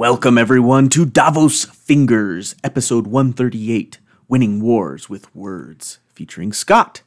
Welcome, 0.00 0.38
everyone, 0.38 0.88
to 0.88 1.04
Davos 1.04 1.66
Fingers, 1.66 2.54
episode 2.64 3.06
138 3.06 3.98
Winning 4.28 4.62
Wars 4.62 5.10
with 5.10 5.36
Words, 5.36 5.98
featuring 6.14 6.54
Scott. 6.54 7.02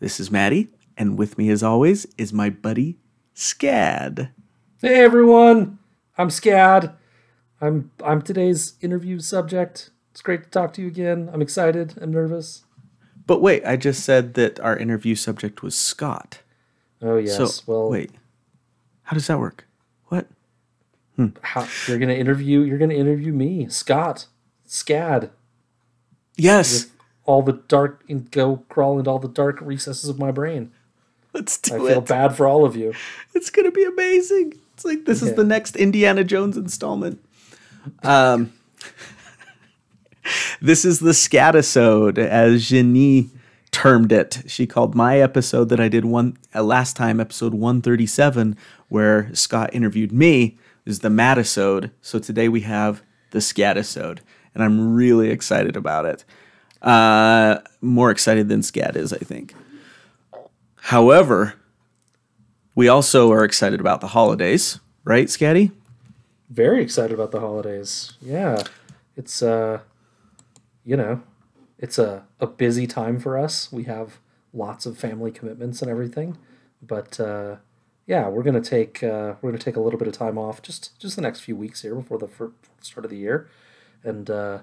This 0.00 0.18
is 0.18 0.30
Maddie, 0.30 0.70
and 0.96 1.18
with 1.18 1.36
me, 1.36 1.50
as 1.50 1.62
always, 1.62 2.06
is 2.16 2.32
my 2.32 2.48
buddy 2.48 2.96
Scad. 3.34 4.30
Hey 4.80 4.94
everyone, 4.94 5.78
I'm 6.16 6.30
Scad. 6.30 6.94
I'm 7.60 7.90
I'm 8.02 8.22
today's 8.22 8.78
interview 8.80 9.18
subject. 9.18 9.90
It's 10.12 10.22
great 10.22 10.44
to 10.44 10.48
talk 10.48 10.72
to 10.72 10.80
you 10.80 10.88
again. 10.88 11.28
I'm 11.30 11.42
excited. 11.42 11.98
I'm 12.00 12.12
nervous. 12.12 12.64
But 13.26 13.42
wait, 13.42 13.62
I 13.66 13.76
just 13.76 14.02
said 14.02 14.32
that 14.34 14.58
our 14.60 14.74
interview 14.74 15.16
subject 15.16 15.62
was 15.62 15.76
Scott. 15.76 16.40
Oh 17.02 17.18
yes. 17.18 17.36
So, 17.36 17.62
well, 17.66 17.90
wait, 17.90 18.12
how 19.02 19.12
does 19.12 19.26
that 19.26 19.38
work? 19.38 19.67
What? 21.18 21.32
how, 21.42 21.66
you're 21.88 21.98
gonna 21.98 22.12
interview. 22.14 22.60
You're 22.60 22.78
gonna 22.78 22.94
interview 22.94 23.32
me, 23.32 23.68
Scott, 23.68 24.26
Scad. 24.68 25.30
Yes, 26.36 26.86
All 27.24 27.42
the 27.42 27.54
dark 27.54 28.04
and 28.08 28.30
go 28.30 28.64
crawl 28.68 28.98
into 28.98 29.10
all 29.10 29.18
the 29.18 29.26
dark 29.28 29.58
recesses 29.60 30.08
of 30.08 30.18
my 30.18 30.30
brain. 30.30 30.70
let's 31.34 31.58
do 31.58 31.74
I 31.74 31.78
do 31.78 31.86
feel 31.88 32.00
bad 32.02 32.36
for 32.36 32.46
all 32.46 32.64
of 32.64 32.76
you. 32.76 32.94
It's 33.34 33.50
gonna 33.50 33.72
be 33.72 33.82
amazing. 33.84 34.54
It's 34.74 34.84
like 34.84 35.04
this 35.06 35.22
is 35.22 35.34
the 35.34 35.42
next 35.42 35.74
Indiana 35.74 36.22
Jones 36.22 36.56
installment. 36.56 37.20
Um, 38.04 38.52
this 40.60 40.84
is 40.84 41.00
the 41.00 41.10
scatisode, 41.10 42.18
as 42.18 42.68
Jenny 42.68 43.30
termed 43.72 44.12
it. 44.12 44.42
She 44.46 44.66
called 44.68 44.94
my 44.94 45.18
episode 45.18 45.68
that 45.70 45.80
I 45.80 45.88
did 45.88 46.04
one 46.04 46.36
uh, 46.54 46.62
last 46.62 46.94
time, 46.96 47.18
episode 47.18 47.54
one 47.54 47.82
thirty 47.82 48.06
seven, 48.06 48.56
where 48.88 49.34
Scott 49.34 49.70
interviewed 49.72 50.12
me, 50.12 50.56
is 50.88 51.00
the 51.00 51.10
Matisode. 51.10 51.90
So 52.00 52.18
today 52.18 52.48
we 52.48 52.62
have 52.62 53.02
the 53.30 53.40
scatisode, 53.40 54.20
and 54.54 54.64
I'm 54.64 54.94
really 54.94 55.28
excited 55.28 55.76
about 55.76 56.06
it. 56.06 56.24
Uh, 56.80 57.58
more 57.82 58.10
excited 58.10 58.48
than 58.48 58.62
Scat 58.62 58.96
is, 58.96 59.12
I 59.12 59.18
think. 59.18 59.54
However, 60.76 61.54
we 62.74 62.88
also 62.88 63.30
are 63.32 63.44
excited 63.44 63.80
about 63.80 64.00
the 64.00 64.08
holidays, 64.08 64.80
right, 65.04 65.26
Scatty? 65.26 65.72
Very 66.48 66.82
excited 66.82 67.12
about 67.12 67.32
the 67.32 67.40
holidays. 67.40 68.14
Yeah, 68.22 68.62
it's 69.14 69.42
uh, 69.42 69.80
you 70.86 70.96
know, 70.96 71.20
it's 71.78 71.98
a 71.98 72.24
a 72.40 72.46
busy 72.46 72.86
time 72.86 73.20
for 73.20 73.36
us. 73.36 73.70
We 73.70 73.84
have 73.84 74.20
lots 74.54 74.86
of 74.86 74.96
family 74.96 75.32
commitments 75.32 75.82
and 75.82 75.90
everything, 75.90 76.38
but 76.80 77.20
uh, 77.20 77.56
yeah, 78.08 78.26
we're 78.28 78.42
gonna 78.42 78.60
take 78.60 79.04
uh, 79.04 79.34
we're 79.40 79.50
gonna 79.50 79.58
take 79.62 79.76
a 79.76 79.80
little 79.80 79.98
bit 79.98 80.08
of 80.08 80.14
time 80.14 80.36
off 80.38 80.60
just 80.62 80.98
just 80.98 81.14
the 81.14 81.22
next 81.22 81.40
few 81.40 81.54
weeks 81.54 81.82
here 81.82 81.94
before 81.94 82.18
the 82.18 82.28
start 82.80 83.04
of 83.04 83.10
the 83.10 83.18
year, 83.18 83.48
and 84.02 84.28
uh, 84.30 84.58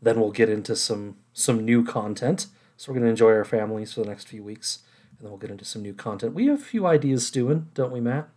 then 0.00 0.18
we'll 0.20 0.30
get 0.30 0.48
into 0.48 0.74
some 0.76 1.16
some 1.32 1.64
new 1.64 1.84
content. 1.84 2.46
So 2.76 2.90
we're 2.92 2.98
gonna 3.00 3.10
enjoy 3.10 3.32
our 3.32 3.44
families 3.44 3.92
for 3.92 4.00
the 4.02 4.08
next 4.08 4.28
few 4.28 4.42
weeks, 4.42 4.78
and 5.10 5.26
then 5.26 5.30
we'll 5.30 5.38
get 5.40 5.50
into 5.50 5.64
some 5.66 5.82
new 5.82 5.92
content. 5.92 6.34
We 6.34 6.46
have 6.46 6.60
a 6.60 6.64
few 6.64 6.86
ideas 6.86 7.26
stewing, 7.26 7.68
don't 7.74 7.92
we, 7.92 8.00
Matt? 8.00 8.28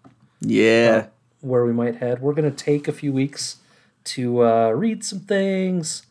Yeah. 0.42 1.08
where 1.42 1.64
we 1.66 1.72
might 1.74 1.98
head. 1.98 2.20
We're 2.22 2.34
going 2.34 2.52
to 2.52 2.56
take 2.66 2.88
a 2.88 2.92
few 2.92 3.14
weeks 3.14 3.58
to 4.06 4.44
uh, 4.44 4.70
read 4.72 5.04
some 5.04 5.20
things, 5.20 6.04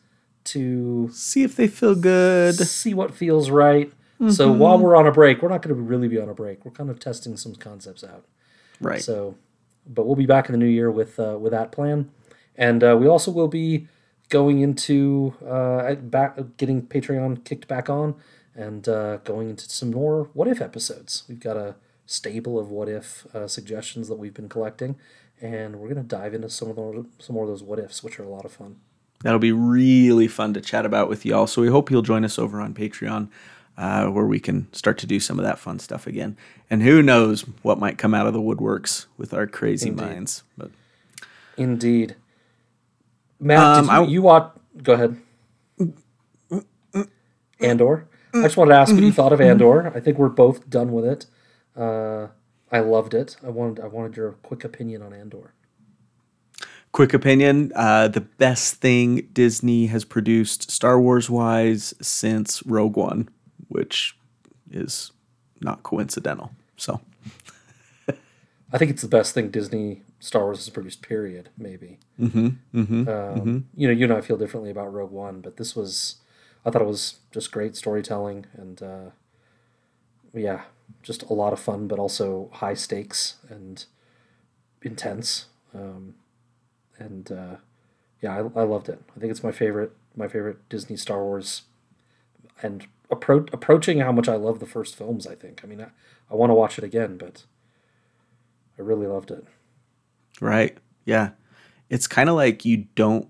to 0.45 1.09
See 1.13 1.43
if 1.43 1.55
they 1.55 1.67
feel 1.67 1.95
good. 1.95 2.57
To 2.57 2.65
see 2.65 2.93
what 2.93 3.13
feels 3.13 3.49
right. 3.49 3.91
So 4.31 4.51
while 4.51 4.77
we're 4.79 4.95
on 4.95 5.05
a 5.05 5.11
break, 5.11 5.41
we're 5.41 5.49
not 5.49 5.61
going 5.61 5.75
to 5.75 5.81
really 5.81 6.07
be 6.07 6.19
on 6.19 6.27
a 6.29 6.33
break. 6.33 6.65
We're 6.65 6.71
kind 6.71 6.89
of 6.89 6.99
testing 6.99 7.37
some 7.37 7.55
concepts 7.55 8.03
out. 8.03 8.25
Right. 8.79 9.01
So, 9.01 9.35
but 9.85 10.05
we'll 10.05 10.15
be 10.15 10.25
back 10.25 10.47
in 10.47 10.53
the 10.53 10.57
new 10.57 10.65
year 10.65 10.91
with 10.91 11.19
uh, 11.19 11.37
with 11.39 11.51
that 11.51 11.71
plan, 11.71 12.11
and 12.55 12.83
uh, 12.83 12.97
we 12.99 13.07
also 13.07 13.31
will 13.31 13.47
be 13.47 13.87
going 14.29 14.59
into 14.59 15.33
uh, 15.47 15.95
back 15.95 16.37
getting 16.57 16.81
Patreon 16.81 17.43
kicked 17.45 17.67
back 17.67 17.89
on, 17.89 18.15
and 18.55 18.87
uh, 18.87 19.17
going 19.17 19.49
into 19.49 19.69
some 19.69 19.91
more 19.91 20.29
what 20.33 20.47
if 20.47 20.61
episodes. 20.61 21.23
We've 21.27 21.39
got 21.39 21.57
a 21.57 21.75
stable 22.05 22.59
of 22.59 22.69
what 22.69 22.89
if 22.89 23.25
uh, 23.35 23.47
suggestions 23.47 24.07
that 24.07 24.15
we've 24.15 24.33
been 24.33 24.49
collecting, 24.49 24.97
and 25.41 25.77
we're 25.77 25.89
gonna 25.89 26.03
dive 26.03 26.33
into 26.33 26.49
some 26.49 26.69
of 26.69 26.75
those 26.75 27.05
some 27.19 27.35
more 27.35 27.43
of 27.43 27.49
those 27.49 27.63
what 27.63 27.79
ifs, 27.79 28.03
which 28.03 28.19
are 28.19 28.23
a 28.23 28.29
lot 28.29 28.45
of 28.45 28.51
fun. 28.51 28.77
That'll 29.23 29.39
be 29.39 29.51
really 29.51 30.27
fun 30.27 30.53
to 30.53 30.61
chat 30.61 30.85
about 30.85 31.09
with 31.09 31.25
y'all. 31.25 31.47
So 31.47 31.61
we 31.61 31.69
hope 31.69 31.89
you'll 31.89 32.03
join 32.03 32.23
us 32.23 32.37
over 32.37 32.61
on 32.61 32.73
Patreon, 32.73 33.29
uh, 33.77 34.07
where 34.07 34.25
we 34.25 34.39
can 34.39 34.71
start 34.73 34.97
to 34.99 35.07
do 35.07 35.19
some 35.19 35.37
of 35.39 35.45
that 35.45 35.59
fun 35.59 35.79
stuff 35.79 36.07
again. 36.07 36.35
And 36.69 36.81
who 36.83 37.01
knows 37.01 37.41
what 37.61 37.79
might 37.79 37.97
come 37.97 38.13
out 38.13 38.27
of 38.27 38.33
the 38.33 38.41
woodworks 38.41 39.05
with 39.17 39.33
our 39.33 39.47
crazy 39.47 39.89
Indeed. 39.89 40.05
minds. 40.05 40.43
But 40.57 40.71
Indeed, 41.57 42.15
Matt, 43.39 43.59
Um, 43.59 43.85
you, 43.85 43.91
I- 43.91 44.05
you 44.05 44.21
watch? 44.21 44.51
Go 44.81 44.93
ahead. 44.93 45.17
Andor. 47.59 48.07
I 48.33 48.43
just 48.43 48.57
wanted 48.57 48.73
to 48.73 48.77
ask 48.79 48.93
what 48.93 49.01
you 49.03 49.11
thought 49.11 49.33
of 49.33 49.41
Andor. 49.41 49.91
I 49.95 49.99
think 49.99 50.17
we're 50.19 50.29
both 50.29 50.69
done 50.69 50.91
with 50.91 51.05
it. 51.05 51.25
Uh, 51.75 52.27
I 52.71 52.79
loved 52.79 53.13
it. 53.13 53.37
I 53.43 53.49
wanted 53.49 53.83
I 53.83 53.87
wanted 53.87 54.15
your 54.17 54.33
quick 54.43 54.63
opinion 54.63 55.01
on 55.01 55.13
Andor. 55.13 55.53
quick 56.91 57.13
opinion: 57.13 57.71
uh, 57.75 58.09
the 58.09 58.21
best 58.21 58.75
thing 58.75 59.27
Disney 59.33 59.87
has 59.87 60.05
produced 60.05 60.69
Star 60.69 60.99
Wars 60.99 61.29
wise 61.29 61.93
since 62.01 62.61
Rogue 62.65 62.97
One, 62.97 63.29
which 63.67 64.17
is 64.71 65.11
not 65.61 65.83
coincidental. 65.83 66.51
So 66.75 67.01
I 68.71 68.77
think 68.77 68.91
it's 68.91 69.01
the 69.01 69.07
best 69.07 69.33
thing 69.33 69.49
Disney 69.49 70.03
Star 70.19 70.43
Wars 70.43 70.59
has 70.59 70.69
produced. 70.69 71.01
Period. 71.01 71.49
Maybe. 71.57 71.99
mm-hmm, 72.19 72.49
mm-hmm. 72.73 73.09
Um, 73.09 73.67
You 73.75 73.87
know, 73.87 73.93
you 73.93 74.05
and 74.05 74.13
I 74.13 74.21
feel 74.21 74.37
differently 74.37 74.71
about 74.71 74.93
Rogue 74.93 75.11
One, 75.11 75.41
but 75.41 75.57
this 75.57 75.75
was, 75.75 76.17
I 76.65 76.69
thought 76.69 76.81
it 76.81 76.87
was 76.87 77.17
just 77.31 77.51
great 77.51 77.75
storytelling 77.75 78.45
and, 78.53 78.81
uh, 78.81 79.09
yeah, 80.33 80.63
just 81.01 81.23
a 81.23 81.33
lot 81.33 81.53
of 81.53 81.59
fun, 81.59 81.87
but 81.87 81.99
also 81.99 82.49
high 82.53 82.73
stakes 82.73 83.35
and 83.49 83.85
intense. 84.81 85.47
Um, 85.73 86.15
and 86.97 87.31
uh, 87.31 87.55
yeah, 88.21 88.33
I, 88.33 88.59
I 88.59 88.63
loved 88.63 88.89
it. 88.89 89.01
I 89.15 89.19
think 89.19 89.31
it's 89.31 89.43
my 89.43 89.51
favorite, 89.51 89.93
my 90.15 90.27
favorite 90.27 90.67
Disney 90.69 90.97
Star 90.97 91.23
Wars, 91.23 91.63
and 92.61 92.87
appro- 93.11 93.51
approaching 93.53 93.99
how 93.99 94.11
much 94.11 94.27
I 94.27 94.35
love 94.35 94.59
the 94.59 94.65
first 94.65 94.95
films. 94.95 95.25
I 95.27 95.35
think. 95.35 95.61
I 95.63 95.67
mean, 95.67 95.81
I, 95.81 95.87
I 96.31 96.35
want 96.35 96.49
to 96.49 96.55
watch 96.55 96.77
it 96.77 96.83
again, 96.83 97.17
but 97.17 97.45
I 98.77 98.81
really 98.81 99.07
loved 99.07 99.31
it. 99.31 99.45
Right. 100.41 100.77
Yeah. 101.05 101.31
It's 101.89 102.07
kind 102.07 102.29
of 102.29 102.35
like 102.35 102.65
you 102.65 102.85
don't 102.95 103.27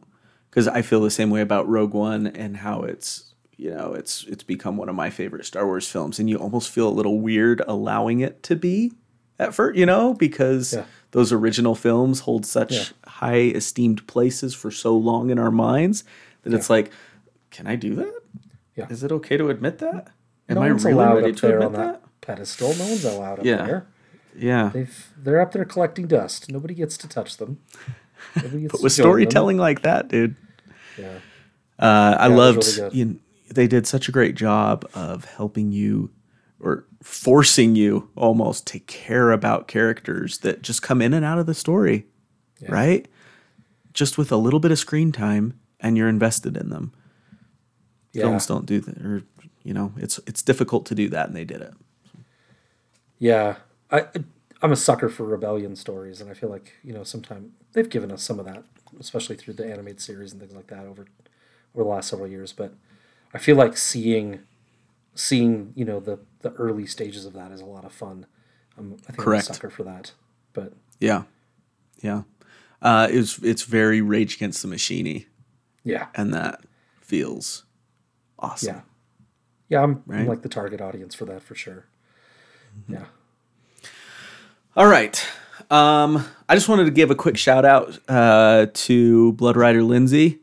cuz 0.52 0.68
I 0.68 0.82
feel 0.82 1.02
the 1.02 1.12
same 1.12 1.30
way 1.30 1.42
about 1.42 1.68
Rogue 1.70 1.94
One 1.94 2.28
and 2.28 2.58
how 2.58 2.82
it's, 2.82 3.34
you 3.56 3.70
know, 3.72 3.94
it's 3.94 4.26
it's 4.28 4.44
become 4.44 4.78
one 4.78 4.90
of 4.90 4.96
my 4.96 5.10
favorite 5.10 5.46
Star 5.46 5.66
Wars 5.66 5.88
films 5.88 6.20
and 6.20 6.30
you 6.30 6.38
almost 6.38 6.70
feel 6.70 6.88
a 6.88 6.98
little 6.98 7.20
weird 7.22 7.62
allowing 7.68 8.20
it 8.20 8.44
to 8.44 8.56
be 8.56 8.92
at 9.40 9.54
first, 9.54 9.78
you 9.78 9.86
know, 9.86 10.14
because 10.16 10.74
Yeah. 10.74 10.86
those 11.12 11.32
original 11.32 11.76
films 11.76 12.22
hold 12.22 12.46
such 12.46 12.74
Yeah. 12.74 12.84
high 13.06 13.42
esteemed 13.56 14.06
places 14.08 14.54
for 14.56 14.72
so 14.72 14.98
long 14.98 15.30
in 15.30 15.38
our 15.40 15.52
minds 15.52 16.04
that 16.42 16.54
it's 16.54 16.70
like, 16.70 16.92
can 17.52 17.68
I 17.68 17.76
do 17.76 17.96
that? 17.96 18.17
Yeah. 18.78 18.88
Is 18.90 19.04
it 19.04 19.12
okay 19.12 19.36
to 19.38 19.50
admit 19.50 19.80
that? 19.80 20.12
Am 20.48 20.56
no 20.56 20.62
I 20.62 20.70
one's 20.70 20.86
really 20.86 20.94
allowed 20.96 21.16
ready 21.16 21.32
up 21.32 21.36
to 21.38 21.48
there 21.48 21.64
on 21.64 21.74
that? 21.74 22.02
that 22.04 22.22
pedestal. 22.22 22.74
No 22.76 22.86
one's 22.86 23.04
allowed 23.04 23.40
up 23.40 23.46
Yeah. 23.46 23.66
there. 23.66 23.88
Yeah. 24.38 24.70
They've 24.74 25.10
they're 25.22 25.42
up 25.42 25.52
there 25.52 25.66
collecting 25.66 26.08
dust. 26.08 26.50
Nobody 26.52 26.74
gets 26.76 26.96
to 27.00 27.08
touch 27.10 27.38
them. 27.38 27.58
But 28.36 28.44
with 28.54 28.54
join 28.54 28.70
them. 28.82 28.90
storytelling 28.90 29.58
like 29.58 29.82
that, 29.82 30.08
dude, 30.08 30.36
Yeah. 30.98 31.20
Uh, 31.80 32.16
I 32.20 32.28
Yeah, 32.30 32.36
loved 32.36 32.66
really 32.78 32.98
you 32.98 33.06
kn- 33.06 33.20
they 33.54 33.68
did 33.68 33.86
such 33.88 34.08
a 34.10 34.12
great 34.12 34.36
job 34.36 34.88
of 34.94 35.26
helping 35.26 35.72
you 35.72 36.12
or 36.60 36.86
forcing 37.04 37.76
you 37.76 38.10
almost 38.16 38.66
to 38.68 38.80
care 38.80 39.32
about 39.32 39.68
characters 39.68 40.40
that 40.40 40.62
just 40.64 40.82
come 40.82 41.02
in 41.02 41.14
and 41.14 41.24
out 41.26 41.38
of 41.40 41.46
the 41.46 41.54
story, 41.54 42.08
Yeah. 42.60 42.72
right? 42.72 43.08
Just 43.94 44.18
with 44.18 44.32
a 44.32 44.38
little 44.38 44.60
bit 44.60 44.72
of 44.72 44.80
screen 44.80 45.12
time 45.12 45.54
and 45.80 45.96
you're 45.98 46.10
invested 46.10 46.58
in 46.58 46.70
them. 46.70 46.92
Yeah. 48.18 48.24
Films 48.24 48.48
don't 48.48 48.66
do 48.66 48.80
that, 48.82 48.98
or 49.06 49.24
you 49.64 49.74
know, 49.74 49.94
it's 49.98 50.20
it's 50.28 50.42
difficult 50.42 50.86
to 50.88 50.96
do 50.96 51.08
that, 51.10 51.28
and 51.28 51.36
they 51.36 51.46
did 51.46 51.62
it. 51.62 51.74
Yeah. 53.20 53.58
I 53.92 54.08
I'm 54.62 54.72
a 54.72 54.76
sucker 54.76 55.10
for 55.10 55.24
rebellion 55.24 55.76
stories, 55.76 56.20
and 56.20 56.30
I 56.30 56.34
feel 56.34 56.50
like 56.50 56.74
you 56.84 56.94
know 56.94 57.04
sometimes 57.04 57.52
they've 57.74 57.90
given 57.90 58.12
us 58.12 58.24
some 58.24 58.40
of 58.40 58.46
that, 58.46 58.64
especially 59.00 59.36
through 59.36 59.54
the 59.56 59.72
animated 59.72 60.02
series 60.02 60.32
and 60.32 60.42
things 60.42 60.56
like 60.56 60.68
that 60.68 60.86
over 60.86 61.06
over 61.76 61.84
the 61.84 61.90
last 61.90 62.10
several 62.10 62.28
years. 62.28 62.54
But 62.54 62.74
I 63.34 63.38
feel 63.38 63.56
like 63.56 63.78
seeing 63.78 64.40
seeing 65.14 65.74
you 65.76 65.86
know 65.86 66.00
the 66.00 66.20
the 66.42 66.54
early 66.54 66.88
stages 66.88 67.26
of 67.26 67.34
that 67.34 67.52
is 67.52 67.62
a 67.62 67.66
lot 67.66 67.86
of 67.86 67.94
fun. 67.94 68.26
I'm, 68.78 68.98
I 69.04 69.12
think 69.12 69.20
Correct. 69.20 69.48
I'm 69.48 69.52
a 69.52 69.56
sucker 69.56 69.70
for 69.70 69.84
that. 69.84 70.14
But 70.54 70.74
Yeah, 71.00 71.24
yeah. 72.02 72.24
Uh, 72.82 73.08
it's 73.10 73.40
it's 73.40 73.64
very 73.64 74.02
Rage 74.02 74.36
Against 74.36 74.62
the 74.62 74.68
Machine, 74.68 75.26
yeah, 75.84 76.08
and 76.16 76.34
that 76.34 76.62
feels 77.02 77.64
awesome. 78.40 78.76
yeah, 78.76 78.82
yeah. 79.70 79.84
I'm, 79.84 80.04
I'm 80.10 80.28
like 80.28 80.42
the 80.42 80.50
target 80.50 80.82
audience 80.82 81.16
for 81.16 81.26
that 81.26 81.42
for 81.42 81.56
sure. 81.56 81.86
Mm-hmm. 82.80 82.94
Yeah. 82.94 83.06
All 84.76 84.88
right. 84.88 85.26
Um, 85.70 86.24
I 86.48 86.56
just 86.56 86.70
wanted 86.70 86.86
to 86.86 86.92
give 86.92 87.12
a 87.12 87.16
quick 87.16 87.38
shout 87.38 87.66
out 87.66 87.98
uh, 88.08 88.68
to 88.74 89.34
Blood 89.34 89.58
Rider 89.58 89.84
Lindsay. 89.84 90.40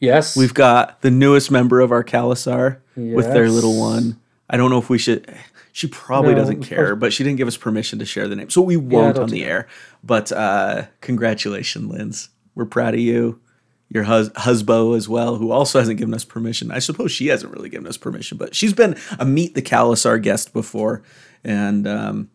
Yes. 0.00 0.36
We've 0.36 0.52
got 0.52 1.00
the 1.00 1.10
newest 1.10 1.50
member 1.50 1.80
of 1.80 1.90
our 1.92 2.04
Khalasar 2.04 2.78
with 2.96 3.32
their 3.32 3.48
little 3.48 3.78
one. 3.78 4.20
I 4.50 4.56
don't 4.56 4.70
know 4.70 4.78
if 4.78 4.90
we 4.90 4.98
should. 4.98 5.32
She 5.72 5.86
probably 5.86 6.32
No, 6.34 6.40
doesn't 6.40 6.62
care, 6.62 6.96
but 6.96 7.12
she 7.12 7.24
didn't 7.24 7.36
give 7.36 7.48
us 7.48 7.56
permission 7.56 7.98
to 7.98 8.04
share 8.06 8.28
the 8.28 8.36
name, 8.36 8.50
so 8.50 8.62
we 8.62 8.76
won't 8.76 9.16
don't 9.16 9.24
on 9.24 9.30
the 9.30 9.44
air. 9.44 9.68
But 10.02 10.32
uh, 10.32 10.86
congratulations, 11.00 11.86
Linz. 11.90 12.28
We're 12.54 12.64
proud 12.66 12.94
of 12.94 13.00
you. 13.00 13.40
Your 13.88 14.02
hus- 14.04 14.30
husband 14.36 14.94
as 14.96 15.08
well, 15.08 15.36
who 15.36 15.52
also 15.52 15.78
hasn't 15.78 15.98
given 15.98 16.12
us 16.12 16.24
permission. 16.24 16.70
I 16.72 16.80
suppose 16.80 17.12
she 17.12 17.28
hasn't 17.28 17.52
really 17.52 17.68
given 17.68 17.86
us 17.86 17.96
permission, 17.96 18.36
but 18.36 18.54
she's 18.54 18.72
been 18.72 18.96
a 19.18 19.24
meet 19.24 19.54
the 19.54 19.62
Khalasar 19.62 20.20
guest 20.20 20.52
before, 20.52 21.02
and 21.44 21.86
um, 21.86 22.30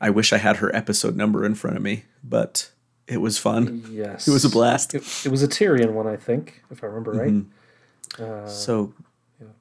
I 0.00 0.10
wish 0.10 0.32
I 0.32 0.38
had 0.38 0.58
her 0.58 0.74
episode 0.74 1.16
number 1.16 1.44
in 1.44 1.54
front 1.56 1.76
of 1.76 1.82
me, 1.82 2.04
but 2.22 2.70
it 3.06 3.20
was 3.20 3.38
fun. 3.38 3.84
yes. 3.90 4.28
It 4.28 4.32
was 4.32 4.44
a 4.44 4.50
blast. 4.50 4.94
It, 4.94 5.02
it 5.24 5.30
was 5.30 5.42
a 5.42 5.48
Tyrion 5.48 5.92
one, 5.92 6.06
I 6.06 6.16
think, 6.16 6.62
if 6.70 6.82
I 6.82 6.86
remember 6.86 7.12
right. 7.12 7.32
Mm-hmm. 7.32 8.48
So 8.48 8.94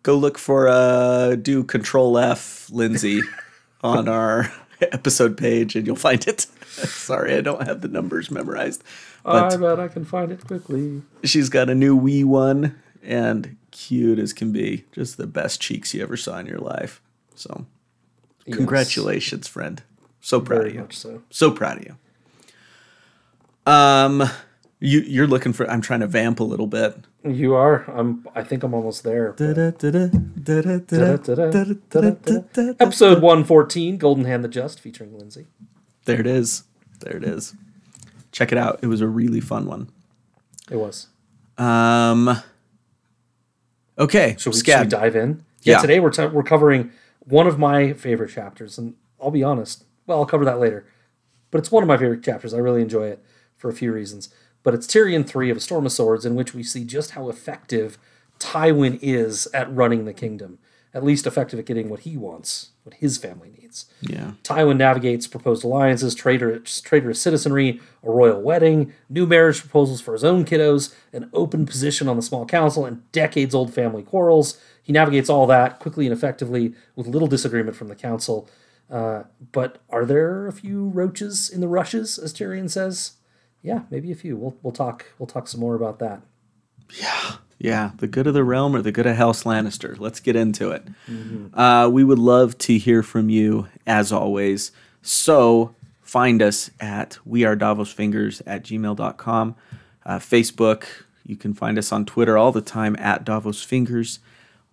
go 0.04 0.16
look 0.16 0.38
for 0.38 0.68
uh 0.68 1.36
do 1.36 1.64
control 1.64 2.18
F 2.18 2.70
Lindsay 2.72 3.22
on 3.82 4.08
our 4.08 4.54
episode 4.82 5.38
page 5.38 5.76
and 5.76 5.88
you'll 5.88 5.96
find 5.96 6.28
it. 6.28 6.42
Sorry, 6.68 7.36
I 7.36 7.42
don't 7.42 7.66
have 7.68 7.82
the 7.82 7.88
numbers 7.88 8.30
memorized. 8.32 8.84
But 9.24 9.54
I 9.54 9.58
bet 9.58 9.80
I 9.80 9.88
can 9.88 10.06
find 10.06 10.32
it 10.32 10.46
quickly. 10.46 11.02
she's 11.24 11.50
got 11.50 11.70
a 11.70 11.76
new 11.76 11.96
wee 11.96 12.24
one 12.24 12.82
and 13.02 13.56
cute 13.72 14.20
as 14.20 14.34
can 14.34 14.52
be. 14.52 14.86
Just 14.92 15.18
the 15.18 15.28
best 15.28 15.62
cheeks 15.62 15.94
you 15.94 16.02
ever 16.04 16.18
saw 16.18 16.38
in 16.40 16.46
your 16.46 16.60
life. 16.60 17.02
So 17.36 17.66
Yes, 18.46 18.58
congratulations, 18.58 19.48
friend. 19.48 19.82
So 20.20 20.40
proud 20.42 20.58
very 20.60 20.70
of 20.72 20.76
you. 20.76 20.88
so. 20.92 21.22
So 21.30 21.52
proud 21.52 21.78
of 21.78 21.86
you. 21.86 23.72
Um 23.72 24.24
you 24.80 25.00
you're 25.00 25.28
looking 25.28 25.54
for 25.54 25.70
I'm 25.70 25.82
trying 25.82 26.02
to 26.02 26.08
vamp 26.08 26.40
a 26.42 26.44
little 26.44 26.68
bit. 26.68 26.98
You 27.26 27.56
are. 27.56 27.90
I'm. 27.90 28.28
I 28.36 28.44
think 28.44 28.64
I'm 28.64 28.74
almost 28.74 29.06
there. 29.06 29.30
Episode 32.80 33.22
114, 33.22 33.98
Golden 33.98 34.26
Hand 34.26 34.44
the 34.44 34.50
Just, 34.50 34.82
featuring 34.82 35.18
Lindsay. 35.18 35.48
There 36.04 36.20
it 36.20 36.28
is. 36.28 36.64
There 37.00 37.16
it 37.16 37.24
is. 37.24 37.56
Check 38.34 38.52
it 38.52 38.58
out. 38.58 38.80
It 38.82 38.88
was 38.88 39.00
a 39.00 39.08
really 39.08 39.40
fun 39.40 39.66
one. 39.66 39.90
It 40.70 40.76
was. 40.76 41.08
Um. 41.58 42.38
Okay, 43.98 44.36
Should 44.40 44.54
we, 44.54 44.60
should 44.60 44.80
we 44.80 44.88
dive 44.88 45.16
in? 45.16 45.46
Yeah, 45.62 45.74
Yeah. 45.76 45.82
today 45.82 46.00
we're, 46.00 46.10
t- 46.10 46.26
we're 46.26 46.42
covering 46.44 46.92
one 47.20 47.46
of 47.46 47.60
my 47.60 47.94
favorite 47.94 48.32
chapters, 48.32 48.78
and 48.80 48.96
I'll 49.22 49.30
be 49.30 49.44
honest, 49.44 49.86
well, 50.08 50.18
I'll 50.18 50.26
cover 50.26 50.44
that 50.46 50.60
later. 50.60 50.86
But 51.52 51.60
it's 51.60 51.72
one 51.72 51.84
of 51.84 51.88
my 51.88 51.96
favorite 51.98 52.24
chapters. 52.24 52.56
I 52.56 52.58
really 52.58 52.82
enjoy 52.82 53.08
it 53.10 53.24
for 53.56 53.70
a 53.70 53.74
few 53.74 53.94
reasons. 53.94 54.30
But 54.64 54.74
it's 54.74 54.88
Tyrion 54.88 55.28
3 55.28 55.52
of 55.52 55.58
A 55.58 55.60
Storm 55.60 55.86
of 55.86 55.92
Swords, 55.92 56.26
in 56.26 56.34
which 56.34 56.56
we 56.56 56.64
see 56.64 56.84
just 56.84 57.12
how 57.12 57.30
effective 57.30 58.00
Tywin 58.40 58.98
is 59.04 59.48
at 59.54 59.72
running 59.74 60.06
the 60.06 60.14
kingdom. 60.14 60.58
At 60.92 61.04
least 61.04 61.28
effective 61.28 61.60
at 61.60 61.66
getting 61.66 61.88
what 61.90 62.00
he 62.02 62.18
wants, 62.18 62.72
what 62.84 62.96
his 62.96 63.18
family 63.18 63.50
needs. 63.50 63.86
Yeah. 64.02 64.34
Tywin 64.44 64.78
navigates 64.78 65.28
proposed 65.28 65.64
alliances, 65.64 66.14
traitorous, 66.14 66.82
traitorous 66.82 67.22
citizenry, 67.22 67.80
a 68.04 68.12
royal 68.12 68.42
wedding, 68.42 68.94
new 69.10 69.26
marriage 69.26 69.60
proposals 69.60 70.02
for 70.02 70.14
his 70.14 70.24
own 70.24 70.46
kiddos, 70.46 70.94
an 71.14 71.30
open 71.34 71.66
position 71.66 72.08
on 72.08 72.18
the 72.18 72.22
small 72.22 72.46
council, 72.46 72.86
and 72.86 73.10
decades 73.12 73.56
old 73.56 73.74
family 73.74 74.04
quarrels. 74.04 74.60
He 74.82 74.92
navigates 74.92 75.30
all 75.30 75.48
that 75.48 75.80
quickly 75.80 76.06
and 76.06 76.14
effectively 76.14 76.74
with 76.96 77.08
little 77.08 77.28
disagreement 77.28 77.78
from 77.78 77.88
the 77.88 77.96
council. 77.96 78.50
Uh, 78.90 79.24
but 79.54 79.80
are 79.90 80.06
there 80.06 80.46
a 80.46 80.52
few 80.52 80.90
roaches 80.90 81.50
in 81.50 81.62
the 81.62 81.68
rushes, 81.70 82.20
as 82.20 82.34
Tyrion 82.34 82.70
says? 82.70 83.14
Yeah, 83.62 83.84
maybe 83.90 84.12
a 84.12 84.16
few. 84.16 84.36
We'll, 84.36 84.58
we'll 84.62 84.74
talk. 84.74 85.06
We'll 85.18 85.28
talk 85.28 85.48
some 85.48 85.62
more 85.62 85.76
about 85.76 86.00
that. 86.00 86.22
Yeah, 87.00 87.36
the 87.98 88.08
good 88.08 88.28
of 88.28 88.34
the 88.34 88.44
realm 88.44 88.76
or 88.76 88.82
the 88.82 88.92
good 88.92 89.06
of 89.06 89.16
House 89.16 89.44
Lannister. 89.44 89.98
Let's 89.98 90.20
get 90.20 90.36
into 90.36 90.72
it. 90.72 90.86
Uh, 91.54 91.90
we 91.92 92.04
would 92.04 92.20
love 92.20 92.58
to 92.60 92.78
hear 92.78 93.02
from 93.02 93.30
you 93.30 93.68
as 93.88 94.12
always. 94.12 94.74
So 95.02 95.74
find 96.02 96.42
us 96.42 96.70
at 96.82 97.18
we 97.26 97.46
are 97.46 97.56
Davos 97.56 97.92
Fingers 97.92 98.42
at 98.46 98.64
gmail.com. 98.64 99.56
Uh, 100.06 100.20
Facebook, 100.20 100.84
you 101.26 101.38
can 101.38 101.54
find 101.54 101.78
us 101.78 101.94
on 101.94 102.06
Twitter 102.06 102.38
all 102.38 102.52
the 102.52 102.62
time 102.62 102.98
at 103.00 103.24
Davos 103.24 103.64
Fingers. 103.64 104.20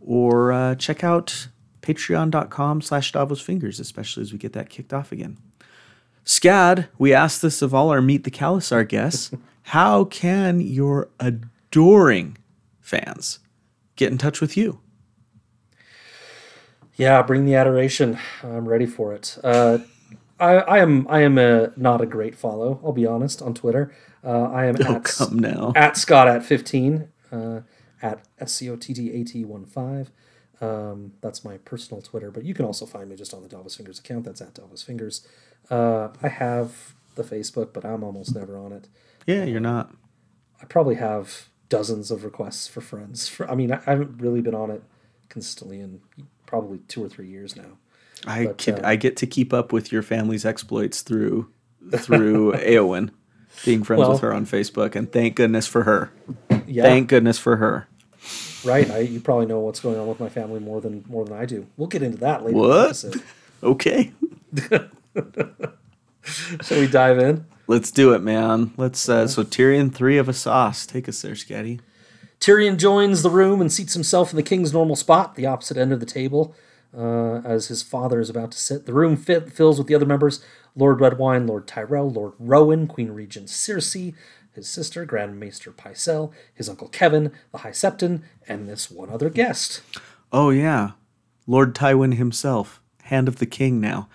Or 0.04 0.50
uh, 0.50 0.75
check 0.75 1.04
out 1.04 1.46
patreon.com 1.82 2.82
slash 2.82 3.12
Davos 3.12 3.40
Fingers, 3.40 3.78
especially 3.78 4.22
as 4.22 4.32
we 4.32 4.38
get 4.38 4.52
that 4.54 4.69
kicked 4.69 4.93
off 4.93 5.12
again. 5.12 5.38
Scad, 6.25 6.88
we 6.98 7.14
asked 7.14 7.40
this 7.40 7.62
of 7.62 7.72
all 7.72 7.90
our 7.90 8.02
Meet 8.02 8.25
the 8.25 8.31
Khalasar 8.32 8.88
guests. 8.88 9.31
How 9.62 10.04
can 10.04 10.60
your 10.60 11.08
adoring 11.20 12.36
fans 12.81 13.38
get 13.97 14.11
in 14.12 14.19
touch 14.19 14.41
with 14.41 14.56
you? 14.56 14.81
Yeah, 16.97 17.23
bring 17.23 17.44
the 17.47 17.55
adoration. 17.55 18.19
I'm 18.43 18.69
ready 18.69 18.87
for 18.87 19.15
it. 19.15 19.38
Uh, 19.43 19.79
I, 20.38 20.55
I 20.56 20.79
am 20.79 21.06
I 21.09 21.21
am 21.21 21.38
a, 21.38 21.73
not 21.77 22.00
a 22.00 22.06
great 22.06 22.35
follow. 22.35 22.81
I'll 22.85 22.93
be 22.93 23.06
honest 23.06 23.41
on 23.43 23.55
Twitter. 23.55 23.94
Uh, 24.25 24.44
I 24.50 24.67
am 24.67 24.77
Oh, 24.87 24.97
at, 24.97 25.05
come 25.05 25.38
now. 25.38 25.73
at 25.77 25.97
Scott 25.97 26.29
at 26.29 26.44
15 26.44 27.09
uh, 27.32 27.61
at 28.03 28.21
S 28.38 28.53
C 28.53 28.69
O 28.71 28.77
T 28.77 28.93
T 28.93 29.12
A 29.21 29.25
T 29.25 29.44
1 29.44 29.65
5. 29.67 30.11
Um, 30.62 31.12
that's 31.23 31.43
my 31.43 31.56
personal 31.59 32.03
Twitter, 32.03 32.31
but 32.31 32.44
you 32.44 32.53
can 32.53 32.67
also 32.67 32.85
find 32.85 33.09
me 33.09 33.17
just 33.17 33.32
on 33.32 33.43
the 33.43 33.49
Davos 33.49 33.77
Fingers 33.77 33.99
account. 33.99 34.25
That's 34.25 34.43
at 34.43 34.55
Davos 34.55 34.82
Fingers. 34.82 35.27
Uh, 35.71 36.09
I 36.23 36.29
have 36.29 36.94
the 37.15 37.23
Facebook, 37.23 37.73
but 37.73 37.85
I'm 37.87 38.05
almost 38.05 38.35
never 38.35 38.59
on 38.59 38.73
it. 38.73 38.88
Yeah, 39.27 39.44
you're 39.44 39.61
not. 39.61 39.94
I 40.61 40.67
probably 40.67 40.97
have 40.97 41.49
dozens 41.70 42.11
of 42.11 42.22
requests 42.25 42.67
for 42.67 42.82
friends. 42.82 43.26
For, 43.28 43.50
I 43.50 43.55
mean, 43.55 43.72
I, 43.72 43.76
I 43.87 43.90
haven't 43.93 44.20
really 44.20 44.43
been 44.43 44.55
on 44.55 44.70
it 44.70 44.82
consistently 45.31 45.81
in 45.81 46.00
probably 46.44 46.81
two 46.88 47.02
or 47.02 47.08
three 47.08 47.28
years 47.28 47.56
now. 47.56 47.78
I 48.26 48.44
But, 48.46 48.58
kid, 48.58 48.81
uh, 48.81 48.88
I 48.88 48.96
get 48.96 49.17
to 49.19 49.26
keep 49.26 49.55
up 49.55 49.72
with 49.72 49.90
your 49.90 50.02
family's 50.02 50.44
exploits 50.44 51.00
through 51.00 51.49
through 51.96 52.52
Aowen, 52.56 53.11
being 53.64 53.82
friends 53.82 54.00
Well- 54.00 54.12
with 54.12 54.20
her 54.20 54.34
on 54.34 54.44
Facebook, 54.44 54.94
and 54.94 55.11
thank 55.11 55.37
goodness 55.37 55.67
for 55.67 55.84
her. 55.84 56.11
Yeah, 56.67 56.82
Thank 56.82 57.08
goodness 57.08 57.38
for 57.38 57.56
her. 57.56 57.88
right. 58.64 58.88
I, 58.90 58.99
you 58.99 59.19
probably 59.20 59.46
know 59.46 59.58
what's 59.61 59.81
going 59.81 59.99
on 59.99 60.06
with 60.06 60.20
my 60.20 60.28
family 60.28 60.61
more 60.61 60.81
than 60.82 61.05
more 61.08 61.25
than 61.25 61.34
I 61.37 61.46
do. 61.46 61.67
We'll 61.78 61.88
get 61.88 62.02
into 62.02 62.19
that 62.19 62.44
later. 62.44 62.58
What? 62.58 63.05
Okay, 63.62 64.11
Shall 66.62 66.81
we 66.81 66.86
dive 66.86 67.19
in? 67.19 67.44
Let's 67.70 67.93
do 67.93 68.12
it, 68.15 68.20
man. 68.20 68.72
Let's. 68.77 69.08
Uh, 69.08 69.29
so 69.29 69.44
Tyrion 69.44 69.94
three 69.94 70.19
of 70.19 70.29
a 70.29 70.32
sauce. 70.32 70.84
Take 70.84 71.08
us 71.08 71.22
there, 71.22 71.34
Scatty. 71.34 71.79
Tyrion 72.41 72.77
joins 72.77 73.22
the 73.22 73.31
room 73.31 73.60
and 73.60 73.72
seats 73.72 73.94
himself 73.94 74.32
in 74.32 74.36
the 74.36 74.43
king's 74.43 74.72
normal 74.72 74.96
spot, 74.96 75.36
the 75.36 75.46
opposite 75.46 75.77
end 75.77 75.93
of 75.93 76.00
the 76.00 76.05
table, 76.05 76.53
uh, 76.93 77.36
as 77.44 77.69
his 77.69 77.84
father 77.84 78.19
is 78.19 78.29
about 78.29 78.50
to 78.50 78.58
sit. 78.58 78.86
The 78.86 78.93
room 78.93 79.17
fit, 79.17 79.53
fills 79.53 79.79
with 79.79 79.86
the 79.86 79.94
other 79.94 80.05
members 80.05 80.44
Lord 80.74 80.98
Redwyne, 80.98 81.46
Lord 81.48 81.69
Tyrell, 81.69 82.10
Lord 82.10 82.32
Rowan, 82.41 82.89
Queen 82.89 83.12
Regent 83.12 83.46
Cersei, 83.46 84.15
his 84.53 84.69
sister, 84.69 85.05
Grand 85.05 85.39
Maester 85.39 85.70
Pycelle, 85.70 86.32
his 86.53 86.69
uncle 86.69 86.89
Kevan, 86.89 87.31
the 87.53 87.58
High 87.58 87.70
Septon, 87.70 88.22
and 88.48 88.69
this 88.69 88.91
one 88.91 89.10
other 89.10 89.31
guest. 89.31 89.82
Oh 90.32 90.50
yeah, 90.50 90.91
Lord 91.46 91.77
Tywin 91.77 92.17
himself, 92.17 92.81
Hand 93.05 93.29
of 93.29 93.36
the 93.36 93.46
King. 93.46 93.81
Now, 93.81 94.08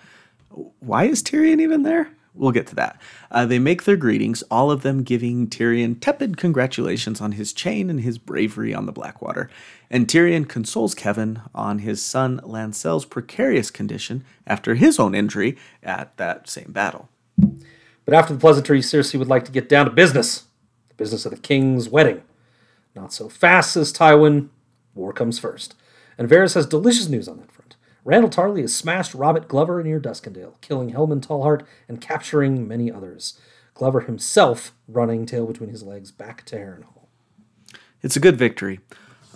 why 0.80 1.04
is 1.04 1.22
Tyrion 1.22 1.58
even 1.62 1.84
there? 1.84 2.10
We'll 2.36 2.52
get 2.52 2.66
to 2.68 2.74
that. 2.76 3.00
Uh, 3.30 3.46
they 3.46 3.58
make 3.58 3.84
their 3.84 3.96
greetings, 3.96 4.42
all 4.50 4.70
of 4.70 4.82
them 4.82 5.02
giving 5.02 5.48
Tyrion 5.48 5.98
tepid 6.00 6.36
congratulations 6.36 7.20
on 7.20 7.32
his 7.32 7.52
chain 7.52 7.88
and 7.90 8.00
his 8.00 8.18
bravery 8.18 8.74
on 8.74 8.86
the 8.86 8.92
Blackwater. 8.92 9.50
And 9.90 10.06
Tyrion 10.06 10.48
consoles 10.48 10.94
Kevan 10.94 11.42
on 11.54 11.80
his 11.80 12.02
son 12.02 12.40
Lancel's 12.44 13.04
precarious 13.04 13.70
condition 13.70 14.24
after 14.46 14.74
his 14.74 14.98
own 14.98 15.14
injury 15.14 15.56
at 15.82 16.16
that 16.18 16.48
same 16.48 16.72
battle. 16.72 17.08
But 17.36 18.14
after 18.14 18.34
the 18.34 18.40
pleasantry, 18.40 18.80
Cersei 18.80 19.18
would 19.18 19.28
like 19.28 19.44
to 19.46 19.52
get 19.52 19.68
down 19.68 19.86
to 19.86 19.90
business 19.90 20.44
the 20.88 20.94
business 20.94 21.24
of 21.24 21.32
the 21.32 21.38
king's 21.38 21.88
wedding. 21.88 22.22
Not 22.94 23.12
so 23.12 23.28
fast, 23.28 23.72
says 23.72 23.92
Tywin. 23.92 24.48
War 24.94 25.12
comes 25.12 25.38
first. 25.38 25.74
And 26.16 26.28
Varys 26.28 26.54
has 26.54 26.66
delicious 26.66 27.08
news 27.08 27.28
on 27.28 27.38
that. 27.38 27.55
Randyll 28.06 28.30
Tarly 28.30 28.60
has 28.60 28.72
smashed 28.74 29.14
Robert 29.14 29.48
Glover 29.48 29.82
near 29.82 29.98
Duskendale, 29.98 30.60
killing 30.60 30.90
Helman 30.90 31.20
Tallheart 31.20 31.66
and 31.88 32.00
capturing 32.00 32.68
many 32.68 32.90
others. 32.90 33.40
Glover 33.74 34.02
himself 34.02 34.72
running 34.86 35.26
tail 35.26 35.44
between 35.44 35.70
his 35.70 35.82
legs 35.82 36.12
back 36.12 36.44
to 36.46 36.56
Harrenhal. 36.56 37.08
It's 38.02 38.14
a 38.14 38.20
good 38.20 38.36
victory. 38.36 38.78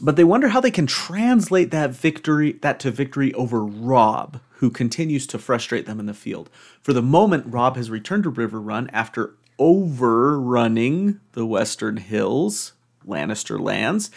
But 0.00 0.14
they 0.14 0.22
wonder 0.22 0.48
how 0.48 0.60
they 0.60 0.70
can 0.70 0.86
translate 0.86 1.72
that 1.72 1.90
victory 1.90 2.52
that 2.62 2.78
to 2.80 2.92
victory 2.92 3.34
over 3.34 3.64
Robb, 3.64 4.40
who 4.58 4.70
continues 4.70 5.26
to 5.26 5.38
frustrate 5.38 5.86
them 5.86 5.98
in 5.98 6.06
the 6.06 6.14
field. 6.14 6.48
For 6.80 6.92
the 6.92 7.02
moment, 7.02 7.52
Robb 7.52 7.76
has 7.76 7.90
returned 7.90 8.22
to 8.22 8.30
Riverrun 8.30 8.88
after 8.92 9.34
overrunning 9.58 11.18
the 11.32 11.44
Western 11.44 11.96
Hills, 11.96 12.72
Lannister 13.06 13.60
lands, 13.60 14.10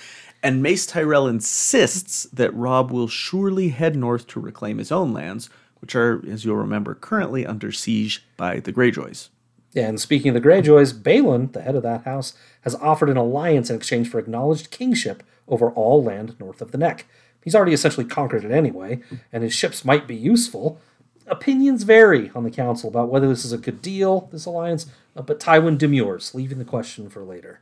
and 0.44 0.62
Mace 0.62 0.86
Tyrell 0.86 1.28
insists 1.28 2.26
that 2.26 2.54
Robb 2.54 2.92
will 2.92 3.08
surely 3.08 3.70
head 3.70 3.96
north 3.96 4.28
to 4.28 4.42
reclaim 4.42 4.78
his 4.78 4.92
own 4.92 5.14
lands, 5.14 5.50
which 5.80 5.96
are, 5.96 6.22
as 6.30 6.44
you'll 6.44 6.58
remember, 6.58 6.94
currently 6.94 7.46
under 7.46 7.72
siege 7.72 8.26
by 8.36 8.60
the 8.60 8.74
Greyjoys. 8.74 9.30
Yeah, 9.72 9.88
and 9.88 10.00
speaking 10.00 10.36
of 10.36 10.42
the 10.42 10.48
Greyjoys, 10.48 10.94
Balon, 10.94 11.54
the 11.54 11.62
head 11.62 11.76
of 11.76 11.84
that 11.84 12.04
house, 12.04 12.34
has 12.62 12.76
offered 12.76 13.10
an 13.10 13.18
alliance 13.18 13.70
in 13.70 13.76
exchange 13.78 14.10
for 14.10 14.20
acknowledged 14.20 14.70
kingship 14.70 15.24
over 15.48 15.72
all 15.72 16.04
land 16.04 16.36
north 16.40 16.62
of 16.62 16.72
the 16.72 16.78
Neck. 16.78 17.06
He's 17.44 17.56
already 17.56 17.74
essentially 17.74 18.06
conquered 18.06 18.46
it 18.46 18.52
anyway, 18.52 19.02
and 19.32 19.44
his 19.44 19.54
ships 19.54 19.84
might 19.84 20.08
be 20.08 20.16
useful. 20.16 20.80
Opinions 21.26 21.84
vary 21.84 22.32
on 22.36 22.44
the 22.44 22.52
council 22.52 22.90
about 22.90 23.10
whether 23.10 23.28
this 23.28 23.46
is 23.46 23.54
a 23.54 23.58
good 23.58 23.82
deal, 23.82 24.30
this 24.32 24.46
alliance, 24.46 24.88
uh, 25.16 25.22
but 25.22 25.40
Tywin 25.40 25.78
demurs, 25.78 26.36
leaving 26.36 26.60
the 26.60 26.66
question 26.66 27.10
for 27.10 27.24
later. 27.24 27.62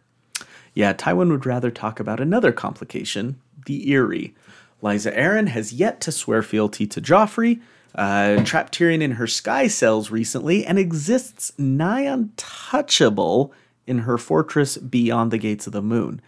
Yeah, 0.73 0.93
Tywin 0.93 1.29
would 1.29 1.45
rather 1.45 1.71
talk 1.71 1.99
about 1.99 2.19
another 2.19 2.51
complication, 2.51 3.39
the 3.65 3.91
Eyrie. 3.91 4.33
Lysa 4.81 5.15
Arryn 5.15 5.49
has 5.49 5.73
yet 5.73 6.01
to 6.01 6.11
swear 6.11 6.41
fealty 6.41 6.87
to 6.87 7.01
Joffrey, 7.01 7.61
uh, 7.93 8.43
trapped 8.43 8.77
Tyrion 8.77 9.01
in 9.01 9.11
her 9.11 9.27
sky 9.27 9.67
cells 9.67 10.11
recently, 10.11 10.65
and 10.65 10.79
exists 10.79 11.51
nigh 11.57 12.01
untouchable 12.01 13.53
in 13.85 13.99
her 13.99 14.17
fortress 14.17 14.77
beyond 14.77 15.31
the 15.31 15.37
gates 15.37 15.67
of 15.67 15.73
the 15.73 15.81
moon. 15.81 16.21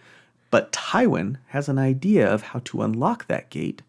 But 0.50 0.72
Tywin 0.72 1.38
has 1.48 1.68
an 1.68 1.78
idea 1.78 2.32
of 2.32 2.42
how 2.42 2.60
to 2.66 2.82
unlock 2.82 3.26
that 3.26 3.50
gate 3.50 3.82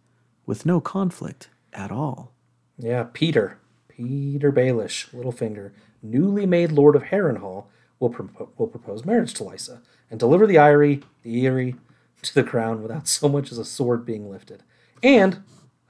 with 0.46 0.66
no 0.66 0.80
conflict 0.80 1.50
at 1.74 1.92
all. 1.92 2.32
Yeah, 2.78 3.06
Petyr, 3.14 3.56
Petyr 3.90 4.52
Baelish, 4.52 5.10
Littlefinger, 5.12 5.72
newly 6.02 6.46
made 6.46 6.72
Lord 6.72 6.96
of 6.96 7.04
Harrenhal, 7.04 7.66
will, 8.00 8.10
pro- 8.10 8.50
will 8.58 8.68
propose 8.68 9.06
marriage 9.06 9.34
to 9.36 9.44
Lysa 9.44 9.80
and 10.10 10.20
deliver 10.20 10.46
the 10.46 10.58
Eyrie, 10.58 11.02
the 11.24 11.76
to 12.22 12.34
the 12.34 12.44
crown 12.44 12.82
without 12.82 13.08
so 13.08 13.30
much 13.30 13.52
as 13.52 13.58
a 13.58 13.66
sword 13.66 14.06
being 14.06 14.30
lifted. 14.30 14.64
And, 15.04 15.44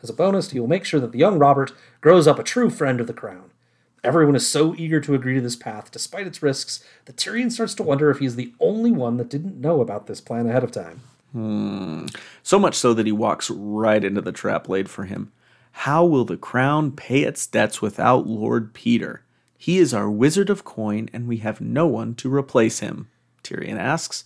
as 0.04 0.10
a 0.10 0.14
bonus, 0.14 0.52
he 0.52 0.60
will 0.60 0.68
make 0.68 0.86
sure 0.86 1.00
that 1.00 1.12
the 1.12 1.20
young 1.20 1.40
Robert 1.40 1.72
grows 2.02 2.28
up 2.28 2.40
a 2.40 2.44
true 2.44 2.70
friend 2.70 3.00
of 3.00 3.08
the 3.08 3.14
crown. 3.14 3.52
Everyone 4.04 4.36
is 4.36 4.48
so 4.48 4.76
eager 4.78 5.00
to 5.02 5.16
agree 5.16 5.34
to 5.36 5.42
this 5.42 5.56
path, 5.56 5.92
despite 5.92 6.28
its 6.28 6.44
risks, 6.44 6.84
that 7.06 7.16
Tyrion 7.16 7.52
starts 7.52 7.74
to 7.76 7.84
wonder 7.84 8.12
if 8.12 8.20
he's 8.20 8.36
the 8.36 8.54
only 8.60 8.92
one 8.92 9.18
that 9.18 9.30
didn't 9.30 9.60
know 9.60 9.82
about 9.82 10.06
this 10.06 10.22
plan 10.22 10.48
ahead 10.48 10.64
of 10.64 10.72
time. 10.72 11.02
Hmm. 11.32 12.06
So 12.44 12.60
much 12.60 12.76
so 12.76 12.94
that 12.94 13.06
he 13.06 13.12
walks 13.12 13.50
right 13.50 14.04
into 14.04 14.22
the 14.22 14.32
trap 14.32 14.70
laid 14.70 14.90
for 14.90 15.06
him. 15.06 15.32
How 15.72 16.06
will 16.06 16.24
the 16.24 16.38
crown 16.38 16.92
pay 16.92 17.24
its 17.24 17.48
debts 17.48 17.82
without 17.82 18.28
Lord 18.28 18.74
Petyr? 18.74 19.20
He 19.66 19.80
is 19.80 19.96
our 19.96 20.12
wizard 20.12 20.52
of 20.52 20.64
coin, 20.64 21.10
and 21.12 21.28
we 21.28 21.38
have 21.38 21.60
no 21.60 21.88
one 21.88 22.14
to 22.18 22.32
replace 22.32 22.82
him, 22.82 23.10
Tyrion 23.44 23.80
asks. 23.80 24.24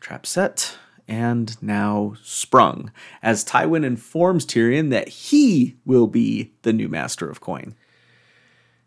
Trap 0.00 0.24
set 0.24 0.78
and 1.06 1.62
now 1.62 2.14
sprung, 2.22 2.90
as 3.22 3.44
Tywin 3.44 3.84
informs 3.84 4.46
Tyrion 4.46 4.88
that 4.88 5.08
he 5.08 5.76
will 5.84 6.06
be 6.06 6.52
the 6.62 6.72
new 6.72 6.88
master 6.88 7.28
of 7.28 7.38
coin. 7.38 7.74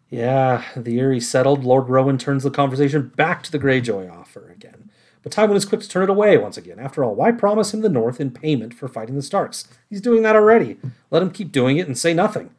Yeah, 0.09 0.63
the 0.75 0.99
Eyrie 0.99 1.19
settled. 1.19 1.63
Lord 1.63 1.87
Rowan 1.87 2.17
turns 2.17 2.41
the 2.41 2.49
conversation 2.49 3.09
back 3.15 3.43
to 3.43 3.51
the 3.51 3.59
Greyjoy 3.59 4.11
offer 4.11 4.49
again. 4.49 4.89
But 5.21 5.33
Tywin 5.33 5.55
is 5.55 5.65
quick 5.65 5.81
to 5.81 5.87
turn 5.87 6.01
it 6.01 6.09
away 6.09 6.35
once 6.39 6.57
again. 6.57 6.79
After 6.79 7.03
all, 7.03 7.13
why 7.13 7.31
promise 7.31 7.75
him 7.75 7.81
the 7.81 7.89
North 7.89 8.19
in 8.19 8.31
payment 8.31 8.73
for 8.73 8.87
fighting 8.87 9.13
the 9.13 9.21
Starks? 9.21 9.67
He's 9.87 10.01
doing 10.01 10.23
that 10.23 10.35
already. 10.35 10.77
Let 11.11 11.21
him 11.21 11.29
keep 11.29 11.51
doing 11.51 11.77
it 11.77 11.85
and 11.85 11.95
say 11.95 12.15
nothing. 12.15 12.49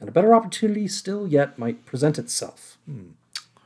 And 0.00 0.08
a 0.08 0.12
better 0.12 0.34
opportunity 0.34 0.88
still 0.88 1.28
yet 1.28 1.58
might 1.58 1.84
present 1.84 2.18
itself. 2.18 2.78
Hmm. 2.86 3.10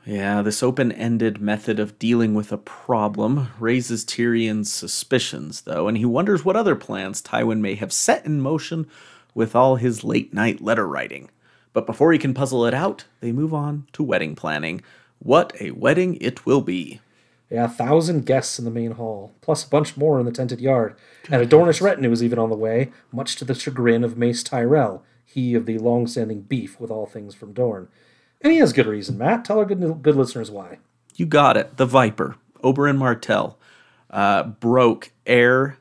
Yeah, 0.05 0.43
this 0.43 0.61
open 0.61 0.91
ended 0.91 1.41
method 1.41 1.79
of 1.79 1.97
dealing 1.97 2.35
with 2.35 2.51
a 2.51 2.59
problem 2.59 3.47
raises 3.59 4.05
Tyrion's 4.05 4.71
suspicions, 4.71 5.61
though, 5.61 5.87
and 5.87 5.97
he 5.97 6.05
wonders 6.05 6.45
what 6.45 6.55
other 6.55 6.75
plans 6.75 7.23
Tywin 7.23 7.59
may 7.59 7.73
have 7.73 7.91
set 7.91 8.23
in 8.23 8.39
motion 8.39 8.85
with 9.33 9.55
all 9.55 9.77
his 9.77 10.03
late 10.03 10.31
night 10.31 10.61
letter 10.61 10.87
writing. 10.87 11.31
But 11.73 11.87
before 11.87 12.13
he 12.13 12.19
can 12.19 12.35
puzzle 12.35 12.65
it 12.67 12.73
out, 12.73 13.05
they 13.19 13.31
move 13.31 13.53
on 13.53 13.87
to 13.93 14.03
wedding 14.03 14.35
planning. 14.35 14.83
What 15.17 15.53
a 15.59 15.71
wedding 15.71 16.17
it 16.21 16.45
will 16.45 16.61
be! 16.61 17.01
Yeah, 17.49 17.65
a 17.65 17.69
thousand 17.69 18.25
guests 18.25 18.59
in 18.59 18.65
the 18.65 18.71
main 18.71 18.91
hall, 18.91 19.33
plus 19.41 19.63
a 19.63 19.69
bunch 19.69 19.97
more 19.97 20.19
in 20.19 20.25
the 20.25 20.31
tented 20.31 20.61
yard. 20.61 20.95
And 21.31 21.41
a 21.41 21.47
Dornish 21.47 21.81
retinue 21.81 22.11
is 22.11 22.23
even 22.23 22.39
on 22.39 22.49
the 22.49 22.55
way, 22.55 22.91
much 23.11 23.35
to 23.37 23.45
the 23.45 23.55
chagrin 23.55 24.03
of 24.03 24.17
Mace 24.17 24.43
Tyrell, 24.43 25.03
he 25.35 25.53
of 25.53 25.65
the 25.65 25.77
long 25.77 26.07
standing 26.07 26.39
beef 26.39 26.79
with 26.79 26.89
all 26.89 27.05
things 27.05 27.35
from 27.35 27.51
Dorne. 27.51 27.89
And 28.39 28.53
he 28.53 28.59
has 28.59 28.71
good 28.71 28.87
reason, 28.87 29.17
Matt. 29.17 29.43
Tell 29.43 29.59
our 29.59 29.65
good, 29.65 30.01
good 30.01 30.15
listeners 30.15 30.49
why. 30.49 30.79
You 31.15 31.25
got 31.25 31.57
it. 31.57 31.75
The 31.75 31.85
Viper, 31.85 32.37
Oberyn 32.63 32.97
Martell, 32.97 33.59
uh, 34.09 34.43
broke 34.43 35.11
heir 35.25 35.77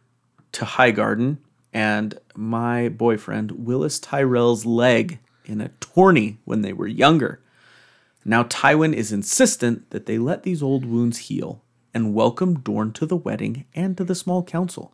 to 0.51 0.65
Highgarden 0.65 1.39
and 1.73 2.19
my 2.35 2.89
boyfriend 2.89 3.53
Willas 3.53 4.03
Tyrell's 4.03 4.67
leg 4.67 5.21
in 5.45 5.61
a 5.61 5.71
tourney 5.79 6.39
when 6.45 6.63
they 6.63 6.73
were 6.73 6.89
younger. 6.89 7.41
Now 8.25 8.43
Tywin 8.43 8.93
is 8.93 9.13
insistent 9.13 9.89
that 9.91 10.07
they 10.07 10.19
let 10.19 10.43
these 10.43 10.65
old 10.65 10.85
wounds 10.85 11.19
heal 11.19 11.63
and 11.93 12.13
welcome 12.13 12.59
Dorne 12.59 12.93
to 12.95 13.07
the 13.07 13.17
wedding 13.17 13.67
and 13.73 13.97
to 13.99 14.05
the 14.05 14.17
small 14.17 14.43
council. 14.43 14.93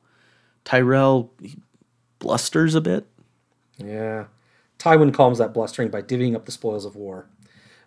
Tyrell 0.65 1.33
blusters 2.19 2.75
a 2.75 2.83
bit. 2.83 3.07
Yeah. 3.79 4.27
Tywin 4.81 5.15
calms 5.15 5.39
that 5.39 5.53
blustering 5.53 5.91
by 5.91 6.03
divvying 6.03 6.35
up 6.35 6.47
the 6.47 6.53
spoils 6.53 6.85
of 6.85 6.97
war. 6.97 7.27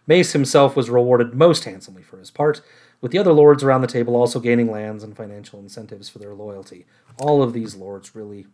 Mace 0.06 0.34
himself 0.34 0.76
was 0.76 0.90
rewarded 0.90 1.34
most 1.34 1.64
handsomely 1.64 2.04
for 2.04 2.20
his 2.20 2.30
part, 2.30 2.62
with 3.02 3.12
the 3.12 3.18
other 3.18 3.34
lords 3.34 3.64
around 3.64 3.82
the 3.82 3.88
table 3.88 4.16
also 4.16 4.40
gaining 4.40 4.72
lands 4.72 5.04
and 5.04 5.18
financial 5.18 5.60
incentives 5.60 6.08
for 6.08 6.20
their 6.20 6.34
loyalty. 6.34 6.86
All 7.20 7.42
of 7.42 7.52
these 7.52 7.76
lords 7.76 8.16
really 8.16 8.46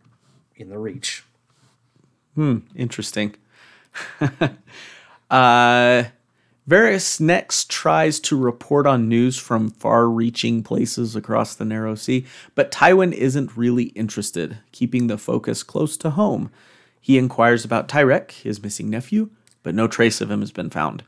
in 0.56 0.70
the 0.70 0.78
reach. 0.78 1.22
Hmm, 2.34 2.58
interesting. 2.74 3.34
uh, 5.30 6.04
Varys 6.68 7.20
next 7.20 7.68
tries 7.70 8.20
to 8.20 8.36
report 8.36 8.86
on 8.86 9.08
news 9.08 9.36
from 9.38 9.70
far 9.70 10.08
reaching 10.08 10.62
places 10.62 11.14
across 11.14 11.54
the 11.54 11.64
Narrow 11.64 11.94
Sea, 11.94 12.24
but 12.54 12.70
Tywin 12.70 13.12
isn't 13.12 13.56
really 13.56 13.86
interested, 13.86 14.58
keeping 14.72 15.08
the 15.08 15.18
focus 15.18 15.62
close 15.62 15.96
to 15.98 16.10
home. 16.10 16.50
He 17.00 17.18
inquires 17.18 17.64
about 17.64 17.88
Tyrek, 17.88 18.30
his 18.30 18.62
missing 18.62 18.90
nephew, 18.90 19.30
but 19.62 19.74
no 19.74 19.88
trace 19.88 20.20
of 20.20 20.30
him 20.30 20.40
has 20.40 20.52
been 20.52 20.70
found. 20.70 21.02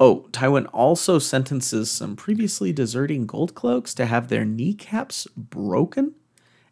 Oh, 0.00 0.26
Tywin 0.32 0.68
also 0.72 1.18
sentences 1.18 1.90
some 1.90 2.16
previously 2.16 2.72
deserting 2.72 3.26
gold 3.26 3.54
cloaks 3.54 3.94
to 3.94 4.06
have 4.06 4.28
their 4.28 4.44
kneecaps 4.44 5.26
broken 5.36 6.14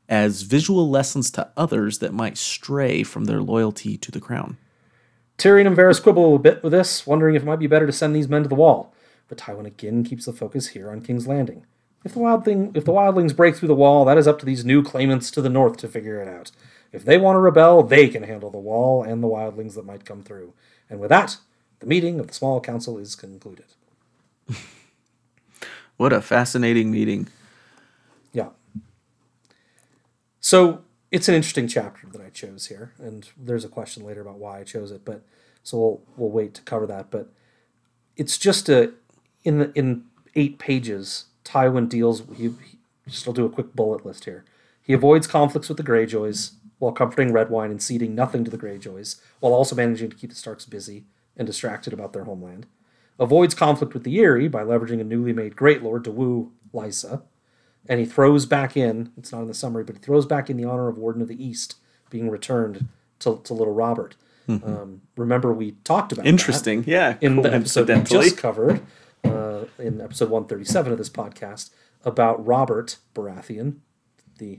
as 0.09 0.42
visual 0.42 0.90
lessons 0.90 1.31
to 1.31 1.50
others 1.57 1.99
that 1.99 2.12
might 2.12 2.37
stray 2.37 3.02
from 3.02 3.25
their 3.25 3.40
loyalty 3.40 3.97
to 3.97 4.11
the 4.11 4.21
crown. 4.21 4.59
Tyrion 5.38 5.66
and 5.66 5.76
Varys 5.76 6.02
quibble 6.02 6.37
a 6.37 6.38
bit 6.38 6.62
with 6.62 6.73
this, 6.73 7.07
wondering 7.07 7.35
if 7.35 7.42
it 7.42 7.47
might 7.47 7.59
be 7.59 7.66
better 7.66 7.87
to 7.87 7.92
send 7.92 8.14
these 8.14 8.28
men 8.28 8.42
to 8.42 8.49
the 8.49 8.54
wall. 8.54 8.95
But 9.28 9.38
Tywin 9.38 9.66
again 9.66 10.04
keeps 10.04 10.26
the 10.26 10.33
focus 10.33 10.69
here 10.69 10.90
on 10.90 11.00
King's 11.00 11.26
Landing. 11.26 11.64
If 12.04 12.12
the 12.12 12.19
wild 12.19 12.45
thing, 12.45 12.73
if 12.75 12.85
the 12.85 12.92
wildlings 12.92 13.35
break 13.35 13.57
through 13.57 13.69
the 13.69 13.75
wall, 13.75 14.04
that 14.04 14.19
is 14.19 14.26
up 14.26 14.38
to 14.40 14.47
these 14.47 14.64
new 14.64 14.83
claimants 14.83 15.31
to 15.31 15.40
the 15.40 15.49
north 15.49 15.76
to 15.78 15.88
figure 15.88 16.21
it 16.21 16.28
out. 16.28 16.50
If 16.93 17.05
they 17.05 17.17
want 17.19 17.37
to 17.37 17.41
rebel, 17.41 17.83
they 17.83 18.09
can 18.09 18.23
handle 18.23 18.51
the 18.51 18.59
wall 18.59 19.03
and 19.03 19.23
the 19.23 19.29
wildlings 19.29 19.75
that 19.75 19.87
might 19.87 20.05
come 20.05 20.23
through. 20.23 20.53
And 20.91 21.01
with 21.01 21.09
that, 21.09 21.39
the 21.81 21.87
meeting 21.87 22.21
of 22.21 22.29
the 22.29 22.35
small 22.35 22.61
council 22.61 22.99
is 22.99 23.15
concluded. 23.15 23.65
what 25.97 26.13
a 26.13 26.21
fascinating 26.21 26.91
meeting. 26.91 27.29
Yeah. 28.33 28.51
So 30.41 30.83
it's 31.11 31.29
an 31.29 31.35
interesting 31.35 31.67
chapter 31.67 32.07
that 32.09 32.21
I 32.21 32.29
chose 32.29 32.67
here, 32.67 32.93
and 32.99 33.29
there's 33.37 33.65
a 33.65 33.69
question 33.69 34.05
later 34.05 34.21
about 34.21 34.39
why 34.39 34.61
I 34.61 34.65
chose 34.65 34.91
it, 34.91 35.05
but 35.05 35.23
so 35.63 35.79
we'll 35.79 36.03
we'll 36.17 36.31
wait 36.31 36.55
to 36.55 36.63
cover 36.63 36.87
that. 36.87 37.11
But 37.11 37.33
it's 38.17 38.39
just 38.39 38.69
a 38.69 38.93
in 39.45 39.59
the 39.59 39.73
in 39.73 40.05
eight 40.35 40.59
pages, 40.59 41.27
Tywin 41.45 41.89
deals. 41.89 42.23
He, 42.37 42.45
he 42.45 42.79
just 43.09 43.27
I'll 43.27 43.35
do 43.35 43.45
a 43.45 43.51
quick 43.51 43.75
bullet 43.75 44.05
list 44.05 44.25
here. 44.25 44.45
He 44.83 44.93
avoids 44.93 45.27
conflicts 45.27 45.69
with 45.69 45.79
the 45.79 45.85
Greyjoys 45.85 46.53
while 46.83 46.91
comforting 46.91 47.33
Redwyne 47.33 47.71
and 47.71 47.81
ceding 47.81 48.12
nothing 48.12 48.43
to 48.43 48.51
the 48.51 48.59
Greyjoys, 48.59 49.21
while 49.39 49.53
also 49.53 49.77
managing 49.77 50.11
to 50.11 50.17
keep 50.17 50.31
the 50.31 50.37
Starks 50.37 50.65
busy 50.65 51.05
and 51.37 51.47
distracted 51.47 51.93
about 51.93 52.12
their 52.12 52.25
homeland. 52.25 52.67
Avoids 53.21 53.55
conflict 53.55 53.95
with 53.95 54.03
the 54.03 54.19
Eyrie 54.19 54.49
by 54.49 54.65
leveraging 54.65 55.01
a 55.01 55.05
newly 55.05 55.33
made 55.33 55.55
Great 55.55 55.81
Lord 55.81 56.03
to 56.03 56.11
woo 56.11 56.51
Lysa. 56.75 57.23
And 57.89 58.01
he 58.01 58.05
throws 58.05 58.47
back 58.47 58.77
in, 58.77 59.12
it's 59.17 59.31
not 59.31 59.43
in 59.43 59.47
the 59.47 59.55
summary, 59.55 59.85
but 59.85 59.95
he 59.95 60.03
throws 60.03 60.27
back 60.27 60.51
in 60.51 60.57
the 60.57 60.65
honor 60.65 60.89
of 60.89 60.99
Warden 60.99 61.23
of 61.23 61.29
the 61.29 61.41
East 61.41 61.77
being 62.11 62.29
returned 62.29 62.89
to, 63.21 63.41
to 63.45 63.55
little 63.55 63.75
Robert. 63.75 64.17
Mm-hmm. 64.49 64.69
Um, 64.69 65.03
remember, 65.17 65.53
we 65.53 65.77
talked 65.85 66.11
about 66.11 66.27
Interesting, 66.27 66.83
yeah. 66.85 67.17
In 67.21 67.43
the 67.43 67.55
episode 67.55 67.89
we 67.91 68.03
just 68.03 68.39
covered, 68.39 68.83
uh, 69.23 69.67
in 69.79 70.01
episode 70.01 70.31
137 70.31 70.91
of 70.91 70.99
this 70.99 71.11
podcast, 71.11 71.71
about 72.05 72.45
Robert 72.45 72.97
Baratheon, 73.15 73.77
the 74.39 74.59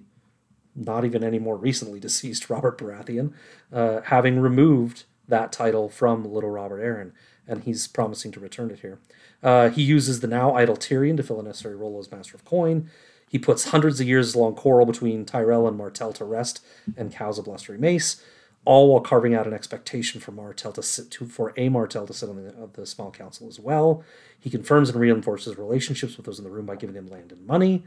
not 0.75 1.06
even 1.06 1.24
any 1.24 1.39
more 1.39 1.58
recently 1.58 2.00
deceased 2.00 2.50
Robert 2.50 2.77
Baratheon, 2.77 3.34
uh, 3.72 4.01
having 4.06 4.39
removed 4.39 5.03
that 5.27 5.51
title 5.51 5.89
from 5.89 6.25
Little 6.25 6.50
Robert 6.50 6.82
Arryn, 6.82 7.12
and 7.48 7.63
he's 7.63 7.88
promising 7.88 8.32
to 8.34 8.39
return 8.39 8.72
it 8.72 8.80
here. 8.80 9.00
Uh, 9.42 9.70
he 9.70 9.82
uses 9.82 10.20
the 10.20 10.27
now 10.27 10.53
idle 10.56 10.75
Tyrion 10.77 11.18
to 11.18 11.24
fill 11.24 11.39
a 11.39 11.44
necessary 11.44 11.75
role 11.75 12.00
as 12.00 12.12
Master 12.12 12.36
of 12.36 12.46
Coin. 12.46 12.89
He 13.30 13.39
puts 13.39 13.70
hundreds 13.70 14.00
of 14.00 14.08
years 14.08 14.36
long 14.36 14.53
quarrel 14.56 14.86
between 14.86 15.25
Tyrell 15.25 15.68
and 15.68 15.77
Martell 15.77 16.13
to 16.13 16.25
rest 16.25 16.63
and 16.96 17.12
cows 17.12 17.39
a 17.39 17.44
blustery 17.44 17.77
mace. 17.77 18.22
all 18.65 18.89
while 18.89 19.01
carving 19.01 19.34
out 19.36 19.46
an 19.46 19.53
expectation 19.53 20.22
for 20.22 20.32
Martell 20.32 20.72
to 20.72 20.82
sit 20.82 21.12
to 21.12 21.25
for 21.25 21.53
a 21.58 21.68
Martell 21.68 22.08
to 22.08 22.13
sit 22.13 22.30
on 22.30 22.38
the, 22.38 22.70
the 22.74 22.86
small 22.86 23.12
council 23.12 23.48
as 23.48 23.60
well. 23.60 24.03
He 24.39 24.50
confirms 24.50 24.89
and 24.89 25.00
reinforces 25.00 25.58
relationships 25.58 26.15
with 26.15 26.25
those 26.25 26.38
in 26.39 26.46
the 26.46 26.50
room 26.51 26.65
by 26.65 26.75
giving 26.77 26.96
them 26.96 27.08
land 27.08 27.32
and 27.32 27.46
money, 27.46 27.84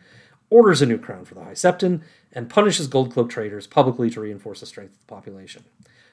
orders 0.51 0.83
a 0.83 0.87
new 0.87 0.99
crown 0.99 1.25
for 1.25 1.35
the 1.35 1.45
High 1.45 1.53
Septon, 1.53 2.03
and 2.33 2.49
punishes 2.49 2.87
gold 2.87 3.13
cloak 3.13 3.31
traders 3.31 3.67
publicly 3.67 4.11
to 4.11 4.21
reinforce 4.21 4.61
the 4.61 4.67
strength 4.67 4.93
of 4.95 5.01
the 5.01 5.07
population. 5.07 5.65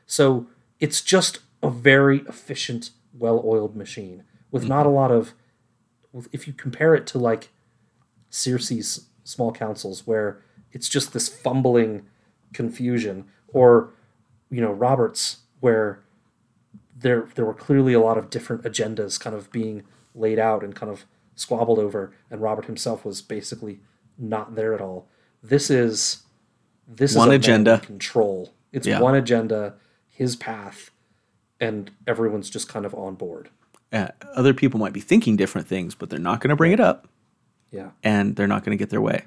So 0.05 0.47
it's 0.79 1.01
just 1.01 1.39
a 1.61 1.69
very 1.69 2.19
efficient, 2.27 2.91
well-oiled 3.13 3.75
machine 3.75 4.23
with 4.51 4.67
not 4.67 4.85
a 4.85 4.89
lot 4.89 5.11
of. 5.11 5.33
If 6.31 6.47
you 6.47 6.53
compare 6.53 6.93
it 6.93 7.07
to 7.07 7.17
like 7.17 7.49
Cersei's 8.31 9.07
small 9.23 9.51
councils, 9.51 10.05
where 10.05 10.41
it's 10.71 10.89
just 10.89 11.13
this 11.13 11.27
fumbling 11.27 12.05
confusion, 12.53 13.25
or 13.47 13.89
you 14.49 14.61
know 14.61 14.71
Roberts, 14.71 15.37
where 15.59 16.03
there 16.95 17.27
there 17.35 17.45
were 17.45 17.53
clearly 17.53 17.93
a 17.93 17.99
lot 17.99 18.17
of 18.17 18.29
different 18.29 18.63
agendas 18.63 19.19
kind 19.19 19.35
of 19.35 19.51
being 19.51 19.83
laid 20.15 20.39
out 20.39 20.63
and 20.63 20.75
kind 20.75 20.91
of 20.91 21.05
squabbled 21.35 21.79
over, 21.79 22.13
and 22.29 22.41
Robert 22.41 22.65
himself 22.65 23.03
was 23.03 23.21
basically 23.21 23.79
not 24.17 24.55
there 24.55 24.73
at 24.73 24.81
all. 24.81 25.07
This 25.41 25.69
is 25.69 26.23
this 26.87 27.15
One 27.15 27.29
is 27.29 27.35
agenda. 27.35 27.79
control. 27.79 28.53
It's 28.71 28.85
Yeah. 28.87 28.99
one 28.99 29.15
agenda, 29.15 29.75
his 30.09 30.35
path, 30.35 30.91
and 31.59 31.91
everyone's 32.05 32.49
just 32.49 32.67
kind 32.67 32.85
of 32.85 32.93
on 32.93 33.15
board. 33.15 33.49
Uh, 33.91 34.07
other 34.35 34.53
people 34.53 34.79
might 34.79 34.93
be 34.93 34.99
thinking 34.99 35.35
different 35.37 35.67
things, 35.67 35.95
but 35.95 36.09
they're 36.09 36.19
not 36.19 36.41
going 36.41 36.49
to 36.49 36.55
bring 36.55 36.71
it 36.71 36.79
up. 36.79 37.07
Yeah. 37.71 37.89
and 38.03 38.35
they're 38.35 38.47
not 38.47 38.63
going 38.63 38.77
to 38.77 38.79
get 38.79 38.91
their 38.91 39.01
way. 39.01 39.23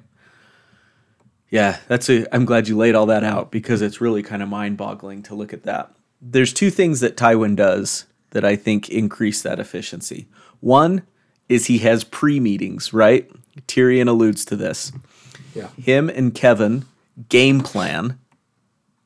Yeah, 1.50 1.78
that's 1.88 2.08
a. 2.08 2.32
I'm 2.34 2.44
glad 2.44 2.68
you 2.68 2.76
laid 2.76 2.94
all 2.94 3.06
that 3.06 3.24
out 3.24 3.50
because 3.50 3.82
it's 3.82 4.00
really 4.00 4.22
kind 4.22 4.42
of 4.42 4.48
mind-boggling 4.48 5.22
to 5.24 5.34
look 5.34 5.52
at 5.52 5.62
that. 5.64 5.94
There's 6.20 6.52
two 6.52 6.70
things 6.70 7.00
that 7.00 7.16
Tywin 7.16 7.56
does 7.56 8.06
that 8.30 8.44
I 8.44 8.54
think 8.56 8.88
increase 8.88 9.42
that 9.42 9.58
efficiency. 9.60 10.28
One 10.60 11.02
is 11.48 11.66
he 11.66 11.78
has 11.78 12.04
pre-meetings, 12.04 12.92
right? 12.92 13.28
Tyrion 13.66 14.08
alludes 14.08 14.44
to 14.46 14.56
this. 14.56 14.92
Yeah. 15.54 15.68
Him 15.82 16.08
and 16.08 16.34
Kevan 16.34 16.84
game 17.28 17.60
plan, 17.60 18.18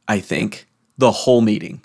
I 0.08 0.20
think, 0.20 0.66
the 0.98 1.10
whole 1.12 1.40
meeting. 1.40 1.82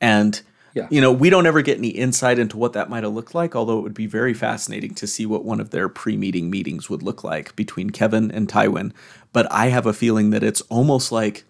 And 0.00 0.40
Yeah. 0.74 0.86
you 0.90 1.00
know, 1.02 1.12
we 1.12 1.28
don't 1.28 1.46
ever 1.46 1.60
get 1.60 1.76
any 1.78 1.88
insight 1.88 2.38
into 2.38 2.56
what 2.56 2.72
that 2.72 2.88
might 2.88 3.04
have 3.04 3.12
looked 3.12 3.34
like, 3.34 3.54
although 3.54 3.78
it 3.78 3.82
would 3.82 3.94
be 3.94 4.06
very 4.06 4.32
fascinating 4.32 4.94
to 4.94 5.06
see 5.06 5.26
what 5.26 5.44
one 5.44 5.60
of 5.60 5.68
their 5.70 5.88
pre-meeting 5.88 6.48
meetings 6.50 6.88
would 6.88 7.02
look 7.02 7.22
like 7.22 7.54
between 7.56 7.90
Kevan 7.90 8.30
and 8.30 8.48
Tywin. 8.48 8.92
But 9.34 9.46
I 9.52 9.66
have 9.68 9.84
a 9.86 9.92
feeling 9.92 10.30
that 10.30 10.42
it's 10.42 10.62
almost 10.62 11.12
like, 11.12 11.44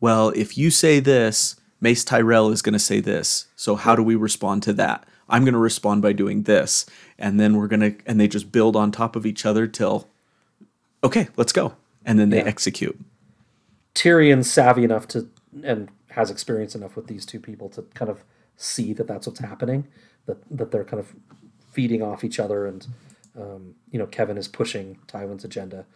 well, 0.00 0.28
if 0.30 0.56
you 0.56 0.70
say 0.70 1.00
this, 1.00 1.56
Mace 1.80 2.04
Tyrell 2.04 2.50
is 2.52 2.62
going 2.62 2.72
to 2.74 2.78
say 2.78 3.00
this. 3.00 3.46
So 3.56 3.74
how 3.74 3.96
do 3.96 4.02
we 4.04 4.14
respond 4.14 4.62
to 4.64 4.72
that? 4.74 5.04
I'm 5.32 5.44
going 5.44 5.54
to 5.54 5.58
respond 5.60 6.02
by 6.02 6.12
doing 6.12 6.44
this, 6.44 6.86
and 7.18 7.40
then 7.40 7.56
we're 7.56 7.66
going 7.68 7.80
to 7.80 7.96
and 8.06 8.20
they 8.20 8.28
just 8.28 8.52
build 8.52 8.76
on 8.76 8.92
top 8.92 9.16
of 9.16 9.26
each 9.26 9.44
other 9.46 9.66
till 9.66 10.08
okay, 11.02 11.28
let's 11.36 11.52
go. 11.52 11.74
And 12.04 12.18
then 12.18 12.30
they 12.30 12.38
Yeah. 12.38 12.44
execute. 12.44 12.98
Tyrion's 13.94 14.50
savvy 14.50 14.84
enough 14.84 15.08
to 15.08 15.28
and 15.64 15.88
has 16.10 16.30
experience 16.30 16.74
enough 16.74 16.96
with 16.96 17.06
these 17.06 17.26
two 17.26 17.40
people 17.40 17.68
to 17.70 17.82
kind 17.94 18.10
of 18.10 18.24
see 18.56 18.92
that 18.92 19.06
that's 19.06 19.26
what's 19.26 19.40
happening, 19.40 19.88
that 20.26 20.38
that 20.50 20.70
they're 20.70 20.84
kind 20.84 21.00
of 21.00 21.14
feeding 21.72 22.02
off 22.02 22.24
each 22.24 22.38
other, 22.38 22.66
and 22.66 22.86
um, 23.38 23.74
you 23.90 23.98
know 23.98 24.06
Kevan 24.06 24.36
is 24.38 24.48
pushing 24.48 24.98
Tywin's 25.08 25.44
agenda. 25.44 25.86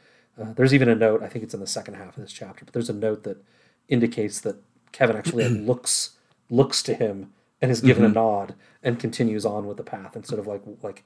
Uh, 0.40 0.52
there's 0.54 0.74
even 0.74 0.88
a 0.88 0.94
note, 0.94 1.22
I 1.22 1.28
think 1.28 1.44
it's 1.44 1.54
in 1.54 1.60
the 1.60 1.66
second 1.66 1.94
half 1.94 2.16
of 2.16 2.22
this 2.22 2.32
chapter, 2.32 2.64
but 2.66 2.74
there's 2.74 2.90
a 2.90 2.94
note 2.94 3.22
that 3.24 3.42
indicates 3.88 4.40
that 4.42 4.56
Kevan 4.92 5.16
actually 5.16 5.48
looks 5.70 6.12
looks 6.50 6.82
to 6.84 6.94
him 6.94 7.32
and 7.60 7.70
is 7.70 7.80
given 7.80 8.04
a 8.04 8.08
nod 8.08 8.54
and 8.82 8.98
continues 8.98 9.46
on 9.46 9.66
with 9.66 9.76
the 9.76 9.82
path 9.82 10.16
instead 10.16 10.38
of 10.38 10.46
like 10.46 10.62
like 10.82 11.04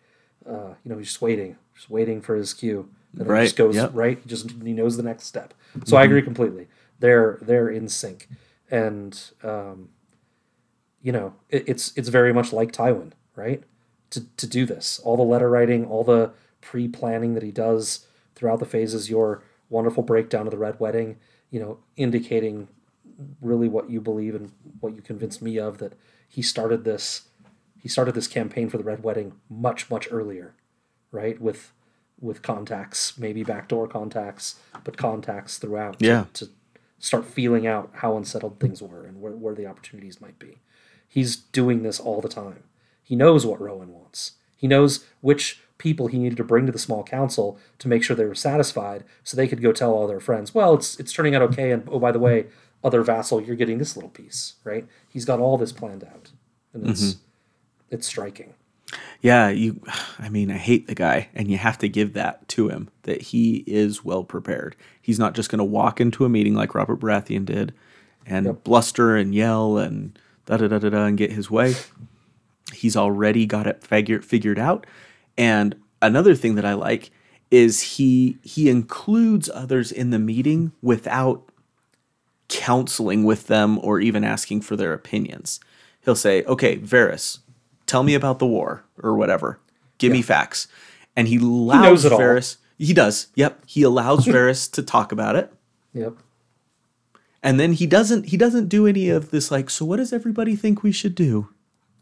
uh, 0.49 0.75
you 0.84 0.91
know 0.91 0.99
he's 0.99 1.08
just 1.08 1.23
waiting, 1.23 1.56
just 1.75 1.91
waiting 1.91 2.21
for 2.21 2.34
his 2.34 2.54
cue, 2.54 2.89
and 3.19 3.28
Right, 3.28 3.43
he 3.43 3.47
just 3.47 3.56
goes 3.56 3.75
yep. 3.75 3.91
right. 3.95 4.19
He 4.23 4.28
just 4.28 4.50
he 4.63 4.73
knows 4.73 4.97
the 4.97 5.02
next 5.02 5.25
step. 5.25 5.54
So 5.84 5.97
I 5.97 6.04
agree 6.04 6.23
completely. 6.23 6.69
They're 6.99 7.39
they're 7.43 7.69
in 7.69 7.89
sync, 7.89 8.28
and 8.71 9.21
um, 9.43 9.91
you 11.02 11.13
know 11.13 11.34
it, 11.49 11.65
it's 11.69 11.93
it's 11.97 12.08
very 12.08 12.32
much 12.32 12.52
like 12.52 12.73
Tywin, 12.73 13.13
right? 13.36 13.63
To 14.10 14.25
to 14.36 14.47
do 14.47 14.67
this, 14.67 15.00
all 15.04 15.17
the 15.17 15.23
letter 15.23 15.49
writing, 15.49 15.84
all 15.86 16.04
the 16.04 16.32
pre 16.60 16.89
planning 16.89 17.34
that 17.34 17.43
he 17.43 17.52
does 17.52 18.06
throughout 18.34 18.58
the 18.58 18.67
phases. 18.67 19.10
Your 19.10 19.43
wonderful 19.69 20.02
breakdown 20.02 20.47
of 20.47 20.50
the 20.50 20.58
red 20.58 20.80
wedding, 20.80 21.17
you 21.50 21.60
know, 21.60 21.78
indicating 21.97 22.69
really 23.41 23.69
what 23.69 23.91
you 23.91 24.00
believe 24.00 24.34
and 24.34 24.50
what 24.80 24.95
you 24.95 25.02
convinced 25.02 25.43
me 25.43 25.58
of 25.58 25.78
that 25.78 25.93
he 26.30 26.43
started 26.43 26.84
this 26.84 27.28
he 27.82 27.88
started 27.88 28.14
this 28.14 28.26
campaign 28.28 28.69
for 28.71 28.78
the 28.78 28.84
red 28.84 29.02
wedding 29.02 29.32
much 29.50 29.90
much 29.90 30.08
earlier 30.10 30.54
right? 31.12 31.40
With 31.40 31.73
with 32.21 32.40
contacts 32.43 33.19
maybe 33.19 33.43
backdoor 33.43 33.88
contacts 33.88 34.58
but 34.84 34.97
contacts 34.97 35.58
throughout 35.58 35.99
to- 35.99 36.06
Yeah. 36.06 36.25
to, 36.34 36.49
start 37.02 37.25
feeling 37.25 37.66
out 37.66 37.90
how 38.02 38.14
unsettled 38.19 38.60
things 38.60 38.82
were 38.82 39.06
and 39.06 39.23
where, 39.23 39.32
where 39.32 39.54
the 39.54 39.64
opportunities 39.66 40.21
might 40.21 40.38
be. 40.38 40.58
He's 41.08 41.34
doing 41.34 41.82
this 41.82 41.99
all 41.99 42.21
the 42.21 42.28
time. 42.28 42.64
He 43.02 43.16
knows 43.16 43.47
what 43.47 43.58
rowan 43.58 43.90
wants. 43.90 44.32
He 44.54 44.66
knows 44.69 45.06
which 45.23 45.62
people 45.78 46.08
he 46.08 46.19
needed 46.19 46.36
to 46.36 46.45
bring 46.45 46.66
to 46.66 46.73
the 46.73 46.78
small 46.78 47.02
council 47.02 47.58
to 47.78 47.88
make 47.88 48.02
sure 48.04 48.14
they 48.14 48.26
were 48.26 48.34
satisfied 48.34 49.02
so 49.25 49.34
they 49.34 49.49
could 49.49 49.62
go 49.62 49.73
tell 49.73 49.93
all 49.95 50.06
their 50.06 50.21
friends 50.21 50.54
well 50.54 50.75
it's 50.75 51.00
it's 51.00 51.10
turning 51.14 51.34
out 51.34 51.40
okay 51.40 51.71
and 51.73 51.88
oh 51.90 51.99
by 51.99 52.12
the 52.12 52.19
way 52.19 52.45
other 52.82 53.02
vassal 53.02 53.40
you're 53.40 53.56
getting 53.56 53.78
this 53.78 53.97
little 53.97 54.10
piece 54.10 54.54
right 54.64 54.86
he's 55.08 55.25
got 55.25 55.40
all 55.40 55.58
this 55.58 55.73
planned 55.73 56.04
out 56.04 56.30
and 56.73 56.88
it's 56.88 57.14
mm-hmm. 57.14 57.21
it's 57.90 58.06
striking 58.06 58.54
Yeah, 59.21 59.49
you 59.49 59.80
I 60.19 60.28
mean, 60.28 60.50
I 60.50 60.56
hate 60.56 60.86
the 60.86 60.95
guy 60.95 61.28
and 61.34 61.50
you 61.50 61.58
have 61.58 61.78
to 61.78 61.88
give 61.88 62.14
that 62.14 62.47
to 62.49 62.69
him 62.69 62.88
that 63.02 63.23
he 63.23 63.62
is 63.66 64.04
well 64.04 64.25
prepared. 64.25 64.76
He's 65.00 65.19
not 65.19 65.34
just 65.34 65.50
going 65.50 65.58
to 65.58 65.64
walk 65.64 66.00
into 66.00 66.25
a 66.25 66.28
meeting 66.28 66.54
like 66.54 66.75
Robert 66.75 67.00
Baratheon 67.00 67.45
did 67.45 67.75
and 68.26 68.62
bluster 68.64 69.16
and 69.16 69.34
yell 69.34 69.78
and 69.78 70.19
da 70.47 70.56
da 70.56 70.69
da 70.69 70.78
da 70.78 70.90
da 70.90 71.04
and 71.04 71.19
get 71.19 71.32
his 71.32 71.50
way. 71.50 71.75
He's 72.73 72.97
already 72.97 73.47
got 73.47 73.66
it 73.66 73.82
figured 73.82 74.25
figured 74.25 74.58
out. 74.58 74.86
And 75.36 75.76
another 76.00 76.34
thing 76.34 76.54
that 76.54 76.64
I 76.64 76.75
like 76.75 77.10
is 77.50 77.80
he 77.82 78.38
he 78.43 78.69
includes 78.69 79.50
others 79.52 79.90
in 79.90 80.10
the 80.10 80.19
meeting 80.19 80.73
without 80.82 81.50
counseling 82.50 83.25
with 83.25 83.47
them 83.47 83.78
or 83.82 83.99
even 84.00 84.25
asking 84.25 84.60
for 84.60 84.76
their 84.76 84.93
opinions. 84.93 85.58
He'll 86.04 86.15
say, 86.17 86.43
"Okay, 86.45 86.76
Varys, 86.78 87.39
tell 87.86 88.02
me 88.02 88.15
about 88.15 88.39
the 88.39 88.47
war 88.47 88.84
or 89.02 89.15
whatever. 89.17 89.58
Give 89.97 90.13
me 90.13 90.21
facts." 90.21 90.69
And 91.17 91.28
he 91.28 91.36
allows 91.39 91.82
knows 91.82 92.04
it 92.04 92.13
all. 92.13 92.19
Varys. 92.19 92.56
He 92.76 92.93
does. 92.93 93.28
Yep. 93.34 93.63
He 93.67 93.82
allows 93.82 94.26
Varys 94.34 94.71
to 94.73 94.82
talk 94.82 95.13
about 95.13 95.36
it. 95.36 95.52
yep 95.95 96.15
And 97.43 97.58
then 97.60 97.73
he 97.73 97.86
doesn't 97.86 98.26
he 98.26 98.36
doesn't 98.36 98.69
do 98.69 98.86
any 98.86 99.08
of 99.10 99.30
this 99.30 99.50
like, 99.50 99.71
"So 99.71 99.84
what 99.86 99.97
does 99.97 100.13
everybody 100.13 100.56
think 100.56 100.82
we 100.82 100.93
should 100.93 101.15
do?" 101.15 101.49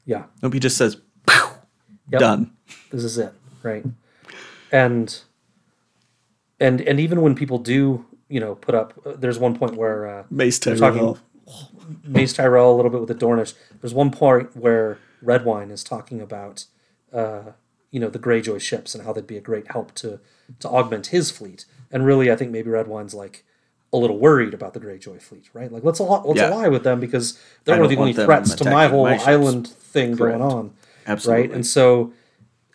yeah 0.05 0.25
Nope, 0.43 0.55
he 0.55 0.61
just 0.61 0.77
says, 0.77 0.97
"Pow, 1.27 1.53
Yep. 2.11 2.21
"Done." 2.21 2.51
this 2.91 3.05
is 3.05 3.19
it 3.19 3.33
right 3.63 3.85
and 4.73 5.21
and 6.61 6.81
and 6.83 7.01
even 7.01 7.21
when 7.23 7.35
people 7.35 7.59
do 7.59 8.05
you 8.29 8.41
know 8.41 8.55
put 8.55 8.75
up 8.75 8.95
uh, 9.07 9.13
there's 9.17 9.39
one 9.39 9.57
point 9.57 9.75
where 9.77 10.07
uh 10.07 10.25
Mace 10.31 10.59
they're 10.59 10.77
Tyrell. 10.77 11.15
talking 11.47 12.03
Mace 12.05 12.33
Tyrell 12.35 12.73
a 12.75 12.77
little 12.77 12.91
bit 12.91 13.01
with 13.01 13.09
the 13.09 13.15
Dornish. 13.27 13.55
There's 13.81 13.95
one 13.95 14.11
part 14.11 14.55
where 14.57 14.99
Redwyne 15.25 15.71
is 15.71 15.83
talking 15.83 16.21
about, 16.21 16.67
uh, 17.13 17.53
you 17.91 17.99
know, 17.99 18.11
the 18.11 18.19
Greyjoy 18.19 18.61
ships 18.61 18.95
and 18.95 19.05
how 19.05 19.13
they'd 19.15 19.27
be 19.27 19.39
a 19.39 19.41
great 19.41 19.71
help 19.73 19.95
to 19.97 20.21
to 20.61 20.69
augment 20.69 21.07
his 21.09 21.31
fleet. 21.31 21.65
And 21.91 22.05
really, 22.05 22.31
I 22.31 22.37
think 22.37 22.51
maybe 22.51 22.69
Redwyne's 22.71 23.15
like 23.15 23.45
a 23.95 23.97
little 23.97 24.19
worried 24.19 24.53
about 24.53 24.75
the 24.75 24.81
Greyjoy 24.81 25.23
fleet, 25.23 25.49
right? 25.55 25.73
Like 25.73 25.83
let's 25.85 25.99
al- 26.01 26.23
let's 26.27 26.39
Yeah. 26.39 26.51
ally 26.51 26.69
with 26.69 26.85
them 26.85 27.01
because 27.01 27.39
they're 27.65 27.77
I 27.77 27.79
one 27.79 27.87
of 27.87 27.91
the 27.91 27.97
only 27.97 28.13
threats 28.13 28.55
to 28.57 28.65
my 28.71 28.87
whole 28.89 29.05
my 29.05 29.17
island 29.25 29.67
thing 29.69 30.13
going 30.15 30.43
on, 30.43 30.73
Absolutely. 31.07 31.43
right? 31.47 31.53
And 31.55 31.67
so, 31.67 32.13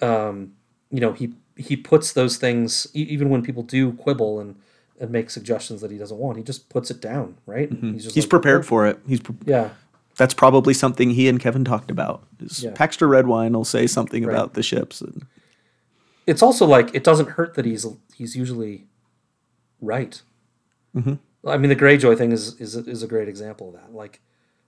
um, 0.01 0.53
you 0.89 0.99
know, 0.99 1.13
he 1.13 1.33
he 1.55 1.75
puts 1.75 2.11
those 2.13 2.37
things 2.37 2.87
e- 2.95 3.03
even 3.09 3.29
when 3.29 3.43
people 3.43 3.61
do 3.61 3.93
quibble 3.93 4.39
and 4.39 4.55
and 4.99 5.09
make 5.11 5.29
suggestions 5.29 5.81
that 5.81 5.91
he 5.91 5.97
doesn't 5.97 6.17
want, 6.17 6.37
he 6.37 6.43
just 6.43 6.69
puts 6.69 6.91
it 6.91 7.01
down, 7.01 7.35
right? 7.45 7.69
He's 7.69 7.77
Mm-hmm. 7.79 7.93
He's 7.93 8.15
like, 8.17 8.29
prepared 8.29 8.65
for 8.65 8.85
it. 8.87 8.99
He's 9.07 9.19
pre- 9.21 9.35
Yeah, 9.45 9.69
that's 10.17 10.33
probably 10.33 10.73
something 10.73 11.09
he 11.11 11.27
and 11.27 11.39
Kevan 11.39 11.65
talked 11.65 11.89
about. 11.91 12.23
Is 12.39 12.63
Yeah. 12.63 12.71
Paxter 12.71 13.07
Redwyne 13.07 13.53
will 13.53 13.65
say 13.65 13.87
something 13.87 14.23
about 14.23 14.53
the 14.53 14.63
ships 14.63 15.01
and 15.01 15.25
it's 16.25 16.41
also 16.41 16.65
like 16.65 16.93
it 16.95 17.03
doesn't 17.03 17.29
hurt 17.31 17.55
that 17.55 17.65
he's 17.65 17.85
he's 18.15 18.35
usually 18.35 18.85
right. 19.81 20.21
Mm-hmm. 20.95 21.15
I 21.47 21.57
mean, 21.57 21.69
the 21.69 21.75
Greyjoy 21.75 22.17
thing 22.17 22.31
is 22.31 22.59
is 22.61 22.75
is 22.75 23.03
a 23.03 23.07
great 23.07 23.27
example 23.27 23.67
of 23.69 23.73
that. 23.73 23.93
Like, 23.93 24.21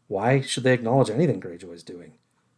why 0.08 0.42
should 0.42 0.64
they 0.64 0.74
acknowledge 0.74 1.10
anything 1.10 1.40
Greyjoy 1.40 1.74
is 1.74 1.84
doing? 1.84 2.14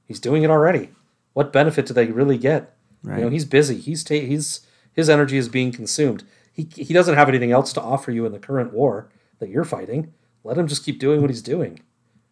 He's 0.05 0.19
doing 0.19 0.43
it 0.43 0.49
already. 0.49 0.89
What 1.33 1.53
benefit 1.53 1.85
do 1.85 1.93
they 1.93 2.07
really 2.07 2.37
get? 2.37 2.73
You 3.05 3.11
know, 3.11 3.29
he's 3.29 3.45
busy. 3.45 3.77
He's 3.77 4.03
ta- 4.03 4.15
he's 4.15 4.61
his 4.91 5.09
energy 5.09 5.37
is 5.37 5.47
being 5.49 5.71
consumed. 5.71 6.23
He 6.57 6.67
he 6.75 6.93
doesn't 6.93 7.15
have 7.15 7.29
anything 7.29 7.51
else 7.51 7.71
to 7.73 7.81
offer 7.81 8.11
you 8.11 8.25
in 8.25 8.33
the 8.33 8.39
current 8.39 8.73
war 8.73 9.07
that 9.39 9.47
you're 9.49 9.63
fighting. 9.63 10.11
Let 10.43 10.57
him 10.57 10.67
just 10.67 10.83
keep 10.83 10.99
doing 10.99 11.21
what 11.21 11.29
he's 11.29 11.41
doing. 11.43 11.81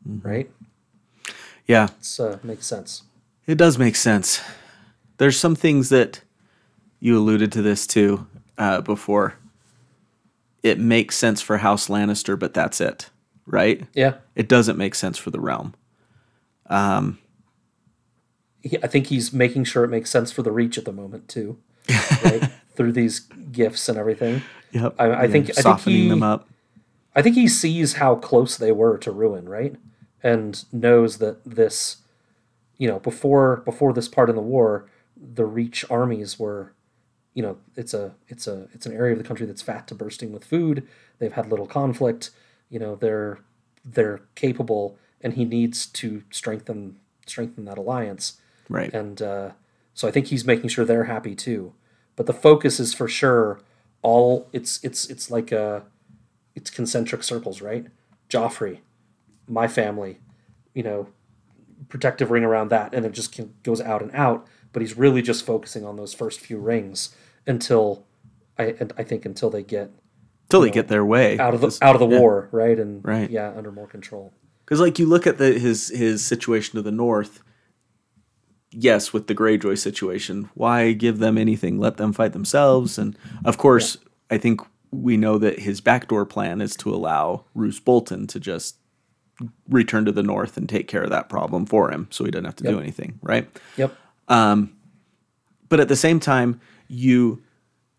right? 0.04 0.50
Yeah, 1.68 1.90
it 2.00 2.20
uh, 2.20 2.38
makes 2.44 2.66
sense. 2.68 3.04
it 3.48 3.58
does 3.58 3.78
make 3.78 3.96
sense. 3.96 4.42
There's 5.18 5.38
some 5.40 5.56
things 5.56 5.90
that 5.90 6.22
you 7.00 7.18
alluded 7.18 7.52
to 7.54 7.62
this 7.62 7.88
too 7.88 8.28
uh, 8.58 8.82
before. 8.82 9.36
It 10.64 10.80
makes 10.80 11.16
sense 11.16 11.42
for 11.42 11.58
House 11.58 11.88
Lannister, 11.88 12.38
but 12.38 12.54
that's 12.54 12.82
it, 12.82 13.10
right? 13.46 13.84
Yeah, 13.94 14.16
It 14.36 14.50
doesn't 14.50 14.78
make 14.78 14.96
sense 14.96 15.18
for 15.20 15.30
the 15.30 15.40
realm. 15.40 15.76
he, 18.64 18.78
I 18.84 18.88
think 18.88 19.08
he's 19.08 19.32
making 19.32 19.66
sure 19.66 19.84
it 19.84 19.90
makes 19.90 20.10
sense 20.10 20.32
for 20.32 20.42
the 20.42 20.52
Reach 20.52 20.78
at 20.78 20.86
the 20.86 20.92
moment 20.92 21.28
too, 21.28 21.58
right? 22.24 22.50
Through 22.76 22.92
these 22.94 23.20
gifts 23.20 23.88
and 23.90 23.98
everything. 23.98 24.42
Yep. 24.72 24.96
I- 25.00 25.06
I 25.24 25.28
think- 25.28 25.50
I 25.50 25.54
think 25.54 25.60
softening 25.60 26.04
he- 26.04 26.10
them 26.10 26.24
up. 26.24 26.48
I 27.16 27.22
think 27.22 27.36
he 27.36 27.48
sees 27.48 27.94
how 27.94 28.16
close 28.16 28.58
they 28.58 28.74
were 28.74 28.98
to 28.98 29.12
ruin, 29.12 29.48
right? 29.48 29.76
And 30.22 30.64
knows 30.74 31.18
that 31.20 31.44
this, 31.46 31.98
you 32.78 32.88
know, 32.90 33.00
before 33.00 33.62
before 33.66 33.94
this 33.94 34.10
part 34.10 34.30
in 34.30 34.36
the 34.36 34.42
war, 34.42 34.86
the 35.16 35.46
Reach 35.46 35.86
armies 35.90 36.38
were, 36.38 36.74
you 37.34 37.42
know, 37.42 37.58
it's 37.78 37.94
a 37.94 38.16
it's 38.28 38.48
a 38.48 38.68
it's 38.74 38.86
an 38.86 38.92
area 38.94 39.14
of 39.14 39.18
the 39.18 39.24
country 39.24 39.46
that's 39.46 39.62
fat 39.62 39.88
to 39.88 39.96
bursting 39.96 40.34
with 40.34 40.44
food. 40.44 40.86
They've 41.20 41.32
had 41.32 41.50
little 41.50 41.68
conflict. 41.68 42.32
You 42.70 42.80
know, 42.80 42.96
they're 42.96 43.40
they're 43.86 44.20
capable, 44.36 44.98
and 45.22 45.34
he 45.36 45.46
needs 45.46 45.86
to 45.86 46.24
strengthen 46.32 46.98
strengthen 47.26 47.64
that 47.66 47.78
alliance. 47.78 48.42
Right. 48.68 48.92
And 48.94 49.22
uh, 49.22 49.52
so 49.94 50.08
I 50.08 50.12
think 50.12 50.28
he's 50.28 50.44
making 50.44 50.68
sure 50.70 50.84
they're 50.84 51.06
happy 51.06 51.36
too. 51.36 51.72
But 52.16 52.26
the 52.26 52.34
focus 52.34 52.80
is 52.80 52.94
for 52.94 53.08
sure 53.08 53.60
all 54.02 54.48
it's 54.54 54.84
it's 54.84 55.10
it's 55.10 55.32
like 55.32 55.52
a 55.52 55.84
it's 56.54 56.70
concentric 56.70 57.24
circles, 57.24 57.62
right? 57.62 57.88
Joffrey, 58.30 58.80
my 59.48 59.68
family, 59.68 60.20
you 60.74 60.84
know, 60.84 61.08
protective 61.90 62.32
ring 62.32 62.44
around 62.44 62.70
that, 62.70 62.94
and 62.94 63.06
it 63.06 63.12
just 63.12 63.32
can, 63.32 63.54
goes 63.64 63.82
out 63.82 64.02
and 64.02 64.12
out. 64.14 64.48
But 64.72 64.82
he's 64.82 64.98
really 64.98 65.22
just 65.22 65.46
focusing 65.46 65.86
on 65.86 65.96
those 65.96 66.14
first 66.14 66.40
few 66.40 66.58
rings 66.58 67.16
until 67.48 68.06
I 68.58 68.76
and 68.80 68.94
I 68.98 69.04
think 69.04 69.26
until 69.26 69.50
they 69.50 69.64
get 69.64 69.92
Till 70.50 70.62
they 70.62 70.70
get 70.70 70.88
their 70.88 71.04
way. 71.04 71.40
out 71.40 71.54
of 71.56 71.62
the 71.62 71.78
out 71.82 71.96
of 71.96 72.00
the 72.00 72.08
yeah. 72.08 72.20
war, 72.20 72.50
right? 72.52 72.78
And 72.80 73.04
Right. 73.04 73.30
yeah, 73.30 73.54
under 73.56 73.72
more 73.72 73.88
control. 73.88 74.34
Because 74.64 74.80
like 74.80 75.00
you 75.00 75.08
look 75.08 75.26
at 75.28 75.38
the 75.38 75.58
his 75.58 75.90
his 75.90 76.24
situation 76.24 76.76
to 76.76 76.82
the 76.82 76.92
north. 76.92 77.42
Yes, 78.78 79.14
with 79.14 79.28
the 79.28 79.36
Greyjoy 79.36 79.78
situation, 79.78 80.50
why 80.54 80.92
give 80.92 81.20
them 81.20 81.38
anything? 81.38 81.80
Let 81.80 81.98
them 81.98 82.12
fight 82.12 82.34
themselves. 82.34 82.98
And 82.98 83.18
of 83.46 83.58
course, 83.58 83.98
I 84.30 84.38
think 84.38 84.62
we 84.92 85.18
know 85.18 85.38
that 85.38 85.60
his 85.60 85.82
backdoor 85.82 86.26
plan 86.26 86.62
is 86.62 86.76
to 86.78 86.94
allow 86.94 87.46
Roose 87.54 87.80
Bolton 87.80 88.28
to 88.28 88.40
just 88.40 88.76
return 89.70 90.06
to 90.06 90.12
the 90.12 90.24
north 90.24 90.58
and 90.58 90.68
take 90.68 90.88
care 90.88 91.04
of 91.04 91.10
that 91.10 91.30
problem 91.30 91.66
for 91.66 91.92
him, 91.92 92.08
so 92.10 92.26
he 92.26 92.32
doesn't 92.32 92.46
have 92.46 92.56
to 92.58 92.64
do 92.64 92.80
anything, 92.80 93.20
right? 93.22 93.48
Yep. 93.78 93.96
Um, 94.28 94.76
but 95.70 95.80
at 95.80 95.88
the 95.88 95.96
same 95.96 96.20
time 96.20 96.60
you 96.88 97.42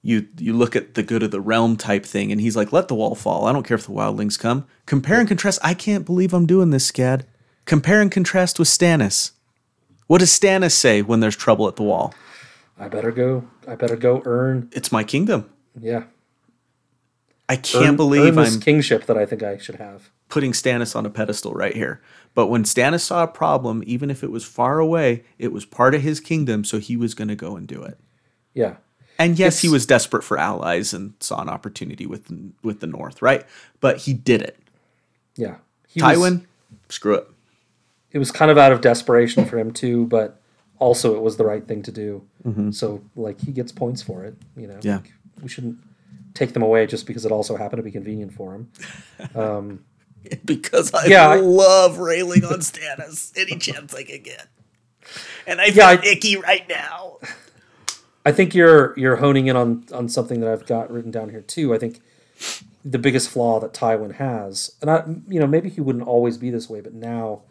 you 0.03 0.27
you 0.39 0.53
look 0.53 0.77
at 0.77 0.95
the 0.95 1.03
good 1.03 1.23
of 1.23 1.31
the 1.31 1.41
realm 1.41 1.77
type 1.77 2.07
thing 2.07 2.31
and 2.31 2.41
he's 2.41 2.57
like 2.57 2.73
let 2.73 2.89
the 2.89 2.95
wall 2.95 3.15
fall 3.15 3.47
i 3.47 3.53
don't 3.53 3.67
care 3.67 3.75
if 3.75 3.87
the 3.87 3.93
wildlings 3.93 4.39
come 4.39 4.67
compare 4.87 5.19
and 5.19 5.29
contrast 5.29 5.59
i 5.63 5.75
can't 5.75 6.07
believe 6.07 6.33
i'm 6.33 6.47
doing 6.47 6.71
this 6.71 6.91
scad 6.91 7.23
compare 7.65 8.01
and 8.01 8.13
contrast 8.13 8.59
with 8.59 8.69
stannis 8.69 9.33
what 10.07 10.19
does 10.19 10.31
stannis 10.31 10.73
say 10.73 11.03
when 11.03 11.21
there's 11.21 11.37
trouble 11.37 11.69
at 11.69 11.77
the 11.77 11.83
wall 11.83 12.15
I 12.79 12.89
better 12.89 13.11
go. 13.11 13.45
I 13.67 13.75
better 13.75 13.97
go 13.97 14.23
earn. 14.27 14.69
it's 14.73 14.93
my 14.93 15.03
kingdom 15.05 15.49
Yeah. 15.81 16.05
i 17.49 17.57
can't 17.57 17.87
earn, 17.91 17.97
believe 17.97 18.37
earn 18.37 18.45
this 18.45 18.55
i'm 18.55 18.61
kingship 18.61 19.07
that 19.07 19.17
I 19.17 19.25
think 19.27 19.43
I 19.43 19.57
should 19.59 19.77
have. 19.77 20.11
putting 20.29 20.53
stannis 20.53 20.95
on 20.97 21.07
a 21.07 21.11
pedestal 21.11 21.53
right 21.53 21.75
here 21.75 22.01
but 22.35 22.49
when 22.49 22.65
stannis 22.65 23.01
saw 23.01 23.23
a 23.25 23.29
problem 23.29 23.83
even 23.87 24.11
if 24.11 24.23
it 24.23 24.31
was 24.31 24.45
far 24.45 24.79
away 24.79 25.25
it 25.39 25.53
was 25.53 25.65
part 25.65 25.95
of 25.95 26.03
his 26.03 26.21
kingdom 26.21 26.65
so 26.65 26.79
he 26.79 26.97
was 26.97 27.15
going 27.15 27.29
to 27.29 27.37
go 27.37 27.57
and 27.57 27.67
do 27.67 27.83
it 27.83 27.99
Yeah. 28.55 28.77
And 29.19 29.39
yes, 29.39 29.61
he 29.63 29.71
was 29.71 29.87
desperate 29.87 30.23
for 30.23 30.37
allies 30.37 30.93
and 30.93 31.15
saw 31.21 31.41
an 31.41 31.49
opportunity 31.49 32.05
with 32.05 32.31
with 32.63 32.81
the 32.81 32.87
North, 32.87 33.23
right? 33.23 33.47
But 33.81 33.97
he 34.05 34.13
did 34.13 34.43
it. 34.43 34.59
Yeah. 35.37 35.57
He 35.89 36.03
was- 36.03 36.19
Tywin, 36.19 36.45
screw 36.91 37.15
it. 37.15 37.27
It 38.17 38.19
was 38.19 38.33
kind 38.33 38.51
of 38.51 38.57
out 38.57 38.73
of 38.73 38.81
desperation 38.81 39.45
for 39.45 39.59
him 39.59 39.71
too, 39.73 40.07
but 40.07 40.41
also 40.79 41.15
it 41.17 41.21
was 41.23 41.37
the 41.37 41.45
right 41.45 41.67
thing 41.69 41.83
to 41.83 41.93
do. 41.93 42.23
Mm-hmm. 42.47 42.71
So 42.71 43.03
like 43.15 43.39
he 43.41 43.53
gets 43.53 43.73
points 43.73 44.01
for 44.03 44.25
it, 44.25 44.35
you 44.57 44.67
know. 44.67 44.79
Yeah. 44.83 44.97
Like, 44.97 45.13
we 45.43 45.49
shouldn't 45.49 45.77
take 46.33 46.55
them 46.55 46.63
away 46.63 46.87
just 46.87 47.07
because 47.07 47.27
it 47.27 47.33
also 47.33 47.57
happened 47.57 47.79
to 47.81 47.83
be 47.83 47.91
convenient 47.91 48.33
for 48.33 48.55
him. 48.55 48.71
Because 50.45 50.93
I 50.93 51.07
Yeah, 51.07 51.29
I- 51.29 51.37
love 51.37 51.99
railing 51.99 52.45
on 52.45 52.59
Stannis 52.61 53.33
any 53.39 53.59
chance 53.59 53.95
I 53.95 54.03
can 54.03 54.23
get. 54.23 54.49
And 55.47 55.61
I 55.61 55.67
feel 55.67 55.77
Yeah, 55.77 56.01
I- 56.03 56.07
icky 56.07 56.37
right 56.37 56.69
now. 56.69 57.19
I 58.25 58.33
think 58.33 58.53
you're 58.55 58.93
you're 58.99 59.17
honing 59.17 59.47
in 59.47 59.55
on 59.55 59.85
on 59.93 60.09
something 60.09 60.41
that 60.41 60.51
I've 60.51 60.67
got 60.67 60.91
written 60.91 61.13
down 61.13 61.29
here 61.29 61.43
too. 61.43 61.73
I 61.73 61.79
think 61.79 62.01
the 62.85 62.99
biggest 62.99 63.29
flaw 63.31 63.61
that 63.61 63.73
Tywin 63.73 64.15
has, 64.17 64.73
and 64.81 64.91
I, 64.91 65.05
you 65.29 65.39
know, 65.39 65.47
maybe 65.47 65.69
he 65.69 65.81
wouldn't 65.81 66.07
always 66.09 66.37
be 66.39 66.51
this 66.51 66.69
way, 66.69 66.81
but 66.81 66.93
now 66.95 67.43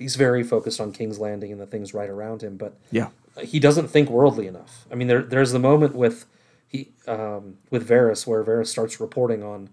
he's 0.00 0.16
very 0.16 0.42
focused 0.42 0.80
on 0.80 0.90
King's 0.92 1.18
Landing 1.20 1.52
and 1.52 1.60
the 1.60 1.66
things 1.66 1.94
right 1.94 2.10
around 2.10 2.42
him. 2.42 2.56
But 2.56 2.76
Yeah. 2.90 3.10
he 3.40 3.60
doesn't 3.60 3.88
think 3.88 4.10
worldly 4.10 4.48
enough. 4.48 4.86
I 4.90 4.96
mean, 4.96 5.06
there 5.06 5.22
there's 5.22 5.52
the 5.52 5.58
moment 5.60 5.94
with 5.94 6.26
he 6.66 6.90
um, 7.06 7.58
with 7.70 7.88
Varys 7.88 8.26
where 8.26 8.42
Varys 8.42 8.66
starts 8.66 8.98
reporting 9.00 9.42
on 9.44 9.68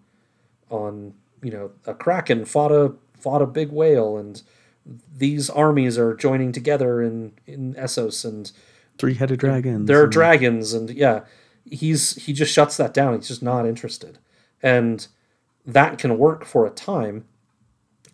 on 0.70 1.14
you 1.42 1.52
know 1.52 1.72
a 1.86 1.94
kraken 1.96 2.46
fought 2.46 2.72
a 2.72 2.94
fought 3.20 3.42
a 3.42 3.46
big 3.48 3.72
whale 3.72 4.18
and 4.18 4.42
these 5.18 5.50
armies 5.50 5.98
are 5.98 6.14
joining 6.14 6.52
together 6.52 7.02
in 7.02 7.34
in 7.46 7.74
Essos 7.76 8.24
and 8.26 8.52
Three 8.98 9.14
headed 9.14 9.40
dragons. 9.40 9.88
there 9.88 10.00
are 10.00 10.04
and- 10.04 10.12
dragons 10.12 10.74
and 10.74 10.90
yeah 10.90 11.22
he's 11.66 12.16
he 12.26 12.34
just 12.34 12.52
shuts 12.54 12.78
that 12.78 12.94
down 12.94 13.14
he's 13.16 13.28
just 13.28 13.44
not 13.44 13.66
interested 13.68 14.18
and 14.64 15.08
that 15.66 15.98
can 16.00 16.18
work 16.18 16.46
for 16.46 16.66
a 16.66 16.70
time 16.72 17.26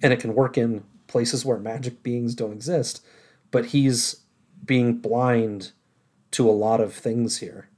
and 0.01 0.11
it 0.11 0.19
can 0.19 0.33
work 0.35 0.57
in 0.57 0.83
places 1.13 1.45
where 1.45 1.57
magic 1.57 2.03
beings 2.03 2.35
don't 2.35 2.51
exist 2.51 3.05
but 3.51 3.67
he's 3.67 3.99
being 4.65 4.97
blind 4.97 5.71
to 6.31 6.49
a 6.49 6.51
lot 6.65 6.81
of 6.81 6.93
things 6.93 7.37
here. 7.37 7.69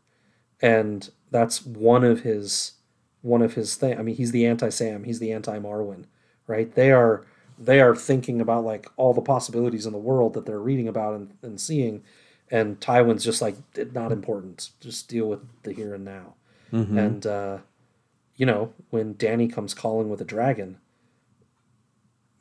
And 0.61 1.09
that's 1.31 1.65
one 1.65 2.03
of 2.03 2.21
his 2.21 2.73
one 3.21 3.41
of 3.41 3.55
his 3.55 3.75
thing 3.75 3.97
i 3.97 4.03
mean 4.03 4.15
he's 4.15 4.31
the 4.31 4.45
anti-sam 4.45 5.03
he's 5.03 5.17
the 5.17 5.31
anti-marwyn 5.31 6.05
right? 6.47 6.73
They 6.75 6.91
are 6.91 7.25
they 7.57 7.79
are 7.81 7.95
thinking 7.95 8.41
about 8.41 8.65
like 8.65 8.87
all 8.97 9.13
the 9.13 9.21
possibilities 9.21 9.85
in 9.85 9.93
the 9.93 9.97
world 9.97 10.33
that 10.33 10.45
they're 10.45 10.59
reading 10.59 10.87
about 10.87 11.15
and, 11.15 11.33
and 11.41 11.59
seeing 11.59 12.03
and 12.51 12.79
tywin's 12.79 13.23
just 13.23 13.41
like 13.41 13.55
not 13.93 14.11
important. 14.11 14.69
Just 14.79 15.07
deal 15.07 15.27
with 15.27 15.39
the 15.63 15.73
here 15.73 15.95
and 15.95 16.05
now. 16.05 16.35
And 16.99 17.25
uh 17.25 17.57
you 18.35 18.45
know 18.45 18.73
when 18.89 19.15
Dany 19.15 19.51
comes 19.51 19.73
calling 19.73 20.09
with 20.09 20.21
a 20.21 20.25
dragon 20.25 20.77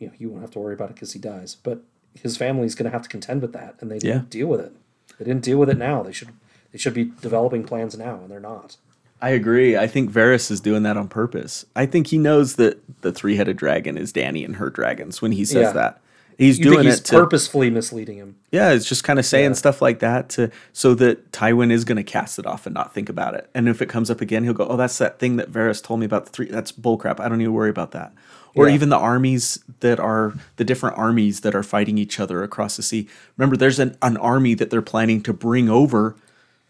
you 0.05 0.11
know 0.11 0.15
you 0.19 0.29
won't 0.29 0.43
have 0.43 0.51
to 0.53 0.59
worry 0.59 0.75
about 0.75 0.91
it 0.91 0.95
because 0.95 1.13
he 1.13 1.19
dies 1.19 1.57
but 1.63 1.81
his 2.23 2.37
family's 2.37 2.75
going 2.75 2.85
to 2.85 2.91
have 2.91 3.03
to 3.03 3.09
contend 3.09 3.43
with 3.43 3.53
that 3.53 3.75
and 3.81 3.91
they 3.91 3.99
didn't 3.99 4.17
Yeah. 4.23 4.23
deal 4.31 4.47
with 4.49 4.61
it 4.61 4.73
they 5.19 5.25
didn't 5.25 5.43
deal 5.43 5.59
with 5.59 5.69
it 5.71 5.79
now 5.79 6.03
they 6.03 6.13
should 6.13 6.29
they 6.73 6.79
should 6.79 6.95
be 6.95 7.05
developing 7.21 7.65
plans 7.65 7.97
now 7.99 8.17
and 8.23 8.31
they're 8.31 8.41
not 8.41 8.77
I 9.23 9.31
agree. 9.31 9.75
I 9.75 9.87
think 9.87 10.11
Varys 10.11 10.51
is 10.51 10.61
doing 10.61 10.83
that 10.83 10.99
on 10.99 11.09
purpose. 11.09 11.65
I 11.75 11.87
think 11.87 12.09
he 12.09 12.19
knows 12.19 12.57
that 12.57 12.79
the 13.01 13.11
three 13.11 13.37
headed 13.37 13.57
dragon 13.57 13.97
is 13.97 14.13
Dany 14.13 14.45
and 14.45 14.57
her 14.57 14.69
dragons 14.69 15.23
when 15.23 15.33
he 15.33 15.47
says 15.47 15.69
Yeah. 15.69 15.73
that. 15.73 16.01
He's 16.37 16.59
you 16.59 16.65
doing 16.65 16.85
he's 16.85 16.99
it 16.99 17.05
to 17.07 17.15
purposefully 17.21 17.71
misleading 17.71 18.19
him 18.19 18.35
Yeah, 18.51 18.73
it's 18.73 18.85
just 18.87 19.03
kind 19.05 19.19
of 19.19 19.25
saying 19.25 19.51
Yeah. 19.53 19.55
stuff 19.55 19.81
like 19.81 20.01
that 20.01 20.29
to 20.31 20.51
so 20.75 20.95
that 20.97 21.31
Tywin 21.33 21.71
is 21.71 21.85
going 21.87 21.97
to 21.97 22.03
cast 22.03 22.39
it 22.39 22.45
off 22.45 22.67
and 22.67 22.75
not 22.75 22.93
think 22.93 23.09
about 23.09 23.35
it. 23.35 23.49
And 23.55 23.67
if 23.69 23.81
it 23.81 23.89
comes 23.89 24.11
up 24.11 24.21
again, 24.21 24.43
he'll 24.45 24.53
go, 24.53 24.67
"Oh, 24.67 24.77
that's 24.77 24.99
that 24.99 25.19
thing 25.19 25.37
that 25.37 25.51
Varys 25.51 25.83
told 25.83 26.01
me 26.01 26.07
about 26.07 26.25
the 26.27 26.31
three. 26.33 26.49
That's 26.51 26.73
bullcrap. 26.73 27.19
I 27.19 27.29
don't 27.29 27.39
need 27.39 27.45
to 27.45 27.53
worry 27.53 27.71
about 27.71 27.93
that." 27.93 28.13
Or 28.55 28.69
Yeah. 28.69 28.75
even 28.75 28.89
the 28.89 28.97
armies 28.99 29.59
that 29.81 29.99
are 29.99 30.35
the 30.57 30.65
different 30.65 30.97
armies 30.97 31.41
that 31.41 31.55
are 31.55 31.63
fighting 31.65 31.99
each 31.99 32.21
other 32.21 32.43
across 32.43 32.77
the 32.77 32.83
sea. 32.83 33.09
Remember, 33.37 33.57
there's 33.57 33.79
an, 33.81 33.97
an 34.01 34.17
army 34.19 34.55
that 34.55 34.71
they're 34.71 34.83
planning 34.83 35.21
to 35.23 35.33
bring 35.33 35.69
over 35.69 36.15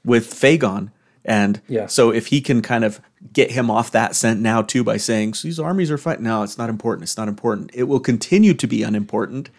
with 0.04 0.32
fAegon. 0.32 0.90
And 1.26 1.60
Yeah. 1.68 1.86
so 1.86 2.10
if 2.10 2.26
he 2.28 2.40
can 2.40 2.62
kind 2.62 2.84
of 2.84 3.00
get 3.32 3.50
him 3.52 3.70
off 3.70 3.90
that 3.92 4.14
scent 4.14 4.40
now 4.40 4.62
too 4.62 4.82
by 4.84 4.96
saying, 4.98 5.34
so 5.34 5.48
these 5.48 5.58
armies 5.60 5.90
are 5.90 5.98
fighting. 5.98 6.24
No, 6.24 6.42
it's 6.42 6.58
not 6.58 6.68
important. 6.70 7.02
It's 7.04 7.16
not 7.16 7.28
important. 7.28 7.70
It 7.74 7.84
will 7.84 8.00
continue 8.00 8.54
to 8.54 8.66
be 8.66 8.82
unimportant 8.82 9.50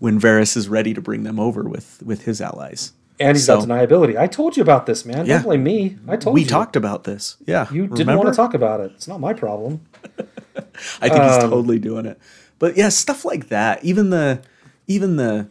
when 0.00 0.20
Varys 0.20 0.56
is 0.56 0.68
ready 0.68 0.92
to 0.94 1.00
bring 1.00 1.22
them 1.22 1.38
over 1.38 1.62
with 1.62 2.02
with 2.04 2.24
his 2.24 2.40
allies. 2.40 2.92
and 3.20 3.36
he's 3.36 3.44
So- 3.46 3.58
got 3.64 3.68
deniability 3.68 4.16
i 4.18 4.26
told 4.26 4.56
you 4.56 4.62
about 4.62 4.86
this 4.86 5.04
man 5.04 5.26
Yeah. 5.26 5.34
don't 5.36 5.44
blame 5.44 5.62
me 5.62 5.96
i 6.08 6.16
told 6.16 6.34
We 6.34 6.40
you 6.40 6.46
We 6.46 6.50
talked 6.50 6.74
about 6.76 7.04
this. 7.04 7.36
Yeah. 7.46 7.66
you 7.70 7.82
didn't 7.82 7.98
remember? 8.00 8.24
want 8.24 8.34
to 8.34 8.36
talk 8.36 8.54
about 8.54 8.80
it 8.80 8.90
it's 8.96 9.06
not 9.06 9.20
my 9.20 9.32
problem 9.34 9.80
I 11.00 11.08
think 11.08 11.14
Um, 11.14 11.28
he's 11.28 11.38
totally 11.50 11.78
doing 11.78 12.06
it. 12.06 12.18
But 12.58 12.76
yeah, 12.76 12.88
stuff 12.90 13.24
like 13.24 13.48
that. 13.48 13.84
Even 13.84 14.10
the 14.10 14.42
even 14.86 15.16
the 15.16 15.48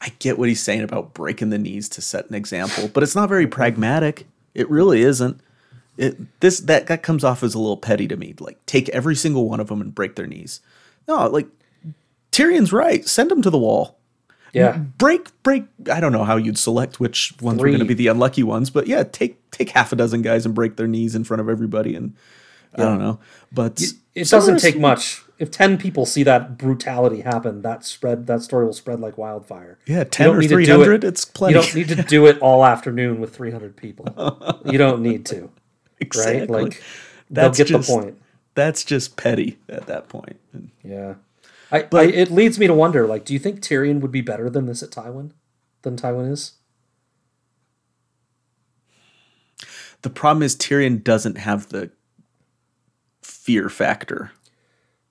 I 0.00 0.12
get 0.18 0.38
what 0.38 0.48
he's 0.48 0.62
saying 0.62 0.82
about 0.82 1.14
breaking 1.14 1.50
the 1.50 1.58
knees 1.58 1.88
to 1.90 2.00
set 2.02 2.28
an 2.28 2.34
example, 2.34 2.88
but 2.88 3.02
it's 3.02 3.14
not 3.14 3.28
very 3.28 3.46
pragmatic. 3.46 4.26
It 4.54 4.68
really 4.70 5.02
isn't. 5.02 5.40
It 5.96 6.40
this 6.40 6.60
that 6.60 6.86
that 6.88 7.02
comes 7.02 7.24
off 7.24 7.42
as 7.42 7.54
a 7.54 7.58
little 7.58 7.76
petty 7.76 8.08
to 8.08 8.16
me. 8.16 8.34
Like 8.38 8.64
take 8.66 8.88
every 8.90 9.14
single 9.14 9.48
one 9.48 9.60
of 9.60 9.68
them 9.68 9.80
and 9.80 9.94
break 9.94 10.16
their 10.16 10.26
knees. 10.26 10.60
No, 11.08 11.26
like 11.26 11.48
Tyrion's 12.32 12.72
right. 12.72 13.06
Send 13.06 13.30
them 13.30 13.42
to 13.42 13.50
the 13.50 13.58
wall. 13.58 13.96
Yeah. 14.52 14.78
Break, 14.78 15.28
break. 15.44 15.64
I 15.92 16.00
don't 16.00 16.12
know 16.12 16.24
how 16.24 16.36
you'd 16.36 16.58
select 16.58 16.98
which 16.98 17.34
ones 17.40 17.60
were 17.60 17.68
going 17.68 17.78
to 17.80 17.84
be 17.84 17.94
the 17.94 18.08
unlucky 18.08 18.42
ones, 18.42 18.68
but 18.68 18.86
yeah, 18.88 19.04
take 19.04 19.50
take 19.52 19.70
half 19.70 19.92
a 19.92 19.96
dozen 19.96 20.22
guys 20.22 20.44
and 20.44 20.54
break 20.54 20.76
their 20.76 20.88
knees 20.88 21.14
in 21.14 21.22
front 21.24 21.40
of 21.40 21.48
everybody, 21.48 21.94
and 21.94 22.14
I 22.74 22.82
don't 22.82 22.98
know. 22.98 23.18
But 23.52 23.82
It 24.14 24.26
some 24.26 24.38
doesn't 24.40 24.58
take 24.60 24.78
much. 24.78 25.22
If 25.38 25.50
ten 25.50 25.78
people 25.78 26.04
see 26.04 26.22
that 26.24 26.58
brutality 26.58 27.22
happen, 27.22 27.62
that 27.62 27.84
spread 27.84 28.26
that 28.26 28.42
story 28.42 28.66
will 28.66 28.72
spread 28.74 29.00
like 29.00 29.16
wildfire. 29.16 29.78
Yeah, 29.86 30.04
10 30.04 30.28
or 30.30 30.40
do 30.42 30.48
300, 30.48 31.02
it- 31.02 31.06
it's 31.08 31.24
plenty. 31.24 31.54
You 31.54 31.60
don't 31.62 31.74
need 31.74 31.88
to 31.88 32.02
do 32.02 32.26
it 32.26 32.38
all 32.40 32.64
afternoon 32.64 33.20
with 33.20 33.34
three 33.34 33.50
hundred 33.50 33.76
people. 33.76 34.60
you 34.66 34.76
don't 34.78 35.00
need 35.02 35.24
to, 35.26 35.50
right? 36.16 36.48
Like 36.48 36.82
That's 37.30 37.56
they'll 37.58 37.66
get 37.66 37.70
just- 37.72 37.88
the 37.88 37.94
point. 38.00 38.22
That's 38.54 38.84
just 38.84 39.16
petty 39.16 39.58
at 39.68 39.86
that 39.86 40.08
point. 40.08 40.38
Yeah. 40.82 41.14
I, 41.72 41.86
I 41.92 42.02
it 42.04 42.30
leads 42.32 42.58
me 42.58 42.66
to 42.66 42.74
wonder, 42.74 43.06
like, 43.06 43.24
do 43.24 43.32
you 43.32 43.38
think 43.38 43.60
Tyrion 43.60 44.00
would 44.00 44.10
be 44.10 44.20
better 44.22 44.50
than 44.50 44.66
this 44.66 44.82
at 44.82 44.90
Tywin? 44.90 45.30
Than 45.82 45.96
Tywin 45.96 46.30
is? 46.30 46.54
The 50.02 50.10
problem 50.10 50.42
is 50.42 50.56
Tyrion 50.56 51.02
doesn't 51.04 51.36
have 51.38 51.68
the 51.68 51.90
fear 53.40 53.68
factor. 53.68 54.32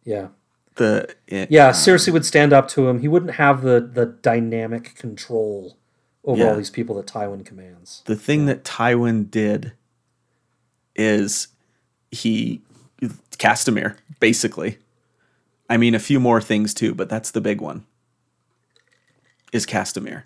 Yeah. 0.04 0.28
The 0.76 1.16
it- 1.28 1.52
Yeah, 1.52 1.72
Cersei 1.72 2.14
would 2.14 2.26
stand 2.26 2.54
up 2.54 2.68
to 2.70 2.88
him. 2.88 3.00
He 3.00 3.08
wouldn't 3.08 3.34
have 3.36 3.62
the 3.64 3.80
the 3.82 4.06
dynamic 4.06 4.96
control 4.96 5.78
over 6.24 6.42
Yeah. 6.44 6.50
all 6.50 6.56
these 6.56 6.70
people 6.70 6.96
that 6.96 7.08
Tywin 7.08 7.46
commands. 7.46 8.02
the 8.06 8.16
thing 8.16 8.46
that 8.46 8.64
Tywin 8.64 9.30
did 9.32 9.74
is 10.96 11.48
he 12.12 12.62
Castamere, 13.38 13.96
basically. 14.20 14.78
I 15.70 15.78
mean, 15.78 15.96
a 15.96 16.00
few 16.00 16.20
more 16.20 16.42
things 16.42 16.74
too, 16.74 16.94
but 16.94 17.10
that's 17.10 17.32
the 17.32 17.42
big 17.42 17.62
one. 17.62 17.86
Is 19.54 19.66
Castamere. 19.66 20.24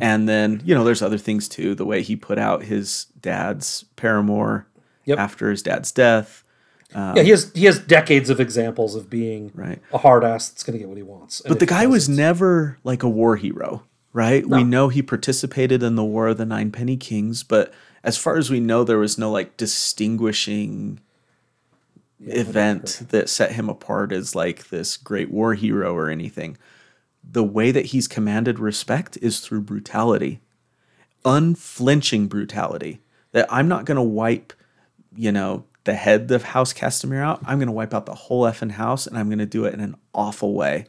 And 0.00 0.28
then, 0.28 0.62
you 0.64 0.74
know, 0.74 0.84
there's 0.84 1.02
other 1.02 1.18
things 1.18 1.48
too. 1.48 1.74
The 1.74 1.84
way 1.84 2.02
he 2.02 2.14
put 2.16 2.38
out 2.38 2.64
his 2.64 3.06
dad's 3.20 3.84
paramour 3.96 4.66
Yep. 5.06 5.18
after 5.18 5.50
his 5.50 5.62
dad's 5.62 5.90
death. 5.92 6.42
Yeah, 6.94 7.22
he 7.22 7.30
has 7.30 7.50
he 7.54 7.64
has 7.66 7.78
decades 7.78 8.30
of 8.30 8.40
examples 8.40 8.94
of 8.94 9.10
being 9.10 9.50
Right. 9.54 9.80
a 9.92 9.98
hard 9.98 10.24
ass 10.24 10.48
that's 10.48 10.62
gonna 10.62 10.78
get 10.78 10.88
what 10.88 10.96
he 10.96 11.02
wants. 11.02 11.42
But 11.46 11.58
the 11.60 11.66
guy 11.66 11.86
was 11.86 12.08
never 12.08 12.78
like 12.84 13.02
a 13.02 13.08
war 13.08 13.36
hero, 13.36 13.82
right? 14.12 14.46
We 14.46 14.64
know 14.64 14.88
he 14.88 15.02
participated 15.02 15.82
in 15.82 15.94
the 15.96 16.04
War 16.04 16.28
of 16.28 16.38
the 16.38 16.46
Nine 16.46 16.70
Penny 16.70 16.96
Kings, 16.96 17.42
but 17.42 17.72
as 18.04 18.16
far 18.16 18.36
as 18.36 18.50
we 18.50 18.60
know, 18.60 18.84
there 18.84 18.98
was 18.98 19.18
no 19.18 19.30
like 19.30 19.56
distinguishing 19.56 21.00
event 22.20 23.02
that 23.10 23.28
set 23.28 23.52
him 23.52 23.68
apart 23.68 24.10
as 24.12 24.34
like 24.34 24.68
this 24.68 24.96
great 24.96 25.30
war 25.30 25.54
hero 25.54 25.94
or 25.94 26.08
anything. 26.08 26.56
The 27.28 27.44
way 27.44 27.72
that 27.72 27.86
he's 27.86 28.08
commanded 28.08 28.58
respect 28.58 29.18
is 29.20 29.40
through 29.40 29.62
brutality, 29.62 30.40
unflinching 31.24 32.28
brutality. 32.28 33.00
That 33.32 33.46
I'm 33.50 33.68
not 33.68 33.84
going 33.84 33.96
to 33.96 34.02
wipe, 34.02 34.52
you 35.14 35.30
know, 35.32 35.64
the 35.86 35.94
head 35.94 36.30
of 36.30 36.42
House 36.42 36.72
Castamere 36.74 37.22
out. 37.22 37.40
I'm 37.46 37.58
going 37.58 37.68
to 37.68 37.72
wipe 37.72 37.94
out 37.94 38.04
the 38.06 38.14
whole 38.14 38.42
effing 38.42 38.72
house, 38.72 39.06
and 39.06 39.16
I'm 39.16 39.28
going 39.28 39.38
to 39.38 39.46
do 39.46 39.64
it 39.64 39.72
in 39.72 39.80
an 39.80 39.96
awful 40.14 40.52
way. 40.54 40.86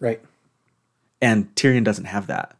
right. 0.00 0.20
And 1.22 1.54
Tyrion 1.54 1.84
doesn't 1.84 2.06
have 2.06 2.28
that. 2.28 2.56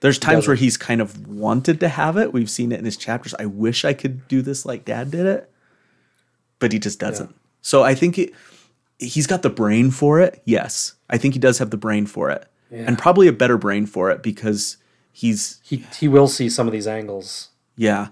There's 0.00 0.18
times 0.18 0.46
where 0.46 0.56
he's 0.56 0.76
kind 0.76 1.00
of 1.00 1.26
wanted 1.26 1.80
to 1.80 1.88
have 1.88 2.18
it. 2.18 2.34
We've 2.34 2.50
seen 2.50 2.70
it 2.70 2.78
in 2.78 2.84
his 2.84 2.98
chapters. 2.98 3.34
I 3.38 3.46
wish 3.46 3.86
I 3.86 3.94
could 3.94 4.28
do 4.28 4.42
this 4.42 4.66
like 4.66 4.84
dad 4.84 5.10
did 5.10 5.24
it, 5.24 5.50
but 6.58 6.72
he 6.72 6.78
just 6.78 7.00
doesn't. 7.00 7.34
So 7.62 7.82
I 7.82 7.94
think 7.94 8.18
it, 8.18 8.34
he's 8.98 9.26
got 9.26 9.40
the 9.40 9.48
brain 9.48 9.90
for 9.90 10.20
it. 10.20 10.42
Yes. 10.44 10.92
I 11.08 11.16
think 11.16 11.32
he 11.32 11.40
does 11.40 11.56
have 11.56 11.70
the 11.70 11.78
brain 11.78 12.04
for 12.04 12.28
it. 12.28 12.46
And 12.70 12.98
probably 12.98 13.28
a 13.28 13.32
better 13.32 13.56
brain 13.56 13.86
for 13.86 14.10
it 14.10 14.22
because 14.22 14.76
he's, 15.10 15.60
He 15.62 15.86
he 15.98 16.06
will 16.06 16.28
see 16.28 16.50
some 16.50 16.66
of 16.66 16.72
these 16.72 16.86
angles 16.86 17.48
yeah. 17.76 18.08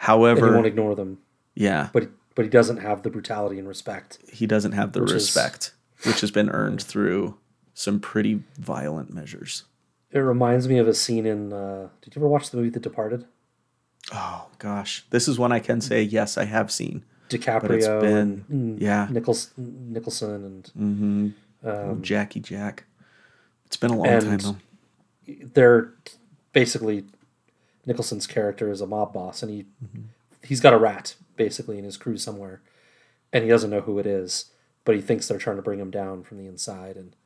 and 0.00 0.38
he 0.38 0.54
won't 0.54 0.66
ignore 0.66 0.96
them. 0.96 1.18
yeah, 1.54 1.90
But 1.92 2.10
but 2.38 2.44
he 2.44 2.48
doesn't 2.50 2.76
have 2.76 3.02
the 3.02 3.10
brutality 3.10 3.58
and 3.58 3.66
respect. 3.66 4.18
he 4.32 4.46
doesn't 4.46 4.70
have 4.70 4.92
the 4.92 5.02
is- 5.02 5.12
respect, 5.12 5.72
which 6.04 6.20
has 6.20 6.30
been 6.30 6.48
earned 6.50 6.80
through 6.80 7.36
some 7.74 7.98
pretty 7.98 8.44
violent 8.60 9.12
measures. 9.12 9.64
It 10.12 10.20
reminds 10.20 10.68
me 10.68 10.78
of 10.78 10.86
a 10.86 10.94
scene 10.94 11.26
in. 11.26 11.52
Uh, 11.52 11.88
did 12.00 12.14
you 12.14 12.20
ever 12.22 12.28
watch 12.28 12.50
the 12.50 12.56
movie 12.58 12.68
The 12.70 12.78
Departed? 12.78 13.24
Oh, 14.12 14.46
gosh. 14.60 15.04
This 15.10 15.26
is 15.26 15.36
one 15.36 15.50
I 15.50 15.58
can 15.58 15.80
say, 15.80 16.00
yes, 16.02 16.38
I 16.38 16.44
have 16.44 16.70
seen. 16.70 17.04
DiCaprio 17.28 17.60
But 17.62 17.70
it's 17.72 17.86
been, 17.88 18.44
and 18.48 18.80
yeah. 18.80 19.08
Nichols, 19.10 19.50
Nicholson 19.56 20.44
and 20.76 21.34
Mm-hmm. 21.64 21.68
Um, 21.68 22.02
Jackie 22.02 22.38
Jack. 22.40 22.84
It's 23.66 23.76
been 23.76 23.90
a 23.90 23.96
long 23.98 24.20
time 24.20 24.38
though. 24.38 24.56
they're 25.54 25.92
basically 26.52 27.04
Nicholson's 27.84 28.26
character 28.28 28.70
is 28.70 28.80
a 28.80 28.86
mob 28.86 29.12
boss, 29.12 29.42
and 29.42 29.50
he 29.50 29.66
Mm-hmm. 29.84 30.02
he's 30.44 30.60
got 30.60 30.72
a 30.72 30.78
rat 30.78 31.16
basically 31.38 31.78
in 31.78 31.84
his 31.84 31.96
crew 31.96 32.18
somewhere, 32.18 32.60
and 33.32 33.42
he 33.42 33.48
doesn't 33.48 33.70
know 33.70 33.80
who 33.80 33.98
it 33.98 34.06
is, 34.06 34.50
but 34.84 34.94
he 34.94 35.00
thinks 35.00 35.26
they're 35.26 35.38
trying 35.38 35.56
to 35.56 35.62
bring 35.62 35.80
him 35.80 35.90
down 35.90 36.22
from 36.22 36.36
the 36.36 36.46
inside, 36.46 36.96
and 36.96 37.16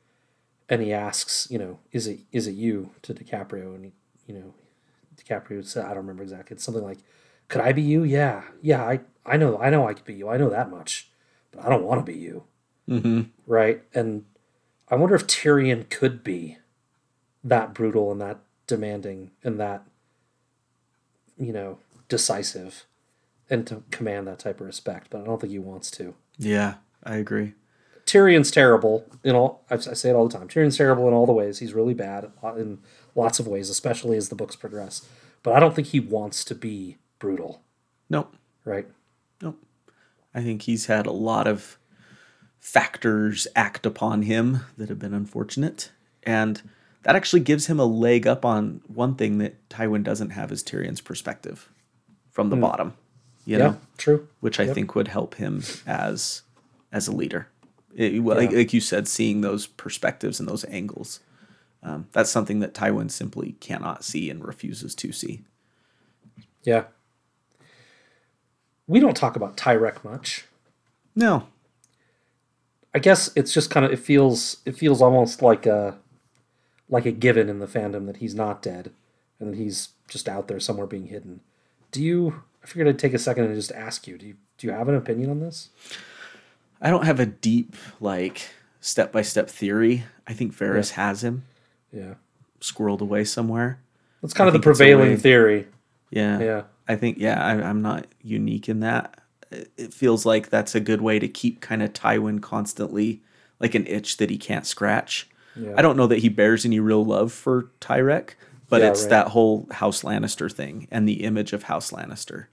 and 0.69 0.81
he 0.81 0.93
asks, 0.93 1.49
you 1.51 1.59
know, 1.59 1.81
is 1.91 2.07
it 2.07 2.21
is 2.31 2.47
it 2.47 2.53
you 2.53 2.91
to 3.03 3.13
DiCaprio, 3.13 3.75
and 3.75 3.87
he, 3.87 3.93
you 4.27 4.35
know, 4.35 4.55
DiCaprio 5.17 5.65
said, 5.67 5.85
I 5.85 5.89
don't 5.89 5.99
remember 5.99 6.23
exactly. 6.23 6.55
It's 6.55 6.63
something 6.63 6.85
like, 6.85 6.99
could 7.49 7.61
I 7.61 7.73
be 7.73 7.83
you? 7.83 8.05
Yeah, 8.05 8.45
yeah, 8.61 8.85
I 8.85 9.01
I 9.27 9.37
know 9.37 9.59
I 9.59 9.71
know 9.71 9.89
I 9.89 9.95
could 9.95 10.05
be 10.05 10.15
you. 10.15 10.29
I 10.29 10.37
know 10.37 10.51
that 10.51 10.71
much, 10.71 11.11
but 11.51 11.65
I 11.65 11.69
don't 11.69 11.85
want 11.85 12.05
to 12.07 12.13
be 12.13 12.19
you. 12.19 12.45
Mm-hmm. 12.89 13.23
right? 13.47 13.83
And 13.95 14.25
I 14.89 14.97
wonder 14.97 15.15
if 15.15 15.27
Tyrion 15.27 15.89
could 15.89 16.25
be 16.25 16.59
that 17.45 17.75
brutal 17.75 18.11
and 18.11 18.21
that 18.21 18.41
demanding 18.67 19.31
and 19.43 19.59
that, 19.61 19.85
you 21.39 21.53
know, 21.53 21.79
decisive 22.09 22.85
and 23.53 23.67
to 23.67 23.83
command 23.91 24.27
that 24.27 24.39
type 24.39 24.61
of 24.61 24.67
respect. 24.67 25.09
But 25.11 25.21
I 25.21 25.25
don't 25.25 25.41
think 25.41 25.53
he 25.53 25.59
wants 25.59 25.91
to. 25.93 26.15
Yeah, 26.39 26.77
I 27.05 27.17
agree. 27.17 27.53
Tyrion's 28.07 28.51
terrible 28.51 29.07
in 29.23 29.37
all. 29.37 29.65
I 29.71 29.75
I 29.75 29.79
say 29.79 30.11
it 30.11 30.15
all 30.15 30.27
the 30.27 30.37
time. 30.37 30.49
Tyrion's 30.49 30.77
terrible 30.77 31.07
in 31.07 31.15
all 31.15 31.27
the 31.27 31.33
ways. 31.33 31.59
He's 31.59 31.75
really 31.75 31.95
bad 31.95 32.33
in 32.57 32.79
lots 33.15 33.39
of 33.39 33.47
ways, 33.47 33.71
especially 33.71 34.17
as 34.17 34.31
the 34.31 34.35
books 34.35 34.57
progress. 34.57 35.07
But 35.43 35.55
I 35.55 35.61
don't 35.61 35.75
think 35.75 35.89
he 35.89 36.01
wants 36.01 36.45
to 36.47 36.55
be 36.55 36.97
brutal, 37.19 37.63
Nope. 38.09 38.35
right? 38.65 38.87
Nope. 39.41 39.59
I 40.35 40.43
think 40.43 40.63
he's 40.63 40.87
had 40.87 41.07
a 41.07 41.13
lot 41.13 41.47
of 41.47 41.79
factors 42.59 43.47
act 43.57 43.85
upon 43.85 44.23
him 44.23 44.61
that 44.77 44.89
have 44.89 44.99
been 44.99 45.15
unfortunate. 45.15 45.91
And 46.23 46.63
that 47.03 47.17
actually 47.17 47.41
gives 47.41 47.67
him 47.67 47.81
a 47.81 47.85
leg 47.85 48.27
up 48.27 48.45
on 48.45 48.83
one 48.87 49.17
thing 49.17 49.39
that 49.39 49.69
Tywin 49.69 50.05
doesn't 50.05 50.31
have 50.31 50.53
is 50.53 50.63
Tyrion's 50.63 51.01
perspective 51.01 51.69
from 52.31 52.51
the 52.51 52.57
hmm. 52.57 52.63
bottom. 52.63 52.95
You. 53.45 53.59
Yeah, 53.59 53.59
know? 53.59 53.81
true. 53.99 54.29
which 54.41 54.61
I 54.61 54.65
Yep. 54.65 54.75
think 54.75 54.95
would 54.95 55.09
help 55.09 55.35
him 55.37 55.63
as 55.87 56.43
as 56.93 57.09
a 57.09 57.13
leader. 57.13 57.49
It- 57.95 58.23
well, 58.23 58.37
like, 58.37 58.51
Yeah. 58.51 58.59
like 58.59 58.73
you 58.73 58.81
said, 58.81 59.09
seeing 59.09 59.41
those 59.41 59.67
perspectives 59.67 60.39
and 60.41 60.49
those 60.49 60.65
angles. 60.67 61.21
Um, 61.83 62.07
that's 62.13 62.31
something 62.31 62.61
that 62.61 62.75
Tywin 62.75 63.11
simply 63.11 63.53
cannot 63.61 64.05
see 64.05 64.31
and 64.31 64.45
refuses 64.45 64.95
to 64.97 65.11
see. 65.13 65.43
Yeah. 66.63 66.85
We 68.87 69.01
don't 69.01 69.17
talk 69.17 69.37
about 69.37 69.57
Tyrek 69.57 70.05
much. 70.05 70.45
No, 71.15 71.49
I 72.95 72.99
guess 72.99 73.31
it's 73.37 73.53
just 73.53 73.71
kind 73.71 73.85
of 73.87 73.93
it 73.93 73.99
feels 73.99 74.59
it 74.65 74.77
feels 74.77 75.01
almost 75.03 75.43
like 75.43 75.67
a 75.67 75.99
like 76.89 77.07
a 77.07 77.13
given 77.13 77.49
in 77.49 77.59
the 77.59 77.67
fandom 77.67 78.07
that 78.07 78.19
he's 78.19 78.35
not 78.35 78.63
dead 78.63 78.93
and 79.41 79.53
that 79.53 79.57
he's 79.57 79.91
just 80.09 80.29
out 80.29 80.49
there 80.49 80.61
somewhere 80.61 80.87
being 80.87 81.07
hidden. 81.07 81.41
Do 81.91 82.03
you? 82.03 82.43
I 82.63 82.67
figured 82.67 82.89
I'd 82.89 82.99
take 82.99 83.15
a 83.15 83.19
second 83.19 83.45
and 83.47 83.55
just 83.55 83.73
ask 83.73 84.07
you. 84.07 84.17
Do 84.19 84.27
you 84.27 84.37
do 84.59 84.67
you 84.67 84.73
have 84.73 84.89
an 84.89 84.95
opinion 84.95 85.31
on 85.31 85.41
this? 85.41 85.71
I 86.81 86.91
don't 86.91 87.05
have 87.05 87.21
a 87.21 87.27
deep 87.27 87.75
like 88.01 88.51
step 88.81 89.13
by 89.13 89.23
step 89.23 89.49
theory. 89.49 90.05
I 90.27 90.33
think 90.33 90.57
Varys 90.57 90.91
has 90.93 91.23
him 91.25 91.45
Yeah, 91.93 92.15
squirreled 92.61 93.01
away 93.01 93.25
somewhere. 93.25 93.81
that's 94.21 94.35
kind 94.35 94.49
of 94.49 94.53
the 94.53 94.59
think 94.59 94.71
it's 94.71 94.79
a 94.81 94.83
prevailing 94.85 95.17
theory. 95.17 95.67
Yeah, 96.11 96.39
Yeah, 96.41 96.63
I 96.89 96.97
think 96.97 97.19
yeah, 97.19 97.45
I, 97.45 97.53
I'm 97.63 97.83
not 97.83 98.07
unique 98.23 98.69
in 98.69 98.81
that. 98.81 99.19
It 99.51 99.71
it 99.77 99.95
feels 99.95 100.25
like 100.27 100.51
that's 100.51 100.75
a 100.75 100.81
good 100.81 101.01
way 101.01 101.19
to 101.19 101.29
keep 101.29 101.61
kind 101.61 101.83
of 101.83 101.93
Tywin 101.93 102.41
constantly 102.43 103.23
like 103.61 103.75
an 103.75 103.87
itch 103.87 104.17
that 104.17 104.31
he 104.31 104.39
can't 104.39 104.67
scratch. 104.67 105.29
yeah, 105.57 105.75
I 105.77 105.83
don't 105.83 105.97
know 105.97 106.07
that 106.09 106.19
he 106.19 106.29
bears 106.29 106.65
any 106.65 106.81
real 106.81 107.05
love 107.05 107.33
for 107.33 107.71
Tyrek, 107.81 108.31
but 108.73 108.81
Yeah, 108.81 108.89
it's 108.89 109.03
right. 109.03 109.11
that 109.11 109.29
whole 109.29 109.69
House 109.71 110.01
Lannister 110.03 110.51
thing 110.51 110.89
and 110.91 111.07
the 111.07 111.25
image 111.25 111.53
of 111.53 111.65
House 111.65 111.91
Lannister. 111.91 112.47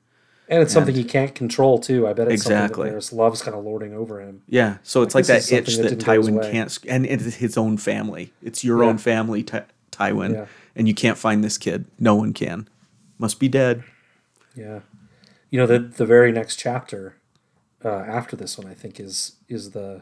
and 0.50 0.62
it's 0.62 0.74
something 0.74 0.94
he 0.96 1.04
can't 1.06 1.34
control 1.34 1.78
too. 1.80 2.06
I 2.08 2.12
bet 2.14 2.28
it's 2.28 2.42
Exactly. 2.44 2.90
something 2.90 3.00
that 3.00 3.24
loves, 3.24 3.42
kind 3.42 3.56
of 3.56 3.64
lording 3.64 3.94
over 3.94 4.20
him. 4.20 4.42
Yeah, 4.48 4.80
so 4.84 5.02
it's 5.04 5.16
like 5.16 5.26
this 5.28 5.50
that 5.50 5.56
itch 5.60 5.76
that, 5.78 5.84
that 5.84 5.90
didn't 5.90 6.06
go 6.06 6.14
his 6.18 6.28
Tywin 6.28 6.52
can't, 6.52 6.78
and 6.90 7.06
it's 7.06 7.36
his 7.36 7.56
own 7.58 7.78
family. 7.78 8.34
It's 8.44 8.64
your 8.64 8.84
Yeah. 8.84 8.90
own 8.90 8.98
family, 8.98 9.44
Ty- 9.44 9.66
Tywin, 9.94 10.34
Yeah. 10.34 10.46
and 10.76 10.88
you 10.90 10.94
can't 10.94 11.18
find 11.18 11.42
this 11.44 11.58
kid. 11.58 11.86
No 12.00 12.16
one 12.16 12.34
can. 12.34 12.68
Must 13.18 13.40
be 13.40 13.48
dead. 13.48 13.84
Yeah, 14.56 14.80
you 15.52 15.58
know 15.60 15.68
the 15.68 15.80
the 15.80 16.06
very 16.06 16.32
next 16.34 16.58
chapter 16.58 17.16
uh, 17.86 17.90
after 18.20 18.36
this 18.36 18.58
one, 18.58 18.68
I 18.68 18.74
think 18.74 19.00
is 19.00 19.38
is 19.48 19.72
the 19.72 20.02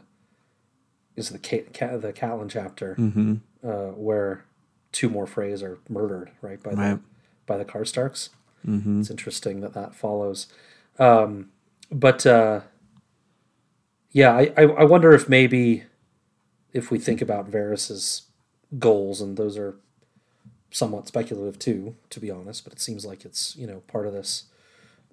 is 1.14 1.28
the 1.28 1.38
the 1.38 2.12
Catelyn 2.12 2.48
chapter 2.48 2.96
Mm-hmm. 2.98 3.34
uh, 3.62 3.90
where 3.92 4.44
two 4.98 5.08
more 5.08 5.26
Freys 5.26 5.62
are 5.62 5.78
murdered 5.88 6.30
right 6.42 6.60
by 6.62 6.70
the 6.72 6.76
Right. 6.76 6.98
by 7.46 7.56
the 7.56 7.64
Karstarks. 7.64 8.30
Mm-hmm. 8.66 9.00
It's 9.00 9.10
interesting 9.10 9.60
that 9.60 9.72
that 9.74 9.94
follows. 9.94 10.48
Um, 10.98 11.50
but 11.90 12.26
uh, 12.26 12.62
yeah, 14.10 14.32
I, 14.34 14.52
I 14.56 14.62
I 14.62 14.84
wonder 14.84 15.12
if 15.12 15.28
maybe 15.28 15.84
if 16.72 16.90
we 16.90 16.98
think 16.98 17.22
about 17.22 17.50
Varys's 17.50 18.22
goals, 18.78 19.20
and 19.20 19.36
those 19.36 19.56
are 19.56 19.76
somewhat 20.70 21.06
speculative 21.08 21.58
too, 21.58 21.94
to 22.10 22.18
be 22.20 22.30
honest. 22.30 22.64
But 22.64 22.72
it 22.72 22.80
seems 22.80 23.06
like 23.06 23.24
it's 23.24 23.54
you 23.56 23.66
know 23.66 23.80
part 23.86 24.06
of 24.06 24.12
this 24.12 24.44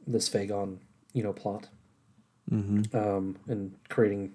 this 0.07 0.27
fAegon 0.29 0.79
you 1.13 1.23
know 1.23 1.33
plot, 1.33 1.69
Mm-hmm. 2.51 2.95
um, 2.97 3.37
and 3.47 3.75
creating 3.89 4.33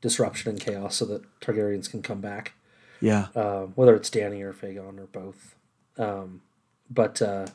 disruption 0.00 0.50
and 0.50 0.60
chaos 0.60 0.96
so 0.96 1.04
that 1.06 1.22
Targaryens 1.40 1.90
can 1.90 2.02
come 2.02 2.20
back 2.20 2.52
Yeah. 3.00 3.28
um, 3.36 3.72
whether 3.74 3.94
it's 3.94 4.10
Dany 4.10 4.42
or 4.42 4.52
fAegon 4.52 4.98
or 4.98 5.06
both. 5.12 5.54
Um, 5.98 6.42
but 6.90 7.20
uh, 7.22 7.46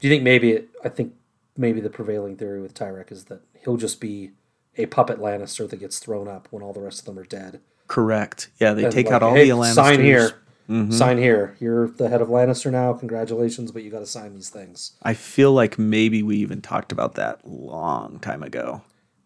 do 0.00 0.08
you 0.08 0.10
think 0.10 0.22
maybe 0.22 0.52
it, 0.52 0.68
I 0.84 0.88
think 0.88 1.14
maybe 1.56 1.80
the 1.80 1.90
prevailing 1.90 2.36
theory 2.36 2.60
with 2.60 2.74
Tyrek 2.74 3.10
is 3.10 3.24
that 3.24 3.40
he'll 3.64 3.76
just 3.76 4.00
be 4.00 4.32
a 4.76 4.86
puppet 4.86 5.18
Lannister 5.18 5.68
that 5.70 5.76
gets 5.80 5.98
thrown 5.98 6.28
up 6.28 6.48
when 6.50 6.62
all 6.62 6.72
the 6.72 6.80
rest 6.82 6.98
of 7.00 7.04
them 7.06 7.18
are 7.18 7.24
dead. 7.24 7.60
Correct. 7.88 8.50
Yeah, 8.60 8.74
they 8.74 8.84
And 8.84 8.92
take 8.92 9.06
like, 9.06 9.14
out 9.14 9.22
all 9.22 9.34
"Hey, 9.34 9.48
the 9.48 9.56
Lannisters. 9.56 9.74
Sign 9.74 10.00
here. 10.02 10.30
Mhm. 10.68 10.92
Sign 10.92 11.18
here. 11.18 11.56
You're 11.60 11.86
the 11.88 12.08
head 12.08 12.20
of 12.20 12.28
Lannister 12.28 12.70
now. 12.72 12.92
Congratulations, 12.92 13.70
but 13.70 13.84
you 13.84 13.90
got 13.90 14.00
to 14.00 14.06
sign 14.06 14.34
these 14.34 14.50
things. 14.50 14.92
I 15.02 15.14
feel 15.14 15.52
like 15.52 15.78
maybe 15.78 16.22
we 16.24 16.36
even 16.38 16.60
talked 16.60 16.90
about 16.90 17.14
that 17.14 17.46
long 17.48 18.18
time 18.18 18.42
ago, 18.42 18.82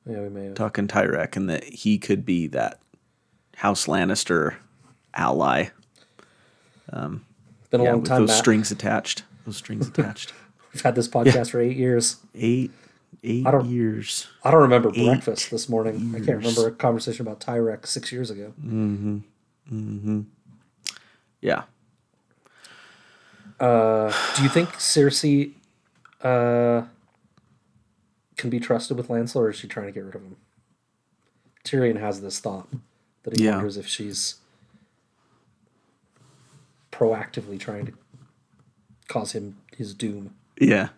Yeah, 0.06 0.20
we 0.20 0.28
may 0.28 0.44
have. 0.44 0.54
talking 0.54 0.86
Tyrek, 0.86 1.36
and 1.36 1.48
that 1.48 1.64
he 1.64 1.96
could 1.98 2.26
be 2.26 2.46
that 2.48 2.78
House 3.56 3.86
Lannister 3.86 4.56
ally. 5.14 5.68
It's 6.92 7.68
been 7.70 7.80
a 7.80 7.84
yeah, 7.84 7.90
long 7.92 8.00
with 8.00 8.08
time. 8.08 8.20
those 8.22 8.28
Matt. 8.30 8.38
strings 8.38 8.70
attached. 8.70 9.22
Those 9.46 9.56
strings 9.56 9.88
attached. 9.88 10.32
We've 10.74 10.82
had 10.82 10.94
this 10.94 11.08
podcast 11.08 11.50
for 11.50 11.60
eight 11.60 11.76
years. 11.76 12.16
Eight, 12.34 12.70
eight 13.24 13.46
I 13.46 13.50
don't- 13.50 13.68
years. 13.70 14.26
I 14.44 14.50
don't 14.50 14.60
remember 14.62 14.90
Eight 14.94 15.06
breakfast 15.06 15.50
this 15.50 15.68
morning. 15.68 16.12
I 16.14 16.18
can't 16.18 16.38
remember 16.38 16.66
a 16.68 16.72
conversation 16.72 17.26
about 17.26 17.40
Tyrek 17.40 17.86
six 17.86 18.12
years 18.12 18.30
ago. 18.30 18.52
Mm-hmm. 18.60 19.18
Mm-hmm. 19.72 20.20
Yeah. 21.40 21.62
Uh, 23.58 24.12
do 24.36 24.42
you 24.42 24.48
think 24.48 24.70
Cersei 24.74 25.52
uh, 26.22 26.82
can 28.36 28.50
be 28.50 28.60
trusted 28.60 28.96
with 28.96 29.08
Lancel, 29.08 29.36
or 29.36 29.50
is 29.50 29.56
she 29.56 29.68
trying 29.68 29.86
to 29.86 29.92
get 29.92 30.04
rid 30.04 30.14
of 30.14 30.22
him? 30.22 30.36
Tyrion 31.64 31.98
has 32.00 32.20
this 32.20 32.38
thought 32.40 32.68
that 33.22 33.36
he 33.36 33.44
Yeah. 33.44 33.52
wonders 33.56 33.76
if 33.76 33.86
she's 33.86 34.36
proactively 37.00 37.58
trying 37.58 37.86
to 37.86 37.92
cause 39.08 39.32
him 39.32 39.56
his 39.76 39.94
doom. 39.94 40.34
Yeah. 40.60 40.90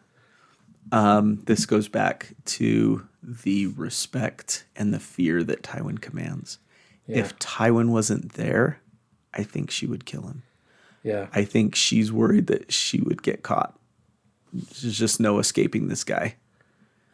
Um, 0.91 1.43
this 1.45 1.65
goes 1.65 1.87
back 1.89 2.35
to 2.45 3.07
the 3.23 3.69
respect 3.69 4.65
and 4.75 4.93
the 4.93 4.99
fear 4.99 5.45
that 5.45 5.63
Tywin 5.63 6.01
commands. 6.01 6.59
Yeah. 7.07 7.19
If 7.19 7.39
Tywin 7.39 7.91
wasn't 7.91 8.33
there, 8.33 8.81
I 9.33 9.45
think 9.45 9.71
she 9.71 9.87
would 9.87 10.05
kill 10.05 10.23
him. 10.23 10.43
Yeah, 11.05 11.27
I 11.33 11.45
think 11.45 11.75
she's 11.75 12.13
worried 12.13 12.47
that 12.47 12.73
she 12.73 13.01
would 13.01 13.23
get 13.23 13.43
caught. 13.43 13.77
There's 14.53 14.97
just 14.97 15.19
no 15.19 15.39
escaping 15.41 15.89
this 15.89 16.05
guy. 16.05 16.37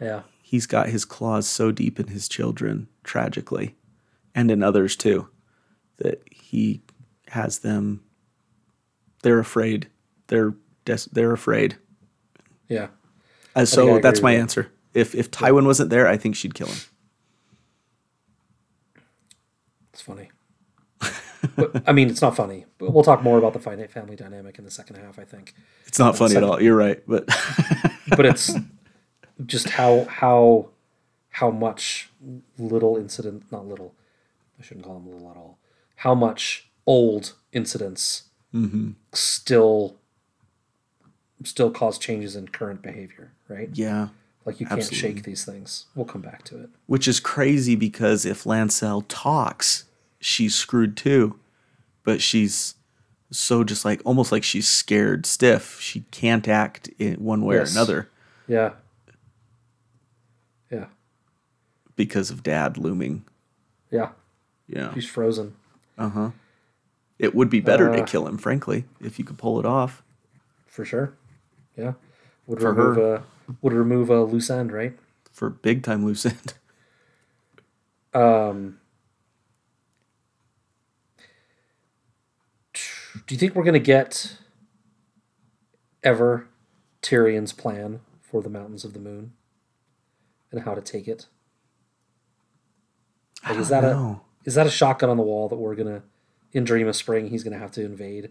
yeah, 0.01 0.23
He's 0.43 0.67
got 0.67 0.89
his 0.89 1.05
claws 1.05 1.47
so 1.47 1.73
deep 1.73 1.99
in 1.99 2.09
his 2.09 2.29
children, 2.29 2.89
tragically, 3.03 3.77
and 4.35 4.51
in 4.51 4.63
others 4.63 4.95
too, 4.95 5.29
that 5.99 6.23
he 6.31 6.83
has 7.29 7.61
them. 7.61 8.03
They're 9.23 9.39
afraid. 9.39 9.89
They're 10.29 10.55
des- 10.85 11.09
they're 11.13 11.33
afraid. 11.33 11.77
yeah. 12.69 12.89
Uh, 13.57 13.65
so 13.65 13.99
that's 13.99 14.23
my 14.23 14.35
that. 14.35 14.41
answer. 14.41 14.71
If 14.95 15.15
if 15.15 15.31
Tywin 15.31 15.67
wasn't 15.67 15.91
there, 15.91 16.07
I 16.07 16.17
think 16.17 16.37
she'd 16.37 16.55
kill 16.55 16.69
him. 16.69 16.77
It's 19.93 20.03
funny. 20.03 20.31
but, 21.57 21.83
I 21.89 21.93
mean, 21.93 22.09
it's 22.09 22.23
not 22.23 22.37
funny. 22.37 22.67
But 22.79 22.93
we'll 22.93 23.03
talk 23.03 23.23
more 23.23 23.39
about 23.39 23.53
the 23.53 23.59
fi- 23.59 23.87
family 23.89 24.17
dynamic 24.17 24.59
in 24.59 24.65
the 24.65 24.71
second 24.71 24.97
half, 24.97 25.19
I 25.19 25.25
think. 25.25 25.55
It's 25.87 25.99
not 25.99 26.17
funny 26.17 26.37
at 26.37 26.45
all. 26.45 26.63
You're 26.63 26.77
right, 26.77 27.03
but 27.07 27.27
but 28.17 28.27
it's 28.27 28.53
just 29.45 29.71
how 29.71 30.05
how 30.05 30.69
how 31.31 31.51
much 31.51 32.11
little 32.59 32.97
incident 32.97 33.45
not 33.53 33.67
little 33.67 33.95
i 34.59 34.63
shouldn't 34.63 34.85
call 34.85 34.95
them 34.95 35.07
little 35.07 35.31
at 35.31 35.37
all 35.37 35.59
how 35.97 36.15
much 36.15 36.69
old 36.87 37.35
incidents 37.53 38.25
still 39.13 39.97
still 41.45 41.71
cause 41.71 41.99
changes 41.99 42.35
in 42.37 42.49
current 42.49 42.83
behavior 42.83 43.31
right 43.49 43.71
yeah, 43.75 44.09
like 44.45 44.59
you 44.61 44.67
can't 44.67 44.81
absolutely. 44.81 45.15
shake 45.15 45.23
these 45.25 45.45
things 45.45 45.87
we'll 45.95 46.05
come 46.07 46.21
back 46.23 46.43
to 46.45 46.59
it 46.61 46.69
which 46.87 47.07
is 47.07 47.21
crazy 47.21 47.77
because 47.77 48.25
if 48.25 48.45
Lancel 48.45 49.05
talks, 49.09 49.85
she's 50.21 50.55
screwed 50.55 50.97
too. 50.97 51.39
But 52.05 52.23
she's 52.23 52.75
so 53.31 53.63
just 53.63 53.85
like 53.85 54.01
almost 54.07 54.33
like 54.33 54.43
she's 54.43 54.67
scared 54.67 55.27
stiff. 55.27 55.79
She 55.81 56.01
can't 56.11 56.49
act 56.49 56.89
in 56.99 57.17
one 57.23 57.45
way 57.45 57.57
Yes. 57.57 57.69
or 57.75 57.79
another 57.79 58.09
yeah 58.49 58.71
yeah 60.73 60.87
because 61.97 62.31
of 62.31 62.43
Dad 62.43 62.79
looming. 62.79 63.25
yeah 63.91 64.11
Yeah, 64.67 64.95
she's 64.95 65.07
frozen 65.09 65.55
uh 65.99 66.09
huh. 66.09 66.31
It 67.19 67.35
would 67.35 67.51
be 67.51 67.61
better 67.61 67.91
to 67.91 68.03
Uh, 68.03 68.07
kill 68.07 68.27
him, 68.29 68.39
frankly, 68.39 68.85
if 69.01 69.19
you 69.19 69.25
could 69.25 69.39
pull 69.39 69.59
it 69.59 69.67
off. 69.67 70.03
for 70.67 70.85
sure 70.85 71.15
yeah 71.77 71.95
would 72.47 72.61
For 72.61 72.73
remove 72.73 72.97
her. 72.97 73.15
a 73.15 73.25
would 73.63 73.73
remove 73.73 74.11
a 74.11 74.23
loose 74.23 74.49
end 74.51 74.71
right 74.73 74.97
For 75.33 75.51
big 75.51 75.83
time 75.83 76.05
loose 76.05 76.25
end. 76.27 76.55
Um, 78.15 78.79
do 83.27 83.35
you 83.35 83.39
think 83.39 83.55
we're 83.55 83.65
gonna 83.65 83.79
get 83.79 84.39
ever 86.03 86.47
Tyrion's 87.03 87.53
plan 87.53 88.01
for 88.23 88.43
the 88.43 88.49
Mountains 88.49 88.85
of 88.85 88.93
the 88.95 88.99
Moon 88.99 89.33
and 90.51 90.63
how 90.63 90.75
to 90.75 90.81
take 90.81 91.07
it? 91.09 91.27
Like, 93.49 93.59
is 93.59 93.69
that 93.69 93.85
a 93.85 94.21
is 94.45 94.55
that 94.55 94.67
a 94.67 94.71
shotgun 94.71 95.11
on 95.11 95.17
the 95.17 95.23
wall 95.23 95.49
that 95.49 95.57
we're 95.57 95.75
gonna 95.75 96.03
in 96.53 96.65
Dream 96.65 96.89
of 96.89 96.97
Spring? 96.97 97.29
He's 97.29 97.45
gonna 97.45 97.59
have 97.59 97.73
to 97.73 97.85
invade 97.85 98.31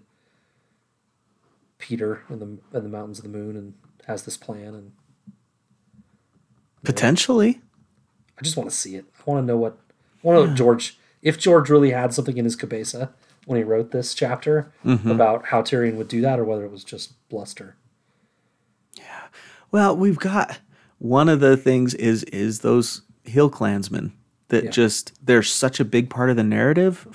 Petyr 1.79 2.21
and 2.29 2.39
the 2.39 2.77
and 2.77 2.85
the 2.85 2.89
Mountains 2.89 3.19
of 3.19 3.23
the 3.23 3.37
Moon 3.37 3.55
and 3.55 3.73
has 4.05 4.23
this 4.23 4.37
plan 4.37 4.73
and 4.73 4.91
Potentially. 6.83 7.61
I 8.39 8.43
just 8.43 8.55
want 8.55 8.69
to 8.69 8.75
see 8.75 8.95
it. 8.95 9.05
I 9.19 9.23
want 9.25 9.43
to 9.43 9.47
know 9.47 9.57
what 9.57 9.77
I 10.23 10.27
want 10.27 10.43
to 10.43 10.47
know 10.47 10.55
George 10.55 10.97
if 11.21 11.37
George 11.37 11.69
really 11.69 11.91
had 11.91 12.13
something 12.13 12.37
in 12.37 12.45
his 12.45 12.55
cabeza 12.55 13.11
when 13.45 13.57
he 13.57 13.63
wrote 13.63 13.91
this 13.91 14.13
chapter 14.13 14.71
mm-hmm. 14.85 15.09
about 15.09 15.47
how 15.47 15.61
Tyrion 15.61 15.95
would 15.95 16.07
do 16.07 16.21
that 16.21 16.39
or 16.39 16.45
whether 16.45 16.63
it 16.63 16.71
was 16.71 16.83
just 16.83 17.13
bluster. 17.29 17.75
Yeah. 18.93 19.27
Well, 19.71 19.97
we've 19.97 20.19
got 20.19 20.59
one 20.99 21.29
of 21.29 21.39
the 21.39 21.57
things 21.57 21.93
is 21.95 22.23
is 22.25 22.59
those 22.59 23.01
hill 23.23 23.49
clansmen 23.49 24.13
that 24.49 24.65
Yeah. 24.65 24.71
just 24.71 25.13
they're 25.25 25.43
such 25.43 25.79
a 25.79 25.85
big 25.85 26.09
part 26.09 26.29
of 26.29 26.35
the 26.35 26.43
narrative 26.43 27.07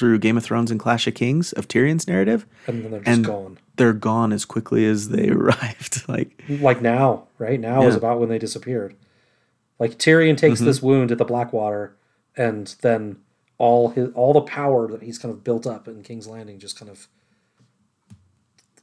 through 0.00 0.18
Game 0.18 0.36
of 0.36 0.42
Thrones 0.42 0.70
and 0.72 0.80
Clash 0.80 1.06
of 1.06 1.14
Kings 1.14 1.52
of 1.52 1.68
Tyrion's 1.68 2.08
narrative, 2.08 2.46
And 2.66 2.82
then 2.82 2.90
they're 2.90 3.00
just 3.00 3.22
gone. 3.22 3.58
they're 3.76 3.92
gone 3.92 4.32
as 4.32 4.44
quickly 4.44 4.84
as 4.86 5.10
they 5.10 5.28
arrived. 5.38 6.08
like 6.08 6.42
Like 6.48 6.82
now, 6.82 7.28
right? 7.38 7.60
Now 7.60 7.86
is 7.86 7.94
Yeah. 7.94 7.98
about 7.98 8.18
when 8.18 8.28
they 8.30 8.38
disappeared. 8.38 8.96
Like 9.78 9.98
Tyrion 9.98 10.36
takes 10.36 10.58
Mm-hmm. 10.58 10.66
this 10.66 10.82
wound 10.82 11.12
at 11.12 11.18
the 11.18 11.24
Blackwater 11.24 11.94
and 12.36 12.74
then 12.82 13.16
all 13.58 13.90
his 13.90 14.10
all 14.14 14.32
the 14.32 14.40
power 14.40 14.88
that 14.88 15.02
he's 15.02 15.18
kind 15.18 15.32
of 15.32 15.44
built 15.44 15.66
up 15.66 15.86
in 15.86 16.02
King's 16.02 16.26
Landing 16.26 16.58
just 16.58 16.78
kind 16.78 16.90
of 16.90 17.06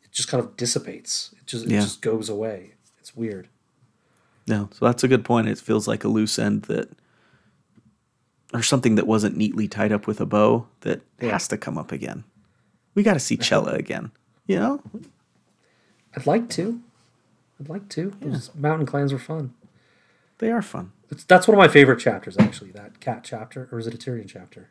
it 0.03 0.11
just 0.11 0.28
kind 0.30 0.43
of 0.43 0.55
dissipates. 0.57 1.34
It 1.39 1.45
just 1.47 1.65
it 1.65 1.72
Yeah. 1.72 1.82
just 1.82 2.01
goes 2.01 2.30
away. 2.30 2.74
It's 2.99 3.15
weird. 3.15 3.47
no, 4.47 4.70
so 4.72 4.86
that's 4.86 5.03
a 5.03 5.07
good 5.09 5.26
point. 5.26 5.47
It 5.49 5.57
feels 5.57 5.88
like 5.88 6.03
a 6.03 6.07
loose 6.07 6.39
end 6.39 6.63
that 6.63 6.89
or 8.54 8.62
something 8.64 8.95
that 8.95 9.08
wasn't 9.08 9.36
neatly 9.38 9.68
tied 9.68 9.91
up 9.91 10.08
with 10.08 10.22
a 10.22 10.26
bow 10.26 10.68
that 10.82 11.02
Yeah. 11.22 11.32
has 11.32 11.48
to 11.50 11.58
come 11.58 11.78
up 11.78 11.91
again. 11.91 12.24
We 12.95 13.04
got 13.04 13.14
to 13.14 13.20
see 13.20 13.38
Chella 13.38 13.74
again. 13.74 14.12
You 14.48 14.58
know, 14.58 14.82
I'd 16.16 16.26
like 16.26 16.50
to. 16.52 16.82
I'd 17.60 17.70
like 17.70 17.89
to. 17.89 18.14
Those 18.22 18.54
mountain 18.56 18.86
clans 18.86 19.12
were 19.12 19.20
fun. 19.20 19.54
they 20.38 20.52
are 20.52 20.62
fun. 20.62 20.91
It's, 21.10 21.24
that's 21.24 21.48
one 21.48 21.56
of 21.56 21.60
my 21.60 21.68
favorite 21.68 22.00
chapters, 22.00 22.38
actually. 22.38 22.72
That 22.72 23.00
cat 23.00 23.22
chapter, 23.24 23.68
or 23.72 23.80
is 23.80 23.88
it 23.88 23.93
a 23.93 23.98
Tyrion 23.98 24.28
chapter? 24.28 24.70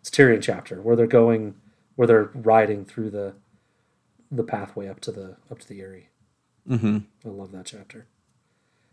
It's 0.00 0.10
Tyrion 0.10 0.42
chapter 0.42 0.80
where 0.80 0.94
they're 0.96 1.06
going, 1.06 1.54
where 1.96 2.06
they're 2.06 2.30
riding 2.34 2.84
through 2.84 3.10
the, 3.10 3.34
the 4.30 4.42
pathway 4.42 4.88
up 4.88 5.00
to 5.00 5.12
the 5.12 5.36
up 5.50 5.58
to 5.60 5.68
the 5.68 5.80
Eyrie. 5.80 6.08
Mm-hmm. 6.68 6.98
I 7.24 7.28
love 7.28 7.52
that 7.52 7.66
chapter. 7.66 8.06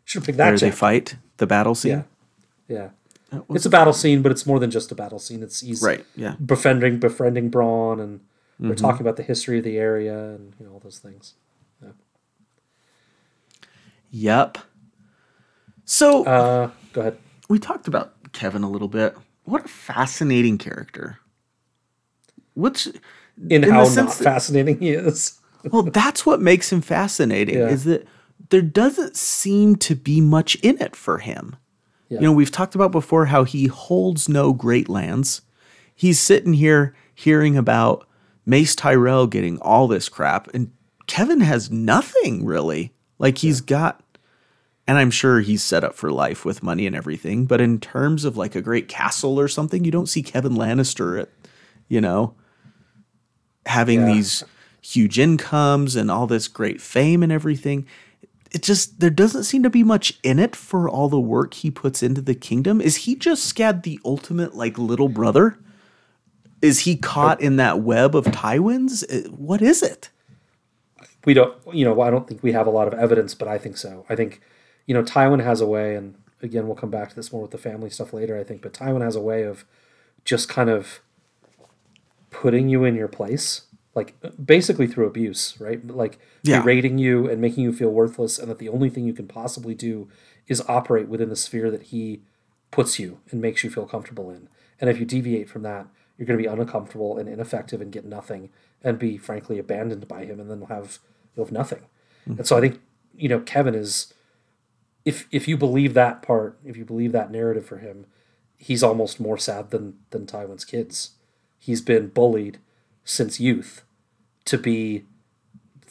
Should 0.05 0.21
have 0.21 0.25
picked 0.25 0.37
that 0.37 0.49
Where 0.49 0.57
they 0.57 0.71
fight 0.71 1.15
the 1.37 1.47
battle 1.47 1.75
scene. 1.75 2.05
Yeah, 2.67 2.75
yeah. 2.75 2.89
It's 3.51 3.65
a 3.65 3.69
battle 3.69 3.93
scene, 3.93 4.21
but 4.21 4.31
it's 4.31 4.45
more 4.45 4.59
than 4.59 4.71
just 4.71 4.91
a 4.91 4.95
battle 4.95 5.19
scene. 5.19 5.43
It's 5.43 5.59
he's 5.61 5.81
Right, 5.81 6.05
yeah. 6.15 6.35
befriending 6.43 6.99
befriending 6.99 7.51
Bronn, 7.51 8.01
and 8.01 8.19
they're 8.59 8.71
Mm-hmm. 8.71 8.85
talking 8.85 9.01
about 9.01 9.15
the 9.17 9.23
history 9.23 9.57
of 9.59 9.63
the 9.63 9.77
area 9.77 10.31
and 10.35 10.53
you 10.59 10.65
know 10.65 10.73
all 10.73 10.79
those 10.79 10.99
things. 10.99 11.33
Yep. 14.11 14.57
So 15.85 16.23
Uh, 16.25 16.71
go 16.93 17.01
ahead. 17.01 17.17
we 17.47 17.59
talked 17.59 17.87
about 17.87 18.13
Kevan 18.33 18.63
a 18.63 18.69
little 18.69 18.87
bit. 18.87 19.15
What 19.43 19.65
a 19.65 19.67
fascinating 19.67 20.57
character. 20.57 21.19
What's 22.53 22.87
In, 23.49 23.61
the 23.61 23.71
how 23.71 23.83
not 23.93 24.13
fascinating 24.13 24.79
he 24.79 24.89
is. 24.91 25.39
well, 25.71 25.83
that's 25.83 26.25
what 26.25 26.41
makes 26.41 26.71
him 26.71 26.81
fascinating 26.81 27.55
Yeah. 27.55 27.67
is 27.69 27.83
that 27.85 28.07
there 28.49 28.61
doesn't 28.61 29.15
seem 29.15 29.75
to 29.77 29.95
be 29.95 30.21
much 30.21 30.55
in 30.55 30.81
it 30.81 30.95
for 30.95 31.19
him. 31.19 31.55
Yeah. 32.09 32.19
You 32.19 32.23
know, 32.25 32.31
we've 32.33 32.51
talked 32.51 32.75
about 32.75 32.91
before 32.91 33.25
how 33.27 33.43
he 33.43 33.67
holds 33.67 34.27
no 34.27 34.51
great 34.53 34.89
lands. 34.89 35.41
He's 35.95 36.19
sitting 36.19 36.53
here 36.53 36.95
hearing 37.13 37.55
about 37.57 38.07
Mace 38.45 38.75
Tyrell 38.75 39.27
getting 39.27 39.59
all 39.59 39.87
this 39.87 40.09
crap, 40.09 40.47
and 40.53 40.71
Kevan 41.07 41.41
has 41.41 41.69
nothing 41.69 42.45
really. 42.45 42.93
Like 43.19 43.39
he's 43.39 43.61
got, 43.61 44.01
and 44.87 44.97
I'm 44.97 45.11
sure 45.11 45.41
he's 45.41 45.61
set 45.61 45.83
up 45.83 45.93
for 45.93 46.11
life 46.11 46.45
with 46.45 46.63
money 46.63 46.87
and 46.87 46.95
everything. 46.95 47.45
But 47.45 47.61
in 47.61 47.79
terms 47.79 48.23
of 48.25 48.37
like 48.37 48.55
a 48.55 48.61
great 48.61 48.87
castle 48.87 49.39
or 49.39 49.47
something, 49.47 49.83
you 49.85 49.91
don't 49.91 50.09
see 50.09 50.23
Kevan 50.23 50.53
Lannister 50.53 51.21
at, 51.21 51.29
you 51.89 51.99
know, 52.01 52.33
having 53.65 53.99
Yeah. 54.01 54.13
these 54.13 54.43
huge 54.81 55.19
incomes 55.19 55.95
and 55.95 56.09
all 56.09 56.25
this 56.27 56.47
great 56.47 56.79
fame 56.81 57.21
and 57.21 57.31
everything. 57.31 57.85
It 58.51 58.63
just 58.63 58.99
there 58.99 59.09
doesn't 59.11 59.43
seem 59.43 59.63
to 59.63 59.69
be 59.69 59.83
much 59.83 60.17
in 60.23 60.39
it 60.39 60.55
for 60.55 60.89
all 60.89 61.07
the 61.09 61.19
work 61.19 61.53
he 61.53 61.69
puts 61.69 62.01
into 62.01 62.21
the 62.21 62.35
kingdom. 62.35 62.81
Is 62.81 62.95
he 62.97 63.15
just 63.15 63.53
Scad 63.53 63.83
the 63.83 63.99
ultimate 64.03 64.55
like 64.55 64.77
little 64.77 65.09
brother? 65.09 65.59
Is 66.61 66.79
he 66.79 66.95
caught 66.97 67.39
in 67.41 67.57
that 67.57 67.81
web 67.81 68.15
of 68.15 68.25
Tywins? 68.25 69.03
Uh, 69.03 69.29
What 69.29 69.61
is 69.61 69.81
it? 69.83 70.09
we 71.25 71.33
don't 71.33 71.55
you 71.73 71.85
know 71.85 71.99
i 72.01 72.09
don't 72.09 72.27
think 72.27 72.41
we 72.43 72.51
have 72.51 72.67
a 72.67 72.71
lot 72.71 72.87
of 72.87 72.93
evidence 72.93 73.33
but 73.35 73.47
i 73.47 73.57
think 73.57 73.77
so 73.77 74.05
i 74.09 74.15
think 74.15 74.41
you 74.85 74.93
know 74.93 75.03
tywin 75.03 75.43
has 75.43 75.61
a 75.61 75.65
way 75.67 75.95
and 75.95 76.15
again 76.41 76.65
we'll 76.65 76.75
come 76.75 76.89
back 76.89 77.09
to 77.09 77.15
this 77.15 77.31
more 77.31 77.41
with 77.41 77.51
the 77.51 77.57
family 77.57 77.89
stuff 77.89 78.13
later 78.13 78.37
i 78.37 78.43
think 78.43 78.61
but 78.61 78.73
tywin 78.73 79.01
has 79.01 79.15
a 79.15 79.21
way 79.21 79.43
of 79.43 79.65
just 80.25 80.47
kind 80.49 80.69
of 80.69 81.01
putting 82.29 82.69
you 82.69 82.83
in 82.83 82.95
your 82.95 83.07
place 83.07 83.63
like 83.99 84.11
basically 84.55 84.87
through 84.87 85.07
abuse 85.07 85.41
right? 85.59 85.79
Like 86.03 86.19
Yeah. 86.43 86.61
berating 86.61 86.97
you 86.97 87.29
and 87.29 87.39
making 87.41 87.63
you 87.63 87.73
feel 87.73 87.91
worthless 88.01 88.39
and 88.39 88.49
that 88.49 88.59
the 88.59 88.69
only 88.69 88.89
thing 88.89 89.05
you 89.05 89.13
can 89.13 89.27
possibly 89.27 89.75
do 89.75 90.07
is 90.47 90.63
operate 90.67 91.07
within 91.07 91.29
the 91.29 91.35
sphere 91.35 91.69
that 91.71 91.83
he 91.93 92.21
puts 92.71 92.99
you 92.99 93.19
and 93.29 93.41
makes 93.41 93.63
you 93.63 93.69
feel 93.69 93.85
comfortable 93.85 94.29
in. 94.35 94.47
And 94.79 94.89
if 94.89 94.99
you 94.99 95.05
deviate 95.05 95.49
from 95.49 95.63
that 95.63 95.85
you're 96.15 96.25
going 96.29 96.39
to 96.39 96.43
be 96.43 96.53
uncomfortable 96.61 97.17
and 97.17 97.29
ineffective 97.29 97.79
and 97.81 97.91
get 97.91 98.05
nothing 98.05 98.49
and 98.83 98.97
be 98.99 99.17
frankly 99.17 99.57
abandoned 99.59 100.07
by 100.07 100.25
him 100.25 100.39
and 100.39 100.49
then 100.49 100.61
have 100.63 100.99
you'll 101.35 101.45
have 101.45 101.51
nothing. 101.51 101.83
Hmm. 102.25 102.37
And 102.39 102.47
so 102.47 102.57
i 102.57 102.61
think 102.61 102.79
you 103.15 103.29
know 103.29 103.39
kevan 103.41 103.75
is 103.75 104.13
if 105.05 105.27
if 105.31 105.47
you 105.47 105.55
believe 105.57 105.93
that 105.93 106.21
part 106.21 106.57
if 106.65 106.75
you 106.77 106.85
believe 106.85 107.11
that 107.11 107.31
narrative 107.31 107.65
for 107.65 107.77
him 107.77 108.05
he's 108.59 108.83
almost 108.83 109.19
more 109.19 109.37
sad 109.37 109.71
than 109.71 109.95
than 110.11 110.25
tywin's 110.27 110.65
kids. 110.65 111.11
He's 111.57 111.81
been 111.81 112.07
bullied 112.09 112.59
since 113.03 113.39
youth 113.39 113.83
to 114.49 114.57
be 114.57 115.05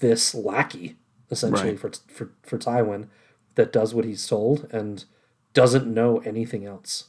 this 0.00 0.34
lackey 0.34 0.96
essentially 1.30 1.70
Right. 1.70 1.80
for 1.80 1.90
for 2.16 2.30
for 2.42 2.58
tywin 2.58 3.08
that 3.56 3.72
does 3.72 3.92
what 3.94 4.04
he's 4.04 4.26
told 4.26 4.68
and 4.72 5.04
doesn't 5.54 5.86
know 5.98 6.18
anything 6.18 6.64
else 6.64 7.04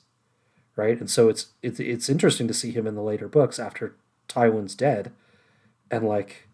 right? 0.76 0.98
And 1.02 1.10
so 1.10 1.28
it's 1.28 1.48
it's 1.62 1.80
it's 1.82 2.08
interesting 2.08 2.48
to 2.48 2.54
see 2.54 2.72
him 2.72 2.88
in 2.88 2.96
the 2.96 3.02
later 3.02 3.28
books 3.28 3.60
after 3.60 3.96
Tywin's 4.30 4.76
dead, 4.76 5.12
and 5.92 6.08
like 6.08 6.48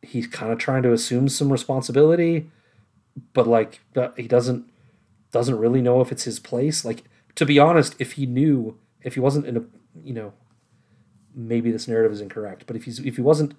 he's 0.00 0.28
kind 0.28 0.52
of 0.52 0.58
trying 0.60 0.84
to 0.84 0.92
assume 0.92 1.28
some 1.28 1.50
responsibility, 1.50 2.50
but 3.32 3.48
like 3.48 3.80
he 4.16 4.28
doesn't 4.28 4.70
doesn't 5.32 5.58
really 5.58 5.82
know 5.82 6.00
if 6.00 6.12
it's 6.12 6.22
his 6.22 6.38
place. 6.38 6.84
Like 6.84 7.02
to 7.34 7.44
be 7.44 7.58
honest, 7.58 7.96
if 7.98 8.12
he 8.12 8.26
knew, 8.26 8.78
if 9.02 9.14
he 9.14 9.20
wasn't 9.20 9.46
in 9.46 9.56
a 9.56 9.64
you 10.04 10.14
know, 10.14 10.34
maybe 11.34 11.72
this 11.72 11.88
narrative 11.88 12.12
is 12.12 12.20
incorrect, 12.20 12.64
but 12.68 12.76
if 12.76 12.84
he's 12.84 13.00
if 13.00 13.16
he 13.16 13.22
wasn't 13.22 13.54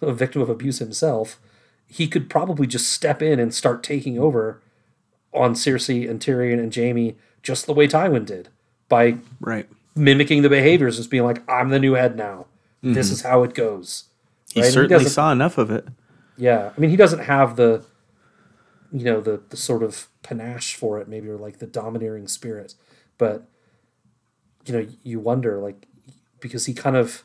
a 0.00 0.12
victim 0.12 0.42
of 0.42 0.48
abuse 0.48 0.78
himself, 0.78 1.38
he 1.86 2.08
could 2.08 2.28
probably 2.30 2.66
just 2.66 2.90
step 2.90 3.22
in 3.22 3.38
and 3.38 3.54
start 3.54 3.82
taking 3.82 4.18
over 4.18 4.60
on 5.32 5.54
Cersei 5.54 6.08
and 6.08 6.20
Tyrion 6.20 6.58
and 6.58 6.74
Jaime 6.74 7.16
just 7.42 7.66
the 7.66 7.74
way 7.74 7.86
Tywin 7.86 8.24
did 8.24 8.48
by 8.88 9.18
Right. 9.40 9.68
mimicking 9.94 10.42
the 10.42 10.48
behaviors, 10.48 10.96
just 10.96 11.10
being 11.10 11.24
like, 11.24 11.42
"I'm 11.48 11.68
the 11.70 11.78
new 11.78 11.94
head 11.94 12.16
now. 12.16 12.46
This 12.82 13.06
mm-hmm. 13.06 13.14
is 13.14 13.22
how 13.22 13.42
it 13.42 13.54
goes." 13.54 14.04
He 14.52 14.60
Right? 14.60 14.66
And 14.66 14.70
he 14.70 14.72
certainly 14.72 15.04
saw 15.06 15.32
enough 15.32 15.58
of 15.58 15.70
it. 15.70 15.86
Yeah, 16.36 16.70
I 16.76 16.80
mean, 16.80 16.90
he 16.90 16.96
doesn't 16.96 17.20
have 17.20 17.56
the, 17.56 17.84
you 18.92 19.04
know, 19.04 19.20
the 19.20 19.40
the 19.48 19.56
sort 19.56 19.82
of 19.82 20.08
panache 20.22 20.74
for 20.74 20.98
it, 20.98 21.08
maybe, 21.08 21.28
or 21.28 21.36
like 21.36 21.58
the 21.58 21.66
domineering 21.66 22.28
spirit, 22.28 22.74
but 23.18 23.46
you 24.66 24.72
know, 24.72 24.86
you 25.02 25.20
wonder 25.20 25.58
like 25.58 25.86
because 26.40 26.66
he 26.66 26.74
kind 26.74 26.96
of 26.96 27.24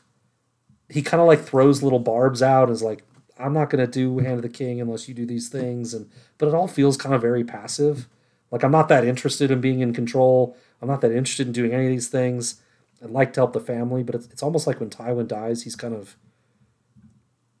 he 0.90 1.02
kind 1.02 1.20
of 1.20 1.26
like 1.26 1.42
throws 1.42 1.82
little 1.82 1.98
barbs 1.98 2.42
out 2.42 2.70
is 2.70 2.82
like, 2.82 3.04
"I'm 3.38 3.52
not 3.52 3.70
gonna 3.70 3.86
do 3.86 4.18
Hand 4.18 4.36
of 4.36 4.42
the 4.42 4.48
King 4.48 4.80
unless 4.80 5.08
you 5.08 5.14
do 5.14 5.26
these 5.26 5.48
things," 5.48 5.94
and 5.94 6.10
but 6.38 6.48
it 6.48 6.54
all 6.54 6.68
feels 6.68 6.96
kind 6.96 7.14
of 7.14 7.20
very 7.20 7.44
passive. 7.44 8.08
Like 8.50 8.64
I'm 8.64 8.72
not 8.72 8.88
that 8.88 9.04
interested 9.04 9.50
in 9.50 9.60
being 9.60 9.80
in 9.80 9.92
control. 9.92 10.56
I'm 10.82 10.88
not 10.88 11.00
that 11.02 11.12
interested 11.12 11.46
in 11.46 11.52
doing 11.52 11.72
any 11.72 11.84
of 11.84 11.90
these 11.90 12.08
things. 12.08 12.60
I'd 13.02 13.10
like 13.10 13.32
to 13.34 13.40
help 13.40 13.52
the 13.52 13.60
family, 13.60 14.02
but 14.02 14.14
it's, 14.14 14.26
it's 14.26 14.42
almost 14.42 14.66
like 14.66 14.80
when 14.80 14.90
Tywin 14.90 15.26
dies, 15.26 15.62
he's 15.62 15.76
kind 15.76 15.94
of 15.94 16.16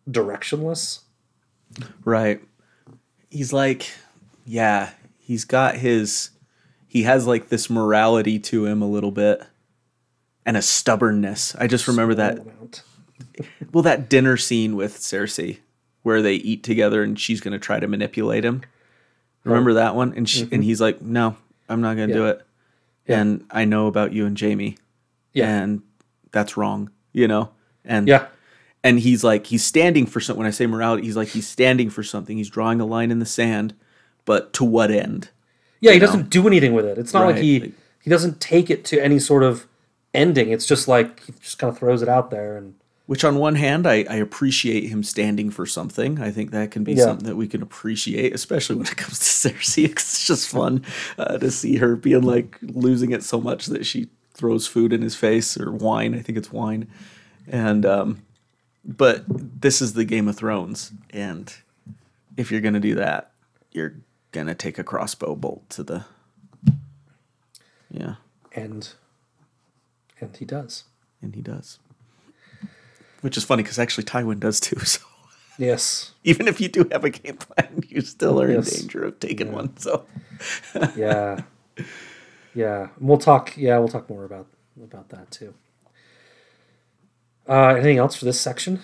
directionless. 0.08 1.00
Right. 2.04 2.42
He's 3.30 3.52
like, 3.52 3.90
yeah, 4.44 4.90
he's 5.18 5.44
got 5.44 5.76
his, 5.76 6.30
he 6.86 7.04
has 7.04 7.26
like 7.26 7.48
this 7.48 7.70
morality 7.70 8.38
to 8.40 8.66
him 8.66 8.82
a 8.82 8.88
little 8.88 9.12
bit 9.12 9.42
and 10.44 10.56
a 10.56 10.62
stubbornness. 10.62 11.54
I 11.56 11.66
just 11.66 11.88
remember 11.88 12.14
that, 12.16 12.40
amount. 12.40 12.82
Well, 13.72 13.82
that 13.82 14.08
dinner 14.08 14.36
scene 14.36 14.76
with 14.76 14.98
Cersei 14.98 15.58
where 16.02 16.22
they 16.22 16.34
eat 16.34 16.62
together 16.62 17.02
and 17.02 17.18
she's 17.20 17.40
going 17.40 17.52
to 17.52 17.58
try 17.58 17.78
to 17.78 17.86
manipulate 17.86 18.44
him. 18.44 18.62
Remember 19.44 19.74
that 19.74 19.94
one? 19.94 20.14
And 20.16 20.28
she, 20.28 20.48
and 20.50 20.62
he's 20.64 20.80
like, 20.80 21.00
no, 21.02 21.36
I'm 21.68 21.80
not 21.80 21.96
going 21.96 22.08
to 22.08 22.14
do 22.14 22.20
Mm-hmm. 22.20 22.40
Yeah. 23.06 23.16
it. 23.16 23.20
And 23.20 23.44
I 23.50 23.64
know 23.64 23.86
about 23.86 24.12
you 24.12 24.24
and 24.26 24.38
Jaime. 24.38 24.76
Yeah. 25.32 25.48
And 25.62 25.82
that's 26.32 26.56
wrong, 26.56 26.90
you 27.12 27.26
know? 27.28 27.50
And 27.84 28.06
Yeah. 28.08 28.26
and 28.84 28.98
he's 29.00 29.24
like 29.24 29.46
he's 29.46 29.64
standing 29.64 30.06
for 30.06 30.20
something 30.20 30.38
when 30.38 30.46
i 30.46 30.50
say 30.50 30.66
morality 30.66 31.02
he's 31.04 31.16
like 31.16 31.28
he's 31.28 31.46
standing 31.48 31.90
for 31.90 32.02
something 32.02 32.36
he's 32.38 32.48
drawing 32.50 32.80
a 32.80 32.86
line 32.86 33.10
in 33.10 33.18
the 33.18 33.26
sand 33.26 33.74
but 34.26 34.52
to 34.54 34.64
what 34.64 34.90
end 34.90 35.28
Yeah, 35.80 35.92
he 35.92 35.98
know? 35.98 36.06
doesn't 36.06 36.30
do 36.30 36.46
anything 36.46 36.72
with 36.72 36.84
it. 36.86 36.96
It's 36.98 37.12
not 37.12 37.26
like 37.26 37.36
he 37.36 37.60
like- 37.60 37.72
he 38.02 38.08
doesn't 38.10 38.40
take 38.40 38.70
it 38.70 38.84
to 38.86 39.02
any 39.02 39.18
sort 39.18 39.42
of 39.42 39.66
ending. 40.14 40.50
It's 40.50 40.64
just 40.66 40.88
like 40.88 41.24
he 41.24 41.32
just 41.40 41.58
kind 41.58 41.70
of 41.72 41.78
throws 41.78 42.00
it 42.02 42.08
out 42.08 42.30
there 42.30 42.56
and 42.56 42.74
which 43.10 43.24
on 43.24 43.34
one 43.38 43.56
hand 43.56 43.88
I, 43.88 44.04
I 44.08 44.14
appreciate 44.16 44.84
him 44.88 45.02
standing 45.02 45.50
for 45.50 45.66
something. 45.66 46.20
I 46.20 46.30
think 46.30 46.52
that 46.52 46.70
can 46.70 46.84
be 46.84 46.92
Yeah. 46.92 47.06
something 47.06 47.26
that 47.26 47.34
we 47.34 47.48
can 47.48 47.60
appreciate 47.60 48.32
especially 48.32 48.76
when 48.76 48.86
it 48.86 48.96
comes 48.96 49.18
to 49.18 49.24
cersei. 49.50 49.88
'cause 49.88 50.04
it's 50.14 50.26
just 50.28 50.48
fun 50.48 50.84
uh, 51.18 51.36
to 51.38 51.50
see 51.50 51.78
her 51.78 51.96
being 51.96 52.22
like 52.22 52.56
losing 52.62 53.10
it 53.10 53.24
so 53.24 53.40
much 53.40 53.66
that 53.66 53.84
she 53.84 54.10
throws 54.32 54.68
food 54.68 54.92
in 54.92 55.02
his 55.02 55.16
face 55.16 55.58
or 55.58 55.72
wine. 55.72 56.14
I 56.14 56.20
think 56.22 56.38
it's 56.38 56.52
wine. 56.52 56.86
And 57.48 57.84
um 57.84 58.22
but 58.84 59.24
this 59.60 59.82
is 59.82 59.94
the 59.94 60.04
game 60.04 60.28
of 60.28 60.36
thrones 60.36 60.92
and 61.10 61.52
if 62.36 62.52
you're 62.52 62.60
gonna 62.60 62.78
do 62.78 62.94
that 62.94 63.32
you're 63.72 63.94
gonna 64.30 64.54
take 64.54 64.78
a 64.78 64.84
crossbow 64.84 65.34
bolt 65.34 65.68
to 65.70 65.82
the 65.82 66.04
yeah. 67.90 68.14
And 68.54 68.88
and 70.20 70.36
he 70.36 70.44
does. 70.44 70.84
and 71.20 71.34
he 71.34 71.42
does 71.42 71.80
which 73.20 73.36
is 73.36 73.44
funny 73.44 73.62
because 73.62 73.78
actually 73.78 74.04
tywin 74.04 74.40
does 74.40 74.60
too 74.60 74.78
so 74.84 75.00
Yes. 75.58 76.12
even 76.24 76.48
if 76.48 76.60
you 76.60 76.68
do 76.68 76.88
have 76.90 77.04
a 77.04 77.10
game 77.10 77.36
plan 77.36 77.82
you 77.88 78.00
still 78.00 78.40
are 78.40 78.50
Yes. 78.50 78.72
in 78.72 78.80
danger 78.80 79.04
of 79.04 79.20
taking 79.20 79.52
one 79.52 79.76
so 79.76 80.06
Yeah. 80.96 81.42
yeah. 82.54 82.88
We'll 82.98 83.18
talk 83.18 83.56
yeah, 83.56 83.78
we'll 83.78 83.88
talk 83.88 84.08
more 84.08 84.24
about 84.24 84.46
about 84.82 85.10
that 85.10 85.30
too. 85.30 85.54
Uh 87.48 87.74
anything 87.74 87.98
else 87.98 88.16
for 88.16 88.24
this 88.24 88.40
section? 88.40 88.80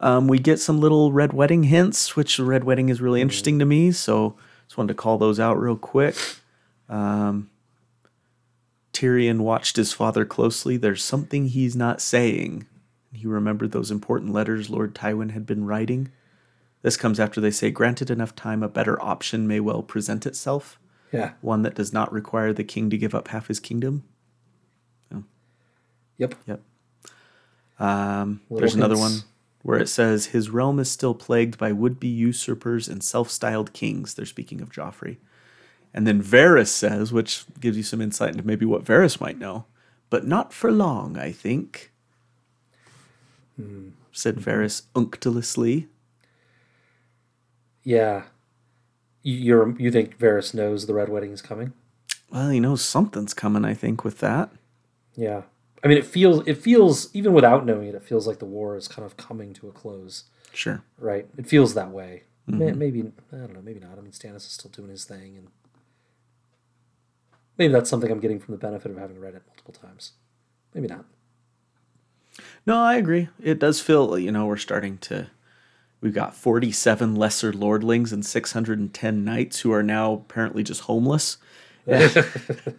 um, 0.00 0.26
we 0.28 0.38
get 0.38 0.58
some 0.58 0.80
little 0.80 1.12
red 1.12 1.32
wedding 1.32 1.62
hints 1.64 2.16
which 2.16 2.36
the 2.36 2.44
red 2.44 2.64
wedding 2.64 2.88
is 2.88 3.00
really 3.00 3.20
interesting 3.20 3.58
to 3.60 3.64
me 3.64 3.92
so 3.92 4.36
just 4.66 4.76
wanted 4.76 4.88
to 4.88 4.94
call 4.94 5.16
those 5.18 5.38
out 5.38 5.58
real 5.58 5.76
quick 5.76 6.16
um, 6.88 7.48
tyrion 8.92 9.38
watched 9.40 9.76
his 9.76 9.92
father 9.92 10.24
closely 10.24 10.76
there's 10.76 11.02
something 11.02 11.46
he's 11.46 11.74
not 11.76 12.00
saying 12.02 12.66
he 13.14 13.26
remembered 13.26 13.72
those 13.72 13.90
important 13.90 14.32
letters 14.32 14.68
lord 14.70 14.94
tywin 14.94 15.30
had 15.30 15.46
been 15.46 15.64
writing 15.64 16.10
this 16.82 16.96
comes 16.96 17.18
after 17.18 17.40
they 17.40 17.50
say 17.50 17.70
granted 17.70 18.10
enough 18.10 18.34
time 18.36 18.62
a 18.62 18.68
better 18.68 19.00
option 19.02 19.46
may 19.48 19.60
well 19.60 19.82
present 19.82 20.26
itself 20.26 20.78
Yeah. 21.12 21.32
one 21.40 21.62
that 21.62 21.74
does 21.74 21.92
not 21.92 22.12
require 22.12 22.52
the 22.52 22.64
king 22.64 22.90
to 22.90 22.98
give 22.98 23.14
up 23.14 23.28
half 23.28 23.48
his 23.48 23.58
kingdom. 23.60 24.04
Yep. 26.16 26.34
Yep. 26.46 26.60
Um, 27.80 28.40
there's 28.50 28.74
another 28.76 28.96
one 28.96 29.22
where 29.62 29.80
it 29.80 29.88
says 29.88 30.26
his 30.26 30.48
realm 30.50 30.78
is 30.78 30.90
still 30.90 31.14
plagued 31.14 31.58
by 31.58 31.72
would-be 31.72 32.06
usurpers 32.06 32.86
and 32.86 33.02
self-styled 33.02 33.72
kings. 33.72 34.14
They're 34.14 34.26
speaking 34.26 34.60
of 34.60 34.70
Joffrey. 34.70 35.16
And 35.92 36.06
then 36.06 36.22
Varys 36.22 36.68
says, 36.68 37.12
which 37.12 37.44
gives 37.60 37.76
you 37.76 37.82
some 37.82 38.00
insight 38.00 38.30
into 38.30 38.46
maybe 38.46 38.64
what 38.66 38.84
Varys 38.84 39.20
might 39.20 39.38
know, 39.38 39.64
but 40.10 40.26
not 40.26 40.52
for 40.52 40.70
long, 40.70 41.16
I 41.18 41.32
think. 41.32 41.90
Hmm. 43.56 43.90
Said 44.12 44.36
Varys 44.36 44.82
unctuously. 44.94 45.88
Yeah. 47.82 48.24
You, 49.22 49.34
you're 49.36 49.80
you 49.80 49.90
think 49.90 50.18
Varys 50.18 50.54
knows 50.54 50.86
the 50.86 50.94
Red 50.94 51.08
Wedding 51.08 51.32
is 51.32 51.42
coming? 51.42 51.72
Well, 52.30 52.50
he 52.50 52.60
knows 52.60 52.82
something's 52.84 53.34
coming, 53.34 53.64
I 53.64 53.74
think, 53.74 54.04
with 54.04 54.18
that. 54.20 54.50
Yeah. 55.14 55.42
I 55.82 55.88
mean, 55.88 55.98
it 55.98 56.06
feels 56.06 56.46
it 56.46 56.56
feels 56.58 57.14
even 57.14 57.32
without 57.32 57.66
knowing 57.66 57.88
it, 57.88 57.94
it 57.94 58.02
feels 58.04 58.26
like 58.26 58.38
the 58.38 58.44
war 58.46 58.76
is 58.76 58.88
kind 58.88 59.04
of 59.04 59.16
coming 59.16 59.52
to 59.54 59.68
a 59.68 59.72
close, 59.72 60.24
Sure. 60.52 60.82
right? 60.98 61.26
It 61.36 61.46
feels 61.46 61.74
that 61.74 61.90
way. 61.90 62.22
Mm-hmm. 62.50 62.78
Maybe 62.78 63.00
I 63.32 63.36
don't 63.36 63.54
know. 63.54 63.62
Maybe 63.62 63.80
not. 63.80 63.98
I 63.98 64.00
mean, 64.00 64.12
Stannis 64.12 64.36
is 64.36 64.52
still 64.52 64.70
doing 64.70 64.88
his 64.90 65.04
thing, 65.04 65.36
and 65.36 65.48
maybe 67.58 67.72
that's 67.72 67.88
something 67.90 68.10
I'm 68.10 68.20
getting 68.20 68.40
from 68.40 68.52
the 68.52 68.58
benefit 68.58 68.90
of 68.90 68.98
having 68.98 69.18
read 69.20 69.34
it 69.34 69.42
multiple 69.46 69.74
times. 69.74 70.12
Maybe 70.74 70.88
not. 70.88 71.04
No, 72.66 72.78
I 72.78 72.96
agree. 72.96 73.28
It 73.42 73.58
does 73.58 73.80
feel, 73.80 74.18
you 74.18 74.32
know, 74.32 74.46
we're 74.46 74.56
starting 74.56 74.98
to. 74.98 75.28
We've 76.00 76.14
got 76.14 76.34
47 76.36 77.14
lesser 77.16 77.52
lordlings 77.52 78.12
and 78.12 78.24
610 78.26 79.24
knights 79.24 79.60
who 79.60 79.72
are 79.72 79.82
now 79.82 80.12
apparently 80.14 80.62
just 80.62 80.82
homeless. 80.82 81.38
the 81.86 82.76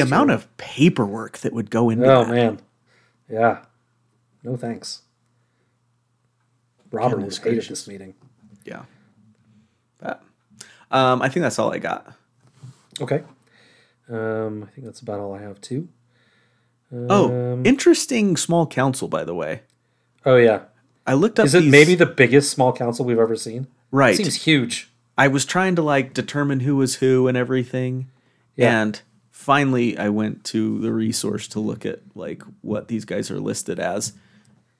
amount 0.00 0.30
of 0.30 0.54
paperwork 0.56 1.38
that 1.38 1.52
would 1.52 1.70
go 1.70 1.90
into 1.90 2.10
Oh 2.10 2.24
that. 2.24 2.34
man, 2.34 2.60
yeah. 3.30 3.64
No 4.42 4.56
thanks. 4.56 5.02
Robert 6.90 7.20
have 7.20 7.28
hated 7.30 7.42
gracious. 7.42 7.68
this 7.68 7.88
meeting. 7.88 8.14
Yeah. 8.64 8.82
But, 9.98 10.22
um, 10.90 11.20
I 11.22 11.28
think 11.28 11.42
that's 11.42 11.58
all 11.58 11.72
I 11.72 11.78
got. 11.78 12.14
Okay. 13.00 13.22
Um, 14.08 14.64
I 14.64 14.66
think 14.74 14.86
that's 14.86 15.00
about 15.00 15.20
all 15.20 15.34
I 15.34 15.42
have 15.42 15.60
too. 15.60 15.88
Oh, 16.92 17.52
Um, 17.54 17.66
interesting 17.66 18.36
small 18.36 18.66
council, 18.66 19.08
by 19.08 19.24
the 19.24 19.34
way. 19.34 19.62
oh 20.24 20.36
yeah. 20.36 20.62
I 21.06 21.14
looked 21.14 21.38
up. 21.38 21.46
Is 21.46 21.54
it 21.54 21.60
these- 21.62 21.70
maybe 21.70 21.94
the 21.94 22.06
biggest 22.06 22.50
small 22.50 22.72
council 22.72 23.04
we've 23.04 23.18
ever 23.18 23.36
seen? 23.36 23.66
right? 23.90 24.12
it 24.14 24.16
Seems 24.18 24.42
huge. 24.44 24.90
I 25.16 25.28
was 25.28 25.44
trying 25.46 25.74
to 25.76 25.82
like 25.82 26.12
determine 26.14 26.60
who 26.60 26.76
was 26.76 26.96
who 26.96 27.26
and 27.28 27.36
everything. 27.36 28.08
Yeah. 28.56 28.82
And 28.82 29.00
finally 29.30 29.96
I 29.98 30.10
went 30.10 30.44
to 30.44 30.78
the 30.80 30.92
resource 30.92 31.48
to 31.48 31.60
look 31.60 31.86
at 31.86 32.00
like 32.14 32.42
what 32.60 32.88
these 32.88 33.04
guys 33.06 33.30
are 33.30 33.40
listed 33.40 33.78
as. 33.80 34.12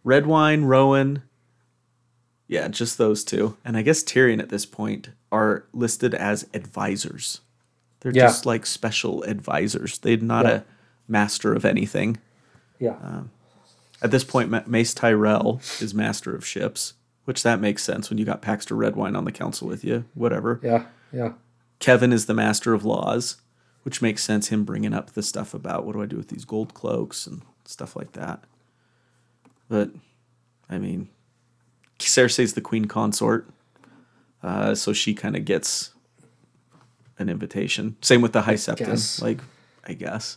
Redwyne, 0.05 0.65
Rowan. 0.67 1.23
Yeah, 2.47 2.69
just 2.69 2.99
those 2.99 3.25
two. 3.25 3.57
And 3.65 3.77
I 3.77 3.83
guess 3.83 4.03
Tyrion 4.03 4.41
at 4.41 4.49
this 4.49 4.65
point 4.67 5.11
are 5.33 5.65
listed 5.73 6.15
as 6.15 6.47
advisors. 6.55 7.41
They're 8.01 8.13
Yeah. 8.13 8.27
just 8.27 8.47
like 8.47 8.65
special 8.67 9.23
advisors. 9.25 9.99
They're 9.99 10.17
not 10.19 10.45
Yeah. 10.47 10.53
a 10.53 10.63
master 11.09 11.55
of 11.55 11.65
anything. 11.65 12.19
Yeah. 12.79 12.97
Uh, 13.03 13.23
At 14.03 14.11
this 14.11 14.23
point, 14.25 14.69
Mace 14.69 14.95
Tyrell 14.95 15.61
is 15.81 15.93
master 15.95 16.35
of 16.37 16.47
ships, 16.47 16.95
which 17.25 17.43
that 17.43 17.61
makes 17.61 17.83
sense 17.83 18.09
when 18.11 18.19
you 18.19 18.25
got 18.25 18.43
Paxter 18.43 18.77
Redwyne 18.77 19.17
on 19.17 19.25
the 19.25 19.33
council 19.33 19.67
with 19.67 19.85
you. 19.85 20.05
Whatever. 20.15 20.61
yeah. 20.63 20.85
Yeah. 21.13 21.33
Kevan 21.81 22.13
is 22.13 22.27
the 22.27 22.35
master 22.35 22.75
of 22.75 22.85
laws, 22.85 23.37
which 23.83 24.03
makes 24.03 24.23
sense. 24.23 24.49
Him 24.49 24.65
bringing 24.65 24.93
up 24.93 25.13
the 25.13 25.23
stuff 25.23 25.55
about 25.55 25.87
what 25.87 25.95
do 25.95 26.03
I 26.03 26.07
do 26.07 26.17
with 26.17 26.29
these 26.29 26.45
gold 26.45 26.75
cloaks 26.75 27.27
and 27.27 27.41
stuff 27.65 27.97
like 27.97 28.13
that. 28.13 28.45
But 29.69 29.91
I 30.69 30.77
mean, 30.79 31.09
Cersei's 31.99 32.53
the 32.55 32.61
queen 32.61 32.85
consort, 32.87 33.49
uh, 34.43 34.75
so 34.75 34.93
she 34.93 35.15
kind 35.15 35.35
of 35.37 35.45
gets 35.45 35.93
an 37.19 37.29
invitation. 37.29 37.97
Same 38.03 38.21
with 38.21 38.33
the 38.33 38.43
High 38.43 38.55
Septon. 38.55 39.23
Like, 39.23 39.41
I 39.87 39.95
guess. 39.95 40.37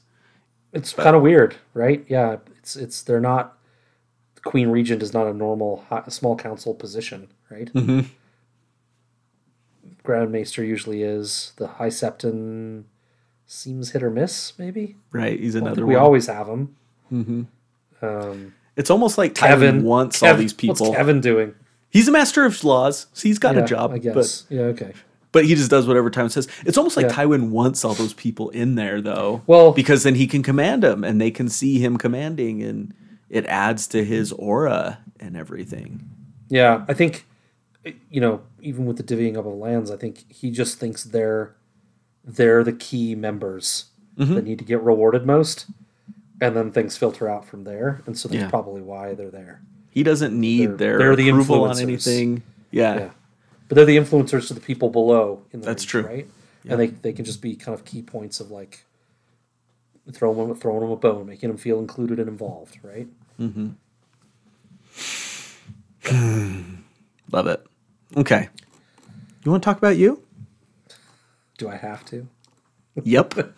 It's 0.74 0.94
kind 0.94 1.16
of 1.16 1.22
weird, 1.22 1.56
right? 1.74 2.04
Yeah. 2.08 2.38
It's 2.60 2.76
it's 2.76 3.02
they're 3.04 3.20
not. 3.20 3.58
The 4.36 4.42
Queen 4.42 4.70
Regent 4.70 5.04
is 5.04 5.14
not 5.14 5.28
a 5.28 5.34
normal 5.34 5.86
hi- 5.90 6.04
small 6.10 6.36
council 6.36 6.74
position, 6.74 7.28
right? 7.50 7.72
Mm-hmm. 7.74 8.02
Grand 10.04 10.32
Maester 10.32 10.64
usually 10.64 11.04
is. 11.04 11.54
The 11.58 11.68
High 11.68 11.90
Septon 11.90 12.84
seems 13.46 13.92
hit 13.92 14.02
or 14.04 14.10
miss, 14.10 14.54
maybe. 14.58 14.96
Right? 15.12 15.40
He's 15.40 15.56
another 15.56 15.82
one. 15.82 15.90
we 15.90 15.96
always 15.96 16.28
have 16.28 16.48
them. 16.48 16.76
Um, 18.02 18.54
it's 18.76 18.90
almost 18.90 19.18
like 19.18 19.36
Kevan 19.36 19.82
Tywin 19.82 19.84
wants 19.84 20.24
all 20.24 20.36
these 20.36 20.54
people. 20.54 20.88
What's 20.88 20.98
Kevan 20.98 21.20
doing? 21.22 21.54
He's 21.90 22.08
a 22.08 22.12
master 22.12 22.46
of 22.46 22.64
laws, 22.64 23.08
so 23.14 23.28
he's 23.28 23.38
got 23.38 23.56
Yeah, 23.56 23.64
a 23.64 23.68
job. 23.68 23.92
I 23.92 23.96
But 24.00 24.14
guess. 24.14 24.46
yeah. 24.50 24.62
Okay. 24.62 24.94
But 25.32 25.46
he 25.46 25.56
just 25.56 25.70
does 25.72 25.88
whatever 25.88 26.10
Tywin 26.12 26.32
says. 26.32 26.48
It's 26.66 26.78
almost 26.78 26.98
like 26.98 27.08
Yeah. 27.08 27.14
Tywin 27.14 27.50
wants 27.50 27.84
all 27.86 27.94
those 27.94 28.14
people 28.14 28.50
in 28.50 28.76
there, 28.76 29.02
though. 29.02 29.42
Well- 29.48 29.72
because 29.72 30.04
then 30.04 30.16
he 30.16 30.28
can 30.28 30.44
command 30.44 30.84
them, 30.84 31.04
and 31.04 31.20
they 31.22 31.32
can 31.32 31.48
see 31.50 31.80
him 31.80 31.98
commanding, 31.98 32.62
and 32.64 32.94
it 33.30 33.46
adds 33.46 33.88
to 33.88 34.04
his 34.04 34.32
aura 34.34 35.00
and 35.20 35.38
everything. 35.38 36.10
Yeah, 36.50 36.84
I 36.90 36.94
think, 36.94 37.26
you 38.10 38.20
know, 38.20 38.42
even 38.62 38.86
with 38.86 38.98
the 38.98 39.04
divvying 39.04 39.38
up 39.38 39.46
of 39.46 39.54
lands, 39.54 39.90
I 39.90 39.96
think 39.98 40.26
he 40.30 40.52
just 40.52 40.80
thinks 40.80 41.04
they're 41.04 41.56
they're 42.24 42.64
the 42.64 42.74
key 42.74 43.16
members 43.16 43.86
Mm-hmm. 44.20 44.36
that 44.36 44.44
need 44.44 44.60
to 44.60 44.66
get 44.66 44.82
rewarded 44.84 45.26
most, 45.26 45.66
and 46.42 46.56
then 46.56 46.72
things 46.72 46.98
filter 46.98 47.30
out 47.30 47.46
from 47.46 47.64
there, 47.64 48.02
and 48.06 48.16
so 48.18 48.28
that's 48.28 48.42
Yeah. 48.42 48.50
probably 48.50 48.82
why 48.82 49.14
they're 49.16 49.32
there. 49.32 49.62
He 49.90 50.04
doesn't 50.04 50.38
need 50.38 50.72
They're- 50.72 50.76
their 50.78 50.98
they're 51.00 51.16
the 51.16 51.30
approval 51.30 51.64
on 51.64 51.80
anything. 51.80 52.44
Yeah. 52.70 52.96
Yeah, 52.96 53.10
but 53.72 53.76
they're 53.76 53.86
the 53.86 53.96
influencers 53.96 54.50
to 54.50 54.54
the 54.54 54.60
people 54.60 54.90
below. 54.90 55.44
In 55.54 55.62
the 55.62 55.66
That's 55.66 55.86
region, 55.86 56.02
true. 56.04 56.14
right? 56.14 56.28
And 56.68 56.78
they 56.78 56.88
they 56.88 57.14
can 57.14 57.24
just 57.24 57.42
be 57.42 57.56
kind 57.56 57.74
of 57.74 57.86
key 57.86 58.02
points 58.02 58.42
of 58.42 58.52
like 58.52 58.84
throwing 60.12 60.50
them 60.50 60.58
throwing 60.58 60.82
them 60.82 60.90
a 60.92 60.98
bone, 60.98 61.26
making 61.26 61.48
them 61.48 61.58
feel 61.58 61.80
included 61.80 62.20
and 62.20 62.28
involved, 62.28 62.78
right? 62.84 63.08
Mm-hmm. 63.40 63.70
love 67.32 67.48
it. 67.48 67.66
Okay, 68.18 68.50
you 69.46 69.52
want 69.52 69.64
to 69.64 69.66
talk 69.66 69.78
about 69.78 69.96
you? 69.96 70.22
Do 71.58 71.70
I 71.70 71.78
have 71.78 72.04
to? 72.08 72.28
Yep. 73.02 73.56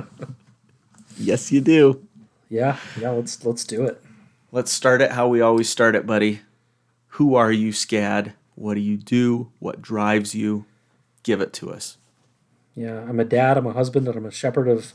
yes, 1.18 1.52
you 1.52 1.60
do. 1.60 2.02
Yeah, 2.48 2.78
yeah. 2.98 3.10
Let's 3.10 3.44
let's 3.44 3.64
do 3.64 3.84
it. 3.84 4.02
Let's 4.50 4.72
start 4.72 5.02
it 5.02 5.12
how 5.12 5.28
we 5.28 5.42
always 5.42 5.68
start 5.68 5.94
it, 5.94 6.06
buddy. 6.06 6.40
Who 7.08 7.34
are 7.34 7.52
you, 7.52 7.72
Scad? 7.72 8.32
What 8.56 8.74
do 8.74 8.80
you 8.80 8.96
do? 8.96 9.52
What 9.60 9.80
drives 9.80 10.34
you? 10.34 10.64
Give 11.22 11.40
it 11.40 11.52
to 11.54 11.70
us. 11.70 11.98
Yeah, 12.74 13.00
I'm 13.08 13.20
a 13.20 13.24
dad, 13.24 13.56
I'm 13.56 13.66
a 13.66 13.72
husband, 13.72 14.08
and 14.08 14.16
I'm 14.16 14.26
a 14.26 14.30
shepherd 14.30 14.68
of 14.68 14.94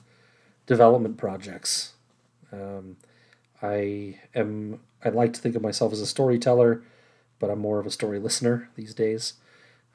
development 0.66 1.18
projects. 1.18 1.94
Um, 2.52 2.98
I 3.62 4.20
am. 4.36 4.80
I 5.04 5.10
like 5.10 5.34
to 5.34 5.42
think 5.42 5.56
of 5.56 5.62
myself 5.62 5.92
as 5.94 6.00
a 6.00 6.06
storyteller, 6.06 6.84
but 7.40 7.50
I'm 7.50 7.60
more 7.60 7.80
of 7.80 7.86
a 7.86 7.92
story 7.92 8.20
listener 8.20 8.70
these 8.76 8.94
days. 8.94 9.34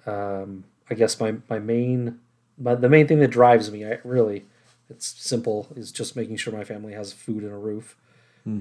Um, 0.05 0.65
I 0.91 0.95
guess 0.95 1.21
my 1.21 1.37
my 1.49 1.59
main, 1.59 2.19
my, 2.59 2.75
the 2.75 2.89
main 2.89 3.07
thing 3.07 3.21
that 3.21 3.31
drives 3.31 3.71
me, 3.71 3.85
I 3.85 3.99
really, 4.05 4.47
it's 4.89 5.07
simple, 5.07 5.69
is 5.77 5.93
just 5.93 6.17
making 6.17 6.37
sure 6.37 6.53
my 6.53 6.65
family 6.65 6.93
has 6.93 7.13
food 7.13 7.43
and 7.43 7.53
a 7.53 7.59
roof, 7.59 7.97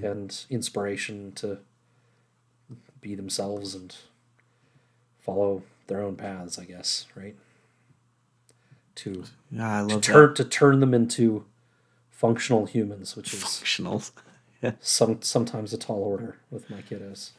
and 0.04 0.46
inspiration 0.50 1.32
to 1.34 1.60
be 3.02 3.14
themselves 3.16 3.76
and 3.76 3.96
follow 5.26 5.64
their 5.88 6.02
own 6.02 6.16
paths. 6.16 6.60
I 6.60 6.66
guess 6.66 7.08
right. 7.16 7.36
To 8.96 9.26
Yeah, 9.52 9.80
I 9.80 9.82
love 9.82 10.02
to 10.02 10.12
turn 10.12 10.36
to 10.36 10.46
turn 10.46 10.80
them 10.80 10.94
into 10.94 11.46
functional 12.12 12.66
humans, 12.66 13.16
which 13.16 13.34
is 13.34 13.44
Functionals. 13.44 14.12
some 14.80 15.22
sometimes 15.22 15.74
a 15.74 15.78
tall 15.78 16.02
order 16.04 16.38
with 16.50 16.70
my 16.70 16.82
kiddos. 16.82 17.32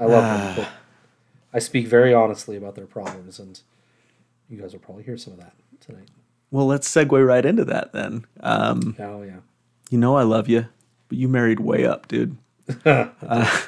I 0.00 0.04
love 0.06 0.56
them, 0.56 0.66
I 1.54 1.58
speak 1.58 1.86
very 1.86 2.12
honestly 2.12 2.56
about 2.56 2.74
their 2.74 2.86
problems, 2.86 3.38
and 3.38 3.60
you 4.48 4.60
guys 4.60 4.72
will 4.72 4.80
probably 4.80 5.04
hear 5.04 5.16
some 5.16 5.32
of 5.34 5.38
that 5.38 5.54
tonight. 5.80 6.08
Well, 6.50 6.66
let's 6.66 6.88
segue 6.88 7.26
right 7.26 7.44
into 7.44 7.64
that 7.64 7.92
then. 7.92 8.26
Um, 8.40 8.96
Oh 8.98 9.22
yeah, 9.22 9.40
you 9.90 9.98
know 9.98 10.16
I 10.16 10.22
love 10.22 10.48
you, 10.48 10.66
but 11.08 11.18
you 11.18 11.28
married 11.28 11.60
way 11.60 11.86
up, 11.86 12.08
dude. 12.08 12.36
Uh, 12.84 13.58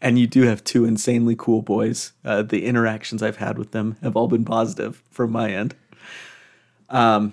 and 0.00 0.18
you 0.18 0.26
do 0.26 0.42
have 0.42 0.62
two 0.62 0.84
insanely 0.84 1.34
cool 1.36 1.62
boys. 1.62 2.12
Uh, 2.24 2.42
the 2.42 2.66
interactions 2.66 3.22
I've 3.22 3.36
had 3.36 3.58
with 3.58 3.72
them 3.72 3.96
have 4.02 4.16
all 4.16 4.28
been 4.28 4.44
positive 4.44 5.02
from 5.10 5.32
my 5.32 5.50
end. 5.50 5.74
Um, 6.88 7.32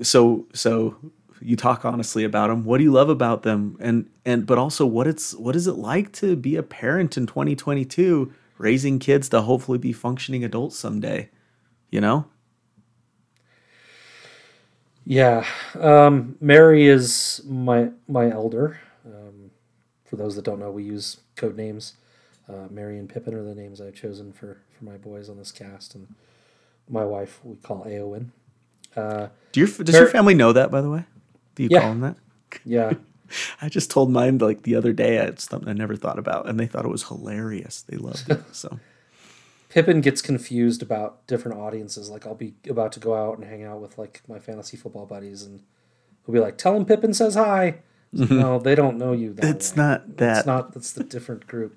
so 0.00 0.46
so 0.54 0.96
you 1.40 1.56
talk 1.56 1.84
honestly 1.84 2.24
about 2.24 2.48
them. 2.48 2.64
What 2.64 2.78
do 2.78 2.84
you 2.84 2.92
love 2.92 3.08
about 3.08 3.42
them? 3.42 3.76
And 3.80 4.08
and 4.24 4.46
but 4.46 4.58
also 4.58 4.86
what 4.86 5.06
it's 5.06 5.34
what 5.34 5.56
is 5.56 5.66
it 5.66 5.74
like 5.74 6.12
to 6.14 6.36
be 6.36 6.56
a 6.56 6.62
parent 6.62 7.16
in 7.16 7.26
2022, 7.26 8.32
raising 8.58 8.98
kids 8.98 9.28
to 9.30 9.42
hopefully 9.42 9.78
be 9.78 9.92
functioning 9.92 10.44
adults 10.44 10.78
someday? 10.78 11.28
You 11.90 12.00
know? 12.00 12.26
Yeah, 15.04 15.46
um, 15.80 16.36
Merry 16.40 16.86
is 16.86 17.40
my 17.46 17.90
my 18.08 18.30
elder. 18.30 18.78
For 20.08 20.16
those 20.16 20.36
that 20.36 20.44
don't 20.44 20.58
know, 20.58 20.70
we 20.70 20.82
use 20.84 21.18
code 21.36 21.56
names. 21.56 21.94
Uh, 22.48 22.66
Merry 22.70 22.98
and 22.98 23.08
Pippin 23.08 23.34
are 23.34 23.42
the 23.42 23.54
names 23.54 23.80
I've 23.80 23.94
chosen 23.94 24.32
for 24.32 24.58
for 24.78 24.84
my 24.84 24.96
boys 24.96 25.28
on 25.28 25.36
this 25.36 25.52
cast, 25.52 25.94
and 25.94 26.14
my 26.88 27.04
wife 27.04 27.40
we 27.44 27.56
call 27.56 27.84
Eowyn. 27.84 28.28
Uh, 28.96 29.28
Do 29.52 29.60
your 29.60 29.68
does 29.68 29.92
Mar- 29.92 30.02
your 30.02 30.10
family 30.10 30.34
know 30.34 30.52
that 30.52 30.70
by 30.70 30.80
the 30.80 30.88
way? 30.90 31.04
Do 31.54 31.62
you 31.62 31.68
Yeah. 31.70 31.80
call 31.80 31.90
them 31.90 32.00
that? 32.00 32.16
yeah, 32.64 32.92
I 33.60 33.68
just 33.68 33.90
told 33.90 34.10
mine 34.10 34.38
like 34.38 34.62
the 34.62 34.76
other 34.76 34.92
day. 34.94 35.18
It's 35.18 35.44
something 35.48 35.68
I 35.68 35.74
never 35.74 35.94
thought 35.96 36.18
about, 36.18 36.48
and 36.48 36.58
they 36.58 36.66
thought 36.66 36.86
it 36.86 36.90
was 36.90 37.08
hilarious. 37.08 37.82
They 37.82 37.98
loved 37.98 38.30
it. 38.30 38.40
So 38.52 38.78
Pippin 39.68 40.00
gets 40.00 40.22
confused 40.22 40.80
about 40.80 41.26
different 41.26 41.58
audiences. 41.58 42.08
Like 42.08 42.26
I'll 42.26 42.34
be 42.34 42.54
about 42.68 42.92
to 42.92 43.00
go 43.00 43.14
out 43.14 43.36
and 43.36 43.46
hang 43.46 43.62
out 43.64 43.82
with 43.82 43.98
like 43.98 44.22
my 44.26 44.38
fantasy 44.38 44.78
football 44.78 45.04
buddies, 45.04 45.42
and 45.42 45.60
he'll 46.24 46.32
be 46.32 46.40
like, 46.40 46.56
"Tell 46.56 46.74
him 46.74 46.86
Pippin 46.86 47.12
says 47.12 47.34
hi." 47.34 47.80
Like, 48.12 48.30
No, 48.30 48.58
they 48.58 48.74
don't 48.74 48.96
know 48.98 49.12
you. 49.12 49.32
That 49.34 49.44
It's 49.56 49.72
way. 49.72 49.82
not 49.82 50.16
that. 50.18 50.38
It's 50.38 50.46
not. 50.46 50.72
That's 50.74 50.92
the 50.92 51.04
different 51.04 51.46
group. 51.46 51.76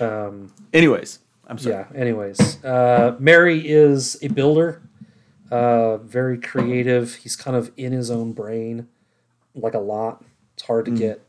Um, 0.00 0.52
anyways, 0.72 1.18
I'm 1.46 1.58
sorry. 1.58 1.74
yeah. 1.92 2.00
Anyways, 2.00 2.62
uh, 2.64 3.16
Merry 3.18 3.66
is 3.68 4.18
a 4.22 4.28
builder. 4.28 4.82
Uh, 5.50 5.96
very 5.98 6.38
creative. 6.38 7.14
He's 7.16 7.34
kind 7.34 7.56
of 7.56 7.72
in 7.76 7.92
his 7.92 8.10
own 8.10 8.32
brain, 8.32 8.86
like 9.54 9.74
a 9.74 9.78
lot. 9.78 10.22
It's 10.54 10.64
hard 10.64 10.84
to 10.84 10.90
get, 10.90 11.22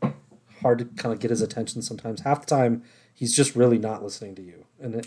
hard 0.60 0.78
to 0.80 0.84
kind 0.84 1.12
of 1.14 1.20
get 1.20 1.30
his 1.30 1.40
attention 1.40 1.80
sometimes. 1.80 2.20
Half 2.20 2.40
the 2.42 2.46
time, 2.54 2.82
he's 3.14 3.34
just 3.34 3.56
really 3.56 3.78
not 3.78 4.02
listening 4.02 4.34
to 4.34 4.42
you, 4.42 4.66
and 4.78 4.94
it, 4.96 5.06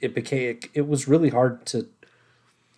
it 0.00 0.14
became 0.14 0.50
it, 0.56 0.68
it 0.74 0.86
was 0.88 1.08
really 1.08 1.30
hard 1.30 1.64
to 1.66 1.88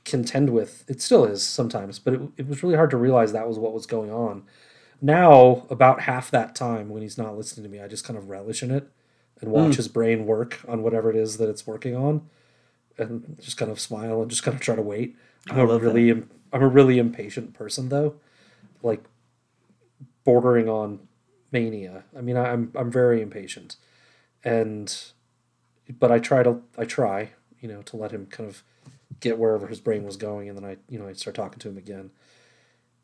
contend 0.04 0.50
with. 0.50 0.84
It 0.88 1.02
still 1.02 1.24
is 1.24 1.42
sometimes, 1.42 1.98
but 1.98 2.14
it, 2.14 2.20
it 2.36 2.48
was 2.48 2.62
really 2.62 2.76
hard 2.76 2.90
to 2.90 2.96
realize 2.96 3.32
that 3.32 3.48
was 3.48 3.58
what 3.58 3.72
was 3.72 3.86
going 3.86 4.10
on. 4.12 4.44
Now, 5.02 5.66
about 5.68 6.02
half 6.02 6.30
that 6.30 6.54
time 6.54 6.88
when 6.88 7.02
he's 7.02 7.18
not 7.18 7.36
listening 7.36 7.64
to 7.64 7.68
me, 7.70 7.80
I 7.82 7.88
just 7.88 8.04
kind 8.04 8.16
of 8.16 8.30
relish 8.30 8.62
in 8.62 8.70
it 8.70 8.88
and 9.40 9.50
watch 9.50 9.74
his 9.76 9.88
brain 9.88 10.26
work 10.26 10.60
on 10.68 10.82
whatever 10.84 11.10
it 11.10 11.16
is 11.16 11.38
that 11.38 11.48
it's 11.48 11.66
working 11.66 11.96
on, 11.96 12.28
and 12.98 13.36
just 13.40 13.56
kind 13.56 13.70
of 13.70 13.80
smile 13.80 14.22
and 14.22 14.30
just 14.30 14.44
kind 14.44 14.54
of 14.54 14.60
try 14.60 14.76
to 14.76 14.82
wait. 14.82 15.16
I'm 15.50 15.58
a 15.58 15.66
really 15.76 16.10
im- 16.10 16.30
I'm 16.52 16.62
a 16.62 16.68
really 16.68 16.98
impatient 16.98 17.52
person 17.54 17.88
though, 17.88 18.14
like 18.82 19.02
bordering 20.24 20.68
on 20.68 21.00
mania. 21.50 22.04
I 22.16 22.20
mean, 22.20 22.36
I'm 22.36 22.70
I'm 22.76 22.90
very 22.90 23.20
impatient, 23.20 23.76
and 24.44 24.94
but 25.98 26.12
I 26.12 26.18
try 26.20 26.44
to 26.44 26.62
I 26.78 26.84
try 26.84 27.30
you 27.60 27.68
know 27.68 27.82
to 27.82 27.96
let 27.96 28.12
him 28.12 28.26
kind 28.26 28.48
of 28.48 28.62
get 29.20 29.38
wherever 29.38 29.66
his 29.66 29.80
brain 29.80 30.04
was 30.04 30.16
going, 30.16 30.48
and 30.48 30.56
then 30.56 30.64
I 30.64 30.76
you 30.88 30.98
know 30.98 31.08
I 31.08 31.12
start 31.14 31.36
talking 31.36 31.58
to 31.58 31.68
him 31.68 31.78
again. 31.78 32.10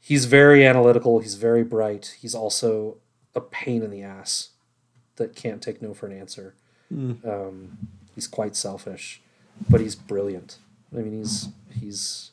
He's 0.00 0.24
very 0.24 0.66
analytical. 0.66 1.18
He's 1.20 1.34
very 1.34 1.64
bright. 1.64 2.16
He's 2.20 2.34
also 2.34 2.98
a 3.34 3.40
pain 3.40 3.82
in 3.82 3.90
the 3.90 4.02
ass 4.02 4.50
that 5.16 5.36
can't 5.36 5.60
take 5.62 5.82
no 5.82 5.94
for 5.94 6.06
an 6.06 6.18
answer. 6.18 6.54
Um, 6.90 7.76
he's 8.14 8.26
quite 8.26 8.56
selfish, 8.56 9.20
but 9.68 9.80
he's 9.80 9.94
brilliant. 9.94 10.58
I 10.96 11.00
mean, 11.00 11.18
he's 11.18 11.48
he's 11.78 12.30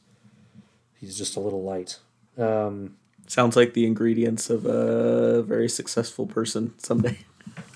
he's 0.95 1.18
just 1.18 1.36
a 1.36 1.39
little 1.41 1.63
light. 1.63 1.99
Um, 2.38 2.95
Sounds 3.28 3.55
like 3.55 3.74
the 3.74 3.86
ingredients 3.86 4.49
of 4.49 4.66
a 4.66 5.41
very 5.41 5.68
successful 5.68 6.26
person 6.28 6.74
someday. 6.78 7.18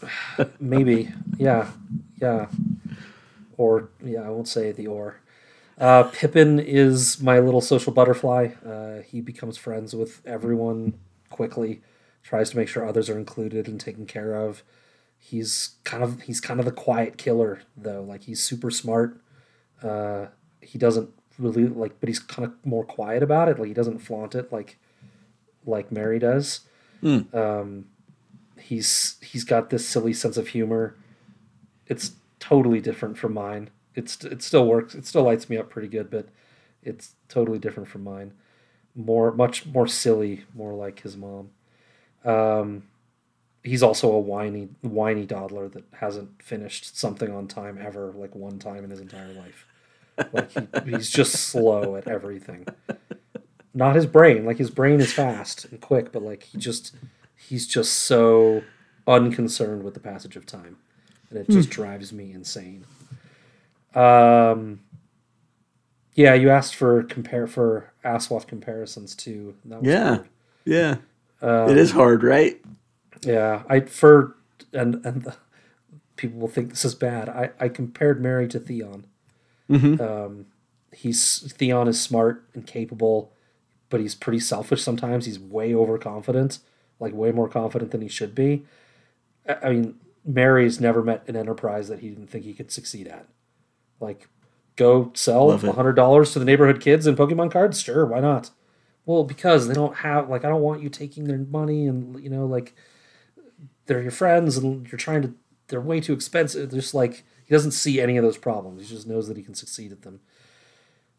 maybe, 0.59 1.11
yeah, 1.37 1.71
yeah, 2.21 2.47
or 3.57 3.89
yeah, 4.03 4.21
I 4.21 4.29
won't 4.29 4.47
say 4.47 4.71
the 4.71 4.87
or. 4.87 5.19
Uh, 5.79 6.03
Pippin 6.03 6.59
is 6.59 7.21
my 7.21 7.39
little 7.39 7.61
social 7.61 7.93
butterfly. 7.93 8.49
Uh, 8.65 9.01
he 9.01 9.21
becomes 9.21 9.57
friends 9.57 9.95
with 9.95 10.21
everyone 10.25 10.99
quickly, 11.29 11.81
tries 12.21 12.49
to 12.49 12.57
make 12.57 12.67
sure 12.67 12.85
others 12.85 13.09
are 13.09 13.17
included 13.17 13.67
and 13.67 13.79
taken 13.79 14.05
care 14.05 14.35
of. 14.35 14.61
He's 15.17 15.75
kind 15.83 16.03
of 16.03 16.21
he's 16.21 16.41
kind 16.41 16.59
of 16.59 16.65
the 16.65 16.71
quiet 16.71 17.17
killer 17.17 17.61
though. 17.77 18.01
Like 18.01 18.23
he's 18.23 18.43
super 18.43 18.69
smart. 18.69 19.21
Uh, 19.81 20.27
he 20.61 20.77
doesn't 20.77 21.09
really 21.37 21.67
like, 21.67 21.99
but 21.99 22.09
he's 22.09 22.19
kind 22.19 22.45
of 22.45 22.53
more 22.65 22.83
quiet 22.83 23.23
about 23.23 23.47
it. 23.47 23.57
Like 23.57 23.69
he 23.69 23.73
doesn't 23.73 23.99
flaunt 23.99 24.35
it 24.35 24.51
like 24.51 24.77
like 25.65 25.91
Merry 25.91 26.19
does. 26.19 26.61
Um, 27.33 27.85
he's 28.59 29.17
he's 29.21 29.45
got 29.45 29.69
this 29.69 29.87
silly 29.87 30.13
sense 30.13 30.35
of 30.37 30.49
humor. 30.49 30.95
It's 31.87 32.13
totally 32.39 32.81
different 32.81 33.17
from 33.17 33.33
mine. 33.33 33.69
It's 33.99 34.23
it 34.23 34.41
still 34.41 34.65
works. 34.65 34.95
It 34.95 35.05
still 35.05 35.23
lights 35.23 35.49
me 35.49 35.57
up 35.57 35.69
pretty 35.69 35.89
good, 35.89 36.09
but 36.09 36.29
it's 36.81 37.15
totally 37.27 37.59
different 37.59 37.89
from 37.89 38.03
mine. 38.03 38.33
More 38.95 39.31
much 39.31 39.65
more 39.65 39.87
silly, 39.87 40.45
more 40.55 40.73
like 40.73 41.01
his 41.01 41.17
mom. 41.17 41.49
Um, 42.23 42.83
he's 43.63 43.83
also 43.83 44.11
a 44.11 44.19
whiny 44.19 44.69
whiny 44.81 45.25
dawdler 45.25 45.67
that 45.69 45.83
hasn't 45.93 46.41
finished 46.41 46.97
something 46.97 47.31
on 47.31 47.47
time 47.47 47.77
ever, 47.77 48.13
like 48.15 48.33
one 48.35 48.57
time 48.57 48.83
in 48.83 48.89
his 48.89 49.01
entire 49.01 49.33
life. 49.33 49.65
Like 50.31 50.51
he, 50.51 50.67
he's 50.91 51.09
just 51.09 51.33
slow 51.33 51.95
at 51.97 52.07
everything. 52.07 52.67
Not 53.73 53.95
his 53.95 54.05
brain. 54.05 54.45
Like 54.45 54.57
his 54.57 54.71
brain 54.71 54.99
is 54.99 55.11
fast 55.13 55.65
and 55.65 55.79
quick, 55.81 56.11
but 56.11 56.23
like 56.23 56.43
he 56.43 56.57
just 56.57 56.95
he's 57.35 57.67
just 57.67 57.91
so 57.93 58.63
unconcerned 59.07 59.83
with 59.83 59.93
the 59.93 59.99
passage 59.99 60.35
of 60.37 60.45
time, 60.45 60.77
and 61.29 61.39
it 61.39 61.49
just 61.49 61.69
drives 61.69 62.13
me 62.13 62.31
insane. 62.31 62.85
Um, 63.95 64.81
yeah, 66.13 66.33
you 66.33 66.49
asked 66.49 66.75
for 66.75 67.03
compare 67.03 67.47
for 67.47 67.91
Aswath 68.03 68.47
comparisons 68.47 69.15
too. 69.15 69.55
That 69.65 69.81
was 69.81 69.87
Yeah. 69.89 70.15
hard. 70.15 70.29
Yeah, 70.65 70.95
Um, 71.41 71.69
it 71.69 71.77
is 71.77 71.91
hard, 71.91 72.23
right? 72.23 72.59
Yeah, 73.21 73.63
I 73.69 73.81
for 73.81 74.35
and 74.73 75.03
and 75.05 75.23
the, 75.23 75.35
people 76.15 76.39
will 76.39 76.47
think 76.47 76.69
this 76.69 76.85
is 76.85 76.95
bad. 76.95 77.29
I 77.29 77.51
I 77.59 77.69
compared 77.69 78.21
Merry 78.21 78.47
to 78.49 78.59
Theon. 78.59 79.05
Um, 79.99 80.45
he's 80.93 81.51
Theon 81.53 81.87
is 81.87 82.01
smart 82.01 82.43
and 82.53 82.65
capable, 82.67 83.31
but 83.89 83.99
he's 83.99 84.15
pretty 84.15 84.39
selfish 84.39 84.81
sometimes. 84.83 85.25
He's 85.25 85.39
way 85.39 85.73
overconfident, 85.73 86.59
like 86.99 87.13
way 87.13 87.31
more 87.31 87.47
confident 87.47 87.91
than 87.91 88.01
he 88.01 88.07
should 88.09 88.35
be. 88.35 88.65
I, 89.47 89.55
I 89.63 89.69
mean, 89.71 89.95
Merry's 90.25 90.79
never 90.79 91.01
met 91.03 91.27
an 91.27 91.35
enterprise 91.35 91.87
that 91.87 91.99
he 91.99 92.09
didn't 92.09 92.27
think 92.27 92.45
he 92.45 92.53
could 92.53 92.71
succeed 92.71 93.07
at. 93.07 93.27
Like, 93.99 94.27
go 94.75 95.11
sell 95.13 95.55
hundred 95.57 95.93
dollars 95.93 96.31
to 96.33 96.39
the 96.39 96.45
neighborhood 96.45 96.81
kids 96.81 97.05
in 97.05 97.15
Pokemon 97.15 97.51
cards. 97.51 97.81
Sure, 97.81 98.05
why 98.05 98.19
not? 98.19 98.51
Well, 99.05 99.23
because 99.23 99.67
they 99.67 99.73
don't 99.73 99.97
have 99.97 100.29
like 100.29 100.45
I 100.45 100.49
don't 100.49 100.61
want 100.61 100.81
you 100.81 100.89
taking 100.89 101.25
their 101.25 101.37
money 101.37 101.87
and 101.87 102.21
you 102.23 102.29
know 102.29 102.45
like 102.45 102.75
they're 103.85 104.01
your 104.01 104.11
friends 104.11 104.57
and 104.57 104.87
you're 104.91 104.99
trying 104.99 105.21
to 105.23 105.33
they're 105.67 105.81
way 105.81 105.99
too 105.99 106.13
expensive. 106.13 106.71
Just 106.71 106.93
like 106.93 107.23
he 107.45 107.53
doesn't 107.53 107.71
see 107.71 107.99
any 107.99 108.17
of 108.17 108.23
those 108.23 108.37
problems. 108.37 108.81
He 108.81 108.95
just 108.95 109.07
knows 109.07 109.27
that 109.27 109.37
he 109.37 109.43
can 109.43 109.55
succeed 109.55 109.91
at 109.91 110.03
them. 110.03 110.19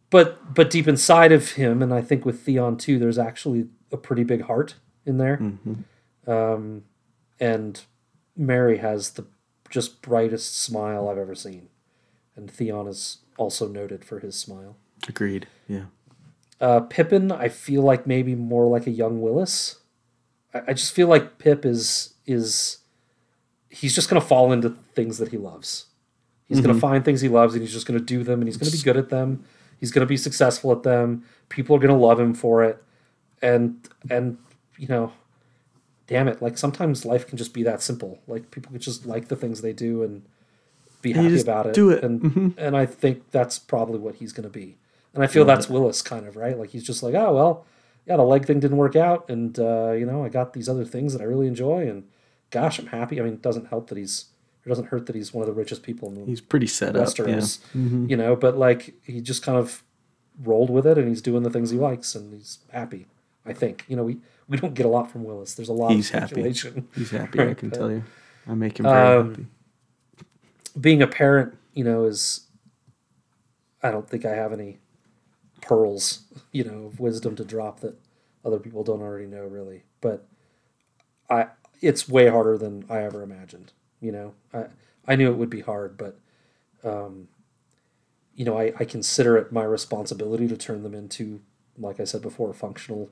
But 0.09 0.55
but 0.55 0.71
deep 0.71 0.89
inside 0.89 1.33
of 1.33 1.53
him, 1.53 1.83
and 1.83 1.93
I 1.93 2.03
think 2.03 2.25
with 2.25 2.41
Theon 2.43 2.77
too, 2.77 2.99
there's 2.99 3.19
actually 3.19 3.69
a 3.93 3.97
pretty 3.97 4.25
big 4.25 4.43
heart 4.43 4.77
in 5.05 5.19
there. 5.19 5.37
Um, 6.27 6.85
and 7.39 7.81
Merry 8.37 8.79
has 8.79 9.11
the 9.11 9.27
just 9.69 10.03
brightest 10.03 10.57
smile 10.57 11.09
I've 11.09 11.19
ever 11.19 11.35
seen, 11.35 11.69
and 12.41 12.51
Theon 12.51 12.87
is 12.87 13.19
also 13.37 13.69
noted 13.69 14.05
for 14.05 14.19
his 14.19 14.35
smile. 14.35 14.77
Agreed. 15.09 15.47
Yeah. 15.69 15.85
Uh, 16.61 16.81
Pippin, 16.81 17.33
I 17.33 17.49
feel 17.49 17.83
like 17.83 18.07
maybe 18.07 18.35
more 18.35 18.67
like 18.67 18.87
a 18.87 18.91
young 18.91 19.21
Willas. 19.21 19.77
I, 20.53 20.63
I 20.69 20.73
just 20.73 20.93
feel 20.93 21.09
like 21.09 21.39
Pip 21.39 21.65
is 21.65 22.15
is 22.27 22.79
he's 23.69 23.95
just 23.95 24.09
gonna 24.09 24.21
fall 24.21 24.53
into 24.53 24.71
things 24.95 25.19
that 25.19 25.29
he 25.29 25.39
loves. 25.39 25.87
He's 26.49 26.61
gonna 26.61 26.79
find 26.81 27.05
things 27.05 27.21
he 27.21 27.29
loves 27.29 27.55
and 27.55 27.63
he's 27.63 27.73
just 27.73 27.87
gonna 27.87 28.01
do 28.01 28.25
them 28.25 28.41
and 28.41 28.49
he's 28.49 28.57
gonna 28.57 28.73
be 28.73 28.79
good 28.83 28.97
at 28.97 29.09
them. 29.09 29.45
He's 29.79 29.93
gonna 29.93 30.07
be 30.07 30.17
successful 30.17 30.73
at 30.73 30.83
them. 30.83 31.25
People 31.49 31.77
are 31.77 31.79
gonna 31.79 31.97
love 31.97 32.19
him 32.19 32.35
for 32.35 32.65
it. 32.65 32.83
And 33.41 33.89
and 34.11 34.37
you 34.77 34.89
know, 34.89 35.13
damn 36.09 36.27
it, 36.27 36.43
like 36.43 36.59
sometimes 36.59 37.07
life 37.07 37.27
can 37.27 37.39
just 37.39 37.55
be 37.55 37.63
that 37.63 37.81
simple. 37.81 38.21
Like 38.27 38.51
people 38.51 38.73
could 38.73 38.81
just 38.81 39.07
like 39.07 39.29
the 39.29 39.37
things 39.37 39.63
they 39.63 39.73
do 39.73 40.03
and 40.03 40.23
be 41.03 41.13
happy 41.13 41.41
about 41.41 41.67
it. 41.67 41.75
do 41.75 41.91
it. 41.91 42.03
And 42.05 42.55
and 42.59 42.77
I 42.77 42.87
think 42.87 43.31
that's 43.31 43.59
probably 43.59 43.99
what 43.99 44.17
he's 44.17 44.33
gonna 44.33 44.49
be. 44.49 44.77
And 45.15 45.23
I 45.25 45.27
feel 45.27 45.45
that's 45.45 45.67
Willas 45.67 46.05
kind 46.05 46.27
of, 46.27 46.37
right? 46.37 46.57
Like 46.59 46.71
he's 46.71 46.85
just 46.85 47.03
like, 47.03 47.15
oh 47.15 47.35
well, 47.35 47.67
yeah, 48.07 48.17
the 48.17 48.23
leg 48.23 48.47
thing 48.47 48.61
didn't 48.61 48.77
work 48.77 48.97
out, 48.97 49.29
and 49.29 49.59
uh, 49.59 49.93
you 49.93 50.07
know, 50.07 50.25
I 50.25 50.29
got 50.29 50.53
these 50.53 50.69
other 50.69 50.85
things 50.85 51.13
that 51.13 51.21
I 51.21 51.25
really 51.25 51.47
enjoy, 51.47 51.89
and 51.89 52.05
gosh, 52.51 52.79
I'm 52.79 52.87
happy. 52.87 53.21
I 53.21 53.25
mean, 53.25 53.35
it 53.35 53.43
doesn't 53.43 53.67
help 53.69 53.89
that 53.89 53.99
he's, 53.99 54.27
it 54.65 54.69
doesn't 54.69 54.87
hurt 54.87 55.07
that 55.07 55.15
he's 55.17 55.33
one 55.35 55.43
of 55.43 55.47
the 55.47 55.53
richest 55.53 55.83
people 55.83 56.09
in 56.09 56.15
the 56.15 56.25
He's 56.27 56.41
pretty 56.41 56.67
set 56.67 56.97
up. 56.97 57.07
Yeah. 57.19 57.25
Westeros, 57.25 57.59
you 58.09 58.17
know. 58.17 58.37
But 58.37 58.57
like, 58.57 58.95
he 59.03 59.21
just 59.21 59.43
kind 59.43 59.59
of 59.59 59.83
rolled 60.43 60.71
with 60.71 60.87
it, 60.87 60.97
and 60.99 61.09
he's 61.09 61.23
doing 61.23 61.43
the 61.43 61.51
things 61.51 61.71
he 61.71 61.79
likes, 61.79 62.15
and 62.15 62.33
he's 62.33 62.59
happy. 62.71 63.07
I 63.45 63.53
think, 63.53 63.85
you 63.89 63.97
know, 63.97 64.05
we 64.05 64.19
we 64.49 64.57
don't 64.59 64.75
get 64.75 64.87
a 64.87 64.89
lot 64.89 65.11
from 65.11 65.25
Willas. 65.25 65.55
There's 65.57 65.69
a 65.69 65.73
lot 65.73 65.93
He's 65.93 66.13
of 66.13 66.21
happy. 66.21 66.43
He's 66.43 67.11
happy. 67.11 67.41
I 67.41 67.55
can 67.55 67.69
but- 67.71 67.79
tell 67.79 67.91
you. 67.91 68.05
I 68.49 68.55
make 68.55 68.79
him 68.81 68.85
very 68.85 69.17
Um, 69.19 69.31
happy. 69.31 69.47
Being 70.79 71.03
a 71.03 71.07
parent, 71.07 71.57
you 71.75 71.85
know, 71.85 72.05
is. 72.05 72.47
I 73.83 73.91
don't 73.91 74.09
think 74.09 74.27
I 74.27 74.35
have 74.35 74.53
any 74.53 74.79
pearls, 75.63 76.25
you 76.53 76.65
know, 76.65 76.87
of 76.87 77.01
wisdom 77.01 77.35
to 77.37 77.45
drop 77.45 77.81
that 77.81 77.99
other 78.45 78.59
people 78.59 78.85
don't 78.85 79.01
already 79.01 79.27
know 79.27 79.45
really. 79.45 79.85
But 80.01 80.27
I 81.29 81.49
it's 81.81 82.09
way 82.09 82.29
harder 82.29 82.59
than 82.59 82.85
I 82.89 82.99
ever 82.99 83.23
imagined. 83.23 83.73
You 84.01 84.13
know, 84.13 84.35
I 84.53 84.67
I 85.07 85.17
knew 85.17 85.31
it 85.31 85.37
would 85.37 85.51
be 85.51 85.61
hard, 85.61 85.97
but 85.97 86.19
um, 86.85 87.29
you 88.35 88.45
know, 88.45 88.59
I, 88.59 88.73
I 88.79 88.85
consider 88.85 89.37
it 89.37 89.53
my 89.53 89.65
responsibility 89.65 90.49
to 90.49 90.57
turn 90.57 90.83
them 90.83 90.95
into, 90.95 91.41
like 91.79 92.01
I 92.01 92.05
said 92.05 92.23
before, 92.23 92.53
functional 92.53 93.11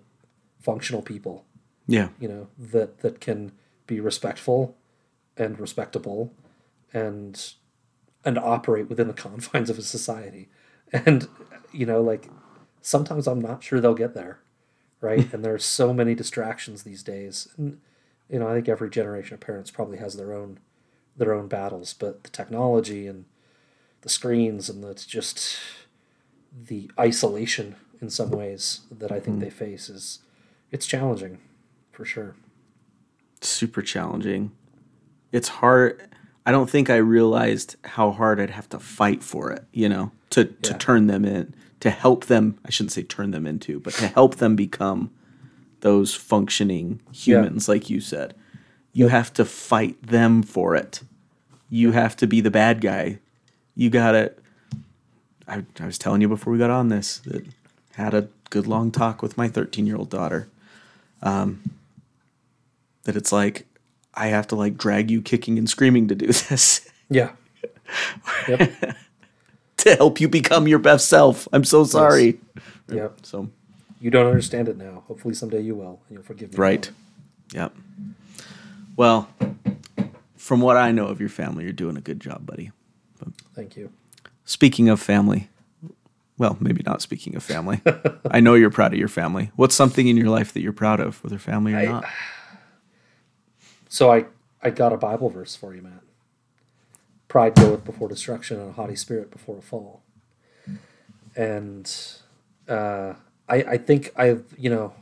functional 0.61 1.03
people. 1.03 1.45
Yeah. 1.87 2.09
You 2.19 2.29
know, 2.29 2.49
that 2.59 3.01
that 3.01 3.21
can 3.21 3.53
be 3.87 4.01
respectful 4.01 4.77
and 5.37 5.59
respectable 5.59 6.33
and 6.93 7.53
and 8.25 8.39
operate 8.39 8.89
within 8.89 9.09
the 9.09 9.15
confines 9.25 9.71
of 9.71 9.79
a 9.79 9.83
society. 9.83 10.49
And 10.93 11.29
you 11.73 11.87
know, 11.87 12.01
like 12.01 12.29
sometimes 12.81 13.27
I'm 13.27 13.41
not 13.41 13.63
sure 13.63 13.81
they'll 13.81 13.95
get 13.95 14.15
there. 14.15 14.41
Right. 15.01 15.33
and 15.33 15.45
there's 15.45 15.65
so 15.65 15.93
many 15.93 16.15
distractions 16.15 16.83
these 16.83 17.03
days. 17.03 17.49
And 17.57 17.81
you 18.29 18.39
know, 18.39 18.49
I 18.49 18.55
think 18.55 18.69
every 18.69 18.91
generation 18.91 19.35
of 19.35 19.41
parents 19.41 19.71
probably 19.71 19.99
has 19.99 20.17
their 20.17 20.33
own 20.33 20.59
their 21.17 21.35
own 21.35 21.49
battles, 21.49 21.95
but 21.95 22.23
the 22.23 22.31
technology 22.31 23.07
and 23.07 23.25
the 24.03 24.09
screens 24.09 24.69
and 24.69 24.85
the 24.85 24.95
just 24.95 25.59
the 26.53 26.91
isolation 26.99 27.77
in 28.01 28.11
some 28.11 28.31
ways 28.31 28.83
that 28.91 29.11
I 29.11 29.21
think 29.21 29.39
mm. 29.39 29.41
they 29.41 29.51
face 29.51 29.89
is 29.89 30.21
it's 30.71 30.87
challenging 30.87 31.39
for 31.93 32.05
sure. 32.05 32.37
Super 33.41 33.83
challenging. 33.83 34.53
It's 35.33 35.49
hard. 35.49 36.09
I 36.49 36.51
don't 36.51 36.71
think 36.71 36.89
I 36.89 36.97
realized 36.97 37.77
how 37.85 38.11
hard 38.11 38.41
I'd 38.41 38.49
have 38.49 38.71
to 38.71 38.79
fight 38.79 39.23
for 39.23 39.53
it, 39.53 39.67
you 39.71 39.87
know, 39.87 40.13
to, 40.31 40.47
to 40.47 40.71
yeah. 40.71 40.79
turn 40.79 41.07
them 41.07 41.27
in, 41.27 41.55
to 41.81 41.91
help 41.91 42.25
them. 42.25 42.59
I 42.65 42.71
shouldn't 42.71 42.93
say 42.93 43.03
turn 43.03 43.33
them 43.33 43.47
into, 43.47 43.79
but 43.79 43.93
to 43.97 44.07
help 44.09 44.37
them 44.37 44.57
become 44.57 45.11
those 45.81 46.15
functioning 46.15 47.03
humans, 47.13 47.69
yeah. 47.69 47.73
like 47.75 47.91
you 47.91 48.01
said. 48.01 48.35
You 48.95 49.09
have 49.09 49.31
to 49.35 49.45
fight 49.45 50.03
them 50.03 50.43
for 50.43 50.75
it. 50.75 51.03
You 51.69 51.93
have 51.93 52.17
to 52.17 52.27
be 52.27 52.41
the 52.41 52.51
bad 52.51 52.81
guy. 52.81 53.19
You 53.75 53.91
gotta. 53.91 54.33
I, 55.47 55.67
I 55.79 55.85
was 55.85 55.99
telling 55.99 56.23
you 56.23 56.29
before 56.29 56.51
we 56.51 56.59
got 56.59 56.71
on 56.71 56.89
this 56.89 57.19
that 57.27 57.47
had 57.93 58.15
a 58.15 58.29
good 58.49 58.67
long 58.67 58.91
talk 58.91 59.21
with 59.21 59.37
my 59.37 59.49
13 59.49 59.87
year 59.87 59.97
old 59.97 60.09
daughter. 60.09 60.49
Um, 61.23 61.61
that 63.05 63.17
it's 63.17 63.33
like 63.33 63.67
I 64.19 64.27
have 64.29 64.49
to 64.49 64.57
like 64.57 64.77
drag 64.77 65.11
you 65.11 65.23
kicking 65.23 65.59
and 65.59 65.71
screaming 65.71 66.09
to 66.09 66.15
do 66.15 66.27
this. 66.27 66.89
Yeah. 67.09 67.31
Yep. 68.49 68.97
to 69.79 69.97
help 69.97 70.21
you 70.21 70.29
become 70.29 70.69
your 70.69 70.81
best 70.81 71.09
self. 71.09 71.47
I'm 71.53 71.65
so 71.65 71.85
sorry. 71.85 72.39
Yes. 72.89 72.97
Yep. 72.97 73.19
So 73.23 73.51
you 74.01 74.11
don't 74.11 74.27
understand 74.27 74.69
it 74.69 74.77
now. 74.77 75.05
Hopefully 75.07 75.35
someday 75.35 75.61
you 75.61 75.75
will 75.75 76.01
and 76.09 76.17
you'll 76.17 76.25
forgive 76.25 76.53
me. 76.53 76.59
Right. 76.59 76.91
Yep. 77.53 77.75
Well, 78.97 79.29
from 80.37 80.61
what 80.61 80.77
I 80.77 80.91
know 80.91 81.07
of 81.07 81.21
your 81.21 81.29
family, 81.29 81.65
you're 81.65 81.73
doing 81.73 81.97
a 81.97 82.01
good 82.01 82.21
job, 82.21 82.45
buddy. 82.45 82.73
But 83.19 83.29
Thank 83.55 83.77
you. 83.77 83.93
Speaking 84.45 84.89
of 84.89 85.01
family, 85.01 85.49
well, 86.39 86.57
maybe 86.61 86.83
not 86.85 87.03
speaking 87.03 87.37
of 87.37 87.43
family. 87.43 87.81
I 88.31 88.41
know 88.41 88.55
you're 88.55 88.71
proud 88.71 88.93
of 88.93 88.99
your 88.99 89.09
family. 89.09 89.51
What's 89.57 89.75
something 89.75 90.09
in 90.09 90.17
your 90.17 90.29
life 90.29 90.53
that 90.55 90.63
you're 90.63 90.73
proud 90.73 91.01
of, 91.01 91.23
whether 91.23 91.39
family 91.39 91.75
or 91.75 91.79
I, 91.79 91.85
not? 91.85 92.05
So 93.89 94.13
I, 94.13 94.27
I 94.63 94.71
got 94.71 94.93
a 94.93 94.97
Bible 94.97 95.31
verse 95.31 95.57
for 95.57 95.75
you, 95.75 95.83
Matt. 95.83 96.03
Pride 97.27 97.55
goeth 97.55 97.85
before 97.85 98.09
destruction, 98.09 98.61
and 98.61 98.71
a 98.71 98.73
haughty 98.73 98.97
spirit 98.97 99.31
before 99.31 99.59
a 99.59 99.63
fall. 99.63 100.03
And 101.37 101.91
uh, 102.69 103.15
I, 103.49 103.57
I 103.57 103.77
think 103.79 104.13
I, 104.17 104.39
you 104.57 104.71
know, 104.71 104.95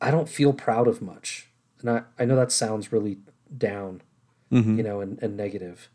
I 0.00 0.10
don't 0.10 0.28
feel 0.28 0.52
proud 0.52 0.88
of 0.88 1.00
much, 1.00 1.48
and 1.80 1.90
I, 1.90 2.02
I 2.18 2.24
know 2.24 2.36
that 2.36 2.52
sounds 2.52 2.92
really 2.92 3.18
down, 3.56 4.02
mm-hmm. 4.50 4.76
you 4.76 4.82
know, 4.82 5.00
and, 5.00 5.22
and 5.22 5.36
negative. 5.36 5.88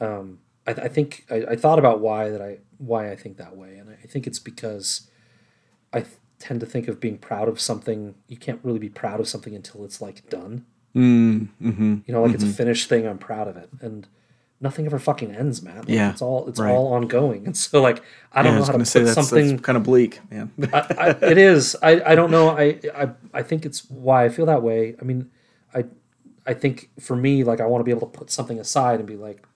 Um, 0.00 0.40
I, 0.66 0.72
I 0.72 0.88
think 0.88 1.26
I, 1.30 1.44
I 1.50 1.56
thought 1.56 1.78
about 1.78 2.00
why 2.00 2.30
that 2.30 2.42
I 2.42 2.58
why 2.78 3.10
I 3.10 3.16
think 3.16 3.36
that 3.36 3.56
way, 3.56 3.76
and 3.76 3.90
I 3.90 4.06
think 4.06 4.26
it's 4.26 4.38
because 4.38 5.08
I 5.92 6.00
th- 6.00 6.16
tend 6.38 6.60
to 6.60 6.66
think 6.66 6.88
of 6.88 6.98
being 6.98 7.18
proud 7.18 7.48
of 7.48 7.60
something. 7.60 8.14
You 8.26 8.36
can't 8.36 8.60
really 8.62 8.78
be 8.78 8.88
proud 8.88 9.20
of 9.20 9.28
something 9.28 9.54
until 9.54 9.84
it's 9.84 10.00
like 10.00 10.28
done. 10.28 10.66
Mm, 10.96 11.48
mm-hmm, 11.62 11.94
you 12.06 12.14
know, 12.14 12.22
like 12.22 12.28
mm-hmm. 12.28 12.34
it's 12.34 12.42
a 12.42 12.46
mm-hmm. 12.46 12.54
finished 12.54 12.88
thing. 12.88 13.06
I'm 13.06 13.18
proud 13.18 13.48
of 13.48 13.56
it, 13.58 13.68
and 13.82 14.08
nothing 14.60 14.86
ever 14.86 14.98
fucking 14.98 15.34
ends, 15.34 15.62
man. 15.62 15.80
Like, 15.80 15.88
yeah, 15.88 16.10
it's 16.10 16.22
all 16.22 16.48
it's 16.48 16.58
right. 16.58 16.70
all 16.70 16.94
ongoing, 16.94 17.44
and 17.46 17.56
so 17.56 17.82
like 17.82 18.02
I 18.32 18.42
don't 18.42 18.54
yeah, 18.54 18.58
know 18.60 18.64
how 18.64 18.72
to 18.72 18.78
put 18.78 18.92
that's, 18.92 19.12
something 19.12 19.48
that's 19.48 19.62
kind 19.62 19.76
of 19.76 19.82
bleak, 19.82 20.20
man. 20.30 20.50
I, 20.72 20.94
I, 20.98 21.08
it 21.10 21.38
is. 21.38 21.76
I, 21.82 22.02
I 22.12 22.14
don't 22.14 22.30
know. 22.30 22.48
I, 22.48 22.80
I 22.94 23.10
I 23.34 23.42
think 23.42 23.66
it's 23.66 23.90
why 23.90 24.24
I 24.24 24.30
feel 24.30 24.46
that 24.46 24.62
way. 24.62 24.96
I 24.98 25.04
mean, 25.04 25.30
I 25.74 25.84
I 26.46 26.54
think 26.54 26.88
for 26.98 27.14
me, 27.14 27.44
like 27.44 27.60
I 27.60 27.66
want 27.66 27.80
to 27.80 27.84
be 27.84 27.90
able 27.90 28.08
to 28.08 28.18
put 28.18 28.30
something 28.30 28.58
aside 28.58 28.98
and 28.98 29.06
be 29.06 29.16
like, 29.16 29.46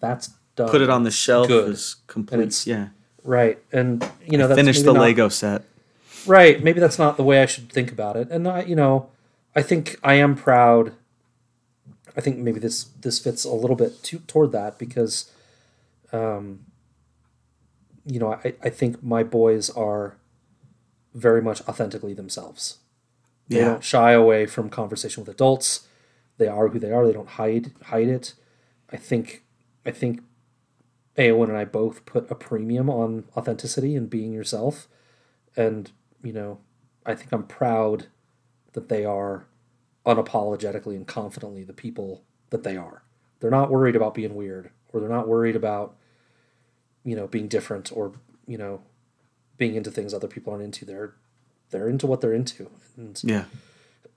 that's 0.00 0.30
done. 0.56 0.70
Put 0.70 0.80
it 0.80 0.88
on 0.88 1.02
the 1.02 1.10
shelf 1.10 1.48
good. 1.48 1.70
as 1.70 1.96
complete. 2.06 2.66
yeah. 2.66 2.88
Right. 3.24 3.58
And 3.72 4.08
you 4.26 4.38
know, 4.38 4.48
that's 4.48 4.58
finish 4.58 4.80
the 4.80 4.92
not, 4.92 5.02
Lego 5.02 5.28
set. 5.28 5.64
Right. 6.26 6.62
Maybe 6.62 6.80
that's 6.80 6.98
not 6.98 7.16
the 7.16 7.24
way 7.24 7.42
I 7.42 7.46
should 7.46 7.70
think 7.70 7.92
about 7.92 8.16
it. 8.16 8.30
And 8.30 8.48
I, 8.48 8.62
you 8.62 8.76
know, 8.76 9.10
I 9.54 9.62
think 9.62 9.98
I 10.02 10.14
am 10.14 10.34
proud. 10.34 10.94
I 12.16 12.20
think 12.20 12.38
maybe 12.38 12.60
this 12.60 12.84
this 12.84 13.18
fits 13.18 13.44
a 13.44 13.52
little 13.52 13.76
bit 13.76 14.02
to, 14.04 14.18
toward 14.20 14.52
that 14.52 14.78
because, 14.78 15.30
um, 16.12 16.66
you 18.06 18.18
know, 18.18 18.34
I, 18.34 18.54
I 18.62 18.70
think 18.70 19.02
my 19.02 19.22
boys 19.22 19.70
are 19.70 20.16
very 21.14 21.42
much 21.42 21.60
authentically 21.68 22.14
themselves. 22.14 22.78
They 23.48 23.58
yeah. 23.58 23.64
don't 23.64 23.84
shy 23.84 24.12
away 24.12 24.46
from 24.46 24.70
conversation 24.70 25.22
with 25.22 25.34
adults. 25.34 25.88
They 26.38 26.48
are 26.48 26.68
who 26.68 26.78
they 26.78 26.92
are. 26.92 27.06
They 27.06 27.12
don't 27.12 27.28
hide 27.28 27.72
hide 27.84 28.08
it. 28.08 28.34
I 28.90 28.96
think 28.96 29.42
I 29.84 29.90
think 29.90 30.22
Eowyn 31.16 31.48
and 31.48 31.56
I 31.56 31.64
both 31.64 32.06
put 32.06 32.30
a 32.30 32.34
premium 32.34 32.88
on 32.88 33.24
authenticity 33.36 33.96
and 33.96 34.08
being 34.08 34.32
yourself. 34.32 34.88
And, 35.56 35.90
you 36.22 36.32
know, 36.32 36.60
I 37.04 37.14
think 37.14 37.32
I'm 37.32 37.44
proud 37.44 38.06
that 38.72 38.88
they 38.88 39.04
are 39.04 39.46
unapologetically 40.06 40.96
and 40.96 41.06
confidently 41.06 41.64
the 41.64 41.72
people 41.72 42.24
that 42.50 42.62
they 42.62 42.76
are. 42.76 43.02
They're 43.40 43.50
not 43.50 43.70
worried 43.70 43.96
about 43.96 44.14
being 44.14 44.34
weird 44.34 44.70
or 44.92 45.00
they're 45.00 45.08
not 45.08 45.28
worried 45.28 45.56
about, 45.56 45.96
you 47.04 47.16
know, 47.16 47.26
being 47.26 47.48
different 47.48 47.90
or, 47.94 48.12
you 48.46 48.58
know, 48.58 48.82
being 49.56 49.74
into 49.74 49.90
things 49.90 50.14
other 50.14 50.28
people 50.28 50.52
aren't 50.52 50.64
into. 50.64 50.84
They're 50.84 51.14
they're 51.70 51.88
into 51.88 52.06
what 52.06 52.20
they're 52.20 52.34
into. 52.34 52.70
And 52.96 53.20
yeah. 53.24 53.44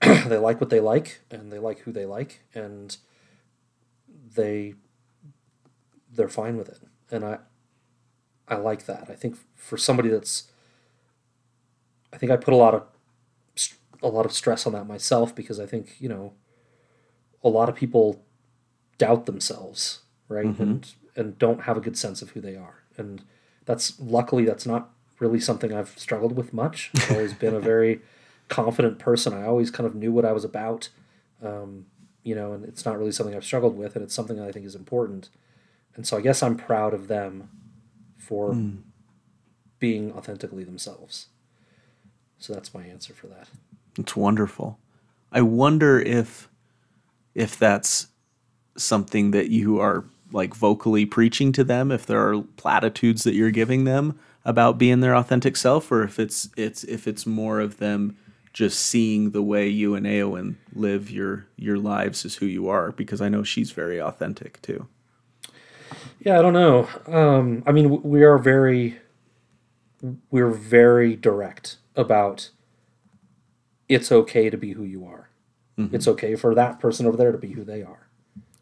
they 0.00 0.36
like 0.36 0.60
what 0.60 0.70
they 0.70 0.80
like 0.80 1.20
and 1.30 1.50
they 1.50 1.58
like 1.58 1.80
who 1.80 1.92
they 1.92 2.04
like 2.04 2.42
and 2.54 2.96
they 4.34 4.74
they're 6.16 6.28
fine 6.28 6.56
with 6.56 6.68
it, 6.68 6.80
and 7.10 7.24
I 7.24 7.38
I 8.48 8.56
like 8.56 8.86
that. 8.86 9.08
I 9.10 9.14
think 9.14 9.36
for 9.54 9.76
somebody 9.76 10.08
that's 10.08 10.44
I 12.12 12.18
think 12.18 12.32
I 12.32 12.36
put 12.36 12.54
a 12.54 12.56
lot 12.56 12.74
of 12.74 12.84
a 14.02 14.08
lot 14.08 14.26
of 14.26 14.32
stress 14.32 14.66
on 14.66 14.72
that 14.72 14.86
myself 14.86 15.34
because 15.34 15.60
I 15.60 15.66
think 15.66 15.96
you 16.00 16.08
know 16.08 16.32
a 17.42 17.48
lot 17.48 17.68
of 17.68 17.74
people 17.74 18.24
doubt 18.98 19.26
themselves, 19.26 20.00
right, 20.28 20.46
mm-hmm. 20.46 20.62
and 20.62 20.92
and 21.14 21.38
don't 21.38 21.62
have 21.62 21.76
a 21.76 21.80
good 21.80 21.96
sense 21.96 22.22
of 22.22 22.30
who 22.30 22.40
they 22.40 22.56
are, 22.56 22.82
and 22.96 23.22
that's 23.64 23.98
luckily 24.00 24.44
that's 24.44 24.66
not 24.66 24.90
really 25.18 25.40
something 25.40 25.72
I've 25.72 25.98
struggled 25.98 26.36
with 26.36 26.52
much. 26.52 26.90
I've 26.94 27.12
always 27.12 27.32
been 27.34 27.54
a 27.54 27.60
very 27.60 28.00
confident 28.48 28.98
person. 28.98 29.32
I 29.32 29.44
always 29.44 29.70
kind 29.70 29.86
of 29.86 29.94
knew 29.94 30.12
what 30.12 30.24
I 30.24 30.32
was 30.32 30.44
about, 30.44 30.90
um, 31.42 31.86
you 32.22 32.34
know, 32.34 32.52
and 32.52 32.64
it's 32.64 32.84
not 32.84 32.98
really 32.98 33.12
something 33.12 33.34
I've 33.34 33.44
struggled 33.44 33.76
with, 33.76 33.96
and 33.96 34.04
it's 34.04 34.14
something 34.14 34.36
that 34.36 34.46
I 34.46 34.52
think 34.52 34.66
is 34.66 34.74
important 34.74 35.30
and 35.96 36.06
so 36.06 36.16
I 36.16 36.20
guess 36.20 36.42
I'm 36.42 36.56
proud 36.56 36.94
of 36.94 37.08
them 37.08 37.48
for 38.18 38.52
mm. 38.52 38.82
being 39.78 40.12
authentically 40.12 40.62
themselves. 40.62 41.28
So 42.38 42.52
that's 42.52 42.74
my 42.74 42.82
answer 42.82 43.14
for 43.14 43.26
that. 43.28 43.48
It's 43.98 44.16
wonderful. 44.16 44.78
I 45.32 45.42
wonder 45.42 46.00
if 46.00 46.48
if 47.34 47.58
that's 47.58 48.08
something 48.76 49.30
that 49.32 49.50
you 49.50 49.78
are 49.78 50.04
like 50.32 50.54
vocally 50.54 51.06
preaching 51.06 51.52
to 51.52 51.64
them, 51.64 51.92
if 51.92 52.06
there 52.06 52.26
are 52.28 52.42
platitudes 52.56 53.24
that 53.24 53.34
you're 53.34 53.50
giving 53.50 53.84
them 53.84 54.18
about 54.44 54.78
being 54.78 55.00
their 55.00 55.14
authentic 55.14 55.56
self, 55.56 55.90
or 55.90 56.02
if 56.02 56.18
it's 56.18 56.48
it's 56.56 56.84
if 56.84 57.06
it's 57.06 57.26
more 57.26 57.60
of 57.60 57.78
them 57.78 58.16
just 58.52 58.78
seeing 58.78 59.32
the 59.32 59.42
way 59.42 59.68
you 59.68 59.94
and 59.94 60.06
Eowyn 60.06 60.56
live 60.72 61.10
your 61.10 61.46
your 61.56 61.78
lives 61.78 62.24
as 62.24 62.36
who 62.36 62.46
you 62.46 62.68
are, 62.68 62.92
because 62.92 63.20
I 63.20 63.28
know 63.28 63.42
she's 63.42 63.70
very 63.70 64.00
authentic 64.00 64.60
too. 64.62 64.88
Yeah, 66.20 66.38
I 66.38 66.42
don't 66.42 66.54
know. 66.54 66.88
Um, 67.06 67.62
I 67.66 67.72
mean, 67.72 68.02
we 68.02 68.24
are 68.24 68.38
very, 68.38 68.98
we're 70.30 70.50
very 70.50 71.14
direct 71.14 71.76
about 71.94 72.50
it's 73.88 74.10
okay 74.12 74.50
to 74.50 74.56
be 74.56 74.72
who 74.72 74.84
you 74.84 75.06
are. 75.06 75.28
Mm-hmm. 75.78 75.94
It's 75.94 76.08
okay 76.08 76.34
for 76.36 76.54
that 76.54 76.80
person 76.80 77.06
over 77.06 77.16
there 77.16 77.32
to 77.32 77.38
be 77.38 77.52
who 77.52 77.64
they 77.64 77.82
are. 77.82 78.08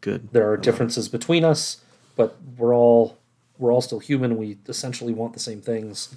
Good. 0.01 0.29
There 0.31 0.49
are 0.51 0.57
differences 0.57 1.07
between 1.09 1.43
us, 1.43 1.81
but 2.15 2.35
we're 2.57 2.75
all 2.75 3.17
we're 3.57 3.71
all 3.73 3.81
still 3.81 3.99
human. 3.99 4.37
We 4.37 4.57
essentially 4.67 5.13
want 5.13 5.33
the 5.33 5.39
same 5.39 5.61
things. 5.61 6.13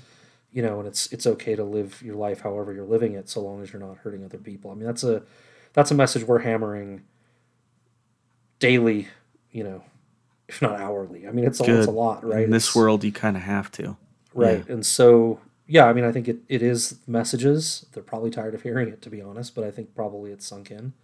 you 0.53 0.63
know, 0.63 0.79
and 0.81 0.89
it's 0.89 1.13
it's 1.13 1.27
okay 1.27 1.55
to 1.55 1.63
live 1.65 2.03
your 2.03 2.17
life 2.17 2.41
however 2.41 2.73
you're 2.73 2.85
living 2.87 3.15
it, 3.15 3.29
so 3.29 3.41
long 3.41 3.63
as 3.63 3.73
you're 3.73 3.81
not 3.81 3.99
hurting 3.99 4.25
other 4.25 4.39
people. 4.39 4.71
I 4.71 4.75
mean, 4.75 4.87
that's 4.87 5.05
a 5.05 5.23
that's 5.75 5.91
a 5.91 5.95
message 5.95 6.25
we're 6.25 6.41
hammering 6.41 7.03
daily, 8.59 9.09
you 9.53 9.63
know, 9.65 9.83
if 10.49 10.61
not 10.61 10.81
hourly. 10.81 11.29
I 11.29 11.31
mean, 11.31 11.45
it's, 11.45 11.61
a, 11.61 11.79
it's 11.79 11.87
a 11.87 11.91
lot, 11.93 12.25
right? 12.25 12.45
In 12.45 12.51
this 12.51 12.65
It's- 12.65 12.77
world, 12.77 13.05
you 13.05 13.13
kind 13.13 13.37
of 13.37 13.43
have 13.43 13.71
to. 13.73 13.97
right? 14.35 14.67
And 14.69 14.85
so, 14.85 15.41
yeah, 15.69 15.85
I 15.85 15.93
mean, 15.93 16.05
I 16.05 16.11
think 16.11 16.27
it, 16.29 16.39
it 16.49 16.63
is 16.63 16.97
messages. 17.07 17.87
They're 17.93 18.03
probably 18.03 18.31
tired 18.31 18.55
of 18.55 18.63
hearing 18.63 18.89
it, 18.89 19.03
to 19.03 19.11
be 19.11 19.21
honest, 19.21 19.55
but 19.55 19.65
I 19.65 19.71
think 19.71 19.95
probably 19.95 20.33
it's 20.33 20.47
sunk 20.47 20.71
in. 20.71 20.95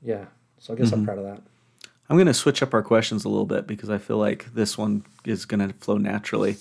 Yeah. 0.00 0.26
So 0.58 0.72
I 0.72 0.76
guess 0.76 0.90
Mm-hmm. 0.90 1.00
I'm 1.00 1.04
proud 1.04 1.18
of 1.18 1.24
that. 1.24 1.42
I'm 2.08 2.16
going 2.16 2.26
to 2.26 2.34
switch 2.34 2.62
up 2.62 2.74
our 2.74 2.82
questions 2.82 3.24
a 3.24 3.28
little 3.28 3.46
bit 3.46 3.66
because 3.66 3.90
I 3.90 3.98
feel 3.98 4.18
like 4.18 4.52
this 4.54 4.78
one 4.78 5.04
is 5.24 5.44
going 5.44 5.66
to 5.66 5.74
flow 5.74 5.96
naturally. 5.96 6.56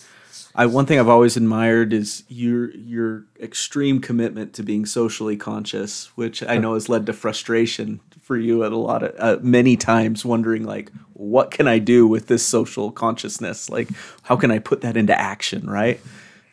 I 0.55 0.65
one 0.65 0.85
thing 0.85 0.99
I've 0.99 1.07
always 1.07 1.37
admired 1.37 1.93
is 1.93 2.23
your 2.27 2.71
your 2.71 3.25
extreme 3.39 3.99
commitment 4.01 4.53
to 4.53 4.63
being 4.63 4.85
socially 4.85 5.37
conscious, 5.37 6.07
which 6.15 6.43
I 6.43 6.57
know 6.57 6.73
has 6.73 6.89
led 6.89 7.05
to 7.05 7.13
frustration 7.13 7.99
for 8.21 8.37
you 8.37 8.63
at 8.63 8.71
a 8.71 8.77
lot 8.77 9.03
of 9.03 9.15
uh, 9.17 9.39
many 9.41 9.75
times, 9.75 10.25
wondering 10.25 10.65
like, 10.65 10.91
what 11.13 11.51
can 11.51 11.67
I 11.67 11.79
do 11.79 12.07
with 12.07 12.27
this 12.27 12.45
social 12.45 12.91
consciousness? 12.91 13.69
Like, 13.69 13.89
how 14.23 14.35
can 14.35 14.51
I 14.51 14.59
put 14.59 14.81
that 14.81 14.97
into 14.97 15.19
action, 15.19 15.69
right? 15.69 15.99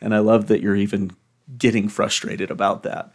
And 0.01 0.13
I 0.13 0.19
love 0.19 0.47
that 0.47 0.61
you're 0.61 0.75
even 0.75 1.11
getting 1.57 1.89
frustrated 1.89 2.51
about 2.51 2.83
that. 2.83 3.11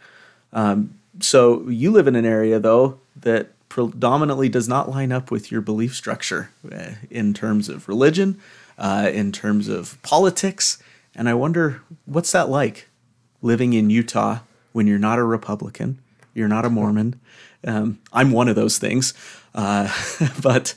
Um, 0.51 0.99
so 1.19 1.67
you 1.69 1.91
live 1.91 2.07
in 2.07 2.15
an 2.15 2.25
area 2.25 2.59
though 2.59 2.99
that 3.15 3.51
predominantly 3.69 4.49
does 4.49 4.67
not 4.67 4.89
line 4.89 5.11
up 5.11 5.31
with 5.31 5.51
your 5.51 5.61
belief 5.61 5.95
structure 5.95 6.51
uh, 6.71 6.91
in 7.09 7.33
terms 7.33 7.69
of 7.69 7.87
religion, 7.87 8.39
uh, 8.77 9.09
in 9.11 9.31
terms 9.31 9.67
of 9.67 9.99
politics, 10.03 10.77
and 11.15 11.29
I 11.29 11.33
wonder 11.33 11.81
what's 12.05 12.31
that 12.33 12.49
like 12.49 12.87
living 13.41 13.73
in 13.73 13.89
Utah 13.89 14.39
when 14.73 14.85
you're 14.85 14.99
not 14.99 15.19
a 15.19 15.23
Republican, 15.23 15.99
you're 16.33 16.47
not 16.47 16.65
a 16.65 16.69
Mormon. 16.69 17.19
Um, 17.65 17.99
I'm 18.11 18.31
one 18.31 18.47
of 18.47 18.55
those 18.55 18.77
things, 18.77 19.13
uh, 19.55 19.91
but 20.43 20.75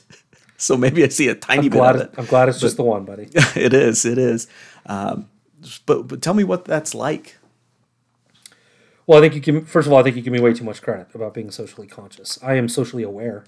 so 0.57 0.75
maybe 0.75 1.03
I 1.03 1.09
see 1.09 1.27
a 1.27 1.35
tiny 1.35 1.59
I'm 1.59 1.69
bit 1.69 1.77
glad, 1.77 1.95
of 1.95 2.01
it, 2.01 2.03
it. 2.05 2.19
I'm 2.19 2.25
glad 2.25 2.49
it's 2.49 2.59
just 2.59 2.77
the 2.77 2.83
one, 2.83 3.05
buddy. 3.05 3.29
it 3.55 3.73
is, 3.73 4.05
it 4.05 4.17
is. 4.17 4.47
Um, 4.87 5.29
but 5.85 6.07
but 6.07 6.21
tell 6.21 6.33
me 6.33 6.43
what 6.43 6.65
that's 6.65 6.93
like. 6.93 7.37
Well, 9.05 9.17
I 9.17 9.21
think 9.21 9.35
you 9.35 9.41
can. 9.41 9.65
First 9.65 9.87
of 9.87 9.93
all, 9.93 9.99
I 9.99 10.03
think 10.03 10.15
you 10.15 10.21
give 10.21 10.33
me 10.33 10.39
way 10.39 10.53
too 10.53 10.65
much 10.65 10.81
credit 10.81 11.07
about 11.13 11.33
being 11.33 11.49
socially 11.51 11.87
conscious. 11.87 12.37
I 12.43 12.55
am 12.55 12.67
socially 12.67 13.03
aware. 13.03 13.45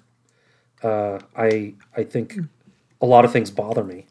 Uh, 0.82 1.20
I 1.36 1.74
I 1.96 2.04
think 2.04 2.38
a 3.02 3.06
lot 3.06 3.26
of 3.26 3.32
things 3.32 3.52
bother 3.52 3.84
me, 3.84 4.08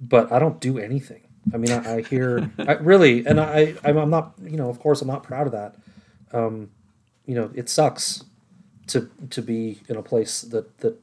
but 0.00 0.30
I 0.30 0.38
don't 0.38 0.60
do 0.60 0.78
anything. 0.78 1.22
I 1.52 1.58
mean, 1.58 1.70
I, 1.72 1.96
I 1.96 2.02
hear 2.02 2.50
I, 2.58 2.72
really, 2.80 3.26
and 3.26 3.40
I 3.40 3.74
I'm, 3.84 3.96
I'm 3.96 4.10
not. 4.10 4.34
You 4.42 4.56
know, 4.56 4.68
of 4.68 4.78
course, 4.78 5.02
I'm 5.02 5.08
not 5.08 5.22
proud 5.22 5.46
of 5.46 5.52
that. 5.52 5.76
Um, 6.32 6.70
you 7.26 7.34
know, 7.34 7.50
it 7.54 7.68
sucks 7.68 8.24
to 8.88 9.10
to 9.30 9.42
be 9.42 9.80
in 9.88 9.96
a 9.96 10.02
place 10.02 10.42
that 10.42 10.78
that 10.78 10.96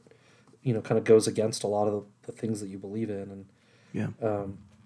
you 0.62 0.72
know 0.72 0.80
kind 0.80 0.98
of 0.98 1.04
goes 1.04 1.26
against 1.26 1.62
a 1.62 1.66
lot 1.66 1.86
of 1.86 1.92
the, 1.92 2.32
the 2.32 2.32
things 2.32 2.60
that 2.60 2.68
you 2.68 2.78
believe 2.78 3.10
in, 3.10 3.30
and 3.30 3.44
Yeah. 3.92 4.08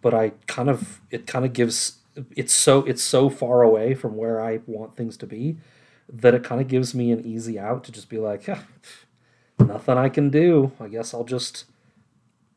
But 0.01 0.15
I 0.15 0.31
kind 0.47 0.69
of 0.71 1.01
it 1.11 1.27
kind 1.27 1.45
of 1.45 1.53
gives 1.53 1.99
it's 2.37 2.53
so 2.53 2.81
it's 2.85 3.03
so 3.03 3.29
far 3.31 3.63
away 3.63 3.95
from 3.95 4.17
where 4.17 4.41
I 4.41 4.61
want 4.67 4.97
things 4.97 5.17
to 5.19 5.27
be 5.27 5.57
that 6.11 6.35
it 6.35 6.43
kind 6.43 6.61
of 6.61 6.69
gives 6.69 6.95
me 6.95 7.13
an 7.13 7.25
easy 7.25 7.59
out 7.59 7.85
to 7.85 7.93
just 7.93 8.09
be 8.09 8.19
like, 8.19 8.47
"Yeah, 8.47 8.63
nothing 9.59 9.97
I 9.99 10.09
can 10.09 10.31
do. 10.31 10.73
I 10.81 10.89
guess 10.89 11.13
I'll 11.15 11.25
just 11.25 11.65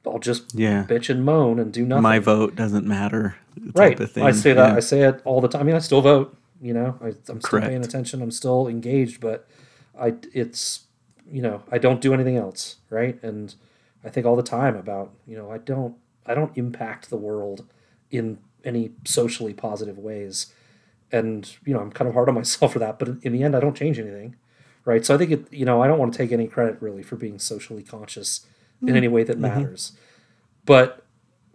I'll 0.06 0.20
just 0.20 0.56
Yeah. 0.56 0.86
bitch 0.88 1.10
and 1.10 1.24
moan 1.24 1.60
and 1.60 1.72
do 1.72 1.86
nothing. 1.86 2.02
My 2.04 2.20
vote 2.20 2.56
doesn't 2.56 2.88
matter. 2.88 3.36
Type 3.56 3.76
right. 3.76 4.00
Of 4.00 4.12
thing. 4.12 4.24
I 4.24 4.32
say 4.32 4.54
that 4.54 4.70
Yeah. 4.72 4.76
I 4.78 4.80
say 4.80 5.02
it 5.02 5.22
all 5.26 5.42
the 5.42 5.48
time. 5.48 5.62
I 5.62 5.64
mean, 5.66 5.76
I 5.76 5.80
still 5.80 6.02
vote. 6.02 6.36
You 6.62 6.74
know, 6.74 6.98
I, 7.04 7.14
I'm 7.30 7.42
still 7.42 7.60
paying 7.62 7.84
attention. 7.84 8.22
I'm 8.22 8.32
still 8.32 8.68
engaged, 8.68 9.20
but 9.20 9.48
I 10.00 10.16
it's 10.34 10.86
you 11.30 11.42
know 11.42 11.64
I 11.72 11.78
don't 11.78 12.02
do 12.02 12.14
anything 12.14 12.38
else. 12.38 12.78
Right. 12.90 13.22
And 13.24 13.54
I 14.04 14.10
think 14.10 14.26
all 14.26 14.36
the 14.36 14.44
time 14.44 14.76
about 14.76 15.12
you 15.28 15.38
know 15.38 15.52
I 15.52 15.58
don't 15.60 15.96
I 16.26 16.34
don't 16.34 16.56
impact 16.58 17.10
the 17.10 17.18
world 17.18 17.66
in 18.10 18.40
any 18.64 18.92
socially 19.06 19.54
positive 19.54 19.98
ways. 19.98 20.54
And 21.12 21.50
you 21.66 21.74
know 21.74 21.80
I'm 21.80 21.92
kind 21.92 22.08
of 22.08 22.14
hard 22.14 22.30
on 22.30 22.36
myself 22.42 22.74
for 22.74 22.80
that, 22.80 23.00
but 23.00 23.10
in, 23.22 23.34
the 23.34 23.44
end 23.44 23.56
I 23.56 23.60
don't 23.60 23.76
change 23.76 24.00
anything. 24.00 24.36
Right. 24.84 25.06
So 25.06 25.14
I 25.14 25.18
think 25.18 25.32
it 25.32 25.54
you 25.54 25.66
know 25.66 25.82
I 25.82 25.88
don't 25.88 26.00
want 26.00 26.14
to 26.14 26.18
take 26.18 26.32
any 26.32 26.48
credit 26.48 26.82
really 26.82 27.04
for 27.04 27.16
being 27.16 27.40
socially 27.40 27.84
conscious 27.84 28.46
in 28.82 28.96
any 28.96 29.08
way 29.08 29.24
that 29.24 29.38
matters. 29.38 29.94
But 30.66 31.06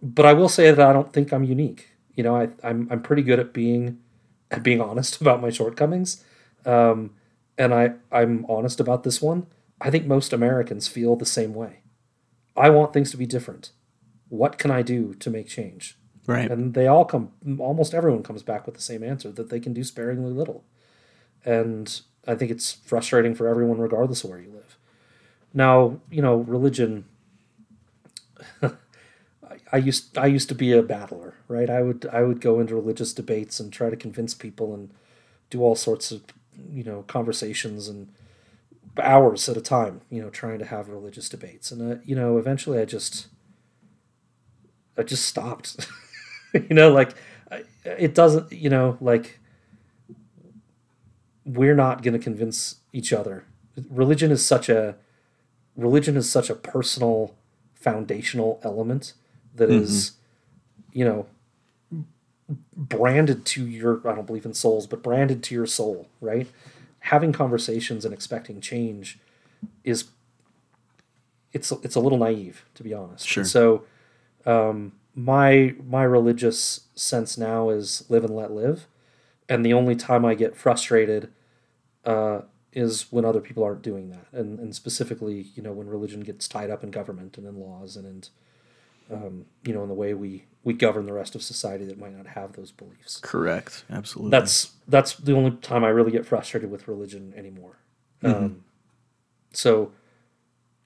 but 0.01 0.25
I 0.25 0.33
will 0.33 0.49
say 0.49 0.71
that 0.71 0.87
I 0.87 0.93
don't 0.93 1.11
think 1.11 1.31
I'm 1.31 1.43
unique. 1.43 1.89
You 2.15 2.23
know, 2.23 2.35
I, 2.35 2.49
I'm 2.63 2.87
I'm 2.91 3.01
pretty 3.01 3.21
good 3.21 3.39
at 3.39 3.53
being 3.53 3.99
at 4.51 4.63
being 4.63 4.81
honest 4.81 5.21
about 5.21 5.41
my 5.41 5.49
shortcomings, 5.49 6.23
um, 6.65 7.11
and 7.57 7.73
I 7.73 7.93
I'm 8.11 8.45
honest 8.49 8.79
about 8.79 9.03
this 9.03 9.21
one. 9.21 9.47
I 9.79 9.91
think 9.91 10.05
most 10.05 10.33
Americans 10.33 10.87
feel 10.87 11.15
the 11.15 11.25
same 11.25 11.53
way. 11.53 11.81
I 12.55 12.69
want 12.71 12.93
things 12.93 13.11
to 13.11 13.17
be 13.17 13.27
different. 13.27 13.71
What 14.29 14.57
can 14.57 14.71
I 14.71 14.81
do 14.81 15.13
to 15.15 15.29
make 15.29 15.47
change? 15.47 15.97
Right. 16.25 16.51
And 16.51 16.73
they 16.73 16.87
all 16.87 17.05
come. 17.05 17.31
Almost 17.59 17.93
everyone 17.93 18.23
comes 18.23 18.43
back 18.43 18.65
with 18.65 18.75
the 18.75 18.81
same 18.81 19.03
answer 19.03 19.31
that 19.31 19.49
they 19.49 19.59
can 19.59 19.73
do 19.73 19.83
sparingly 19.83 20.31
little, 20.31 20.65
and 21.45 22.01
I 22.27 22.35
think 22.35 22.51
it's 22.51 22.73
frustrating 22.73 23.33
for 23.33 23.47
everyone, 23.47 23.77
regardless 23.77 24.23
of 24.23 24.31
where 24.31 24.39
you 24.39 24.51
live. 24.51 24.77
Now, 25.53 26.01
you 26.11 26.21
know, 26.21 26.35
religion 26.37 27.05
I 29.71 29.77
used 29.77 30.17
I 30.17 30.27
used 30.27 30.49
to 30.49 30.55
be 30.55 30.71
a 30.71 30.81
battler, 30.81 31.35
right? 31.47 31.69
I 31.69 31.81
would 31.81 32.07
I 32.11 32.23
would 32.23 32.41
go 32.41 32.59
into 32.59 32.75
religious 32.75 33.13
debates 33.13 33.59
and 33.59 33.71
try 33.71 33.89
to 33.89 33.95
convince 33.95 34.33
people 34.33 34.73
and 34.73 34.91
do 35.49 35.61
all 35.61 35.75
sorts 35.75 36.11
of 36.11 36.23
you 36.71 36.83
know 36.83 37.03
conversations 37.03 37.87
and 37.87 38.09
hours 39.01 39.47
at 39.47 39.57
a 39.57 39.61
time, 39.61 40.01
you 40.09 40.21
know, 40.21 40.29
trying 40.29 40.59
to 40.59 40.65
have 40.65 40.89
religious 40.89 41.29
debates. 41.29 41.71
And 41.71 41.93
uh, 41.93 42.01
you 42.05 42.15
know, 42.15 42.37
eventually 42.37 42.79
I 42.79 42.85
just 42.85 43.27
I 44.97 45.03
just 45.03 45.25
stopped. 45.25 45.87
you 46.53 46.75
know, 46.75 46.91
like 46.91 47.13
it 47.83 48.15
doesn't, 48.15 48.51
you 48.51 48.69
know, 48.69 48.97
like 48.99 49.39
we're 51.45 51.75
not 51.75 52.03
going 52.03 52.13
to 52.13 52.19
convince 52.19 52.77
each 52.93 53.13
other. 53.13 53.45
Religion 53.89 54.31
is 54.31 54.45
such 54.45 54.69
a 54.69 54.95
religion 55.75 56.17
is 56.17 56.29
such 56.29 56.49
a 56.49 56.55
personal 56.55 57.35
foundational 57.75 58.59
element 58.63 59.13
that 59.55 59.69
is, 59.69 60.11
mm-hmm. 60.91 60.99
you 60.99 61.05
know 61.05 61.27
branded 62.75 63.45
to 63.45 63.67
your 63.67 64.01
i 64.07 64.15
don't 64.15 64.25
believe 64.25 64.45
in 64.45 64.53
souls 64.53 64.87
but 64.87 65.03
branded 65.03 65.43
to 65.43 65.53
your 65.53 65.65
soul 65.65 66.07
right 66.21 66.47
having 66.99 67.33
conversations 67.33 68.05
and 68.05 68.13
expecting 68.13 68.61
change 68.61 69.19
is 69.83 70.05
it's 71.51 71.71
it's 71.83 71.95
a 71.95 71.99
little 71.99 72.17
naive 72.17 72.65
to 72.73 72.83
be 72.83 72.93
honest 72.93 73.27
Sure. 73.27 73.43
so 73.43 73.83
um 74.47 74.93
my 75.13 75.75
my 75.85 76.03
religious 76.03 76.87
sense 76.95 77.37
now 77.37 77.69
is 77.69 78.03
live 78.09 78.23
and 78.23 78.35
let 78.35 78.51
live 78.51 78.87
and 79.47 79.65
the 79.65 79.73
only 79.73 79.95
time 79.95 80.25
i 80.25 80.33
get 80.33 80.55
frustrated 80.55 81.31
uh 82.05 82.39
is 82.73 83.11
when 83.11 83.25
other 83.25 83.41
people 83.41 83.63
aren't 83.63 83.81
doing 83.81 84.09
that 84.09 84.25
and 84.31 84.59
and 84.59 84.75
specifically 84.75 85.47
you 85.55 85.61
know 85.61 85.71
when 85.71 85.87
religion 85.87 86.21
gets 86.21 86.47
tied 86.47 86.69
up 86.69 86.83
in 86.83 86.89
government 86.89 87.37
and 87.37 87.45
in 87.45 87.59
laws 87.59 87.95
and 87.95 88.05
in 88.05 88.23
um, 89.09 89.45
you 89.63 89.73
know 89.73 89.83
in 89.83 89.87
the 89.87 89.95
way 89.95 90.13
we 90.13 90.45
we 90.63 90.73
govern 90.73 91.05
the 91.05 91.13
rest 91.13 91.33
of 91.33 91.41
society 91.41 91.85
that 91.85 91.97
might 91.97 92.15
not 92.15 92.27
have 92.27 92.53
those 92.53 92.71
beliefs 92.71 93.19
Correct. 93.21 93.85
Absolutely. 93.89 94.31
that's 94.31 94.73
that's 94.87 95.15
the 95.15 95.33
only 95.33 95.51
time 95.51 95.83
I 95.83 95.89
really 95.89 96.11
get 96.11 96.25
frustrated 96.25 96.69
with 96.71 96.87
religion 96.87 97.33
anymore. 97.37 97.77
Um, 98.23 98.63
so, 99.51 99.91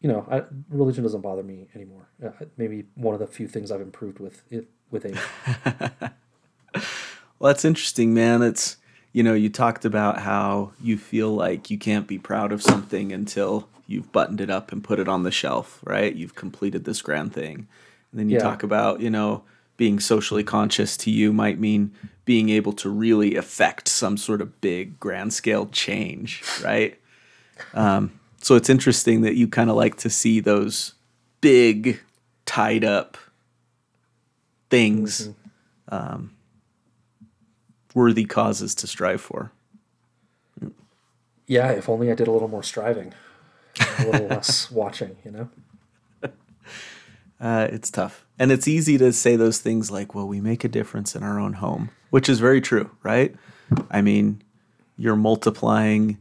you 0.02 0.10
know, 0.10 0.26
I, 0.30 0.44
religion 0.70 1.04
doesn't 1.04 1.22
bother 1.22 1.44
me 1.44 1.68
anymore. 1.76 2.10
Uh, 2.24 2.30
maybe 2.58 2.86
one 2.96 3.14
of 3.14 3.20
the 3.20 3.28
few 3.28 3.48
things 3.48 3.72
I've 3.72 3.82
improved 3.82 4.20
with 4.20 4.44
it 4.52 4.68
with 4.90 5.06
age. 5.06 5.18
Well, 7.40 7.52
that's 7.52 7.66
interesting, 7.66 8.14
man. 8.14 8.44
It's 8.44 8.78
you 9.14 9.24
know, 9.24 9.34
you 9.34 9.50
talked 9.50 9.84
about 9.84 10.20
how 10.20 10.74
you 10.80 10.96
feel 10.98 11.34
like 11.34 11.70
you 11.72 11.78
can't 11.78 12.08
be 12.08 12.20
proud 12.20 12.52
of 12.52 12.62
something 12.62 13.12
until 13.12 13.68
you've 13.88 14.12
buttoned 14.12 14.40
it 14.40 14.50
up 14.50 14.72
and 14.72 14.84
put 14.84 15.00
it 15.00 15.08
on 15.10 15.24
the 15.24 15.32
shelf, 15.32 15.82
right? 15.84 16.16
You've 16.16 16.36
completed 16.36 16.86
this 16.86 17.02
grand 17.02 17.34
thing. 17.34 17.68
And 18.12 18.20
then 18.20 18.30
you 18.30 18.38
Yeah. 18.38 18.44
talk 18.44 18.64
about, 18.64 19.02
you 19.02 19.10
know, 19.10 19.44
being 19.76 20.00
socially 20.00 20.44
conscious 20.44 20.96
to 20.98 21.12
you 21.12 21.34
might 21.34 21.60
mean 21.60 21.92
being 22.26 22.50
able 22.50 22.74
to 22.74 22.90
really 22.90 23.36
affect 23.36 23.88
some 23.90 24.16
sort 24.18 24.40
of 24.40 24.62
big 24.62 25.00
grand 25.00 25.34
scale 25.34 25.66
change, 25.66 26.44
right? 26.64 26.98
Um, 27.74 28.12
so 28.42 28.56
it's 28.56 28.70
interesting 28.70 29.22
that 29.22 29.36
you 29.36 29.48
kind 29.48 29.70
of 29.70 29.76
like 29.76 29.98
to 29.98 30.10
see 30.10 30.40
those 30.40 30.94
big 31.42 32.00
tied 32.46 32.84
up 32.84 33.18
things 34.70 35.30
um, 35.90 36.34
worthy 37.94 38.26
causes 38.26 38.74
to 38.76 38.88
strive 38.88 39.22
for. 39.22 39.52
Yeah, 41.48 41.72
if 41.72 41.90
only 41.90 42.12
I 42.12 42.16
did 42.16 42.28
a 42.28 42.32
little 42.32 42.48
more 42.48 42.64
striving, 42.64 43.14
a 44.00 44.06
little 44.06 44.28
less 44.30 44.72
watching. 44.72 45.18
You 45.24 45.32
know. 45.32 45.50
Uh, 47.42 47.68
it's 47.72 47.90
tough. 47.90 48.24
And 48.38 48.52
it's 48.52 48.68
easy 48.68 49.00
to 49.00 49.12
say 49.12 49.36
those 49.36 49.58
things 49.58 49.90
like, 49.90 50.14
well, 50.14 50.28
we 50.28 50.40
make 50.40 50.64
a 50.64 50.68
difference 50.68 51.16
in 51.16 51.24
our 51.24 51.40
own 51.40 51.54
home, 51.54 51.90
which 52.12 52.30
is 52.30 52.40
very 52.40 52.62
true, 52.62 52.92
right? 53.02 53.34
I 53.90 54.04
mean, 54.04 54.44
you're 54.96 55.16
multiplying, 55.16 56.20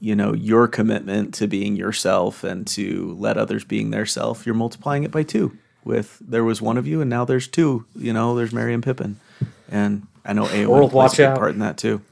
you 0.00 0.16
know, 0.16 0.32
your 0.32 0.66
commitment 0.66 1.34
to 1.34 1.46
being 1.46 1.76
yourself 1.76 2.42
and 2.42 2.66
to 2.68 3.14
let 3.18 3.36
others 3.36 3.64
being 3.64 3.90
their 3.90 4.06
self. 4.06 4.46
You're 4.46 4.54
multiplying 4.54 5.04
it 5.04 5.10
by 5.10 5.22
two. 5.22 5.56
With 5.84 6.18
there 6.20 6.44
was 6.44 6.60
one 6.60 6.76
of 6.76 6.86
you, 6.86 7.00
and 7.00 7.08
now 7.08 7.24
there's 7.24 7.48
two. 7.48 7.86
You 7.96 8.12
know, 8.12 8.34
there's 8.34 8.52
Merry 8.52 8.74
and 8.74 8.82
Pippin, 8.82 9.18
and 9.70 10.06
I 10.24 10.34
know 10.34 10.44
Eowyn 10.44 10.66
World, 10.66 10.92
watch 10.92 11.18
a 11.18 11.34
part 11.34 11.52
in 11.52 11.60
that 11.60 11.78
too. 11.78 12.02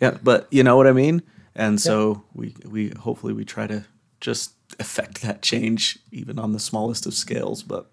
Yeah, 0.00 0.18
but 0.22 0.46
you 0.50 0.62
know 0.62 0.76
what 0.76 0.86
I 0.86 0.92
mean. 0.92 1.22
And 1.54 1.80
so 1.80 2.22
we 2.34 2.54
we 2.66 2.90
hopefully 2.90 3.32
we 3.32 3.44
try 3.44 3.66
to 3.66 3.84
just 4.20 4.52
affect 4.78 5.22
that 5.22 5.40
change 5.40 5.98
even 6.10 6.38
on 6.38 6.52
the 6.52 6.58
smallest 6.58 7.06
of 7.06 7.14
scales. 7.14 7.62
But 7.62 7.90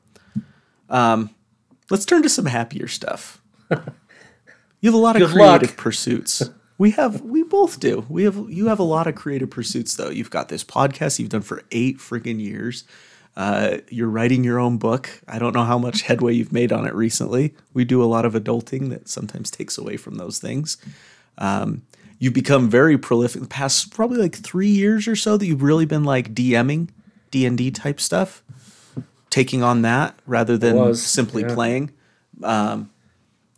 um, 0.90 1.30
let's 1.90 2.04
turn 2.06 2.24
to 2.24 2.30
some 2.30 2.46
happier 2.46 2.88
stuff. 2.88 3.42
You 4.82 4.90
have 4.90 4.96
a 4.96 4.98
lot 4.98 5.16
of 5.22 5.30
creative 5.30 5.70
luck. 5.70 5.78
pursuits. 5.78 6.50
We 6.82 6.90
have 6.92 7.22
we 7.22 7.44
both 7.44 7.80
do. 7.80 8.08
We 8.10 8.24
have 8.24 8.50
you 8.50 8.66
have 8.70 8.80
a 8.80 8.84
lot 8.84 9.06
of 9.06 9.14
creative 9.14 9.52
pursuits 9.52 9.96
though. 9.98 10.10
You've 10.10 10.32
got 10.32 10.50
this 10.50 10.64
podcast 10.64 11.20
you've 11.20 11.30
done 11.30 11.44
for 11.44 11.62
eight 11.70 12.00
freaking 12.00 12.42
years. 12.42 12.86
Uh, 13.38 13.78
you're 13.90 14.10
writing 14.10 14.44
your 14.44 14.58
own 14.58 14.80
book. 14.80 15.22
I 15.28 15.38
don't 15.38 15.54
know 15.54 15.64
how 15.64 15.78
much 15.78 16.02
headway 16.02 16.34
you've 16.34 16.52
made 16.52 16.72
on 16.72 16.88
it 16.88 16.96
recently. 16.96 17.54
We 17.76 17.86
do 17.86 18.02
a 18.02 18.06
lot 18.06 18.26
of 18.26 18.34
adulting 18.34 18.90
that 18.90 19.08
sometimes 19.08 19.52
takes 19.52 19.78
away 19.78 19.96
from 19.96 20.16
those 20.16 20.40
things. 20.40 20.78
Um, 21.38 21.84
you've 22.18 22.34
become 22.34 22.68
very 22.68 22.98
prolific 22.98 23.44
the 23.44 23.48
past 23.48 23.94
probably 23.94 24.18
like 24.18 24.36
three 24.36 24.72
years 24.72 25.08
or 25.08 25.16
so 25.16 25.38
that 25.38 25.46
you've 25.46 25.62
really 25.62 25.86
been 25.86 26.04
like 26.04 26.34
DMing 26.34 26.90
D 27.30 27.46
and 27.46 27.60
D 27.60 27.70
type 27.70 28.02
stuff, 28.02 28.42
taking 29.30 29.62
on 29.62 29.84
that 29.84 30.18
rather 30.26 30.58
than 30.58 30.78
was, 30.78 31.04
simply 31.04 31.44
yeah. 31.44 31.54
playing. 31.54 31.92
Um, 32.42 32.91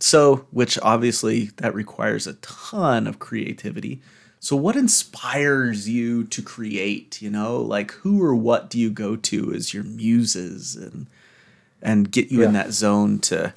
so, 0.04 0.46
which 0.52 0.78
obviously 0.82 1.46
that 1.58 1.74
requires 1.74 2.28
a 2.28 2.34
ton 2.34 3.08
of 3.08 3.20
creativity. 3.20 4.02
So, 4.42 4.54
what 4.58 4.76
inspires 4.76 5.88
you 5.88 6.26
to 6.26 6.42
create? 6.42 7.22
You 7.22 7.30
know, 7.30 7.62
like 7.62 7.92
who 7.92 8.22
or 8.22 8.36
what 8.36 8.70
do 8.70 8.78
you 8.78 8.90
go 8.90 9.16
to 9.16 9.54
as 9.54 9.74
your 9.74 9.84
muses 9.84 10.76
and 10.76 11.08
and 11.82 12.12
get 12.12 12.32
you 12.32 12.44
in 12.44 12.52
that 12.52 12.74
zone 12.74 13.20
to 13.20 13.54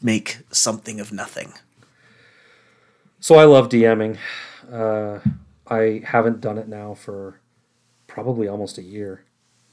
make 0.00 0.38
something 0.52 1.00
of 1.00 1.12
nothing? 1.12 1.52
So 3.18 3.34
I 3.34 3.44
love 3.44 3.68
DMing. 3.68 4.16
Uh, 4.70 5.18
I 5.66 6.02
haven't 6.04 6.40
done 6.40 6.58
it 6.58 6.68
now 6.68 6.94
for 6.94 7.40
probably 8.06 8.46
almost 8.46 8.78
a 8.78 8.82
year. 8.82 9.24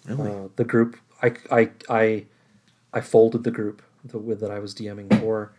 Really? 0.08 0.32
Uh, 0.32 0.48
the 0.56 0.64
group, 0.64 0.98
I, 1.22 1.34
I, 1.52 1.70
I, 1.90 2.26
I 2.92 3.02
folded 3.02 3.44
the 3.44 3.52
group 3.52 3.84
that, 4.06 4.18
with 4.18 4.40
that 4.40 4.50
I 4.50 4.58
was 4.58 4.74
DMing 4.74 5.20
for, 5.20 5.54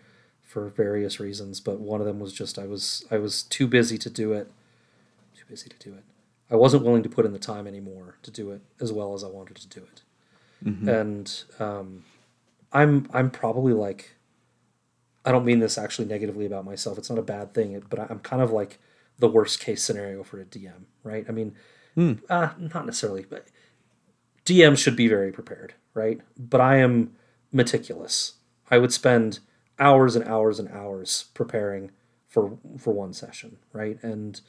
for 0.46 0.68
various 0.68 1.20
reasons. 1.20 1.60
But 1.60 1.80
one 1.80 2.00
of 2.00 2.06
them 2.06 2.20
was 2.20 2.32
just 2.32 2.58
I 2.58 2.66
was 2.66 3.04
I 3.10 3.18
was 3.18 3.42
too 3.42 3.66
busy 3.66 3.98
to 3.98 4.08
do 4.08 4.32
it. 4.32 4.50
Too 5.34 5.44
busy 5.48 5.68
to 5.68 5.78
do 5.78 5.94
it. 5.94 6.04
I 6.50 6.56
wasn't 6.56 6.84
willing 6.84 7.02
to 7.02 7.08
put 7.08 7.26
in 7.26 7.32
the 7.32 7.38
time 7.38 7.66
anymore 7.66 8.16
to 8.22 8.30
do 8.30 8.52
it 8.52 8.62
as 8.80 8.92
well 8.92 9.14
as 9.14 9.24
I 9.24 9.28
wanted 9.28 9.56
to 9.56 9.68
do 9.68 9.80
it. 9.80 10.02
And 10.88 11.42
um, 11.58 12.04
I'm 12.72 13.08
I'm 13.12 13.30
probably 13.30 13.72
like 13.72 14.14
I 15.24 15.32
don't 15.32 15.44
mean 15.44 15.58
this 15.58 15.76
actually 15.76 16.06
negatively 16.06 16.46
about 16.46 16.64
myself. 16.64 16.96
It's 16.98 17.10
not 17.10 17.18
a 17.18 17.22
bad 17.22 17.52
thing, 17.52 17.82
but 17.90 17.98
I'm 18.10 18.20
kind 18.20 18.40
of 18.40 18.52
like 18.52 18.78
the 19.18 19.28
worst 19.28 19.60
case 19.60 19.82
scenario 19.82 20.22
for 20.22 20.40
a 20.40 20.44
DM, 20.44 20.84
right? 21.02 21.24
I 21.28 21.32
mean, 21.32 21.56
uh, 22.28 22.50
not 22.58 22.86
necessarily, 22.86 23.26
but 23.28 23.46
DM 24.44 24.78
should 24.78 24.94
be 24.94 25.08
very 25.08 25.32
prepared, 25.32 25.74
right? 25.94 26.20
But 26.38 26.60
I 26.60 26.76
am 26.76 27.12
meticulous. 27.50 28.34
I 28.70 28.78
would 28.78 28.92
spend 28.92 29.40
hours 29.78 30.16
and 30.16 30.26
hours 30.26 30.58
and 30.58 30.68
hours 30.70 31.26
preparing 31.34 31.90
for 32.28 32.58
for 32.78 32.92
one 32.92 33.12
session, 33.12 33.56
right? 33.72 33.98
And 34.02 34.40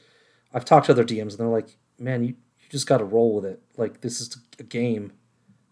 I've 0.52 0.64
talked 0.64 0.86
to 0.86 0.92
other 0.92 1.04
DMs 1.04 1.30
and 1.30 1.38
they're 1.38 1.46
like, 1.46 1.76
"Man, 1.98 2.22
you 2.22 2.30
you 2.30 2.68
just 2.70 2.86
got 2.86 2.98
to 2.98 3.04
roll 3.04 3.34
with 3.34 3.44
it. 3.44 3.62
Like 3.76 4.00
this 4.00 4.20
is 4.20 4.36
a 4.58 4.62
game. 4.62 5.12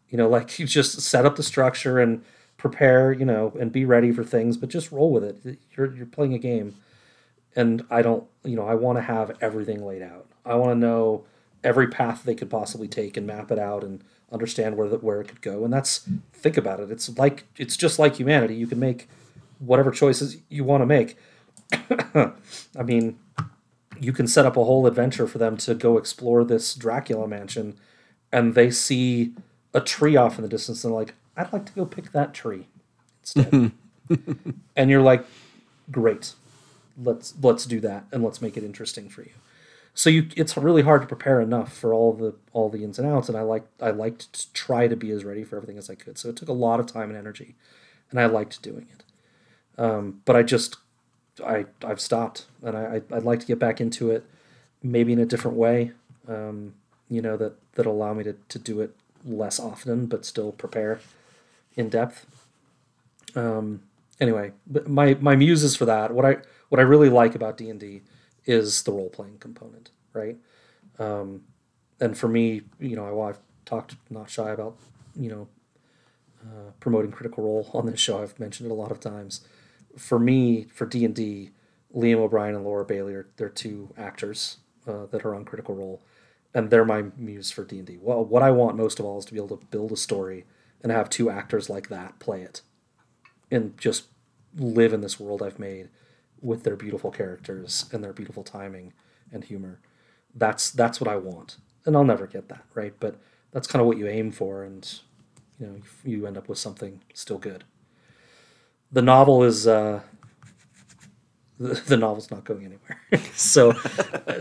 You 0.08 0.18
know, 0.18 0.28
like 0.36 0.58
you 0.58 0.66
just 0.66 1.00
set 1.00 1.26
up 1.26 1.36
the 1.36 1.42
structure 1.42 1.98
and 1.98 2.24
prepare, 2.56 3.12
you 3.12 3.24
know, 3.24 3.52
and 3.58 3.70
be 3.70 3.84
ready 3.84 4.12
for 4.12 4.24
things, 4.24 4.56
but 4.56 4.68
just 4.68 4.92
roll 4.92 5.12
with 5.12 5.24
it. 5.24 5.58
You're 5.76 5.94
you're 5.94 6.06
playing 6.06 6.34
a 6.34 6.38
game." 6.38 6.76
And 7.58 7.86
I 7.90 8.02
don't, 8.02 8.24
you 8.44 8.54
know, 8.54 8.66
I 8.66 8.74
want 8.74 8.98
to 8.98 9.02
have 9.02 9.34
everything 9.40 9.82
laid 9.82 10.02
out. 10.02 10.26
I 10.44 10.56
want 10.56 10.72
to 10.72 10.74
know 10.74 11.24
every 11.64 11.88
path 11.88 12.22
they 12.22 12.34
could 12.34 12.50
possibly 12.50 12.86
take 12.86 13.16
and 13.16 13.26
map 13.26 13.50
it 13.50 13.58
out 13.58 13.82
and 13.82 14.04
understand 14.30 14.76
where 14.76 14.88
the, 14.88 14.98
where 14.98 15.20
it 15.20 15.28
could 15.28 15.40
go. 15.40 15.64
And 15.64 15.72
that's 15.72 16.08
think 16.32 16.56
about 16.56 16.80
it. 16.80 16.90
It's 16.90 17.16
like 17.18 17.44
it's 17.56 17.76
just 17.76 17.98
like 17.98 18.16
humanity. 18.16 18.54
You 18.54 18.66
can 18.66 18.78
make 18.78 19.08
whatever 19.58 19.90
choices 19.90 20.38
you 20.48 20.64
want 20.64 20.82
to 20.82 20.86
make. 20.86 21.16
I 22.14 22.82
mean, 22.84 23.18
you 24.00 24.12
can 24.12 24.26
set 24.26 24.46
up 24.46 24.56
a 24.56 24.64
whole 24.64 24.86
adventure 24.86 25.26
for 25.26 25.38
them 25.38 25.56
to 25.58 25.74
go 25.74 25.98
explore 25.98 26.44
this 26.44 26.74
Dracula 26.74 27.26
mansion, 27.26 27.76
and 28.32 28.54
they 28.54 28.70
see 28.70 29.34
a 29.74 29.80
tree 29.80 30.16
off 30.16 30.38
in 30.38 30.42
the 30.42 30.48
distance, 30.48 30.84
and 30.84 30.92
they're 30.92 30.98
like, 30.98 31.14
"I'd 31.36 31.52
like 31.52 31.66
to 31.66 31.72
go 31.72 31.86
pick 31.86 32.12
that 32.12 32.34
tree 32.34 32.68
instead." 33.22 33.72
and 34.76 34.90
you're 34.90 35.02
like, 35.02 35.24
"Great, 35.90 36.34
let's 37.02 37.34
let's 37.42 37.66
do 37.66 37.80
that, 37.80 38.06
and 38.12 38.22
let's 38.22 38.42
make 38.42 38.56
it 38.56 38.64
interesting 38.64 39.08
for 39.08 39.22
you." 39.22 39.32
So 39.94 40.10
you, 40.10 40.28
it's 40.36 40.58
really 40.58 40.82
hard 40.82 41.00
to 41.00 41.08
prepare 41.08 41.40
enough 41.40 41.72
for 41.72 41.94
all 41.94 42.12
the 42.12 42.34
all 42.52 42.68
the 42.68 42.84
ins 42.84 42.98
and 42.98 43.08
outs, 43.08 43.28
and 43.30 43.36
I 43.36 43.40
like 43.42 43.66
I 43.80 43.90
liked 43.90 44.32
to 44.34 44.52
try 44.52 44.88
to 44.88 44.96
be 44.96 45.10
as 45.10 45.24
ready 45.24 45.42
for 45.42 45.56
everything 45.56 45.78
as 45.78 45.88
I 45.88 45.94
could. 45.94 46.18
So 46.18 46.28
it 46.28 46.36
took 46.36 46.50
a 46.50 46.52
lot 46.54 46.80
of 46.80 46.86
time 46.86 47.08
and 47.08 47.18
energy, 47.18 47.56
and 48.10 48.20
I 48.20 48.26
liked 48.26 48.60
doing 48.60 48.88
it. 48.92 49.04
Um, 49.78 50.22
but 50.24 50.36
I 50.36 50.42
just 50.42 50.76
I 51.44 51.66
I've 51.84 52.00
stopped, 52.00 52.46
and 52.62 52.76
I 52.76 53.02
I'd 53.12 53.24
like 53.24 53.40
to 53.40 53.46
get 53.46 53.58
back 53.58 53.80
into 53.80 54.10
it, 54.10 54.24
maybe 54.82 55.12
in 55.12 55.18
a 55.18 55.26
different 55.26 55.56
way. 55.56 55.92
Um, 56.28 56.74
you 57.08 57.22
know 57.22 57.36
that 57.36 57.54
that 57.74 57.86
allow 57.86 58.14
me 58.14 58.24
to 58.24 58.34
to 58.48 58.58
do 58.58 58.80
it 58.80 58.94
less 59.24 59.60
often, 59.60 60.06
but 60.06 60.24
still 60.24 60.52
prepare 60.52 61.00
in 61.76 61.88
depth. 61.88 62.26
Um, 63.34 63.82
anyway, 64.20 64.52
my 64.86 65.14
my 65.20 65.36
muses 65.36 65.76
for 65.76 65.84
that. 65.84 66.12
What 66.12 66.24
I 66.24 66.38
what 66.68 66.78
I 66.78 66.82
really 66.82 67.10
like 67.10 67.34
about 67.34 67.56
D 67.56 67.68
and 67.70 67.78
D 67.78 68.02
is 68.46 68.82
the 68.84 68.92
role 68.92 69.10
playing 69.10 69.38
component, 69.38 69.90
right? 70.12 70.36
Um, 70.98 71.42
and 72.00 72.16
for 72.16 72.28
me, 72.28 72.62
you 72.78 72.96
know, 72.96 73.22
I, 73.22 73.28
I've 73.30 73.38
talked 73.64 73.96
not 74.10 74.30
shy 74.30 74.50
about 74.50 74.76
you 75.14 75.30
know 75.30 75.48
uh, 76.42 76.70
promoting 76.80 77.10
Critical 77.10 77.44
Role 77.44 77.70
on 77.74 77.86
this 77.86 78.00
show. 78.00 78.22
I've 78.22 78.38
mentioned 78.38 78.70
it 78.70 78.72
a 78.72 78.76
lot 78.76 78.90
of 78.90 79.00
times. 79.00 79.40
For 79.96 80.18
me, 80.18 80.64
for 80.64 80.86
D 80.86 81.04
and 81.04 81.14
D, 81.14 81.50
Liam 81.94 82.16
O'Brien 82.18 82.54
and 82.54 82.64
Laura 82.64 82.84
Bailey 82.84 83.14
are 83.14 83.28
they're 83.36 83.48
two 83.48 83.92
actors 83.96 84.58
uh, 84.86 85.06
that 85.06 85.24
are 85.24 85.34
on 85.34 85.44
Critical 85.44 85.74
Role, 85.74 86.02
and 86.54 86.70
they're 86.70 86.84
my 86.84 87.04
muse 87.16 87.50
for 87.50 87.64
D 87.64 87.78
and 87.78 87.86
D. 87.86 87.98
Well, 88.00 88.24
what 88.24 88.42
I 88.42 88.50
want 88.50 88.76
most 88.76 88.98
of 89.00 89.06
all 89.06 89.18
is 89.18 89.24
to 89.26 89.32
be 89.32 89.38
able 89.38 89.56
to 89.56 89.66
build 89.66 89.92
a 89.92 89.96
story 89.96 90.44
and 90.82 90.92
have 90.92 91.08
two 91.08 91.30
actors 91.30 91.70
like 91.70 91.88
that 91.88 92.18
play 92.18 92.42
it, 92.42 92.62
and 93.50 93.76
just 93.78 94.06
live 94.56 94.92
in 94.92 95.00
this 95.00 95.18
world 95.18 95.42
I've 95.42 95.58
made 95.58 95.88
with 96.40 96.62
their 96.62 96.76
beautiful 96.76 97.10
characters 97.10 97.86
and 97.92 98.04
their 98.04 98.12
beautiful 98.12 98.44
timing 98.44 98.92
and 99.32 99.44
humor. 99.44 99.80
That's 100.34 100.70
that's 100.70 101.00
what 101.00 101.08
I 101.08 101.16
want, 101.16 101.56
and 101.84 101.96
I'll 101.96 102.04
never 102.04 102.26
get 102.26 102.48
that 102.48 102.64
right. 102.74 102.94
But 103.00 103.16
that's 103.52 103.66
kind 103.66 103.80
of 103.80 103.86
what 103.86 103.96
you 103.96 104.06
aim 104.06 104.32
for, 104.32 104.62
and 104.62 105.00
you 105.58 105.66
know 105.66 105.76
you 106.04 106.26
end 106.26 106.36
up 106.36 106.48
with 106.48 106.58
something 106.58 107.02
still 107.14 107.38
good. 107.38 107.64
The 108.92 109.02
novel 109.02 109.42
is 109.44 109.66
uh, 109.66 110.00
the, 111.58 111.74
the 111.86 111.96
novel's 111.96 112.30
not 112.30 112.44
going 112.44 112.64
anywhere. 112.64 113.00
so 113.34 113.72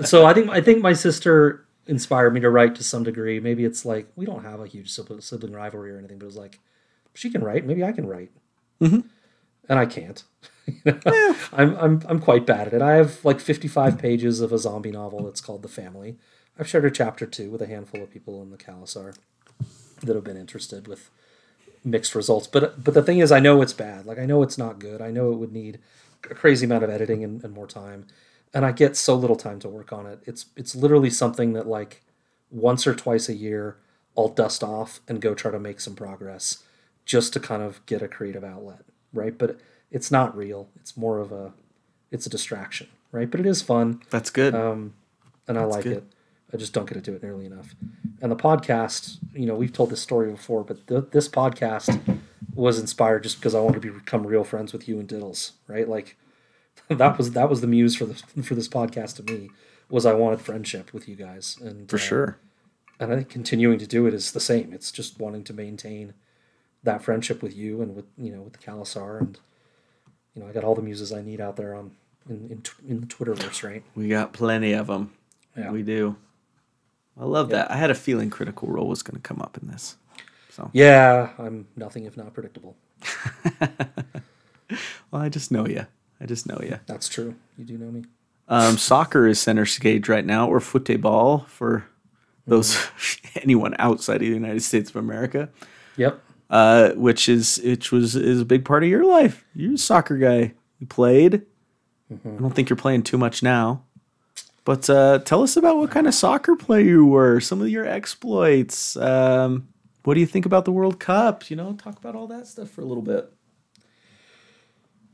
so 0.04 0.26
I 0.26 0.34
think 0.34 0.50
I 0.50 0.62
think 0.62 0.82
my 0.82 0.94
sister 0.94 1.66
inspired 1.88 2.34
me 2.34 2.40
to 2.42 2.50
write 2.50 2.76
to 2.76 2.84
some 2.84 3.04
degree. 3.04 3.40
Maybe 3.40 3.66
it's 3.66 3.86
like 3.86 4.08
we 4.16 4.26
don't 4.26 4.44
have 4.44 4.60
a 4.60 4.68
huge 4.68 4.92
sibling, 4.92 5.54
rivalry 5.54 5.92
or 5.92 5.98
anything, 5.98 6.18
but 6.18 6.26
it 6.26 6.28
was 6.28 6.38
like 6.38 6.60
she 7.14 7.30
can 7.30 7.44
write, 7.44 7.66
maybe 7.66 7.84
I 7.84 7.92
can 7.92 8.08
write, 8.08 8.32
and 9.70 9.80
I 9.80 9.86
can't. 9.86 10.24
I'm 11.54 11.76
I'm 11.78 12.02
I'm 12.08 12.20
quite 12.20 12.46
bad 12.46 12.68
at 12.68 12.74
it. 12.74 12.82
I 12.82 12.94
have 12.94 13.24
like 13.24 13.40
55 13.40 13.98
pages 13.98 14.42
of 14.42 14.52
a 14.52 14.58
zombie 14.58 14.92
novel 14.92 15.24
that's 15.24 15.42
called 15.42 15.62
The 15.62 15.68
Family. 15.68 16.18
I've 16.60 16.68
shared 16.68 16.86
a 16.86 16.92
chapter 16.92 17.26
two 17.26 17.52
with 17.52 17.62
a 17.62 17.68
handful 17.68 18.02
of 18.02 18.12
people 18.12 18.42
in 18.42 18.50
the 18.50 18.58
Khalasar 18.58 19.16
that 20.02 20.16
have 20.16 20.24
been 20.24 20.38
interested 20.38 20.88
with 20.88 21.10
mixed 21.86 22.16
results. 22.16 22.48
But 22.48 22.84
but 22.84 22.94
the 22.94 23.04
thing 23.04 23.20
is, 23.20 23.32
I 23.32 23.40
know 23.40 23.62
it's 23.62 23.74
bad. 23.74 24.06
Like 24.06 24.20
I 24.20 24.26
know 24.26 24.42
it's 24.44 24.58
not 24.58 24.80
good. 24.80 25.02
I 25.02 25.12
know 25.12 25.32
it 25.32 25.38
would 25.38 25.54
need 25.54 25.80
a 26.30 26.34
crazy 26.36 26.66
amount 26.66 26.84
of 26.84 26.90
editing 26.90 27.24
and, 27.24 27.42
and 27.44 27.54
more 27.54 27.68
time, 27.68 28.08
and 28.54 28.66
I 28.66 28.72
get 28.72 28.98
so 28.98 29.16
little 29.16 29.36
time 29.36 29.60
to 29.60 29.70
work 29.70 29.94
on 29.94 30.06
it. 30.08 30.20
It's 30.26 30.48
it's 30.58 30.76
literally 30.76 31.10
something 31.12 31.54
that 31.54 31.68
like 31.68 32.04
once 32.52 32.86
or 32.88 32.96
twice 32.96 33.30
a 33.30 33.36
year 33.36 33.78
I'll 34.18 34.30
dust 34.30 34.64
off 34.64 35.02
and 35.08 35.22
go 35.22 35.34
try 35.34 35.52
to 35.52 35.60
make 35.60 35.80
some 35.80 35.96
progress, 35.96 36.64
just 37.06 37.34
to 37.34 37.40
kind 37.40 37.62
of 37.62 37.86
get 37.86 38.02
a 38.02 38.08
creative 38.08 38.44
outlet, 38.44 38.82
right? 39.14 39.38
But 39.38 39.60
it's 39.92 40.12
not 40.12 40.36
real. 40.36 40.70
It's 40.76 40.98
more 40.98 41.20
of 41.20 41.32
a 41.32 41.54
it's 42.12 42.26
a 42.26 42.30
distraction, 42.30 42.88
right? 43.12 43.30
But 43.30 43.40
it 43.40 43.46
is 43.46 43.62
fun 43.62 44.02
That's 44.10 44.30
good. 44.30 44.56
um, 44.56 44.94
and 45.48 45.58
I 45.58 45.66
like 45.66 45.84
good. 45.84 45.98
it. 45.98 46.04
I 46.56 46.58
just 46.58 46.72
don't 46.72 46.88
get 46.88 46.94
to 46.94 47.02
do 47.02 47.14
it 47.14 47.22
nearly 47.22 47.46
enough. 47.46 47.76
And 48.22 48.32
the 48.32 48.36
podcast, 48.38 49.18
you 49.34 49.46
know, 49.46 49.56
we've 49.56 49.74
told 49.74 49.90
this 49.90 50.00
story 50.02 50.32
before, 50.32 50.64
but 50.64 50.88
th- 50.88 51.04
this 51.12 51.28
podcast 51.28 52.20
was 52.54 52.80
inspired 52.80 53.24
just 53.24 53.36
because 53.36 53.54
I 53.54 53.60
wanted 53.60 53.82
to 53.82 53.92
become 53.92 54.26
real 54.26 54.46
friends 54.46 54.72
with 54.72 54.88
you 54.88 54.98
and 54.98 55.08
Diddles, 55.08 55.52
right? 55.68 55.88
Like 55.88 56.16
that 56.88 57.18
was 57.18 57.32
that 57.32 57.50
was 57.50 57.60
the 57.60 57.68
muse 57.68 57.98
for 57.98 58.06
this 58.06 58.22
for 58.44 58.56
this 58.56 58.70
podcast 58.70 59.18
to 59.18 59.24
me 59.24 59.50
was 59.90 60.06
I 60.06 60.14
wanted 60.14 60.40
friendship 60.40 60.94
with 60.94 61.10
you 61.10 61.16
guys, 61.16 61.58
and 61.62 61.90
For 61.90 61.98
uh, 61.98 62.00
sure. 62.00 62.38
and 63.02 63.12
I 63.12 63.18
think 63.18 63.30
continuing 63.30 63.78
to 63.80 63.86
do 63.86 64.08
it 64.08 64.14
is 64.14 64.32
the 64.32 64.40
same. 64.40 64.72
It's 64.72 64.94
just 64.94 65.20
wanting 65.20 65.44
to 65.44 65.54
maintain 65.54 66.14
that 66.84 67.04
friendship 67.04 67.44
with 67.44 67.54
you 67.54 67.82
and 67.82 67.96
with 67.98 68.06
you 68.18 68.32
know 68.32 68.44
with 68.44 68.54
the 68.54 68.60
Khalasar, 68.60 69.20
and 69.20 69.38
you 70.34 70.42
know 70.42 70.48
I 70.48 70.54
got 70.54 70.64
all 70.64 70.74
the 70.74 70.82
muses 70.82 71.12
I 71.12 71.22
need 71.22 71.42
out 71.42 71.58
there 71.58 71.76
on 71.76 71.92
in 72.30 72.50
in, 72.50 72.64
in 72.88 73.02
the 73.02 73.08
Twitterverse, 73.08 73.62
right? 73.62 73.84
We 73.94 74.08
got 74.08 74.32
plenty 74.32 74.72
of 74.72 74.88
them. 74.88 75.12
Yeah. 75.58 75.72
We 75.72 75.84
do. 75.84 76.16
I 77.20 77.24
love 77.26 77.50
that. 77.50 77.72
I 77.72 77.78
had 77.78 77.90
a 77.92 77.96
feeling 77.96 78.30
Critical 78.30 78.68
Role 78.68 78.88
was 78.88 79.02
going 79.04 79.16
to 79.16 79.22
come 79.22 79.42
up 79.42 79.58
in 79.62 79.68
this. 79.70 79.96
So, 80.50 80.70
Yeah, 80.74 81.30
I'm 81.38 81.68
nothing 81.76 82.06
if 82.06 82.16
not 82.18 82.34
predictable. 82.34 82.76
well, 85.12 85.22
I 85.22 85.30
just 85.30 85.52
know 85.52 85.68
you. 85.68 85.86
I 86.20 86.26
just 86.26 86.48
know 86.48 86.60
you. 86.62 86.80
That's 86.86 87.08
true. 87.08 87.36
You 87.58 87.66
do 87.66 87.78
know 87.78 87.92
me. 87.92 88.06
Um, 88.48 88.78
soccer 88.78 89.28
is 89.28 89.40
center 89.40 89.66
stage 89.66 90.08
right 90.08 90.26
now, 90.26 90.48
or 90.48 90.60
football 90.60 91.40
for 91.48 91.86
those 92.48 92.78
anyone 93.42 93.76
outside 93.80 94.16
of 94.16 94.20
the 94.22 94.28
United 94.28 94.62
States 94.62 94.90
of 94.90 94.96
America, 94.98 95.50
Yep. 95.98 96.22
uh, 96.50 96.92
which 96.92 97.28
is 97.28 97.60
which 97.64 97.92
was 97.92 98.16
is 98.16 98.42
a 98.42 98.46
big 98.46 98.64
part 98.64 98.84
of 98.84 98.90
your 98.90 99.04
life. 99.06 99.44
You're 99.56 99.74
a 99.74 99.78
soccer 99.78 100.18
guy. 100.18 100.54
You 100.80 100.88
played. 100.88 101.42
I 102.12 102.16
don't 102.40 102.52
think 102.54 102.70
you're 102.70 102.78
playing 102.78 103.02
too 103.02 103.18
much 103.18 103.42
now, 103.42 103.84
but 104.66 104.90
uh, 104.90 105.20
tell 105.20 105.44
us 105.44 105.56
about 105.56 105.78
what 105.78 105.92
kind 105.92 106.08
of 106.08 106.14
soccer 106.14 106.56
player 106.56 106.84
you 106.84 107.06
were. 107.06 107.40
Some 107.40 107.62
of 107.62 107.70
your 107.70 107.86
exploits. 107.86 108.98
Um, 108.98 109.70
what 110.04 110.16
do 110.16 110.20
you 110.20 110.26
think 110.26 110.46
about 110.46 110.66
the 110.66 110.72
World 110.72 111.00
Cup? 111.00 111.50
You 111.50 111.56
know, 111.56 111.74
talk 111.74 111.98
about 111.98 112.16
all 112.16 112.28
that 112.28 112.48
stuff 112.48 112.70
for 112.70 112.82
a 112.82 112.86
little 112.86 113.04
bit. 113.04 113.32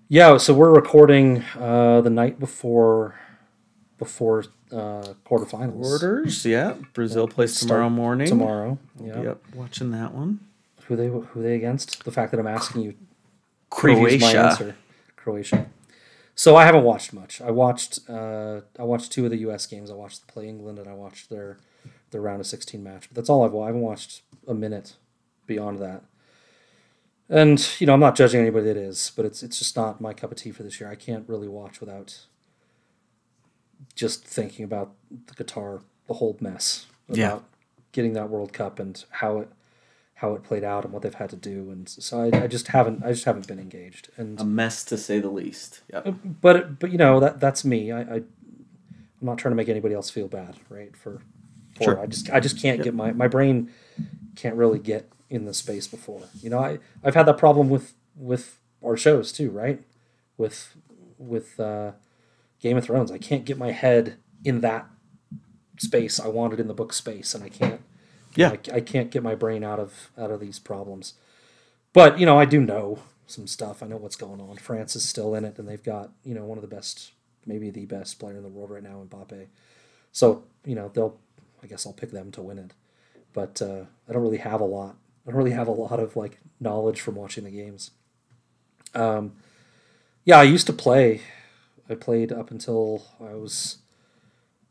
Yeah, 0.08 0.38
so 0.38 0.54
we're 0.54 0.74
recording 0.74 1.44
uh, 1.58 2.02
the 2.02 2.10
night 2.10 2.40
before 2.40 3.16
before 3.98 4.46
uh, 4.72 5.14
quarterfinals. 5.26 5.86
Orders, 5.86 6.46
yeah. 6.46 6.76
Brazil 6.94 7.28
plays 7.28 7.56
Start 7.56 7.70
tomorrow 7.70 7.90
morning. 7.90 8.28
Tomorrow. 8.28 8.80
Yeah. 9.02 9.22
Yep, 9.22 9.44
watching 9.54 9.92
that 9.92 10.14
one. 10.14 10.40
Who 10.86 10.96
they 10.96 11.08
who 11.08 11.42
they 11.42 11.56
against? 11.56 12.04
The 12.04 12.12
fact 12.12 12.32
that 12.32 12.40
I'm 12.40 12.48
asking 12.48 12.82
you 12.82 12.96
Croatia. 13.70 14.76
Croatia. 15.16 15.70
So 16.44 16.56
I 16.56 16.66
haven't 16.66 16.86
watched 16.86 17.14
much. 17.14 17.40
I 17.40 17.52
watched 17.52 18.00
uh, 18.10 18.62
I 18.80 18.84
watched 18.84 19.12
two 19.12 19.26
of 19.26 19.30
the 19.30 19.38
U.S. 19.48 19.68
games. 19.68 19.92
I 19.92 19.94
watched 19.94 20.26
the 20.26 20.32
Play 20.34 20.48
England 20.50 20.80
and 20.80 20.88
I 20.88 20.94
watched 20.94 21.30
their 21.30 21.60
their 22.10 22.20
round 22.22 22.40
of 22.40 22.48
16 22.48 22.82
match. 22.82 23.08
But 23.10 23.16
that's 23.16 23.30
all 23.30 23.44
I've. 23.46 23.52
watched. 23.52 23.66
I 23.66 23.68
haven't 23.68 23.82
watched 23.82 24.22
a 24.48 24.56
minute 24.56 24.96
beyond 25.46 25.78
that. 25.80 26.02
And 27.30 27.60
you 27.80 27.86
know 27.86 27.94
I'm 27.94 28.00
not 28.00 28.16
judging 28.16 28.42
anybody 28.42 28.66
that 28.66 28.76
is, 28.78 29.12
but 29.16 29.24
it's 29.24 29.44
it's 29.44 29.60
just 29.60 29.76
not 29.76 30.02
my 30.02 30.14
cup 30.16 30.32
of 30.32 30.38
tea 30.38 30.50
for 30.50 30.64
this 30.64 30.80
year. 30.80 30.90
I 30.90 30.96
can't 30.96 31.30
really 31.30 31.48
watch 31.48 31.80
without 31.80 32.18
just 33.94 34.26
thinking 34.26 34.66
about 34.66 34.94
the 35.28 35.44
Qatar, 35.44 35.84
the 36.08 36.16
whole 36.16 36.38
mess 36.42 36.88
about 37.08 37.18
Yeah. 37.20 37.40
getting 37.92 38.14
that 38.14 38.30
World 38.32 38.52
Cup 38.52 38.80
and 38.80 39.04
how 39.12 39.38
it 39.42 39.50
how 40.22 40.36
it 40.36 40.44
played 40.44 40.64
out 40.64 40.84
and 40.84 40.94
what 40.94 41.02
they've 41.02 41.16
had 41.16 41.32
to 41.32 41.36
do. 41.36 41.72
And 41.72 41.90
so 41.90 42.22
I, 42.22 42.44
I 42.44 42.48
just 42.48 42.68
haven't 42.68 43.04
I 43.04 43.12
just 43.12 43.26
haven't 43.26 43.48
been 43.48 43.60
engaged. 43.60 44.10
And 44.18 44.40
A 44.40 44.46
mess 44.46 44.84
to 44.86 44.98
say 44.98 45.20
the 45.20 45.32
least. 45.32 45.82
Yep. 45.92 46.16
but 46.42 46.80
but 46.80 46.92
you 46.92 47.00
know 47.00 47.20
that 47.20 47.40
that's 47.40 47.66
me. 47.66 47.92
I, 47.92 48.02
I 48.02 48.16
I'm 48.16 48.26
not 49.20 49.40
trying 49.40 49.52
to 49.52 49.56
make 49.56 49.68
anybody 49.68 49.96
else 49.96 50.12
feel 50.12 50.28
bad, 50.28 50.58
right? 50.70 50.96
For, 50.96 51.22
for 51.76 51.84
Sure. 51.84 52.00
I 52.00 52.06
just 52.06 52.30
I 52.30 52.40
just 52.40 52.62
can't 52.62 52.84
get 52.84 52.94
my 52.94 53.12
my 53.14 53.28
brain 53.28 53.72
can't 54.36 54.56
really 54.56 54.78
get 54.78 55.12
in 55.30 55.46
the 55.46 55.56
space 55.56 55.88
before. 55.88 56.22
You 56.40 56.52
know, 56.52 56.60
I 56.60 56.78
I've 57.04 57.16
had 57.16 57.26
that 57.26 57.40
problem 57.40 57.70
with 57.70 57.96
with 58.16 58.60
our 58.86 58.96
shows 58.96 59.32
too, 59.32 59.50
right? 59.50 59.82
With 60.38 60.76
with 61.18 61.60
uh, 61.60 61.94
Game 62.60 62.78
of 62.78 62.84
Thrones, 62.84 63.12
I 63.12 63.18
can't 63.18 63.44
get 63.44 63.58
my 63.58 63.72
head 63.72 64.18
in 64.44 64.62
that 64.62 64.88
space 65.80 66.20
I 66.20 66.28
wanted 66.28 66.60
in 66.60 66.68
the 66.68 66.76
book 66.76 66.94
space, 66.94 67.34
and 67.34 67.44
I 67.44 67.50
can't. 67.50 67.82
Yeah. 68.36 68.56
I, 68.72 68.76
I 68.76 68.82
can't 68.82 69.12
get 69.12 69.24
my 69.24 69.36
brain 69.36 69.64
out 69.64 69.80
of 69.80 70.12
out 70.18 70.32
of 70.32 70.40
these 70.40 70.60
problems. 70.60 71.14
But 71.94 72.20
you 72.20 72.26
know, 72.26 72.38
I 72.40 72.46
do 72.46 72.62
know 72.62 73.00
some 73.28 73.48
stuff. 73.48 73.82
I 73.82 73.88
know 73.88 73.98
what's 73.98 74.16
going 74.16 74.42
on. 74.42 74.58
France 74.58 74.96
is 74.96 75.08
still 75.08 75.36
in 75.36 75.46
it, 75.46 75.58
and 75.58 75.68
they've 75.68 75.84
got 75.84 76.12
you 76.24 76.34
know 76.34 76.46
one 76.46 76.58
of 76.58 76.62
the 76.62 76.74
best, 76.74 77.12
maybe 77.46 77.70
the 77.70 77.86
best 77.86 78.20
player 78.20 78.38
in 78.38 78.44
the 78.44 78.50
world 78.50 78.72
right 78.72 78.84
now, 78.84 79.04
Mbappe. 79.10 79.48
So 80.12 80.44
you 80.66 80.76
know 80.76 80.90
they'll. 80.94 81.18
I 81.64 81.68
guess 81.68 81.86
I'll 81.86 81.94
pick 81.94 82.12
them 82.12 82.32
to 82.32 82.42
win 82.42 82.58
it. 82.58 82.74
But 83.34 83.62
uh, 83.62 83.84
I 84.10 84.14
don't 84.14 84.24
really 84.24 84.38
have 84.38 84.62
a 84.62 84.66
lot. 84.66 84.96
I 85.26 85.32
don't 85.32 85.38
really 85.38 85.52
have 85.52 85.68
a 85.68 85.72
lot 85.72 86.00
of 86.00 86.16
like 86.16 86.40
knowledge 86.60 87.02
from 87.02 87.16
watching 87.16 87.44
the 87.44 87.52
games. 87.52 87.92
Um, 88.94 89.34
yeah, 90.26 90.38
I 90.40 90.44
used 90.44 90.68
to 90.68 90.74
play. 90.74 91.22
I 91.90 91.96
played 91.96 92.32
up 92.32 92.52
until 92.52 93.04
I 93.20 93.34
was 93.36 93.78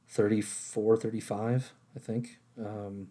34, 0.09 0.97
35, 0.97 1.73
I 1.95 1.99
think. 1.99 2.39
Um, 2.59 3.09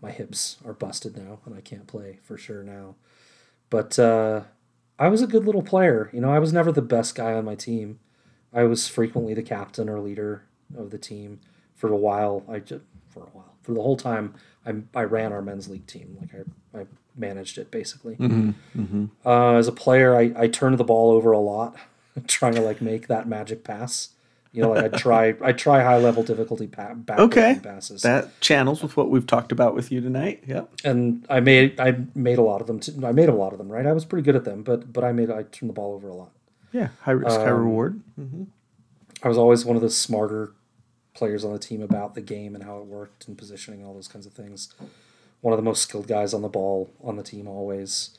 my 0.00 0.10
hips 0.10 0.58
are 0.64 0.72
busted 0.72 1.16
now, 1.16 1.40
and 1.44 1.54
I 1.54 1.60
can't 1.60 1.86
play 1.86 2.18
for 2.22 2.36
sure 2.36 2.62
now. 2.62 2.94
But 3.70 3.98
uh, 3.98 4.42
I 4.98 5.08
was 5.08 5.22
a 5.22 5.26
good 5.26 5.44
little 5.44 5.62
player. 5.62 6.10
You 6.12 6.20
know, 6.20 6.32
I 6.32 6.38
was 6.38 6.52
never 6.52 6.72
the 6.72 6.82
best 6.82 7.14
guy 7.14 7.32
on 7.32 7.44
my 7.44 7.54
team. 7.54 8.00
I 8.52 8.64
was 8.64 8.88
frequently 8.88 9.34
the 9.34 9.42
captain 9.42 9.88
or 9.88 10.00
leader 10.00 10.44
of 10.76 10.90
the 10.90 10.98
team. 10.98 11.40
For 11.74 11.92
a 11.92 11.96
while, 11.96 12.44
I 12.48 12.58
just 12.58 12.82
for 13.08 13.20
a 13.20 13.26
while 13.26 13.54
for 13.68 13.74
the 13.74 13.82
whole 13.82 13.96
time 13.96 14.34
I, 14.66 14.74
I 14.98 15.02
ran 15.04 15.32
our 15.32 15.42
men's 15.42 15.68
league 15.68 15.86
team. 15.86 16.16
Like 16.18 16.46
I, 16.74 16.80
I 16.80 16.86
managed 17.14 17.58
it 17.58 17.70
basically. 17.70 18.16
Uh, 19.24 19.56
as 19.56 19.68
a 19.68 19.72
player, 19.72 20.16
I, 20.16 20.32
I 20.34 20.48
turned 20.48 20.78
the 20.78 20.84
ball 20.84 21.10
over 21.12 21.32
a 21.32 21.38
lot, 21.38 21.76
trying 22.26 22.54
to 22.54 22.62
like 22.62 22.80
make 22.80 23.08
that 23.08 23.28
magic 23.28 23.62
pass. 23.64 24.10
You 24.52 24.62
know, 24.62 24.70
like 24.70 24.94
I 24.94 24.96
try 24.98 25.34
I 25.42 25.52
try 25.52 25.82
high 25.82 25.98
level 25.98 26.22
difficulty 26.22 26.66
pa- 26.66 26.94
back 26.94 27.18
Okay. 27.18 27.60
passes. 27.62 28.02
That 28.02 28.40
channels 28.40 28.82
with 28.82 28.96
what 28.96 29.10
we've 29.10 29.26
talked 29.26 29.52
about 29.52 29.74
with 29.74 29.92
you 29.92 30.00
tonight. 30.00 30.42
Yep. 30.46 30.70
and 30.84 31.26
I 31.28 31.40
made 31.40 31.78
I 31.78 31.96
made 32.14 32.38
a 32.38 32.42
lot 32.42 32.60
of 32.60 32.66
them. 32.66 32.80
Too. 32.80 32.92
I 33.04 33.12
made 33.12 33.28
a 33.28 33.34
lot 33.34 33.52
of 33.52 33.58
them, 33.58 33.70
right? 33.70 33.84
I 33.86 33.92
was 33.92 34.04
pretty 34.04 34.24
good 34.24 34.36
at 34.36 34.44
them, 34.44 34.62
but 34.62 34.92
but 34.92 35.04
I 35.04 35.12
made 35.12 35.30
I 35.30 35.42
turned 35.44 35.68
the 35.68 35.74
ball 35.74 35.94
over 35.94 36.08
a 36.08 36.14
lot. 36.14 36.30
Yeah. 36.72 36.88
High 37.02 37.12
risk, 37.12 37.36
high 37.38 37.48
Um, 37.50 37.58
reward. 37.58 38.00
I 39.22 39.28
was 39.28 39.36
always 39.38 39.64
one 39.64 39.76
of 39.76 39.82
the 39.82 39.90
smarter 39.90 40.52
players 41.14 41.44
on 41.44 41.52
the 41.52 41.58
team 41.58 41.82
about 41.82 42.14
the 42.14 42.20
game 42.20 42.54
and 42.54 42.62
how 42.64 42.78
it 42.78 42.86
worked 42.86 43.26
and 43.26 43.36
positioning 43.36 43.84
all 43.84 43.94
those 43.94 44.06
kinds 44.08 44.26
of 44.26 44.32
things. 44.32 44.72
One 45.40 45.52
of 45.52 45.58
the 45.58 45.62
most 45.64 45.82
skilled 45.82 46.06
guys 46.06 46.32
on 46.32 46.42
the 46.42 46.48
ball 46.48 46.90
on 47.02 47.16
the 47.16 47.22
team 47.22 47.48
always. 47.48 48.10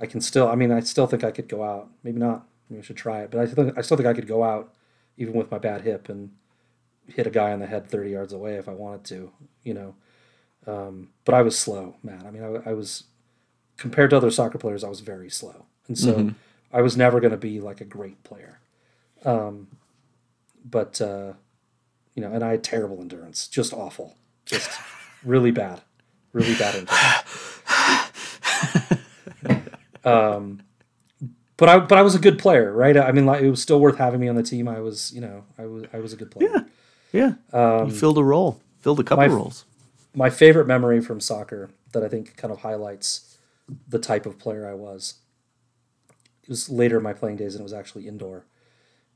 I 0.00 0.06
can 0.06 0.20
still 0.20 0.48
I 0.48 0.54
mean 0.54 0.70
I 0.70 0.80
still 0.80 1.06
think 1.06 1.24
I 1.24 1.30
could 1.30 1.48
go 1.48 1.62
out. 1.64 1.88
Maybe 2.02 2.18
not. 2.18 2.46
Maybe 2.68 2.80
I 2.80 2.84
should 2.84 2.96
try 2.96 3.20
it, 3.22 3.30
but 3.30 3.40
I 3.40 3.46
think 3.46 3.78
I 3.78 3.80
still 3.82 3.96
think 3.96 4.06
I 4.06 4.12
could 4.14 4.28
go 4.28 4.42
out 4.44 4.72
even 5.18 5.34
with 5.34 5.50
my 5.50 5.58
bad 5.58 5.82
hip 5.82 6.08
and 6.08 6.30
hit 7.06 7.26
a 7.26 7.30
guy 7.30 7.52
on 7.52 7.60
the 7.60 7.66
head 7.66 7.88
30 7.88 8.10
yards 8.10 8.32
away 8.32 8.54
if 8.54 8.68
I 8.68 8.72
wanted 8.72 9.04
to, 9.04 9.32
you 9.62 9.74
know. 9.74 9.94
Um, 10.66 11.10
but 11.24 11.34
I 11.34 11.42
was 11.42 11.58
slow, 11.58 11.96
man. 12.02 12.24
I 12.26 12.30
mean, 12.30 12.42
I, 12.42 12.70
I 12.70 12.72
was 12.72 13.04
compared 13.76 14.10
to 14.10 14.16
other 14.16 14.30
soccer 14.30 14.58
players, 14.58 14.84
I 14.84 14.88
was 14.88 15.00
very 15.00 15.30
slow, 15.30 15.66
and 15.86 15.98
so 15.98 16.32
I 16.72 16.82
was 16.82 16.96
never 16.96 17.20
going 17.20 17.30
to 17.30 17.38
be 17.38 17.60
like 17.60 17.80
a 17.80 17.84
great 17.84 18.22
player. 18.24 18.58
Um, 19.24 19.68
but 20.64 21.00
uh, 21.00 21.32
you 22.14 22.22
know, 22.22 22.32
and 22.32 22.44
I 22.44 22.50
had 22.50 22.64
terrible 22.64 23.00
endurance, 23.00 23.48
just 23.48 23.72
awful, 23.72 24.16
just 24.44 24.70
really 25.24 25.50
bad, 25.50 25.80
really 26.32 26.54
bad 26.54 26.74
endurance. 26.74 27.60
um, 30.04 30.60
but 31.58 31.68
I 31.68 31.78
but 31.78 31.98
I 31.98 32.02
was 32.02 32.14
a 32.14 32.18
good 32.18 32.38
player, 32.38 32.72
right? 32.72 32.96
I 32.96 33.12
mean, 33.12 33.26
like 33.26 33.42
it 33.42 33.50
was 33.50 33.60
still 33.60 33.78
worth 33.80 33.98
having 33.98 34.20
me 34.20 34.28
on 34.28 34.36
the 34.36 34.42
team. 34.42 34.66
I 34.68 34.80
was, 34.80 35.12
you 35.14 35.20
know, 35.20 35.44
I 35.58 35.66
was 35.66 35.84
I 35.92 35.98
was 35.98 36.12
a 36.14 36.16
good 36.16 36.30
player. 36.30 36.48
Yeah. 37.12 37.34
Yeah. 37.52 37.84
you 37.84 37.90
filled 37.92 38.18
a 38.18 38.24
role. 38.24 38.60
Filled 38.80 39.00
a 39.00 39.04
couple 39.04 39.24
Um, 39.24 39.30
my- 39.30 39.36
roles. 39.36 39.64
my 40.14 40.30
favorite 40.30 40.66
memory 40.66 41.00
from 41.00 41.20
soccer 41.20 41.68
that 41.92 42.02
I 42.02 42.08
think 42.08 42.36
kind 42.36 42.52
of 42.52 42.60
highlights 42.60 43.36
the 43.88 43.98
type 43.98 44.24
of 44.26 44.38
player 44.38 44.66
I 44.66 44.74
was. 44.74 45.14
It 46.42 46.48
was 46.48 46.70
later 46.70 46.96
in 46.98 47.02
my 47.02 47.12
playing 47.12 47.36
days, 47.36 47.54
and 47.54 47.60
it 47.60 47.64
was 47.64 47.72
actually 47.74 48.06
indoor, 48.08 48.46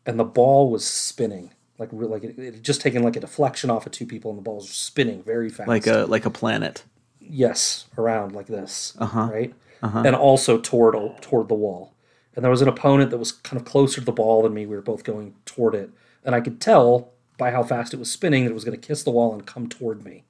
and 0.05 0.19
the 0.19 0.25
ball 0.25 0.71
was 0.71 0.85
spinning 0.87 1.53
like 1.79 1.89
like 1.93 2.23
it, 2.25 2.39
it 2.39 2.55
had 2.55 2.63
just 2.65 2.81
taken 2.81 3.03
like 3.03 3.17
a 3.17 3.21
deflection 3.21 3.71
off 3.71 3.87
of 3.87 3.93
two 3.93 4.07
people, 4.07 4.31
and 4.31 4.39
the 4.39 4.43
ball 4.43 4.57
was 4.57 4.69
spinning 4.71 5.23
very 5.23 5.49
fast. 5.49 5.69
Like 5.69 5.87
a 5.87 6.05
like 6.09 6.27
a 6.27 6.31
planet. 6.31 6.85
yes, 7.21 7.87
around 7.97 8.33
like 8.35 8.47
this, 8.47 8.95
Uh-huh. 8.99 9.29
right, 9.33 9.55
and 9.83 10.15
also 10.17 10.59
toward 10.59 10.95
toward 11.23 11.49
the 11.49 11.55
wall. 11.55 11.93
And 12.35 12.45
there 12.45 12.51
was 12.51 12.63
an 12.63 12.69
opponent 12.69 13.11
that 13.11 13.19
was 13.19 13.33
kind 13.33 13.61
of 13.61 13.67
closer 13.67 14.01
to 14.01 14.05
the 14.05 14.13
ball 14.13 14.43
than 14.43 14.55
me. 14.55 14.67
We 14.67 14.75
were 14.75 14.83
both 14.83 15.05
going 15.05 15.35
toward 15.45 15.75
it, 15.75 15.91
and 16.25 16.35
I 16.35 16.41
could 16.41 16.61
tell 16.61 17.13
by 17.39 17.51
how 17.51 17.63
fast 17.63 17.93
it 17.93 17.99
was 17.99 18.11
spinning 18.11 18.45
that 18.45 18.51
it 18.51 18.55
was 18.55 18.65
going 18.65 18.79
to 18.79 18.87
kiss 18.87 19.03
the 19.03 19.11
wall 19.11 19.33
and 19.33 19.47
come 19.47 19.69
toward 19.69 20.05
me. 20.05 20.25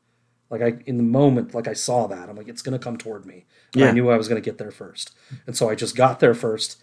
Like 0.51 0.63
I, 0.63 0.75
in 0.87 0.97
the 0.97 1.03
moment, 1.03 1.55
like 1.55 1.69
I 1.69 1.73
saw 1.73 2.07
that, 2.09 2.29
I'm 2.29 2.37
like, 2.37 2.49
it's 2.49 2.63
going 2.63 2.79
to 2.79 2.83
come 2.83 2.97
toward 2.97 3.25
me. 3.25 3.47
And 3.75 3.85
I 3.85 3.93
knew 3.93 4.11
I 4.11 4.19
was 4.19 4.29
going 4.29 4.41
to 4.41 4.45
get 4.45 4.59
there 4.59 4.71
first, 4.71 5.15
and 5.47 5.57
so 5.57 5.69
I 5.69 5.75
just 5.75 5.97
got 5.97 6.21
there 6.21 6.35
first, 6.35 6.83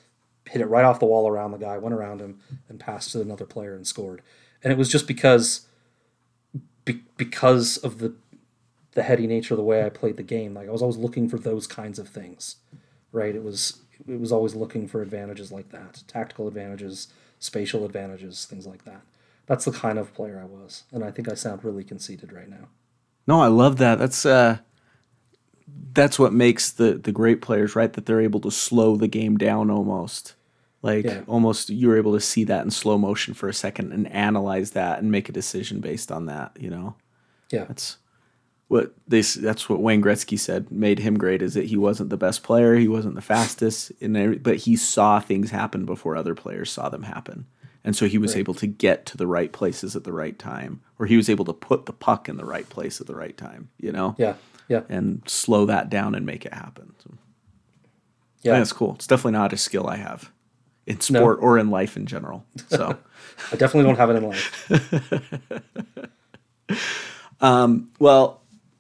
hit 0.50 0.62
it 0.62 0.66
right 0.68 0.86
off 0.86 1.00
the 1.00 1.06
wall 1.06 1.28
around 1.28 1.52
the 1.52 1.58
guy, 1.58 1.78
went 1.78 1.94
around 1.96 2.22
him, 2.22 2.40
and 2.68 2.80
passed 2.80 3.12
to 3.12 3.22
another 3.22 3.46
player 3.46 3.76
and 3.76 3.86
scored. 3.86 4.22
And 4.64 4.74
it 4.74 4.78
was 4.78 4.90
just 4.90 5.08
because, 5.08 5.68
be, 6.86 7.04
because 7.18 7.78
of 7.78 8.00
the 8.00 8.16
the 8.94 9.04
heady 9.04 9.28
nature 9.28 9.54
of 9.54 9.58
the 9.58 9.64
way 9.64 9.86
I 9.86 9.90
played 9.90 10.18
the 10.18 10.24
game. 10.24 10.54
Like 10.54 10.68
I 10.68 10.72
was 10.72 10.82
always 10.82 10.98
looking 10.98 11.30
for 11.30 11.38
those 11.38 11.68
kinds 11.68 12.00
of 12.00 12.10
things, 12.10 12.58
right? 13.12 13.36
It 13.36 13.44
was 13.44 13.82
it 14.08 14.20
was 14.20 14.32
always 14.32 14.56
looking 14.56 14.88
for 14.88 15.02
advantages 15.02 15.52
like 15.52 15.70
that, 15.70 16.04
tactical 16.08 16.48
advantages, 16.48 17.08
spatial 17.40 17.86
advantages, 17.86 18.46
things 18.46 18.66
like 18.66 18.86
that. 18.86 19.02
That's 19.46 19.66
the 19.66 19.72
kind 19.72 19.98
of 19.98 20.14
player 20.14 20.40
I 20.40 20.46
was, 20.46 20.84
and 20.92 21.04
I 21.04 21.12
think 21.12 21.30
I 21.30 21.34
sound 21.34 21.64
really 21.64 21.84
conceited 21.84 22.32
right 22.32 22.50
now. 22.50 22.68
No, 23.28 23.42
I 23.42 23.48
love 23.48 23.78
that. 23.78 24.00
That's 24.00 24.26
uh 24.26 24.60
that's 25.94 26.20
what 26.20 26.34
makes 26.34 26.72
the 26.72 26.94
the 26.94 27.12
great 27.12 27.42
players, 27.42 27.76
right? 27.76 27.92
That 27.94 28.06
they're 28.06 28.22
able 28.22 28.40
to 28.42 28.52
slow 28.52 28.96
the 28.96 29.08
game 29.08 29.38
down 29.38 29.70
almost. 29.70 30.36
Like 30.82 31.06
Yeah. 31.06 31.22
almost 31.28 31.70
you're 31.70 31.98
able 31.98 32.14
to 32.14 32.22
see 32.22 32.44
that 32.46 32.64
in 32.64 32.72
slow 32.72 32.98
motion 32.98 33.34
for 33.34 33.50
a 33.50 33.54
second 33.54 33.92
and 33.92 34.08
analyze 34.12 34.72
that 34.72 35.00
and 35.00 35.12
make 35.12 35.28
a 35.30 35.34
decision 35.34 35.80
based 35.82 36.12
on 36.12 36.26
that, 36.28 36.52
you 36.60 36.70
know. 36.70 36.96
Yeah, 37.52 37.66
That's 37.66 37.98
what 38.70 38.94
they 39.08 39.22
that's 39.22 39.68
what 39.68 39.82
Wayne 39.82 40.02
Gretzky 40.02 40.40
said 40.40 40.72
made 40.72 41.00
him 41.00 41.18
great 41.18 41.42
is 41.42 41.56
that 41.56 41.66
he 41.66 41.76
wasn't 41.76 42.10
the 42.12 42.18
best 42.18 42.44
player, 42.44 42.76
he 42.76 42.88
wasn't 42.88 43.16
the 43.16 43.22
fastest 43.22 43.92
in 44.00 44.16
every, 44.16 44.38
but 44.38 44.56
he 44.58 44.76
saw 44.78 45.20
things 45.20 45.50
happen 45.52 45.86
before 45.86 46.16
other 46.16 46.36
players 46.36 46.72
saw 46.72 46.88
them 46.88 47.04
happen. 47.04 47.46
And 47.84 47.96
so 47.96 48.08
he 48.08 48.18
was 48.18 48.34
Right. 48.34 48.40
able 48.42 48.54
to 48.56 48.68
get 48.68 49.06
to 49.08 49.18
the 49.18 49.26
right 49.28 49.52
places 49.52 49.96
at 49.96 50.04
the 50.04 50.14
right 50.14 50.38
time 50.38 50.82
or 51.00 51.08
he 51.08 51.18
was 51.18 51.30
able 51.30 51.46
to 51.46 51.54
put 51.54 51.86
the 51.88 51.94
puck 51.94 52.30
in 52.30 52.38
the 52.38 52.46
right 52.46 52.70
place 52.70 53.02
at 53.02 53.08
the 53.08 53.16
right 53.16 53.36
time, 53.36 53.70
you 53.80 53.92
know? 53.92 54.16
yeah, 54.20 54.36
yeah, 54.68 54.82
And 54.88 55.24
slow 55.26 55.66
that 55.66 55.90
down 55.90 56.14
and 56.14 56.26
make 56.26 56.46
it 56.46 56.54
happen. 56.54 56.94
So, 57.04 57.12
yeah. 58.44 58.54
That's 58.60 58.72
cool. 58.74 58.94
It's 58.96 59.08
definitely 59.08 59.32
not 59.34 59.52
a 59.52 59.58
skill 59.58 59.88
I 59.88 59.96
have 59.98 60.32
in 60.86 61.00
sport 61.02 61.40
or 61.42 61.58
in 61.58 61.72
life 61.72 61.98
in 61.98 62.06
general. 62.06 62.46
So 62.68 62.98
I 63.52 63.56
definitely 63.56 63.84
don't 63.90 63.98
have 63.98 64.10
it 64.12 64.16
in 64.18 64.30
life. 64.30 66.10
Um, 67.42 67.90
well, 68.00 68.39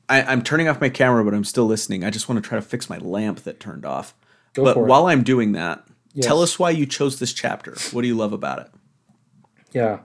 I, 0.09 0.23
I'm 0.23 0.41
turning 0.41 0.67
off 0.67 0.81
my 0.81 0.89
camera, 0.89 1.23
but 1.23 1.33
I'm 1.33 1.43
still 1.43 1.65
listening. 1.65 2.03
I 2.03 2.09
just 2.09 2.27
want 2.27 2.43
to 2.43 2.47
try 2.47 2.57
to 2.57 2.61
fix 2.61 2.89
my 2.89 2.97
lamp 2.97 3.41
that 3.41 3.59
turned 3.59 3.85
off. 3.85 4.15
Go 4.53 4.63
but 4.63 4.77
while 4.77 5.05
I'm 5.07 5.23
doing 5.23 5.51
that, 5.53 5.85
tell 6.21 6.41
us 6.41 6.57
why 6.57 6.71
you 6.71 6.85
chose 6.85 7.19
this 7.19 7.31
chapter. 7.31 7.75
What 7.91 8.01
do 8.01 8.07
you 8.07 8.15
love 8.15 8.33
about 8.33 8.59
it? 8.59 8.67
Yeah. 9.71 9.99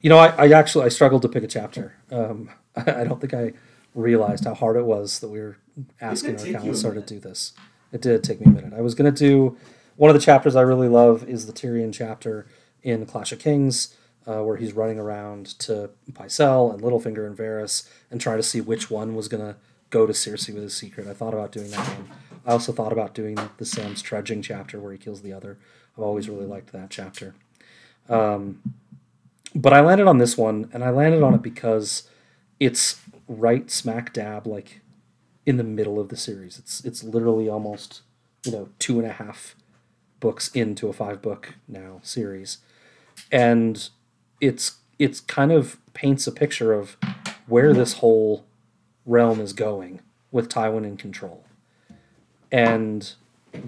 You 0.00 0.10
know, 0.10 0.18
I, 0.18 0.28
I 0.28 0.48
actually 0.50 0.86
I 0.86 0.88
struggled 0.88 1.22
to 1.22 1.28
pick 1.28 1.44
a 1.44 1.46
chapter. 1.46 1.94
Um, 2.10 2.50
I, 2.74 2.80
I 3.00 3.04
don't 3.04 3.20
think 3.20 3.34
I 3.34 3.52
realized 3.94 4.44
how 4.44 4.54
hard 4.54 4.76
it 4.76 4.84
was 4.84 5.20
that 5.20 5.28
we 5.28 5.40
were 5.40 5.58
asking 6.00 6.38
our 6.38 6.44
take 6.44 6.60
counselor 6.60 6.94
to 6.94 7.00
do 7.00 7.20
this. 7.20 7.52
It 7.92 8.00
did 8.00 8.24
take 8.24 8.40
me 8.40 8.46
a 8.46 8.54
minute. 8.54 8.72
I 8.74 8.80
was 8.80 8.94
going 8.94 9.12
to 9.12 9.16
do 9.16 9.56
one 9.96 10.10
of 10.10 10.14
the 10.14 10.20
chapters 10.20 10.56
I 10.56 10.62
really 10.62 10.88
love 10.88 11.28
is 11.28 11.46
the 11.46 11.52
Tyrion 11.52 11.92
chapter 11.92 12.46
in 12.82 13.06
Clash 13.06 13.32
of 13.32 13.38
Kings, 13.38 13.94
uh, 14.26 14.42
where 14.42 14.56
he's 14.56 14.72
running 14.72 14.98
around 14.98 15.58
to 15.60 15.90
Pycelle 16.12 16.72
and 16.72 16.82
Littlefinger 16.82 17.26
and 17.26 17.36
Varys 17.36 17.88
and 18.10 18.20
trying 18.20 18.38
to 18.38 18.42
see 18.42 18.60
which 18.60 18.90
one 18.90 19.14
was 19.14 19.28
going 19.28 19.44
to 19.44 19.56
go 19.90 20.06
to 20.06 20.12
Cersei 20.12 20.54
with 20.54 20.62
his 20.62 20.76
secret. 20.76 21.06
I 21.06 21.14
thought 21.14 21.34
about 21.34 21.52
doing 21.52 21.70
that 21.70 21.86
one. 21.88 22.10
I 22.46 22.52
also 22.52 22.72
thought 22.72 22.92
about 22.92 23.14
doing 23.14 23.38
the 23.58 23.64
Sam's 23.64 24.02
trudging 24.02 24.42
chapter 24.42 24.78
where 24.80 24.92
he 24.92 24.98
kills 24.98 25.22
the 25.22 25.32
other. 25.32 25.58
I've 25.96 26.04
always 26.04 26.28
really 26.28 26.46
liked 26.46 26.72
that 26.72 26.90
chapter 26.90 27.34
but 29.54 29.72
I 29.72 29.80
landed 29.80 30.06
on 30.06 30.18
this 30.18 30.36
one, 30.36 30.68
and 30.72 30.84
I 30.84 30.90
landed 30.90 31.22
on 31.22 31.34
it 31.34 31.42
because 31.42 32.08
it's 32.60 33.00
right 33.28 33.70
smack 33.70 34.12
dab 34.12 34.46
like 34.46 34.80
in 35.46 35.56
the 35.56 35.64
middle 35.64 36.00
of 36.00 36.08
the 36.08 36.16
series. 36.16 36.58
It's 36.58 36.84
it's 36.84 37.04
literally 37.04 37.48
almost 37.48 38.02
you 38.44 38.52
know 38.52 38.68
two 38.78 38.98
and 38.98 39.08
a 39.08 39.12
half 39.12 39.54
books 40.20 40.48
into 40.48 40.88
a 40.88 40.92
five 40.92 41.22
book 41.22 41.54
now 41.68 42.00
series, 42.02 42.58
and 43.30 43.88
it's 44.44 44.78
it's 44.98 45.20
kind 45.20 45.52
of 45.52 45.78
paints 45.92 46.26
a 46.26 46.32
picture 46.32 46.72
of 46.72 46.96
where 47.46 47.72
this 47.72 47.94
whole 47.94 48.44
realm 49.04 49.40
is 49.40 49.52
going 49.52 50.00
with 50.30 50.48
Tywin 50.48 50.84
in 50.84 50.96
control, 50.96 51.44
and 52.50 53.14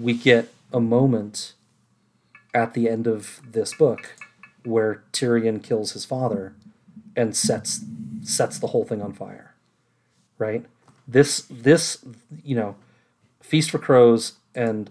we 0.01 0.15
get 0.15 0.53
a 0.73 0.81
moment 0.81 1.55
at 2.55 2.74
the 2.74 2.89
end 2.89 3.07
of 3.07 3.40
this 3.47 3.74
book 3.74 4.15
where 4.65 5.03
Tyrion 5.12 5.62
kills 5.62 5.93
his 5.93 6.05
father 6.05 6.55
and 7.15 7.36
sets 7.36 7.85
sets 8.23 8.59
the 8.59 8.69
whole 8.69 8.85
thing 8.85 9.03
on 9.03 9.12
fire. 9.12 9.55
Right? 10.39 10.66
This 11.09 11.47
this 11.51 12.05
you 12.43 12.57
know, 12.57 12.77
Feast 13.40 13.70
for 13.70 13.78
Crows 13.78 14.35
and 14.55 14.90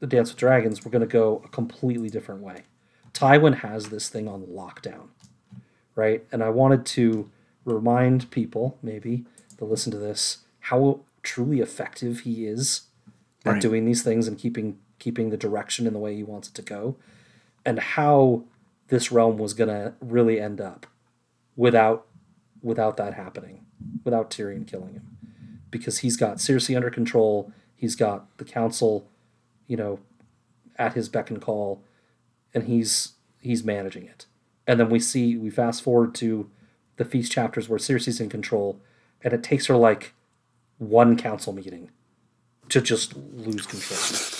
The 0.00 0.06
Dance 0.06 0.30
with 0.30 0.38
Dragons 0.38 0.84
were 0.84 0.90
going 0.90 1.00
to 1.00 1.06
go 1.06 1.42
a 1.44 1.48
completely 1.48 2.08
different 2.08 2.40
way. 2.40 2.62
Tywin 3.14 3.58
has 3.58 3.86
this 3.86 4.08
thing 4.08 4.28
on 4.28 4.42
lockdown. 4.42 5.08
Right? 5.96 6.24
And 6.32 6.42
I 6.42 6.50
wanted 6.50 6.84
to 6.86 7.30
remind 7.64 8.30
people 8.30 8.76
maybe 8.82 9.24
to 9.58 9.64
listen 9.64 9.90
to 9.92 9.98
this 9.98 10.38
how 10.60 11.00
truly 11.22 11.60
effective 11.60 12.20
he 12.20 12.46
is 12.46 12.82
at 13.44 13.52
Right. 13.52 13.62
doing 13.62 13.84
these 13.84 14.02
things 14.02 14.26
and 14.28 14.36
keeping 14.36 14.78
keeping 14.98 15.30
the 15.30 15.36
direction 15.36 15.86
in 15.86 15.92
the 15.92 15.98
way 15.98 16.14
he 16.14 16.22
wants 16.22 16.48
it 16.48 16.54
to 16.54 16.62
go 16.62 16.96
and 17.64 17.78
how 17.78 18.42
this 18.88 19.10
realm 19.12 19.36
was 19.38 19.52
going 19.54 19.68
to 19.68 19.92
really 20.00 20.40
end 20.40 20.60
up 20.60 20.86
without 21.56 22.06
without 22.62 22.96
that 22.96 23.14
happening 23.14 23.64
without 24.02 24.30
Tyrion 24.30 24.66
killing 24.66 24.94
him 24.94 25.16
because 25.70 25.98
he's 25.98 26.16
got 26.16 26.38
Cersei 26.38 26.76
under 26.76 26.90
control 26.90 27.52
he's 27.74 27.96
got 27.96 28.36
the 28.38 28.44
council 28.44 29.06
you 29.66 29.76
know 29.76 30.00
at 30.76 30.94
his 30.94 31.08
beck 31.08 31.30
and 31.30 31.40
call 31.40 31.82
and 32.54 32.64
he's 32.64 33.12
he's 33.40 33.64
managing 33.64 34.04
it. 34.04 34.26
And 34.66 34.80
then 34.80 34.88
we 34.88 35.00
see 35.00 35.36
we 35.36 35.50
fast 35.50 35.82
forward 35.82 36.14
to 36.16 36.50
the 36.96 37.04
feast 37.04 37.32
chapters 37.32 37.68
where 37.68 37.78
Cersei's 37.78 38.20
in 38.20 38.28
control 38.28 38.80
and 39.22 39.32
it 39.32 39.42
takes 39.42 39.66
her 39.66 39.76
like 39.76 40.14
one 40.78 41.16
council 41.16 41.52
meeting 41.52 41.90
to 42.68 42.80
just 42.80 43.16
lose 43.16 43.66
control 43.66 44.30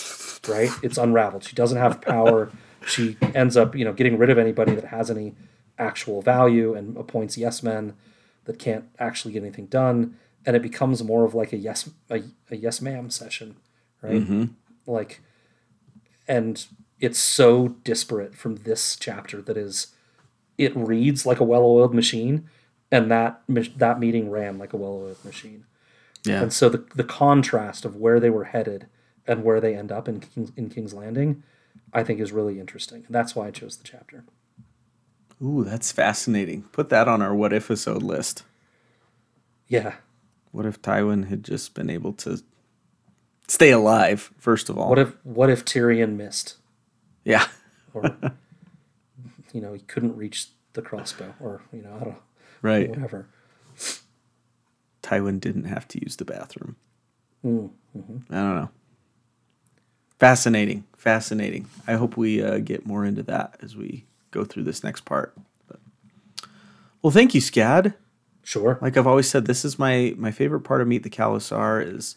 right? 0.47 0.71
It's 0.83 0.99
unraveled. 0.99 1.45
She 1.45 1.55
doesn't 1.55 1.79
have 1.79 2.01
power. 2.01 2.51
She 2.87 3.17
ends 3.35 3.57
up 3.57 3.75
you 3.75 3.83
know 3.83 3.95
getting 3.95 4.19
rid 4.19 4.29
of 4.29 4.37
anybody 4.37 4.75
that 4.75 4.85
has 4.85 5.11
any 5.11 5.35
actual 5.79 6.21
value 6.21 6.75
and 6.75 6.99
appoints 6.99 7.39
yes 7.39 7.63
men 7.63 7.95
that 8.45 8.59
can't 8.59 8.85
actually 8.99 9.33
get 9.33 9.43
anything 9.43 9.69
done. 9.69 10.19
And 10.45 10.55
it 10.55 10.61
becomes 10.61 11.03
more 11.03 11.25
of 11.25 11.35
like 11.35 11.55
a 11.55 11.57
yes 11.57 11.89
a, 12.11 12.25
a 12.51 12.57
yes 12.57 12.83
ma'am 12.83 13.09
session 13.09 13.57
right? 14.03 14.21
Mm-hmm. 14.21 14.45
Like 14.87 15.23
and 16.29 16.67
it's 17.05 17.19
so 17.19 17.69
disparate 17.85 18.35
from 18.35 18.57
this 18.69 18.97
chapter 18.97 19.41
that 19.43 19.57
is 19.57 19.89
it 20.59 20.75
reads 20.77 21.27
like 21.27 21.41
a 21.41 21.45
well-oiled 21.45 21.95
machine 21.95 22.49
and 22.91 23.11
that 23.11 23.43
that 23.77 23.99
meeting 24.01 24.31
ran 24.31 24.59
like 24.59 24.73
a 24.73 24.77
well-oiled 24.77 25.25
machine 25.25 25.65
Yeah. 26.25 26.43
and 26.43 26.53
so 26.53 26.69
the, 26.69 26.85
the 26.95 27.05
contrast 27.05 27.85
of 27.85 27.97
where 27.97 28.19
they 28.21 28.31
were 28.31 28.45
headed 28.45 28.87
and 29.27 29.43
where 29.45 29.61
they 29.61 29.75
end 29.75 29.91
up 29.91 30.09
in 30.09 30.21
King's, 30.21 30.53
in 30.57 30.69
King's 30.71 30.93
Landing, 30.95 31.43
I 31.93 32.05
think 32.05 32.21
is 32.21 32.31
really 32.33 32.61
interesting. 32.61 33.05
And 33.07 33.15
that's 33.15 33.35
why 33.35 33.47
I 33.47 33.51
chose 33.51 33.77
the 33.79 33.85
chapter. 33.85 34.25
Ooh, 35.43 35.65
that's 35.65 35.91
fascinating. 35.93 36.65
Put 36.73 36.91
that 36.91 37.09
on 37.09 37.23
our 37.23 37.35
what 37.35 37.53
if 37.53 37.65
episode 37.71 38.03
list. 38.03 38.43
Yeah. 39.67 39.95
What 40.53 40.67
if 40.67 40.81
Tywin 40.83 41.29
had 41.29 41.43
just 41.43 41.75
been 41.75 41.89
able 41.91 42.13
to 42.25 42.43
stay 43.49 43.71
alive, 43.71 44.31
first 44.39 44.69
of 44.69 44.79
all? 44.79 44.91
What 44.91 44.99
if 44.99 45.15
what 45.25 45.51
if 45.51 45.65
Tyrion 45.65 46.17
missed? 46.17 46.57
Yeah. 47.25 47.47
Or 47.93 48.05
you 49.53 49.61
know, 49.61 49.73
he 49.73 49.81
couldn't 49.81 50.17
reach 50.17 50.49
the 50.75 50.83
crossbow 50.83 51.35
or, 51.41 51.63
you 51.73 51.83
know, 51.83 51.91
I 51.95 51.99
don't 51.99 52.09
know, 52.11 52.17
Right. 52.63 52.89
whatever. 52.89 53.27
Tywin 55.03 55.39
didn't 55.41 55.65
have 55.65 55.87
to 55.89 56.03
use 56.03 56.17
the 56.17 56.25
bathroom. 56.25 56.77
Mm, 57.45 57.71
I 58.31 58.35
don't 58.35 58.55
know. 58.57 58.71
Fascinating. 60.19 60.85
Fascinating. 60.97 61.67
I 61.87 61.95
hope 61.95 62.17
we 62.17 62.43
uh, 62.43 62.59
get 62.59 62.87
more 62.87 63.05
into 63.05 63.23
that 63.25 63.57
as 63.61 63.77
we 63.77 64.07
go 64.31 64.45
through 64.45 64.63
this 64.65 64.83
next 64.83 65.03
part. 65.05 65.35
But, 65.69 65.79
well, 67.03 67.11
thank 67.11 67.35
you, 67.35 67.41
Scad. 67.43 67.95
Sure. 68.43 68.79
Like 68.81 68.97
I've 68.97 69.07
always 69.07 69.29
said, 69.29 69.47
this 69.47 69.65
is 69.65 69.79
my 69.79 70.15
my 70.17 70.31
favorite 70.31 70.61
part 70.61 70.81
of 70.81 70.89
Meet 70.89 71.03
the 71.03 71.11
Khalasar 71.11 71.87
is 71.87 72.17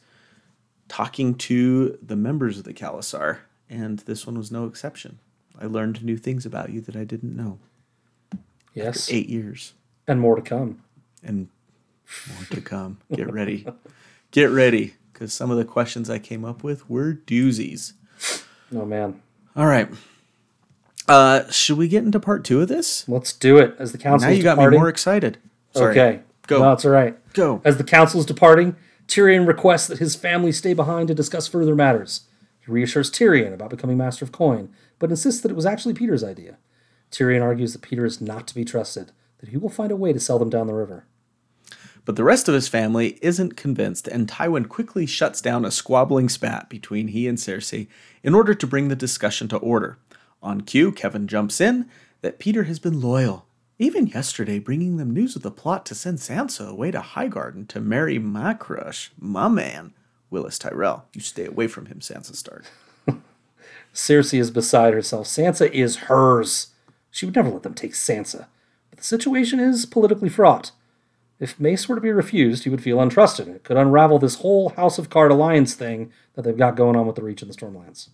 talking 0.87 1.35
to 1.35 1.97
the 2.01 2.15
members 2.15 2.57
of 2.57 2.63
the 2.63 2.73
Khalasar, 2.73 3.39
and 3.69 3.99
this 3.99 4.25
one 4.25 4.37
was 4.37 4.51
no 4.51 4.65
exception. 4.65 5.19
I 5.59 5.65
learned 5.65 6.03
new 6.03 6.17
things 6.17 6.45
about 6.45 6.69
you 6.71 6.81
that 6.81 6.95
I 6.95 7.03
didn't 7.03 7.35
know. 7.35 7.59
Yes. 8.73 9.11
Eight 9.11 9.27
years 9.27 9.73
And 10.07 10.19
more 10.21 10.35
to 10.35 10.41
come. 10.41 10.81
and 11.23 11.47
more 12.27 12.45
to 12.51 12.61
come. 12.61 12.99
Get 13.13 13.31
ready, 13.31 13.65
get 14.31 14.49
ready, 14.51 14.93
because 15.11 15.33
some 15.33 15.49
of 15.51 15.57
the 15.57 15.65
questions 15.65 16.09
I 16.09 16.19
came 16.19 16.45
up 16.45 16.63
with 16.63 16.87
were 16.89 17.13
doozies. 17.13 17.93
Oh 18.75 18.85
man. 18.85 19.21
All 19.55 19.65
right. 19.65 19.89
Uh, 21.07 21.49
should 21.49 21.77
we 21.77 21.87
get 21.87 22.03
into 22.03 22.19
part 22.19 22.43
two 22.43 22.61
of 22.61 22.67
this? 22.67 23.07
Let's 23.07 23.31
do 23.33 23.57
it. 23.57 23.75
As 23.79 23.93
the 23.93 23.97
council 23.97 24.29
now 24.29 24.35
you 24.35 24.43
got 24.43 24.55
departing. 24.55 24.77
me 24.77 24.81
more 24.81 24.89
excited. 24.89 25.37
Sorry. 25.73 25.91
Okay. 25.97 26.19
Go. 26.47 26.59
No, 26.59 26.73
it's 26.73 26.85
all 26.85 26.91
right. 26.91 27.17
Go. 27.33 27.61
As 27.65 27.77
the 27.77 27.83
council 27.83 28.19
is 28.19 28.25
departing, 28.25 28.75
Tyrion 29.07 29.47
requests 29.47 29.87
that 29.87 29.99
his 29.99 30.15
family 30.15 30.51
stay 30.51 30.73
behind 30.73 31.07
to 31.07 31.13
discuss 31.15 31.47
further 31.47 31.75
matters. 31.75 32.21
He 32.67 32.73
reassures 32.73 33.09
Tyrion 33.09 33.53
about 33.53 33.69
becoming 33.69 33.97
Master 33.97 34.25
of 34.25 34.33
Coin, 34.33 34.69
but 34.99 35.09
insists 35.09 35.39
that 35.41 35.51
it 35.51 35.55
was 35.55 35.65
actually 35.65 35.93
Petyr's 35.93 36.23
idea. 36.23 36.57
Tyrion 37.09 37.41
argues 37.41 37.71
that 37.71 37.81
Petyr 37.81 38.05
is 38.05 38.19
not 38.19 38.45
to 38.47 38.55
be 38.55 38.65
trusted, 38.65 39.13
that 39.39 39.49
he 39.49 39.57
will 39.57 39.69
find 39.69 39.89
a 39.89 39.95
way 39.95 40.11
to 40.11 40.19
sell 40.19 40.37
them 40.37 40.49
down 40.49 40.67
the 40.67 40.73
river. 40.73 41.05
But 42.03 42.17
the 42.17 42.25
rest 42.25 42.49
of 42.49 42.53
his 42.53 42.67
family 42.67 43.19
isn't 43.21 43.55
convinced, 43.55 44.07
and 44.07 44.27
Tywin 44.27 44.67
quickly 44.67 45.05
shuts 45.05 45.39
down 45.39 45.63
a 45.63 45.71
squabbling 45.71 46.27
spat 46.27 46.69
between 46.69 47.07
he 47.07 47.25
and 47.27 47.37
Cersei 47.37 47.87
in 48.21 48.35
order 48.35 48.53
to 48.53 48.67
bring 48.67 48.89
the 48.89 48.95
discussion 48.97 49.47
to 49.47 49.57
order. 49.57 49.97
On 50.43 50.59
cue, 50.59 50.91
Kevan 50.91 51.27
jumps 51.27 51.61
in 51.61 51.89
that 52.19 52.37
Petyr 52.37 52.65
has 52.65 52.79
been 52.79 52.99
loyal, 52.99 53.45
even 53.79 54.07
yesterday 54.07 54.59
bringing 54.59 54.97
them 54.97 55.13
news 55.13 55.37
of 55.37 55.41
the 55.41 55.51
plot 55.51 55.85
to 55.85 55.95
send 55.95 56.17
Sansa 56.17 56.67
away 56.67 56.91
to 56.91 56.99
Highgarden 56.99 57.69
to 57.69 57.79
marry 57.79 58.19
my 58.19 58.53
crush, 58.53 59.11
my 59.17 59.47
man, 59.47 59.93
Willas 60.29 60.59
Tyrell. 60.59 61.05
You 61.13 61.21
stay 61.21 61.45
away 61.45 61.67
from 61.67 61.87
him, 61.87 61.99
Sansa 61.99 62.35
Stark. 62.35 62.65
Cersei 63.93 64.39
is 64.39 64.51
beside 64.51 64.93
herself. 64.93 65.27
Sansa 65.27 65.71
is 65.71 65.95
hers. 66.07 66.67
She 67.11 67.25
would 67.25 67.35
never 67.35 67.49
let 67.49 67.63
them 67.63 67.73
take 67.73 67.93
Sansa. 67.93 68.47
But 68.89 68.99
the 68.99 69.03
situation 69.03 69.59
is 69.59 69.85
politically 69.85 70.29
fraught. 70.29 70.71
If 71.39 71.59
Mace 71.59 71.87
were 71.87 71.95
to 71.95 72.01
be 72.01 72.11
refused, 72.11 72.63
he 72.63 72.69
would 72.69 72.81
feel 72.81 72.97
untrusted. 72.97 73.47
It 73.47 73.63
could 73.63 73.77
unravel 73.77 74.17
this 74.17 74.35
whole 74.35 74.69
House 74.69 74.97
of 74.97 75.09
Card 75.09 75.31
alliance 75.31 75.75
thing 75.75 76.11
that 76.33 76.43
they've 76.43 76.57
got 76.57 76.75
going 76.75 76.95
on 76.95 77.05
with 77.05 77.15
the 77.15 77.23
Reach 77.23 77.41
and 77.41 77.51
the 77.51 77.55
Stormlands. 77.55 78.09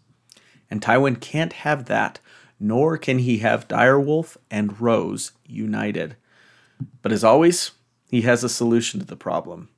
And 0.69 0.81
Tywin 0.81 1.21
can't 1.21 1.53
have 1.53 1.85
that, 1.85 2.19
nor 2.59 2.97
can 2.97 3.19
he 3.19 3.37
have 3.37 3.67
Direwolf 3.67 4.35
and 4.51 4.79
Rose 4.79 5.31
united. 5.45 6.17
But 7.01 7.11
as 7.11 7.23
always, 7.23 7.71
he 8.09 8.21
has 8.21 8.43
a 8.43 8.49
solution 8.49 8.99
to 8.99 9.05
the 9.05 9.15
problem. 9.15 9.69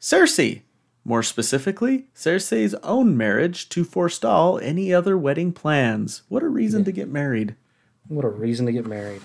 Cersei! 0.00 0.62
More 1.04 1.22
specifically, 1.22 2.06
Cersei's 2.14 2.74
own 2.82 3.16
marriage 3.16 3.68
to 3.70 3.84
forestall 3.84 4.58
any 4.58 4.92
other 4.92 5.18
wedding 5.18 5.52
plans. 5.52 6.22
What 6.28 6.42
a 6.42 6.48
reason 6.48 6.80
yeah. 6.80 6.84
to 6.86 6.92
get 6.92 7.08
married. 7.08 7.56
What 8.08 8.24
a 8.24 8.28
reason 8.28 8.64
to 8.66 8.72
get 8.72 8.86
married. 8.86 9.22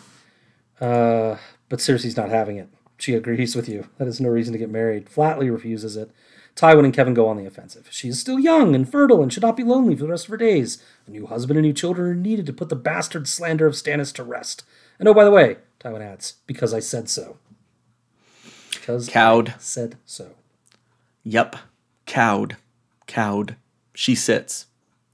Uh, 0.81 1.37
but 1.69 1.79
Cersei's 1.79 2.17
not 2.17 2.29
having 2.29 2.57
it. 2.57 2.69
She 2.97 3.13
agrees 3.13 3.55
with 3.55 3.69
you. 3.69 3.87
That 3.97 4.09
is 4.09 4.19
no 4.19 4.27
reason 4.27 4.51
to 4.51 4.59
get 4.59 4.69
married. 4.69 5.09
Flatly 5.09 5.49
refuses 5.49 5.95
it. 5.95 6.11
Tywin 6.55 6.83
and 6.83 6.93
Kevan 6.93 7.13
go 7.13 7.29
on 7.29 7.37
the 7.37 7.45
offensive. 7.45 7.87
She 7.89 8.09
is 8.09 8.19
still 8.19 8.37
young 8.37 8.75
and 8.75 8.89
fertile 8.89 9.23
and 9.23 9.31
should 9.31 9.43
not 9.43 9.55
be 9.55 9.63
lonely 9.63 9.95
for 9.95 10.03
the 10.03 10.09
rest 10.09 10.25
of 10.25 10.31
her 10.31 10.37
days. 10.37 10.83
A 11.07 11.11
new 11.11 11.25
husband 11.27 11.57
and 11.57 11.65
new 11.65 11.71
children 11.71 12.09
are 12.09 12.15
needed 12.15 12.45
to 12.47 12.53
put 12.53 12.67
the 12.67 12.75
bastard 12.75 13.29
slander 13.29 13.65
of 13.65 13.75
Stannis 13.75 14.13
to 14.15 14.23
rest. 14.23 14.65
And 14.99 15.07
oh, 15.07 15.13
by 15.13 15.23
the 15.23 15.31
way, 15.31 15.57
Tywin 15.79 16.01
adds, 16.01 16.35
because 16.45 16.73
I 16.73 16.79
said 16.79 17.07
so. 17.07 17.37
Because 18.71 19.07
cowed 19.07 19.49
I 19.49 19.55
said 19.59 19.95
so. 20.05 20.31
Yep, 21.23 21.55
cowed, 22.09 22.57
cowed. 23.05 23.55
She 23.93 24.15
sits 24.15 24.65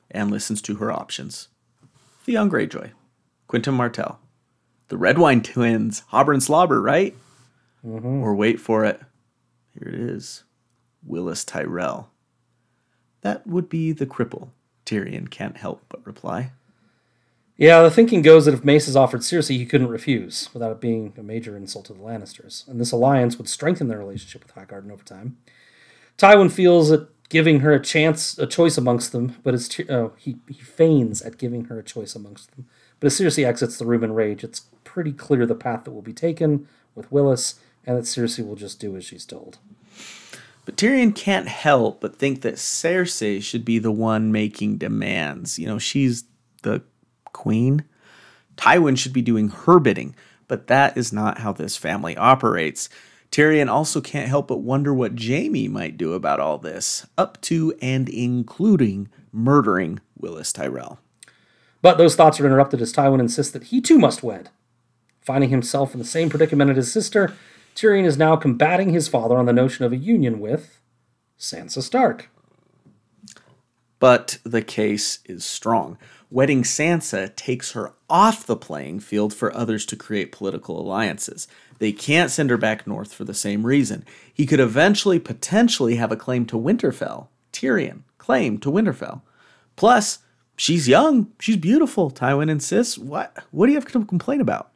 and 0.10 0.32
listens 0.32 0.62
to 0.62 0.76
her 0.76 0.92
options. 0.92 1.50
Theon 2.24 2.50
Greyjoy, 2.50 2.92
Quentyn 3.50 3.74
Martell, 3.74 4.20
the 4.88 4.96
Redwyne 4.96 5.44
twins, 5.44 6.04
Hobber 6.12 6.32
and 6.32 6.42
Slobber, 6.42 6.82
right? 6.82 7.14
Mm-hmm. 7.86 8.24
Or 8.24 8.34
wait 8.34 8.62
for 8.62 8.86
it. 8.86 9.02
Here 9.74 9.90
it 9.90 10.00
is 10.00 10.44
Willas 11.08 11.46
Tyrell. 11.46 12.10
That 13.22 13.46
would 13.46 13.68
be 13.68 13.92
the 13.92 14.06
cripple, 14.06 14.50
Tyrion 14.86 15.30
can't 15.30 15.58
help 15.58 15.84
but 15.90 16.06
reply. 16.06 16.52
Yeah, 17.58 17.82
the 17.82 17.92
thinking 17.92 18.22
goes 18.22 18.46
that 18.46 18.54
if 18.54 18.64
Mace 18.64 18.88
is 18.88 18.96
offered 18.96 19.22
Cersei, 19.22 19.58
he 19.58 19.66
couldn't 19.66 19.88
refuse, 19.88 20.50
without 20.54 20.72
it 20.72 20.82
being 20.82 21.14
a 21.18 21.24
major 21.24 21.58
insult 21.58 21.86
to 21.86 21.94
the 21.94 22.00
Lannisters, 22.00 22.68
and 22.68 22.80
this 22.80 22.92
alliance 22.92 23.38
would 23.38 23.50
strengthen 23.50 23.88
their 23.90 24.00
relationship 24.00 24.44
with 24.44 24.56
Highgarden 24.56 24.92
over 24.92 25.04
time. 25.04 25.38
Tywin 26.18 26.52
feels 26.52 26.90
that 26.90 27.10
giving 27.30 27.62
her 27.62 27.74
a 27.74 27.82
chance, 27.82 28.38
a 28.38 28.48
choice 28.48 28.78
amongst 28.78 29.12
them, 29.12 29.36
but 29.44 29.54
as 29.54 29.70
oh, 29.90 30.14
he, 30.18 30.38
he 30.48 30.62
feigns 30.62 31.22
at 31.22 31.38
giving 31.38 31.66
her 31.66 31.80
a 31.80 31.84
choice 31.84 32.16
amongst 32.16 32.56
them. 32.56 32.68
But 33.00 33.08
as 33.08 33.20
Cersei 33.20 33.46
exits 33.46 33.78
the 33.78 33.86
room 33.86 34.04
in 34.04 34.14
rage, 34.14 34.44
it's 34.44 34.62
pretty 34.84 35.12
clear 35.12 35.46
the 35.46 35.56
path 35.56 35.84
that 35.84 35.92
will 35.92 36.02
be 36.02 36.14
taken 36.14 36.68
with 36.94 37.12
Willas, 37.12 37.56
and 37.86 37.98
that 37.98 38.06
Cersei 38.06 38.48
will 38.48 38.56
just 38.56 38.80
do 38.80 38.96
as 38.96 39.04
she's 39.04 39.26
told. 39.26 39.58
But 40.66 40.78
Tyrion 40.78 41.14
can't 41.14 41.48
help 41.48 42.02
but 42.02 42.16
think 42.16 42.42
that 42.42 42.56
Cersei 42.56 43.42
should 43.42 43.66
be 43.66 43.78
the 43.78 43.92
one 43.92 44.32
making 44.32 44.78
demands. 44.78 45.60
You 45.60 45.68
know, 45.68 45.78
she's 45.78 46.24
the 46.64 46.82
queen. 47.26 47.84
Tywin 48.58 48.98
should 48.98 49.14
be 49.14 49.22
doing 49.22 49.50
her 49.50 49.80
bidding, 49.80 50.16
but 50.48 50.68
that 50.68 50.98
is 50.98 51.14
not 51.14 51.40
how 51.40 51.52
this 51.52 51.78
family 51.78 52.18
operates. 52.18 52.90
Tyrion 53.36 53.70
also 53.70 54.00
can't 54.00 54.30
help 54.30 54.48
but 54.48 54.62
wonder 54.62 54.94
what 54.94 55.22
Jaime 55.22 55.68
might 55.68 55.98
do 55.98 56.14
about 56.14 56.40
all 56.40 56.58
this, 56.58 57.06
up 57.18 57.42
to 57.42 57.76
and 57.82 58.08
including 58.08 59.10
murdering 59.34 60.00
Willas 60.18 60.54
Tyrell. 60.54 61.02
But 61.82 61.98
those 61.98 62.16
thoughts 62.16 62.40
are 62.40 62.46
interrupted 62.46 62.82
as 62.82 62.94
Tywin 62.94 63.20
insists 63.20 63.52
that 63.52 63.66
he 63.66 63.82
too 63.82 64.00
must 64.00 64.24
wed. 64.24 64.52
Finding 65.20 65.50
himself 65.50 65.94
in 65.94 66.00
the 66.00 66.06
same 66.06 66.30
predicament 66.30 66.72
as 66.72 66.78
his 66.78 66.94
sister, 66.94 67.36
Tyrion 67.76 68.06
is 68.06 68.18
now 68.18 68.38
combating 68.38 68.92
his 68.92 69.10
father 69.10 69.36
on 69.36 69.48
the 69.48 69.52
notion 69.52 69.84
of 69.84 69.92
a 69.92 69.98
union 69.98 70.40
with 70.40 70.80
Sansa 71.38 71.84
Stark. 71.84 72.30
But 74.00 74.38
the 74.46 74.62
case 74.62 75.20
is 75.26 75.44
strong. 75.44 75.98
Wedding 76.32 76.64
Sansa 76.64 77.36
takes 77.36 77.74
her 77.74 77.92
off 78.10 78.46
the 78.46 78.56
playing 78.56 79.02
field 79.02 79.34
for 79.34 79.54
others 79.54 79.86
to 79.88 79.96
create 79.96 80.32
political 80.32 80.80
alliances. 80.80 81.50
They 81.80 81.92
can't 81.92 82.32
send 82.32 82.50
her 82.50 82.58
back 82.58 82.88
north 82.88 83.14
for 83.14 83.24
the 83.24 83.34
same 83.34 83.66
reason. 83.66 84.06
He 84.34 84.46
could 84.46 84.60
eventually 84.60 85.20
potentially 85.20 85.96
have 85.96 86.12
a 86.12 86.18
claim 86.18 86.46
to 86.48 86.58
Winterfell. 86.58 87.28
Tyrion, 87.52 88.02
claim 88.18 88.58
to 88.60 88.72
Winterfell. 88.72 89.22
Plus, 89.76 90.20
she's 90.58 90.88
young, 90.88 91.32
she's 91.40 91.58
beautiful, 91.58 92.12
Tywin 92.12 92.50
insists. 92.50 92.98
What 92.98 93.36
what 93.52 93.66
do 93.66 93.72
you 93.72 93.78
have 93.78 93.92
to 93.92 94.06
complain 94.06 94.42
about? 94.42 94.72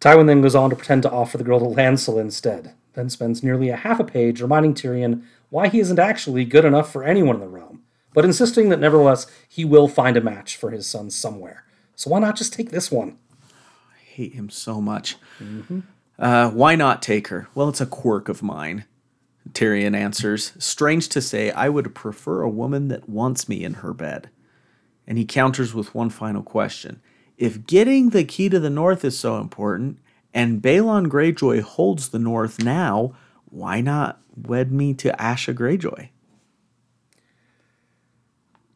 Tywin 0.00 0.26
then 0.26 0.42
goes 0.42 0.54
on 0.54 0.70
to 0.70 0.76
pretend 0.76 1.02
to 1.02 1.10
offer 1.10 1.38
the 1.38 1.44
girl 1.44 1.58
to 1.58 1.64
Lancel 1.64 2.20
instead, 2.20 2.74
then 2.94 3.08
spends 3.08 3.42
nearly 3.42 3.70
a 3.70 3.76
half 3.76 3.98
a 3.98 4.04
page 4.04 4.40
reminding 4.40 4.74
Tyrion 4.74 5.22
why 5.48 5.68
he 5.68 5.80
isn't 5.80 5.98
actually 5.98 6.44
good 6.44 6.64
enough 6.64 6.92
for 6.92 7.04
anyone 7.04 7.36
in 7.36 7.40
the 7.40 7.48
realm, 7.48 7.82
but 8.12 8.24
insisting 8.24 8.68
that 8.68 8.80
nevertheless 8.80 9.26
he 9.48 9.64
will 9.64 9.88
find 9.88 10.16
a 10.16 10.20
match 10.20 10.56
for 10.56 10.70
his 10.70 10.86
son 10.86 11.10
somewhere. 11.10 11.64
So 11.94 12.10
why 12.10 12.18
not 12.18 12.36
just 12.36 12.52
take 12.52 12.70
this 12.70 12.90
one? 12.90 13.18
Hate 14.16 14.32
him 14.32 14.48
so 14.48 14.80
much. 14.80 15.16
Mm-hmm. 15.38 15.80
Uh, 16.18 16.48
why 16.48 16.74
not 16.74 17.02
take 17.02 17.28
her? 17.28 17.48
Well, 17.54 17.68
it's 17.68 17.82
a 17.82 17.86
quirk 17.86 18.30
of 18.30 18.42
mine. 18.42 18.86
Tyrion 19.52 19.94
answers, 19.94 20.54
Strange 20.58 21.10
to 21.10 21.20
say, 21.20 21.50
I 21.50 21.68
would 21.68 21.94
prefer 21.94 22.40
a 22.40 22.48
woman 22.48 22.88
that 22.88 23.10
wants 23.10 23.46
me 23.46 23.62
in 23.62 23.74
her 23.74 23.92
bed. 23.92 24.30
And 25.06 25.18
he 25.18 25.26
counters 25.26 25.74
with 25.74 25.94
one 25.94 26.08
final 26.08 26.42
question 26.42 27.02
if 27.36 27.66
getting 27.66 28.08
the 28.08 28.24
key 28.24 28.48
to 28.48 28.58
the 28.58 28.70
north 28.70 29.04
is 29.04 29.18
so 29.18 29.36
important, 29.36 29.98
and 30.32 30.62
Balon 30.62 31.08
Greyjoy 31.08 31.60
holds 31.60 32.08
the 32.08 32.18
north 32.18 32.64
now, 32.64 33.14
why 33.44 33.82
not 33.82 34.22
wed 34.34 34.72
me 34.72 34.94
to 34.94 35.14
Asha 35.18 35.54
Greyjoy? 35.54 36.08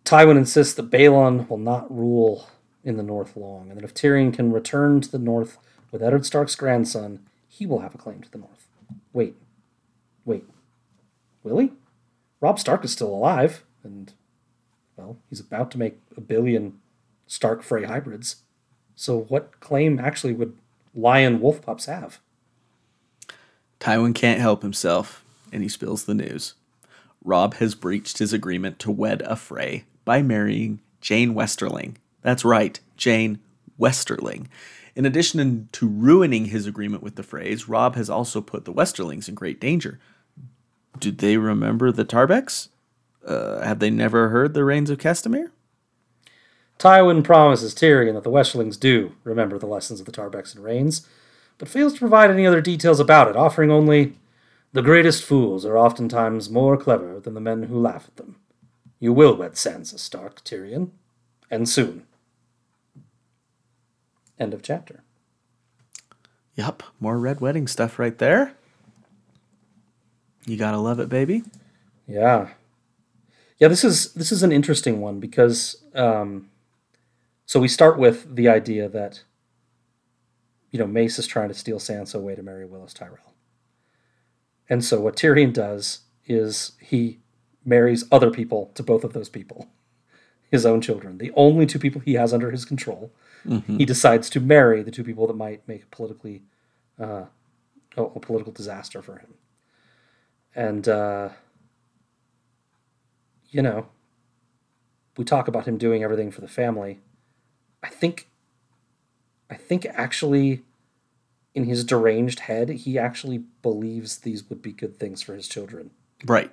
Tywin 0.04 0.36
insists 0.36 0.74
that 0.74 0.90
Balon 0.90 1.48
will 1.48 1.56
not 1.56 1.90
rule 1.90 2.46
in 2.84 2.96
the 2.96 3.02
north 3.02 3.36
long, 3.36 3.68
and 3.68 3.78
that 3.78 3.84
if 3.84 3.94
Tyrion 3.94 4.32
can 4.32 4.52
return 4.52 5.00
to 5.00 5.10
the 5.10 5.18
north 5.18 5.58
with 5.90 6.02
Eddard 6.02 6.24
Stark's 6.24 6.54
grandson, 6.54 7.20
he 7.48 7.66
will 7.66 7.80
have 7.80 7.94
a 7.94 7.98
claim 7.98 8.20
to 8.22 8.30
the 8.30 8.38
north. 8.38 8.68
Wait, 9.12 9.34
wait, 10.24 10.44
will 11.42 11.58
he? 11.58 11.72
Robb 12.40 12.58
Stark 12.58 12.84
is 12.84 12.92
still 12.92 13.08
alive, 13.08 13.64
and, 13.82 14.12
well, 14.96 15.18
he's 15.28 15.40
about 15.40 15.70
to 15.72 15.78
make 15.78 15.98
a 16.16 16.20
billion 16.20 16.78
Stark 17.26 17.62
Frey 17.62 17.84
hybrids. 17.84 18.36
So, 18.94 19.20
what 19.28 19.60
claim 19.60 19.98
actually 19.98 20.32
would 20.32 20.56
lion 20.94 21.40
wolf 21.40 21.62
pups 21.62 21.86
have? 21.86 22.20
Tywin 23.78 24.14
can't 24.14 24.40
help 24.40 24.62
himself, 24.62 25.24
and 25.52 25.62
he 25.62 25.68
spills 25.68 26.04
the 26.04 26.14
news. 26.14 26.54
Robb 27.22 27.54
has 27.54 27.74
breached 27.74 28.18
his 28.18 28.32
agreement 28.32 28.78
to 28.80 28.90
wed 28.90 29.22
a 29.22 29.36
Frey 29.36 29.84
by 30.04 30.22
marrying 30.22 30.80
Jeyne 31.00 31.34
Westerling. 31.34 31.96
That's 32.22 32.44
right, 32.44 32.78
Jeyne 32.96 33.40
Westerling. 33.78 34.46
In 34.94 35.06
addition 35.06 35.68
to 35.72 35.88
ruining 35.88 36.46
his 36.46 36.66
agreement 36.66 37.02
with 37.02 37.14
the 37.14 37.22
Freys, 37.22 37.68
Robb 37.68 37.94
has 37.94 38.10
also 38.10 38.40
put 38.40 38.64
the 38.64 38.72
Westerlings 38.72 39.28
in 39.28 39.34
great 39.34 39.60
danger. 39.60 39.98
Did 40.98 41.18
they 41.18 41.36
remember 41.36 41.92
the 41.92 42.04
Tarbecks? 42.04 42.68
Uh, 43.24 43.60
have 43.60 43.78
they 43.78 43.90
never 43.90 44.28
heard 44.30 44.54
the 44.54 44.64
Rains 44.64 44.90
of 44.90 44.98
Castamere? 44.98 45.50
Tywin 46.78 47.22
promises 47.22 47.74
Tyrion 47.74 48.14
that 48.14 48.24
the 48.24 48.30
Westerlings 48.30 48.78
do 48.78 49.14
remember 49.22 49.58
the 49.58 49.66
lessons 49.66 50.00
of 50.00 50.06
the 50.06 50.12
Tarbecks 50.12 50.54
and 50.54 50.64
Reynes, 50.64 51.06
but 51.58 51.68
fails 51.68 51.92
to 51.92 51.98
provide 51.98 52.30
any 52.30 52.46
other 52.46 52.62
details 52.62 52.98
about 52.98 53.28
it, 53.28 53.36
offering 53.36 53.70
only, 53.70 54.14
The 54.72 54.82
greatest 54.82 55.24
fools 55.24 55.66
are 55.66 55.76
oftentimes 55.76 56.48
more 56.48 56.76
clever 56.76 57.18
than 57.18 57.34
the 57.34 57.40
men 57.40 57.64
who 57.64 57.78
laugh 57.78 58.06
at 58.06 58.16
them. 58.16 58.36
You 59.00 59.12
will 59.12 59.34
wed 59.34 59.54
Sansa 59.54 59.98
Stark, 59.98 60.44
Tyrion, 60.44 60.90
and 61.50 61.68
soon. 61.68 62.06
End 64.40 64.54
of 64.54 64.62
chapter. 64.62 65.04
Yep, 66.56 66.82
more 66.98 67.18
red 67.18 67.40
wedding 67.40 67.68
stuff 67.68 67.98
right 67.98 68.16
there. 68.18 68.54
You 70.46 70.56
gotta 70.56 70.78
love 70.78 70.98
it, 70.98 71.08
baby. 71.08 71.44
Yeah, 72.08 72.48
yeah. 73.58 73.68
This 73.68 73.84
is 73.84 74.14
this 74.14 74.32
is 74.32 74.42
an 74.42 74.50
interesting 74.50 75.00
one 75.00 75.20
because 75.20 75.84
um, 75.94 76.50
so 77.50 77.58
we 77.58 77.66
start 77.66 77.98
with 77.98 78.36
the 78.36 78.48
idea 78.48 78.88
that, 78.88 79.24
you 80.70 80.78
know, 80.78 80.86
Mace 80.86 81.18
is 81.18 81.26
trying 81.26 81.48
to 81.48 81.54
steal 81.54 81.78
Sansa 81.78 82.14
away 82.14 82.36
to 82.36 82.44
marry 82.44 82.64
Willas 82.64 82.94
Tyrell. 82.94 83.34
And 84.68 84.84
so 84.84 85.00
what 85.00 85.16
Tyrion 85.16 85.52
does 85.52 86.02
is 86.26 86.72
he 86.80 87.18
marries 87.64 88.04
other 88.12 88.30
people 88.30 88.70
to 88.76 88.84
both 88.84 89.02
of 89.02 89.14
those 89.14 89.28
people, 89.28 89.66
his 90.48 90.64
own 90.64 90.80
children, 90.80 91.18
the 91.18 91.32
only 91.34 91.66
two 91.66 91.80
people 91.80 92.00
he 92.00 92.14
has 92.14 92.32
under 92.32 92.52
his 92.52 92.64
control. 92.64 93.12
He 93.78 93.84
decides 93.84 94.28
to 94.30 94.40
marry 94.40 94.82
the 94.82 94.90
two 94.90 95.04
people 95.04 95.26
that 95.26 95.36
might 95.36 95.66
make 95.66 95.82
it 95.82 95.90
politically 95.90 96.42
uh, 96.98 97.24
a, 97.96 98.02
a 98.02 98.20
political 98.20 98.52
disaster 98.52 99.02
for 99.02 99.18
him. 99.18 99.34
And 100.54 100.88
uh, 100.88 101.30
you 103.50 103.62
know, 103.62 103.88
we 105.16 105.24
talk 105.24 105.48
about 105.48 105.66
him 105.66 105.78
doing 105.78 106.02
everything 106.02 106.30
for 106.30 106.40
the 106.40 106.48
family. 106.48 107.00
I 107.82 107.88
think 107.88 108.28
I 109.48 109.54
think 109.54 109.86
actually 109.86 110.62
in 111.54 111.64
his 111.64 111.84
deranged 111.84 112.40
head, 112.40 112.68
he 112.68 112.98
actually 112.98 113.38
believes 113.62 114.18
these 114.18 114.48
would 114.48 114.62
be 114.62 114.72
good 114.72 114.96
things 114.96 115.22
for 115.22 115.34
his 115.34 115.48
children. 115.48 115.90
Right. 116.24 116.52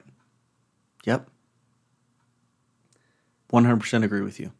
Yep. 1.06 1.30
100% 3.54 4.04
agree 4.04 4.22
with 4.22 4.40
you. 4.40 4.52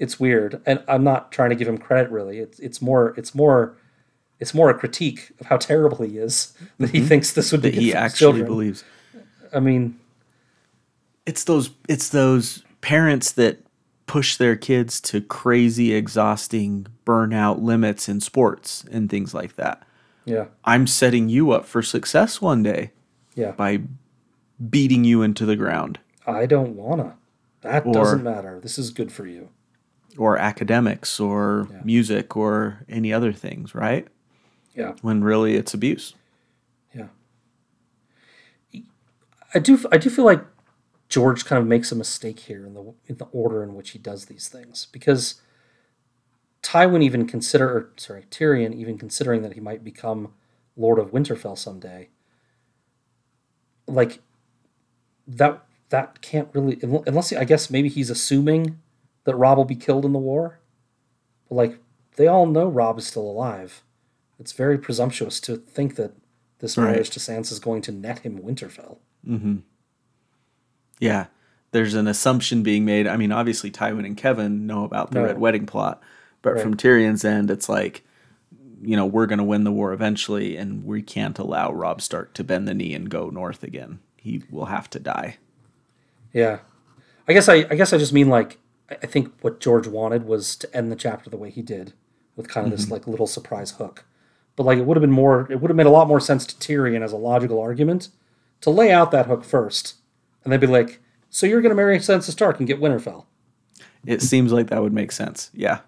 It's 0.00 0.18
weird, 0.18 0.60
and 0.66 0.82
I'm 0.88 1.04
not 1.04 1.30
trying 1.30 1.50
to 1.50 1.56
give 1.56 1.68
him 1.68 1.78
credit. 1.78 2.10
Really, 2.10 2.38
it's 2.40 2.58
it's 2.58 2.82
more 2.82 3.14
it's 3.16 3.34
more 3.34 3.76
it's 4.40 4.54
more 4.54 4.70
a 4.70 4.74
critique 4.74 5.30
of 5.38 5.46
how 5.46 5.58
terrible 5.58 5.98
he 6.04 6.16
is 6.18 6.54
that 6.78 6.90
he 6.90 6.98
mm-hmm. 6.98 7.06
thinks 7.08 7.32
this 7.34 7.52
would 7.52 7.62
be 7.62 7.68
That 7.70 7.74
good 7.76 7.82
he 7.82 7.94
actually 7.94 8.18
children. 8.18 8.46
believes. 8.46 8.84
I 9.54 9.60
mean, 9.60 9.98
It's 11.26 11.44
those 11.44 11.70
it's 11.88 12.08
those 12.08 12.64
parents 12.80 13.32
that 13.32 13.58
push 14.06 14.36
their 14.36 14.56
kids 14.56 15.00
to 15.02 15.20
crazy 15.20 15.92
exhausting 15.94 16.86
burnout 17.06 17.60
limits 17.62 18.08
in 18.08 18.20
sports 18.20 18.84
and 18.90 19.08
things 19.08 19.34
like 19.34 19.54
that. 19.56 19.86
yeah, 20.24 20.46
I'm 20.64 20.86
setting 20.88 21.28
you 21.28 21.52
up 21.52 21.64
for 21.66 21.82
success 21.82 22.40
one 22.40 22.62
day 22.64 22.90
yeah. 23.36 23.52
by 23.52 23.82
beating 24.68 25.04
you 25.04 25.22
into 25.22 25.46
the 25.46 25.56
ground 25.56 25.98
I 26.26 26.46
don't 26.46 26.74
wanna. 26.76 27.16
That 27.60 27.86
Or- 27.86 27.92
doesn't 27.92 28.22
matter. 28.22 28.58
This 28.60 28.78
is 28.78 28.90
good 28.90 29.12
for 29.12 29.26
you. 29.26 29.48
Or 30.16 30.36
academics 30.36 31.18
or 31.20 31.68
Yeah. 31.70 31.80
music 31.84 32.36
or 32.36 32.84
any 32.88 33.12
other 33.12 33.32
things, 33.32 33.74
right? 33.74 34.06
Yeah. 34.74 34.94
When 35.02 35.22
really 35.22 35.56
it's 35.56 35.74
abuse. 35.74 36.14
Yeah. 36.94 37.08
I 39.54 39.58
do 39.58 39.78
I 39.90 39.98
do 39.98 40.10
feel 40.10 40.24
like 40.24 40.44
George 41.08 41.44
kind 41.44 41.60
of 41.60 41.66
makes 41.66 41.90
a 41.90 41.96
mistake 41.96 42.40
here 42.40 42.64
in 42.66 42.74
the 42.74 42.94
in 43.06 43.16
the 43.16 43.26
order 43.32 43.62
in 43.62 43.74
which 43.74 43.90
he 43.90 43.98
does 43.98 44.26
these 44.26 44.48
things 44.48 44.86
because 44.92 45.40
Tywin 46.62 47.02
even 47.02 47.26
consider 47.26 47.68
or, 47.68 47.90
sorry 47.96 48.24
Tyrion 48.30 48.74
even 48.74 48.96
considering 48.98 49.42
that 49.42 49.54
he 49.54 49.60
might 49.60 49.82
become 49.82 50.32
Lord 50.76 50.98
of 50.98 51.10
Winterfell 51.10 51.58
someday. 51.58 52.08
Like 53.88 54.20
that 55.26 55.64
that 55.88 56.20
can't 56.22 56.48
really 56.52 56.78
unless 57.06 57.32
I 57.32 57.44
guess 57.44 57.70
maybe 57.70 57.88
he's 57.88 58.10
assuming 58.10 58.78
that 59.30 59.36
Robb 59.36 59.56
will 59.56 59.64
be 59.64 59.76
killed 59.76 60.04
in 60.04 60.12
the 60.12 60.18
war. 60.18 60.58
But 61.48 61.54
like 61.54 61.78
they 62.16 62.26
all 62.26 62.46
know 62.46 62.68
Robb 62.68 62.98
is 62.98 63.06
still 63.06 63.22
alive. 63.22 63.82
It's 64.40 64.52
very 64.52 64.76
presumptuous 64.76 65.38
to 65.42 65.56
think 65.56 65.94
that 65.94 66.12
this 66.58 66.76
Right. 66.76 66.90
marriage 66.90 67.10
to 67.10 67.20
Sansa 67.20 67.52
is 67.52 67.60
going 67.60 67.80
to 67.82 67.92
net 67.92 68.18
him 68.20 68.40
Winterfell. 68.40 68.98
Mm-hmm. 69.26 69.56
Yeah. 70.98 71.26
There's 71.72 71.94
an 71.94 72.08
assumption 72.08 72.62
being 72.62 72.84
made. 72.84 73.06
I 73.06 73.16
mean, 73.16 73.30
obviously 73.32 73.70
Tywin 73.70 74.04
and 74.04 74.16
Kevan 74.16 74.66
know 74.66 74.84
about 74.84 75.12
the 75.12 75.20
No. 75.20 75.26
Red 75.26 75.38
Wedding 75.38 75.66
plot, 75.66 76.02
but 76.42 76.54
Right. 76.54 76.62
from 76.62 76.76
Tyrion's 76.76 77.24
end, 77.24 77.50
it's 77.50 77.68
like, 77.68 78.02
you 78.82 78.96
know, 78.96 79.06
we're 79.06 79.26
going 79.26 79.38
to 79.38 79.44
win 79.44 79.62
the 79.64 79.70
war 79.70 79.92
eventually, 79.92 80.56
and 80.56 80.84
we 80.84 81.00
can't 81.02 81.38
allow 81.38 81.72
Robb 81.72 82.00
Stark 82.00 82.34
to 82.34 82.42
bend 82.44 82.66
the 82.66 82.74
knee 82.74 82.92
and 82.94 83.08
go 83.08 83.30
north 83.30 83.62
again. 83.62 84.00
He 84.16 84.42
will 84.50 84.64
have 84.66 84.90
to 84.90 84.98
die. 84.98 85.36
Yeah, 86.32 86.58
I 87.28 87.32
guess 87.34 87.48
I 87.48 87.54
I 87.70 87.74
guess 87.74 87.92
I 87.92 87.98
just 87.98 88.12
mean 88.12 88.28
like 88.28 88.58
I 88.90 89.06
think 89.06 89.32
what 89.40 89.60
George 89.60 89.86
wanted 89.86 90.24
was 90.24 90.56
to 90.56 90.76
end 90.76 90.90
the 90.90 90.96
chapter 90.96 91.30
the 91.30 91.36
way 91.36 91.50
he 91.50 91.62
did, 91.62 91.92
with 92.36 92.48
kind 92.48 92.66
of 92.66 92.72
this 92.72 92.90
like 92.90 93.06
little 93.06 93.26
surprise 93.26 93.72
hook. 93.72 94.04
But 94.56 94.64
like 94.64 94.78
it 94.78 94.84
would 94.86 94.96
have 94.96 95.02
been 95.02 95.10
more, 95.10 95.46
it 95.50 95.60
would 95.60 95.70
have 95.70 95.76
made 95.76 95.86
a 95.86 95.90
lot 95.90 96.08
more 96.08 96.20
sense 96.20 96.44
to 96.46 96.54
Tyrion 96.56 97.02
as 97.02 97.12
a 97.12 97.16
logical 97.16 97.60
argument 97.60 98.08
to 98.60 98.70
lay 98.70 98.90
out 98.90 99.10
that 99.12 99.26
hook 99.26 99.44
first, 99.44 99.94
and 100.44 100.52
they'd 100.52 100.60
be 100.60 100.66
like, 100.66 101.00
"So 101.30 101.46
you're 101.46 101.62
going 101.62 101.70
to 101.70 101.76
marry 101.76 101.98
Sansa 101.98 102.30
Stark 102.30 102.58
and 102.58 102.66
get 102.66 102.80
Winterfell?" 102.80 103.24
It 104.06 104.22
seems 104.22 104.52
like 104.52 104.68
that 104.68 104.82
would 104.82 104.92
make 104.92 105.12
sense. 105.12 105.50
Yeah. 105.54 105.80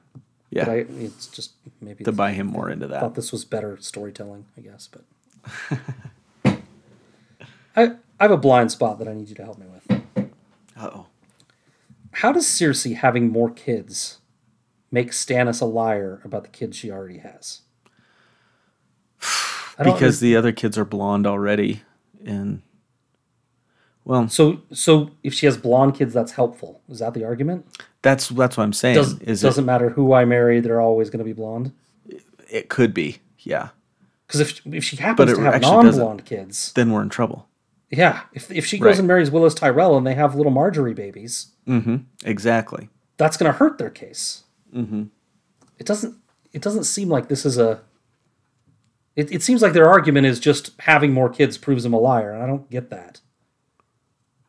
Yeah. 0.51 0.67
But 0.67 0.71
I, 0.71 0.77
it's 0.99 1.27
just 1.29 1.53
maybe 1.81 2.05
to 2.05 2.13
buy 2.13 2.33
him 2.33 2.47
more 2.47 2.69
into 2.69 2.87
that. 2.89 3.01
thought 3.01 3.15
this 3.15 3.33
was 3.33 3.45
better 3.45 3.79
storytelling, 3.81 4.45
I 4.57 4.61
guess. 4.61 4.87
But 4.87 5.05
I 7.75 7.83
I 8.21 8.25
have 8.25 8.31
a 8.31 8.37
blind 8.37 8.71
spot 8.71 8.99
that 8.99 9.09
I 9.09 9.15
need 9.15 9.29
you 9.29 9.35
to 9.37 9.45
help 9.45 9.59
me 9.59 9.67
with. 9.67 10.03
Uh 10.77 10.91
oh. 10.95 11.07
How 12.13 12.33
does 12.33 12.47
Cersei 12.47 12.95
having 12.97 13.31
more 13.31 13.51
kids 13.51 14.19
make 14.91 15.11
Stannis 15.13 15.61
a 15.63 15.65
liar 15.65 16.21
about 16.25 16.43
the 16.45 16.51
kids 16.51 16.77
she 16.77 16.91
already 16.91 17.19
has? 17.19 17.61
Because 19.83 20.21
the 20.21 20.37
other 20.37 20.53
kids 20.53 20.77
are 20.77 20.85
blonde 20.85 21.27
already. 21.27 21.83
And, 22.25 22.63
well, 24.05 24.29
so 24.29 24.61
so 24.73 25.11
if 25.23 25.33
she 25.35 25.47
has 25.47 25.57
blonde 25.57 25.95
kids, 25.95 26.13
that's 26.13 26.33
helpful. 26.33 26.83
Is 26.89 26.99
that 27.01 27.15
the 27.15 27.25
argument? 27.25 27.67
that's 28.03 28.29
that's 28.29 28.57
what 28.57 28.65
I'm 28.65 28.73
saying. 28.73 28.97
Does, 28.97 29.19
is 29.21 29.41
doesn't 29.41 29.65
matter 29.65 29.91
who 29.91 30.13
I 30.13 30.25
marry, 30.25 30.61
they're 30.61 30.81
always 30.81 31.09
going 31.09 31.19
to 31.21 31.25
be 31.25 31.33
blonde. 31.33 31.73
it, 32.09 32.23
it 32.51 32.69
could 32.69 32.93
be. 32.93 33.19
Yeah. 33.39 33.71
Because 34.27 34.41
if 34.41 34.61
if 34.67 34.85
she 34.85 34.97
happens 34.97 35.35
to 35.35 35.41
have 35.41 35.63
non-blonde 35.63 36.25
kids, 36.25 36.73
Then 36.75 36.91
we're 36.93 37.03
in 37.03 37.09
trouble. 37.09 37.49
yeah. 37.91 38.23
If 38.35 38.51
if 38.51 38.67
she 38.67 38.79
goes 38.79 38.87
Right. 38.95 38.99
and 38.99 39.09
marries 39.09 39.31
Willas 39.31 39.57
Tyrell 39.57 39.97
and 39.97 40.07
they 40.07 40.15
have 40.15 40.35
little 40.35 40.53
Margaery 40.53 40.95
babies, 40.95 41.52
Mm-hmm. 41.67 41.97
Exactly. 42.25 42.89
that's 43.17 43.37
going 43.37 43.51
to 43.53 43.57
hurt 43.59 43.79
their 43.79 43.91
case. 43.91 44.43
Mm-hmm. 44.75 45.05
It 45.79 45.87
doesn't. 45.87 46.17
It 46.53 46.61
doesn't 46.63 46.85
seem 46.85 47.09
like 47.09 47.29
this 47.29 47.45
is 47.47 47.59
a. 47.59 47.83
It, 49.15 49.31
it 49.31 49.43
seems 49.43 49.63
like 49.63 49.73
their 49.75 49.89
argument 49.89 50.27
is 50.27 50.41
just 50.41 50.71
having 50.81 51.13
more 51.13 51.29
kids 51.29 51.59
proves 51.59 51.83
them 51.83 51.93
a 51.93 51.99
liar, 51.99 52.33
and 52.33 52.43
I 52.43 52.47
don't 52.47 52.69
get 52.71 52.91
that. 52.91 53.21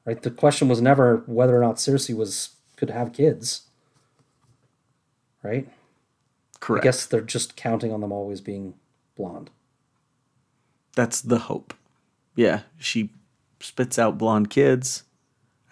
Right. 0.05 0.21
The 0.21 0.31
question 0.31 0.67
was 0.67 0.81
never 0.81 1.23
whether 1.27 1.57
or 1.57 1.61
not 1.61 1.75
Cersei 1.75 2.15
was 2.15 2.55
could 2.75 2.89
have 2.89 3.13
kids. 3.13 3.63
Right. 5.41 5.67
Correct. 6.59 6.83
I 6.83 6.87
guess 6.87 7.05
they're 7.05 7.21
just 7.21 7.55
counting 7.55 7.91
on 7.91 8.01
them 8.01 8.11
always 8.11 8.41
being 8.41 8.73
blonde. 9.15 9.49
That's 10.95 11.21
the 11.21 11.39
hope. 11.39 11.73
Yeah. 12.35 12.61
She 12.77 13.09
spits 13.59 13.97
out 13.99 14.17
blonde 14.17 14.49
kids. 14.49 15.03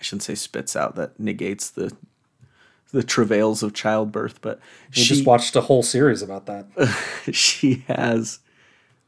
I 0.01 0.03
shouldn't 0.03 0.23
say 0.23 0.33
spits 0.33 0.75
out. 0.75 0.95
That 0.95 1.19
negates 1.19 1.69
the 1.69 1.95
the 2.91 3.03
travails 3.03 3.61
of 3.61 3.73
childbirth. 3.73 4.41
But 4.41 4.59
We 4.95 5.03
she 5.03 5.13
just 5.13 5.27
watched 5.27 5.55
a 5.55 5.61
whole 5.61 5.83
series 5.83 6.23
about 6.23 6.47
that. 6.47 6.65
she 7.31 7.85
has 7.87 8.39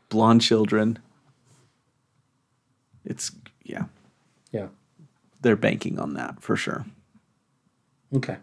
blonde 0.10 0.42
children. 0.42 1.00
It's 3.04 3.32
yeah. 3.64 3.86
Yeah. 4.52 4.68
They're 5.42 5.56
banking 5.56 5.98
on 6.00 6.14
that 6.14 6.42
for 6.42 6.56
sure. 6.56 6.86
Okay. 8.16 8.38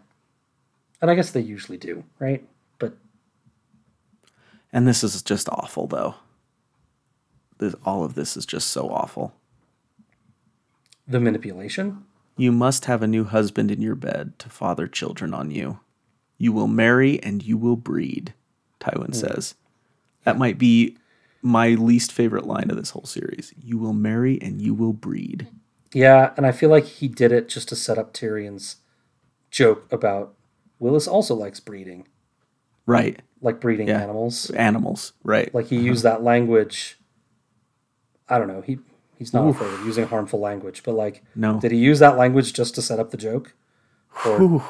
And 1.01 1.09
I 1.09 1.15
guess 1.15 1.31
they 1.31 1.39
usually 1.39 1.77
do, 1.77 2.03
right? 2.19 2.45
But 2.79 2.97
And 4.73 4.85
this 4.85 5.05
is 5.05 5.21
just 5.21 5.47
awful, 5.49 5.87
though. 5.87 6.15
This, 7.59 7.75
all 7.85 8.03
of 8.03 8.13
this 8.15 8.35
is 8.35 8.45
just 8.45 8.67
so 8.67 8.89
awful. 8.89 9.33
the 11.07 11.19
manipulation. 11.21 12.03
You 12.37 12.51
must 12.51 12.85
have 12.85 13.03
a 13.03 13.07
new 13.07 13.23
husband 13.23 13.71
in 13.71 13.81
your 13.81 13.95
bed 13.95 14.39
to 14.39 14.49
father 14.49 14.87
children 14.87 15.33
on 15.33 15.51
you. 15.51 15.79
You 16.37 16.51
will 16.51 16.67
marry 16.67 17.21
and 17.21 17.43
you 17.43 17.57
will 17.57 17.75
breed, 17.75 18.33
Tywin 18.79 19.07
hmm. 19.07 19.13
says. 19.13 19.55
That 20.23 20.37
might 20.37 20.57
be 20.57 20.97
my 21.41 21.69
least 21.69 22.11
favorite 22.11 22.45
line 22.45 22.69
of 22.69 22.77
this 22.77 22.91
whole 22.91 23.05
series. 23.05 23.53
You 23.61 23.77
will 23.77 23.93
marry 23.93 24.41
and 24.41 24.61
you 24.61 24.73
will 24.73 24.93
breed. 24.93 25.47
Yeah, 25.93 26.33
and 26.37 26.45
I 26.45 26.51
feel 26.51 26.69
like 26.69 26.85
he 26.85 27.07
did 27.07 27.31
it 27.31 27.49
just 27.49 27.69
to 27.69 27.75
set 27.75 27.97
up 27.97 28.13
Tyrion's 28.13 28.77
joke 29.49 29.91
about 29.91 30.35
Willas 30.79 31.07
also 31.07 31.35
likes 31.35 31.59
breeding, 31.59 32.07
Right. 32.85 33.21
like 33.41 33.59
breeding 33.59 33.89
Yeah. 33.89 34.01
animals. 34.01 34.49
Animals. 34.51 35.13
Right. 35.23 35.53
Like 35.53 35.67
he 35.67 35.77
uh-huh. 35.77 35.85
used 35.85 36.03
that 36.03 36.23
language. 36.23 36.97
I 38.29 38.39
don't 38.39 38.47
know. 38.47 38.61
He 38.61 38.79
he's 39.21 39.33
not 39.35 39.47
afraid 39.47 39.71
of 39.71 39.85
using 39.85 40.07
harmful 40.07 40.39
language, 40.39 40.81
but 40.83 40.95
like, 40.95 41.23
No. 41.35 41.59
did 41.59 41.71
he 41.71 41.77
use 41.77 41.99
that 41.99 42.17
language 42.17 42.53
just 42.53 42.73
to 42.73 42.81
set 42.81 42.99
up 42.99 43.11
the 43.11 43.17
joke? 43.17 43.53
Or. 44.25 44.65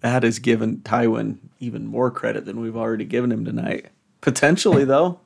That 0.00 0.22
has 0.22 0.38
given 0.38 0.78
Tywin 0.78 1.38
even 1.60 1.86
more 1.86 2.10
credit 2.10 2.44
than 2.44 2.60
we've 2.60 2.76
already 2.76 3.06
given 3.06 3.32
him 3.32 3.42
tonight. 3.42 3.86
Potentially, 4.20 4.84
though. 4.94 5.18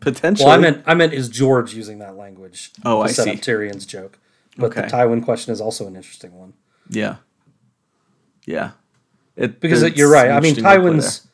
Potentially. 0.00 0.46
well, 0.46 0.54
I 0.54 0.60
meant 0.60 0.82
I 0.86 0.92
meant 0.94 1.14
is 1.14 1.30
George 1.30 1.72
using 1.74 1.98
that 2.00 2.14
language 2.16 2.70
Oh, 2.84 3.02
to 3.02 3.08
I 3.08 3.12
set 3.12 3.24
see. 3.24 3.30
up 3.32 3.38
Tyrion's 3.38 3.86
joke? 3.86 4.18
But 4.58 4.74
the 4.74 4.80
Okay. 4.84 4.88
Tywin 4.94 5.24
question 5.24 5.50
is 5.52 5.60
also 5.62 5.86
an 5.86 5.96
interesting 5.96 6.38
one 6.38 6.52
Yeah. 6.90 7.16
Yeah. 8.44 8.72
It, 9.34 9.60
because 9.60 9.82
it's 9.82 9.96
you're 9.96 10.10
right. 10.10 10.30
I 10.30 10.40
mean, 10.40 10.54
Tywin's 10.56 11.26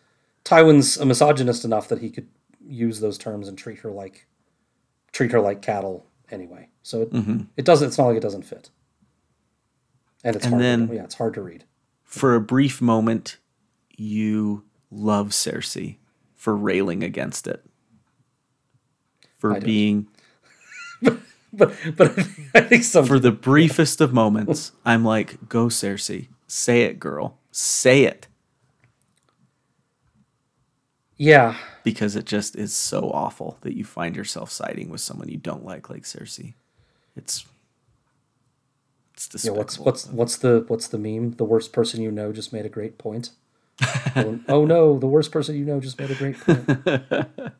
Tywin's 0.45 0.97
a 0.99 1.05
misogynist 1.05 1.65
enough 1.65 1.89
that 1.89 1.99
he 2.01 2.11
could 2.11 2.29
use 2.67 3.01
those 3.01 3.19
terms 3.19 3.49
and 3.49 3.59
treat 3.59 3.79
her 3.81 3.91
like 3.91 4.27
treat 5.13 5.33
her 5.33 5.41
like 5.41 5.63
cattle 5.63 6.07
anyway. 6.31 6.69
So 6.83 7.03
it, 7.03 7.13
Mm-hmm. 7.13 7.41
it 7.57 7.65
doesn't. 7.65 7.89
It's 7.89 7.99
not 7.99 8.07
like 8.07 8.17
it 8.17 8.23
doesn't 8.23 8.43
fit. 8.43 8.71
And 10.23 10.37
it's 10.37 10.45
And 10.45 10.55
hard. 10.55 10.63
then- 10.65 10.89
to, 10.89 10.95
yeah, 10.95 11.05
it's 11.05 11.15
hard 11.17 11.35
to 11.35 11.43
read. 11.43 11.65
For 12.05 12.35
a 12.35 12.41
brief 12.41 12.81
moment, 12.81 13.39
you 13.97 14.65
love 14.91 15.29
Cersei 15.31 15.97
for 16.37 16.57
railing 16.57 17.03
against 17.03 17.47
it. 17.47 17.65
For 19.39 19.59
being 19.61 20.07
But 21.53 21.73
but 21.97 22.19
I 22.55 22.61
think 22.63 22.83
some 22.85 23.05
for 23.07 23.19
the 23.19 23.31
briefest 23.31 24.01
of 24.01 24.13
moments, 24.13 24.73
I'm 24.85 25.05
like, 25.05 25.49
go 25.49 25.67
Cersei. 25.67 26.29
Say 26.47 26.83
it, 26.83 26.99
girl. 26.99 27.39
Say 27.53 28.05
it. 28.05 28.27
yeah 31.17 31.57
Because 31.85 32.16
it 32.16 32.24
just 32.24 32.56
is 32.56 32.74
so 32.74 33.11
awful 33.11 33.59
that 33.61 33.77
you 33.77 33.85
find 33.85 34.16
yourself 34.16 34.51
siding 34.51 34.89
with 34.89 35.01
someone 35.01 35.28
you 35.28 35.36
don't 35.36 35.65
like 35.65 35.89
like 35.89 36.02
Cersei. 36.02 36.55
It's 37.15 37.44
it's 39.15 39.28
yeah. 39.44 39.52
despicable. 39.52 39.59
What's 39.59 39.78
what's 39.78 40.06
what's 40.06 40.36
the 40.39 40.65
what's 40.66 40.89
the 40.89 40.98
meme? 40.98 41.32
The 41.32 41.44
worst 41.44 41.73
person 41.73 42.02
you 42.02 42.11
know 42.11 42.32
just 42.32 42.52
made 42.52 42.66
a 42.66 42.70
great 42.70 42.98
point. 42.98 43.31
oh, 44.48 44.65
no, 44.66 44.98
the 44.98 45.06
worst 45.06 45.32
person 45.32 45.56
you 45.56 45.65
know 45.65 45.81
just 45.81 45.98
made 45.98 46.11
a 46.11 46.15
great 46.15 46.39
point. 46.39 46.66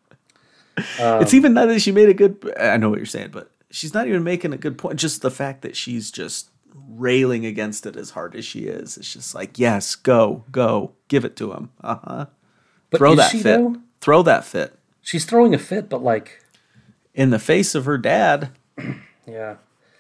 it's 1.21 1.35
even 1.35 1.55
not 1.55 1.67
that 1.67 1.81
she 1.81 1.93
made 1.93 2.09
a 2.09 2.15
good. 2.15 2.53
I 2.59 2.77
know 2.77 2.89
what 2.89 2.99
you're 2.99 3.07
saying, 3.07 3.31
but 3.31 3.51
she's 3.71 3.95
not 3.95 4.07
even 4.07 4.25
making 4.25 4.53
a 4.53 4.57
good 4.57 4.79
point. 4.79 4.99
Just 4.99 5.23
the 5.23 5.31
fact 5.31 5.63
that 5.63 5.77
she's 5.77 6.11
just 6.11 6.51
railing 6.75 7.47
against 7.47 7.87
it 7.87 7.97
as 7.97 8.11
hard 8.11 8.35
as 8.35 8.45
she 8.45 8.61
is. 8.61 8.97
It's 8.97 9.13
just 9.13 9.35
like, 9.35 9.59
yes, 9.59 9.95
go, 9.95 10.45
go, 10.51 10.93
give 11.09 11.25
it 11.25 11.37
to 11.37 11.53
him. 11.53 11.71
Uh 11.83 11.97
huh. 12.05 12.27
But 12.91 12.99
Throw 12.99 13.15
that 13.17 13.31
she 13.31 13.39
fit. 13.39 13.59
though? 13.59 13.77
Throw 14.05 14.23
that 14.23 14.45
fit 14.45 14.79
She's 15.01 15.25
throwing 15.25 15.55
a 15.55 15.59
fit, 15.59 15.89
but 15.89 16.03
like 16.03 16.43
in 17.15 17.31
the 17.31 17.39
face 17.39 17.75
of 17.75 17.87
her 17.87 17.97
dad, 17.97 18.51
yeah, 19.27 19.57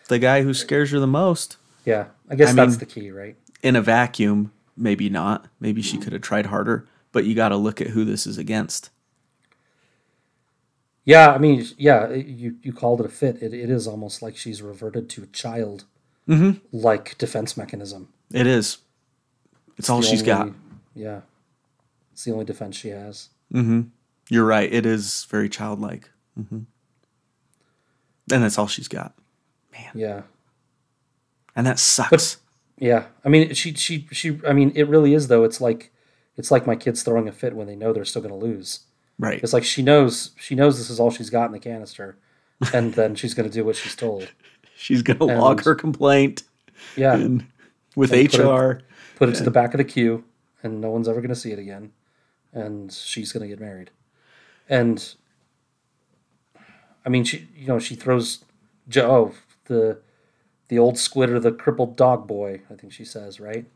the 0.08 0.18
guy 0.18 0.42
who 0.42 0.52
scares 0.52 0.90
her 0.90 1.00
the 1.00 1.06
most. 1.06 1.56
yeah. 1.86 2.06
I 2.28 2.34
guess 2.34 2.50
I 2.50 2.52
that's 2.52 2.70
mean- 2.72 2.78
the 2.78 2.86
key, 2.86 3.10
right? 3.10 3.36
In 3.62 3.76
a 3.76 3.82
vacuum, 3.82 4.52
maybe 4.76 5.08
not. 5.08 5.46
Maybe 5.58 5.80
she 5.80 5.96
could 5.96 6.12
have 6.12 6.20
tried 6.22 6.46
harder. 6.46 6.86
But 7.12 7.24
you 7.24 7.34
got 7.34 7.48
to 7.50 7.56
look 7.56 7.80
at 7.80 7.88
who 7.88 8.04
this 8.04 8.26
is 8.26 8.36
against. 8.36 8.90
Yeah, 11.06 11.32
I 11.32 11.38
mean, 11.38 11.66
yeah, 11.78 12.10
you 12.10 12.56
you 12.62 12.72
called 12.74 13.00
it 13.00 13.06
a 13.06 13.10
fit. 13.10 13.42
It, 13.42 13.54
it 13.54 13.70
is 13.70 13.86
almost 13.86 14.20
like 14.20 14.36
she's 14.36 14.60
reverted 14.60 15.08
to 15.10 15.22
a 15.22 15.26
child 15.26 15.84
mm-hmm. 16.28 16.58
like 16.76 17.16
defense 17.16 17.56
mechanism. 17.56 18.08
It 18.32 18.46
is. 18.46 18.78
It's 19.78 19.88
all 19.88 20.00
The 20.00 20.06
she's 20.06 20.22
got. 20.22 20.50
Yeah, 20.94 21.20
it's 22.12 22.24
the 22.24 22.32
only 22.32 22.44
defense 22.44 22.76
she 22.76 22.88
has. 22.88 23.28
You're 23.50 24.44
right. 24.46 24.72
It 24.72 24.86
is 24.86 25.24
very 25.30 25.48
childlike. 25.48 26.10
hmm 26.36 26.60
And 28.32 28.42
that's 28.42 28.58
all 28.58 28.66
she's 28.66 28.88
got. 28.88 29.14
Man. 29.72 29.90
Yeah, 29.94 30.22
And 31.56 31.66
that 31.66 31.78
sucks. 31.78 32.38
yeah. 32.78 33.06
I 33.24 33.28
mean, 33.28 33.52
she 33.54 33.74
she 33.74 34.06
she. 34.12 34.40
I 34.46 34.52
mean, 34.52 34.72
it 34.74 34.88
really 34.88 35.14
is 35.14 35.28
though. 35.28 35.44
It's 35.44 35.60
like 35.60 35.92
it's 36.36 36.50
like 36.50 36.66
my 36.66 36.76
kids 36.76 37.02
throwing 37.02 37.28
a 37.28 37.32
fit 37.32 37.54
when 37.56 37.66
they 37.66 37.76
know 37.76 37.92
they're 37.92 38.04
still 38.04 38.22
going 38.22 38.38
to 38.38 38.46
lose. 38.46 38.80
right. 39.18 39.40
It's 39.42 39.52
like 39.52 39.64
she 39.64 39.82
knows 39.82 40.30
she 40.36 40.54
knows 40.54 40.78
this 40.78 40.90
is 40.90 40.98
all 41.00 41.10
she's 41.10 41.30
got 41.30 41.46
in 41.46 41.52
the 41.52 41.58
canister, 41.58 42.16
and 42.72 42.94
then 42.94 43.14
she's 43.16 43.34
going 43.34 43.48
to 43.48 43.52
do 43.54 43.64
what 43.64 43.76
she's 43.76 43.96
told. 43.96 44.28
She's 44.76 45.02
going 45.02 45.20
to 45.20 45.24
log 45.26 45.62
her 45.64 45.76
complaint 45.76 46.42
Yeah, 46.96 47.14
and 47.14 47.46
with 47.94 48.12
And 48.12 48.28
put 48.28 48.40
it- 48.40 48.44
HR. 48.44 48.80
put 49.16 49.28
it 49.28 49.36
to 49.36 49.44
the 49.44 49.50
back 49.52 49.72
of 49.72 49.78
the 49.78 49.84
queue, 49.84 50.24
and 50.64 50.80
no 50.80 50.90
one's 50.90 51.06
ever 51.08 51.20
going 51.20 51.28
to 51.28 51.36
see 51.36 51.52
it 51.52 51.60
again. 51.60 51.92
And 52.54 52.92
she's 52.92 53.32
going 53.32 53.42
to 53.42 53.48
get 53.48 53.60
married. 53.60 53.90
And 54.68 55.14
I 57.04 57.08
mean, 57.08 57.24
she 57.24 57.48
you 57.56 57.66
know 57.66 57.78
she 57.78 57.94
throws 57.94 58.44
Joe 58.88 59.32
the 59.66 59.98
the 60.68 60.78
old 60.78 60.98
squid 60.98 61.30
or 61.30 61.38
the 61.40 61.52
crippled 61.52 61.96
dog 61.96 62.26
boy. 62.26 62.62
I 62.70 62.74
think 62.74 62.92
she 62.92 63.04
says 63.04 63.40
right. 63.40 63.66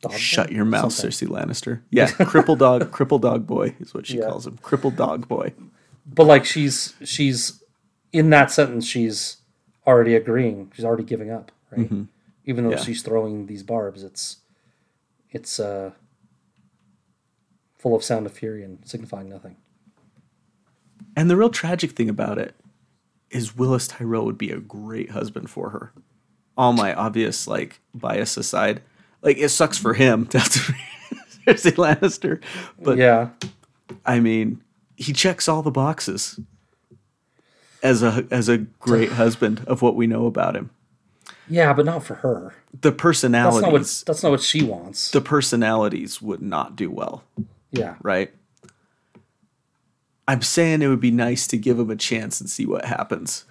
Dog 0.00 0.12
Shut 0.14 0.48
boy? 0.48 0.54
your 0.54 0.64
mouth, 0.64 0.92
Something. 0.92 1.10
Cersei 1.10 1.30
Lannister. 1.30 1.80
Yeah, 1.90 2.10
crippled 2.10 2.58
dog, 2.60 2.90
cripple 2.90 3.20
dog 3.20 3.46
boy 3.46 3.74
is 3.80 3.92
what 3.94 4.06
she 4.06 4.18
Yeah. 4.18 4.28
calls 4.28 4.46
him. 4.46 4.58
Crippled 4.62 4.96
dog 4.96 5.28
boy. 5.28 5.52
But 6.06 6.24
like 6.26 6.44
she's 6.44 6.94
she's 7.04 7.62
in 8.12 8.30
that 8.30 8.50
sentence, 8.50 8.86
she's 8.86 9.38
already 9.86 10.14
agreeing. 10.14 10.72
She's 10.74 10.84
already 10.84 11.04
giving 11.04 11.30
up, 11.30 11.52
right? 11.70 11.80
Even 12.44 12.64
though 12.64 12.70
Mm-hmm. 12.70 12.70
Yeah. 12.70 12.76
she's 12.78 13.02
throwing 13.02 13.46
these 13.46 13.62
barbs, 13.62 14.02
it's 14.02 14.38
it's 15.30 15.60
uh 15.60 15.92
full 17.82 17.96
of 17.96 18.04
sound 18.04 18.26
of 18.26 18.32
fury 18.32 18.62
and 18.62 18.78
signifying 18.86 19.28
nothing. 19.28 19.56
And 21.16 21.28
the 21.28 21.36
real 21.36 21.50
tragic 21.50 21.90
thing 21.90 22.08
about 22.08 22.38
it 22.38 22.54
is 23.30 23.52
Willas 23.52 23.88
Tyrell 23.88 24.24
would 24.24 24.38
be 24.38 24.50
a 24.50 24.58
great 24.60 25.10
husband 25.10 25.50
for 25.50 25.70
her. 25.70 25.92
All 26.56 26.72
my 26.72 26.94
obvious 26.94 27.48
like 27.48 27.80
bias 27.94 28.36
aside, 28.36 28.82
like 29.20 29.36
it 29.38 29.48
sucks 29.48 29.76
for 29.78 29.94
him 29.94 30.26
to 30.28 30.38
have 30.38 30.48
to 30.50 30.72
be 30.72 30.78
Cersei 31.52 31.72
Lannister, 31.72 32.40
but 32.80 32.98
yeah, 32.98 33.30
I 34.06 34.20
mean, 34.20 34.62
he 34.96 35.12
checks 35.12 35.48
all 35.48 35.62
the 35.62 35.70
boxes 35.72 36.38
as 37.82 38.02
a 38.02 38.26
as 38.30 38.48
a 38.48 38.58
great 38.58 39.10
husband 39.22 39.64
of 39.66 39.82
what 39.82 39.96
we 39.96 40.06
know 40.06 40.26
about 40.26 40.54
him. 40.54 40.70
yeah, 41.48 41.72
but 41.72 41.84
not 41.84 42.04
for 42.04 42.14
her. 42.16 42.54
The 42.80 42.90
That's 42.90 43.02
personalities, 43.02 43.62
not 43.62 43.72
what 43.72 44.02
that's 44.06 44.22
not 44.22 44.30
what 44.30 44.40
she 44.42 44.62
wants. 44.62 45.10
the 45.10 45.20
personalities 45.20 46.22
would 46.22 46.42
not 46.42 46.76
do 46.76 46.90
well, 46.90 47.24
yeah, 47.72 47.96
right? 48.02 48.32
I'm 50.28 50.42
saying 50.42 50.82
it 50.82 50.88
would 50.88 51.00
be 51.00 51.10
nice 51.10 51.46
to 51.48 51.58
give 51.58 51.78
him 51.78 51.90
a 51.90 51.96
chance 51.96 52.40
and 52.40 52.48
see 52.48 52.64
what 52.64 52.84
happens. 52.84 53.44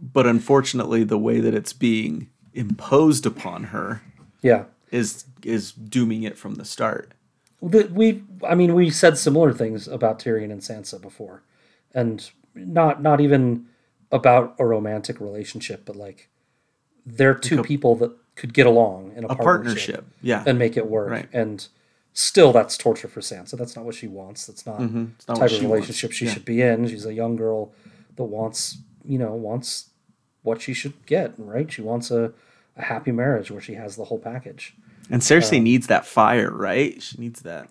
But 0.00 0.26
unfortunately, 0.26 1.04
the 1.04 1.18
way 1.18 1.40
that 1.40 1.54
it's 1.54 1.72
being 1.72 2.28
imposed 2.52 3.26
upon 3.26 3.64
her 3.64 4.02
yeah. 4.42 4.64
is 4.90 5.24
is 5.42 5.72
dooming 5.72 6.22
it 6.22 6.36
from 6.36 6.56
the 6.56 6.64
start. 6.64 7.12
We, 7.60 8.22
I 8.46 8.54
mean, 8.54 8.74
we 8.74 8.90
said 8.90 9.16
similar 9.16 9.52
things 9.52 9.88
about 9.88 10.18
Tyrion 10.18 10.52
and 10.52 10.60
Sansa 10.60 11.00
before, 11.00 11.42
and 11.94 12.30
not 12.54 13.02
not 13.02 13.20
even 13.20 13.66
about 14.12 14.54
a 14.58 14.66
romantic 14.66 15.20
relationship, 15.20 15.84
but 15.86 15.96
like 15.96 16.28
they're 17.06 17.34
two 17.34 17.62
people 17.62 17.96
that 17.96 18.12
could 18.36 18.52
get 18.52 18.66
along 18.66 19.12
in 19.16 19.24
a, 19.24 19.28
A 19.28 19.36
partnership, 19.36 19.46
partnership, 19.46 20.04
yeah. 20.20 20.44
and 20.46 20.58
make 20.58 20.76
it 20.76 20.86
work. 20.88 21.10
Right. 21.10 21.28
And 21.32 21.66
still, 22.14 22.52
that's 22.52 22.78
torture 22.78 23.08
for 23.08 23.20
Sansa. 23.20 23.58
That's 23.58 23.76
not 23.76 23.84
what 23.84 23.94
she 23.94 24.06
wants. 24.06 24.46
That's 24.46 24.64
not 24.64 24.80
Mm-hmm. 24.80 25.04
Not 25.28 25.36
type 25.38 25.50
of 25.52 25.60
relationship 25.60 26.08
wants. 26.08 26.16
she 26.16 26.24
Yeah. 26.26 26.32
should 26.32 26.44
be 26.46 26.62
in. 26.62 26.88
She's 26.88 27.04
a 27.04 27.12
young 27.12 27.36
girl 27.36 27.72
that 28.16 28.24
wants, 28.24 28.78
you 29.04 29.18
know, 29.18 29.34
wants 29.34 29.90
what 30.42 30.62
she 30.62 30.72
should 30.72 31.04
get. 31.06 31.34
Right? 31.36 31.70
She 31.70 31.82
wants 31.82 32.10
a, 32.10 32.32
a 32.76 32.82
happy 32.82 33.12
marriage 33.12 33.50
where 33.50 33.60
she 33.60 33.74
has 33.74 33.96
the 33.96 34.04
whole 34.04 34.18
package. 34.18 34.74
And 35.10 35.20
Cersei 35.20 35.60
needs 35.60 35.88
that 35.88 36.06
fire, 36.06 36.50
right? 36.50 37.02
She 37.02 37.18
needs 37.18 37.42
that. 37.42 37.68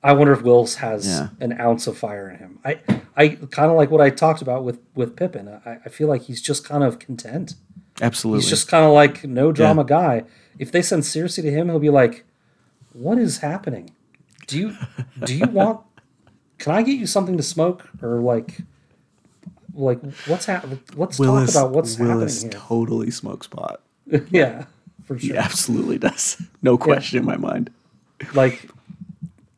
I 0.00 0.12
wonder 0.12 0.32
if 0.32 0.42
Wills 0.42 0.76
has 0.76 1.08
Yeah. 1.08 1.28
an 1.40 1.60
ounce 1.60 1.88
of 1.88 1.98
fire 1.98 2.30
in 2.30 2.36
him. 2.38 2.58
I, 2.64 2.78
I 3.16 3.28
kind 3.50 3.68
of 3.70 3.76
like 3.76 3.90
what 3.90 4.00
I 4.00 4.10
talked 4.10 4.42
about 4.42 4.62
with 4.64 4.78
with 4.94 5.16
Pippin. 5.16 5.48
I, 5.48 5.78
I 5.84 5.88
feel 5.88 6.06
like 6.06 6.22
he's 6.22 6.40
just 6.40 6.64
kind 6.64 6.84
of 6.84 7.00
content. 7.00 7.54
Absolutely. 8.00 8.42
He's 8.42 8.48
just 8.50 8.68
kind 8.68 8.84
of 8.84 8.92
like 8.92 9.24
no 9.24 9.50
drama 9.50 9.82
guy. 9.82 10.22
If 10.56 10.70
they 10.70 10.82
send 10.82 11.02
Cersei 11.02 11.42
to 11.42 11.50
him, 11.50 11.68
he'll 11.68 11.80
be 11.80 11.90
like, 11.90 12.24
"What 12.98 13.18
is 13.18 13.38
happening? 13.38 13.90
Do 14.48 14.58
you 14.58 14.76
do 15.24 15.34
you 15.34 15.46
want? 15.46 15.80
Can 16.58 16.74
I 16.74 16.82
get 16.82 16.98
you 16.98 17.06
something 17.06 17.36
to 17.36 17.42
smoke 17.42 17.88
or 18.02 18.18
like, 18.20 18.58
like 19.72 20.00
what's 20.26 20.46
happening? 20.46 20.80
Let's 20.96 21.18
Willas, 21.18 21.46
talk 21.46 21.54
about 21.54 21.70
what's 21.70 21.96
Willas 21.96 22.42
happening 22.42 22.60
totally 22.60 23.10
smokes 23.12 23.46
pot. 23.46 23.80
yeah, 24.30 24.64
for 25.04 25.14
He 25.14 25.36
absolutely 25.36 25.98
does. 25.98 26.42
No 26.62 26.76
question 26.76 27.20
in 27.20 27.24
my 27.24 27.36
mind. 27.36 27.70
Like, 28.34 28.68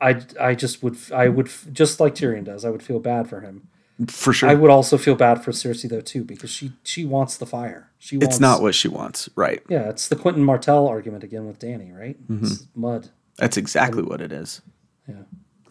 I 0.02 0.20
I 0.38 0.54
just 0.54 0.82
would 0.82 0.98
I 1.14 1.28
would 1.28 1.50
just 1.72 1.98
like 1.98 2.14
Tyrion 2.14 2.44
does. 2.44 2.64
I 2.66 2.70
would 2.70 2.82
feel 2.82 3.00
bad 3.00 3.28
for 3.28 3.40
him. 3.40 3.68
For 4.08 4.32
sure. 4.32 4.48
I 4.48 4.54
would 4.54 4.70
also 4.70 4.96
feel 4.98 5.14
bad 5.14 5.42
for 5.42 5.52
Cersei 5.52 5.88
though 5.88 6.00
too 6.00 6.24
because 6.24 6.50
she 6.50 6.72
she 6.82 7.06
wants 7.06 7.38
the 7.38 7.46
fire. 7.46 7.90
She 7.98 8.16
wants, 8.16 8.34
it's 8.34 8.40
not 8.40 8.60
what 8.60 8.74
she 8.74 8.88
wants, 8.88 9.28
right? 9.34 9.62
Yeah, 9.68 9.88
it's 9.88 10.08
the 10.08 10.16
Quentyn 10.16 10.38
Martell 10.38 10.88
argument 10.88 11.22
again 11.24 11.46
with 11.46 11.58
Dany, 11.58 11.96
right? 11.96 12.20
Mm-hmm. 12.28 12.44
It's 12.44 12.66
mud. 12.74 13.10
That's 13.40 13.56
exactly 13.56 14.02
what 14.02 14.20
it 14.20 14.32
is. 14.32 14.60
Yeah. 15.08 15.22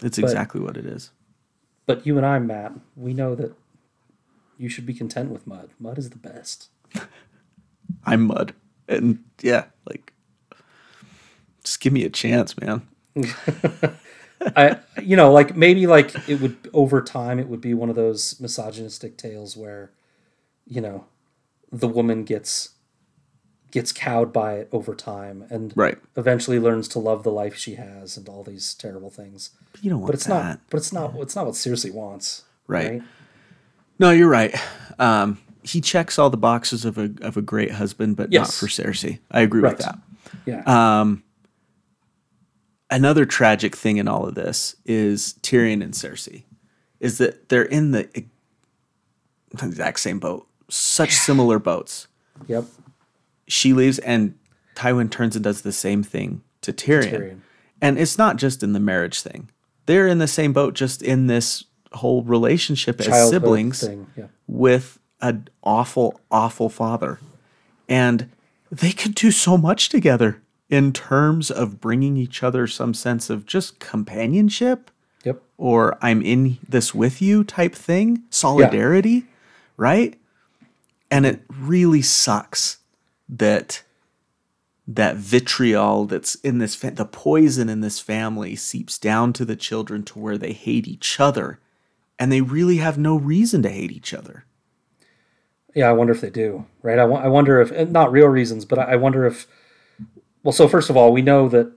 It's 0.01 0.17
exactly 0.17 0.59
what 0.59 0.75
it 0.77 0.85
is. 0.85 1.11
But 1.85 2.05
you 2.05 2.17
and 2.17 2.25
I, 2.25 2.39
Matt, 2.39 2.73
we 2.95 3.13
know 3.13 3.35
that 3.35 3.53
you 4.57 4.69
should 4.69 4.85
be 4.85 4.93
content 4.93 5.29
with 5.29 5.47
mud. 5.47 5.69
Mud 5.79 5.97
is 5.97 6.09
the 6.09 6.17
best. 6.17 6.69
I'm 8.05 8.27
mud. 8.27 8.53
And 8.87 9.23
yeah, 9.41 9.65
like 9.87 10.13
just 11.63 11.79
give 11.79 11.93
me 11.93 12.03
a 12.05 12.09
chance, 12.09 12.55
man. 12.59 12.87
I 14.55 14.77
you 15.01 15.15
know, 15.15 15.31
like 15.31 15.55
maybe 15.55 15.85
like 15.87 16.15
it 16.29 16.41
would 16.41 16.57
over 16.73 17.01
time 17.01 17.39
it 17.39 17.47
would 17.47 17.61
be 17.61 17.73
one 17.73 17.89
of 17.89 17.95
those 17.95 18.39
misogynistic 18.39 19.17
tales 19.17 19.55
where, 19.55 19.91
you 20.65 20.81
know, 20.81 21.05
the 21.71 21.87
woman 21.87 22.23
gets 22.23 22.69
gets 23.71 23.91
cowed 23.91 24.33
by 24.33 24.53
it 24.55 24.69
over 24.71 24.95
time 24.95 25.45
and 25.49 25.71
Right. 25.75 25.97
eventually 26.15 26.59
learns 26.59 26.87
to 26.89 26.99
love 26.99 27.23
the 27.23 27.31
life 27.31 27.55
she 27.55 27.75
has 27.75 28.17
and 28.17 28.27
all 28.27 28.43
these 28.43 28.73
terrible 28.73 29.09
things. 29.09 29.51
But 29.71 29.83
you 29.83 29.89
don't 29.89 29.99
want 30.01 30.07
But 30.11 30.15
it's 30.15 30.25
that. 30.25 30.43
not 30.43 30.59
but 30.69 30.77
it's 30.77 30.91
not 30.93 31.15
it's 31.17 31.35
not 31.35 31.45
what 31.45 31.55
Cersei 31.55 31.91
wants. 31.93 32.43
Right. 32.67 33.01
No, 33.99 34.11
you're 34.11 34.29
right. 34.29 34.55
Um, 34.97 35.37
he 35.63 35.81
checks 35.81 36.17
all 36.17 36.29
the 36.29 36.37
boxes 36.37 36.85
of 36.85 36.97
a 36.97 37.11
of 37.21 37.37
a 37.37 37.41
great 37.41 37.71
husband, 37.71 38.15
but 38.15 38.31
not 38.31 38.51
for 38.53 38.67
Cersei. 38.67 39.19
I 39.31 39.41
agree 39.41 39.61
with 39.61 39.77
that. 39.79 39.99
Yeah. 40.45 40.63
Um, 40.65 41.23
another 42.89 43.25
tragic 43.25 43.75
thing 43.75 43.97
in 43.97 44.07
all 44.07 44.25
of 44.27 44.35
this 44.35 44.75
is 44.85 45.35
Tyrion 45.41 45.83
and 45.83 45.93
Cersei, 45.93 46.43
is 46.99 47.17
that 47.19 47.49
they're 47.49 47.63
in 47.63 47.91
the 47.91 48.07
exact 49.61 49.99
same 49.99 50.19
boat, 50.19 50.47
such 50.69 51.11
similar 51.13 51.59
boats. 51.59 52.07
yep. 52.47 52.65
She 53.49 53.73
leaves, 53.73 53.99
and 53.99 54.35
Tywin 54.75 55.11
turns 55.11 55.35
and 55.35 55.43
does 55.43 55.61
the 55.63 55.73
same 55.73 56.03
thing 56.03 56.41
to 56.61 56.71
Tyrion. 56.71 57.11
Tyrion. 57.11 57.39
And 57.81 57.97
it's 57.99 58.17
not 58.17 58.37
just 58.37 58.63
in 58.63 58.71
the 58.73 58.79
marriage 58.79 59.21
thing; 59.21 59.49
they're 59.85 60.07
in 60.07 60.19
the 60.19 60.27
same 60.27 60.53
boat, 60.53 60.73
just 60.73 61.01
in 61.01 61.27
this 61.27 61.65
whole 61.93 62.23
relationship 62.23 63.01
as 63.01 63.29
siblings. 63.29 63.83
Yeah. 64.15 64.27
with 64.47 64.99
an 65.21 65.47
awful, 65.63 66.21
awful 66.31 66.69
father. 66.69 67.19
And 67.89 68.29
they 68.71 68.91
could 68.91 69.15
do 69.15 69.31
so 69.31 69.57
much 69.57 69.89
together 69.89 70.41
in 70.69 70.93
terms 70.93 71.49
of 71.49 71.81
bringing 71.81 72.15
each 72.15 72.43
other 72.43 72.67
some 72.67 72.93
sense 72.93 73.29
of 73.29 73.45
just 73.45 73.79
companionship 73.79 74.91
Yep. 75.25 75.41
or 75.57 75.97
I'm 76.01 76.21
in 76.21 76.59
this 76.67 76.93
with 76.93 77.21
you 77.21 77.43
type 77.43 77.73
thing, 77.75 78.23
solidarity, 78.29 79.25
right? 79.77 80.17
And 81.11 81.25
it 81.25 81.41
really 81.49 82.01
sucks 82.03 82.77
that 83.29 83.83
that 84.87 85.17
vitriol 85.17 86.05
that's 86.05 86.33
in 86.35 86.57
this 86.57 86.73
fa- 86.73 86.91
the 86.91 87.05
poison 87.05 87.69
in 87.69 87.81
this 87.81 87.99
family 87.99 88.55
seeps 88.55 88.97
down 88.97 89.31
to 89.33 89.45
the 89.45 89.55
children 89.55 90.03
to 90.03 90.17
where 90.17 90.37
they 90.37 90.51
hate 90.51 90.87
each 90.87 91.19
other 91.19 91.59
and 92.17 92.31
they 92.31 92.41
really 92.41 92.77
have 92.77 92.97
no 92.97 93.15
reason 93.15 93.61
to 93.61 93.69
hate 93.69 93.91
each 93.91 94.13
other. 94.13 94.45
Yeah, 95.73 95.87
I 95.87 95.93
wonder 95.93 96.11
if 96.11 96.21
they 96.21 96.29
do. 96.29 96.65
Right. 96.81 96.99
I, 96.99 97.05
wonder 97.05 97.61
if 97.61 97.89
not 97.89 98.11
real 98.11 98.27
reasons, 98.27 98.65
but 98.65 98.79
I 98.79 98.93
I 98.93 98.95
wonder 98.95 99.25
if. 99.25 99.47
Well, 100.43 100.51
so 100.51 100.67
first 100.67 100.89
of 100.89 100.97
all, 100.97 101.13
we 101.13 101.21
know 101.21 101.47
that 101.49 101.71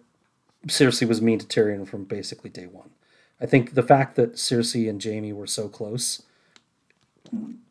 Cersei 0.69 1.07
was 1.07 1.21
mean 1.21 1.39
to 1.39 1.47
Tyrion 1.47 1.87
from 1.87 2.05
basically 2.05 2.51
day 2.51 2.67
one. 2.67 2.91
I 3.41 3.47
think 3.47 3.75
the 3.75 3.83
fact 3.83 4.17
that 4.17 4.35
Cersei 4.35 4.89
and 4.89 5.03
Jaime 5.03 5.33
were 5.33 5.49
so 5.49 5.69
close, 5.69 6.23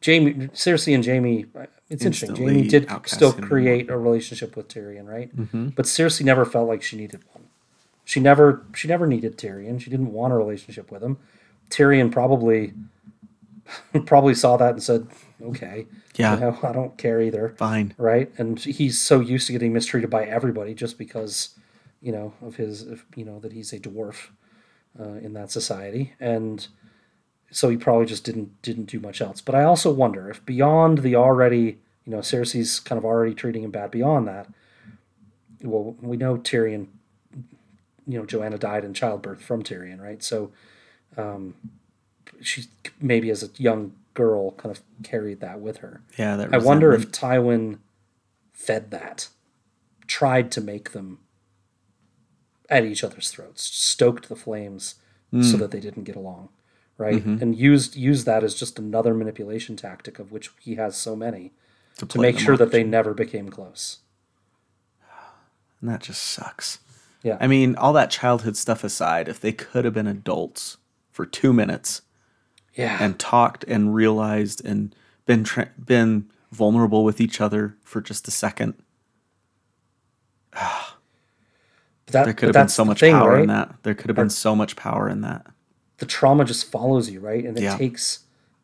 Jaime, 0.05 0.33
Cersei 0.49 0.93
and 0.93 1.05
Jaime, 1.05 1.45
it's 1.91 2.05
interesting. 2.05 2.35
Jaime 2.35 2.67
did 2.67 2.89
still 3.05 3.33
create 3.33 3.89
a 3.89 3.97
relationship 3.97 4.55
with 4.55 4.67
Tyrion, 4.67 5.07
right? 5.07 5.29
But 5.75 5.85
Cersei 5.85 6.23
never 6.23 6.45
felt 6.45 6.67
like 6.67 6.81
she 6.81 6.97
needed 6.97 7.21
one. 7.33 7.45
She 8.05 8.19
never, 8.19 8.65
she 8.75 8.87
never 8.87 9.05
needed 9.07 9.37
Tyrion. 9.37 9.79
She 9.79 9.89
didn't 9.89 10.11
want 10.11 10.33
a 10.33 10.35
relationship 10.35 10.91
with 10.91 11.03
him. 11.03 11.17
Tyrion 11.69 12.11
probably, 12.11 12.73
probably 14.05 14.33
saw 14.33 14.57
that 14.57 14.71
and 14.73 14.83
said, 14.83 15.07
"Okay, 15.41 15.85
Yeah. 16.15 16.33
you 16.35 16.39
know, 16.41 16.59
I 16.63 16.71
don't 16.73 16.97
care 16.97 17.21
either." 17.21 17.53
Fine. 17.57 17.93
right? 17.97 18.31
And 18.37 18.59
he's 18.59 18.99
so 18.99 19.19
used 19.19 19.47
to 19.47 19.53
getting 19.53 19.71
mistreated 19.73 20.09
by 20.09 20.25
everybody 20.25 20.73
just 20.73 20.97
because, 20.97 21.55
you 22.01 22.11
know, 22.11 22.33
of 22.41 22.55
his, 22.55 22.85
you 23.15 23.23
know, 23.25 23.39
that 23.39 23.53
he's 23.53 23.71
a 23.71 23.79
dwarf 23.79 24.29
uh, 24.99 25.13
in 25.25 25.33
that 25.33 25.51
society, 25.51 26.13
and 26.19 26.67
so 27.51 27.69
he 27.69 27.77
probably 27.77 28.05
just 28.05 28.23
didn't 28.23 28.61
didn't 28.61 28.85
do 28.85 28.99
much 28.99 29.21
else. 29.21 29.41
But 29.41 29.55
I 29.55 29.63
also 29.63 29.91
wonder 29.91 30.29
if 30.29 30.43
beyond 30.45 30.99
the 30.99 31.15
already, 31.15 31.79
you 32.05 32.11
know, 32.11 32.19
Cersei's 32.19 32.79
kind 32.79 32.97
of 32.97 33.05
already 33.05 33.33
treating 33.35 33.63
him 33.63 33.71
bad. 33.71 33.91
Beyond 33.91 34.27
that, 34.27 34.47
well, 35.61 35.95
we 36.01 36.17
know 36.17 36.37
Tyrion, 36.37 36.87
you 38.07 38.17
know, 38.19 38.25
Joanna 38.25 38.57
died 38.57 38.83
in 38.83 38.93
childbirth 38.93 39.41
from 39.41 39.63
Tyrion, 39.63 39.99
right? 40.01 40.23
So, 40.23 40.51
um, 41.17 41.55
she 42.41 42.65
maybe 42.99 43.29
as 43.29 43.43
a 43.43 43.49
young 43.57 43.93
girl 44.13 44.51
kind 44.51 44.75
of 44.75 44.81
carried 45.03 45.39
that 45.41 45.59
with 45.59 45.77
her. 45.77 46.01
Yeah, 46.17 46.35
that 46.37 46.53
I 46.53 46.57
wonder 46.57 46.93
if 46.93 47.11
Tywin 47.11 47.79
fed 48.53 48.91
that, 48.91 49.27
tried 50.07 50.51
to 50.51 50.61
make 50.61 50.91
them 50.91 51.19
at 52.69 52.85
each 52.85 53.03
other's 53.03 53.29
throats, 53.29 53.63
stoked 53.63 54.29
the 54.29 54.35
flames 54.35 54.95
Hmm. 55.31 55.43
so 55.43 55.55
that 55.57 55.71
they 55.71 55.79
didn't 55.79 56.03
get 56.03 56.15
along, 56.17 56.49
right? 57.01 57.15
Mm-hmm. 57.15 57.41
And 57.41 57.55
used 57.57 57.95
used 57.95 58.25
that 58.27 58.43
as 58.43 58.55
just 58.55 58.79
another 58.79 59.13
manipulation 59.13 59.75
tactic 59.75 60.19
of 60.19 60.31
which 60.31 60.51
he 60.59 60.75
has 60.75 60.95
so 60.95 61.15
many 61.15 61.51
to 61.97 62.05
play 62.05 62.31
make 62.31 62.39
sure 62.39 62.55
that 62.55 62.71
they 62.71 62.83
never 62.83 63.13
became 63.13 63.49
close. 63.49 63.97
And 65.81 65.89
that 65.89 66.01
just 66.01 66.21
sucks. 66.21 66.79
Yeah. 67.23 67.37
I 67.39 67.47
mean, 67.47 67.75
all 67.75 67.91
that 67.93 68.11
childhood 68.11 68.55
stuff 68.55 68.83
aside, 68.83 69.27
if 69.27 69.39
they 69.39 69.51
could 69.51 69.83
have 69.83 69.93
been 69.95 70.07
adults 70.07 70.77
for 71.11 71.25
two 71.25 71.53
minutes 71.53 72.03
Yeah. 72.75 72.97
and 73.01 73.19
talked 73.19 73.63
and 73.65 73.93
realized 73.93 74.63
and 74.63 74.95
been 75.25 75.43
tra- 75.43 75.71
been 75.83 76.29
vulnerable 76.51 77.03
with 77.03 77.19
each 77.19 77.41
other 77.41 77.75
for 77.83 77.99
just 77.99 78.27
a 78.27 78.31
second, 78.31 78.75
that, 80.53 80.95
there 82.11 82.33
could 82.33 82.47
have 82.47 82.53
been 82.53 82.69
so 82.69 82.85
much 82.85 82.99
thing, 82.99 83.13
power 83.13 83.31
right? 83.33 83.41
in 83.41 83.47
that. 83.47 83.75
There 83.83 83.95
could 83.95 84.07
have 84.09 84.15
been 84.15 84.29
so 84.29 84.55
much 84.55 84.75
power 84.75 85.09
in 85.09 85.21
that. 85.21 85.47
The 86.01 86.07
trauma 86.07 86.43
just 86.45 86.71
follows 86.71 87.11
you, 87.11 87.19
right? 87.19 87.45
And 87.45 87.55
it 87.55 87.61
Yeah. 87.61 87.77
takes 87.77 88.21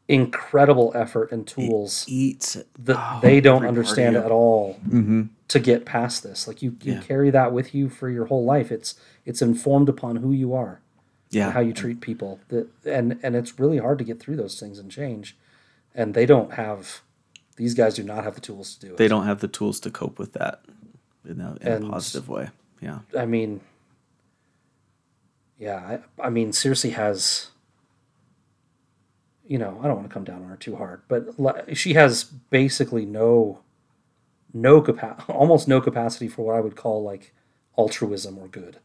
incredible 0.07 0.91
effort 0.95 1.31
and 1.31 1.45
tools 1.45 2.03
Eats 2.07 2.55
it. 2.55 2.67
that 2.83 2.97
Oh, 2.97 3.19
they 3.21 3.39
don't 3.39 3.63
understand 3.63 4.15
at 4.15 4.31
all 4.31 4.79
Mm-hmm. 4.87 5.23
to 5.49 5.59
get 5.59 5.85
past 5.85 6.23
this. 6.23 6.47
Like 6.47 6.63
you, 6.63 6.75
you 6.81 6.93
Yeah. 6.93 7.01
carry 7.01 7.29
that 7.29 7.53
with 7.53 7.75
you 7.75 7.89
for 7.89 8.09
your 8.09 8.25
whole 8.25 8.43
life. 8.43 8.71
It's 8.71 8.95
it's 9.25 9.41
informed 9.41 9.87
upon 9.89 10.15
who 10.17 10.31
you 10.31 10.53
are, 10.55 10.79
Yeah. 11.29 11.51
how 11.51 11.59
you 11.59 11.73
treat 11.73 12.01
people. 12.01 12.39
That 12.47 12.69
and 12.85 13.19
and 13.21 13.35
it's 13.35 13.59
really 13.59 13.77
hard 13.77 13.99
to 13.99 14.03
get 14.03 14.19
through 14.19 14.37
those 14.37 14.59
things 14.59 14.79
and 14.79 14.89
change. 14.89 15.37
And 15.93 16.13
they 16.15 16.25
don't 16.25 16.53
have 16.53 17.01
these 17.57 17.75
guys 17.75 17.93
do 17.95 18.03
not 18.03 18.23
have 18.23 18.33
the 18.35 18.41
tools 18.41 18.73
to 18.75 18.87
do 18.87 18.93
it. 18.93 18.97
they 18.97 19.07
don't 19.07 19.25
have 19.27 19.41
the 19.41 19.47
tools 19.47 19.79
to 19.81 19.91
cope 19.91 20.17
with 20.17 20.33
that 20.33 20.61
in 21.23 21.39
a, 21.41 21.57
in 21.61 21.67
And- 21.67 21.85
a 21.85 21.89
positive 21.89 22.27
way. 22.29 22.49
Yeah. 22.81 22.99
I 23.15 23.25
mean, 23.27 23.59
yeah, 25.57 25.99
I, 26.19 26.27
I 26.27 26.29
mean, 26.29 26.51
Cersei 26.51 26.93
has, 26.93 27.49
you 29.45 29.57
know, 29.57 29.79
I 29.81 29.87
don't 29.87 29.97
want 29.97 30.07
to 30.07 30.13
come 30.13 30.23
down 30.23 30.43
on 30.43 30.49
her 30.49 30.57
too 30.57 30.75
hard, 30.75 31.01
but 31.07 31.75
she 31.75 31.93
has 31.93 32.23
basically 32.23 33.05
no, 33.05 33.61
no 34.53 34.81
capa- 34.81 35.25
almost 35.29 35.67
no 35.67 35.81
capacity 35.81 36.27
for 36.27 36.45
what 36.45 36.55
I 36.55 36.61
would 36.61 36.75
call 36.75 37.03
like 37.03 37.33
altruism 37.77 38.37
or 38.37 38.47
good, 38.47 38.77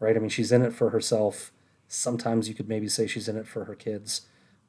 right? 0.00 0.16
I 0.16 0.18
mean, 0.18 0.28
she's 0.28 0.52
in 0.52 0.62
it 0.62 0.72
for 0.72 0.90
herself. 0.90 1.52
Sometimes 1.88 2.48
you 2.48 2.54
could 2.54 2.68
maybe 2.68 2.88
say 2.88 3.06
she's 3.06 3.28
in 3.28 3.36
it 3.36 3.46
for 3.46 3.64
her 3.64 3.76
kids, 3.76 4.22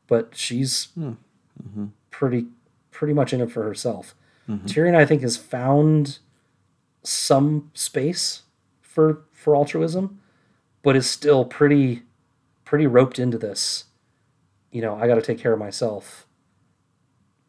but 0.08 0.36
she's 0.36 0.90
hmm. 0.94 1.14
mm-hmm. 1.62 1.86
pretty, 2.12 2.48
pretty 2.92 3.14
much 3.14 3.34
in 3.34 3.42
it 3.42 3.52
for 3.52 3.64
herself. 3.64 4.14
Mm-hmm. 4.48 4.68
Tyrion, 4.68 4.96
I 4.96 5.06
think, 5.06 5.24
has 5.24 5.36
found 5.36 6.20
some 7.04 7.72
space 7.74 8.44
for 8.82 9.24
for 9.32 9.56
altruism, 9.56 10.20
but 10.88 10.96
is 10.96 11.10
still 11.10 11.44
pretty 11.44 12.04
pretty 12.64 12.88
roped 12.88 13.20
into 13.20 13.38
this. 13.38 13.84
You 14.72 14.82
know, 14.82 14.96
I 14.96 15.06
got 15.06 15.16
to 15.16 15.22
take 15.22 15.38
care 15.38 15.52
of 15.52 15.60
myself. 15.60 16.26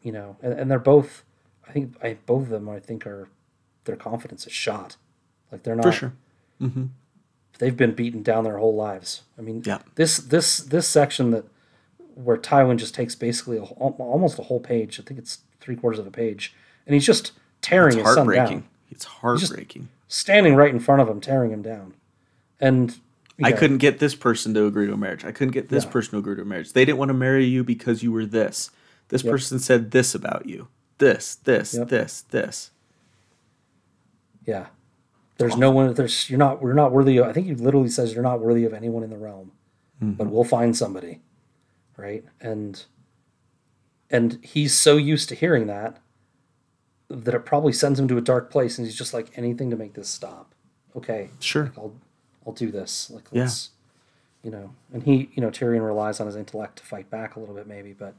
You 0.02 0.10
know, 0.10 0.36
and, 0.42 0.52
and 0.54 0.68
they're 0.68 0.80
both. 0.80 1.22
I 1.68 1.70
think 1.70 1.94
I 2.02 2.16
both 2.26 2.42
of 2.42 2.48
them. 2.48 2.68
I 2.68 2.80
think 2.80 3.06
are 3.06 3.28
their 3.84 3.94
confidence 3.94 4.44
is 4.44 4.52
shot. 4.52 4.96
Like 5.52 5.62
they're 5.62 5.76
not. 5.76 5.84
For 5.84 5.92
sure. 5.92 6.12
Mm-hmm. 6.60 6.86
They've 7.60 7.76
been 7.76 7.92
beaten 7.94 8.24
down 8.24 8.42
their 8.42 8.58
whole 8.58 8.74
lives. 8.74 9.22
I 9.38 9.42
mean, 9.42 9.62
Yeah. 9.64 9.78
this 9.94 10.16
this 10.18 10.58
this 10.58 10.88
section 10.88 11.30
that 11.30 11.44
where 12.16 12.36
Tywin 12.38 12.76
just 12.76 12.92
takes 12.92 13.14
basically 13.14 13.58
a, 13.58 13.62
almost 13.62 14.40
a 14.40 14.42
whole 14.42 14.58
page. 14.58 14.98
I 14.98 15.04
think 15.04 15.20
it's 15.20 15.42
three 15.60 15.76
quarters 15.76 16.00
of 16.00 16.08
a 16.08 16.10
page, 16.10 16.56
and 16.88 16.94
he's 16.94 17.06
just 17.06 17.30
tearing 17.60 17.98
It's 17.98 18.04
his 18.08 18.14
son 18.16 18.26
down. 18.26 18.36
heartbreaking. 18.36 18.68
It's 18.90 19.04
heartbreaking. 19.04 19.88
standing 20.08 20.56
right 20.56 20.72
in 20.74 20.80
front 20.80 21.02
of 21.02 21.08
him, 21.08 21.20
tearing 21.20 21.52
him 21.52 21.62
down. 21.62 21.94
And 22.58 22.98
you 23.38 23.46
I 23.46 23.52
couldn't 23.52 23.78
get 23.78 23.98
this 23.98 24.14
person 24.14 24.52
to 24.54 24.66
agree 24.66 24.86
to 24.86 24.92
a 24.92 24.96
marriage. 24.96 25.24
I 25.24 25.32
couldn't 25.32 25.52
get 25.52 25.68
this 25.68 25.84
Yeah. 25.84 25.90
person 25.90 26.12
to 26.12 26.18
agree 26.18 26.36
to 26.36 26.42
a 26.42 26.44
marriage. 26.44 26.72
They 26.72 26.84
didn't 26.84 26.98
want 26.98 27.10
to 27.10 27.14
marry 27.14 27.44
you 27.44 27.64
because 27.64 28.02
you 28.02 28.12
were 28.12 28.26
this. 28.26 28.70
This 29.08 29.22
Yep. 29.22 29.30
person 29.32 29.58
said 29.58 29.90
this 29.92 30.14
about 30.14 30.46
you. 30.46 30.68
This, 30.98 31.36
this, 31.36 31.74
Yep. 31.74 31.88
this, 31.88 32.22
this. 32.30 32.70
Yeah. 34.44 34.66
There's 35.38 35.56
no 35.56 35.70
one. 35.70 35.94
There's 35.94 36.28
you're 36.28 36.38
not. 36.38 36.60
We're 36.60 36.72
not 36.72 36.90
worthy. 36.90 37.18
Of, 37.18 37.28
I 37.28 37.32
think 37.32 37.46
he 37.46 37.54
literally 37.54 37.88
says 37.88 38.12
you're 38.12 38.24
not 38.24 38.40
worthy 38.40 38.64
of 38.64 38.74
anyone 38.74 39.04
in 39.04 39.10
the 39.10 39.16
realm, 39.18 39.52
but 40.00 40.24
mm-hmm. 40.24 40.30
we'll 40.34 40.42
find 40.42 40.76
somebody, 40.76 41.20
right? 41.96 42.24
And 42.40 42.84
and 44.10 44.40
he's 44.42 44.74
so 44.74 44.96
used 44.96 45.28
to 45.28 45.36
hearing 45.36 45.68
that 45.68 45.98
that 47.08 47.34
it 47.34 47.46
probably 47.46 47.72
sends 47.72 48.00
him 48.00 48.08
to 48.08 48.18
a 48.18 48.20
dark 48.20 48.50
place, 48.50 48.78
and 48.78 48.86
he's 48.86 48.96
just 48.98 49.14
like 49.14 49.30
anything 49.36 49.70
to 49.70 49.76
make 49.76 49.94
this 49.94 50.08
stop. 50.08 50.54
Okay, 50.96 51.30
Sure. 51.38 51.64
like, 51.64 51.78
I'll 51.78 51.94
I'll 52.48 52.54
do 52.54 52.70
this. 52.70 53.10
Like 53.10 53.24
Yeah. 53.30 53.42
let's, 53.42 53.70
you 54.42 54.50
know. 54.50 54.70
And 54.92 55.02
he, 55.02 55.28
you 55.34 55.42
know, 55.42 55.50
Tyrion 55.50 55.84
relies 55.84 56.18
on 56.18 56.26
his 56.26 56.34
intellect 56.34 56.78
to 56.78 56.82
fight 56.84 57.10
back 57.10 57.36
a 57.36 57.40
little 57.40 57.54
bit, 57.54 57.66
maybe, 57.66 57.92
but 57.92 58.14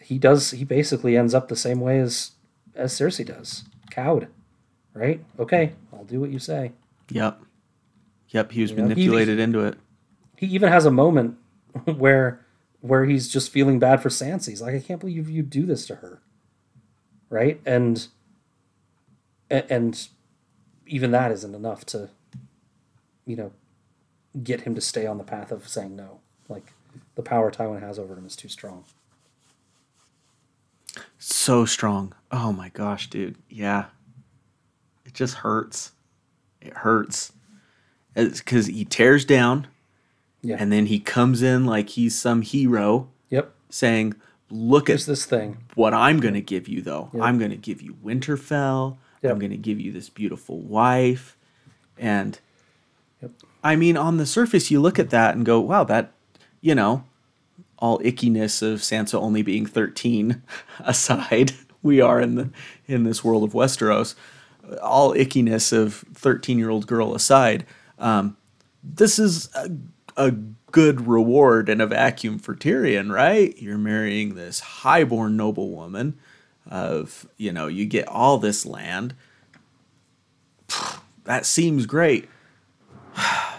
he 0.00 0.18
does. 0.18 0.52
He 0.52 0.64
basically 0.64 1.14
ends 1.16 1.34
up 1.34 1.48
the 1.48 1.56
same 1.56 1.80
way 1.80 1.98
as 2.00 2.32
as 2.74 2.94
Cersei 2.94 3.26
does, 3.26 3.64
cowed. 3.90 4.28
Right? 4.94 5.22
Okay, 5.38 5.72
I'll 5.92 6.04
do 6.04 6.20
what 6.20 6.30
you 6.30 6.38
say. 6.38 6.72
Yep. 7.10 7.40
Yep. 8.30 8.52
He 8.52 8.62
was 8.62 8.70
know, 8.72 8.76
he- 8.76 8.82
manipulated 8.88 9.38
into 9.38 9.60
it. 9.60 9.76
He 10.36 10.46
even 10.46 10.70
has 10.70 10.86
a 10.86 10.90
moment 10.90 11.36
where 11.96 12.40
where 12.80 13.04
he's 13.04 13.28
just 13.28 13.50
feeling 13.50 13.78
bad 13.78 14.02
for 14.02 14.08
Sansa. 14.08 14.48
He's 14.48 14.62
like, 14.62 14.74
I 14.74 14.80
can't 14.80 15.00
believe 15.00 15.28
you 15.28 15.42
do 15.42 15.66
this 15.66 15.86
to 15.86 15.96
her, 15.96 16.22
right? 17.28 17.60
And 17.66 18.06
and 19.50 20.08
even 20.86 21.10
that 21.12 21.32
isn't 21.32 21.54
enough 21.54 21.84
to, 21.86 22.10
you 23.26 23.36
know, 23.36 23.52
get 24.42 24.62
him 24.62 24.74
to 24.74 24.80
stay 24.80 25.06
on 25.06 25.18
the 25.18 25.24
path 25.24 25.50
of 25.52 25.66
saying 25.68 25.94
no. 25.96 26.20
Like 26.48 26.72
the 27.14 27.22
power 27.22 27.50
Tywin 27.50 27.80
has 27.80 27.98
over 27.98 28.14
him 28.16 28.26
is 28.26 28.36
too 28.36 28.48
strong. 28.48 28.84
So 31.18 31.64
strong. 31.64 32.14
Oh 32.30 32.52
my 32.52 32.68
gosh, 32.70 33.08
dude. 33.10 33.36
Yeah. 33.48 33.86
It 35.04 35.14
just 35.14 35.34
hurts. 35.36 35.92
It 36.60 36.72
hurts. 36.74 37.32
It's 38.14 38.38
because 38.38 38.66
he 38.66 38.84
tears 38.84 39.24
down 39.24 39.66
Yeah. 40.42 40.56
and 40.58 40.70
then 40.72 40.86
he 40.86 41.00
comes 41.00 41.42
in 41.42 41.64
like 41.66 41.90
he's 41.90 42.16
some 42.16 42.42
hero 42.42 43.08
yep. 43.30 43.52
saying, 43.70 44.14
Look 44.50 44.88
Here's 44.88 45.08
at 45.08 45.12
this 45.12 45.24
thing. 45.24 45.56
what 45.74 45.94
I'm 45.94 46.20
going 46.20 46.34
to 46.34 46.40
give 46.40 46.68
you, 46.68 46.80
though. 46.82 47.10
Yeah. 47.12 47.22
I'm 47.24 47.38
going 47.38 47.50
to 47.50 47.56
give 47.56 47.80
you 47.82 47.94
Winterfell. 48.04 48.98
Yep. 49.22 49.32
I'm 49.32 49.38
going 49.38 49.50
to 49.50 49.56
give 49.56 49.80
you 49.80 49.90
this 49.90 50.10
beautiful 50.10 50.60
wife. 50.60 51.36
And 51.98 52.34
Yep. 52.34 52.42
I 53.64 53.76
mean, 53.76 53.96
on 53.96 54.18
the 54.18 54.26
surface, 54.26 54.70
you 54.70 54.78
look 54.78 54.98
at 54.98 55.08
that 55.10 55.34
and 55.34 55.44
go, 55.44 55.58
wow, 55.58 55.84
that, 55.84 56.12
you 56.60 56.74
know, 56.74 57.04
all 57.78 57.98
ickiness 58.00 58.62
of 58.62 58.80
Sansa 58.80 59.14
only 59.14 59.42
being 59.42 59.64
13 59.64 60.42
aside, 60.80 61.52
we 61.82 62.00
are 62.00 62.20
in 62.20 62.34
the 62.34 62.50
in 62.86 63.04
this 63.04 63.24
world 63.24 63.42
of 63.42 63.52
Westeros. 63.52 64.14
All 64.82 65.14
ickiness 65.14 65.72
of 65.72 66.04
13 66.14 66.58
year 66.58 66.70
old 66.70 66.86
girl 66.86 67.14
aside, 67.14 67.66
um, 67.98 68.36
this 68.82 69.18
is 69.18 69.48
a, 69.54 69.70
a 70.16 70.30
good 70.30 71.06
reward 71.06 71.68
in 71.68 71.80
a 71.80 71.86
vacuum 71.86 72.38
for 72.38 72.54
Tyrion, 72.54 73.12
right? 73.12 73.56
You're 73.58 73.78
marrying 73.78 74.34
this 74.34 74.60
highborn 74.60 75.36
noblewoman 75.36 76.18
of, 76.68 77.28
you 77.36 77.52
know, 77.52 77.66
you 77.66 77.86
get 77.86 78.08
all 78.08 78.38
this 78.38 78.66
land. 78.66 79.14
That 81.24 81.46
seems 81.46 81.86
great. 81.86 82.28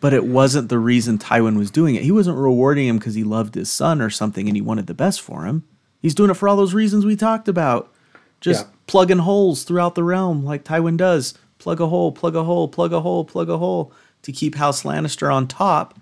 But 0.00 0.14
it 0.14 0.24
wasn't 0.24 0.70
the 0.70 0.78
reason 0.78 1.18
Tywin 1.18 1.56
was 1.58 1.70
doing 1.70 1.94
it. 1.94 2.02
He 2.02 2.10
wasn't 2.10 2.38
rewarding 2.38 2.88
him 2.88 2.98
because 2.98 3.14
he 3.14 3.22
loved 3.24 3.54
his 3.54 3.70
son 3.70 4.00
or 4.00 4.08
something 4.10 4.48
and 4.48 4.56
he 4.56 4.62
wanted 4.62 4.86
the 4.86 4.94
best 4.94 5.20
for 5.20 5.44
him. 5.44 5.64
He's 6.00 6.14
doing 6.14 6.30
it 6.30 6.34
for 6.34 6.48
all 6.48 6.56
those 6.56 6.72
reasons 6.72 7.04
we 7.04 7.16
talked 7.16 7.48
about. 7.48 7.92
Just 8.40 8.64
Yeah. 8.64 8.70
plugging 8.86 9.18
holes 9.18 9.64
throughout 9.64 9.94
the 9.94 10.02
realm 10.04 10.42
like 10.44 10.64
Tywin 10.64 10.96
does. 10.96 11.34
Plug 11.58 11.80
a 11.82 11.88
hole, 11.88 12.12
plug 12.12 12.34
a 12.34 12.44
hole, 12.44 12.68
plug 12.68 12.94
a 12.94 13.00
hole, 13.02 13.24
plug 13.26 13.50
a 13.50 13.58
hole 13.58 13.92
to 14.22 14.32
keep 14.32 14.54
House 14.54 14.82
Lannister 14.84 15.30
on 15.32 15.46
top. 15.46 15.98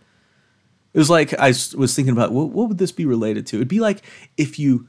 It 0.94 0.98
was 0.98 1.10
like 1.10 1.34
I 1.34 1.48
was 1.48 1.94
thinking 1.96 2.12
about 2.12 2.30
what, 2.32 2.50
what 2.50 2.68
would 2.68 2.78
this 2.78 2.92
be 2.92 3.04
related 3.06 3.46
to? 3.48 3.56
It'd 3.56 3.66
be 3.66 3.80
like 3.80 4.02
if 4.36 4.60
you 4.60 4.86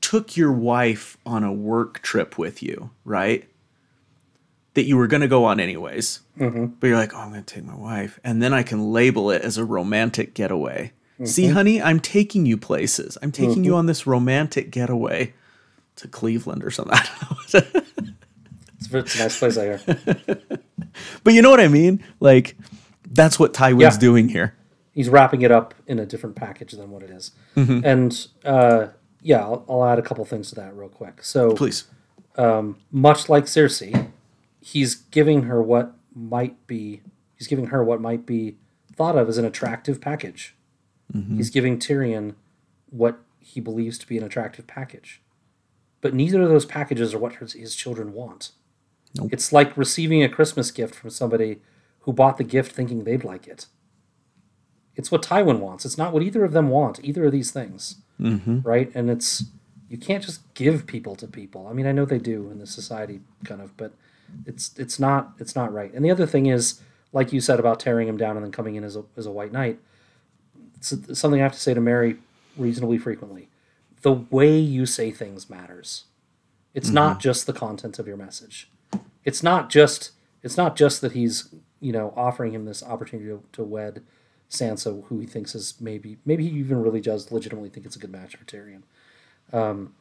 took 0.00 0.36
your 0.36 0.52
wife 0.52 1.18
on 1.26 1.42
a 1.42 1.52
work 1.52 2.00
trip 2.02 2.38
with 2.38 2.62
you, 2.62 2.90
right? 3.04 3.47
That 4.78 4.84
you 4.84 4.96
were 4.96 5.08
going 5.08 5.22
to 5.22 5.28
go 5.28 5.44
on 5.44 5.58
anyways. 5.58 6.20
Mm-hmm. 6.38 6.66
But 6.66 6.86
you're 6.86 6.96
like, 6.96 7.12
oh, 7.12 7.18
I'm 7.18 7.30
going 7.30 7.42
to 7.42 7.54
take 7.54 7.64
my 7.64 7.74
wife. 7.74 8.20
And 8.22 8.40
then 8.40 8.54
I 8.54 8.62
can 8.62 8.92
label 8.92 9.32
it 9.32 9.42
as 9.42 9.58
a 9.58 9.64
romantic 9.64 10.34
getaway. 10.34 10.92
Mm-hmm. 11.14 11.24
See, 11.24 11.48
honey, 11.48 11.82
I'm 11.82 11.98
taking 11.98 12.46
you 12.46 12.56
places. 12.56 13.18
I'm 13.20 13.32
taking 13.32 13.64
you 13.64 13.72
mm-hmm. 13.72 13.78
on 13.78 13.86
this 13.86 14.06
romantic 14.06 14.70
getaway 14.70 15.34
to 15.96 16.06
Cleveland 16.06 16.62
or 16.62 16.70
something. 16.70 16.94
I 16.96 17.08
don't 17.50 17.74
know. 17.74 18.12
It's, 18.76 18.94
it's 18.94 19.14
a 19.16 19.18
nice 19.18 19.36
place 19.36 19.58
I 19.58 19.64
hear. 19.64 19.80
but 21.24 21.34
you 21.34 21.42
know 21.42 21.50
what 21.50 21.58
I 21.58 21.66
mean? 21.66 22.04
Like, 22.20 22.56
that's 23.10 23.36
what 23.36 23.52
Tywin's 23.52 23.96
Yeah. 23.96 23.98
doing 23.98 24.28
here. 24.28 24.54
He's 24.92 25.08
wrapping 25.08 25.42
it 25.42 25.50
up 25.50 25.74
in 25.88 25.98
a 25.98 26.06
different 26.06 26.36
package 26.36 26.70
than 26.70 26.90
what 26.92 27.02
it 27.02 27.10
is. 27.10 27.32
And 27.56 28.28
uh, 28.44 28.86
yeah, 29.22 29.40
I'll, 29.40 29.64
I'll 29.68 29.84
add 29.84 29.98
a 29.98 30.02
couple 30.02 30.24
things 30.24 30.50
to 30.50 30.54
that 30.54 30.76
real 30.76 30.88
quick. 30.88 31.24
So 31.24 31.52
Please. 31.56 31.88
Um, 32.36 32.76
much 32.92 33.28
like 33.28 33.46
Cersei, 33.46 34.12
he's 34.60 34.94
giving 34.94 35.44
her 35.44 35.62
what 35.62 35.94
might 36.14 36.66
be 36.66 37.02
he's 37.36 37.46
giving 37.46 37.66
her 37.66 37.84
what 37.84 38.00
might 38.00 38.26
be 38.26 38.56
thought 38.94 39.16
of 39.16 39.28
as 39.28 39.38
an 39.38 39.44
attractive 39.44 40.00
package. 40.00 40.54
He's 41.36 41.50
giving 41.50 41.78
Tyrion 41.78 42.34
what 42.90 43.20
he 43.38 43.60
believes 43.60 43.96
to 43.98 44.06
be 44.06 44.18
an 44.18 44.24
attractive 44.24 44.66
package. 44.66 45.22
But 46.00 46.14
neither 46.14 46.42
of 46.42 46.48
those 46.48 46.66
packages 46.66 47.14
are 47.14 47.18
what 47.18 47.36
his, 47.36 47.54
his 47.54 47.74
children 47.74 48.12
want. 48.12 48.50
Nope. 49.16 49.30
It's 49.32 49.52
like 49.52 49.76
receiving 49.76 50.22
a 50.22 50.28
Christmas 50.28 50.70
gift 50.70 50.94
from 50.94 51.10
somebody 51.10 51.60
who 52.00 52.12
bought 52.12 52.36
the 52.36 52.44
gift 52.44 52.72
thinking 52.72 53.04
they'd 53.04 53.24
like 53.24 53.46
it. 53.46 53.66
It's 54.96 55.10
what 55.10 55.22
Tywin 55.22 55.60
wants. 55.60 55.84
It's 55.84 55.96
not 55.96 56.12
what 56.12 56.22
either 56.22 56.44
of 56.44 56.52
them 56.52 56.68
want, 56.68 57.00
either 57.02 57.24
of 57.24 57.32
these 57.32 57.52
things. 57.52 57.96
Mm-hmm. 58.20 58.60
Right? 58.60 58.90
And 58.94 59.08
it's 59.08 59.44
you 59.88 59.96
can't 59.96 60.22
just 60.22 60.52
give 60.54 60.86
people 60.86 61.16
to 61.16 61.26
people. 61.26 61.66
I 61.68 61.72
mean, 61.72 61.86
I 61.86 61.92
know 61.92 62.04
they 62.04 62.18
do 62.18 62.50
in 62.50 62.58
this 62.58 62.72
society 62.72 63.20
kind 63.44 63.62
of, 63.62 63.76
but 63.76 63.92
it's 64.46 64.76
it's 64.78 64.98
not 64.98 65.32
it's 65.38 65.54
not 65.54 65.72
right. 65.72 65.92
And 65.92 66.04
the 66.04 66.10
other 66.10 66.26
thing 66.26 66.46
is, 66.46 66.80
like 67.12 67.32
you 67.32 67.40
said 67.40 67.58
about 67.58 67.80
tearing 67.80 68.08
him 68.08 68.16
down 68.16 68.36
and 68.36 68.44
then 68.44 68.52
coming 68.52 68.76
in 68.76 68.84
as 68.84 68.96
a 68.96 69.04
as 69.16 69.26
a 69.26 69.30
white 69.30 69.52
knight, 69.52 69.78
it's 70.76 70.94
something 71.18 71.40
I 71.40 71.44
have 71.44 71.52
to 71.52 71.60
say 71.60 71.74
to 71.74 71.80
Mary 71.80 72.16
reasonably 72.56 72.98
frequently. 72.98 73.48
The 74.02 74.12
way 74.12 74.58
you 74.58 74.86
say 74.86 75.10
things 75.10 75.50
matters. 75.50 76.04
It's 76.74 76.90
not 76.90 77.18
just 77.18 77.46
the 77.46 77.52
content 77.52 77.98
of 77.98 78.06
your 78.06 78.16
message. 78.16 78.70
It's 79.24 79.42
not 79.42 79.68
just 79.70 80.12
it's 80.42 80.56
not 80.56 80.76
just 80.76 81.00
that 81.00 81.12
he's 81.12 81.52
you 81.80 81.92
know 81.92 82.12
offering 82.16 82.54
him 82.54 82.64
this 82.64 82.82
opportunity 82.82 83.28
to, 83.28 83.42
to 83.52 83.64
wed 83.64 84.02
Sansa, 84.50 85.04
who 85.06 85.20
he 85.20 85.26
thinks 85.26 85.54
is 85.54 85.74
maybe 85.80 86.18
maybe 86.24 86.48
he 86.48 86.58
even 86.58 86.82
really 86.82 87.00
does 87.00 87.30
legitimately 87.32 87.70
think 87.70 87.86
it's 87.86 87.96
a 87.96 87.98
good 87.98 88.12
match 88.12 88.36
for 88.36 88.44
Tyrion. 88.44 88.82
Um, 89.52 89.94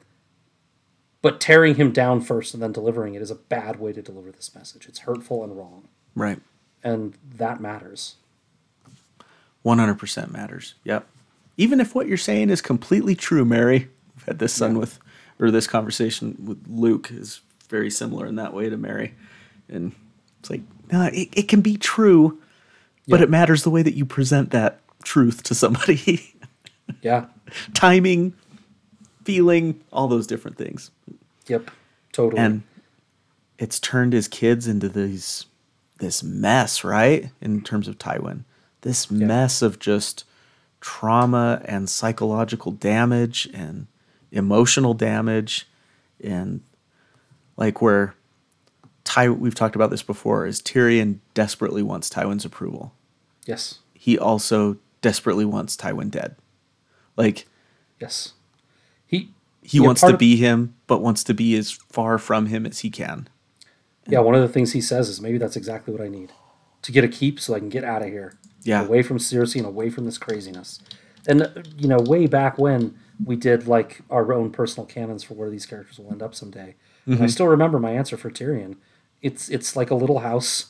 but 1.27 1.41
tearing 1.41 1.75
him 1.75 1.91
down 1.91 2.21
first 2.21 2.53
and 2.53 2.63
then 2.63 2.71
delivering 2.71 3.13
it 3.13 3.21
is 3.21 3.29
a 3.29 3.35
bad 3.35 3.81
way 3.81 3.91
to 3.91 4.01
deliver 4.01 4.31
this 4.31 4.55
message. 4.55 4.87
It's 4.87 4.99
hurtful 4.99 5.43
and 5.43 5.57
wrong, 5.57 5.89
Right. 6.15 6.39
and 6.83 7.15
that 7.35 7.59
matters. 7.59 8.15
100% 9.65 10.31
matters. 10.31 10.75
Yep. 10.85 11.05
Even 11.57 11.81
if 11.81 11.93
what 11.93 12.07
you're 12.07 12.15
saying 12.17 12.49
is 12.49 12.61
completely 12.61 13.13
true, 13.13 13.43
Mary, 13.43 13.89
I've 14.15 14.23
had 14.23 14.39
this 14.39 14.53
son 14.53 14.77
with, 14.77 14.99
or 15.37 15.51
this 15.51 15.67
conversation 15.67 16.37
with 16.45 16.63
Luke 16.69 17.09
is 17.11 17.41
very 17.67 17.89
similar 17.89 18.25
in 18.25 18.35
that 18.35 18.53
way 18.53 18.69
to 18.69 18.77
Mary. 18.77 19.13
And 19.67 19.93
it's 20.39 20.49
like, 20.49 20.61
no, 20.93 21.09
it, 21.11 21.27
it 21.35 21.47
can 21.49 21.59
be 21.59 21.75
true, 21.75 22.39
but 23.07 23.19
Yeah. 23.19 23.25
it 23.25 23.29
matters 23.29 23.63
the 23.63 23.69
way 23.69 23.81
that 23.81 23.95
you 23.95 24.05
present 24.05 24.51
that 24.51 24.79
truth 25.03 25.43
to 25.43 25.53
somebody. 25.55 26.33
Yeah. 27.01 27.25
Timing, 27.73 28.33
feeling, 29.27 29.83
all 29.91 30.07
those 30.07 30.25
different 30.25 30.57
things. 30.57 30.89
Yep. 31.47 31.69
Totally. 32.13 32.41
And 32.41 32.63
it's 33.59 33.79
turned 33.79 34.13
his 34.13 34.27
kids 34.27 34.67
into 34.67 34.87
these 34.89 35.45
this 35.99 36.23
mess, 36.23 36.83
right? 36.83 37.31
In 37.41 37.61
terms 37.61 37.87
of 37.87 37.97
Tywin. 37.97 38.43
This 38.81 39.11
mess 39.11 39.61
of 39.61 39.79
just 39.79 40.23
trauma 40.79 41.61
and 41.65 41.89
psychological 41.89 42.71
damage 42.71 43.49
and 43.53 43.87
emotional 44.31 44.93
damage 44.93 45.67
and 46.23 46.61
like 47.57 47.81
where 47.81 48.13
Ty 49.03 49.29
we've 49.29 49.55
talked 49.55 49.75
about 49.75 49.89
this 49.89 50.03
before 50.03 50.45
is 50.45 50.61
Tyrion 50.61 51.19
desperately 51.33 51.81
wants 51.83 52.09
Tywin's 52.09 52.45
approval. 52.45 52.93
yes. 53.45 53.79
He 53.93 54.17
also 54.17 54.77
desperately 55.01 55.43
wants 55.43 55.75
Tywin 55.75 56.09
dead. 56.11 56.35
Like 57.17 57.45
Yes. 57.99 58.33
He 59.07 59.29
he 59.63 59.79
Yeah, 59.79 59.85
wants 59.85 60.01
to 60.01 60.13
of- 60.13 60.19
be 60.19 60.35
him, 60.37 60.75
but 60.87 61.01
wants 61.01 61.23
to 61.25 61.33
be 61.33 61.55
as 61.57 61.71
far 61.71 62.17
from 62.17 62.45
him 62.47 62.65
as 62.65 62.79
he 62.79 62.89
can. 62.89 63.27
Yeah, 64.07 64.19
one 64.19 64.35
of 64.35 64.41
the 64.41 64.47
things 64.47 64.71
he 64.73 64.79
says 64.81 65.09
is 65.09 65.19
maybe 65.19 65.37
that's 65.37 65.57
exactly 65.57 65.91
what 65.93 66.01
I 66.01 66.07
need 66.07 66.31
to 66.83 66.91
get 66.91 67.03
a 67.03 67.07
keep 67.09 67.39
so 67.39 67.53
I 67.53 67.59
can 67.59 67.67
get 67.69 67.83
out 67.83 68.01
of 68.01 68.07
here. 68.09 68.35
Yeah. 68.63 68.83
Away 68.85 69.01
from 69.01 69.17
Cersei 69.17 69.57
and 69.57 69.65
away 69.65 69.89
from 69.89 70.05
this 70.05 70.17
craziness. 70.17 70.79
And, 71.27 71.41
uh, 71.41 71.49
you 71.77 71.87
know, 71.89 71.97
way 71.99 72.27
back 72.27 72.57
when 72.57 72.95
we 73.25 73.35
did 73.35 73.67
like 73.67 74.01
our 74.09 74.31
own 74.31 74.51
personal 74.51 74.85
canons 74.85 75.23
for 75.23 75.33
where 75.33 75.49
these 75.49 75.65
characters 75.65 75.99
will 75.99 76.11
end 76.11 76.21
up 76.23 76.33
someday. 76.35 76.75
Mm-hmm. 77.05 77.23
I 77.23 77.27
still 77.27 77.47
remember 77.47 77.79
my 77.79 77.91
answer 77.91 78.15
for 78.15 78.29
Tyrion. 78.29 78.75
It's 79.21 79.49
it's 79.49 79.75
like 79.75 79.89
a 79.91 79.95
little 79.95 80.19
house 80.19 80.67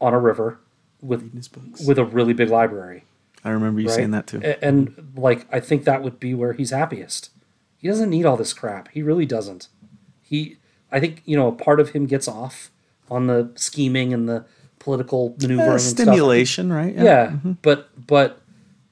on 0.00 0.14
a 0.14 0.18
river 0.18 0.58
with 1.02 1.34
his 1.34 1.48
books. 1.48 1.84
with 1.84 1.98
a 1.98 2.04
really 2.04 2.32
big 2.32 2.48
library. 2.48 3.04
I 3.44 3.50
remember 3.50 3.80
you 3.80 3.88
Right? 3.88 3.96
saying 3.96 4.12
that 4.12 4.26
too. 4.28 4.40
A- 4.42 4.64
And 4.64 5.12
like 5.16 5.46
I 5.52 5.60
think 5.60 5.84
that 5.84 6.02
would 6.02 6.18
be 6.20 6.32
where 6.32 6.52
he's 6.54 6.70
happiest. 6.70 7.28
He 7.82 7.88
doesn't 7.88 8.08
need 8.10 8.24
all 8.24 8.36
this 8.38 8.52
crap. 8.54 8.88
He 8.92 9.02
really 9.02 9.26
doesn't. 9.26 9.68
He 10.22 10.56
I 10.90 11.00
think, 11.00 11.22
you 11.26 11.36
know, 11.36 11.48
a 11.48 11.52
part 11.52 11.80
of 11.80 11.90
him 11.90 12.06
gets 12.06 12.28
off 12.28 12.70
on 13.10 13.26
the 13.26 13.50
scheming 13.56 14.14
and 14.14 14.28
the 14.28 14.44
political 14.78 15.34
maneuvering 15.40 15.68
Uh, 15.68 15.72
and 15.72 15.80
stuff. 15.80 15.98
stimulation, 16.06 16.72
right? 16.72 16.94
Yeah, 16.94 17.02
yeah 17.02 17.36
but 17.60 17.90
but 18.06 18.40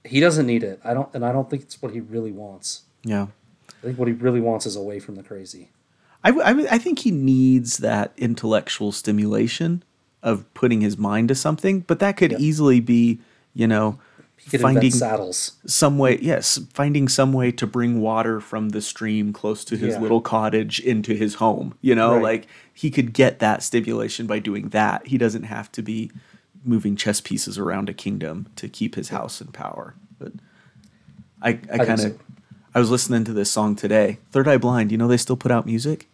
he 0.04 0.18
doesn't 0.20 0.46
need 0.46 0.62
it. 0.62 0.80
I 0.84 0.92
don't 0.92 1.08
and 1.14 1.24
I 1.24 1.32
don't 1.32 1.48
think 1.48 1.62
it's 1.62 1.80
what 1.80 1.92
he 1.92 2.00
really 2.00 2.32
wants. 2.32 2.82
Yeah. 3.04 3.28
I 3.68 3.86
think 3.86 3.98
what 3.98 4.08
he 4.08 4.14
really 4.14 4.40
wants 4.40 4.66
is 4.66 4.76
away 4.76 4.98
from 4.98 5.14
the 5.14 5.22
crazy. 5.22 5.70
I 6.22 6.30
I 6.70 6.78
think 6.78 6.98
he 6.98 7.10
needs 7.10 7.78
that 7.78 8.12
intellectual 8.18 8.92
stimulation 8.92 9.82
of 10.22 10.52
putting 10.52 10.82
his 10.82 10.98
mind 10.98 11.28
to 11.28 11.34
something, 11.34 11.80
but 11.80 11.98
that 12.00 12.16
could 12.18 12.32
easily 12.34 12.78
be, 12.80 13.20
you 13.54 13.66
know, 13.66 13.98
He 14.42 14.50
could 14.50 14.60
Finding- 14.62 14.90
saddles. 14.90 15.52
some 15.66 15.98
way 15.98 16.18
yes 16.20 16.58
finding 16.72 17.08
some 17.08 17.32
way 17.32 17.52
to 17.52 17.66
bring 17.66 18.00
water 18.00 18.40
from 18.40 18.70
the 18.70 18.80
stream 18.80 19.32
close 19.32 19.64
to 19.66 19.76
his 19.76 19.94
Yeah. 19.94 20.00
little 20.00 20.20
cottage 20.20 20.80
into 20.80 21.14
his 21.14 21.34
home 21.34 21.74
you 21.82 21.94
know 21.94 22.14
Right. 22.14 22.22
like 22.22 22.46
he 22.72 22.90
could 22.90 23.12
get 23.12 23.38
that 23.40 23.62
stimulation 23.62 24.26
by 24.26 24.38
doing 24.38 24.70
that 24.70 25.06
he 25.06 25.18
doesn't 25.18 25.44
have 25.44 25.70
to 25.72 25.82
be 25.82 26.10
moving 26.64 26.96
chess 26.96 27.20
pieces 27.20 27.58
around 27.58 27.88
a 27.88 27.92
kingdom 27.94 28.46
to 28.56 28.68
keep 28.68 28.94
his 28.96 29.10
house 29.10 29.40
in 29.40 29.48
power 29.48 29.94
but 30.18 30.32
i 31.42 31.50
i 31.72 31.78
kind 31.84 32.00
of 32.00 32.18
i 32.74 32.78
was 32.78 32.90
listening 32.90 33.24
to 33.24 33.32
this 33.32 33.50
song 33.50 33.76
today 33.76 34.18
third 34.32 34.48
eye 34.48 34.56
blind 34.58 34.90
you 34.90 34.98
know 34.98 35.06
they 35.08 35.16
still 35.16 35.36
put 35.36 35.52
out 35.52 35.64
music 35.66 36.08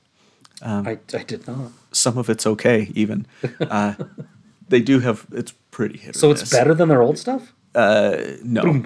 Um, 0.63 0.87
I, 0.87 0.99
I 1.15 1.23
did 1.23 1.47
not. 1.47 1.71
some 1.93 2.19
of 2.19 2.29
it's 2.29 2.47
okay 2.47 2.91
even 2.95 3.27
uh 3.61 3.95
they 4.69 4.81
do 4.81 5.01
have 5.01 5.27
it's 5.33 5.53
pretty 5.71 5.99
hit 5.99 6.17
So 6.17 6.31
it's 6.33 6.51
better 6.51 6.75
than 6.75 6.89
their 6.89 7.03
old 7.03 7.19
stuff? 7.19 7.53
No 8.43 8.85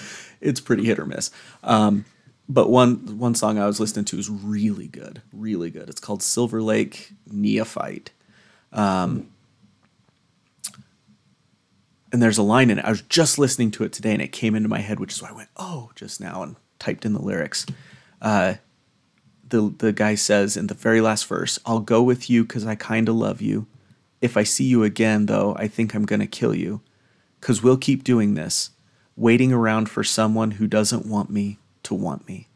it's 0.41 0.59
pretty 0.59 0.85
hit 0.85 0.99
or 0.99 1.05
miss. 1.05 1.31
Um, 1.63 2.05
but 2.49 2.69
one 2.69 3.17
one 3.17 3.35
song 3.35 3.57
I 3.57 3.65
was 3.65 3.79
listening 3.79 4.05
to 4.05 4.19
is 4.19 4.29
really 4.29 4.87
good, 4.87 5.21
really 5.31 5.69
good. 5.69 5.89
It's 5.89 6.01
called 6.01 6.21
Silver 6.21 6.61
Lake 6.61 7.13
Neophyte. 7.31 8.11
Um, 8.73 9.29
and 12.11 12.21
there's 12.21 12.37
a 12.37 12.43
line 12.43 12.69
in 12.69 12.79
it. 12.79 12.85
I 12.85 12.89
was 12.89 13.01
just 13.03 13.39
listening 13.39 13.71
to 13.71 13.83
it 13.83 13.93
today, 13.93 14.11
and 14.11 14.21
it 14.21 14.33
came 14.33 14.55
into 14.55 14.67
my 14.67 14.79
head, 14.79 14.99
which 14.99 15.13
is 15.13 15.21
why 15.21 15.29
I 15.29 15.33
went, 15.33 15.49
"Oh!" 15.55 15.91
just 15.95 16.19
now, 16.19 16.43
and 16.43 16.55
typed 16.77 17.05
in 17.05 17.13
the 17.13 17.21
lyrics. 17.21 17.65
Uh, 18.21 18.55
the 19.47 19.73
the 19.77 19.93
guy 19.93 20.15
says 20.15 20.57
in 20.57 20.67
the 20.67 20.73
very 20.73 20.99
last 20.99 21.25
verse, 21.27 21.57
"I'll 21.65 21.79
go 21.79 22.03
with 22.03 22.29
you 22.29 22.43
because 22.43 22.65
I 22.65 22.75
kind 22.75 23.07
of 23.07 23.15
love 23.15 23.41
you. 23.41 23.67
If 24.21 24.37
I 24.37 24.43
see 24.43 24.63
you 24.63 24.83
again, 24.83 25.25
though, 25.25 25.55
I 25.57 25.67
think 25.67 25.93
I'm 25.93 26.05
gonna 26.05 26.27
kill 26.27 26.55
you, 26.55 26.81
because 27.39 27.63
we'll 27.63 27.77
keep 27.77 28.03
doing 28.03 28.35
this, 28.35 28.71
waiting 29.15 29.51
around 29.51 29.89
for 29.89 30.03
someone 30.03 30.51
who 30.51 30.67
doesn't 30.67 31.05
want 31.05 31.29
me 31.29 31.57
to 31.83 31.95
want 31.95 32.27
me." 32.27 32.47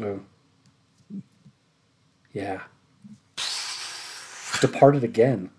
Oh. 0.00 0.20
Yeah. 2.32 2.62
Departed 4.60 5.04
again. 5.04 5.50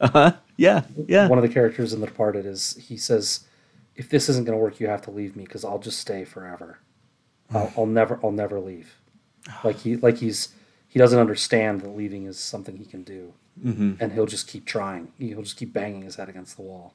Uh 0.00 0.08
huh. 0.08 0.32
Yeah, 0.56 0.84
yeah, 1.08 1.28
One 1.28 1.38
of 1.38 1.42
the 1.42 1.52
characters 1.52 1.92
in 1.92 2.00
The 2.00 2.06
Departed 2.06 2.46
is 2.46 2.76
he 2.76 2.96
says, 2.96 3.40
"If 3.96 4.10
this 4.10 4.28
isn't 4.28 4.44
going 4.44 4.56
to 4.56 4.62
work, 4.62 4.78
you 4.78 4.86
have 4.86 5.02
to 5.02 5.10
leave 5.10 5.34
me 5.34 5.44
because 5.44 5.64
I'll 5.64 5.78
just 5.78 5.98
stay 5.98 6.24
forever. 6.24 6.78
I'll, 7.54 7.72
I'll 7.76 7.86
never, 7.86 8.20
I'll 8.22 8.32
never 8.32 8.60
leave." 8.60 8.96
Like 9.64 9.78
he, 9.78 9.96
like 9.96 10.18
he's, 10.18 10.50
he 10.86 10.98
doesn't 10.98 11.18
understand 11.18 11.80
that 11.80 11.96
leaving 11.96 12.26
is 12.26 12.38
something 12.38 12.76
he 12.76 12.84
can 12.84 13.02
do, 13.02 13.32
mm-hmm. 13.60 13.94
and 14.00 14.12
he'll 14.12 14.26
just 14.26 14.48
keep 14.48 14.64
trying. 14.64 15.12
He'll 15.18 15.42
just 15.42 15.56
keep 15.56 15.72
banging 15.72 16.02
his 16.02 16.16
head 16.16 16.28
against 16.28 16.56
the 16.56 16.62
wall. 16.62 16.94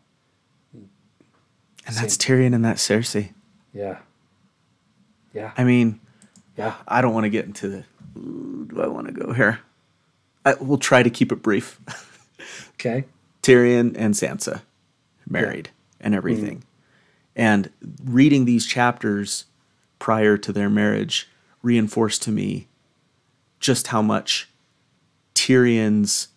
and 0.74 0.90
that's 1.96 2.18
Tyrion 2.18 2.54
and 2.54 2.64
that 2.66 2.78
Cersei. 2.78 3.34
Yeah. 3.74 4.00
Yeah. 5.34 5.52
I 5.58 5.64
mean, 5.64 6.00
yeah. 6.58 6.76
I 6.88 7.02
don't 7.02 7.14
want 7.14 7.26
to 7.26 7.30
get 7.30 7.46
into 7.46 7.70
the. 7.70 7.84
Do 8.16 8.82
I 8.82 8.88
want 8.88 9.08
to 9.08 9.14
go 9.14 9.34
here? 9.34 9.60
I, 10.44 10.56
we'll 10.56 10.78
try 10.78 11.04
to 11.04 11.10
keep 11.10 11.32
it 11.32 11.42
brief. 11.42 11.80
Okay. 12.80 13.06
Tyrion 13.42 13.96
and 13.98 14.14
Sansa 14.14 14.62
married 15.28 15.70
and 16.00 16.14
everything. 16.14 16.64
And 17.36 17.72
reading 18.04 18.46
these 18.46 18.66
chapters 18.66 19.46
prior 20.00 20.38
to 20.38 20.54
their 20.54 20.70
marriage 20.70 21.28
reinforced 21.64 22.22
to 22.24 22.32
me 22.32 22.68
just 23.60 23.88
how 23.88 24.02
much 24.02 24.50
Tyrion's 25.34 26.28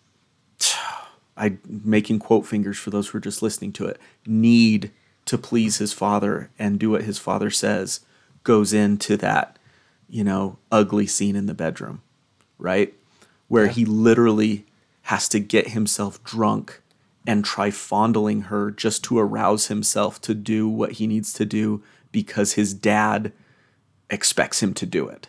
I 1.40 1.56
making 1.66 2.20
quote 2.20 2.46
fingers 2.46 2.78
for 2.78 2.90
those 2.90 3.08
who 3.08 3.18
are 3.18 3.22
just 3.22 3.42
listening 3.42 3.72
to 3.74 3.86
it 3.86 3.98
need 4.26 4.92
to 5.24 5.38
please 5.38 5.78
his 5.78 5.92
father 5.92 6.50
and 6.58 6.78
do 6.78 6.90
what 6.90 7.02
his 7.02 7.18
father 7.18 7.50
says 7.50 8.00
goes 8.44 8.72
into 8.72 9.16
that 9.16 9.58
you 10.08 10.22
know 10.22 10.58
ugly 10.70 11.06
scene 11.06 11.36
in 11.36 11.46
the 11.46 11.54
bedroom 11.54 12.02
right? 12.60 12.94
Where 13.48 13.66
he 13.66 13.84
literally 13.84 14.66
has 15.02 15.28
to 15.30 15.40
get 15.40 15.68
himself 15.68 16.22
drunk 16.22 16.80
and 17.26 17.44
try 17.44 17.70
fondling 17.70 18.42
her 18.42 18.70
just 18.70 19.02
to 19.04 19.18
arouse 19.18 19.66
himself 19.66 20.20
to 20.22 20.34
do 20.34 20.68
what 20.68 20.92
he 20.92 21.06
needs 21.06 21.32
to 21.34 21.44
do 21.44 21.82
because 22.12 22.52
his 22.52 22.72
dad 22.72 23.32
expects 24.08 24.62
him 24.62 24.74
to 24.74 24.86
do 24.86 25.08
it. 25.08 25.28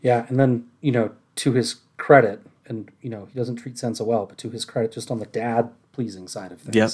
Yeah, 0.00 0.26
and 0.28 0.38
then 0.38 0.66
you 0.80 0.92
know, 0.92 1.12
to 1.36 1.52
his 1.52 1.76
credit, 1.96 2.40
and 2.72 2.90
you 3.02 3.10
know, 3.10 3.26
he 3.30 3.34
doesn't 3.38 3.56
treat 3.56 3.76
Sansa 3.76 4.04
well, 4.04 4.24
but 4.26 4.38
to 4.38 4.50
his 4.50 4.64
credit, 4.64 4.92
just 4.92 5.10
on 5.10 5.18
the 5.18 5.26
dad 5.26 5.70
pleasing 5.92 6.26
side 6.28 6.52
of 6.52 6.60
things, 6.60 6.74
yep 6.76 6.90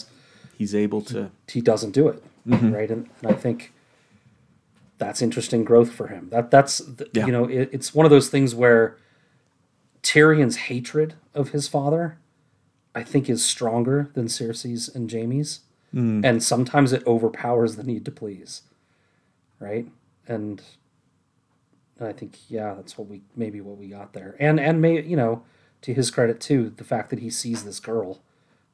he's 0.58 0.74
able 0.74 1.00
to 1.02 1.30
he 1.46 1.60
doesn't 1.60 1.92
do 1.92 2.08
it 2.08 2.22
Mm-hmm. 2.46 2.72
right, 2.72 2.90
and, 2.90 3.08
and 3.22 3.30
I 3.30 3.34
think 3.34 3.72
that's 4.96 5.20
interesting 5.22 5.64
growth 5.64 5.92
for 5.92 6.06
him. 6.08 6.28
That 6.30 6.50
that's 6.50 6.74
th- 6.80 7.10
Yeah. 7.12 7.26
you 7.26 7.32
know, 7.32 7.44
it, 7.44 7.68
it's 7.72 7.94
one 7.94 8.06
of 8.06 8.10
those 8.10 8.28
things 8.30 8.54
where 8.54 8.96
Tyrion's 10.02 10.56
hatred 10.56 11.14
of 11.34 11.50
his 11.50 11.68
father, 11.68 12.18
I 12.94 13.02
think, 13.04 13.28
is 13.28 13.44
stronger 13.44 14.10
than 14.14 14.26
Cersei's 14.26 14.88
and 14.94 15.10
Jaime's, 15.10 15.60
Mm. 15.94 16.22
and 16.24 16.42
sometimes 16.42 16.92
it 16.92 17.06
overpowers 17.06 17.76
the 17.76 17.82
need 17.82 18.04
to 18.06 18.10
please, 18.10 18.62
right, 19.60 19.86
and 20.26 20.60
And 21.98 22.08
I 22.08 22.12
think 22.12 22.36
yeah, 22.48 22.74
that's 22.74 22.96
what 22.98 23.08
we 23.08 23.22
maybe 23.36 23.60
what 23.60 23.76
we 23.78 23.88
got 23.88 24.12
there. 24.12 24.36
And 24.38 24.58
and 24.60 24.80
may 24.82 25.02
you 25.02 25.16
know, 25.16 25.42
to 25.82 25.94
his 25.94 26.10
credit 26.10 26.40
too, 26.40 26.70
the 26.76 26.84
fact 26.84 27.10
that 27.10 27.20
he 27.20 27.30
sees 27.30 27.64
this 27.64 27.80
girl 27.80 28.20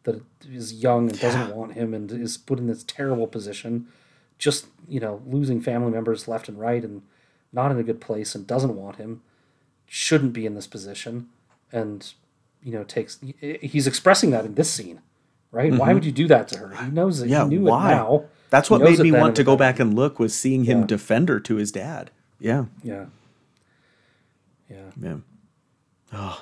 that 0.05 0.23
is 0.51 0.73
young 0.75 1.09
and 1.11 1.19
doesn't 1.21 1.55
want 1.55 1.75
him 1.75 1.95
and 1.95 2.11
is 2.13 2.37
put 2.37 2.59
in 2.59 2.67
this 2.67 2.85
terrible 2.85 3.27
position, 3.27 3.87
just 4.39 4.67
you 4.89 5.01
know, 5.01 5.23
losing 5.27 5.61
family 5.61 5.91
members 5.91 6.29
left 6.29 6.49
and 6.49 6.59
right 6.59 6.85
and 6.85 7.03
not 7.53 7.71
in 7.71 7.79
a 7.79 7.83
good 7.83 8.01
place 8.01 8.35
and 8.35 8.47
doesn't 8.47 8.77
want 8.77 8.97
him, 8.97 9.23
shouldn't 9.87 10.33
be 10.33 10.45
in 10.45 10.55
this 10.55 10.67
position, 10.67 11.29
and 11.73 12.13
you 12.63 12.73
know 12.73 12.85
takes 12.85 13.21
he's 13.41 13.87
expressing 13.87 14.31
that 14.31 14.45
in 14.45 14.55
this 14.55 14.71
scene, 14.71 15.01
right? 15.53 15.73
Why 15.73 15.93
would 15.95 16.05
you 16.05 16.13
do 16.13 16.27
that 16.29 16.49
to 16.49 16.59
her? 16.59 16.75
He 16.85 16.91
knows 16.91 17.21
it. 17.21 17.25
Mm-hmm. 17.25 17.33
Yeah, 17.33 17.45
he 17.45 17.49
knew 17.51 17.61
why? 17.63 17.93
it 17.93 17.95
now. 17.97 18.25
That's 18.51 18.71
what 18.71 18.83
made 18.83 18.99
me 18.99 19.11
want 19.13 19.37
to 19.37 19.45
go 19.45 19.57
back 19.57 19.81
and 19.81 19.95
look 19.95 20.19
was 20.19 20.35
seeing 20.35 20.65
him 20.65 20.81
Yeah. 20.81 20.87
defend 20.87 21.29
her 21.29 21.41
to 21.41 21.57
his 21.57 21.73
dad. 21.73 22.11
Yeah, 22.39 22.67
Yeah. 22.83 23.07
Yeah. 24.69 24.91
yeah. 25.01 25.17
Ugh. 26.15 26.39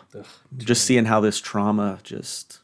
Just 0.58 0.84
seeing 0.84 1.06
how 1.06 1.20
this 1.20 1.40
trauma 1.40 1.98
just 2.02 2.60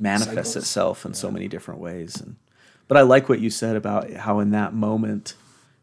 manifests 0.00 0.52
Cycles. 0.52 0.56
itself 0.56 1.06
in 1.06 1.14
so 1.14 1.30
many 1.30 1.46
different 1.48 1.80
ways. 1.80 2.20
And 2.20 2.36
but 2.88 2.96
I 2.96 3.02
like 3.02 3.28
what 3.28 3.40
you 3.40 3.50
said 3.50 3.76
about 3.76 4.10
how 4.12 4.40
in 4.40 4.50
that 4.50 4.74
moment, 4.74 5.34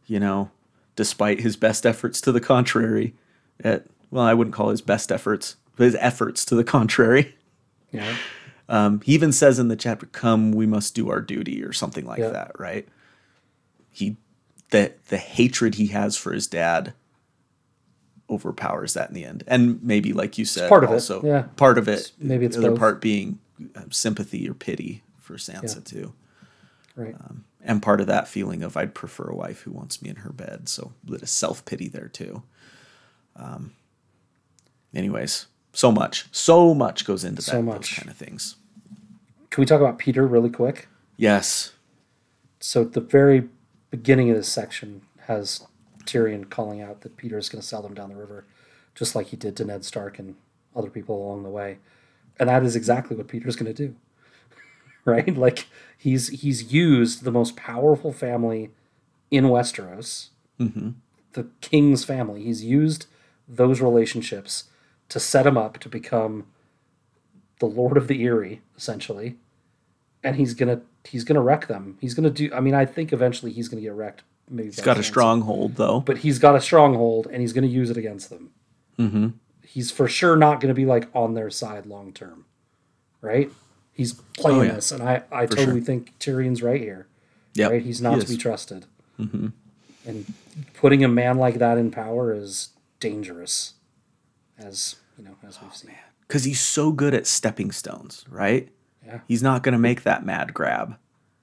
you 0.08 0.20
know, 0.20 0.52
despite 0.96 1.40
his 1.40 1.56
best 1.56 1.86
efforts 1.86 2.20
to 2.22 2.32
the 2.32 2.42
contrary, 2.42 3.16
at 3.64 3.86
well, 4.10 4.24
I 4.26 4.34
wouldn't 4.34 4.54
call 4.56 4.70
his 4.70 4.82
best 4.82 5.12
efforts, 5.12 5.56
but 5.78 5.86
his 5.86 5.96
efforts 6.00 6.44
to 6.46 6.56
the 6.56 6.64
contrary. 6.66 7.36
Yeah. 7.92 8.16
Um, 8.68 9.02
he 9.02 9.14
even 9.14 9.32
says 9.32 9.60
in 9.60 9.68
the 9.70 9.76
chapter, 9.76 10.06
"Come, 10.08 10.52
we 10.52 10.66
must 10.66 10.96
do 10.96 11.10
our 11.10 11.22
duty," 11.22 11.64
or 11.64 11.74
something 11.74 12.06
like 12.06 12.20
Yeah. 12.20 12.30
that, 12.30 12.60
right? 12.60 12.88
He 13.90 14.18
the 14.70 14.94
the 15.10 15.18
hatred 15.18 15.76
he 15.76 15.88
has 15.88 16.16
for 16.18 16.32
his 16.34 16.48
dad 16.48 16.94
overpowers 18.32 18.94
that 18.96 19.10
in 19.10 19.14
the 19.16 19.26
end, 19.26 19.44
and 19.48 19.84
maybe, 19.84 20.14
like 20.14 20.38
you 20.38 20.46
said, 20.46 20.70
part 20.70 20.84
of 20.84 20.90
it, 20.90 20.94
also 20.94 21.22
yeah. 21.24 21.44
part 21.58 21.78
of 21.78 21.88
it. 21.88 22.12
maybe 22.18 22.46
it's 22.46 22.56
the 22.56 22.62
other 22.62 22.72
both. 22.72 22.80
part 22.80 23.02
being 23.02 23.38
um, 23.76 23.92
sympathy 23.92 24.50
or 24.50 24.54
pity 24.54 25.04
for 25.20 25.36
Sansa 25.36 25.76
Yeah. 25.76 25.82
too, 26.02 26.14
Right. 26.96 27.16
and 27.64 27.82
part 27.82 28.02
of 28.02 28.08
that 28.08 28.28
feeling 28.28 28.64
of 28.64 28.76
I'd 28.78 28.96
prefer 28.96 29.26
a 29.30 29.36
wife 29.36 29.62
who 29.62 29.72
wants 29.72 30.02
me 30.02 30.10
in 30.10 30.18
her 30.18 30.32
bed. 30.32 30.68
So 30.70 30.94
a 31.08 31.12
bit 31.12 31.22
of 31.22 31.30
self 31.30 31.64
pity 31.66 31.88
there 31.90 32.08
too. 32.08 32.44
Um. 33.36 33.74
Anyways, 34.94 35.46
so 35.74 35.90
much, 35.92 36.26
so 36.34 36.74
much 36.74 37.06
goes 37.06 37.24
into 37.24 37.42
So 37.42 37.54
that, 37.58 37.64
much. 37.64 37.96
kind 37.96 38.10
of 38.10 38.18
things. 38.18 38.58
Can 39.50 39.62
we 39.62 39.66
talk 39.66 39.80
about 39.80 40.00
Petyr 40.00 40.30
really 40.30 40.50
quick? 40.50 40.88
Yes. 41.16 41.72
So 42.60 42.84
the 42.84 43.00
very 43.00 43.48
beginning 43.90 44.30
of 44.30 44.36
this 44.36 44.50
section 44.50 45.02
has 45.28 45.66
Tyrion 46.12 46.50
calling 46.50 46.82
out 46.82 47.02
that 47.02 47.18
Petyr 47.18 47.38
is 47.38 47.50
going 47.50 47.62
to 47.62 47.68
sell 47.68 47.82
them 47.82 47.94
down 47.94 48.10
the 48.10 48.16
river, 48.16 48.46
just 48.96 49.16
like 49.16 49.28
he 49.28 49.38
did 49.38 49.56
to 49.58 49.66
Ned 49.66 49.86
Stark 49.86 50.20
and 50.20 50.36
other 50.76 50.90
people 50.90 51.16
along 51.16 51.44
the 51.44 51.50
way, 51.50 51.78
and 52.40 52.50
that 52.50 52.64
is 52.64 52.76
exactly 52.76 53.16
what 53.16 53.28
Petyr's 53.28 53.56
going 53.56 53.74
to 53.74 53.88
do. 53.88 53.96
right? 55.06 55.36
Like 55.36 55.68
he's 55.98 56.28
he's 56.30 56.72
used 56.74 57.24
the 57.24 57.32
most 57.32 57.56
powerful 57.56 58.12
family 58.12 58.72
in 59.30 59.46
Westeros, 59.46 60.30
mm-hmm. 60.60 60.92
the 61.34 61.48
king's 61.62 62.04
family. 62.04 62.44
He's 62.44 62.64
used 62.64 63.08
those 63.48 63.82
relationships 63.82 64.66
to 65.10 65.20
set 65.20 65.48
him 65.48 65.58
up 65.58 65.78
to 65.80 65.90
become 65.90 66.46
the 67.60 67.66
Lord 67.66 67.98
of 67.98 68.08
the 68.08 68.24
Eyrie, 68.24 68.62
essentially 68.78 69.38
and 70.24 70.36
he's 70.36 70.54
gonna 70.54 70.82
he's 71.04 71.24
gonna 71.24 71.42
wreck 71.42 71.68
them. 71.68 71.98
He's 72.00 72.14
gonna 72.14 72.30
do. 72.30 72.52
I 72.54 72.60
mean, 72.60 72.74
I 72.74 72.86
think 72.86 73.12
eventually 73.14 73.52
he's 73.52 73.68
gonna 73.68 73.82
get 73.82 73.94
wrecked. 73.94 74.24
He's 74.56 74.80
got 74.82 74.98
a 74.98 75.04
stronghold 75.04 75.76
though. 75.76 76.02
but 76.02 76.20
he's 76.20 76.40
got 76.40 76.56
a 76.56 76.62
stronghold, 76.62 77.28
and 77.32 77.42
he's 77.42 77.54
gonna 77.54 77.68
use 77.68 77.90
it 77.90 77.98
against 77.98 78.30
them. 78.30 78.52
Mm-hmm. 79.00 79.28
He's 79.66 79.92
for 79.92 80.08
sure 80.08 80.36
not 80.36 80.60
gonna 80.62 80.74
be 80.74 80.86
like 80.86 81.08
on 81.16 81.34
their 81.34 81.50
side 81.50 81.86
long 81.86 82.12
term, 82.14 82.46
right? 83.22 83.50
He's 83.94 84.14
playing 84.14 84.60
Oh, 84.60 84.64
yeah. 84.64 84.72
this, 84.74 84.92
and 84.92 85.04
I, 85.04 85.24
I 85.32 85.46
totally 85.46 85.80
sure. 85.80 85.86
think 85.86 86.18
Tyrion's 86.20 86.62
right 86.64 86.82
here. 86.82 87.08
Yeah, 87.54 87.68
right? 87.68 87.82
He's 87.82 88.02
not 88.02 88.20
to 88.22 88.28
be 88.28 88.38
trusted. 88.38 88.86
Mm-hmm. 89.20 89.48
And 90.06 90.34
putting 90.74 91.04
a 91.04 91.08
man 91.08 91.38
like 91.38 91.56
that 91.60 91.78
in 91.78 91.92
power 91.92 92.34
is 92.34 92.70
dangerous, 93.00 93.74
as 94.58 94.96
you 95.18 95.24
know, 95.26 95.36
as 95.48 95.62
we've 95.62 95.76
seen. 95.76 95.92
because 96.28 96.44
he's 96.46 96.60
so 96.60 96.92
good 96.92 97.14
at 97.14 97.28
stepping 97.28 97.72
stones, 97.72 98.26
right? 98.30 98.70
Yeah. 99.06 99.20
He's 99.28 99.44
not 99.44 99.62
going 99.64 99.74
to 99.74 99.80
make 99.80 100.04
that 100.04 100.26
mad 100.26 100.54
grab. 100.54 100.96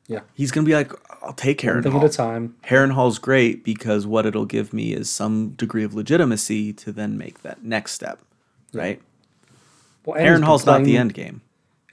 Yeah, 0.08 0.20
He's 0.34 0.50
going 0.50 0.64
to 0.64 0.68
be 0.68 0.74
like, 0.74 0.90
I'll 1.22 1.34
take 1.34 1.62
one 1.62 1.82
thing 1.82 1.94
at 1.94 2.02
a 2.02 2.08
time. 2.08 2.56
Harrenhal's 2.64 3.18
great 3.18 3.62
because 3.62 4.06
what 4.06 4.24
it'll 4.24 4.46
give 4.46 4.72
me 4.72 4.94
is 4.94 5.10
some 5.10 5.50
degree 5.50 5.84
of 5.84 5.92
legitimacy 5.92 6.72
to 6.72 6.92
then 6.92 7.18
make 7.18 7.42
that 7.42 7.62
next 7.62 7.92
step, 7.92 8.18
right? 8.72 9.02
Well, 10.06 10.16
he's 10.18 10.24
been 10.24 10.42
Harrenhal's 10.42 10.64
not 10.64 10.84
the 10.84 10.96
end 10.96 11.12
game. 11.12 11.42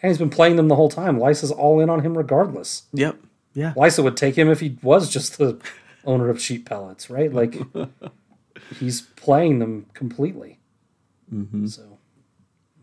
And 0.02 0.10
he's 0.10 0.18
been 0.18 0.30
playing 0.30 0.56
them 0.56 0.70
the 0.70 0.76
whole 0.78 0.88
time. 0.88 1.18
Lysa's 1.20 1.52
all 1.52 1.82
in 1.82 1.90
on 1.90 2.02
him 2.02 2.18
regardless. 2.18 2.84
Yep. 2.94 3.18
Yeah. 3.54 3.74
Lysa 3.76 4.02
would 4.04 4.16
take 4.16 4.38
him 4.38 4.50
if 4.50 4.62
he 4.62 4.78
was 4.82 5.10
just 5.10 5.38
the 5.38 5.60
owner 6.06 6.30
of 6.30 6.40
sheep 6.42 6.66
pellets, 6.70 7.10
right? 7.10 7.34
Like 7.34 7.58
he's 8.80 9.02
playing 9.02 9.60
them 9.60 9.88
completely. 9.94 10.60
Mm-hmm. 11.34 11.66
So 11.68 11.98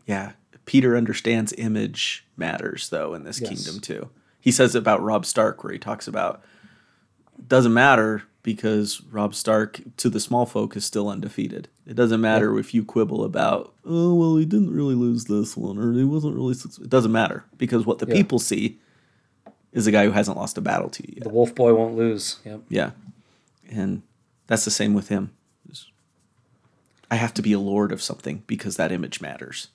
Yeah. 0.06 0.32
Petyr 0.66 0.96
understands 0.96 1.52
image 1.56 2.26
matters 2.36 2.90
though 2.90 3.14
in 3.14 3.24
this 3.24 3.40
Yes. 3.40 3.48
kingdom 3.50 3.80
too. 3.80 4.10
He 4.43 4.51
says 4.52 4.74
about 4.74 5.02
Robb 5.02 5.24
Stark 5.24 5.64
where 5.64 5.73
he 5.73 5.78
talks 5.78 6.06
about 6.06 6.43
doesn't 7.48 7.73
matter 7.73 8.24
because 8.43 9.01
Robb 9.10 9.35
Stark 9.35 9.81
to 9.98 10.10
the 10.10 10.20
small 10.20 10.44
folk 10.47 10.77
is 10.77 10.85
still 10.85 11.09
undefeated. 11.09 11.69
It 11.86 11.94
doesn't 11.94 12.20
matter 12.20 12.59
if 12.59 12.74
you 12.74 12.85
quibble 12.85 13.24
about 13.24 13.73
oh 13.86 14.14
well 14.14 14.36
he 14.36 14.44
didn't 14.44 14.74
really 14.74 14.94
lose 14.97 15.24
this 15.24 15.56
one 15.56 15.78
or 15.78 15.93
he 15.93 16.05
wasn't 16.05 16.35
really 16.35 16.55
suc-" 16.55 16.78
it 16.81 16.90
doesn't 16.90 17.12
matter 17.12 17.44
because 17.56 17.86
what 17.86 18.01
the 18.01 18.06
Yeah. 18.06 18.14
people 18.14 18.39
see 18.39 18.78
is 19.73 19.86
a 19.86 19.90
guy 19.93 20.05
who 20.05 20.10
hasn't 20.10 20.36
lost 20.36 20.59
a 20.59 20.60
battle 20.60 20.90
to 20.90 21.02
you 21.06 21.14
yet. 21.16 21.23
the 21.24 21.31
wolf 21.31 21.55
boy 21.55 21.73
won't 21.73 21.97
lose. 21.97 22.40
Yep. 22.44 22.62
Yeah. 22.69 22.90
And 23.70 24.02
that's 24.48 24.64
the 24.66 24.70
same 24.70 24.93
with 24.93 25.09
him. 25.09 25.31
I 27.10 27.16
have 27.16 27.35
to 27.35 27.43
be 27.43 27.52
a 27.52 27.59
lord 27.60 27.93
of 27.93 28.01
something 28.02 28.43
because 28.47 28.77
that 28.77 28.90
image 28.90 29.20
matters. 29.20 29.69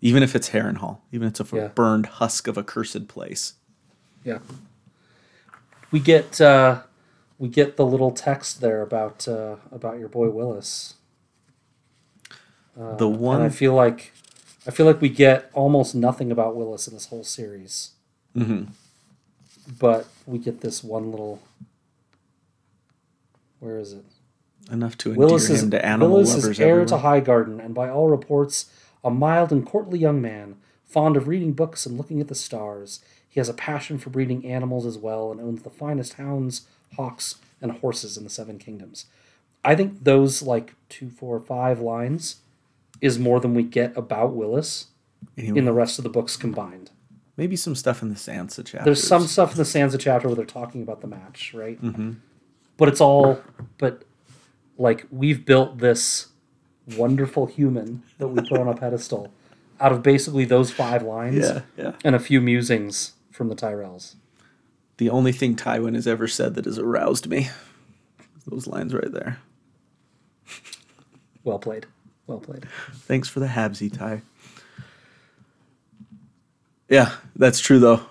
Even 0.00 0.22
if 0.24 0.34
it's 0.34 0.50
Harrenhal, 0.50 0.98
even 1.12 1.28
if 1.28 1.40
it's 1.40 1.52
a 1.52 1.56
Yeah. 1.56 1.68
burned 1.68 2.06
husk 2.06 2.48
of 2.48 2.56
a 2.58 2.64
cursed 2.64 3.06
place. 3.08 3.54
Yeah. 4.24 4.38
We 5.90 6.00
get 6.00 6.40
uh, 6.40 6.82
we 7.38 7.48
get 7.48 7.76
the 7.76 7.86
little 7.86 8.10
text 8.10 8.60
there 8.60 8.82
about 8.82 9.28
uh, 9.28 9.56
about 9.70 9.98
your 9.98 10.08
boy 10.08 10.28
Willas. 10.28 10.94
the 12.76 13.08
And 13.08 13.42
I 13.42 13.48
feel 13.48 13.74
like 13.74 14.12
I 14.66 14.70
feel 14.70 14.86
like 14.86 15.00
we 15.00 15.08
get 15.08 15.50
almost 15.52 15.94
nothing 15.94 16.30
about 16.30 16.56
Willas 16.56 16.88
in 16.88 16.94
this 16.94 17.06
whole 17.06 17.24
series. 17.24 17.90
Mm-hmm. 18.36 18.72
But 19.78 20.06
we 20.26 20.38
get 20.38 20.60
this 20.60 20.82
one 20.82 21.10
little. 21.10 21.42
Where 23.60 23.78
is 23.78 23.92
it? 23.92 24.04
enough 24.70 24.96
to 24.98 25.10
endear 25.10 25.28
Willas 25.28 25.50
is, 25.50 25.62
him 25.62 25.70
to 25.70 25.84
animal 25.84 26.18
Willas 26.18 26.28
lovers 26.28 26.44
is 26.46 26.60
heir 26.60 26.80
everywhere. 26.80 26.86
to 26.86 26.96
Highgarden, 27.30 27.64
and 27.64 27.74
by 27.74 27.88
all 27.88 28.08
reports, 28.08 28.70
a 29.02 29.10
mild 29.10 29.50
and 29.50 29.66
courtly 29.66 29.98
young 29.98 30.20
man, 30.20 30.56
fond 30.84 31.16
of 31.16 31.26
reading 31.26 31.52
books 31.52 31.86
and 31.86 31.96
looking 31.96 32.20
at 32.20 32.28
the 32.28 32.34
stars. 32.34 33.00
He 33.32 33.40
has 33.40 33.48
a 33.48 33.54
passion 33.54 33.96
for 33.96 34.10
breeding 34.10 34.44
animals 34.46 34.84
as 34.84 34.98
well, 34.98 35.32
and 35.32 35.40
owns 35.40 35.62
the 35.62 35.70
finest 35.70 36.14
hounds, 36.14 36.66
hawks, 36.96 37.36
and 37.62 37.72
horses 37.72 38.18
in 38.18 38.24
the 38.24 38.30
Seven 38.30 38.58
Kingdoms. 38.58 39.06
I 39.64 39.74
think 39.74 40.04
those 40.04 40.42
like 40.42 40.74
two, 40.90 41.08
four, 41.08 41.40
five 41.40 41.80
lines 41.80 42.42
is 43.00 43.18
more 43.18 43.40
than 43.40 43.54
we 43.54 43.62
get 43.62 43.96
about 43.96 44.36
Willas 44.36 44.86
Anyway, 45.38 45.58
in 45.58 45.64
the 45.64 45.72
rest 45.72 45.98
of 45.98 46.02
the 46.02 46.10
books 46.10 46.36
combined. 46.36 46.90
maybe 47.38 47.56
some 47.56 47.74
stuff 47.74 48.02
in 48.02 48.10
the 48.10 48.16
Sansa 48.16 48.62
chapter. 48.66 48.84
There's 48.84 49.02
some 49.02 49.26
stuff 49.26 49.52
in 49.52 49.56
the 49.56 49.62
Sansa 49.64 49.98
chapter 49.98 50.28
where 50.28 50.36
they're 50.36 50.44
talking 50.44 50.82
about 50.82 51.00
the 51.00 51.06
match, 51.06 51.54
right? 51.54 51.80
Mm-hmm. 51.82 52.12
But 52.76 52.88
it's 52.88 53.00
all, 53.00 53.40
but 53.78 54.02
like 54.76 55.06
we've 55.10 55.46
built 55.46 55.78
this 55.78 56.28
wonderful 56.98 57.46
human 57.46 58.02
that 58.18 58.28
we 58.28 58.46
put 58.46 58.58
on 58.60 58.68
a 58.68 58.74
pedestal 58.76 59.32
out 59.80 59.92
of 59.92 60.02
basically 60.02 60.44
those 60.44 60.70
five 60.70 61.02
lines 61.02 61.36
Yeah, 61.48 61.60
yeah. 61.76 61.92
and 62.04 62.14
a 62.14 62.18
few 62.18 62.40
musings 62.40 63.12
from 63.32 63.48
the 63.48 63.56
Tyrells. 63.56 64.14
The 64.98 65.10
only 65.10 65.32
thing 65.32 65.56
Tywin 65.56 65.94
has 65.94 66.06
ever 66.06 66.28
said 66.28 66.54
that 66.54 66.66
has 66.66 66.78
aroused 66.78 67.26
me. 67.28 67.48
Those 68.46 68.66
lines 68.66 68.94
right 68.94 69.10
there. 69.12 69.38
Well 71.44 71.58
played. 71.58 71.86
Well 72.26 72.40
played. 72.40 72.66
Thanks 72.92 73.28
for 73.28 73.40
the 73.40 73.46
Habsy 73.46 73.92
Ty. 73.92 74.22
Yeah, 76.88 77.12
that's 77.36 77.60
true 77.60 77.78
though. 77.78 78.02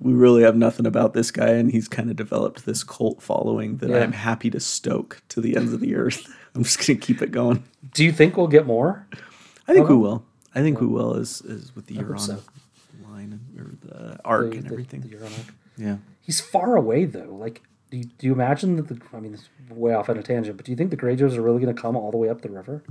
We 0.00 0.12
really 0.12 0.42
have 0.42 0.56
nothing 0.56 0.86
about 0.86 1.14
this 1.14 1.30
guy, 1.30 1.50
and 1.50 1.70
he's 1.70 1.88
kind 1.88 2.10
of 2.10 2.16
developed 2.16 2.66
this 2.66 2.82
cult 2.82 3.22
following 3.22 3.76
that 3.78 3.90
Yeah. 3.90 4.00
I'm 4.00 4.12
happy 4.12 4.50
to 4.50 4.60
stoke 4.60 5.22
to 5.30 5.40
the 5.40 5.56
ends 5.56 5.72
of 5.72 5.80
the 5.80 5.94
earth. 5.94 6.26
I'm 6.54 6.64
just 6.64 6.84
gonna 6.84 6.98
keep 6.98 7.22
it 7.22 7.30
going. 7.30 7.62
Do 7.94 8.04
you 8.04 8.12
think 8.12 8.36
we'll 8.36 8.48
get 8.48 8.66
more? 8.66 9.06
I 9.66 9.72
think 9.72 9.88
we 9.88 9.96
will. 9.96 10.24
I 10.54 10.60
think 10.60 10.80
we 10.80 10.86
will 10.86 11.14
as 11.14 11.42
as 11.48 11.74
with 11.74 11.86
the 11.86 11.94
hope 11.96 12.06
Euron 12.06 12.20
so. 12.20 12.40
Or 13.58 13.70
the 13.82 14.18
arc 14.24 14.50
The- 14.52 14.56
and 14.58 14.66
the- 14.66 14.72
everything. 14.72 15.00
the 15.02 15.08
Euron 15.08 15.22
arc? 15.38 15.54
yeah. 15.76 15.96
He's 16.20 16.40
far 16.40 16.76
away 16.76 17.04
though. 17.04 17.34
Like, 17.38 17.62
do 17.90 17.98
you, 17.98 18.04
do 18.04 18.26
you 18.26 18.32
imagine 18.32 18.76
that 18.76 18.88
the? 18.88 18.98
I 19.12 19.20
mean, 19.20 19.34
it's 19.34 19.48
way 19.70 19.92
off 19.94 20.08
on 20.08 20.16
a 20.18 20.22
tangent, 20.22 20.56
but 20.56 20.64
do 20.66 20.72
you 20.72 20.76
think 20.76 20.90
the 20.90 20.96
Greyjoys 20.96 21.36
are 21.36 21.42
really 21.42 21.60
going 21.62 21.74
to 21.74 21.80
come 21.80 21.96
all 21.96 22.10
the 22.10 22.16
way 22.16 22.28
up 22.28 22.40
the 22.42 22.50
river? 22.50 22.82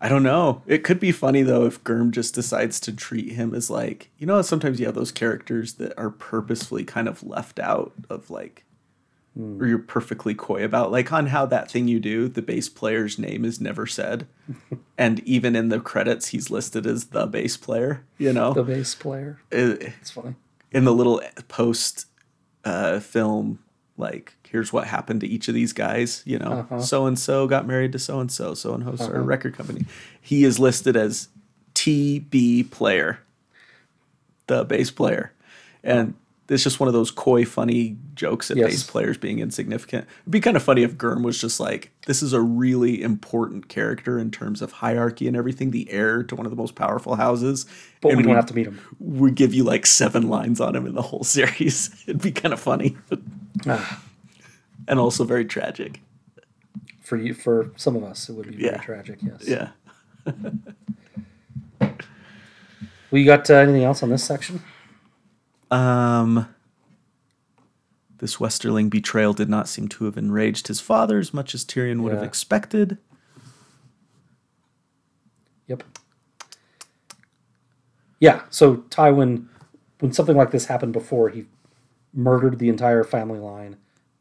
I 0.00 0.08
don't 0.08 0.22
know. 0.22 0.62
It 0.66 0.82
could 0.82 0.98
be 0.98 1.12
funny 1.12 1.42
though 1.42 1.66
if 1.66 1.84
Germ 1.84 2.10
just 2.10 2.34
decides 2.34 2.80
to 2.80 2.92
treat 2.92 3.32
him 3.32 3.54
as 3.54 3.68
like 3.68 4.08
you 4.18 4.26
know 4.26 4.40
sometimes 4.40 4.80
you 4.80 4.86
have 4.86 4.94
those 4.94 5.12
characters 5.12 5.74
that 5.74 5.92
are 5.98 6.08
purposefully 6.10 6.84
kind 6.84 7.06
of 7.06 7.22
left 7.22 7.58
out 7.58 7.92
of 8.08 8.30
like 8.30 8.64
or 9.38 9.66
you're 9.66 9.78
perfectly 9.78 10.34
coy 10.34 10.64
about 10.64 10.90
like 10.90 11.12
on 11.12 11.26
how 11.26 11.46
that 11.46 11.70
thing 11.70 11.86
you 11.88 12.00
do 12.00 12.28
the 12.28 12.42
bass 12.42 12.68
player's 12.68 13.18
name 13.18 13.44
is 13.44 13.60
never 13.60 13.86
said 13.86 14.26
and 14.98 15.20
even 15.20 15.54
in 15.54 15.68
the 15.68 15.78
credits 15.80 16.28
he's 16.28 16.50
listed 16.50 16.84
as 16.86 17.06
the 17.06 17.26
bass 17.26 17.56
player 17.56 18.04
you 18.18 18.32
know 18.32 18.52
The 18.52 18.64
bass 18.64 18.94
player. 18.94 19.38
Uh, 19.52 19.76
It's 20.00 20.10
funny. 20.10 20.34
in 20.72 20.84
the 20.84 20.92
little 20.92 21.20
post 21.48 22.06
uh, 22.64 22.98
film 23.00 23.60
like 23.96 24.34
here's 24.48 24.72
what 24.72 24.86
happened 24.88 25.20
to 25.20 25.28
each 25.28 25.46
of 25.46 25.54
these 25.54 25.72
guys 25.72 26.22
you 26.26 26.38
know 26.38 26.52
Uh-huh. 26.68 26.80
so 26.80 27.06
and 27.06 27.18
so 27.18 27.46
got 27.46 27.66
married 27.68 27.92
to 27.92 27.98
so 28.00 28.18
and 28.20 28.32
so 28.32 28.52
so 28.54 28.74
and 28.74 28.82
so 28.84 28.96
started 28.96 29.18
a 29.20 29.22
record 29.22 29.54
company 29.56 29.86
he 30.20 30.42
is 30.44 30.58
listed 30.58 30.96
as 30.96 31.28
tb 31.74 32.68
player 32.70 33.20
the 34.48 34.64
bass 34.64 34.90
player 34.90 35.32
and 35.84 36.14
it's 36.50 36.62
just 36.64 36.80
one 36.80 36.88
of 36.88 36.92
those 36.92 37.10
coy 37.10 37.44
funny 37.44 37.96
jokes 38.14 38.50
at 38.50 38.56
Yes. 38.56 38.70
bass 38.70 38.90
players 38.90 39.16
being 39.16 39.38
insignificant 39.38 40.06
it'd 40.22 40.30
be 40.32 40.40
kind 40.40 40.56
of 40.56 40.62
funny 40.62 40.82
if 40.82 40.96
Gurm 40.98 41.22
was 41.22 41.40
just 41.40 41.60
like 41.60 41.90
this 42.06 42.22
is 42.22 42.32
a 42.32 42.40
really 42.40 43.02
important 43.02 43.68
character 43.68 44.18
in 44.18 44.30
terms 44.30 44.60
of 44.60 44.72
hierarchy 44.72 45.26
and 45.28 45.36
everything 45.36 45.70
the 45.70 45.90
heir 45.90 46.22
to 46.24 46.34
one 46.36 46.44
of 46.46 46.50
the 46.50 46.56
most 46.56 46.74
powerful 46.74 47.14
houses 47.14 47.66
But 48.00 48.08
and 48.10 48.16
we 48.18 48.24
don't 48.24 48.34
have 48.34 48.46
to 48.46 48.54
meet 48.54 48.66
him. 48.66 48.80
we 48.98 49.30
give 49.30 49.54
you 49.54 49.64
like 49.64 49.86
seven 49.86 50.28
lines 50.28 50.60
on 50.60 50.74
him 50.76 50.86
in 50.86 50.94
the 50.94 51.02
whole 51.02 51.24
series. 51.36 51.90
It'd 52.06 52.20
be 52.22 52.32
kind 52.32 52.52
of 52.52 52.60
funny 52.60 52.96
Ah, 53.66 54.02
and 54.88 54.98
also 54.98 55.24
very 55.24 55.44
tragic. 55.44 56.00
for 57.00 57.16
you, 57.16 57.34
for 57.34 57.70
some 57.76 57.96
of 57.96 58.02
us, 58.04 58.28
it 58.28 58.34
would 58.34 58.48
be 58.50 58.56
very 58.56 58.78
tragic. 58.78 59.18
Yes. 59.22 59.46
Yeah. 59.46 59.68
Well, 63.10 63.18
you 63.18 63.24
got 63.26 63.50
uh, 63.50 63.54
anything 63.54 63.82
else 63.82 64.02
on 64.04 64.08
this 64.10 64.22
section? 64.22 64.62
Um, 65.70 66.48
this 68.18 68.36
Westerling 68.36 68.90
betrayal 68.90 69.32
did 69.32 69.48
not 69.48 69.68
seem 69.68 69.88
to 69.88 70.04
have 70.04 70.16
enraged 70.16 70.68
his 70.68 70.80
father 70.80 71.18
as 71.18 71.32
much 71.32 71.54
as 71.54 71.64
Tyrion 71.64 72.02
would 72.02 72.12
have 72.12 72.22
expected. 72.22 72.98
Yep. 75.66 75.84
Yeah. 78.18 78.42
So 78.50 78.78
Tywin, 78.90 79.46
when 80.00 80.12
something 80.12 80.36
like 80.36 80.50
this 80.50 80.66
happened 80.66 80.92
before, 80.92 81.30
he 81.30 81.46
murdered 82.12 82.58
the 82.58 82.68
entire 82.68 83.04
family 83.04 83.38
line 83.38 83.76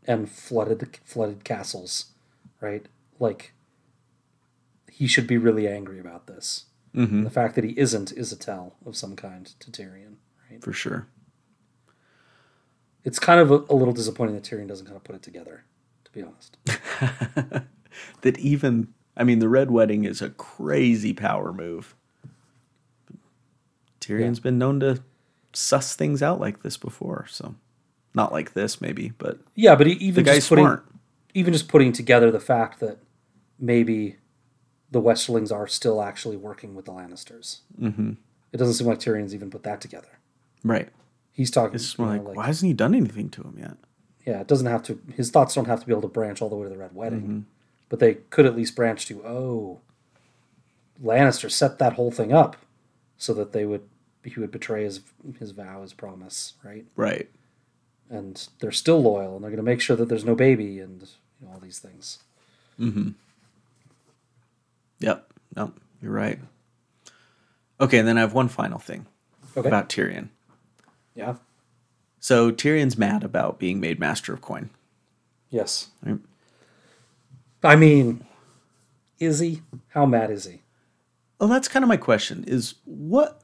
and 0.05 0.29
flooded 0.29 0.79
the 0.79 0.87
flooded 1.03 1.43
castles. 1.43 2.11
Right. 2.61 2.85
Like 3.19 3.53
he 4.89 5.07
should 5.07 5.27
be 5.27 5.37
really 5.37 5.67
angry 5.67 5.99
about 5.99 6.27
this. 6.27 6.65
Mm-hmm. 6.95 7.23
The 7.23 7.29
fact 7.29 7.55
that 7.55 7.63
he 7.63 7.77
isn't 7.77 8.11
is 8.11 8.31
a 8.31 8.37
tell 8.37 8.75
of 8.85 8.95
some 8.95 9.15
kind 9.15 9.45
to 9.59 9.71
Tyrion. 9.71 10.15
Right. 10.49 10.63
For 10.63 10.71
sure. 10.71 11.07
It's 13.03 13.19
kind 13.19 13.39
of 13.39 13.51
a, 13.51 13.55
a 13.69 13.75
little 13.75 13.93
disappointing 13.93 14.35
that 14.35 14.43
Tyrion 14.43 14.67
doesn't 14.67 14.85
kind 14.85 14.97
of 14.97 15.03
put 15.03 15.15
it 15.15 15.21
together. 15.21 15.63
To 16.05 16.11
be 16.11 16.23
honest. 16.23 16.57
that 18.21 18.37
even, 18.39 18.93
I 19.15 19.23
mean, 19.23 19.39
the 19.39 19.49
Red 19.49 19.71
Wedding 19.71 20.05
is 20.05 20.21
a 20.21 20.29
crazy 20.29 21.13
power 21.13 21.53
move. 21.53 21.95
Tyrion's 24.01 24.39
been 24.39 24.57
known 24.57 24.79
to 24.79 25.03
suss 25.53 25.95
things 25.95 26.23
out 26.23 26.39
like 26.39 26.63
this 26.63 26.77
before, 26.77 27.25
so 27.29 27.55
not 28.13 28.31
like 28.31 28.53
this 28.53 28.81
maybe, 28.81 29.13
but 29.17 29.39
Yeah, 29.55 29.75
but 29.75 29.87
he, 29.87 29.95
the 29.95 30.05
even 30.05 30.23
guy's 30.23 30.37
just 30.37 30.49
putting 30.49 30.65
smart. 30.65 30.85
even 31.33 31.53
just 31.53 31.67
putting 31.67 31.91
together 31.91 32.31
the 32.31 32.39
fact 32.39 32.79
that 32.79 32.99
maybe 33.59 34.17
the 34.91 35.01
Westerlings 35.01 35.51
are 35.51 35.67
still 35.67 36.01
actually 36.01 36.37
working 36.37 36.73
with 36.73 36.85
the 36.85 36.91
Lannisters. 36.91 37.59
Mm-hmm. 37.79 38.13
It 38.51 38.57
doesn't 38.57 38.73
seem 38.75 38.87
like 38.87 38.99
Tyrion's 38.99 39.35
even 39.35 39.51
put 39.51 39.63
that 39.63 39.81
together. 39.81 40.19
Right. 40.63 40.89
He's 41.39 41.49
talking. 41.51 41.75
It's 41.75 41.97
more 41.97 42.17
know, 42.17 42.21
like, 42.23 42.35
why 42.35 42.47
hasn't 42.47 42.67
he 42.67 42.73
done 42.73 42.93
anything 42.93 43.29
to 43.29 43.41
him 43.43 43.55
yet? 43.57 43.77
yeah, 44.25 44.41
it 44.41 44.47
doesn't 44.47 44.67
have 44.67 44.83
to. 44.83 44.99
His 45.15 45.31
thoughts 45.31 45.55
don't 45.55 45.67
have 45.67 45.79
to 45.79 45.85
be 45.85 45.93
able 45.93 46.01
to 46.01 46.09
branch 46.09 46.41
all 46.41 46.49
the 46.49 46.55
way 46.57 46.63
to 46.65 46.69
the 46.69 46.77
Red 46.77 46.93
Wedding, 46.93 47.21
Mm-hmm. 47.21 47.39
but 47.87 47.99
they 47.99 48.15
could 48.29 48.45
at 48.45 48.57
least 48.57 48.75
branch 48.75 49.05
to 49.05 49.23
oh, 49.25 49.79
Lannister 51.01 51.49
set 51.49 51.79
that 51.79 51.93
whole 51.93 52.11
thing 52.11 52.33
up 52.33 52.57
so 53.17 53.33
that 53.35 53.53
they 53.53 53.63
would 53.65 53.87
he 54.25 54.37
would 54.39 54.51
betray 54.51 54.83
his 54.83 54.99
his 55.39 55.51
vow, 55.51 55.81
his 55.81 55.93
promise, 55.93 56.55
right? 56.61 56.85
Right. 56.97 57.29
And 58.09 58.45
they're 58.59 58.71
still 58.73 59.01
loyal, 59.01 59.35
and 59.35 59.43
they're 59.43 59.51
going 59.51 59.57
to 59.65 59.71
make 59.71 59.79
sure 59.81 59.95
that 59.95 60.09
there's 60.09 60.25
no 60.25 60.35
baby 60.35 60.79
and 60.81 61.01
you 61.39 61.47
know, 61.47 61.53
all 61.53 61.59
these 61.61 61.79
things. 61.79 62.19
Mm-hmm. 62.77 63.11
Yep. 64.99 65.31
No, 65.55 65.71
you're 66.01 66.11
right. 66.11 66.39
Okay, 67.79 67.97
and 67.99 68.07
then 68.07 68.17
I 68.17 68.21
have 68.21 68.33
one 68.33 68.49
final 68.49 68.77
thing 68.79 69.05
Okay. 69.55 69.67
about 69.67 69.87
Tyrion. 69.89 70.29
Yeah. 71.19 71.35
So 72.19 72.51
Tyrion's 72.51 72.97
mad 72.97 73.23
about 73.23 73.59
being 73.59 73.79
made 73.79 73.99
master 73.99 74.33
of 74.33 74.41
coin. 74.41 74.69
Yes. 75.49 75.89
Right. 76.03 76.19
I 77.63 77.75
mean, 77.75 78.25
is 79.19 79.39
he? 79.39 79.61
How 79.89 80.05
mad 80.05 80.31
is 80.31 80.45
he? 80.45 80.61
Well, 81.39 81.49
that's 81.49 81.67
kind 81.67 81.83
of 81.83 81.89
my 81.89 81.97
question 81.97 82.43
is 82.47 82.75
what 82.85 83.41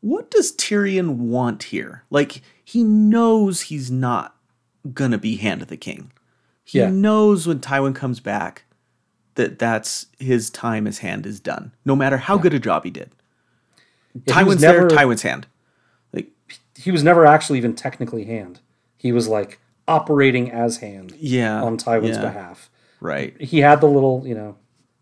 what 0.00 0.30
does 0.30 0.52
Tyrion 0.52 1.16
want 1.16 1.64
here? 1.64 2.04
Like 2.10 2.42
he 2.64 2.84
knows 2.84 3.62
he's 3.62 3.90
not 3.90 4.36
gonna 4.92 5.18
be 5.18 5.36
hand 5.36 5.62
of 5.62 5.68
the 5.68 5.76
king. 5.76 6.12
He 6.64 6.78
Yeah. 6.78 6.90
knows 6.90 7.46
when 7.46 7.60
Tywin 7.60 7.94
comes 7.94 8.20
back 8.20 8.64
that 9.34 9.58
that's 9.58 10.06
his 10.18 10.50
time 10.50 10.86
His 10.86 10.98
hand 10.98 11.26
is 11.26 11.38
done. 11.40 11.72
No 11.84 11.94
matter 11.94 12.16
how 12.16 12.38
good 12.38 12.54
a 12.54 12.58
job 12.58 12.84
he 12.84 12.90
did. 12.90 13.10
Yeah, 14.26 14.42
was 14.42 14.56
Tywin's 14.56 14.60
there, 14.62 14.88
Tywin's 14.88 15.22
hand. 15.22 15.46
He 16.76 16.90
was 16.90 17.02
never 17.02 17.24
actually 17.26 17.58
even 17.58 17.74
technically 17.74 18.24
hand. 18.24 18.60
He 18.96 19.12
was 19.12 19.28
like 19.28 19.60
operating 19.88 20.50
as 20.50 20.78
hand 20.78 21.14
yeah. 21.18 21.62
on 21.62 21.76
Tywin's 21.76 22.16
yeah, 22.16 22.22
behalf. 22.22 22.70
Right. 23.00 23.40
He 23.40 23.60
had 23.60 23.80
the 23.80 23.86
little, 23.86 24.22
you 24.26 24.34
know, 24.34 24.56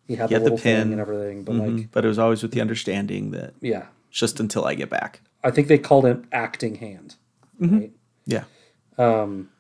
he 0.06 0.16
had 0.16 0.28
He 0.28 0.34
the 0.34 0.40
had 0.40 0.40
the 0.40 0.44
little 0.44 0.58
thing 0.58 0.76
pin. 0.82 0.92
and 0.92 1.00
everything, 1.00 1.42
but 1.44 1.54
Mhm. 1.54 1.76
like, 1.78 1.90
but 1.90 2.04
it 2.04 2.08
was 2.08 2.18
always 2.18 2.42
with 2.42 2.52
the 2.52 2.60
understanding 2.60 3.30
that 3.30 3.54
yeah, 3.60 3.86
just 4.10 4.38
until 4.40 4.64
I 4.64 4.74
get 4.74 4.90
back. 4.90 5.20
I 5.42 5.50
think 5.50 5.68
they 5.68 5.78
called 5.78 6.04
it 6.06 6.18
acting 6.32 6.76
hand. 6.76 7.16
Mm-hmm. 7.60 7.78
Right? 7.78 7.92
Yeah. 8.26 8.44
Um. 8.98 9.50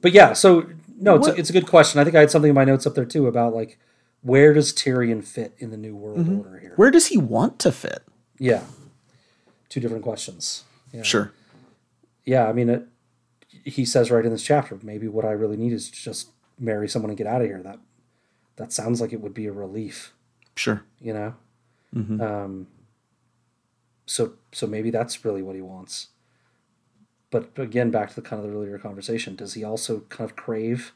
But 0.00 0.12
yeah, 0.12 0.32
so 0.32 0.66
no, 0.98 1.16
it's 1.16 1.28
a, 1.28 1.34
it's 1.34 1.50
a 1.50 1.52
good 1.52 1.66
question. 1.66 2.00
I 2.00 2.04
think 2.04 2.16
I 2.16 2.20
had 2.20 2.30
something 2.30 2.48
in 2.50 2.54
my 2.54 2.64
notes 2.64 2.86
up 2.86 2.94
there 2.94 3.04
too 3.04 3.26
about 3.26 3.54
like 3.54 3.78
where 4.22 4.52
does 4.52 4.72
Tyrion 4.72 5.24
fit 5.24 5.54
in 5.58 5.70
the 5.70 5.76
new 5.76 5.96
world 5.96 6.18
Mm-hmm. 6.20 6.38
order 6.38 6.58
here? 6.58 6.72
Where 6.76 6.90
does 6.90 7.06
he 7.08 7.18
want 7.18 7.58
to 7.60 7.72
fit? 7.72 8.02
Yeah, 8.38 8.62
two 9.72 9.80
different 9.80 10.02
questions. 10.04 10.64
Yeah. 10.92 11.02
Sure. 11.02 11.32
yeah, 12.26 12.46
I 12.46 12.52
mean, 12.52 12.68
it, 12.68 12.86
he 13.64 13.84
says 13.86 14.10
right 14.10 14.24
in 14.24 14.30
this 14.30 14.42
chapter, 14.42 14.78
maybe 14.82 15.08
what 15.08 15.24
I 15.24 15.30
really 15.30 15.56
need 15.56 15.72
is 15.72 15.90
to 15.90 16.02
just 16.02 16.28
marry 16.58 16.86
someone 16.88 17.10
and 17.10 17.16
get 17.16 17.26
out 17.26 17.40
of 17.40 17.46
here. 17.46 17.62
That 17.62 17.78
that 18.56 18.70
sounds 18.72 19.00
like 19.00 19.14
it 19.14 19.20
would 19.22 19.32
be 19.32 19.46
a 19.46 19.52
relief, 19.52 20.12
Sure. 20.56 20.84
you 21.00 21.14
know. 21.14 21.34
Mm-hmm. 21.96 22.20
Um, 22.20 22.66
so 24.04 24.34
so 24.52 24.66
maybe 24.66 24.90
that's 24.90 25.24
really 25.24 25.42
what 25.42 25.54
he 25.54 25.62
wants. 25.62 26.08
But 27.30 27.48
again, 27.56 27.90
back 27.90 28.10
to 28.10 28.14
the 28.16 28.20
kind 28.28 28.44
of 28.44 28.50
the 28.50 28.54
earlier 28.54 28.78
conversation, 28.78 29.36
does 29.36 29.54
he 29.54 29.64
also 29.64 30.00
kind 30.10 30.28
of 30.28 30.36
crave 30.36 30.92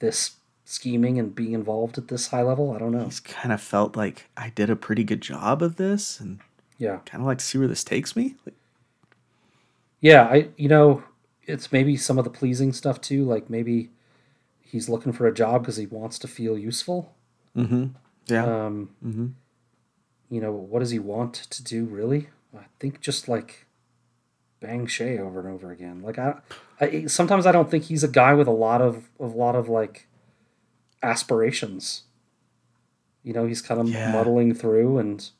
this 0.00 0.38
scheming 0.64 1.20
and 1.20 1.36
being 1.36 1.52
involved 1.52 1.98
at 1.98 2.08
this 2.08 2.28
high 2.28 2.42
level? 2.42 2.72
I 2.72 2.78
don't 2.78 2.90
know. 2.90 3.04
He's 3.04 3.20
kind 3.20 3.52
of 3.52 3.60
felt 3.60 3.96
like 3.96 4.28
I 4.36 4.48
did 4.50 4.70
a 4.70 4.74
pretty 4.76 5.04
good 5.04 5.20
job 5.20 5.62
of 5.62 5.76
this 5.76 6.18
and 6.18 6.40
Yeah, 6.82 6.98
kind 7.06 7.22
of 7.22 7.26
like 7.26 7.38
to 7.38 7.44
see 7.44 7.58
where 7.58 7.68
this 7.68 7.84
takes 7.84 8.16
me. 8.16 8.34
Like, 8.44 8.56
yeah. 10.00 10.24
I 10.24 10.48
you 10.56 10.68
know 10.68 11.04
it's 11.44 11.70
maybe 11.70 11.96
some 11.96 12.18
of 12.18 12.24
the 12.24 12.30
pleasing 12.30 12.72
stuff 12.72 13.00
too. 13.00 13.24
Like 13.24 13.48
maybe 13.48 13.90
he's 14.60 14.88
looking 14.88 15.12
for 15.12 15.28
a 15.28 15.32
job 15.34 15.62
because 15.62 15.76
he 15.76 15.86
wants 15.86 16.18
to 16.20 16.28
feel 16.28 16.58
useful. 16.58 17.14
Mm-hmm. 17.56 17.84
yeah. 18.26 18.44
Um, 18.44 18.90
mm-hmm. 19.04 19.26
You 20.28 20.40
know, 20.40 20.50
what 20.52 20.80
does 20.80 20.90
he 20.90 20.98
want 20.98 21.34
to 21.34 21.62
do 21.62 21.84
really? 21.84 22.30
I 22.56 22.64
think 22.80 23.00
just 23.00 23.28
like 23.28 23.66
bang 24.58 24.86
Shae 24.88 25.20
over 25.20 25.38
and 25.38 25.48
over 25.48 25.70
again. 25.70 26.02
Like 26.02 26.18
I, 26.18 26.34
I 26.80 27.06
sometimes 27.06 27.46
I 27.46 27.52
don't 27.52 27.70
think 27.70 27.84
he's 27.84 28.02
a 28.02 28.08
guy 28.08 28.34
with 28.34 28.48
a 28.48 28.52
lot 28.66 28.80
of 28.82 29.08
a 29.20 29.26
lot 29.26 29.54
of 29.54 29.68
like 29.68 30.08
aspirations. 31.00 32.02
You 33.22 33.32
know, 33.34 33.46
he's 33.46 33.62
kind 33.62 33.80
of 33.80 33.88
Yeah. 33.88 34.10
muddling 34.10 34.52
through 34.52 34.98
and 34.98 35.30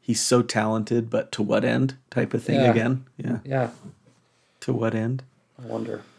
He's 0.00 0.20
so 0.20 0.42
talented, 0.42 1.08
but 1.10 1.30
to 1.32 1.42
what 1.42 1.64
end? 1.64 1.96
Type 2.10 2.34
of 2.34 2.42
thing 2.42 2.60
Yeah. 2.60 2.70
again. 2.70 3.04
Yeah. 3.16 3.38
yeah, 3.44 3.70
To 4.60 4.72
what 4.72 4.94
end? 4.94 5.22
I 5.62 5.66
wonder. 5.66 6.02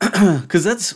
Because 0.00 0.64
that's, 0.64 0.94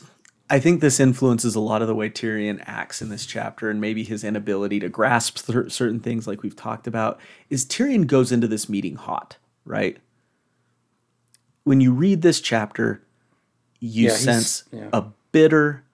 I 0.49 0.59
think 0.59 0.81
this 0.81 0.99
influences 1.01 1.55
a 1.55 1.61
lot 1.61 1.83
of 1.83 1.89
the 1.89 1.95
way 1.95 2.09
Tyrion 2.11 2.63
acts 2.67 3.01
in 3.03 3.09
this 3.11 3.27
chapter 3.27 3.71
and 3.71 3.81
maybe 3.81 4.03
his 4.05 4.25
inability 4.25 4.81
to 4.81 4.89
grasp 4.89 5.39
cer- 5.39 5.69
certain 5.71 6.01
things 6.01 6.27
like 6.27 6.43
we've 6.43 6.57
talked 6.57 6.87
about. 6.87 7.21
Is 7.49 7.65
Tyrion 7.65 8.07
goes 8.07 8.33
into 8.33 8.49
this 8.49 8.69
meeting 8.69 8.97
hot, 8.97 9.37
right? 9.65 9.99
When 11.65 11.81
you 11.81 11.93
read 11.93 12.23
this 12.23 12.41
chapter, 12.41 13.03
you 13.79 14.07
Yeah, 14.09 14.15
sense 14.17 14.65
yeah. 14.73 14.89
a 14.93 15.05
bitter, 15.33 15.85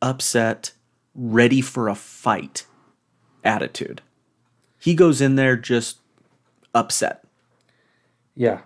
upset, 0.00 0.72
ready 1.14 1.60
for 1.60 1.88
a 1.88 1.94
fight 1.94 2.66
attitude. 3.44 4.00
He 4.82 4.94
goes 4.96 5.20
in 5.20 5.36
there 5.36 5.56
just 5.56 5.98
upset. 6.74 7.22
Yeah, 8.34 8.62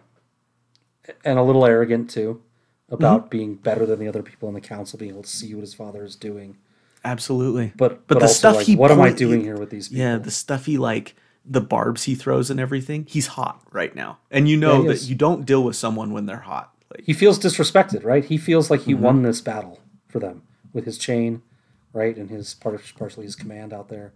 and 1.26 1.38
a 1.38 1.42
little 1.42 1.66
arrogant 1.66 2.08
too 2.08 2.40
about 2.88 3.22
Mm-hmm. 3.22 3.28
being 3.28 3.54
better 3.56 3.84
than 3.84 3.98
the 3.98 4.08
other 4.08 4.22
people 4.22 4.48
in 4.48 4.54
the 4.54 4.60
council, 4.62 4.98
being 4.98 5.10
able 5.10 5.24
to 5.24 5.28
see 5.28 5.54
what 5.54 5.60
his 5.60 5.74
father 5.74 6.04
is 6.04 6.16
doing. 6.16 6.56
Absolutely. 7.04 7.72
But 7.76 8.06
But 8.06 8.06
but, 8.06 8.18
the 8.20 8.24
also 8.26 8.34
stuff 8.34 8.56
like, 8.56 8.66
he 8.66 8.76
what 8.76 8.90
am 8.90 9.00
I 9.02 9.12
doing 9.12 9.42
here 9.42 9.58
with 9.58 9.68
these 9.70 9.88
people? 9.88 10.02
Yeah, 10.04 10.16
the 10.16 10.30
stuff 10.30 10.64
he 10.66 10.78
like 10.78 11.14
the 11.44 11.60
barbs 11.60 12.04
he 12.04 12.14
throws 12.14 12.48
and 12.48 12.58
everything. 12.58 13.04
He's 13.08 13.26
hot 13.28 13.60
right 13.72 13.94
now, 13.94 14.18
and 14.30 14.48
you 14.48 14.56
know 14.56 14.80
he 14.82 14.86
that 14.88 14.94
is. 14.94 15.10
you 15.10 15.16
don't 15.16 15.44
deal 15.44 15.62
with 15.62 15.76
someone 15.76 16.12
when 16.12 16.24
they're 16.26 16.38
hot. 16.38 16.72
Like 16.90 17.04
he 17.04 17.12
feels 17.12 17.38
disrespected, 17.38 18.04
right? 18.04 18.24
He 18.24 18.38
feels 18.38 18.70
like 18.70 18.82
he 18.82 18.94
Mm-hmm. 18.94 19.02
won 19.02 19.22
this 19.22 19.40
battle 19.42 19.80
for 20.08 20.18
them 20.18 20.42
with 20.72 20.86
his 20.86 20.96
chain, 20.96 21.42
right, 21.92 22.16
and 22.16 22.30
his 22.30 22.54
part 22.54 22.74
of 22.74 22.82
partially 22.96 23.24
his 23.26 23.36
command 23.36 23.72
out 23.72 23.88
there, 23.88 24.12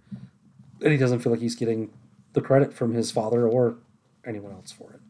and 0.83 0.93
he 0.93 0.99
doesn't 0.99 1.21
feel 1.21 1.33
like 1.33 1.41
he's 1.41 1.55
getting 1.55 1.91
the 2.33 2.41
credit 2.41 2.73
from 2.73 2.95
his 2.95 3.11
father 3.11 3.47
or 3.47 3.77
anyone 4.27 4.53
else 4.53 4.73
for 4.73 4.93
it. 4.93 5.01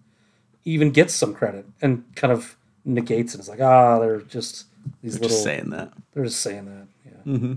He 0.61 0.71
even 0.73 0.91
gets 0.91 1.15
some 1.15 1.35
credit 1.35 1.67
and 1.81 2.05
kind 2.17 2.33
of 2.33 2.57
negates 2.85 3.35
it. 3.35 3.39
It's 3.39 3.49
like 3.49 3.61
ah, 3.61 3.99
they're 3.99 4.21
just 4.21 4.67
these 5.03 5.15
little. 5.15 5.29
just 5.29 5.43
saying 5.43 5.71
that. 5.71 5.93
They're 6.13 6.25
just 6.25 6.41
saying 6.41 6.67
that. 6.67 6.87
Yeah. 7.05 7.33
Mm-hmm. 7.33 7.53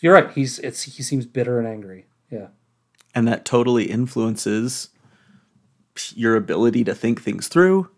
You're 0.00 0.14
right. 0.14 0.30
He's 0.32 0.58
it's 0.60 0.82
he 0.82 1.02
seems 1.02 1.26
bitter 1.26 1.58
and 1.58 1.66
angry. 1.66 2.06
Yeah. 2.30 2.48
And 3.14 3.26
that 3.26 3.44
totally 3.44 3.84
influences 3.84 4.90
your 6.14 6.36
ability 6.36 6.84
to 6.84 6.94
think 6.94 7.22
things 7.22 7.48
through. 7.48 7.90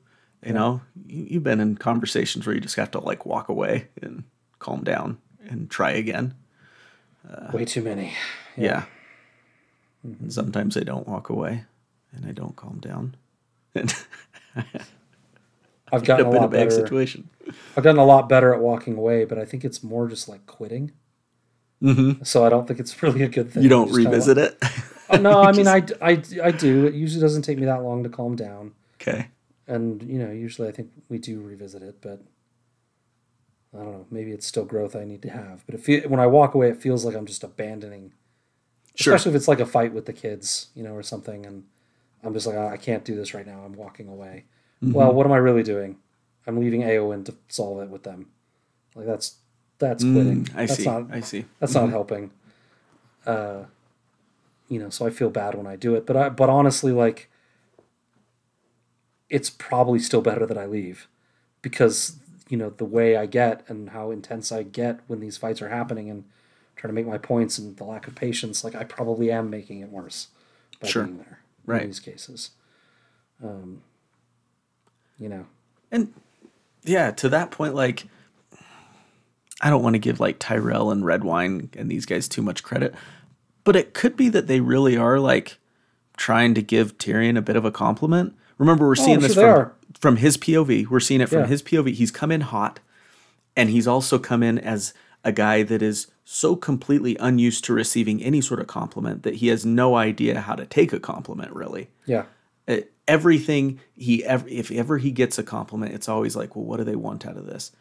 You 0.44 0.55
know, 0.55 0.81
you, 1.07 1.27
you've 1.31 1.43
been 1.43 1.61
in 1.61 1.77
conversations 1.77 2.47
where 2.47 2.55
you 2.55 2.61
just 2.61 2.77
have 2.77 2.90
to 2.93 3.01
like 3.01 3.27
walk 3.27 3.48
away 3.48 3.89
and 4.01 4.24
calm 4.59 4.82
down 4.85 5.19
and 5.47 5.70
try 5.70 5.90
again. 5.90 6.35
Way 7.52 7.65
too 7.65 7.82
many. 7.82 8.12
Yeah. 8.57 8.85
Mm-hmm. 10.06 10.24
And 10.24 10.32
sometimes 10.32 10.77
I 10.77 10.81
don't 10.81 11.06
walk 11.06 11.28
away 11.28 11.64
and 12.12 12.27
I 12.27 12.32
don't 12.32 12.56
calm 12.56 12.78
down. 12.81 13.16
And 13.74 13.94
I've 15.93 16.05
gotten 16.05 16.27
a 16.27 16.31
in 16.31 16.36
a 16.36 16.40
lot 16.40 16.51
bad 16.51 16.68
better. 16.68 16.70
situation. 16.70 17.28
I've 17.77 17.85
gotten 17.85 18.01
a 18.01 18.05
lot 18.05 18.28
better 18.28 18.55
at 18.55 18.60
walking 18.60 18.97
away, 18.97 19.24
but 19.24 19.39
I 19.39 19.44
think 19.44 19.64
it's 19.64 19.82
more 19.82 20.09
just 20.09 20.28
like 20.28 20.47
quitting. 20.47 20.93
Mm-hmm. 21.82 22.22
So 22.24 22.44
I 22.44 22.48
don't 22.48 22.66
think 22.66 22.81
it's 22.81 23.02
really 23.02 23.22
a 23.22 23.28
good 23.28 23.51
thing. 23.52 23.62
You 23.62 23.68
don't 23.68 23.89
Just 23.89 23.97
kinda 23.98 24.10
revisit 24.10 24.39
it. 24.39 24.59
Oh, 25.10 25.16
no, 25.16 25.43
I 25.43 25.52
mean 25.52 25.66
I, 25.66 25.85
I, 26.01 26.22
I 26.43 26.51
do. 26.51 26.86
It 26.86 26.94
usually 26.94 27.20
doesn't 27.20 27.43
take 27.43 27.59
me 27.59 27.66
that 27.66 27.82
long 27.82 28.05
to 28.05 28.09
calm 28.09 28.36
down, 28.36 28.72
okay. 29.01 29.28
and 29.66 30.01
you 30.05 30.20
know 30.20 30.31
usually 30.31 30.68
I 30.68 30.72
think 30.72 30.93
we 31.09 31.18
do 31.18 31.40
revisit 31.40 31.82
it, 31.82 32.01
but 32.01 32.22
I 33.74 33.78
don't 33.78 33.93
know. 33.93 34.06
Maybe 34.10 34.31
it's 34.31 34.47
still 34.47 34.64
growth 34.64 34.94
I 34.94 35.05
need 35.05 35.22
to 35.22 35.31
have. 35.31 35.64
But 35.66 35.74
if 35.74 35.89
you, 35.89 36.02
when 36.02 36.20
I 36.20 36.27
walk 36.27 36.55
away, 36.55 36.68
it 36.68 36.81
feels 36.81 37.05
like 37.05 37.16
I'm 37.16 37.27
just 37.27 37.43
abandoning. 37.43 38.12
Sure. 38.94 39.14
Especially 39.14 39.30
if 39.30 39.36
it's 39.36 39.48
like 39.48 39.60
a 39.60 39.66
fight 39.66 39.92
with 39.92 40.06
the 40.06 40.12
kids, 40.12 40.68
you 40.74 40.82
know, 40.82 40.94
or 40.94 41.02
something, 41.02 41.46
and 41.46 41.64
I'm 42.22 42.34
just 42.34 42.46
like, 42.46 42.56
"Ah, 42.56 42.68
I 42.68 42.76
can't 42.76 43.04
do 43.04 43.14
this 43.14 43.32
right 43.34 43.46
now. 43.46 43.62
I'm 43.64 43.74
walking 43.74 44.08
away. 44.08 44.44
Mm-hmm. 44.82 44.92
Well, 44.92 45.12
what 45.12 45.26
am 45.26 45.32
I 45.32 45.38
really 45.38 45.62
doing? 45.62 45.96
I'm 46.46 46.58
leaving 46.58 46.82
Aowen 46.82 47.24
to 47.26 47.34
solve 47.48 47.80
it 47.82 47.88
with 47.88 48.02
them. 48.02 48.26
Like 48.94 49.06
that's 49.06 49.36
that's 49.78 50.02
quitting. 50.02 50.44
Mm, 50.44 50.56
I 50.56 50.66
that's 50.66 50.76
see. 50.76 50.84
Not, 50.84 51.06
I 51.12 51.20
see. 51.20 51.44
that's 51.58 51.74
not 51.74 51.90
helping. 51.90 52.30
Uh, 53.24 53.64
you 54.68 54.78
know, 54.78 54.90
so 54.90 55.06
I 55.06 55.10
feel 55.10 55.30
bad 55.30 55.54
when 55.54 55.66
I 55.66 55.76
do 55.76 55.94
it, 55.94 56.06
but 56.06 56.16
I 56.16 56.28
but 56.28 56.48
honestly, 56.48 56.92
like, 56.92 57.30
it's 59.28 59.50
probably 59.50 59.98
still 59.98 60.22
better 60.22 60.46
that 60.46 60.58
I 60.58 60.66
leave, 60.66 61.08
because 61.62 62.16
you 62.48 62.56
know 62.56 62.70
the 62.70 62.84
way 62.84 63.16
I 63.16 63.26
get 63.26 63.64
and 63.68 63.90
how 63.90 64.10
intense 64.10 64.50
I 64.50 64.62
get 64.62 65.00
when 65.06 65.20
these 65.20 65.36
fights 65.36 65.62
are 65.62 65.68
happening 65.68 66.10
and 66.10 66.24
trying 66.81 66.89
to 66.90 66.94
make 66.94 67.07
my 67.07 67.19
points 67.19 67.59
and 67.59 67.77
the 67.77 67.85
lack 67.85 68.07
of 68.09 68.15
patience, 68.15 68.65
like 68.65 68.74
I 68.74 68.85
probably 68.85 69.31
am 69.31 69.51
making 69.51 69.81
it 69.81 69.90
worse 69.90 70.28
by 70.81 70.89
Sure. 70.89 71.05
being 71.05 71.19
there 71.19 71.40
Right. 71.66 71.82
in 71.82 71.89
these 71.89 72.01
cases. 72.01 72.51
Um, 73.44 73.82
you 75.19 75.28
know. 75.28 75.44
And 75.93 76.15
yeah, 76.82 77.11
to 77.11 77.28
that 77.28 77.51
point, 77.51 77.74
like 77.74 78.07
I 79.61 79.69
don't 79.69 79.82
want 79.82 79.93
to 79.94 79.98
give 79.98 80.20
like 80.20 80.39
Tyrell 80.39 80.90
and 80.90 81.05
Redwyne 81.05 81.77
and 81.77 81.90
these 81.90 82.07
guys 82.07 82.28
too 82.28 82.40
much 82.40 82.62
credit, 82.62 82.94
but 83.65 83.77
it 83.77 83.93
could 83.93 84.16
be 84.16 84.31
that 84.31 84.47
they 84.47 84.61
really 84.61 84.97
are 84.97 85.20
like 85.20 85.59
trying 86.16 86.55
to 86.55 86.62
give 86.62 86.97
Tyrion 86.97 87.36
a 87.36 87.43
bit 87.43 87.57
of 87.57 87.65
a 87.66 87.70
compliment. 87.70 88.35
Remember, 88.57 88.86
we're 88.86 88.94
seeing 88.94 89.16
I'm 89.16 89.23
this 89.23 89.35
sure 89.35 89.74
from, 89.85 89.94
from 89.94 90.16
his 90.16 90.39
POV. 90.39 90.86
We're 90.89 91.01
seeing 91.01 91.20
it 91.20 91.28
from 91.28 91.40
Yeah. 91.40 91.47
his 91.47 91.62
POV. 91.62 91.93
He's 91.93 92.11
come 92.11 92.31
in 92.32 92.40
hot, 92.43 92.81
and 93.55 93.69
he's 93.69 93.86
also 93.86 94.19
come 94.19 94.43
in 94.43 94.59
as 94.59 94.94
a 95.24 95.32
guy 95.32 95.62
that 95.62 95.82
is 95.82 96.06
so 96.24 96.56
completely 96.56 97.16
unused 97.18 97.64
to 97.64 97.72
receiving 97.72 98.22
any 98.22 98.40
sort 98.40 98.60
of 98.60 98.66
compliment 98.66 99.22
that 99.24 99.36
he 99.36 99.48
has 99.48 99.66
no 99.66 99.97
idea 99.97 100.40
how 100.40 100.55
to 100.55 100.64
take 100.64 100.92
a 100.92 101.01
compliment, 101.01 101.52
really. 101.52 101.90
Yeah. 102.06 102.24
everything 103.09 103.80
he 103.97 104.24
ever 104.24 104.47
if 104.48 104.70
ever 104.70 104.98
he 104.98 105.10
gets 105.10 105.36
a 105.36 105.42
compliment 105.42 105.92
it's 105.92 106.09
always 106.09 106.36
like 106.36 106.55
well 106.55 106.64
what 106.64 106.76
do 106.76 106.84
they 106.84 106.94
want 106.97 107.26
out 107.26 107.36
of 107.36 107.47
this? 107.47 107.72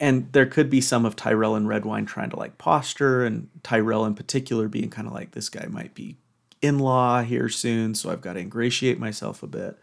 And 0.00 0.30
there 0.32 0.46
could 0.46 0.70
be 0.70 0.80
some 0.80 1.04
of 1.06 1.16
tyrell 1.16 1.56
and 1.56 1.66
Redwyne 1.66 2.06
trying 2.06 2.30
to 2.30 2.36
like 2.36 2.58
posture 2.58 3.24
and 3.24 3.48
tyrell 3.62 4.04
in 4.04 4.14
particular 4.14 4.68
being 4.68 4.90
kind 4.90 5.08
of 5.08 5.14
like 5.14 5.32
this 5.32 5.48
guy 5.48 5.66
might 5.66 5.94
be 5.94 6.18
in-law 6.60 7.22
here 7.22 7.48
soon 7.48 7.94
so 7.94 8.10
i've 8.10 8.20
got 8.20 8.32
to 8.32 8.40
ingratiate 8.40 8.98
myself 8.98 9.42
a 9.42 9.46
bit. 9.46 9.78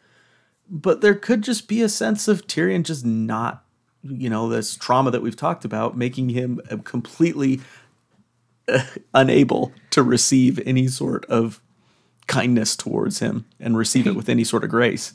But 0.70 1.02
there 1.02 1.16
could 1.16 1.42
just 1.42 1.68
be 1.68 1.82
a 1.82 1.90
sense 1.90 2.28
of 2.28 2.48
tyrion 2.48 2.84
just 2.84 3.06
not 3.06 3.65
you 4.08 4.30
know 4.30 4.50
this 4.50 4.76
trauma 4.76 5.12
that 5.12 5.22
we've 5.22 5.36
talked 5.36 5.66
about 5.66 5.98
making 5.98 6.30
him 6.30 6.62
completely 6.84 7.62
uh, 8.68 8.84
unable 9.14 9.72
to 9.92 10.04
receive 10.04 10.60
any 10.66 10.88
sort 10.88 11.26
of 11.26 11.62
kindness 12.28 12.76
towards 12.76 13.20
him 13.20 13.46
and 13.60 13.78
receive 13.78 14.08
it 14.08 14.16
with 14.16 14.30
any 14.30 14.44
sort 14.44 14.64
of 14.64 14.70
grace. 14.70 15.14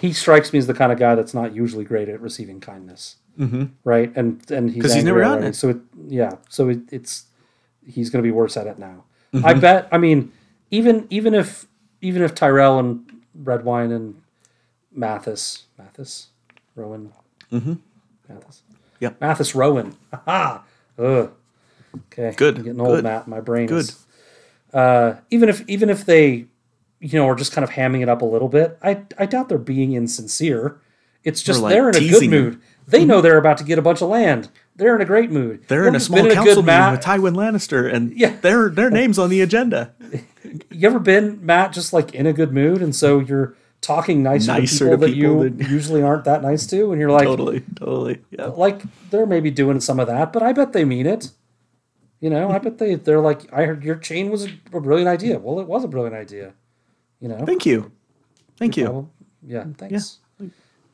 He 0.00 0.12
strikes 0.12 0.52
me 0.52 0.58
as 0.58 0.66
the 0.66 0.74
kind 0.74 0.92
of 0.92 0.98
guy 0.98 1.14
that's 1.14 1.34
not 1.34 1.54
usually 1.54 1.84
great 1.84 2.08
at 2.08 2.20
receiving 2.20 2.60
kindness. 2.60 3.16
Mm-hmm. 3.38 3.66
Right. 3.84 4.14
And 4.16 4.48
and 4.50 4.70
he's 4.70 4.94
he's 4.94 5.04
never 5.04 5.20
gotten 5.20 5.44
it. 5.44 5.56
So 5.56 5.70
it, 5.70 5.78
yeah. 6.08 6.32
So 6.48 6.68
it, 6.68 6.80
it's 6.92 7.24
he's 7.86 8.10
going 8.10 8.22
to 8.22 8.26
be 8.26 8.32
worse 8.32 8.56
at 8.56 8.66
it 8.66 8.78
now. 8.78 9.04
Mm-hmm. 9.32 9.46
I 9.46 9.54
bet. 9.54 9.88
I 9.90 9.98
mean, 9.98 10.32
even 10.70 11.06
even 11.10 11.34
if 11.34 11.66
even 12.00 12.22
if 12.22 12.34
Tyrell 12.34 12.78
and 12.78 13.10
Redwyne 13.42 13.94
and 13.94 14.20
Mathis 14.92 15.64
Mathis 15.78 16.28
Rowan 16.74 17.12
Mathis 18.32 18.62
Yep. 19.00 19.20
Mathis 19.20 19.54
Rowan. 19.54 19.96
Aha. 20.12 20.62
Ugh. 20.98 21.32
Okay. 22.12 22.34
Good, 22.36 22.58
I'm 22.58 22.62
getting 22.64 22.80
old, 22.80 22.96
good, 22.96 23.04
Matt. 23.04 23.26
My 23.28 23.40
brain 23.40 23.66
good. 23.66 23.78
is. 23.80 24.04
Uh, 24.72 25.14
even 25.30 25.48
if 25.48 25.68
even 25.68 25.90
if 25.90 26.04
they, 26.04 26.46
you 27.00 27.18
know, 27.18 27.26
are 27.28 27.34
just 27.34 27.52
kind 27.52 27.64
of 27.64 27.70
hamming 27.70 28.02
it 28.02 28.08
up 28.08 28.22
a 28.22 28.26
little 28.26 28.48
bit, 28.48 28.78
I 28.82 29.02
I 29.18 29.26
doubt 29.26 29.48
they're 29.48 29.58
being 29.58 29.92
insincere. 29.94 30.78
It's 31.24 31.42
just 31.42 31.60
like, 31.60 31.72
they're 31.72 31.88
in 31.90 31.96
a 31.96 31.98
good 31.98 32.08
teasing 32.08 32.30
him. 32.32 32.44
mood. 32.44 32.60
They 32.86 33.04
know 33.04 33.20
they're 33.20 33.38
about 33.38 33.58
to 33.58 33.64
get 33.64 33.78
a 33.78 33.82
bunch 33.82 34.00
of 34.02 34.08
land. 34.08 34.48
They're 34.76 34.94
in 34.96 35.02
a 35.02 35.04
great 35.04 35.30
mood. 35.30 35.64
They're 35.68 35.86
in 35.86 35.94
a 35.94 36.00
small 36.00 36.20
council 36.22 36.44
good 36.44 36.46
meeting 36.46 36.64
Matt? 36.66 36.92
with 36.92 37.00
Tywin 37.04 37.34
Lannister, 37.36 37.92
and 37.92 38.12
Yeah. 38.16 38.36
their 38.40 38.68
their 38.68 38.90
names 38.90 39.18
on 39.18 39.30
the 39.30 39.40
agenda. 39.40 39.92
You 40.70 40.88
ever 40.88 40.98
been 40.98 41.44
Matt 41.44 41.72
just 41.72 41.92
like 41.92 42.14
in 42.14 42.26
a 42.26 42.32
good 42.32 42.50
mood, 42.52 42.80
and 42.80 42.96
so 42.96 43.18
you're 43.20 43.54
talking 43.80 44.22
nicer, 44.22 44.52
Nicer 44.52 44.90
to 44.90 44.96
to 44.96 45.06
people 45.06 45.40
that 45.40 45.50
you 45.50 45.50
than- 45.50 45.70
usually 45.70 46.02
aren't 46.02 46.24
that 46.24 46.42
nice 46.42 46.66
to, 46.68 46.92
and 46.92 47.00
you're 47.00 47.10
like, 47.10 47.24
Totally, 47.24 47.60
totally. 47.76 48.20
Yeah. 48.30 48.46
like 48.46 48.82
they're 49.10 49.26
maybe 49.26 49.50
doing 49.50 49.80
some 49.80 49.98
of 50.00 50.06
that, 50.08 50.32
but 50.32 50.42
I 50.42 50.52
bet 50.52 50.72
they 50.72 50.84
mean 50.84 51.06
it. 51.06 51.30
You 52.20 52.28
know, 52.28 52.50
I 52.50 52.58
bet 52.58 52.78
they 52.78 52.96
they're 52.96 53.20
like, 53.20 53.50
I 53.52 53.64
heard 53.64 53.82
your 53.82 53.96
chain 53.96 54.30
was 54.30 54.44
a, 54.44 54.50
brilliant 54.80 55.08
idea. 55.08 55.38
Well, 55.38 55.58
it 55.60 55.66
was 55.66 55.84
a 55.84 55.88
brilliant 55.88 56.14
idea. 56.14 56.52
You 57.18 57.28
know, 57.28 57.44
Thank 57.46 57.64
you, 57.66 57.92
thank 58.56 58.76
you. 58.76 59.08
Yeah, 59.42 59.64
thanks. 59.78 60.18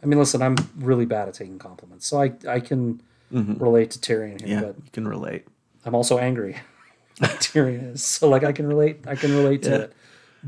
I 0.03 0.07
mean, 0.07 0.19
listen, 0.19 0.41
I'm 0.43 0.57
really 0.77 1.05
bad 1.07 1.27
at 1.29 1.35
taking 1.35 1.59
compliments, 1.59 2.07
so 2.07 2.21
I 2.23 2.33
I 2.49 2.61
can 2.61 3.03
mm-hmm. 3.33 3.55
relate 3.63 3.91
to 3.93 3.99
Tyrion 3.99 4.41
here, 4.41 4.49
Yeah, 4.49 4.61
but 4.67 4.77
you 4.85 4.91
can 4.93 5.09
relate. 5.09 5.47
I'm 5.85 5.95
also 5.95 6.19
angry. 6.19 6.57
Tyrion 7.21 7.95
is, 7.95 8.05
so 8.05 8.29
like 8.29 8.45
I 8.45 8.53
can 8.53 8.67
relate. 8.67 9.01
I 9.07 9.17
can 9.17 9.33
relate 9.35 9.63
to 9.65 9.71
Yeah. 9.71 9.77
it. 9.77 9.93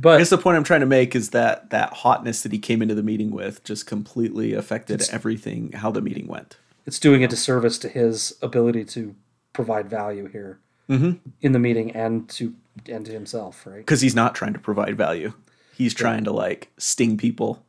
But 0.01 0.15
I 0.15 0.19
guess 0.19 0.31
the 0.31 0.39
point 0.39 0.57
I'm 0.57 0.65
trying 0.65 0.81
to 0.81 0.87
make 0.87 1.17
is 1.17 1.31
that 1.31 1.71
that 1.71 1.93
hotness 1.93 2.43
that 2.43 2.53
he 2.53 2.59
came 2.59 2.83
into 2.83 2.95
the 2.95 3.03
meeting 3.03 3.33
with 3.33 3.65
just 3.65 3.87
completely 3.87 4.53
affected 4.53 5.03
everything 5.11 5.73
how 5.73 5.91
the 5.91 6.01
meeting 6.01 6.29
went. 6.29 6.57
it's 6.87 7.01
doing 7.01 7.25
a 7.25 7.29
disservice 7.29 7.79
to 7.79 7.89
his 7.89 8.37
ability 8.41 8.85
to 8.85 9.17
provide 9.53 9.91
value 9.91 10.29
here 10.29 10.61
mm-hmm. 10.89 11.13
in 11.41 11.53
the 11.53 11.59
meeting 11.59 11.91
and 11.91 12.29
to 12.31 12.55
and 12.89 13.07
to 13.07 13.13
himself, 13.13 13.67
right? 13.67 13.79
Because 13.79 14.01
he's 14.01 14.15
not 14.15 14.37
trying 14.37 14.53
to 14.53 14.61
provide 14.61 14.97
value. 14.97 15.33
He's 15.75 15.95
trying 15.95 16.25
to 16.25 16.33
like 16.33 16.71
sting 16.79 17.17
people. 17.17 17.65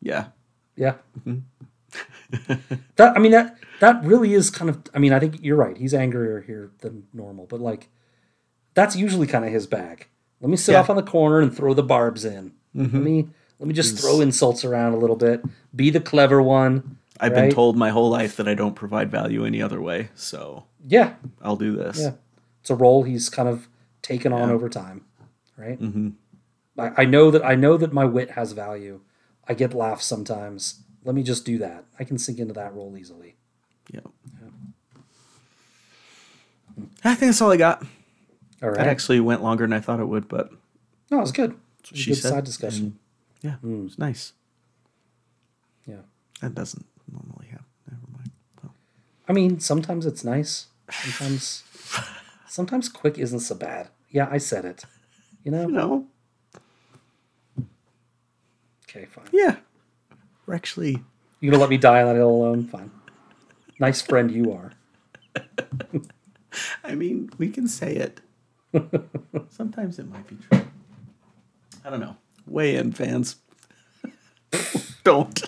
Yeah. 0.00 0.28
Yeah. 0.76 0.94
Mm-hmm. 1.18 2.54
that 2.96 3.16
I 3.16 3.18
mean 3.18 3.32
that 3.32 3.58
that 3.80 4.02
really 4.02 4.32
is 4.32 4.48
kind 4.48 4.70
of 4.70 4.82
I 4.94 4.98
mean 4.98 5.12
I 5.12 5.20
think 5.20 5.42
you're 5.42 5.56
right. 5.56 5.76
He's 5.76 5.92
angrier 5.92 6.40
here 6.40 6.70
than 6.78 7.06
normal, 7.12 7.46
but 7.46 7.60
like 7.60 7.88
that's 8.72 8.96
usually 8.96 9.26
kind 9.26 9.44
of 9.44 9.52
his 9.52 9.66
bag. 9.66 10.06
Let 10.40 10.50
me 10.50 10.56
sit 10.56 10.72
Yeah. 10.72 10.80
off 10.80 10.90
on 10.90 10.96
the 10.96 11.02
corner 11.02 11.40
and 11.40 11.54
throw 11.54 11.74
the 11.74 11.82
barbs 11.82 12.24
in. 12.24 12.52
Let 12.74 12.92
me 12.92 13.28
let 13.58 13.66
me 13.68 13.74
just 13.74 13.98
throw 13.98 14.20
insults 14.22 14.64
around 14.64 14.94
a 14.94 14.96
little 14.96 15.16
bit. 15.16 15.42
Be 15.76 15.90
the 15.90 16.00
clever 16.00 16.40
one. 16.40 16.96
I've 17.20 17.32
Right. 17.32 17.42
been 17.42 17.50
told 17.50 17.76
my 17.76 17.90
whole 17.90 18.08
life 18.08 18.36
that 18.36 18.48
I 18.48 18.54
don't 18.54 18.74
provide 18.74 19.10
value 19.10 19.44
any 19.44 19.60
other 19.60 19.80
way, 19.82 20.08
so 20.14 20.64
Yeah. 20.86 21.14
I'll 21.42 21.56
do 21.56 21.76
this. 21.76 21.98
Yeah. 22.00 22.12
It's 22.62 22.70
a 22.70 22.74
role 22.74 23.02
he's 23.02 23.28
kind 23.28 23.48
of 23.48 23.68
taken 24.02 24.32
on 24.32 24.48
over 24.50 24.68
time. 24.70 25.02
Right? 25.58 25.78
Mm-hmm. 25.78 26.08
I, 26.78 27.02
I 27.02 27.04
know 27.04 27.30
that 27.30 27.44
I 27.44 27.54
know 27.54 27.76
that 27.76 27.92
my 27.92 28.06
wit 28.06 28.30
has 28.30 28.52
value. 28.52 29.00
I 29.46 29.52
get 29.52 29.74
laughs 29.74 30.06
sometimes. 30.06 30.80
Let 31.04 31.14
me 31.14 31.22
just 31.22 31.44
do 31.44 31.58
that. 31.58 31.84
I 31.98 32.04
can 32.04 32.16
sink 32.16 32.38
into 32.38 32.54
that 32.54 32.74
role 32.74 32.96
easily. 32.96 33.36
Yeah. 33.92 34.00
I 37.04 37.14
think 37.14 37.30
that's 37.30 37.40
all 37.42 37.50
I 37.52 37.56
got. 37.56 37.84
All 38.62 38.72
That 38.72 38.86
actually 38.86 39.20
went 39.20 39.42
longer 39.42 39.64
than 39.64 39.72
I 39.72 39.80
thought 39.80 40.00
it 40.00 40.06
would, 40.06 40.28
but 40.28 40.50
No, 41.10 41.18
it 41.18 41.22
was 41.22 41.32
good. 41.32 41.52
It 41.52 41.90
was 41.90 42.00
a 42.00 42.02
she 42.02 42.10
good 42.10 42.16
said, 42.16 42.28
side 42.30 42.44
discussion. 42.44 42.98
yeah, 43.42 43.54
it 43.62 43.66
was 43.66 43.94
hmm. 43.94 44.02
nice. 44.02 44.32
Yeah. 45.86 46.02
That 46.42 46.54
doesn't 46.54 46.86
normally 47.10 47.48
happen. 47.48 47.66
Never 47.90 48.12
mind. 48.12 48.30
I 49.28 49.32
mean, 49.32 49.60
sometimes 49.60 50.06
it's 50.06 50.24
nice. 50.24 50.66
Sometimes, 50.90 51.64
sometimes 52.48 52.88
quick 52.88 53.18
isn't 53.18 53.40
so 53.40 53.54
bad. 53.54 53.88
Yeah, 54.10 54.28
I 54.30 54.38
said 54.38 54.64
it. 54.64 54.84
You 55.44 55.52
know? 55.52 55.62
you 55.68 55.72
know, 55.72 56.06
Okay, 58.88 59.06
fine. 59.06 59.26
yeah. 59.32 59.56
We're 60.46 60.54
actually 60.54 61.02
You 61.40 61.50
gonna 61.50 61.60
let 61.60 61.70
me 61.70 61.78
die 61.78 62.02
on 62.02 62.08
that 62.08 62.16
hill 62.16 62.28
alone? 62.30 62.66
Fine. 62.66 62.90
Nice 63.78 64.02
friend 64.02 64.30
you 64.30 64.52
are. 64.52 64.72
I 66.84 66.94
mean, 66.96 67.30
we 67.38 67.48
can 67.50 67.68
say 67.68 67.94
it. 67.94 68.20
Sometimes 69.48 69.98
it 69.98 70.08
might 70.08 70.26
be 70.28 70.36
true. 70.36 70.62
I 71.84 71.90
don't 71.90 72.00
know. 72.00 72.16
Weigh 72.46 72.76
in, 72.76 72.92
fans. 72.92 73.36
don't. 75.04 75.42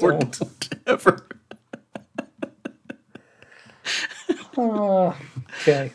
Or 0.00 0.12
Don't. 0.12 0.38
don't 0.38 0.68
ever. 0.86 1.26
Okay. 4.56 5.90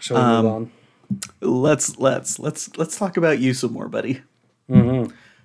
Shall 0.00 0.16
we 0.16 0.22
Um, 0.22 0.44
move 0.44 0.52
on? 0.52 0.70
let's 1.40 1.98
let's 1.98 2.38
let's 2.38 2.76
let's 2.76 2.98
talk 2.98 3.16
about 3.16 3.38
you 3.38 3.54
some 3.54 3.72
more, 3.72 3.88
buddy. 3.88 4.22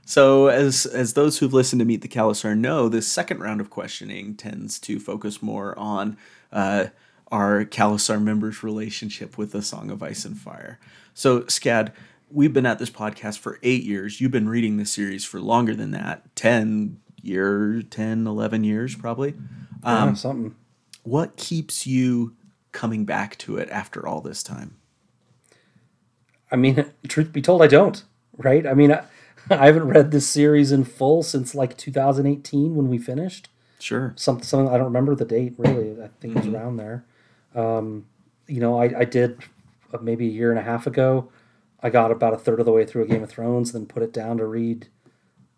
So, 0.05 0.47
as 0.47 0.85
as 0.85 1.13
those 1.13 1.37
who've 1.39 1.53
listened 1.53 1.79
to 1.79 1.85
Meet 1.85 2.01
the 2.01 2.07
Khalasar 2.07 2.57
know, 2.57 2.87
this 2.87 3.07
second 3.07 3.39
round 3.41 3.59
of 3.59 3.69
questioning 3.69 4.35
tends 4.35 4.79
to 4.79 4.99
focus 4.99 5.41
more 5.43 5.77
on 5.77 6.17
uh, 6.51 6.85
our 7.31 7.65
Khalasar 7.65 8.21
members' 8.21 8.63
relationship 8.63 9.37
with 9.37 9.51
the 9.51 9.61
Song 9.61 9.91
of 9.91 10.01
Ice 10.01 10.25
and 10.25 10.37
Fire. 10.37 10.79
So, 11.13 11.41
Scad, 11.41 11.91
we've 12.31 12.53
been 12.53 12.65
at 12.65 12.79
this 12.79 12.89
podcast 12.89 13.39
for 13.39 13.59
eight 13.63 13.83
years. 13.83 14.21
You've 14.21 14.31
been 14.31 14.49
reading 14.49 14.77
this 14.77 14.91
series 14.91 15.25
for 15.25 15.39
longer 15.39 15.75
than 15.75 15.91
that 15.91 16.35
10 16.35 16.99
years, 17.21 17.83
10, 17.89 18.27
11 18.27 18.63
years 18.63 18.95
probably. 18.95 19.35
yeah, 19.83 20.03
um, 20.03 20.15
something. 20.15 20.55
What 21.03 21.37
keeps 21.37 21.87
you 21.87 22.35
coming 22.71 23.05
back 23.05 23.37
to 23.39 23.57
it 23.57 23.69
after 23.69 24.07
all 24.07 24.21
this 24.21 24.43
time? 24.43 24.77
I 26.51 26.55
mean, 26.55 26.85
truth 27.07 27.31
be 27.33 27.41
told, 27.41 27.61
I 27.61 27.67
don't. 27.67 28.03
Right? 28.37 28.65
I 28.65 28.73
mean, 28.73 28.91
I, 28.91 29.03
I 29.49 29.67
haven't 29.67 29.87
read 29.87 30.11
this 30.11 30.27
series 30.27 30.71
in 30.71 30.83
full 30.83 31.23
since 31.23 31.55
like 31.55 31.77
2018 31.77 32.75
when 32.75 32.89
we 32.89 32.97
finished. 32.97 33.49
Sure. 33.79 34.13
Some, 34.15 34.41
something 34.41 34.73
I 34.73 34.77
don't 34.77 34.85
remember 34.85 35.15
the 35.15 35.25
date 35.25 35.55
really. 35.57 35.91
I 36.01 36.09
think 36.19 36.35
it 36.35 36.37
was 36.37 36.45
mm-hmm. 36.45 36.55
around 36.55 36.77
there. 36.77 37.05
Um, 37.55 38.05
you 38.47 38.59
know, 38.59 38.79
I, 38.79 38.99
I 38.99 39.05
did 39.05 39.39
uh, 39.93 39.97
maybe 40.01 40.27
a 40.27 40.31
year 40.31 40.51
and 40.51 40.59
a 40.59 40.63
half 40.63 40.87
ago. 40.87 41.29
I 41.81 41.89
got 41.89 42.11
about 42.11 42.33
a 42.33 42.37
third 42.37 42.59
of 42.59 42.65
the 42.65 42.71
way 42.71 42.85
through 42.85 43.03
a 43.03 43.07
Game 43.07 43.23
of 43.23 43.29
Thrones, 43.29 43.71
then 43.71 43.85
put 43.85 44.03
it 44.03 44.11
down 44.13 44.37
to 44.37 44.45
read 44.45 44.87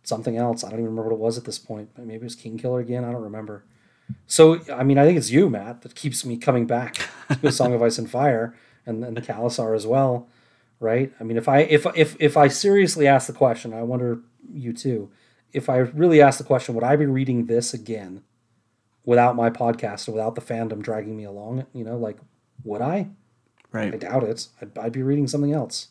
something 0.03 0.37
else. 0.37 0.63
I 0.63 0.69
don't 0.69 0.79
even 0.79 0.91
remember 0.91 1.09
what 1.09 1.15
it 1.15 1.19
was 1.19 1.37
at 1.37 1.45
this 1.45 1.59
point. 1.59 1.89
Maybe 1.97 2.15
it 2.15 2.23
was 2.23 2.35
King 2.35 2.57
Killer 2.57 2.79
again. 2.79 3.05
I 3.05 3.11
don't 3.11 3.21
remember. 3.21 3.63
So, 4.25 4.59
I 4.73 4.83
mean, 4.83 4.97
I 4.97 5.05
think 5.05 5.17
it's 5.17 5.29
you, 5.29 5.49
Matt, 5.49 5.83
that 5.83 5.95
keeps 5.95 6.25
me 6.25 6.35
coming 6.37 6.65
back 6.65 6.97
to 7.41 7.51
Song 7.51 7.73
of 7.73 7.81
Ice 7.81 7.97
and 7.97 8.09
Fire 8.09 8.55
and, 8.85 9.03
and 9.03 9.15
the 9.15 9.21
Khalasar 9.21 9.75
as 9.75 9.85
well. 9.85 10.27
right? 10.79 11.11
I 11.19 11.23
mean, 11.23 11.37
if 11.37 11.47
I 11.47 11.59
if 11.59 11.85
if 11.95 12.15
if 12.19 12.37
I 12.37 12.47
seriously 12.47 13.07
ask 13.07 13.27
the 13.27 13.33
question, 13.33 13.73
I 13.73 13.83
wonder 13.83 14.19
you 14.51 14.73
too. 14.73 15.11
If 15.53 15.69
I 15.69 15.77
really 15.77 16.21
ask 16.21 16.37
the 16.37 16.43
question, 16.43 16.75
would 16.75 16.83
I 16.83 16.95
be 16.95 17.05
reading 17.05 17.45
this 17.45 17.73
again 17.73 18.23
without 19.05 19.35
my 19.35 19.49
podcast 19.49 20.07
or 20.07 20.13
without 20.13 20.35
the 20.35 20.41
fandom 20.41 20.81
dragging 20.81 21.15
me 21.17 21.23
along? 21.23 21.65
You 21.73 21.83
know, 21.83 21.97
like 21.97 22.17
would 22.63 22.81
I? 22.81 23.07
Right. 23.71 23.93
I 23.93 23.97
doubt 23.97 24.23
it. 24.23 24.47
I'd, 24.61 24.77
I'd 24.77 24.91
be 24.91 25.03
reading 25.03 25.27
something 25.27 25.53
else, 25.53 25.89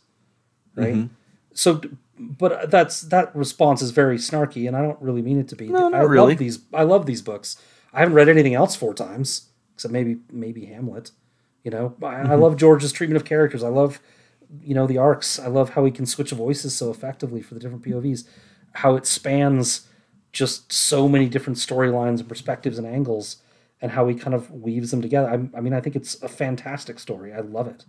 right? 0.74 0.94
Mm-hmm. 0.94 1.14
So, 1.54 1.80
but 2.18 2.70
that's 2.70 3.02
that 3.02 3.34
response 3.34 3.82
is 3.82 3.90
very 3.92 4.18
snarky, 4.18 4.66
and 4.66 4.76
I 4.76 4.82
don't 4.82 5.00
really 5.00 5.22
mean 5.22 5.38
it 5.40 5.48
to 5.48 5.56
be. 5.56 5.68
No, 5.68 5.88
not 5.88 5.94
I 6.00 6.02
really. 6.04 6.30
love 6.32 6.38
these. 6.38 6.58
I 6.74 6.82
love 6.82 7.06
these 7.06 7.22
books. 7.22 7.56
I 7.92 8.00
haven't 8.00 8.14
read 8.14 8.28
anything 8.28 8.54
else 8.54 8.76
four 8.76 8.94
times 8.94 9.48
except 9.74 9.92
maybe 9.92 10.18
maybe 10.32 10.66
Hamlet. 10.66 11.10
You 11.64 11.70
know, 11.70 11.94
I, 12.02 12.06
I 12.06 12.10
Mm-hmm. 12.24 12.40
love 12.42 12.56
George's 12.56 12.92
treatment 12.92 13.20
of 13.20 13.26
characters. 13.26 13.62
I 13.62 13.68
love, 13.68 14.00
you 14.62 14.74
know, 14.74 14.86
the 14.86 14.98
arcs. 14.98 15.38
I 15.38 15.46
love 15.48 15.70
how 15.70 15.84
he 15.84 15.90
can 15.90 16.06
switch 16.06 16.30
voices 16.32 16.74
so 16.76 16.90
effectively 16.90 17.42
for 17.42 17.54
the 17.54 17.60
different 17.60 17.84
POVs. 17.84 18.26
How 18.74 18.94
it 18.96 19.06
spans 19.06 19.87
just 20.32 20.72
so 20.72 21.08
many 21.08 21.28
different 21.28 21.58
storylines 21.58 22.20
and 22.20 22.28
perspectives 22.28 22.78
and 22.78 22.86
angles, 22.86 23.38
and 23.80 23.92
how 23.92 24.06
he 24.08 24.14
kind 24.14 24.34
of 24.34 24.50
weaves 24.50 24.90
them 24.90 25.00
together. 25.02 25.28
I, 25.28 25.56
I 25.58 25.60
mean, 25.60 25.72
I 25.72 25.80
think 25.80 25.96
it's 25.96 26.20
a 26.22 26.28
fantastic 26.28 26.98
story. 26.98 27.32
I 27.32 27.40
love 27.40 27.66
it, 27.68 27.84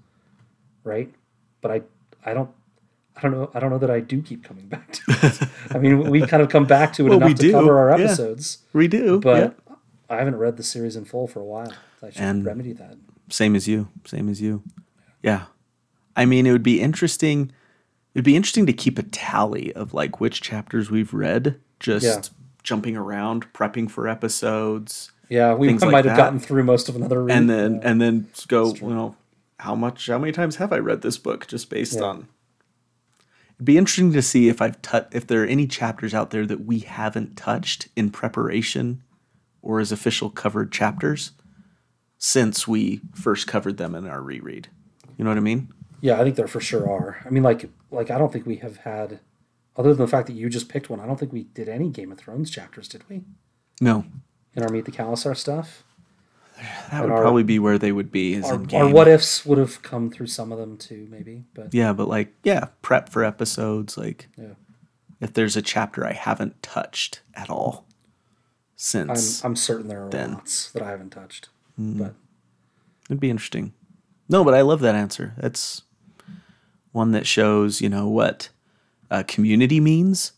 right? 0.84 1.14
But 1.62 1.72
I, 1.72 1.82
I 2.26 2.34
don't, 2.34 2.50
I 3.18 3.22
don't 3.22 3.32
know. 3.32 3.52
I 3.54 3.60
don't 3.60 3.70
know 3.70 3.78
that 3.80 3.92
I 3.92 4.00
do 4.00 4.22
keep 4.22 4.44
coming 4.44 4.68
back 4.68 4.92
to 4.94 5.02
it. 5.08 5.40
I 5.76 5.78
mean, 5.80 6.10
we 6.10 6.22
kind 6.26 6.42
of 6.42 6.50
come 6.50 6.66
back 6.66 6.94
to 6.94 7.06
it 7.06 7.10
Well, 7.10 7.18
enough 7.18 7.30
we 7.30 7.34
to 7.36 7.42
do, 7.42 7.52
cover 7.52 7.78
our 7.78 7.98
yeah. 7.98 8.06
episodes, 8.06 8.60
We 8.74 8.88
do. 8.88 9.20
but 9.20 9.56
yeah. 9.68 9.76
I 10.10 10.18
haven't 10.18 10.38
read 10.38 10.58
the 10.58 10.64
series 10.64 10.96
in 10.96 11.06
full 11.06 11.28
for 11.28 11.40
a 11.40 11.46
while. 11.46 11.74
I 12.02 12.10
should 12.12 12.22
And- 12.22 12.46
remedy 12.46 12.74
that. 12.74 12.96
Same 13.32 13.56
as 13.56 13.68
you. 13.68 13.90
Same 14.06 14.28
as 14.28 14.42
you. 14.42 14.64
Yeah. 15.22 15.44
I 16.16 16.26
mean, 16.26 16.48
it 16.48 16.52
would 16.52 16.64
be 16.64 16.82
interesting. 16.82 17.52
It'd 18.16 18.26
be 18.26 18.36
interesting 18.36 18.66
to 18.66 18.74
keep 18.74 18.98
a 18.98 19.04
tally 19.04 19.72
of 19.74 19.94
like 19.94 20.20
which 20.20 20.42
chapters 20.42 20.90
we've 20.90 21.14
read, 21.14 21.60
just 21.80 22.06
Yeah. 22.06 22.22
jumping 22.64 22.96
around, 22.98 23.52
prepping 23.54 23.90
for 23.90 24.08
episodes, 24.08 25.12
Yeah, 25.30 25.54
we 25.54 25.72
might 25.74 25.82
like 25.82 25.94
have 25.96 26.04
that. 26.06 26.18
gotten 26.18 26.40
through 26.40 26.64
most 26.64 26.90
of 26.90 26.96
another 26.96 27.24
read. 27.24 27.36
and 27.38 27.50
then 27.50 27.76
yeah. 27.76 27.82
and 27.84 28.02
then 28.02 28.28
go, 28.48 28.74
you 28.76 28.90
know, 28.90 29.16
how 29.60 29.76
much, 29.76 30.08
how 30.08 30.18
many 30.18 30.32
times 30.32 30.56
have 30.58 30.72
I 30.74 30.78
read 30.80 31.02
this 31.02 31.18
book? 31.18 31.48
Just 31.48 31.70
based 31.70 31.96
Yeah. 31.98 32.04
on. 32.06 32.28
It'd 33.56 33.66
be 33.66 33.78
interesting 33.78 34.14
to 34.14 34.22
see 34.22 34.48
if 34.48 34.62
I've 34.62 34.82
tou- 34.82 35.06
if 35.12 35.28
there 35.28 35.44
are 35.44 35.48
any 35.48 35.68
chapters 35.68 36.14
out 36.14 36.30
there 36.32 36.46
that 36.46 36.66
we 36.66 36.80
haven't 36.80 37.36
touched 37.36 37.90
in 37.96 38.10
preparation, 38.10 39.02
or 39.62 39.82
as 39.82 39.92
official 39.92 40.30
covered 40.30 40.72
chapters, 40.72 41.32
since 42.18 42.68
we 42.68 43.02
first 43.14 43.48
covered 43.48 43.76
them 43.78 43.96
in 43.96 44.08
our 44.08 44.22
reread. 44.22 44.70
You 45.18 45.26
know 45.26 45.32
what 45.32 45.38
I 45.38 45.42
mean? 45.42 45.70
yeah, 46.02 46.18
I 46.18 46.24
think 46.24 46.38
there 46.38 46.48
for 46.48 46.62
sure 46.62 46.90
are. 46.90 47.18
I 47.26 47.30
mean, 47.30 47.44
like, 47.44 47.70
like 47.92 48.10
I 48.10 48.18
don't 48.18 48.32
think 48.32 48.46
we 48.46 48.56
have 48.58 48.78
had, 48.78 49.20
other 49.80 49.94
than 49.94 50.06
the 50.06 50.12
fact 50.12 50.28
that 50.28 50.34
you 50.34 50.50
just 50.50 50.68
picked 50.70 50.90
one. 50.90 51.00
I 51.00 51.06
don't 51.08 51.18
think 51.18 51.32
we 51.34 51.44
did 51.46 51.70
any 51.70 51.90
Game 51.90 52.12
of 52.12 52.18
Thrones 52.20 52.52
chapters, 52.52 52.88
did 52.90 53.10
we? 53.10 53.22
No, 53.82 54.04
In 54.56 54.62
our 54.64 54.70
Meet 54.70 54.86
the 54.86 54.92
Khalasar 54.92 55.36
stuff, 55.38 55.84
that 56.92 57.02
would 57.02 57.10
our- 57.12 57.22
probably 57.22 57.44
be 57.44 57.58
where 57.60 57.78
they 57.78 57.94
would 57.94 58.12
be. 58.12 58.34
Is 58.34 58.46
our, 58.46 58.62
our 58.74 58.90
what 58.90 59.08
ifs 59.08 59.46
would 59.46 59.58
have 59.58 59.82
come 59.82 60.10
through 60.12 60.28
some 60.28 60.52
of 60.52 60.58
them 60.60 60.78
too, 60.78 61.08
maybe. 61.10 61.46
But 61.54 61.74
Yeah, 61.74 61.94
but 61.94 62.10
like, 62.10 62.34
yeah, 62.44 62.66
prep 62.82 63.08
for 63.10 63.24
episodes. 63.24 63.98
Like, 63.98 64.28
yeah, 64.38 64.56
if 65.22 65.32
there's 65.34 65.56
a 65.56 65.62
chapter 65.62 66.06
I 66.06 66.12
haven't 66.12 66.62
touched 66.62 67.22
at 67.34 67.50
all 67.50 67.86
I'm 67.88 68.74
since, 68.76 69.46
I'm 69.46 69.56
certain 69.56 69.88
there 69.88 70.06
are 70.06 70.10
then. 70.10 70.34
lots 70.34 70.70
that 70.72 70.84
I 70.84 70.90
haven't 70.90 71.12
touched. 71.12 71.48
Hmm. 71.78 71.98
But 72.00 72.16
it'd 73.10 73.22
be 73.22 73.30
interesting. 73.30 73.72
No, 74.28 74.44
but 74.44 74.54
I 74.54 74.60
love 74.62 74.82
that 74.82 74.96
answer. 74.96 75.34
That's 75.38 75.84
one 76.92 77.12
that 77.14 77.26
shows, 77.26 77.80
you 77.82 77.88
know, 77.90 78.08
what 78.10 78.50
uh, 79.12 79.24
community 79.28 79.80
means. 79.80 80.34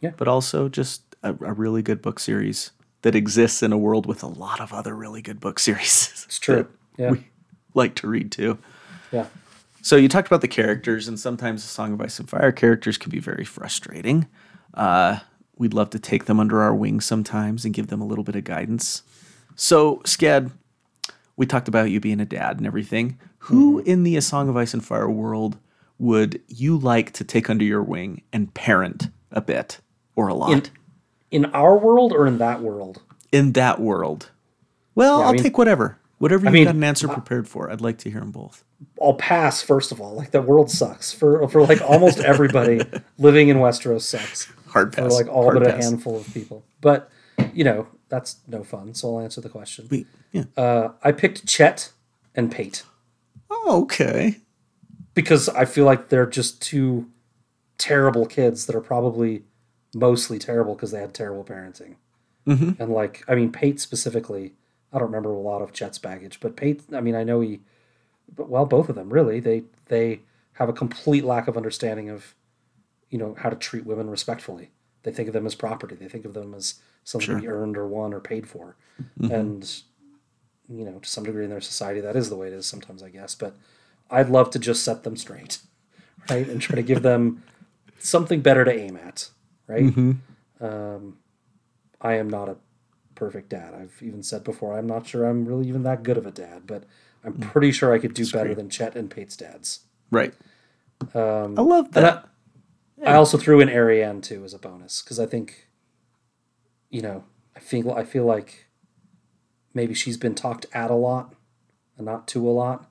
Yeah. 0.00 0.10
But 0.16 0.28
also 0.28 0.68
just 0.68 1.02
a, 1.22 1.30
a 1.30 1.52
really 1.52 1.82
good 1.82 2.00
book 2.02 2.18
series 2.18 2.72
that 3.02 3.14
exists 3.14 3.62
in 3.62 3.72
a 3.72 3.78
world 3.78 4.06
with 4.06 4.22
a 4.22 4.26
lot 4.26 4.60
of 4.60 4.72
other 4.72 4.94
really 4.94 5.22
good 5.22 5.40
book 5.40 5.58
series. 5.58 6.24
it's 6.26 6.38
true. 6.38 6.68
Yeah, 6.96 7.12
we 7.12 7.26
like 7.74 7.94
to 7.96 8.08
read 8.08 8.30
too. 8.32 8.58
yeah, 9.12 9.26
So 9.82 9.96
you 9.96 10.08
talked 10.08 10.26
about 10.28 10.40
the 10.42 10.48
characters, 10.48 11.08
and 11.08 11.18
sometimes 11.18 11.62
the 11.62 11.68
Song 11.68 11.92
of 11.92 12.00
Ice 12.00 12.18
and 12.18 12.28
Fire 12.28 12.52
characters 12.52 12.98
can 12.98 13.10
be 13.10 13.20
very 13.20 13.44
frustrating. 13.44 14.26
Uh, 14.74 15.20
we'd 15.56 15.74
love 15.74 15.90
to 15.90 15.98
take 15.98 16.26
them 16.26 16.40
under 16.40 16.60
our 16.60 16.74
wing 16.74 17.00
sometimes 17.00 17.64
and 17.64 17.74
give 17.74 17.86
them 17.88 18.00
a 18.00 18.06
little 18.06 18.24
bit 18.24 18.36
of 18.36 18.44
guidance. 18.44 19.02
So, 19.56 19.96
Skad, 20.04 20.50
we 21.36 21.46
talked 21.46 21.68
about 21.68 21.90
you 21.90 22.00
being 22.00 22.20
a 22.20 22.26
dad 22.26 22.58
and 22.58 22.66
everything. 22.66 23.18
Who 23.44 23.78
in 23.80 24.02
the 24.02 24.16
A 24.16 24.22
Song 24.22 24.48
of 24.48 24.56
Ice 24.56 24.74
and 24.74 24.84
Fire 24.84 25.08
world 25.08 25.58
would 26.00 26.40
you 26.48 26.76
like 26.76 27.12
to 27.12 27.24
take 27.24 27.48
under 27.48 27.64
your 27.64 27.82
wing 27.82 28.22
and 28.32 28.52
parent 28.54 29.08
a 29.30 29.40
bit 29.40 29.78
or 30.16 30.26
a 30.28 30.34
lot 30.34 30.50
in 30.52 30.62
in 31.30 31.44
our 31.52 31.76
world 31.78 32.12
or 32.12 32.26
in 32.26 32.38
that 32.38 32.60
world. 32.62 33.02
in 33.30 33.52
that 33.52 33.80
world? 33.80 34.30
Well, 34.96 35.18
Yeah, 35.18 35.24
I 35.24 35.26
I'll 35.28 35.32
mean- 35.34 35.42
take 35.42 35.56
whatever. 35.58 35.96
Whatever 36.18 36.44
you've 36.46 36.52
mean, 36.52 36.64
got 36.64 36.74
an 36.74 36.84
answer 36.84 37.08
prepared 37.08 37.48
for. 37.48 37.70
I'd 37.70 37.80
like 37.80 37.96
to 37.98 38.10
hear 38.10 38.20
them 38.20 38.30
both. 38.30 38.62
I'll 39.00 39.14
pass 39.14 39.62
first 39.62 39.90
of 39.92 40.00
all. 40.02 40.14
Like 40.14 40.32
the 40.32 40.42
world 40.42 40.70
sucks 40.70 41.12
for 41.12 41.46
for 41.48 41.62
like 41.66 41.80
almost 41.80 42.18
everybody 42.32 42.80
living 43.18 43.48
in 43.48 43.56
Westeros 43.58 44.02
sucks 44.02 44.52
Hard 44.68 44.94
for 44.94 45.02
pass. 45.02 45.12
like 45.14 45.28
all 45.28 45.44
Hard 45.44 45.58
but 45.60 45.68
a 45.68 45.72
handful 45.82 46.16
of 46.18 46.26
people. 46.34 46.62
But 46.82 47.10
you 47.54 47.64
know 47.64 47.86
that's 48.10 48.36
no 48.48 48.64
fun. 48.64 48.92
So 48.94 49.14
I'll 49.16 49.22
answer 49.22 49.40
the 49.40 49.48
question. 49.48 49.86
We- 49.90 50.06
yeah. 50.32 50.44
Uh, 50.56 50.90
I 51.02 51.12
picked 51.12 51.46
Chet 51.46 51.90
and 52.34 52.50
Pate 52.52 52.82
Oh, 53.50 53.82
okay. 53.84 54.36
Because 55.20 55.50
I 55.50 55.66
feel 55.66 55.84
like 55.84 56.08
they're 56.08 56.24
just 56.24 56.62
two 56.62 57.06
terrible 57.76 58.24
kids 58.24 58.64
that 58.64 58.74
are 58.74 58.80
probably 58.80 59.42
mostly 59.94 60.38
terrible 60.38 60.74
because 60.74 60.92
they 60.92 61.00
had 61.00 61.12
terrible 61.12 61.44
parenting. 61.44 61.96
Mm-hmm. 62.46 62.82
And 62.82 62.90
like, 62.90 63.22
I 63.28 63.34
mean, 63.34 63.52
Pate 63.52 63.78
specifically, 63.80 64.54
I 64.92 64.98
don't 64.98 65.08
remember 65.08 65.30
a 65.30 65.38
lot 65.38 65.60
of 65.60 65.74
Chet's 65.74 65.98
baggage, 65.98 66.40
but 66.40 66.56
Pate, 66.56 66.82
I 66.94 67.02
mean, 67.02 67.14
I 67.14 67.22
know 67.22 67.42
he, 67.42 67.60
but 68.34 68.48
well, 68.48 68.64
both 68.64 68.88
of 68.88 68.94
them 68.94 69.10
really, 69.12 69.40
they 69.40 69.64
they 69.86 70.20
have 70.54 70.70
a 70.70 70.72
complete 70.72 71.24
lack 71.24 71.48
of 71.48 71.56
understanding 71.56 72.08
of, 72.08 72.34
you 73.10 73.18
know, 73.18 73.36
how 73.38 73.50
to 73.50 73.56
treat 73.56 73.84
women 73.84 74.08
respectfully. 74.08 74.70
They 75.02 75.12
think 75.12 75.28
of 75.28 75.34
them 75.34 75.46
as 75.46 75.54
property. 75.54 75.96
They 75.96 76.08
think 76.08 76.24
of 76.24 76.32
them 76.32 76.54
as 76.54 76.76
something 77.04 77.36
to 77.36 77.40
be 77.42 77.48
earned 77.48 77.76
or 77.76 77.86
won 77.86 78.14
or 78.14 78.20
paid 78.20 78.48
for, 78.48 78.76
and 79.20 79.82
you 80.68 80.84
know, 80.84 80.98
to 80.98 81.08
some 81.08 81.24
degree 81.24 81.44
in 81.44 81.50
their 81.50 81.60
society, 81.60 82.00
that 82.00 82.16
is 82.16 82.30
the 82.30 82.36
way 82.36 82.46
it 82.46 82.52
is 82.54 82.64
sometimes, 82.64 83.02
I 83.02 83.10
guess. 83.10 83.34
But 83.34 83.56
I'd 84.10 84.28
love 84.28 84.50
to 84.50 84.58
just 84.58 84.82
set 84.82 85.04
them 85.04 85.16
straight, 85.16 85.58
right, 86.28 86.48
and 86.48 86.60
try 86.60 86.76
to 86.76 86.82
give 86.82 87.02
them 87.02 87.42
something 87.98 88.40
better 88.40 88.64
to 88.64 88.72
aim 88.72 88.96
at, 88.96 89.30
right? 89.66 89.82
Um, 90.60 91.18
I 92.00 92.14
am 92.14 92.28
not 92.28 92.48
a 92.48 92.56
perfect 93.14 93.50
dad. 93.50 93.74
I've 93.74 94.02
even 94.02 94.22
said 94.22 94.44
before, 94.44 94.76
I'm 94.76 94.86
not 94.86 95.06
sure 95.06 95.24
I'm 95.26 95.44
really 95.44 95.68
even 95.68 95.82
that 95.84 96.02
good 96.02 96.16
of 96.16 96.26
a 96.26 96.30
dad, 96.30 96.62
but 96.66 96.84
I'm 97.24 97.34
pretty 97.34 97.70
sure 97.72 97.92
I 97.92 97.98
could 97.98 98.14
do 98.14 98.28
better 98.30 98.54
than 98.54 98.68
Chet 98.68 98.96
and 98.96 99.10
Pate's 99.10 99.36
dads. 99.36 99.80
Right. 100.10 100.34
Um, 101.14 101.58
I 101.58 101.62
love 101.62 101.92
that. 101.92 102.28
I, 103.04 103.12
I 103.12 103.14
also 103.14 103.38
threw 103.38 103.60
in 103.60 103.68
Arianne 103.68 104.22
too 104.22 104.44
as 104.44 104.52
a 104.52 104.58
bonus 104.58 105.02
because 105.02 105.18
I 105.20 105.26
think, 105.26 105.68
you 106.90 107.00
know, 107.00 107.24
I 107.56 107.60
feel 107.60 107.92
I 107.92 108.04
feel 108.04 108.24
like 108.24 108.66
maybe 109.72 109.94
she's 109.94 110.16
been 110.16 110.34
talked 110.34 110.66
at 110.72 110.90
a 110.90 110.94
lot 110.94 111.34
and 111.96 112.06
not 112.06 112.26
to 112.28 112.46
a 112.46 112.50
lot, 112.50 112.89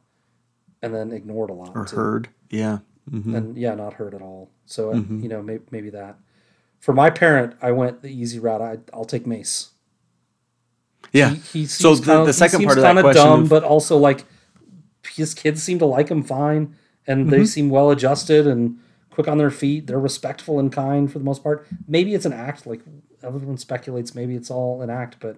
and 0.81 0.93
then 0.93 1.11
ignored 1.11 1.49
a 1.49 1.53
lot. 1.53 1.75
or 1.75 1.85
too. 1.85 1.95
heard. 1.95 2.29
Yeah. 2.49 2.79
hmm 3.09 3.35
and 3.35 3.57
yeah, 3.57 3.75
not 3.75 3.93
heard 3.93 4.13
at 4.13 4.21
all. 4.21 4.49
So 4.65 4.91
uh, 4.91 4.95
you 4.95 5.27
know, 5.29 5.41
maybe, 5.41 5.63
maybe 5.71 5.89
that. 5.91 6.17
For 6.79 6.93
my 6.93 7.09
parent, 7.09 7.55
I 7.61 7.71
went 7.71 8.01
the 8.01 8.09
easy 8.09 8.39
route. 8.39 8.61
I, 8.61 8.77
I'll 8.93 9.05
take 9.05 9.27
Mace. 9.27 9.69
Yeah. 11.11 11.31
He, 11.31 11.59
he 11.61 11.65
So 11.65 11.95
the- 11.95 12.05
kinda, 12.05 12.25
the 12.25 12.33
second 12.33 12.63
part 12.65 12.77
of 12.77 12.83
that 12.83 12.89
kinda 12.89 13.01
question 13.01 13.23
dumb, 13.25 13.41
of- 13.43 13.49
but 13.49 13.63
also 13.63 13.97
like 13.97 14.25
his 15.13 15.33
kids 15.33 15.61
seem 15.63 15.79
to 15.79 15.85
like 15.85 16.09
him 16.09 16.23
fine, 16.23 16.75
and 17.07 17.21
Mm-hmm. 17.21 17.29
they 17.31 17.45
seem 17.45 17.69
well 17.69 17.89
adjusted 17.91 18.45
and 18.47 18.77
quick 19.09 19.27
on 19.27 19.37
their 19.37 19.49
feet. 19.51 19.87
They're 19.87 19.99
respectful 19.99 20.59
and 20.59 20.71
kind 20.71 21.11
for 21.11 21.19
the 21.19 21.25
most 21.25 21.43
part. 21.43 21.67
Maybe 21.87 22.13
it's 22.13 22.25
an 22.25 22.33
act. 22.33 22.65
Like 22.67 22.81
everyone 23.23 23.57
speculates, 23.57 24.13
maybe 24.15 24.35
it's 24.35 24.51
all 24.51 24.81
an 24.81 24.89
act, 24.89 25.17
but 25.19 25.37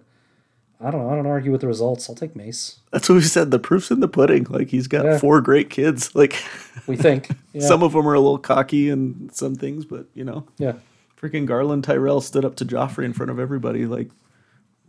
I 0.84 0.90
don't 0.92 1.02
know. 1.04 1.10
I 1.12 1.16
don't 1.16 1.28
argue 1.28 1.52
with 1.52 1.62
the 1.62 1.68
results. 1.68 2.10
I'll 2.10 2.16
take 2.16 2.36
Mace. 2.36 2.80
That's 2.92 3.08
what 3.08 3.16
we 3.16 3.22
said. 3.22 3.52
The 3.52 3.60
proof's 3.60 3.92
in 3.92 4.00
the 4.00 4.08
pudding. 4.08 4.46
Like 4.50 4.70
he's 4.70 4.88
got 4.88 5.06
Yeah. 5.06 5.18
four 5.20 5.40
great 5.42 5.70
kids. 5.70 6.12
Like 6.16 6.42
We 6.88 6.96
think. 6.96 7.30
Yeah. 7.54 7.68
some 7.68 7.84
of 7.84 7.94
them 7.94 8.08
are 8.08 8.14
a 8.14 8.20
little 8.20 8.38
cocky 8.40 8.90
and 8.90 9.32
some 9.34 9.56
things, 9.56 9.86
but 9.86 10.08
you 10.14 10.24
know, 10.24 10.48
yeah. 10.58 10.74
freaking 11.22 11.48
Garlan 11.48 11.84
Tyrell 11.84 12.22
stood 12.22 12.46
up 12.46 12.56
to 12.58 12.66
Joffrey 12.66 13.06
in 13.06 13.14
front 13.14 13.30
of 13.32 13.40
everybody. 13.40 13.86
Like, 13.86 14.10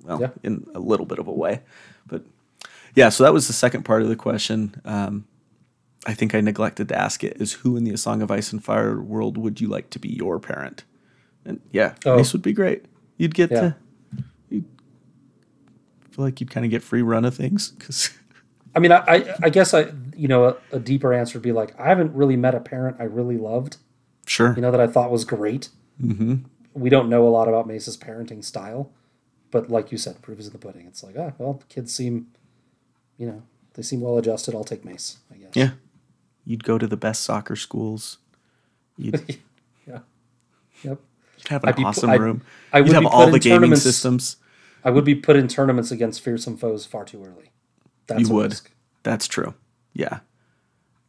well, 0.05 0.21
Yeah. 0.21 0.31
in 0.43 0.67
a 0.75 0.81
little 0.81 1.07
bit 1.07 1.19
of 1.19 1.27
a 1.29 1.33
way, 1.33 1.61
but 2.07 2.25
yeah. 2.95 3.09
So 3.11 3.25
that 3.25 3.33
was 3.33 3.47
the 3.47 3.53
second 3.53 3.85
part 3.85 4.03
of 4.03 4.09
the 4.09 4.17
question. 4.17 4.81
Um, 4.85 5.27
I 6.07 6.15
think 6.15 6.35
I 6.35 6.41
neglected 6.41 6.89
to 6.89 6.99
ask 6.99 7.23
it: 7.23 7.37
is 7.41 7.53
who 7.53 7.77
in 7.77 7.85
the 7.85 7.93
A 7.93 7.97
Song 7.99 8.23
of 8.23 8.31
Ice 8.31 8.51
and 8.53 8.65
Fire 8.65 9.01
world 9.01 9.37
would 9.39 9.61
you 9.61 9.69
like 9.69 9.91
to 9.91 9.99
be 9.99 10.09
your 10.09 10.41
parent? 10.41 10.85
And 11.45 11.61
yeah, 11.71 11.95
Oh. 12.07 12.17
Mace 12.17 12.33
would 12.33 12.43
be 12.43 12.53
great. 12.53 12.87
You'd 13.19 13.35
get 13.35 13.51
Yeah. 13.51 13.61
to. 13.61 13.77
Feel 16.13 16.25
like 16.25 16.41
you'd 16.41 16.51
kind 16.51 16.65
of 16.65 16.71
get 16.71 16.83
free 16.83 17.03
run 17.03 17.25
of 17.25 17.35
things 17.35 17.71
because. 17.71 18.11
I 18.75 18.79
mean, 18.79 18.93
I, 18.93 19.03
I, 19.07 19.35
I 19.45 19.51
guess 19.51 19.75
I 19.75 19.93
you 20.17 20.29
know, 20.29 20.45
a, 20.45 20.57
a 20.73 20.79
deeper 20.79 21.13
answer 21.13 21.39
would 21.39 21.43
be 21.43 21.53
like, 21.53 21.79
I 21.79 21.89
haven't 21.89 22.15
really 22.15 22.37
met 22.37 22.55
a 22.55 22.61
parent 22.61 22.97
I 23.01 23.05
really 23.05 23.37
loved, 23.37 23.77
Sure. 24.27 24.55
you 24.55 24.63
know, 24.63 24.71
that 24.71 24.81
I 24.81 24.87
thought 24.87 25.11
was 25.11 25.25
great. 25.25 25.69
mm-hmm. 26.03 26.37
We 26.75 26.89
don't 26.89 27.11
know 27.11 27.27
a 27.27 27.31
lot 27.31 27.49
about 27.49 27.67
Mace's 27.67 27.99
parenting 27.99 28.43
style, 28.43 28.91
but 29.51 29.69
like 29.71 29.93
you 29.93 29.99
said, 29.99 30.23
proof 30.23 30.39
is 30.39 30.47
in 30.47 30.53
the 30.55 30.59
pudding. 30.59 30.87
It's 30.87 31.03
like, 31.03 31.17
ah, 31.19 31.33
well, 31.37 31.55
the 31.55 31.67
kids 31.67 31.93
seem, 31.93 32.29
you 33.19 33.27
know, 33.27 33.43
they 33.75 33.83
seem 33.83 34.01
well 34.01 34.17
adjusted. 34.17 34.55
I'll 34.55 34.65
take 34.65 34.85
Mace, 34.85 35.19
I 35.31 35.37
guess. 35.37 35.51
Yeah. 35.55 35.71
You'd 36.47 36.65
go 36.65 36.79
to 36.79 36.87
the 36.87 36.97
best 36.97 37.23
soccer 37.25 37.57
schools. 37.57 38.19
You'd, 38.97 39.21
Yeah. 39.87 39.99
Yep. 40.83 40.99
you'd 41.39 41.49
have 41.49 41.63
an 41.65 41.69
I'd 41.71 41.85
awesome 41.85 42.11
room. 42.13 42.43
I 42.73 42.81
would 42.81 42.89
you'd 42.89 42.95
have 42.95 43.07
all 43.07 43.31
the 43.31 43.39
gaming 43.39 43.77
systems. 43.77 44.37
I 44.85 44.91
would 44.91 45.05
be 45.05 45.15
put 45.15 45.37
in 45.37 45.49
tournaments 45.49 45.91
against 45.91 46.21
fearsome 46.21 46.57
foes 46.57 46.87
far 46.87 47.05
too 47.05 47.25
early. 47.25 47.51
That's 48.07 48.29
You 48.29 48.35
would. 48.35 48.51
risk. 48.51 48.71
That's 49.03 49.27
true. 49.29 49.55
Yeah. 49.93 50.21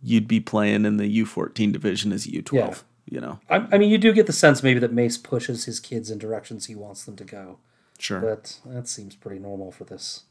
You'd 0.02 0.28
be 0.28 0.40
playing 0.40 0.86
in 0.86 0.98
the 0.98 1.22
U14 1.24 1.72
division 1.72 2.12
as 2.12 2.26
a 2.26 2.30
U12, 2.32 2.54
Yeah. 2.54 2.76
you 3.10 3.22
know. 3.22 3.40
I, 3.50 3.66
I 3.72 3.78
mean, 3.78 3.90
you 3.90 3.98
do 3.98 4.12
get 4.14 4.28
the 4.28 4.34
sense 4.34 4.62
maybe 4.64 4.80
that 4.80 4.92
Mace 4.94 5.18
pushes 5.18 5.66
his 5.66 5.80
kids 5.80 6.12
in 6.12 6.18
directions 6.18 6.66
he 6.66 6.76
wants 6.76 7.04
them 7.06 7.16
to 7.16 7.24
go, 7.24 7.58
Sure. 7.98 8.20
but 8.20 8.60
that 8.66 8.88
seems 8.88 9.16
pretty 9.16 9.40
normal 9.40 9.72
for 9.72 9.86
this. 9.86 10.24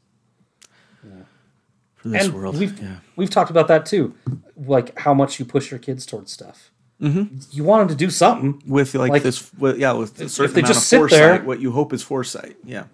For 1.95 2.09
this 2.09 2.25
and 2.25 2.33
world. 2.33 2.57
we've 2.59 2.77
yeah. 2.79 2.97
we've 3.15 3.29
talked 3.29 3.49
about 3.49 3.67
that 3.69 3.85
too, 3.85 4.13
like 4.55 4.97
how 4.99 5.13
much 5.13 5.39
you 5.39 5.45
push 5.45 5.71
your 5.71 5.79
kids 5.79 6.05
towards 6.05 6.31
stuff. 6.31 6.69
Mm-hmm. 7.01 7.37
You 7.51 7.63
want 7.63 7.87
them 7.87 7.97
to 7.97 8.05
do 8.05 8.09
something, 8.09 8.61
With 8.65 8.93
like, 8.95 9.09
like, 9.11 9.23
this, 9.23 9.51
with, 9.55 9.77
yeah, 9.77 9.91
with 9.93 10.21
a 10.21 10.29
certain 10.29 10.53
they 10.53 10.61
amount 10.61 10.73
just 10.73 10.79
of 10.85 10.87
sit 10.87 10.97
foresight, 10.97 11.17
there- 11.19 11.43
what 11.43 11.59
you 11.59 11.71
hope 11.71 11.91
is 11.91 12.01
foresight. 12.03 12.55
Yeah. 12.63 12.85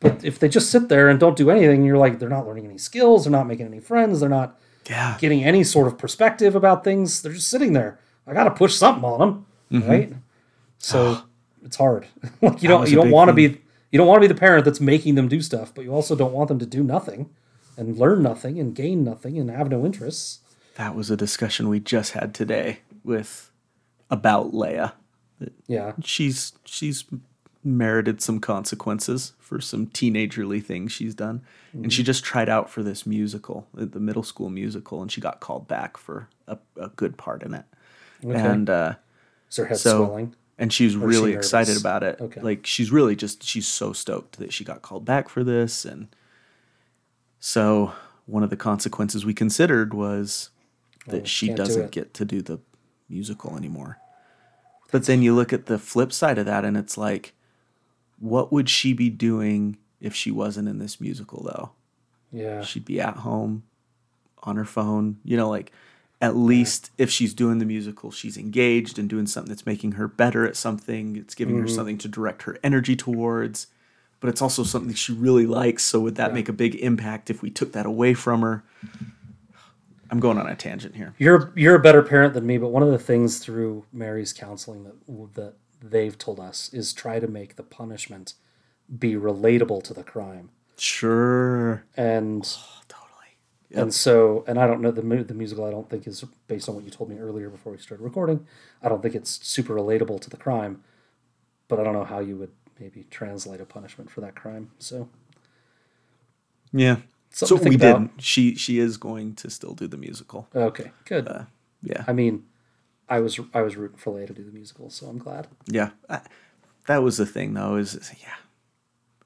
But 0.00 0.24
if 0.24 0.38
they 0.38 0.48
just 0.48 0.70
sit 0.70 0.88
there 0.88 1.08
and 1.08 1.18
don't 1.18 1.36
do 1.36 1.50
anything, 1.50 1.84
you're 1.84 1.98
like 1.98 2.18
they're 2.18 2.28
not 2.28 2.46
learning 2.46 2.66
any 2.66 2.78
skills, 2.78 3.24
they're 3.24 3.32
not 3.32 3.46
making 3.46 3.66
any 3.66 3.80
friends, 3.80 4.20
they're 4.20 4.28
not 4.28 4.58
Yeah. 4.88 5.16
getting 5.20 5.44
any 5.44 5.64
sort 5.64 5.86
of 5.86 5.98
perspective 5.98 6.54
about 6.54 6.84
things. 6.84 7.22
They're 7.22 7.32
just 7.32 7.48
sitting 7.48 7.72
there. 7.72 7.98
I 8.26 8.34
got 8.34 8.44
to 8.44 8.50
push 8.50 8.74
something 8.74 9.04
on 9.04 9.18
them, 9.18 9.46
mm-hmm. 9.72 9.90
right? 9.90 10.12
So 10.78 11.22
it's 11.64 11.76
hard. 11.76 12.06
like 12.42 12.62
you 12.62 12.68
don't 12.68 12.88
you 12.88 12.96
don't 12.96 13.10
want 13.10 13.28
to 13.28 13.32
be 13.34 13.60
you 13.90 13.98
don't 13.98 14.06
want 14.06 14.18
to 14.22 14.28
be 14.28 14.32
the 14.32 14.38
parent 14.38 14.64
that's 14.64 14.80
making 14.80 15.14
them 15.14 15.28
do 15.28 15.40
stuff, 15.40 15.74
but 15.74 15.84
you 15.84 15.92
also 15.92 16.14
don't 16.14 16.32
want 16.32 16.48
them 16.48 16.58
to 16.58 16.66
do 16.66 16.82
nothing 16.82 17.30
and 17.76 17.98
learn 17.98 18.22
nothing 18.22 18.58
and 18.58 18.74
gain 18.74 19.02
nothing 19.04 19.38
and 19.38 19.50
have 19.50 19.70
no 19.70 19.84
interests. 19.84 20.40
That 20.76 20.94
was 20.94 21.10
a 21.10 21.16
discussion 21.16 21.68
we 21.68 21.80
just 21.80 22.12
had 22.12 22.34
today 22.34 22.80
with 23.04 23.50
about 24.10 24.52
Leia. 24.52 24.92
Yeah, 25.66 25.92
She's 26.04 26.52
she's 26.64 27.04
merited 27.62 28.22
some 28.22 28.40
consequences 28.40 29.34
for 29.38 29.60
some 29.60 29.86
teenagerly 29.88 30.64
things 30.64 30.92
she's 30.92 31.14
done. 31.14 31.42
And 31.72 31.82
Mm-hmm. 31.82 31.88
she 31.90 32.02
just 32.02 32.24
tried 32.24 32.48
out 32.48 32.68
for 32.70 32.82
this 32.82 33.06
musical, 33.06 33.68
the 33.74 34.00
middle 34.00 34.22
school 34.24 34.50
musical, 34.50 35.02
and 35.02 35.12
she 35.12 35.20
got 35.20 35.38
called 35.40 35.68
back 35.68 35.96
for 35.96 36.28
a, 36.48 36.58
a 36.76 36.88
good 36.88 37.16
part 37.16 37.42
in 37.42 37.54
it. 37.54 37.64
And 38.22 38.68
uh, 38.68 38.94
is 39.48 39.56
her 39.56 39.66
head 39.66 39.76
so 39.78 40.06
swelling? 40.06 40.34
and 40.58 40.72
she 40.72 40.84
was 40.84 40.94
she 40.94 40.98
really 40.98 41.32
excited 41.32 41.76
about 41.78 42.02
it. 42.02 42.20
Okay. 42.20 42.40
Like 42.40 42.66
she's 42.66 42.90
really 42.90 43.14
just 43.14 43.42
she's 43.44 43.68
so 43.68 43.92
stoked 43.92 44.38
that 44.38 44.52
she 44.52 44.64
got 44.64 44.82
called 44.82 45.04
back 45.04 45.28
for 45.28 45.44
this 45.44 45.84
and 45.84 46.08
so 47.38 47.92
one 48.26 48.42
of 48.42 48.50
the 48.50 48.56
consequences 48.56 49.24
we 49.24 49.34
considered 49.34 49.94
was 49.94 50.50
that 51.06 51.22
Oh, 51.22 51.24
she 51.24 51.46
can't 51.48 51.56
do 51.56 51.64
doesn't 51.64 51.90
get 51.92 52.14
to 52.14 52.24
do 52.24 52.42
the 52.42 52.58
musical 53.08 53.56
anymore. 53.56 53.98
But 54.92 55.06
then 55.06 55.22
you 55.22 55.34
look 55.34 55.52
at 55.52 55.66
the 55.66 55.78
flip 55.78 56.12
side 56.12 56.38
of 56.38 56.46
that 56.46 56.64
and 56.64 56.76
it's 56.76 56.98
like 56.98 57.32
what 58.20 58.52
would 58.52 58.68
she 58.70 58.92
be 58.92 59.10
doing 59.10 59.76
if 60.00 60.14
she 60.14 60.30
wasn't 60.30 60.68
in 60.68 60.78
this 60.78 61.00
musical 61.00 61.42
though? 61.42 61.70
Yeah, 62.32 62.62
she'd 62.62 62.84
be 62.84 63.00
at 63.00 63.16
home 63.16 63.64
on 64.44 64.56
her 64.56 64.64
phone 64.64 65.18
you 65.24 65.36
know 65.36 65.50
like 65.50 65.70
at 66.22 66.34
least 66.36 66.90
if 66.96 67.10
she's 67.10 67.34
doing 67.34 67.58
the 67.58 67.66
musical 67.66 68.10
she's 68.10 68.38
engaged 68.38 68.98
and 68.98 69.06
doing 69.10 69.26
something 69.26 69.50
that's 69.50 69.66
making 69.66 69.92
her 69.92 70.08
better 70.08 70.46
at 70.46 70.56
something 70.56 71.14
it's 71.16 71.34
giving 71.34 71.56
Mm-hmm. 71.56 71.62
her 71.64 71.68
something 71.68 71.98
to 71.98 72.08
direct 72.08 72.44
her 72.44 72.56
energy 72.64 72.96
towards 72.96 73.66
but 74.20 74.28
it's 74.30 74.40
also 74.40 74.62
something 74.62 74.94
she 74.94 75.12
really 75.12 75.44
likes 75.46 75.82
so 75.82 76.00
would 76.00 76.14
that 76.14 76.32
make 76.32 76.48
a 76.48 76.54
big 76.54 76.74
impact 76.76 77.28
if 77.28 77.42
we 77.42 77.50
took 77.50 77.72
that 77.72 77.84
away 77.84 78.14
from 78.14 78.40
her 78.40 78.64
i'm 80.10 80.20
going 80.20 80.38
on 80.38 80.46
a 80.46 80.56
tangent 80.56 80.94
here 80.96 81.14
you're 81.18 81.52
you're 81.54 81.74
a 81.74 81.80
better 81.80 82.02
parent 82.02 82.32
than 82.32 82.46
me. 82.46 82.56
But 82.56 82.68
one 82.68 82.82
of 82.82 82.90
the 82.90 82.98
things 82.98 83.40
through 83.40 83.84
Mary's 83.92 84.32
counseling 84.32 84.84
that 84.84 85.34
that 85.34 85.54
they've 85.80 86.16
told 86.18 86.40
us 86.40 86.72
is 86.72 86.92
try 86.92 87.18
to 87.20 87.28
make 87.28 87.56
the 87.56 87.62
punishment 87.62 88.34
be 88.98 89.14
relatable 89.14 89.82
to 89.84 89.94
the 89.94 90.04
crime. 90.04 90.50
sure 90.76 91.84
And 91.96 92.42
totally 92.88 93.36
and 93.72 93.94
so 93.94 94.44
and 94.46 94.58
I 94.58 94.66
don't 94.66 94.80
know 94.80 94.90
the 94.90 95.02
mu- 95.02 95.24
the 95.24 95.34
musical. 95.34 95.64
I 95.64 95.70
don't 95.70 95.88
think 95.88 96.06
is 96.06 96.24
based 96.48 96.68
on 96.68 96.74
what 96.74 96.84
you 96.84 96.90
told 96.90 97.10
me 97.10 97.18
earlier 97.18 97.48
before 97.48 97.72
we 97.72 97.78
started 97.78 98.02
recording. 98.02 98.46
I 98.82 98.88
don't 98.88 99.02
think 99.02 99.14
it's 99.14 99.46
super 99.46 99.74
relatable 99.74 100.20
to 100.22 100.30
the 100.30 100.36
crime, 100.36 100.82
but 101.68 101.80
I 101.80 101.84
don't 101.84 101.94
know 101.94 102.04
how 102.04 102.20
you 102.20 102.36
would 102.36 102.52
maybe 102.80 103.06
translate 103.10 103.60
a 103.60 103.66
punishment 103.66 104.10
for 104.10 104.20
that 104.22 104.34
crime. 104.34 104.70
So 104.78 105.08
yeah 106.72 106.96
Something 107.32 107.58
so 107.58 107.68
we 107.68 107.76
about. 107.76 107.94
didn't 107.94 108.22
she 108.22 108.54
she 108.56 108.78
is 108.78 108.96
going 108.96 109.34
to 109.36 109.50
still 109.50 109.74
do 109.74 109.86
the 109.86 109.96
musical 109.96 110.48
okay, 110.54 110.90
good. 111.04 111.28
Uh, 111.28 111.44
yeah 111.82 112.04
I 112.06 112.12
mean, 112.12 112.44
I 113.10 113.20
was 113.20 113.38
I 113.52 113.60
was 113.62 113.76
rooting 113.76 113.98
for 113.98 114.12
Leia 114.14 114.26
to 114.28 114.32
do 114.32 114.44
the 114.44 114.52
musical, 114.52 114.88
so 114.88 115.06
I'm 115.06 115.18
glad. 115.18 115.48
Yeah, 115.66 115.90
I, 116.08 116.20
that 116.86 117.02
was 117.02 117.16
the 117.16 117.26
thing, 117.26 117.54
though. 117.54 117.76
Is 117.76 118.10
yeah, 118.22 118.36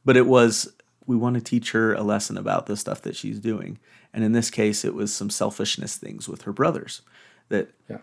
but 0.05 0.17
it 0.17 0.27
was 0.27 0.73
we 1.07 1.17
want 1.17 1.35
to 1.37 1.43
teach 1.43 1.73
her 1.73 1.93
a 1.95 2.03
lesson 2.03 2.37
about 2.39 2.67
the 2.67 2.77
stuff 2.77 3.03
that 3.03 3.15
she's 3.15 3.39
doing, 3.39 3.79
and 4.13 4.25
in 4.25 4.33
this 4.33 4.51
case, 4.51 4.85
it 4.85 4.95
was 4.95 5.13
some 5.15 5.29
selfishness 5.31 5.97
things 5.97 6.29
with 6.29 6.43
her 6.43 6.53
brothers 6.53 7.03
that 7.51 7.75
Yeah. 7.91 7.99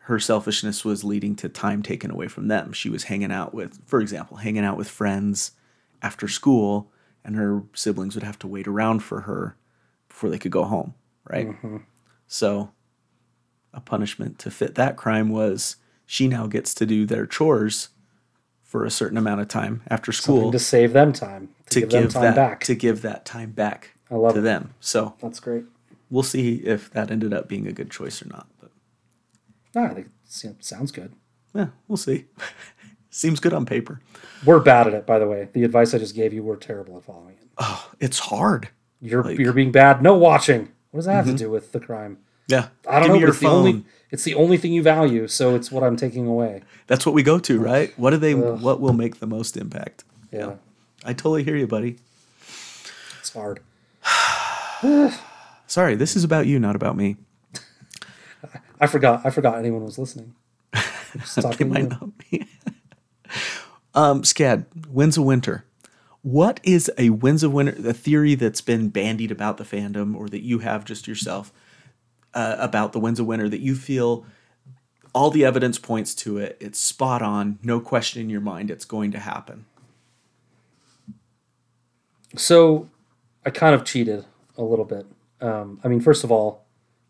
her 0.00 0.18
selfishness 0.18 0.84
was 0.84 1.02
leading 1.02 1.34
to 1.36 1.48
time 1.48 1.82
taken 1.82 2.10
away 2.10 2.28
from 2.28 2.48
them. 2.48 2.72
She 2.72 2.90
was 2.90 3.04
hanging 3.04 3.32
out 3.32 3.54
with, 3.54 3.80
for 3.86 4.02
example, 4.02 4.36
hanging 4.36 4.64
out 4.64 4.76
with 4.76 4.88
friends 4.90 5.52
after 6.02 6.28
school, 6.28 6.92
and 7.24 7.36
her 7.36 7.62
siblings 7.72 8.14
would 8.14 8.24
have 8.24 8.38
to 8.40 8.46
wait 8.48 8.68
around 8.68 8.98
for 9.02 9.22
her 9.22 9.56
before 10.08 10.28
they 10.28 10.38
could 10.38 10.52
go 10.52 10.64
home, 10.64 10.92
right? 11.24 11.48
Mm-hmm. 11.48 11.78
So, 12.26 12.72
a 13.74 13.80
punishment 13.80 14.38
to 14.40 14.50
fit 14.50 14.74
that 14.74 14.96
crime 14.96 15.28
was 15.30 15.76
she 16.06 16.28
now 16.28 16.46
gets 16.46 16.74
to 16.74 16.86
do 16.86 17.06
their 17.06 17.26
chores 17.26 17.88
for 18.62 18.84
a 18.84 18.90
certain 18.90 19.18
amount 19.18 19.40
of 19.40 19.48
time 19.48 19.82
after 19.88 20.12
school 20.12 20.36
Something 20.36 20.52
to 20.52 20.58
save 20.58 20.92
them 20.92 21.12
time 21.12 21.50
to, 21.70 21.74
to 21.74 21.80
give, 21.80 21.90
them 21.90 22.02
give 22.04 22.12
time 22.12 22.22
that 22.22 22.34
back. 22.36 22.64
to 22.64 22.74
give 22.74 23.02
that 23.02 23.24
time 23.24 23.50
back 23.52 23.90
I 24.10 24.14
love 24.16 24.34
to 24.34 24.40
it. 24.40 24.42
them. 24.42 24.74
So 24.80 25.14
That's 25.20 25.40
great. 25.40 25.64
we'll 26.10 26.22
see 26.22 26.56
if 26.56 26.90
that 26.90 27.10
ended 27.10 27.32
up 27.32 27.48
being 27.48 27.66
a 27.66 27.72
good 27.72 27.90
choice 27.90 28.22
or 28.22 28.28
not. 28.28 28.46
But 28.60 28.70
No, 29.74 29.84
I 29.84 29.94
think 29.94 30.08
it 30.44 30.64
sounds 30.64 30.90
good. 30.92 31.12
yeah, 31.54 31.68
we'll 31.88 31.96
see. 31.96 32.26
Seems 33.10 33.40
good 33.40 33.52
on 33.52 33.66
paper. 33.66 34.00
We're 34.44 34.60
bad 34.60 34.86
at 34.86 34.94
it, 34.94 35.06
by 35.06 35.18
the 35.18 35.28
way. 35.28 35.48
The 35.52 35.64
advice 35.64 35.92
I 35.92 35.98
just 35.98 36.14
gave 36.14 36.32
you, 36.32 36.42
we're 36.42 36.56
terrible 36.56 36.96
at 36.96 37.04
following 37.04 37.34
it. 37.34 37.48
Oh, 37.58 37.90
it's 38.00 38.18
hard. 38.18 38.70
You're 39.02 39.22
Like- 39.22 39.34
Mm-hmm. 39.34 39.42
you're 39.42 39.52
being 39.52 39.72
bad. 39.72 40.02
No 40.02 40.14
watching. 40.16 40.70
What 40.92 40.98
does 40.98 41.04
that 41.06 41.14
have 41.14 41.26
to 41.26 41.34
do 41.34 41.50
with 41.50 41.72
the 41.72 41.80
crime? 41.80 42.18
Yeah, 42.48 42.68
I 42.88 42.98
don't 43.00 43.08
Give 43.08 43.14
know. 43.14 43.20
your 43.20 43.28
it's 43.30 43.38
the 43.40 43.46
only 43.46 43.84
it's 44.10 44.24
the 44.24 44.34
only 44.34 44.58
thing 44.58 44.72
you 44.72 44.82
value, 44.82 45.26
so 45.28 45.54
it's 45.54 45.70
what 45.70 45.82
I'm 45.82 45.96
taking 45.96 46.26
away. 46.26 46.62
That's 46.86 47.06
what 47.06 47.14
we 47.14 47.22
go 47.22 47.38
to, 47.38 47.60
right? 47.60 47.96
What 47.98 48.10
do 48.10 48.16
they? 48.18 48.34
What 48.34 48.80
will 48.80 48.92
make 48.92 49.20
the 49.20 49.26
most 49.26 49.56
impact? 49.56 50.04
Yeah, 50.30 50.56
I 51.04 51.12
totally 51.12 51.44
hear 51.44 51.56
you, 51.56 51.66
buddy. 51.66 51.98
it's 53.20 53.32
hard. 53.32 53.60
Sorry, 55.66 55.94
this 55.94 56.16
is 56.16 56.24
about 56.24 56.46
you, 56.46 56.58
not 56.58 56.76
about 56.76 56.96
me. 56.96 57.16
I 58.80 58.86
forgot. 58.86 59.24
I 59.24 59.30
forgot 59.30 59.56
anyone 59.58 59.84
was 59.84 59.96
listening. 59.98 60.34
Just 60.74 61.36
They 61.36 61.42
talking 61.42 61.68
might 61.70 61.88
not 61.88 62.18
be. 62.18 62.46
um, 63.94 64.22
Scad, 64.22 64.66
Winds 64.88 65.16
of 65.16 65.24
Winter. 65.24 65.64
What 66.22 66.60
is 66.64 66.90
a 66.98 67.10
Winds 67.10 67.42
of 67.42 67.52
Winter? 67.52 67.72
The 67.72 67.94
theory 67.94 68.34
that's 68.34 68.60
been 68.60 68.88
bandied 68.88 69.30
about 69.30 69.56
the 69.56 69.64
fandom, 69.64 70.16
or 70.16 70.28
that 70.28 70.42
you 70.42 70.58
have 70.60 70.84
just 70.84 71.06
yourself 71.08 71.52
uh, 72.34 72.56
about 72.58 72.92
the 72.92 73.00
Winds 73.00 73.20
of 73.20 73.26
Winter 73.26 73.48
that 73.48 73.60
you 73.60 73.74
feel 73.74 74.24
all 75.14 75.30
the 75.30 75.44
evidence 75.44 75.78
points 75.78 76.14
to 76.14 76.38
it. 76.38 76.56
It's 76.60 76.78
spot 76.78 77.22
on. 77.22 77.58
No 77.62 77.80
question 77.80 78.22
in 78.22 78.30
your 78.30 78.40
mind. 78.40 78.70
It's 78.70 78.84
going 78.84 79.12
to 79.12 79.18
happen. 79.18 79.66
So 82.36 82.88
I 83.44 83.50
kind 83.50 83.74
of 83.74 83.84
cheated 83.84 84.24
a 84.56 84.62
little 84.62 84.84
bit. 84.84 85.06
Um, 85.40 85.80
I 85.84 85.88
mean, 85.88 86.00
first 86.00 86.24
of 86.24 86.32
all, 86.32 86.64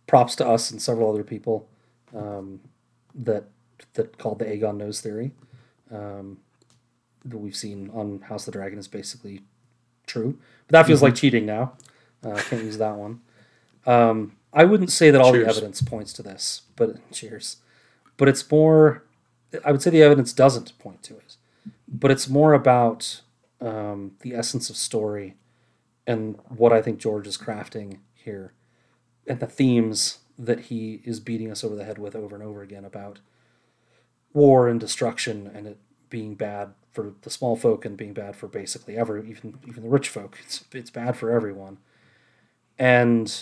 props 0.07 0.35
to 0.37 0.47
us 0.47 0.71
and 0.71 0.83
several 0.83 1.11
other 1.11 1.23
people 1.23 1.69
um, 2.15 2.61
that 3.15 3.45
that 3.95 4.17
called 4.19 4.39
the 4.39 4.45
Aegon 4.45 4.77
knows 4.77 5.01
theory 5.01 5.33
um, 5.91 6.39
that 7.25 7.39
we've 7.39 7.57
seen 7.57 7.91
on 7.93 8.21
House 8.23 8.47
of 8.47 8.53
the 8.53 8.59
Dragon 8.59 8.79
is 8.79 8.89
basically 8.89 9.43
true. 10.07 10.39
But 10.67 10.73
that 10.73 10.87
feels 10.87 11.03
like 11.03 11.15
cheating 11.15 11.47
now. 11.47 11.75
Uh, 12.25 12.41
can't 12.49 12.65
use 12.65 12.79
that 12.79 12.97
one. 12.97 13.21
Um, 13.87 14.37
I 14.53 14.65
wouldn't 14.65 14.91
say 14.91 15.11
that 15.11 15.21
all 15.21 15.33
the 15.33 15.47
evidence 15.47 15.81
points 15.83 16.13
to 16.15 16.23
this, 16.23 16.63
but 16.77 17.11
cheers. 17.11 17.57
But 18.17 18.29
it's 18.29 18.49
more. 18.51 19.05
I 19.65 19.73
would 19.73 19.83
say 19.83 19.91
the 19.91 20.03
evidence 20.03 20.33
doesn't 20.33 20.79
point 20.79 21.03
to 21.05 21.15
it, 21.17 21.37
but 21.89 22.11
it's 22.11 22.29
more 22.29 22.53
about 22.55 23.23
um, 23.61 24.13
the 24.21 24.35
essence 24.35 24.71
of 24.71 24.77
story 24.77 25.37
and 26.07 26.39
what 26.49 26.73
I 26.73 26.83
think 26.83 26.99
George 26.99 27.27
is 27.27 27.39
crafting 27.39 27.99
here, 28.15 28.53
and 29.27 29.41
the 29.41 29.47
themes 29.47 30.19
that 30.39 30.61
he 30.61 31.01
is 31.05 31.21
beating 31.21 31.51
us 31.51 31.63
over 31.63 31.77
the 31.77 31.85
head 31.85 31.99
with 31.99 32.17
over 32.17 32.35
and 32.35 32.45
over 32.45 32.63
again 32.63 32.85
about 32.85 33.21
war 34.33 34.69
and 34.69 34.81
destruction 34.81 35.51
and 35.55 35.67
it 35.67 35.79
being 36.09 36.35
bad 36.35 36.73
for 36.91 37.15
the 37.23 37.31
small 37.31 37.55
folk 37.55 37.85
and 37.85 37.97
being 37.97 38.13
bad 38.13 38.35
for 38.35 38.49
basically 38.49 38.97
every 38.97 39.29
even 39.29 39.59
even 39.67 39.83
the 39.83 39.89
rich 39.89 40.09
folk. 40.09 40.39
It's 40.45 40.65
it's 40.73 40.91
bad 40.91 41.17
for 41.17 41.31
everyone. 41.31 41.79
And 42.79 43.35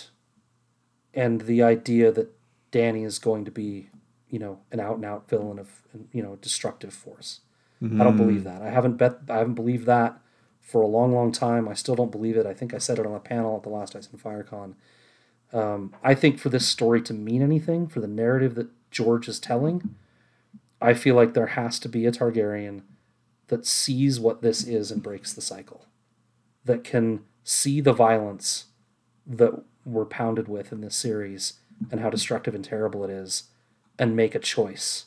and 1.14 1.42
the 1.42 1.62
idea 1.62 2.12
that 2.12 2.32
Dany 2.72 3.04
is 3.04 3.18
going 3.18 3.44
to 3.44 3.50
be, 3.50 3.90
you 4.28 4.38
know, 4.38 4.60
an 4.70 4.80
out 4.80 4.96
and 4.96 5.04
out 5.04 5.28
villain 5.28 5.58
of 5.58 5.82
you 6.12 6.22
know, 6.22 6.36
destructive 6.36 6.94
force. 6.94 7.40
Mm-hmm. 7.82 8.00
I 8.00 8.04
don't 8.04 8.16
believe 8.16 8.44
that. 8.44 8.62
I 8.62 8.70
haven't 8.70 8.96
bet 8.96 9.18
I 9.28 9.38
haven't 9.38 9.54
believed 9.54 9.86
that 9.86 10.18
for 10.60 10.82
a 10.82 10.86
long, 10.86 11.12
long 11.12 11.32
time. 11.32 11.68
I 11.68 11.74
still 11.74 11.96
don't 11.96 12.12
believe 12.12 12.36
it. 12.36 12.46
I 12.46 12.54
think 12.54 12.74
I 12.74 12.78
said 12.78 12.98
it 12.98 13.06
on 13.06 13.14
a 13.14 13.20
panel 13.20 13.56
at 13.56 13.62
the 13.62 13.70
last 13.70 13.96
Ice 13.96 14.08
and 14.10 14.22
FireCon. 14.22 14.74
Um, 15.52 15.94
I 16.02 16.14
think 16.14 16.38
for 16.38 16.48
this 16.48 16.68
story 16.68 17.02
to 17.02 17.14
mean 17.14 17.42
anything, 17.42 17.88
for 17.88 18.00
the 18.00 18.06
narrative 18.06 18.54
that 18.54 18.68
George 18.90 19.26
is 19.28 19.40
telling, 19.40 19.96
I 20.80 20.94
feel 20.94 21.16
like 21.16 21.34
there 21.34 21.48
has 21.48 21.78
to 21.80 21.88
be 21.88 22.06
a 22.06 22.12
Targaryen 22.12 22.82
that 23.48 23.66
sees 23.66 24.20
what 24.20 24.42
this 24.42 24.64
is 24.64 24.92
and 24.92 25.02
breaks 25.02 25.32
the 25.32 25.40
cycle, 25.40 25.86
that 26.64 26.84
can 26.84 27.24
see 27.42 27.80
the 27.80 27.92
violence 27.92 28.66
that 29.26 29.64
we're 29.90 30.04
pounded 30.04 30.48
with 30.48 30.72
in 30.72 30.80
this 30.80 30.96
series 30.96 31.54
and 31.90 32.00
how 32.00 32.10
destructive 32.10 32.54
and 32.54 32.64
terrible 32.64 33.04
it 33.04 33.10
is, 33.10 33.44
and 33.98 34.16
make 34.16 34.34
a 34.34 34.38
choice 34.38 35.06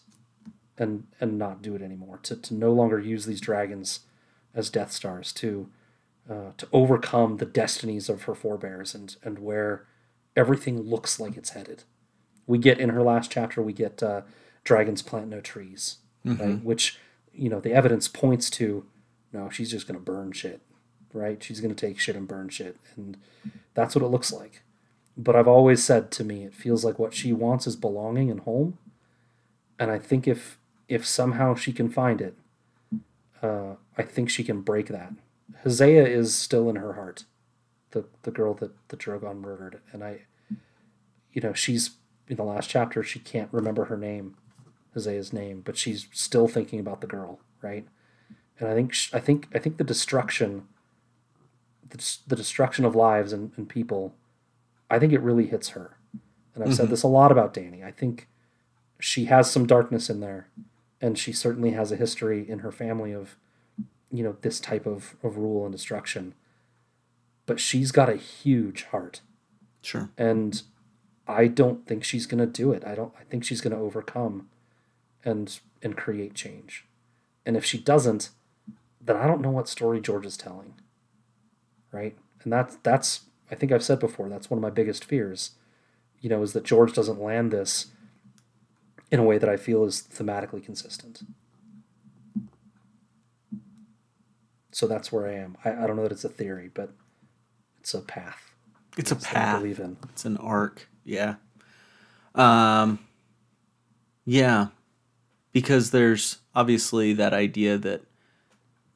and 0.78 1.06
and 1.20 1.38
not 1.38 1.62
do 1.62 1.76
it 1.76 1.82
anymore. 1.82 2.20
To 2.24 2.36
to 2.36 2.54
no 2.54 2.72
longer 2.72 3.00
use 3.00 3.26
these 3.26 3.42
dragons 3.42 4.02
as 4.56 4.70
Death 4.70 4.92
Stars 4.92 5.32
to 5.34 5.70
uh, 6.30 6.52
to 6.58 6.68
overcome 6.72 7.38
the 7.38 7.46
destinies 7.46 8.10
of 8.10 8.24
her 8.24 8.36
forebears 8.36 8.96
and 8.96 9.16
and 9.24 9.40
where 9.40 9.86
everything 10.36 10.82
looks 10.82 11.20
like 11.20 11.38
it's 11.38 11.52
headed. 11.52 11.84
We 12.48 12.58
get 12.58 12.80
in 12.80 12.90
her 12.90 13.04
last 13.04 13.32
chapter, 13.32 13.62
we 13.62 13.74
get 13.74 14.02
uh, 14.04 14.22
dragons 14.64 15.02
plant 15.02 15.30
no 15.30 15.40
trees, 15.40 15.98
mm-hmm. 16.26 16.42
right? 16.42 16.64
Which 16.64 17.00
you 17.34 17.50
know 17.50 17.60
the 17.60 17.74
evidence 17.74 18.08
points 18.08 18.50
to. 18.52 18.86
No, 19.32 19.50
she's 19.50 19.72
just 19.72 19.88
going 19.88 20.00
to 20.00 20.04
burn 20.04 20.32
shit, 20.32 20.62
right? 21.12 21.44
She's 21.44 21.60
going 21.60 21.74
to 21.74 21.88
take 21.88 22.00
shit 22.00 22.16
and 22.16 22.28
burn 22.28 22.50
shit, 22.50 22.78
and 22.96 23.18
that's 23.74 23.96
what 23.96 24.04
it 24.04 24.10
looks 24.10 24.32
like. 24.32 24.62
But 25.16 25.36
I've 25.36 25.48
always 25.48 25.84
said 25.84 26.10
to 26.12 26.24
me, 26.24 26.44
it 26.44 26.56
feels 26.56 26.84
like 26.84 26.98
what 26.98 27.14
she 27.14 27.34
wants 27.34 27.68
is 27.68 27.76
belonging 27.76 28.32
and 28.32 28.40
home, 28.42 28.78
and 29.78 29.92
I 29.92 30.00
think 30.00 30.28
if 30.28 30.58
if 30.88 31.06
somehow 31.06 31.56
she 31.56 31.72
can 31.72 31.90
find 31.90 32.20
it, 32.22 32.36
uh, 33.42 33.76
I 33.98 34.04
think 34.04 34.30
she 34.30 34.44
can 34.44 34.62
break 34.62 34.88
that. 34.88 35.14
Hazzea 35.64 36.08
is 36.08 36.36
still 36.36 36.70
in 36.70 36.78
her 36.78 36.94
heart, 36.94 37.26
the 37.92 38.06
the 38.24 38.32
girl 38.32 38.54
that 38.56 38.72
the 38.90 38.98
Drogon 38.98 39.40
murdered, 39.40 39.82
and 39.92 40.04
I, 40.04 40.22
you 41.32 41.42
know, 41.42 41.54
she's 41.54 41.92
in 42.28 42.38
the 42.38 42.44
last 42.44 42.70
chapter. 42.70 43.04
She 43.04 43.20
can't 43.20 43.50
remember 43.52 43.86
her 43.86 43.98
name, 43.98 44.36
Hazzea's 44.96 45.32
name, 45.34 45.62
but 45.62 45.78
she's 45.78 46.08
still 46.12 46.48
thinking 46.48 46.80
about 46.80 47.02
the 47.02 47.08
girl, 47.08 47.40
right? 47.62 47.88
And 48.60 48.68
I 48.70 48.74
think 48.74 48.96
I 49.14 49.20
think 49.20 49.48
I 49.54 49.60
think 49.60 49.78
the 49.78 49.84
destruction, 49.84 50.68
the, 51.90 52.18
the 52.28 52.36
destruction 52.36 52.86
of 52.86 52.96
lives 52.96 53.34
and, 53.34 53.52
and 53.58 53.68
people, 53.70 54.16
I 54.90 55.00
think 55.00 55.14
it 55.14 55.22
really 55.22 55.48
hits 55.48 55.70
her. 55.70 55.98
And 56.54 56.64
I've 56.64 56.70
mm-hmm. 56.70 56.76
said 56.76 56.90
this 56.90 57.04
a 57.04 57.08
lot 57.08 57.32
about 57.32 57.54
Dany. 57.54 57.84
I 57.84 57.92
think 57.92 58.28
she 59.00 59.26
has 59.26 59.50
some 59.50 59.66
darkness 59.66 60.10
in 60.10 60.20
there 60.20 60.48
and 61.04 61.20
she 61.20 61.34
certainly 61.34 61.72
has 61.72 61.92
a 61.92 61.98
history 61.98 62.50
in 62.50 62.60
her 62.60 62.72
family 62.72 63.12
of 63.12 63.36
you 64.10 64.24
know 64.24 64.38
this 64.42 64.62
type 64.62 64.86
of, 64.86 65.16
of 65.22 65.38
rule 65.38 65.66
and 65.66 65.74
destruction. 65.74 66.34
But 67.46 67.60
she's 67.60 67.92
got 67.92 68.10
a 68.10 68.16
huge 68.16 68.84
heart. 68.86 69.22
Sure. 69.82 70.10
And 70.18 70.64
i 71.26 71.48
don't 71.48 71.88
think 71.88 72.04
she's 72.04 72.26
going 72.26 72.40
to 72.40 72.46
do 72.46 72.72
it. 72.72 72.86
I 72.86 72.96
don't 72.96 73.14
i 73.20 73.24
think 73.24 73.44
she's 73.44 73.62
going 73.62 73.76
to 73.76 73.82
overcome 73.82 74.48
and 75.26 75.60
and 75.82 75.98
create 75.98 76.34
change. 76.34 76.86
And 77.46 77.58
if 77.58 77.66
she 77.66 77.78
doesn't 77.78 78.30
then 79.02 79.18
i 79.18 79.28
don't 79.28 79.42
know 79.42 79.52
what 79.52 79.68
story 79.68 80.00
george 80.00 80.26
is 80.26 80.38
telling. 80.38 80.76
Right? 81.92 82.16
And 82.44 82.54
that's 82.54 82.78
that's 82.84 83.22
i 83.54 83.56
think 83.56 83.72
i've 83.72 83.84
said 83.84 84.00
before 84.00 84.28
that's 84.28 84.50
one 84.50 84.58
of 84.58 84.62
my 84.62 84.70
biggest 84.70 85.06
fears 85.06 85.52
you 86.20 86.30
know 86.30 86.42
is 86.42 86.54
that 86.54 86.66
george 86.66 86.94
doesn't 86.94 87.22
land 87.22 87.52
this 87.52 87.88
in 89.14 89.20
a 89.20 89.24
way 89.24 89.38
that 89.38 89.48
I 89.48 89.58
feel 89.58 89.86
is 89.86 90.08
thematically 90.12 90.66
consistent. 90.66 91.22
So 94.72 94.88
that's 94.88 95.12
where 95.12 95.28
I 95.28 95.34
am. 95.36 95.56
I, 95.64 95.84
I 95.84 95.88
don't 95.88 95.96
know 95.96 96.02
that 96.02 96.12
it's 96.12 96.24
a 96.24 96.30
theory, 96.30 96.72
but 96.74 96.92
it's 97.80 97.94
a 97.94 98.02
path. 98.02 98.52
It's 98.98 99.12
a 99.12 99.16
path. 99.16 99.58
I 99.58 99.60
believe 99.60 99.80
in. 99.80 99.98
It's 100.10 100.26
an 100.26 100.38
arc. 100.38 100.90
Yeah. 101.06 101.36
Um. 102.34 102.98
Yeah, 104.26 104.68
because 105.52 105.92
there's 105.92 106.40
obviously 106.56 107.14
that 107.14 107.34
idea 107.34 107.78
that 107.78 108.02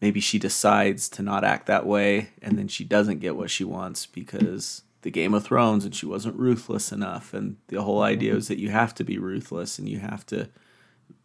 maybe 0.02 0.20
she 0.20 0.40
decides 0.40 1.10
to 1.10 1.22
not 1.22 1.44
act 1.44 1.66
that 1.68 1.86
way, 1.86 2.30
and 2.42 2.58
then 2.58 2.68
she 2.68 2.84
doesn't 2.84 3.20
get 3.20 3.36
what 3.36 3.50
she 3.50 3.64
wants 3.64 4.06
because 4.06 4.84
the 5.02 5.12
Game 5.12 5.34
of 5.34 5.44
Thrones 5.44 5.86
and 5.86 5.96
she 5.96 6.06
wasn't 6.06 6.36
ruthless 6.36 6.92
enough. 6.92 7.34
And 7.34 7.58
the 7.68 7.82
whole 7.82 8.02
idea 8.02 8.36
is 8.36 8.48
that 8.48 8.60
you 8.60 8.70
have 8.72 8.94
to 8.96 9.04
be 9.04 9.18
ruthless 9.18 9.80
and 9.80 9.88
you 9.88 10.00
have 10.00 10.26
to 10.28 10.50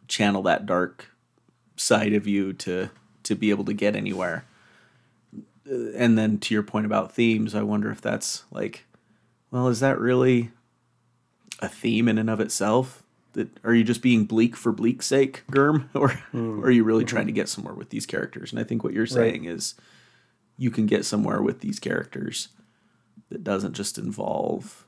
channel 0.07 0.41
that 0.43 0.65
dark 0.65 1.09
side 1.75 2.13
of 2.13 2.27
you 2.27 2.53
to 2.53 2.89
to 3.23 3.35
be 3.35 3.49
able 3.49 3.65
to 3.65 3.73
get 3.73 3.95
anywhere. 3.95 4.45
And 5.65 6.17
then 6.17 6.39
to 6.39 6.53
your 6.53 6.63
point 6.63 6.85
about 6.85 7.13
themes, 7.13 7.55
I 7.55 7.61
wonder 7.61 7.89
if 7.89 8.01
that's 8.01 8.43
like, 8.51 8.85
well, 9.49 9.69
is 9.69 9.79
that 9.79 9.99
really 9.99 10.51
a 11.59 11.69
theme 11.69 12.09
in 12.09 12.17
and 12.17 12.29
of 12.29 12.41
itself? 12.41 13.02
That 13.33 13.49
are 13.63 13.73
you 13.73 13.83
just 13.83 14.01
being 14.01 14.25
bleak 14.25 14.55
for 14.55 14.71
bleak's 14.71 15.07
sake, 15.07 15.43
Germ, 15.53 15.89
or, 15.95 16.09
mm. 16.33 16.59
or 16.59 16.67
are 16.67 16.71
you 16.71 16.83
really 16.83 17.03
mm-hmm. 17.03 17.15
trying 17.15 17.27
to 17.27 17.33
get 17.33 17.49
somewhere 17.49 17.73
with 17.73 17.89
these 17.89 18.05
characters? 18.05 18.51
And 18.51 18.59
I 18.59 18.63
think 18.63 18.83
what 18.83 18.93
you're 18.93 19.05
saying 19.05 19.45
right. 19.45 19.51
is 19.51 19.75
you 20.57 20.69
can 20.71 20.85
get 20.85 21.05
somewhere 21.05 21.41
with 21.41 21.61
these 21.61 21.79
characters 21.79 22.49
that 23.29 23.43
doesn't 23.43 23.73
just 23.73 23.97
involve 23.97 24.85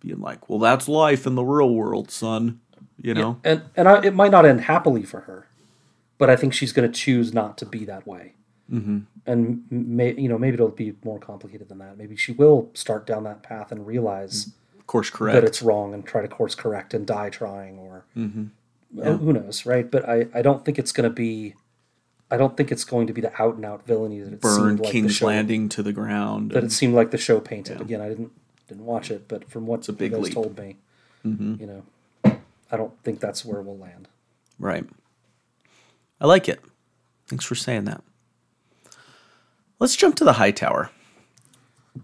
being 0.00 0.20
like, 0.20 0.48
well, 0.48 0.58
that's 0.58 0.88
life 0.88 1.26
in 1.26 1.34
the 1.34 1.44
real 1.44 1.70
world, 1.70 2.10
son. 2.10 2.60
You 3.00 3.14
know, 3.14 3.40
yeah, 3.44 3.50
and 3.52 3.62
and 3.76 3.88
I, 3.88 4.02
it 4.02 4.14
might 4.14 4.30
not 4.30 4.44
end 4.44 4.62
happily 4.62 5.02
for 5.02 5.20
her, 5.20 5.48
but 6.18 6.30
I 6.30 6.36
think 6.36 6.52
she's 6.52 6.72
going 6.72 6.90
to 6.90 6.96
choose 6.96 7.32
not 7.32 7.58
to 7.58 7.66
be 7.66 7.84
that 7.84 8.06
way. 8.06 8.34
Mm-hmm. 8.70 8.98
And 9.26 9.64
may, 9.70 10.14
you 10.14 10.28
know, 10.28 10.38
maybe 10.38 10.54
it'll 10.54 10.68
be 10.68 10.94
more 11.04 11.18
complicated 11.18 11.68
than 11.68 11.78
that. 11.78 11.98
Maybe 11.98 12.16
she 12.16 12.32
will 12.32 12.70
start 12.74 13.06
down 13.06 13.24
that 13.24 13.42
path 13.42 13.72
and 13.72 13.86
realize 13.86 14.52
course 14.86 15.10
correct 15.10 15.34
that 15.34 15.44
it's 15.44 15.62
wrong 15.62 15.94
and 15.94 16.04
try 16.04 16.22
to 16.22 16.28
course 16.28 16.54
correct 16.54 16.94
and 16.94 17.06
die 17.06 17.30
trying, 17.30 17.78
or 17.78 18.04
mm-hmm. 18.16 18.46
yeah. 18.94 19.16
who 19.16 19.32
knows, 19.32 19.66
right? 19.66 19.90
But 19.90 20.08
I 20.08 20.26
I 20.34 20.42
don't 20.42 20.64
think 20.64 20.78
it's 20.78 20.92
going 20.92 21.08
to 21.08 21.14
be 21.14 21.54
I 22.30 22.36
don't 22.38 22.56
think 22.56 22.72
it's 22.72 22.84
going 22.84 23.06
to 23.08 23.12
be 23.12 23.20
the 23.20 23.42
out 23.42 23.56
and 23.56 23.64
out 23.64 23.86
villainy 23.86 24.20
that 24.20 24.32
it 24.32 24.40
burn 24.40 24.76
like 24.76 24.90
King's 24.90 25.16
show, 25.16 25.26
Landing 25.26 25.68
to 25.70 25.82
the 25.82 25.92
ground. 25.92 26.52
That 26.52 26.58
and, 26.58 26.66
it 26.68 26.72
seemed 26.72 26.94
like 26.94 27.10
the 27.10 27.18
show 27.18 27.40
painted. 27.40 27.78
Yeah. 27.78 27.84
Again, 27.84 28.00
I 28.00 28.08
didn't 28.08 28.32
didn't 28.68 28.86
watch 28.86 29.10
it, 29.10 29.28
but 29.28 29.50
from 29.50 29.66
what 29.66 29.86
guys 29.86 30.10
leap. 30.10 30.32
told 30.32 30.58
me, 30.58 30.78
mm-hmm. 31.24 31.56
you 31.60 31.66
know, 31.66 32.40
I 32.70 32.76
don't 32.76 32.98
think 33.02 33.20
that's 33.20 33.44
where 33.44 33.60
we'll 33.60 33.76
land. 33.76 34.08
Right. 34.58 34.86
I 36.20 36.26
like 36.26 36.48
it. 36.48 36.60
Thanks 37.26 37.44
for 37.44 37.54
saying 37.54 37.84
that. 37.84 38.02
Let's 39.78 39.96
jump 39.96 40.14
to 40.16 40.24
the 40.24 40.34
Hightower. 40.34 40.90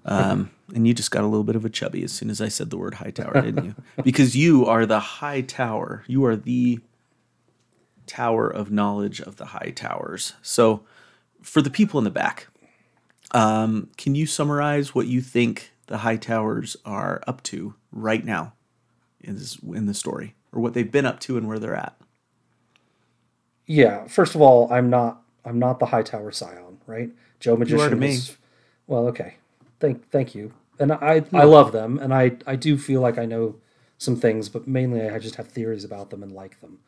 Um, 0.05 0.50
and 0.74 0.86
you 0.86 0.95
just 0.95 1.11
got 1.11 1.24
a 1.24 1.27
little 1.27 1.45
bit 1.45 1.57
of 1.57 1.65
a 1.65 1.70
chubby 1.70 2.03
as 2.05 2.12
soon 2.12 2.31
as 2.31 2.40
I 2.40 2.49
said 2.49 2.70
the 2.70 2.77
word 2.77 2.95
Hightower, 2.95 3.40
didn't 3.40 3.65
you? 3.65 3.74
Because 4.03 4.36
you 4.36 4.66
are 4.66 4.86
the 4.86 5.01
Hightower. 5.01 6.05
You 6.07 6.24
are 6.27 6.36
the 6.36 6.81
tower 8.07 8.49
of 8.49 8.70
knowledge 8.70 9.20
of 9.20 9.36
the 9.36 9.47
Hightowers. 9.47 10.35
So, 10.43 10.82
for 11.43 11.62
the 11.62 11.70
people 11.70 11.99
in 11.99 12.05
the 12.05 12.11
back, 12.11 12.49
um, 13.32 13.89
can 13.97 14.15
you 14.15 14.27
summarize 14.27 14.95
what 14.95 15.07
you 15.07 15.20
think 15.20 15.70
the 15.86 15.99
Hightowers 15.99 16.77
are 16.85 17.23
up 17.27 17.43
to 17.45 17.74
right 17.93 18.24
now 18.24 18.53
in 19.20 19.36
this 19.36 19.59
in 19.62 19.86
the 19.86 19.95
story, 19.95 20.35
or 20.53 20.61
what 20.61 20.74
they've 20.74 20.90
been 20.90 21.07
up 21.07 21.20
to 21.20 21.36
and 21.36 21.47
where 21.49 21.59
they're 21.59 21.74
at? 21.77 21.97
Yeah. 23.66 24.07
First 24.07 24.35
of 24.35 24.40
all, 24.40 24.73
I'm 24.73 24.90
not 24.90 25.23
I'm 25.45 25.59
not 25.59 25.78
the 25.78 25.86
Hightower 25.86 26.32
scion, 26.32 26.78
right? 26.86 27.11
Joe 27.40 27.57
Magician. 27.57 27.78
You 27.78 27.85
are 27.85 27.90
to 27.90 27.97
me. 27.97 28.09
Is, 28.09 28.36
well, 28.86 29.07
okay. 29.09 29.36
Thank 29.80 30.10
thank 30.10 30.34
you. 30.34 30.52
And 30.78 30.92
I 30.92 31.24
I 31.32 31.44
love 31.44 31.72
them, 31.72 31.98
and 31.98 32.14
I 32.14 32.36
I 32.46 32.56
do 32.56 32.78
feel 32.78 33.00
like 33.00 33.18
I 33.18 33.26
know 33.26 33.56
some 33.98 34.16
things, 34.16 34.48
but 34.48 34.68
mainly 34.68 35.09
I 35.09 35.18
just 35.18 35.34
have 35.34 35.48
theories 35.48 35.84
about 35.84 36.10
them 36.10 36.22
and 36.22 36.32
like 36.32 36.60
them. 36.60 36.78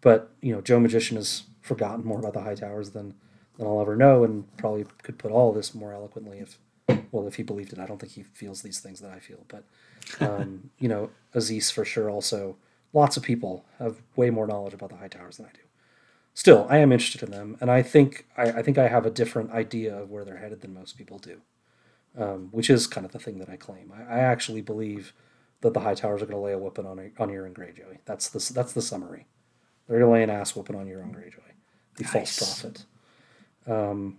But 0.00 0.30
you 0.40 0.54
know, 0.54 0.60
Joe 0.60 0.80
Magician 0.80 1.16
has 1.16 1.44
forgotten 1.60 2.04
more 2.04 2.18
about 2.18 2.34
the 2.34 2.40
Hightowers 2.40 2.92
than 2.92 3.14
than 3.58 3.66
I'll 3.66 3.80
ever 3.80 3.96
know, 3.96 4.24
and 4.24 4.44
probably 4.56 4.86
could 5.02 5.18
put 5.18 5.30
all 5.30 5.52
this 5.52 5.74
more 5.74 5.92
eloquently 5.92 6.38
if 6.38 6.58
well 7.12 7.26
if 7.26 7.36
he 7.36 7.42
believed 7.42 7.72
it. 7.72 7.78
I 7.78 7.86
don't 7.86 7.98
think 8.00 8.12
he 8.12 8.22
feels 8.22 8.62
these 8.62 8.80
things 8.80 9.00
that 9.00 9.10
I 9.10 9.18
feel, 9.18 9.44
but 9.48 9.64
um, 10.20 10.70
you 10.78 10.88
know, 10.88 11.10
Aziz 11.34 11.70
for 11.70 11.84
sure. 11.84 12.10
Also, 12.10 12.56
lots 12.92 13.16
of 13.16 13.22
people 13.22 13.64
have 13.78 14.02
way 14.16 14.30
more 14.30 14.46
knowledge 14.46 14.74
about 14.74 14.90
the 14.90 14.96
Hightowers 14.96 15.36
than 15.36 15.46
I 15.46 15.52
do. 15.52 15.60
Still, 16.34 16.66
I 16.68 16.78
am 16.78 16.90
interested 16.92 17.22
in 17.22 17.30
them, 17.30 17.56
and 17.60 17.70
I 17.70 17.82
think 17.82 18.26
I, 18.36 18.50
I 18.50 18.62
think 18.62 18.76
I 18.76 18.88
have 18.88 19.06
a 19.06 19.10
different 19.10 19.52
idea 19.52 19.96
of 19.96 20.10
where 20.10 20.24
they're 20.24 20.38
headed 20.38 20.62
than 20.62 20.74
most 20.74 20.98
people 20.98 21.18
do, 21.18 21.40
um, 22.16 22.48
which 22.52 22.70
is 22.70 22.86
kind 22.86 23.04
of 23.04 23.12
the 23.12 23.18
thing 23.18 23.38
that 23.38 23.48
I 23.48 23.56
claim. 23.56 23.92
I, 23.96 24.14
I 24.14 24.18
actually 24.20 24.62
believe 24.62 25.12
that 25.60 25.74
the 25.74 25.80
Hightowers 25.80 26.16
are 26.22 26.26
going 26.26 26.30
to 26.30 26.38
lay 26.38 26.52
a 26.52 26.58
whooping 26.58 26.86
on 26.86 26.98
on 27.18 27.30
Euron 27.30 27.52
Greyjoy. 27.52 27.98
That's 28.04 28.28
the 28.28 28.52
that's 28.52 28.72
the 28.72 28.82
summary. 28.82 29.26
They're 29.86 29.98
going 29.98 30.10
to 30.10 30.12
lay 30.12 30.22
an 30.22 30.30
ass 30.30 30.54
whooping 30.56 30.76
on 30.76 30.86
Euron 30.86 31.14
Greyjoy, 31.14 31.52
the 31.96 32.04
false 32.04 32.38
prophet. 32.38 32.84
Um, 33.66 34.18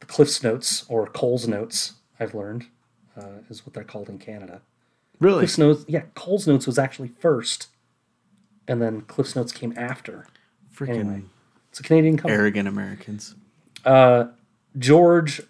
the 0.00 0.06
Cliff's 0.06 0.42
Notes 0.42 0.84
or 0.88 1.06
Cole's 1.06 1.46
Notes, 1.46 1.94
I've 2.18 2.34
learned, 2.34 2.66
uh, 3.16 3.42
is 3.48 3.66
what 3.66 3.74
they're 3.74 3.84
called 3.84 4.08
in 4.08 4.18
Canada. 4.18 4.62
Really? 5.20 5.40
Cliff's 5.40 5.58
Notes, 5.58 5.84
yeah, 5.88 6.02
Cole's 6.14 6.46
Notes 6.46 6.66
was 6.66 6.78
actually 6.78 7.08
first, 7.18 7.68
and 8.66 8.80
then 8.82 9.02
Cliff's 9.02 9.34
Notes 9.36 9.52
came 9.52 9.72
after. 9.76 10.26
Freaking 10.74 11.00
Anyway. 11.00 11.22
It's 11.70 11.80
a 11.80 11.82
Canadian 11.82 12.16
company. 12.16 12.34
arrogant 12.38 12.68
Americans. 12.68 13.34
George 14.78 15.42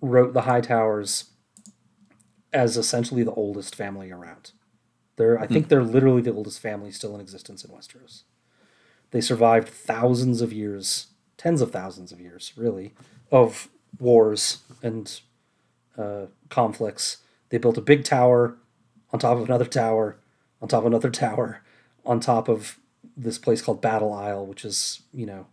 wrote 0.00 0.34
the 0.34 0.42
Hightowers 0.42 1.30
as 2.52 2.76
essentially 2.76 3.22
the 3.22 3.32
oldest 3.32 3.74
family 3.74 4.10
around. 4.10 4.52
They're, 5.16 5.38
I 5.38 5.46
think 5.46 5.68
they're 5.68 5.82
literally 5.82 6.22
the 6.22 6.32
oldest 6.32 6.60
family 6.60 6.92
still 6.92 7.14
in 7.14 7.20
existence 7.20 7.64
in 7.64 7.70
Westeros. 7.70 8.22
They 9.10 9.20
survived 9.20 9.68
thousands 9.68 10.40
of 10.40 10.52
years, 10.52 11.08
tens 11.36 11.60
of 11.60 11.72
thousands 11.72 12.12
of 12.12 12.20
years, 12.20 12.52
really, 12.56 12.94
of 13.32 13.68
wars 13.98 14.58
and 14.82 15.20
uh, 15.96 16.26
conflicts. 16.50 17.18
They 17.48 17.58
built 17.58 17.78
a 17.78 17.82
big 17.82 18.04
tower 18.04 18.56
on 19.12 19.18
top 19.18 19.38
of 19.38 19.44
another 19.44 19.64
tower, 19.64 20.18
on 20.62 20.68
top 20.68 20.80
of 20.80 20.86
another 20.86 21.10
tower, 21.10 21.62
on 22.04 22.20
top 22.20 22.48
of 22.48 22.78
this 23.16 23.38
place 23.38 23.60
called 23.60 23.80
Battle 23.80 24.12
Isle, 24.12 24.46
which 24.46 24.64
is, 24.64 25.02
you 25.12 25.26
know, 25.26 25.46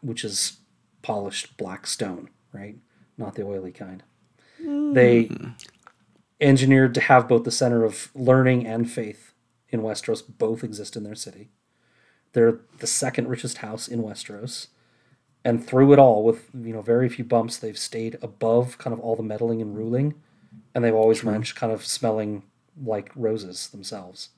which 0.00 0.24
is 0.24 0.58
polished 1.02 1.56
black 1.56 1.86
stone, 1.86 2.30
right? 2.52 2.76
Not 3.18 3.34
the 3.34 3.44
oily 3.44 3.72
kind. 3.72 4.02
Hmm. 4.62 4.92
They 4.92 5.30
engineered 6.40 6.94
to 6.94 7.00
have 7.00 7.28
both 7.28 7.44
the 7.44 7.50
center 7.50 7.84
of 7.84 8.10
learning 8.14 8.66
and 8.66 8.90
faith 8.90 9.32
in 9.70 9.80
Westeros 9.80 10.22
both 10.26 10.62
exist 10.62 10.96
in 10.96 11.02
their 11.02 11.14
city. 11.14 11.50
They're 12.32 12.60
the 12.78 12.86
second 12.86 13.28
richest 13.28 13.58
house 13.58 13.88
in 13.88 14.02
Westeros. 14.02 14.68
And 15.44 15.64
through 15.64 15.92
it 15.92 15.98
all, 15.98 16.24
with 16.24 16.48
you 16.54 16.72
know 16.72 16.82
very 16.82 17.08
few 17.08 17.24
bumps, 17.24 17.56
they've 17.56 17.78
stayed 17.78 18.18
above 18.20 18.78
kind 18.78 18.92
of 18.92 19.00
all 19.00 19.14
the 19.14 19.22
meddling 19.22 19.62
and 19.62 19.76
ruling, 19.76 20.14
and 20.74 20.84
they've 20.84 20.94
always 20.94 21.22
managed 21.22 21.54
kind 21.54 21.72
of 21.72 21.86
smelling 21.86 22.42
like 22.84 23.12
roses 23.14 23.68
themselves. 23.68 24.30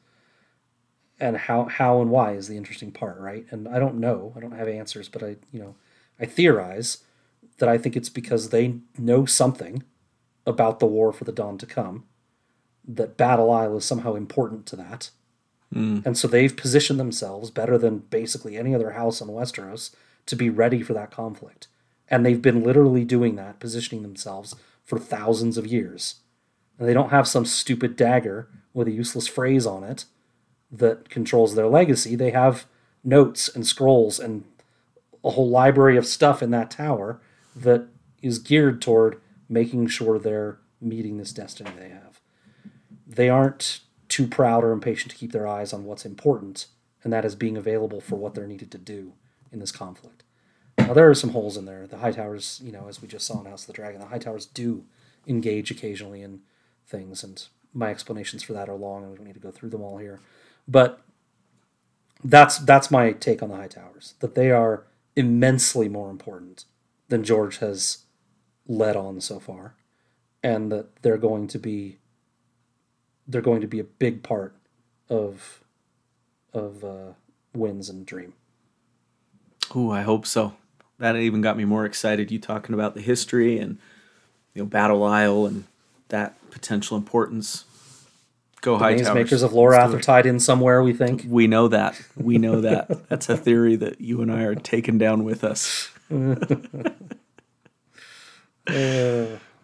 And 1.18 1.36
how 1.36 1.64
how 1.64 2.02
and 2.02 2.10
why 2.10 2.32
is 2.32 2.46
the 2.46 2.58
interesting 2.58 2.92
part, 2.92 3.18
right? 3.18 3.46
And 3.50 3.66
I 3.66 3.78
don't 3.78 3.96
know, 3.96 4.34
I 4.36 4.40
don't 4.40 4.52
have 4.52 4.68
answers, 4.68 5.08
but 5.08 5.22
I 5.22 5.36
you 5.50 5.60
know 5.60 5.74
I 6.20 6.26
theorize 6.26 6.98
that 7.58 7.68
I 7.68 7.78
think 7.78 7.96
it's 7.96 8.08
because 8.08 8.48
they 8.48 8.76
know 8.96 9.26
something 9.26 9.82
about 10.46 10.78
the 10.78 10.86
war 10.86 11.12
for 11.12 11.24
the 11.24 11.32
dawn 11.32 11.58
to 11.58 11.66
come, 11.66 12.04
that 12.86 13.16
Battle 13.16 13.50
Isle 13.50 13.76
is 13.76 13.84
somehow 13.84 14.14
important 14.14 14.64
to 14.66 14.76
that. 14.76 15.10
Hmm. 15.72 16.00
And 16.04 16.16
so 16.16 16.26
they've 16.26 16.56
positioned 16.56 16.98
themselves 16.98 17.50
better 17.50 17.76
than 17.76 17.98
basically 17.98 18.56
any 18.56 18.74
other 18.74 18.92
house 18.92 19.20
on 19.20 19.28
Westeros 19.28 19.90
to 20.26 20.36
be 20.36 20.48
ready 20.48 20.82
for 20.82 20.94
that 20.94 21.10
conflict. 21.10 21.68
And 22.08 22.24
they've 22.24 22.40
been 22.40 22.62
literally 22.62 23.04
doing 23.04 23.36
that, 23.36 23.60
positioning 23.60 24.02
themselves 24.02 24.56
for 24.84 24.98
thousands 24.98 25.58
of 25.58 25.66
years. 25.66 26.16
And 26.78 26.88
they 26.88 26.94
don't 26.94 27.10
have 27.10 27.28
some 27.28 27.44
stupid 27.44 27.96
dagger 27.96 28.48
with 28.72 28.88
a 28.88 28.92
useless 28.92 29.26
phrase 29.26 29.66
on 29.66 29.84
it 29.84 30.06
that 30.70 31.10
controls 31.10 31.54
their 31.54 31.66
legacy. 31.66 32.14
They 32.14 32.30
have 32.30 32.66
notes 33.04 33.48
and 33.48 33.66
scrolls 33.66 34.18
and 34.18 34.44
a 35.24 35.30
whole 35.30 35.48
library 35.48 35.96
of 35.96 36.06
stuff 36.06 36.42
in 36.42 36.50
that 36.52 36.70
tower 36.70 37.20
that 37.62 37.88
is 38.22 38.38
geared 38.38 38.80
toward 38.80 39.20
making 39.48 39.86
sure 39.88 40.18
they're 40.18 40.58
meeting 40.80 41.16
this 41.16 41.32
destiny 41.32 41.70
they 41.76 41.88
have. 41.88 42.20
They 43.06 43.28
aren't 43.28 43.80
too 44.08 44.26
proud 44.26 44.64
or 44.64 44.72
impatient 44.72 45.10
to 45.10 45.16
keep 45.16 45.32
their 45.32 45.46
eyes 45.46 45.72
on 45.72 45.84
what's 45.84 46.04
important, 46.04 46.66
and 47.02 47.12
that 47.12 47.24
is 47.24 47.34
being 47.34 47.56
available 47.56 48.00
for 48.00 48.16
what 48.16 48.34
they're 48.34 48.46
needed 48.46 48.70
to 48.72 48.78
do 48.78 49.12
in 49.52 49.60
this 49.60 49.72
conflict. 49.72 50.24
Now 50.76 50.92
there 50.94 51.08
are 51.08 51.14
some 51.14 51.30
holes 51.30 51.56
in 51.56 51.64
there. 51.64 51.86
The 51.86 51.96
Hightowers, 51.96 52.62
you 52.62 52.72
know, 52.72 52.86
as 52.88 53.02
we 53.02 53.08
just 53.08 53.26
saw 53.26 53.40
in 53.40 53.46
House 53.46 53.62
of 53.62 53.68
the 53.68 53.72
Dragon, 53.72 54.00
the 54.00 54.06
Hightowers 54.06 54.46
do 54.52 54.84
engage 55.26 55.70
occasionally 55.70 56.22
in 56.22 56.40
things, 56.86 57.22
and 57.24 57.46
my 57.74 57.90
explanations 57.90 58.42
for 58.42 58.52
that 58.54 58.68
are 58.68 58.76
long, 58.76 59.02
and 59.02 59.10
we 59.10 59.16
don't 59.16 59.26
need 59.26 59.34
to 59.34 59.40
go 59.40 59.50
through 59.50 59.70
them 59.70 59.82
all 59.82 59.98
here. 59.98 60.20
But 60.66 61.00
that's 62.22 62.58
that's 62.58 62.90
my 62.90 63.12
take 63.12 63.42
on 63.42 63.48
the 63.48 63.56
Hightowers. 63.56 64.18
That 64.20 64.34
they 64.34 64.50
are 64.50 64.84
immensely 65.16 65.88
more 65.88 66.10
important 66.10 66.64
than 67.08 67.24
George 67.24 67.58
has 67.58 67.98
led 68.66 68.96
on 68.96 69.20
so 69.20 69.38
far, 69.38 69.74
and 70.42 70.70
that 70.70 71.02
they're 71.02 71.18
going 71.18 71.48
to 71.48 71.58
be 71.58 71.98
they're 73.26 73.42
going 73.42 73.60
to 73.60 73.66
be 73.66 73.78
a 73.78 73.84
big 73.84 74.22
part 74.22 74.54
of 75.08 75.62
of 76.52 76.84
uh, 76.84 77.12
Winds 77.54 77.88
and 77.88 78.06
Dream. 78.06 78.32
Ooh, 79.76 79.90
I 79.90 80.02
hope 80.02 80.26
so. 80.26 80.54
That 80.98 81.16
even 81.16 81.42
got 81.42 81.56
me 81.56 81.64
more 81.64 81.84
excited. 81.84 82.30
You 82.30 82.38
talking 82.38 82.74
about 82.74 82.94
the 82.94 83.00
history 83.00 83.58
and 83.58 83.78
you 84.54 84.62
know 84.62 84.66
Battle 84.66 85.04
Isle 85.04 85.46
and 85.46 85.64
that 86.08 86.34
potential 86.50 86.96
importance. 86.96 87.64
Go 88.60 88.76
Hightowers. 88.76 89.14
makers 89.14 89.42
of 89.42 89.52
Lorath 89.52 89.94
are 89.94 90.00
tied 90.00 90.26
in 90.26 90.40
somewhere. 90.40 90.82
We 90.82 90.92
think. 90.92 91.24
We 91.28 91.46
know 91.46 91.68
that. 91.68 92.00
We 92.16 92.38
know 92.38 92.60
that. 92.62 93.08
That's 93.08 93.28
a 93.28 93.36
theory 93.36 93.76
that 93.76 94.00
you 94.00 94.20
and 94.20 94.32
I 94.32 94.42
are 94.42 94.56
taking 94.56 94.98
down 94.98 95.22
with 95.22 95.44
us. 95.44 95.90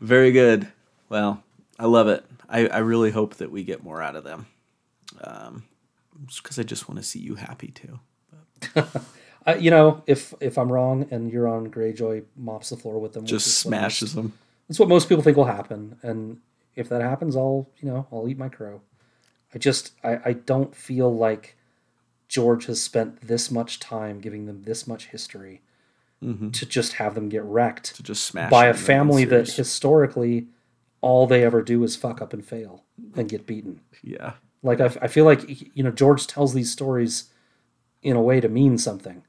Very 0.00 0.32
good. 0.32 0.68
Well, 1.08 1.42
I 1.78 1.86
love 1.86 2.08
it. 2.08 2.24
I, 2.48 2.66
I 2.68 2.78
really 2.78 3.10
hope 3.10 3.36
that 3.36 3.50
we 3.50 3.64
get 3.64 3.82
more 3.82 4.02
out 4.02 4.16
of 4.16 4.24
them. 4.24 4.47
Um, 5.23 5.64
because 6.36 6.58
I 6.58 6.62
just 6.62 6.89
want 6.89 6.98
to 6.98 7.02
see 7.05 7.18
you 7.18 7.34
happy 7.34 7.68
too. 7.68 8.00
I, 9.47 9.56
you 9.56 9.70
know, 9.70 10.02
if 10.06 10.32
if 10.40 10.56
I'm 10.56 10.73
wrong 10.73 11.06
and 11.10 11.31
Euron 11.31 11.68
Greyjoy 11.68 12.24
mops 12.36 12.70
the 12.70 12.76
floor 12.76 12.98
with 13.00 13.12
them, 13.12 13.26
Just 13.26 13.47
most- 13.47 13.58
smashes 13.60 14.14
them. 14.14 14.32
That's 14.68 14.78
what 14.78 14.89
most 14.89 15.08
people 15.10 15.23
think 15.23 15.36
will 15.36 15.44
happen, 15.44 15.98
and 16.02 16.39
if 16.74 16.89
that 16.89 17.02
happens, 17.02 17.36
I'll 17.36 17.68
you 17.81 17.90
know 17.90 18.06
I'll 18.10 18.26
eat 18.28 18.39
my 18.39 18.48
crow. 18.48 18.81
I 19.55 19.58
just 19.58 19.92
I, 20.02 20.18
I 20.24 20.32
don't 20.32 20.74
feel 20.74 21.14
like 21.14 21.56
George 22.28 22.64
has 22.66 22.81
spent 22.81 23.20
this 23.20 23.50
much 23.50 23.78
time 23.78 24.20
giving 24.20 24.47
them 24.47 24.62
this 24.62 24.86
much 24.86 25.08
history 25.08 25.60
to 26.52 26.66
just 26.66 26.94
have 26.94 27.14
them 27.14 27.28
get 27.28 27.42
wrecked 27.44 27.88
Mm-hmm. 27.88 27.96
To 27.96 28.02
just 28.02 28.24
smash 28.24 28.50
by 28.50 28.66
a 28.66 28.74
family 28.74 29.24
that 29.26 29.50
historically 29.50 30.46
all 31.00 31.26
they 31.26 31.44
ever 31.44 31.62
do 31.62 31.84
is 31.84 31.96
fuck 31.96 32.22
up 32.22 32.32
and 32.32 32.44
fail 32.44 32.84
and 33.14 33.28
get 33.28 33.46
beaten. 33.46 33.80
yeah. 34.02 34.34
Like 34.62 34.80
I, 34.80 34.86
I 35.02 35.08
feel 35.08 35.26
like 35.26 35.44
you 35.76 35.82
know 35.84 35.90
George 35.90 36.26
tells 36.26 36.54
these 36.54 36.72
stories 36.72 37.30
in 38.02 38.16
a 38.16 38.22
way 38.22 38.40
to 38.40 38.48
mean 38.48 38.78
something. 38.78 39.22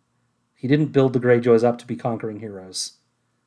He 0.53 0.67
didn't 0.69 0.93
build 0.93 1.11
the 1.13 1.19
Greyjoys 1.19 1.63
up 1.63 1.77
to 1.79 1.85
be 1.85 1.95
conquering 1.97 2.39
heroes. 2.39 2.93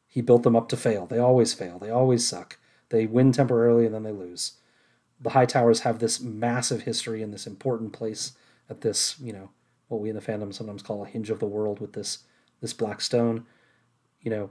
He 0.07 0.21
built 0.21 0.43
them 0.43 0.55
up 0.57 0.69
to 0.69 0.77
fail. 0.77 1.07
They 1.07 1.19
always 1.19 1.55
fail. 1.55 1.79
They 1.79 1.91
always 1.91 2.27
suck. 2.29 2.59
They 2.91 3.07
win 3.07 3.33
temporarily 3.33 3.87
and 3.87 3.95
then 3.95 4.03
they 4.03 4.13
lose. 4.13 4.53
The 5.21 5.31
Hightowers 5.31 5.81
have 5.81 5.99
this 5.99 6.21
massive 6.21 6.83
history 6.83 7.23
in 7.23 7.31
this 7.31 7.47
important 7.47 7.93
place 7.93 8.33
at 8.71 8.83
this, 8.83 9.19
you 9.19 9.33
know, 9.33 9.51
what 9.89 10.01
we 10.01 10.11
in 10.11 10.15
the 10.15 10.23
fandom 10.23 10.53
sometimes 10.55 10.83
call 10.83 11.05
a 11.05 11.09
hinge 11.09 11.31
of 11.31 11.41
the 11.41 11.47
world 11.47 11.81
with 11.81 11.95
this 11.95 12.19
this 12.61 12.73
black 12.73 13.01
stone. 13.01 13.47
You 14.23 14.31
know, 14.31 14.51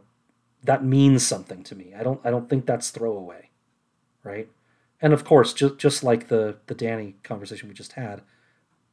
that 0.63 0.83
means 0.83 1.25
something 1.25 1.63
to 1.63 1.75
me. 1.75 1.93
I 1.97 2.03
don't 2.03 2.19
I 2.23 2.29
don't 2.31 2.49
think 2.49 2.65
that's 2.65 2.89
throwaway, 2.89 3.49
right? 4.23 4.49
And 5.01 5.13
of 5.13 5.23
course, 5.25 5.53
just 5.53 5.77
just 5.77 6.03
like 6.03 6.27
the 6.27 6.57
the 6.67 6.75
Dany 6.75 7.13
conversation 7.23 7.67
we 7.67 7.73
just 7.75 7.93
had, 7.93 8.21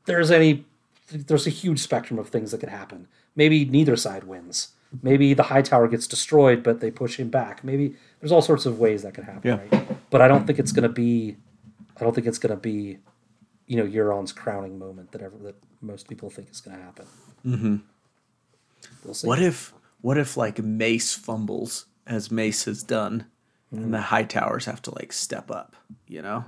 there's 0.06 0.30
any 0.30 0.64
there's 1.10 1.46
a 1.46 1.50
huge 1.50 1.78
spectrum 1.80 2.18
of 2.18 2.28
things 2.28 2.50
that 2.50 2.58
could 2.60 2.68
happen. 2.68 3.08
Maybe 3.36 3.64
neither 3.64 3.96
side 3.96 4.24
wins. 4.24 4.68
Maybe 5.02 5.34
the 5.34 5.44
Hightower 5.44 5.88
gets 5.88 6.06
destroyed, 6.06 6.62
but 6.62 6.78
they 6.80 6.90
push 6.90 7.16
him 7.18 7.28
back. 7.28 7.64
Maybe 7.64 7.96
there's 8.20 8.30
all 8.30 8.42
sorts 8.42 8.64
of 8.64 8.78
ways 8.78 9.02
that 9.02 9.12
could 9.12 9.24
happen, 9.24 9.42
Yeah. 9.50 9.76
right? 9.78 10.10
But 10.10 10.20
I 10.22 10.28
don't 10.28 10.46
think 10.46 10.58
it's 10.58 10.72
gonna 10.72 10.88
be 10.88 11.36
I 11.96 12.04
don't 12.04 12.14
think 12.14 12.26
it's 12.26 12.38
gonna 12.38 12.56
be, 12.56 12.98
you 13.66 13.76
know, 13.76 13.84
Euron's 13.86 14.32
crowning 14.32 14.78
moment 14.78 15.12
that 15.12 15.22
ever 15.22 15.36
that 15.38 15.56
most 15.80 16.08
people 16.08 16.30
think 16.30 16.50
is 16.50 16.60
gonna 16.60 16.82
happen. 16.82 17.06
Mm-hmm. 17.44 17.76
We'll 19.04 19.14
see. 19.14 19.26
What 19.28 19.40
if 19.42 19.74
what 20.00 20.18
if 20.18 20.36
like 20.36 20.58
Mace 20.58 21.14
fumbles 21.14 21.86
as 22.06 22.30
Mace 22.30 22.64
has 22.64 22.82
done 22.82 23.26
and 23.70 23.92
the 23.92 23.98
Hightowers 23.98 24.64
have 24.66 24.80
to 24.82 24.94
like 24.94 25.12
step 25.12 25.50
up, 25.50 25.74
you 26.06 26.22
know? 26.22 26.44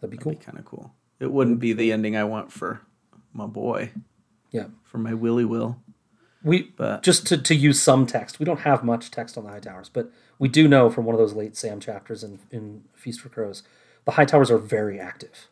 That'd 0.00 0.10
be 0.10 0.16
cool. 0.16 0.34
Kind 0.36 0.58
of 0.58 0.64
cool. 0.64 0.92
It 1.20 1.30
wouldn't 1.30 1.60
be 1.60 1.72
the 1.72 1.92
ending 1.92 2.16
I 2.16 2.24
want 2.24 2.50
for 2.50 2.80
my 3.32 3.46
boy, 3.46 3.92
Yeah. 4.50 4.66
for 4.82 4.98
my 4.98 5.14
Willy 5.14 5.44
Will. 5.44 5.76
We 6.42 6.72
But- 6.76 7.02
just 7.04 7.26
to, 7.28 7.38
to 7.38 7.54
use 7.54 7.80
some 7.80 8.06
text. 8.06 8.40
We 8.40 8.44
don't 8.44 8.60
have 8.60 8.82
much 8.82 9.10
text 9.12 9.38
on 9.38 9.44
the 9.44 9.50
Hightowers, 9.50 9.88
but 9.92 10.10
we 10.40 10.48
do 10.48 10.66
know 10.66 10.90
from 10.90 11.04
one 11.04 11.14
of 11.14 11.20
those 11.20 11.34
late 11.34 11.56
Sam 11.56 11.78
chapters 11.78 12.24
in, 12.24 12.40
in 12.50 12.82
Feast 12.94 13.20
for 13.20 13.28
Crows, 13.28 13.62
the 14.04 14.12
Hightowers 14.12 14.50
are 14.50 14.58
very 14.58 14.98
active. 14.98 15.46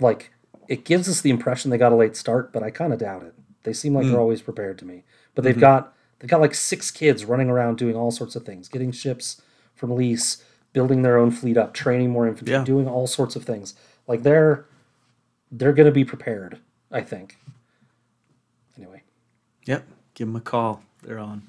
Like 0.00 0.32
it 0.66 0.84
gives 0.84 1.08
us 1.08 1.20
the 1.20 1.30
impression 1.30 1.70
they 1.70 1.78
got 1.78 1.92
a 1.92 1.96
late 1.96 2.16
start, 2.16 2.52
but 2.52 2.64
I 2.64 2.70
kind 2.70 2.92
of 2.92 2.98
doubt 2.98 3.22
it. 3.22 3.34
They 3.66 3.72
seem 3.74 3.92
like 3.94 4.06
they're 4.06 4.20
always 4.20 4.40
prepared 4.40 4.78
to 4.78 4.86
me. 4.86 5.02
But 5.34 5.44
they've 5.44 5.58
got 5.60 5.92
they've 6.20 6.30
got 6.30 6.40
like 6.40 6.54
six 6.54 6.90
kids 6.90 7.26
running 7.26 7.50
around 7.50 7.76
doing 7.76 7.94
all 7.96 8.10
sorts 8.10 8.34
of 8.36 8.44
things, 8.46 8.68
getting 8.68 8.92
ships 8.92 9.42
from 9.74 9.90
lease, 9.94 10.42
building 10.72 11.02
their 11.02 11.18
own 11.18 11.30
fleet 11.30 11.58
up, 11.58 11.74
training 11.74 12.10
more 12.10 12.26
infantry, 12.26 12.54
Yeah. 12.54 12.64
doing 12.64 12.88
all 12.88 13.06
sorts 13.06 13.36
of 13.36 13.44
things. 13.44 13.74
Like 14.06 14.22
they're 14.22 14.64
they're 15.52 15.72
going 15.74 15.86
to 15.86 15.92
be 15.92 16.04
prepared, 16.04 16.60
I 16.90 17.02
think. 17.02 17.36
Anyway, 18.78 19.02
Yep. 19.66 19.84
Give 20.14 20.26
them 20.28 20.36
a 20.36 20.40
call. 20.40 20.82
They're 21.02 21.18
on. 21.18 21.42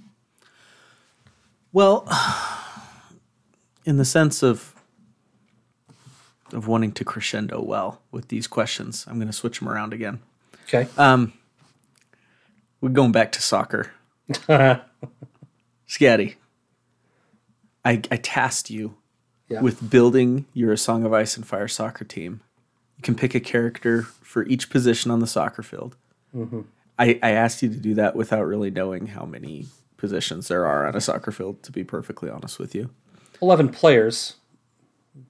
Well, 1.71 2.07
in 3.85 3.97
the 3.97 4.05
sense 4.05 4.41
of 4.43 4.73
of 6.53 6.65
wanting 6.67 6.93
to 6.93 7.03
crescendo 7.03 7.61
well 7.61 8.01
with 8.11 8.29
these 8.29 8.47
questions, 8.47 9.05
I'm 9.07 9.15
going 9.17 9.27
to 9.27 9.33
switch 9.33 9.59
them 9.59 9.67
around 9.69 9.91
again. 9.93 10.19
okay. 10.67 10.87
Um, 10.97 11.33
we're 12.81 12.89
going 12.89 13.11
back 13.11 13.31
to 13.33 13.41
soccer. 13.41 13.91
Scatty, 15.88 16.35
I, 17.85 18.01
I 18.11 18.17
tasked 18.17 18.69
you 18.69 18.95
Yeah. 19.49 19.61
with 19.61 19.89
building 19.89 20.45
your 20.53 20.75
Song 20.75 21.03
of 21.06 21.14
Ice 21.14 21.38
and 21.38 21.45
Fire 21.47 21.67
soccer 21.67 22.03
team. 22.06 22.41
You 22.97 23.03
can 23.03 23.15
pick 23.15 23.33
a 23.35 23.39
character 23.39 24.03
for 24.03 24.45
each 24.47 24.69
position 24.69 25.11
on 25.11 25.19
the 25.19 25.27
soccer 25.27 25.64
field. 25.64 25.95
Mm-hmm. 26.35 26.61
I, 26.99 27.19
I 27.23 27.31
asked 27.31 27.61
you 27.64 27.69
to 27.69 27.77
do 27.77 27.93
that 27.95 28.15
without 28.15 28.43
really 28.43 28.72
knowing 28.72 29.07
how 29.07 29.23
many 29.25 29.67
positions 29.97 30.47
there 30.47 30.65
are 30.65 30.88
on 30.88 30.95
a 30.95 31.01
soccer 31.01 31.31
field, 31.31 31.64
to 31.64 31.72
be 31.72 31.83
perfectly 31.83 32.30
honest 32.30 32.59
with 32.59 32.73
you. 32.75 32.89
11 33.41 33.69
players. 33.69 34.35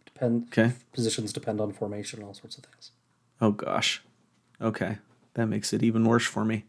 Depend 0.06 0.48
Okay. 0.48 0.74
positions 0.94 1.32
depend 1.34 1.62
on 1.62 1.72
formation 1.74 2.20
and 2.20 2.28
all 2.28 2.34
sorts 2.34 2.58
of 2.58 2.64
things. 2.64 2.92
Oh, 3.40 3.52
gosh. 3.52 4.02
Okay. 4.62 4.98
That 5.38 5.46
makes 5.46 5.72
it 5.72 5.84
even 5.84 6.04
worse 6.04 6.26
for 6.26 6.44
me. 6.44 6.66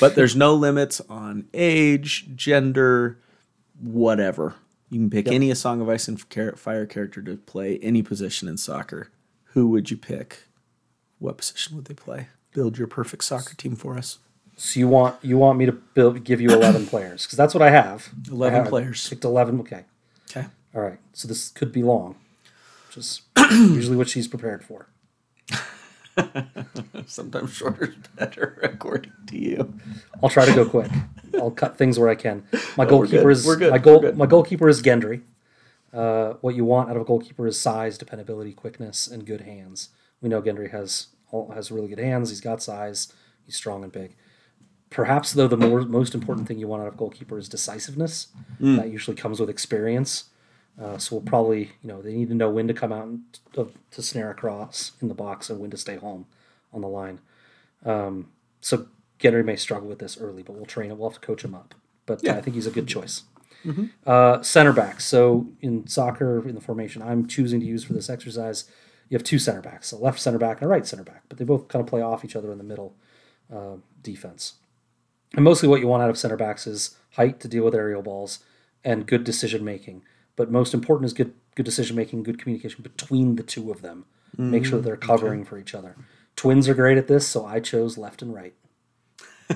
But 0.00 0.14
there's 0.14 0.34
no 0.34 0.54
limits 0.54 1.02
on 1.02 1.48
age, 1.52 2.34
gender, 2.34 3.18
whatever. 3.78 4.54
You 4.88 5.00
can 5.00 5.10
pick 5.10 5.28
any 5.28 5.50
A 5.50 5.54
Song 5.54 5.82
of 5.82 5.88
Ice 5.90 6.08
and 6.08 6.18
Fire 6.18 6.86
character 6.86 7.20
to 7.20 7.36
play 7.36 7.78
any 7.82 8.02
position 8.02 8.48
in 8.48 8.56
soccer. 8.56 9.10
Who 9.52 9.68
would 9.68 9.90
you 9.90 9.98
pick? 9.98 10.44
What 11.18 11.36
position 11.36 11.76
would 11.76 11.84
they 11.84 11.94
play? 11.94 12.28
Build 12.54 12.78
your 12.78 12.86
perfect 12.86 13.22
soccer 13.22 13.54
team 13.54 13.76
for 13.76 13.98
us. 13.98 14.18
So 14.56 14.80
you 14.80 14.88
want 14.88 15.22
you 15.22 15.36
want 15.36 15.58
me 15.58 15.66
to 15.66 15.72
build 15.72 16.24
give 16.24 16.40
you 16.40 16.48
11 16.48 16.86
players 16.92 17.26
because 17.26 17.36
that's 17.36 17.52
what 17.52 17.60
I 17.60 17.68
have. 17.68 18.08
11 18.30 18.54
I 18.54 18.62
have 18.62 18.70
players. 18.70 19.06
Picked 19.10 19.24
11. 19.24 19.60
Okay. 19.60 19.84
Okay. 20.30 20.46
All 20.74 20.80
right. 20.80 20.98
So 21.12 21.28
this 21.28 21.50
could 21.50 21.70
be 21.70 21.82
long, 21.82 22.16
which 22.88 22.96
is 22.96 23.20
usually 23.50 23.98
what 23.98 24.08
she's 24.08 24.26
prepared 24.26 24.64
for. 24.64 24.86
Sometimes 27.06 27.52
shorter 27.52 27.86
is 27.90 27.94
better, 28.16 28.58
according 28.62 29.12
to 29.28 29.38
you. 29.38 29.74
I'll 30.22 30.28
try 30.28 30.44
to 30.46 30.54
go 30.54 30.68
quick. 30.68 30.90
I'll 31.34 31.50
cut 31.50 31.76
things 31.76 31.98
where 31.98 32.08
I 32.08 32.14
can. 32.14 32.44
My 32.76 32.84
goalkeeper 32.86 33.30
is 33.30 33.46
We're 33.46 33.56
good. 33.56 33.70
my 33.70 33.78
goal. 33.78 34.00
Good. 34.00 34.16
My 34.16 34.26
goalkeeper 34.26 34.68
is 34.68 34.82
Gendry. 34.82 35.22
Uh, 35.92 36.34
what 36.40 36.54
you 36.54 36.64
want 36.64 36.90
out 36.90 36.96
of 36.96 37.02
a 37.02 37.04
goalkeeper 37.04 37.46
is 37.46 37.60
size, 37.60 37.96
dependability, 37.98 38.52
quickness, 38.52 39.06
and 39.06 39.24
good 39.26 39.42
hands. 39.42 39.90
We 40.20 40.28
know 40.28 40.42
Gendry 40.42 40.70
has 40.70 41.08
has 41.54 41.70
really 41.70 41.88
good 41.88 41.98
hands. 41.98 42.30
He's 42.30 42.40
got 42.40 42.62
size. 42.62 43.12
He's 43.44 43.56
strong 43.56 43.82
and 43.82 43.92
big. 43.92 44.16
Perhaps 44.90 45.32
though 45.32 45.48
the 45.48 45.56
more 45.56 45.82
most 45.82 46.14
important 46.14 46.48
thing 46.48 46.58
you 46.58 46.68
want 46.68 46.82
out 46.82 46.88
of 46.88 46.96
goalkeeper 46.96 47.38
is 47.38 47.48
decisiveness. 47.48 48.28
Hmm. 48.58 48.76
That 48.76 48.90
usually 48.90 49.16
comes 49.16 49.40
with 49.40 49.50
experience. 49.50 50.24
Uh, 50.80 50.98
so 50.98 51.16
we'll 51.16 51.24
probably 51.24 51.72
you 51.82 51.88
know 51.88 52.02
they 52.02 52.14
need 52.14 52.28
to 52.28 52.34
know 52.34 52.50
when 52.50 52.68
to 52.68 52.74
come 52.74 52.92
out 52.92 53.06
and 53.06 53.22
to, 53.54 53.70
to 53.90 54.02
snare 54.02 54.30
across 54.30 54.92
in 55.00 55.08
the 55.08 55.14
box 55.14 55.48
and 55.48 55.58
when 55.58 55.70
to 55.70 55.76
stay 55.76 55.96
home 55.96 56.26
on 56.72 56.80
the 56.80 56.88
line. 56.88 57.20
Um, 57.84 58.28
so 58.60 58.86
Gendry 59.18 59.44
may 59.44 59.56
struggle 59.56 59.88
with 59.88 59.98
this 59.98 60.18
early, 60.18 60.42
but 60.42 60.54
we'll 60.54 60.66
train 60.66 60.90
him. 60.90 60.98
We'll 60.98 61.10
have 61.10 61.20
to 61.20 61.26
coach 61.26 61.44
him 61.44 61.54
up. 61.54 61.74
But 62.04 62.26
uh, 62.26 62.32
I 62.32 62.40
think 62.40 62.54
he's 62.54 62.66
a 62.66 62.70
good 62.70 62.88
choice. 62.88 63.22
Uh, 64.06 64.42
center 64.42 64.72
backs. 64.72 65.04
So 65.04 65.48
in 65.60 65.86
soccer, 65.88 66.46
in 66.46 66.54
the 66.54 66.60
formation 66.60 67.02
I'm 67.02 67.26
choosing 67.26 67.58
to 67.60 67.66
use 67.66 67.82
for 67.82 67.94
this 67.94 68.08
exercise, 68.08 68.70
you 69.08 69.16
have 69.16 69.24
two 69.24 69.38
center 69.38 69.60
backs, 69.60 69.92
a 69.92 69.96
left 69.96 70.20
center 70.20 70.38
back 70.38 70.58
and 70.58 70.66
a 70.66 70.68
right 70.68 70.86
center 70.86 71.02
back, 71.02 71.22
but 71.28 71.38
they 71.38 71.44
both 71.44 71.68
kind 71.68 71.80
of 71.80 71.88
play 71.88 72.00
off 72.02 72.24
each 72.24 72.36
other 72.36 72.52
in 72.52 72.58
the 72.58 72.64
middle 72.64 72.94
uh, 73.52 73.76
defense. 74.02 74.54
And 75.34 75.44
mostly 75.44 75.68
what 75.68 75.80
you 75.80 75.88
want 75.88 76.02
out 76.02 76.10
of 76.10 76.18
center 76.18 76.36
backs 76.36 76.66
is 76.66 76.96
height 77.12 77.40
to 77.40 77.48
deal 77.48 77.64
with 77.64 77.74
aerial 77.74 78.02
balls 78.02 78.40
and 78.84 79.06
good 79.06 79.24
decision 79.24 79.64
making. 79.64 80.02
But 80.36 80.50
most 80.50 80.74
important 80.74 81.06
is 81.06 81.12
good 81.12 81.34
good 81.54 81.64
decision 81.64 81.96
making, 81.96 82.22
good 82.22 82.38
communication 82.38 82.82
between 82.82 83.36
the 83.36 83.42
two 83.42 83.70
of 83.70 83.82
them. 83.82 84.04
Make 84.38 84.66
sure 84.66 84.78
that 84.78 84.84
they're 84.84 84.96
covering 84.98 85.44
for 85.46 85.56
each 85.56 85.74
other. 85.74 85.96
Twins 86.36 86.68
are 86.68 86.74
great 86.74 86.98
at 86.98 87.08
this, 87.08 87.26
so 87.26 87.46
I 87.46 87.58
chose 87.60 87.96
left 87.96 88.20
and 88.20 88.34
right. 88.34 88.52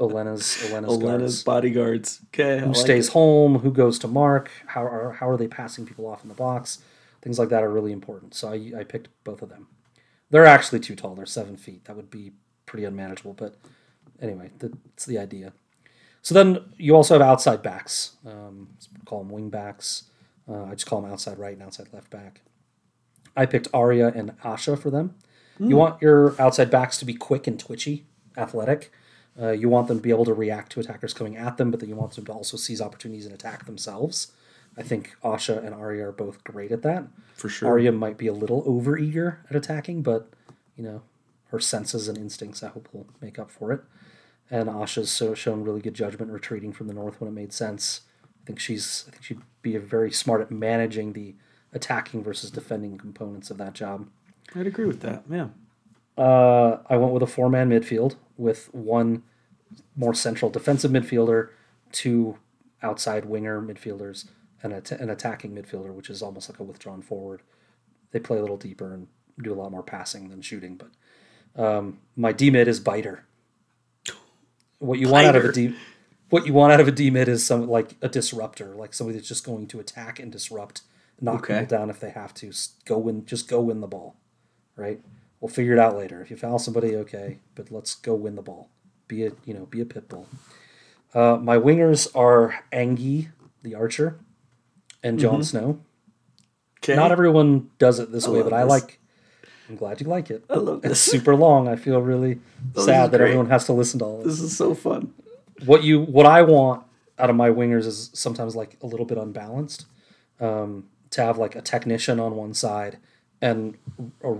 Olenna's 0.00 0.56
Olenna's, 0.64 0.88
Olenna's 0.88 1.02
guards. 1.02 1.42
bodyguards. 1.42 2.20
Okay. 2.28 2.64
Who 2.64 2.72
stays 2.72 3.08
home? 3.08 3.58
Who 3.58 3.72
goes 3.72 3.98
to 3.98 4.08
mark? 4.08 4.50
How 4.68 4.84
are 4.86 5.12
how 5.12 5.28
are 5.28 5.36
they 5.36 5.48
passing 5.48 5.84
people 5.84 6.06
off 6.06 6.22
in 6.22 6.28
the 6.28 6.34
box? 6.34 6.78
Things 7.20 7.38
like 7.38 7.48
that 7.48 7.62
are 7.62 7.70
really 7.70 7.92
important. 7.92 8.34
So 8.34 8.48
I, 8.48 8.80
I 8.80 8.84
picked 8.84 9.08
both 9.24 9.42
of 9.42 9.48
them. 9.48 9.66
They're 10.30 10.46
actually 10.46 10.80
too 10.80 10.94
tall. 10.94 11.14
They're 11.14 11.26
seven 11.26 11.56
feet. 11.56 11.84
That 11.84 11.96
would 11.96 12.10
be 12.10 12.32
pretty 12.66 12.84
unmanageable. 12.84 13.34
But 13.34 13.56
anyway, 14.22 14.50
that's 14.58 15.06
the 15.06 15.18
idea. 15.18 15.52
So 16.26 16.34
then 16.34 16.58
you 16.76 16.96
also 16.96 17.14
have 17.14 17.22
outside 17.22 17.62
backs. 17.62 18.16
Um, 18.26 18.70
call 19.04 19.20
them 19.20 19.30
wing 19.30 19.48
backs. 19.48 20.10
Uh, 20.48 20.64
I 20.64 20.72
just 20.72 20.84
call 20.84 21.00
them 21.00 21.12
outside 21.12 21.38
right 21.38 21.52
and 21.52 21.62
outside 21.62 21.86
left 21.92 22.10
back. 22.10 22.40
I 23.36 23.46
picked 23.46 23.68
Arya 23.72 24.08
and 24.08 24.36
Asha 24.40 24.76
for 24.76 24.90
them. 24.90 25.14
You 25.60 25.76
want 25.76 26.02
your 26.02 26.34
outside 26.42 26.68
backs 26.68 26.98
to 26.98 27.04
be 27.04 27.14
quick 27.14 27.46
and 27.46 27.60
twitchy, 27.60 28.06
athletic. 28.36 28.90
Uh, 29.40 29.52
you 29.52 29.68
want 29.68 29.86
them 29.86 29.98
to 29.98 30.02
be 30.02 30.10
able 30.10 30.24
to 30.24 30.34
react 30.34 30.72
to 30.72 30.80
attackers 30.80 31.14
coming 31.14 31.36
at 31.36 31.58
them, 31.58 31.70
but 31.70 31.78
then 31.78 31.88
you 31.88 31.94
want 31.94 32.16
them 32.16 32.24
to 32.24 32.32
also 32.32 32.56
seize 32.56 32.80
opportunities 32.80 33.24
and 33.24 33.32
attack 33.32 33.64
themselves. 33.64 34.32
I 34.76 34.82
think 34.82 35.14
Asha 35.22 35.64
and 35.64 35.72
Arya 35.72 36.08
are 36.08 36.12
both 36.12 36.42
great 36.42 36.72
at 36.72 36.82
that. 36.82 37.04
For 37.36 37.48
sure. 37.48 37.68
Arya 37.68 37.92
might 37.92 38.18
be 38.18 38.26
a 38.26 38.32
little 38.32 38.64
overeager 38.64 39.36
at 39.48 39.54
attacking, 39.54 40.02
but 40.02 40.28
you 40.76 40.82
know 40.82 41.02
her 41.50 41.60
senses 41.60 42.08
and 42.08 42.18
instincts 42.18 42.64
I 42.64 42.68
hope 42.70 42.88
will 42.92 43.06
make 43.20 43.38
up 43.38 43.52
for 43.52 43.70
it. 43.70 43.82
And 44.50 44.68
Asha's 44.68 45.10
so 45.10 45.34
shown 45.34 45.64
really 45.64 45.80
good 45.80 45.94
judgment 45.94 46.30
retreating 46.30 46.72
from 46.72 46.86
the 46.86 46.94
north 46.94 47.20
when 47.20 47.28
it 47.28 47.32
made 47.34 47.52
sense. 47.52 48.02
I 48.24 48.46
think 48.46 48.60
she's 48.60 49.04
I 49.08 49.10
think 49.10 49.24
she'd 49.24 49.40
be 49.62 49.76
very 49.76 50.12
smart 50.12 50.40
at 50.40 50.50
managing 50.50 51.12
the 51.12 51.34
attacking 51.72 52.22
versus 52.22 52.50
defending 52.50 52.96
components 52.96 53.50
of 53.50 53.58
that 53.58 53.74
job. 53.74 54.08
I'd 54.54 54.66
agree 54.66 54.86
with 54.86 55.00
that. 55.00 55.24
Yeah. 55.28 55.48
Uh, 56.16 56.78
I 56.88 56.96
went 56.96 57.12
with 57.12 57.22
a 57.22 57.26
four 57.26 57.50
man 57.50 57.70
midfield 57.70 58.16
with 58.36 58.72
one 58.72 59.24
more 59.96 60.14
central 60.14 60.50
defensive 60.50 60.90
midfielder, 60.90 61.50
two 61.92 62.38
outside 62.82 63.24
winger 63.24 63.60
midfielders, 63.60 64.26
and 64.62 64.72
a 64.72 64.80
t- 64.80 64.94
an 64.94 65.10
attacking 65.10 65.54
midfielder, 65.54 65.92
which 65.92 66.08
is 66.08 66.22
almost 66.22 66.48
like 66.48 66.60
a 66.60 66.62
withdrawn 66.62 67.02
forward. 67.02 67.42
They 68.12 68.20
play 68.20 68.38
a 68.38 68.40
little 68.40 68.56
deeper 68.56 68.94
and 68.94 69.08
do 69.42 69.52
a 69.52 69.56
lot 69.56 69.72
more 69.72 69.82
passing 69.82 70.28
than 70.30 70.40
shooting. 70.40 70.80
But 71.54 71.62
um, 71.62 71.98
my 72.14 72.32
D 72.32 72.50
mid 72.50 72.68
is 72.68 72.80
biter. 72.80 73.24
What 74.78 74.98
you 74.98 75.08
want 75.08 75.26
out 75.26 75.36
of 75.36 75.44
a. 75.44 75.52
D, 75.52 75.74
what 76.30 76.46
you 76.46 76.52
want 76.52 76.72
out 76.72 76.80
of 76.80 76.88
a 76.88 76.92
D 76.92 77.10
mid 77.10 77.28
is 77.28 77.44
some 77.46 77.68
like 77.68 77.96
a 78.02 78.08
disruptor, 78.08 78.74
like 78.74 78.94
somebody 78.94 79.18
that's 79.18 79.28
just 79.28 79.44
going 79.44 79.66
to 79.68 79.80
attack 79.80 80.18
and 80.18 80.30
disrupt, 80.30 80.82
knock 81.20 81.44
Okay. 81.44 81.60
people 81.60 81.78
down 81.78 81.90
if 81.90 82.00
they 82.00 82.10
have 82.10 82.34
to. 82.34 82.52
Go 82.84 82.98
win, 82.98 83.24
just 83.26 83.48
go 83.48 83.60
win 83.60 83.80
the 83.80 83.86
ball, 83.86 84.16
right? 84.76 85.00
We'll 85.40 85.48
figure 85.48 85.72
it 85.72 85.78
out 85.78 85.96
later. 85.96 86.20
If 86.22 86.30
you 86.30 86.36
foul 86.36 86.58
somebody, 86.58 86.96
okay, 86.96 87.38
but 87.54 87.70
let's 87.70 87.94
go 87.94 88.14
win 88.14 88.34
the 88.36 88.42
ball. 88.42 88.68
Be 89.08 89.24
a 89.26 89.32
you 89.44 89.54
know 89.54 89.66
be 89.66 89.80
a 89.80 89.84
pit 89.86 90.08
bull. 90.08 90.26
Uh, 91.14 91.36
my 91.36 91.56
wingers 91.56 92.08
are 92.14 92.64
Anguy, 92.72 93.28
the 93.62 93.74
archer, 93.74 94.18
and 95.02 95.18
Jon 95.18 95.42
Snow. 95.42 95.80
Okay. 96.80 96.96
Not 96.96 97.12
everyone 97.12 97.70
does 97.78 97.98
it 97.98 98.12
this 98.12 98.26
way, 98.28 98.40
love 98.40 98.50
but 98.50 98.56
I 98.56 98.64
like. 98.64 99.00
I'm 99.68 99.76
glad 99.76 100.00
you 100.00 100.06
like 100.06 100.30
it. 100.30 100.44
I 100.48 100.56
love 100.56 100.84
It's 100.84 101.00
super 101.00 101.34
long. 101.34 101.68
I 101.68 101.76
feel 101.76 102.00
really 102.00 102.40
is 102.76 102.84
sad 102.84 103.10
that 103.10 103.20
everyone 103.20 103.48
has 103.50 103.66
to 103.66 103.72
listen 103.72 103.98
to 104.00 104.04
all 104.04 104.18
this. 104.18 104.38
This 104.38 104.40
is 104.40 104.56
so 104.56 104.74
fun. 104.74 105.12
What 105.64 105.82
you 105.82 106.00
what 106.02 106.26
I 106.26 106.42
want 106.42 106.84
out 107.18 107.30
of 107.30 107.36
my 107.36 107.48
wingers 107.50 107.86
is 107.86 108.10
sometimes 108.12 108.54
like 108.54 108.76
a 108.82 108.86
little 108.86 109.06
bit 109.06 109.18
unbalanced. 109.18 109.86
Um, 110.38 110.84
to 111.10 111.22
have 111.22 111.38
like 111.38 111.56
a 111.56 111.62
technician 111.62 112.20
on 112.20 112.36
one 112.36 112.54
side 112.54 112.98
and 113.40 113.76
a, 114.22 114.34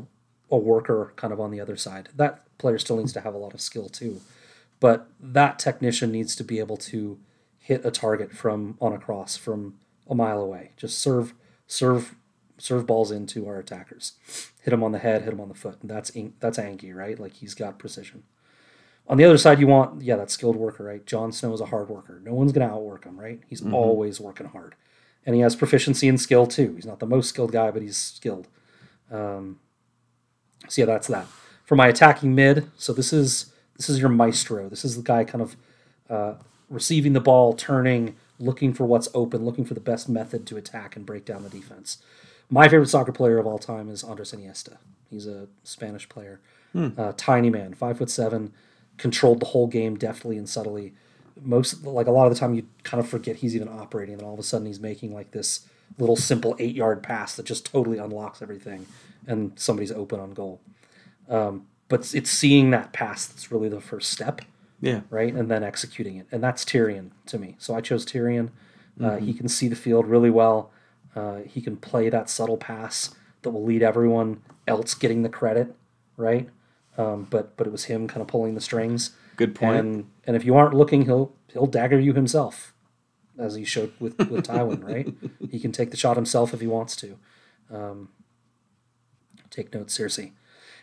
a 0.50 0.56
worker 0.56 1.12
kind 1.16 1.32
of 1.32 1.40
on 1.40 1.50
the 1.50 1.60
other 1.60 1.76
side. 1.76 2.08
That 2.14 2.42
player 2.58 2.78
still 2.78 2.96
needs 2.96 3.12
to 3.14 3.20
have 3.20 3.34
a 3.34 3.38
lot 3.38 3.54
of 3.54 3.60
skill 3.60 3.88
too, 3.88 4.20
but 4.80 5.08
that 5.18 5.58
technician 5.58 6.12
needs 6.12 6.36
to 6.36 6.44
be 6.44 6.58
able 6.58 6.76
to 6.78 7.18
hit 7.58 7.84
a 7.84 7.90
target 7.90 8.32
from 8.32 8.76
on 8.80 8.92
a 8.92 8.98
cross 8.98 9.36
from 9.36 9.76
a 10.08 10.14
mile 10.14 10.40
away. 10.40 10.72
Just 10.76 10.98
serve 10.98 11.34
serve 11.66 12.14
serve 12.58 12.86
balls 12.86 13.10
into 13.10 13.46
our 13.46 13.58
attackers. 13.58 14.12
Hit 14.62 14.72
him 14.72 14.82
on 14.82 14.92
the 14.92 14.98
head, 14.98 15.22
hit 15.22 15.32
him 15.32 15.40
on 15.40 15.48
the 15.48 15.54
foot. 15.54 15.78
That's 15.82 16.10
that's 16.40 16.58
Anguy, 16.58 16.94
right? 16.94 17.18
Like 17.18 17.34
he's 17.34 17.54
got 17.54 17.78
precision. 17.78 18.24
On 19.08 19.16
the 19.16 19.24
other 19.24 19.38
side, 19.38 19.60
you 19.60 19.66
want 19.66 20.02
yeah, 20.02 20.16
that 20.16 20.30
skilled 20.30 20.56
worker, 20.56 20.84
right? 20.84 21.04
Jon 21.06 21.30
Snow 21.32 21.52
is 21.52 21.60
a 21.60 21.66
hard 21.66 21.88
worker. 21.88 22.20
No 22.24 22.34
one's 22.34 22.52
gonna 22.52 22.72
outwork 22.72 23.04
him, 23.04 23.18
right? 23.18 23.40
He's 23.46 23.64
always 23.64 24.20
working 24.20 24.48
hard, 24.48 24.74
and 25.24 25.34
he 25.34 25.42
has 25.42 25.54
proficiency 25.54 26.08
and 26.08 26.20
skill 26.20 26.46
too. 26.46 26.74
He's 26.74 26.86
not 26.86 27.00
the 27.00 27.06
most 27.06 27.28
skilled 27.28 27.52
guy, 27.52 27.70
but 27.70 27.82
he's 27.82 27.96
skilled. 27.96 28.48
Um, 29.10 29.60
so 30.68 30.82
yeah, 30.82 30.86
that's 30.86 31.06
that. 31.08 31.26
For 31.64 31.76
my 31.76 31.88
attacking 31.88 32.34
mid, 32.34 32.70
so 32.76 32.92
this 32.92 33.12
is 33.12 33.52
this 33.76 33.88
is 33.88 34.00
your 34.00 34.08
maestro. 34.08 34.68
This 34.68 34.84
is 34.84 34.96
the 34.96 35.02
guy 35.02 35.24
kind 35.24 35.42
of 35.42 35.56
uh, 36.08 36.34
receiving 36.68 37.12
the 37.12 37.20
ball, 37.20 37.52
turning, 37.52 38.16
looking 38.38 38.72
for 38.72 38.84
what's 38.84 39.08
open, 39.14 39.44
looking 39.44 39.64
for 39.64 39.74
the 39.74 39.80
best 39.80 40.08
method 40.08 40.46
to 40.46 40.56
attack 40.56 40.96
and 40.96 41.06
break 41.06 41.24
down 41.24 41.42
the 41.42 41.48
defense. 41.48 41.98
My 42.48 42.68
favorite 42.68 42.88
soccer 42.88 43.12
player 43.12 43.38
of 43.38 43.46
all 43.46 43.58
time 43.58 43.88
is 43.88 44.04
Andres 44.04 44.32
Iniesta. 44.32 44.76
He's 45.10 45.26
a 45.26 45.48
Spanish 45.64 46.08
player, 46.08 46.40
uh, 46.74 47.12
tiny 47.16 47.50
man, 47.50 47.74
five 47.74 47.98
foot 47.98 48.10
seven, 48.10 48.52
controlled 48.98 49.40
the 49.40 49.46
whole 49.46 49.66
game 49.66 49.96
deftly 49.96 50.36
and 50.36 50.48
subtly. 50.48 50.94
Most 51.40 51.84
like 51.84 52.06
a 52.06 52.10
lot 52.10 52.26
of 52.26 52.32
the 52.32 52.38
time, 52.38 52.54
you 52.54 52.66
kind 52.82 53.00
of 53.02 53.08
forget 53.08 53.36
he's 53.36 53.54
even 53.56 53.68
operating, 53.68 54.14
and 54.14 54.22
all 54.22 54.34
of 54.34 54.38
a 54.40 54.42
sudden 54.42 54.66
he's 54.66 54.80
making 54.80 55.12
like 55.14 55.32
this 55.32 55.66
little 55.98 56.16
simple 56.16 56.56
eight 56.58 56.74
yard 56.74 57.02
pass 57.02 57.34
that 57.36 57.46
just 57.46 57.66
totally 57.66 57.98
unlocks 57.98 58.42
everything, 58.42 58.86
and 59.26 59.52
somebody's 59.56 59.92
open 59.92 60.18
on 60.20 60.32
goal. 60.32 60.60
Um, 61.28 61.66
but 61.88 62.00
it's- 62.14 62.30
seeing 62.30 62.70
that 62.70 62.92
pass 62.92 63.26
that's 63.26 63.50
really 63.52 63.68
the 63.68 63.80
first 63.80 64.10
step 64.10 64.40
Yeah. 64.80 65.00
right? 65.10 65.32
And 65.32 65.48
then 65.50 65.62
executing 65.62 66.16
it. 66.16 66.26
And 66.32 66.42
that's 66.42 66.64
Tyrion 66.64 67.10
to 67.26 67.38
me. 67.38 67.54
So 67.58 67.74
I 67.74 67.80
chose 67.80 68.04
Tyrion. 68.04 68.50
Uh, 69.00 69.16
he 69.16 69.32
can 69.34 69.48
see 69.48 69.68
the 69.68 69.76
field 69.76 70.06
really 70.06 70.30
well. 70.30 70.70
Uh, 71.16 71.38
he 71.46 71.60
can 71.62 71.76
play 71.76 72.08
that 72.10 72.28
subtle 72.30 72.58
pass 72.58 73.14
that 73.42 73.50
will 73.50 73.64
lead 73.64 73.82
everyone 73.82 74.42
else 74.68 74.94
getting 74.94 75.22
the 75.22 75.28
credit, 75.30 75.74
right? 76.16 76.48
Um, 76.98 77.26
but 77.30 77.56
but 77.56 77.66
it 77.66 77.70
was 77.70 77.84
him 77.84 78.06
kind 78.06 78.20
of 78.20 78.28
pulling 78.28 78.54
the 78.54 78.60
strings. 78.60 79.10
Good 79.36 79.54
point. 79.54 79.76
And 79.78 80.10
and 80.26 80.36
if 80.36 80.44
you 80.44 80.54
aren't 80.56 80.74
looking, 80.74 81.06
he'll 81.06 81.32
he'll 81.52 81.66
dagger 81.66 81.98
you 81.98 82.12
himself, 82.12 82.74
as 83.38 83.54
he 83.54 83.64
showed 83.64 83.92
with 83.98 84.18
with 84.30 84.46
Tywin, 84.46 84.84
right? 84.92 85.12
He 85.50 85.58
can 85.58 85.72
take 85.72 85.90
the 85.90 85.96
shot 85.96 86.16
himself 86.16 86.52
if 86.52 86.60
he 86.60 86.66
wants 86.66 86.94
to. 86.96 87.18
Um, 87.70 88.10
take 89.50 89.72
note, 89.74 89.88
Cersei. 89.88 90.32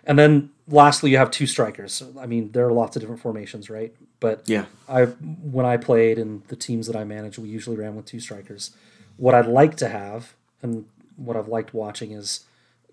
And 0.06 0.20
then 0.20 0.50
lastly, 0.68 1.12
you 1.12 1.18
have 1.18 1.32
two 1.32 1.48
strikers. 1.48 2.04
I 2.20 2.26
mean, 2.26 2.52
there 2.52 2.68
are 2.68 2.74
lots 2.74 2.96
of 2.96 3.02
different 3.02 3.22
formations, 3.22 3.70
right? 3.70 3.96
But 4.20 4.44
Yeah. 4.48 4.66
I 4.90 5.06
when 5.06 5.66
I 5.66 5.78
played 5.78 6.18
and 6.18 6.44
the 6.48 6.56
teams 6.56 6.88
that 6.88 6.96
I 6.96 7.04
manage, 7.04 7.40
we 7.40 7.50
usually 7.50 7.78
ran 7.78 7.96
with 7.96 8.06
two 8.06 8.20
strikers. 8.20 8.72
What 9.18 9.36
I'd 9.36 9.48
like 9.48 9.76
to 9.78 9.90
have 9.90 10.34
and 10.62 10.86
what 11.16 11.38
I've 11.38 11.48
liked 11.48 11.74
watching 11.74 12.12
is 12.12 12.46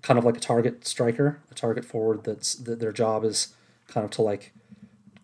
kind 0.02 0.18
of 0.18 0.24
like 0.24 0.36
a 0.36 0.40
target 0.40 0.86
striker, 0.86 1.40
a 1.50 1.54
target 1.54 1.84
forward 1.84 2.24
that's 2.24 2.54
that 2.54 2.80
their 2.80 2.92
job 2.92 3.24
is 3.24 3.54
kind 3.86 4.04
of 4.04 4.10
to 4.12 4.22
like 4.22 4.52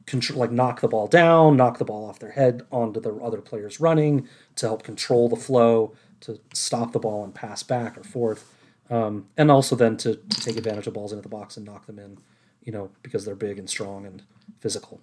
control, 0.06 0.38
like 0.38 0.50
knock 0.50 0.80
the 0.80 0.88
ball 0.88 1.06
down, 1.06 1.56
knock 1.56 1.78
the 1.78 1.84
ball 1.84 2.08
off 2.08 2.18
their 2.18 2.32
head 2.32 2.62
onto 2.70 3.00
the 3.00 3.14
other 3.16 3.40
players 3.40 3.80
running 3.80 4.28
to 4.56 4.66
help 4.66 4.82
control 4.82 5.28
the 5.28 5.36
flow, 5.36 5.94
to 6.20 6.40
stop 6.54 6.92
the 6.92 6.98
ball 6.98 7.24
and 7.24 7.34
pass 7.34 7.62
back 7.62 7.98
or 7.98 8.04
forth, 8.04 8.52
um, 8.90 9.26
and 9.36 9.50
also 9.50 9.76
then 9.76 9.96
to, 9.96 10.16
to 10.16 10.40
take 10.40 10.56
advantage 10.56 10.86
of 10.86 10.94
balls 10.94 11.12
into 11.12 11.22
the 11.22 11.28
box 11.28 11.56
and 11.56 11.66
knock 11.66 11.86
them 11.86 11.98
in, 11.98 12.18
you 12.62 12.72
know, 12.72 12.90
because 13.02 13.24
they're 13.24 13.34
big 13.34 13.58
and 13.58 13.68
strong 13.68 14.06
and 14.06 14.22
physical. 14.60 15.00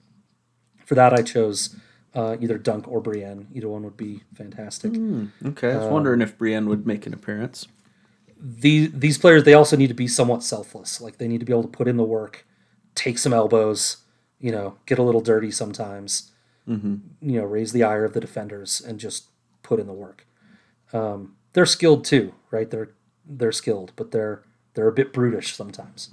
For 0.86 0.96
that, 0.96 1.14
I 1.14 1.22
chose 1.22 1.76
uh, 2.16 2.38
either 2.40 2.58
Dunk 2.58 2.88
or 2.88 3.02
Brienne. 3.02 3.48
Either 3.54 3.70
one 3.70 3.84
would 3.84 3.98
be 3.98 4.22
fantastic. 4.36 4.94
Okay. 5.46 5.72
I 5.72 5.78
was 5.78 5.88
wondering 5.88 6.22
if 6.22 6.38
Brienne 6.38 6.68
would 6.70 6.86
make 6.86 7.06
an 7.08 7.14
appearance. 7.14 7.68
these 8.40 8.92
these 8.92 9.18
players 9.18 9.44
they 9.46 9.54
also 9.54 9.76
need 9.78 9.88
to 9.88 9.94
be 9.94 10.08
somewhat 10.08 10.44
selfless. 10.44 11.00
Like 11.02 11.18
they 11.18 11.28
need 11.28 11.40
to 11.40 11.46
be 11.46 11.54
able 11.54 11.64
to 11.64 11.70
put 11.70 11.88
in 11.88 11.98
the 11.98 12.04
work, 12.04 12.46
take 12.96 13.18
some 13.18 13.34
elbows, 13.34 13.98
you 14.40 14.52
know, 14.52 14.78
get 14.86 15.00
a 15.00 15.04
little 15.04 15.22
dirty 15.22 15.50
sometimes, 15.52 16.32
you 17.22 17.40
know, 17.40 17.44
raise 17.46 17.72
the 17.74 17.84
ire 17.84 18.06
of 18.06 18.14
the 18.14 18.20
defenders 18.22 18.82
and 18.82 19.00
just 19.00 19.26
put 19.64 19.80
in 19.80 19.88
the 19.88 19.94
work. 19.94 20.26
Um, 20.94 21.36
they're 21.54 21.66
skilled 21.66 22.04
too, 22.06 22.34
right? 22.52 22.70
They're 22.70 22.92
they're 23.26 23.52
skilled, 23.54 23.92
but 23.96 24.12
they're 24.12 24.44
they're 24.74 24.88
a 24.88 24.94
bit 24.94 25.14
brutish 25.14 25.56
sometimes. 25.56 26.10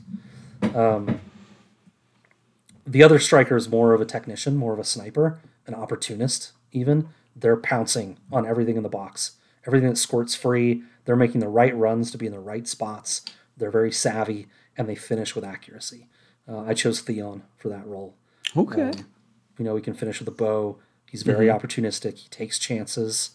Um, 0.75 1.21
the 2.87 3.03
other 3.03 3.19
striker 3.19 3.57
is 3.57 3.69
more 3.69 3.93
of 3.93 4.01
a 4.01 4.05
technician, 4.05 4.57
more 4.57 4.73
of 4.73 4.79
a 4.79 4.85
sniper, 4.85 5.41
an 5.67 5.75
opportunist. 5.75 6.53
Even 6.73 7.09
they're 7.35 7.57
pouncing 7.57 8.19
on 8.33 8.47
everything 8.47 8.77
in 8.77 8.83
the 8.83 8.89
box, 8.89 9.33
everything 9.67 9.89
that 9.89 9.97
squirts 9.97 10.35
free. 10.35 10.83
They're 11.05 11.17
making 11.17 11.41
the 11.41 11.49
right 11.49 11.77
runs 11.77 12.11
to 12.11 12.19
be 12.19 12.27
in 12.27 12.33
the 12.33 12.41
right 12.41 12.67
spots. 12.69 13.23
They're 13.57 13.71
very 13.71 13.93
savvy 13.93 14.47
and 14.77 14.89
they 14.89 14.95
finish 14.95 15.35
with 15.35 15.45
accuracy. 15.45 16.09
Uh, 16.49 16.61
I 16.61 16.75
chose 16.75 17.01
Theon 17.01 17.43
for 17.57 17.69
that 17.69 17.87
role. 17.87 18.15
Okay. 18.57 18.91
Um, 18.91 19.07
you 19.59 19.65
know, 19.65 19.77
he 19.77 19.83
can 19.83 19.95
finish 19.95 20.19
with 20.19 20.29
a 20.29 20.33
bow. 20.33 20.79
He's 21.07 21.23
very 21.23 21.47
mm-hmm. 21.47 21.59
opportunistic. 21.59 22.19
He 22.19 22.29
takes 22.29 22.59
chances. 22.59 23.31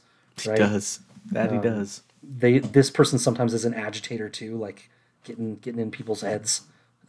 Right? 0.46 0.58
He 0.58 0.64
does. 0.64 1.00
That 1.32 1.52
he 1.52 1.58
um, 1.58 1.64
does. 1.64 2.02
They 2.24 2.60
this 2.60 2.90
person 2.90 3.20
sometimes 3.20 3.54
is 3.54 3.66
an 3.66 3.74
agitator 3.74 4.30
too, 4.30 4.58
like 4.58 4.90
getting 5.24 5.58
getting 5.58 5.82
in 5.82 5.92
people's 5.92 6.22
heads. 6.22 6.62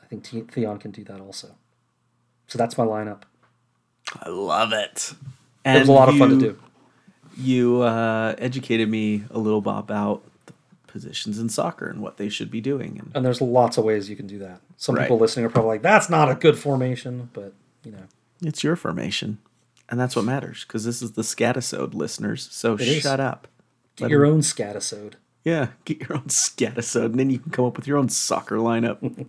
I 0.03 0.07
think 0.07 0.27
Theon 0.53 0.78
can 0.78 0.91
do 0.91 1.05
that 1.05 1.20
also. 1.20 1.57
So 2.47 2.59
that's 2.59 2.77
my 2.77 2.85
lineup. 2.85 3.23
I 4.23 4.28
love 4.28 4.73
it. 4.73 5.12
It 5.65 5.81
was 5.81 5.89
a 5.89 5.93
lot 5.93 6.09
of 6.09 6.17
fun 6.17 6.31
to 6.31 6.39
do. 6.39 6.59
You 7.36 7.83
uh, 7.83 8.35
educated 8.39 8.89
me 8.89 9.25
a 9.31 9.39
little 9.39 9.60
bit 9.60 9.75
about 9.76 10.23
the 10.47 10.52
positions 10.86 11.39
in 11.39 11.49
soccer 11.49 11.86
and 11.89 12.01
what 12.01 12.17
they 12.17 12.28
should 12.28 12.51
be 12.51 12.60
doing. 12.60 12.99
And 12.99 13.10
And 13.15 13.25
there's 13.26 13.41
lots 13.43 13.76
of 13.76 13.85
ways 13.85 14.09
you 14.09 14.17
can 14.17 14.26
do 14.26 14.39
that. 14.39 14.60
Some 14.78 14.94
Right. 14.94 15.02
people 15.02 15.18
listening 15.18 15.44
are 15.44 15.51
probably 15.51 15.70
like, 15.70 15.83
"That's 15.83 16.09
not 16.09 16.31
a 16.31 16.35
good 16.35 16.59
formation," 16.59 17.28
but 17.33 17.52
you 17.85 17.93
know, 17.93 18.05
it's 18.43 18.62
your 18.65 18.76
formation. 18.76 19.39
And 19.89 20.01
that's 20.01 20.17
what 20.17 20.25
matters 20.25 20.65
because 20.67 20.85
this 20.85 21.01
is 21.02 21.12
the 21.12 21.23
scatisode, 21.23 21.94
listeners. 21.94 22.49
So 22.51 22.75
is. 22.76 23.02
shut 23.02 23.20
up. 23.20 23.49
get 23.97 24.10
your 24.10 24.25
own 24.26 24.41
scatisode. 24.41 25.15
Yeah, 25.44 25.68
get 25.85 26.01
your 26.01 26.15
own 26.15 26.25
scatisode, 26.25 27.07
and 27.07 27.18
then 27.20 27.31
you 27.31 27.39
can 27.39 27.52
come 27.52 27.65
up 27.67 27.76
with 27.76 27.86
your 27.86 27.99
own 27.99 28.09
soccer 28.09 28.57
lineup 28.57 29.26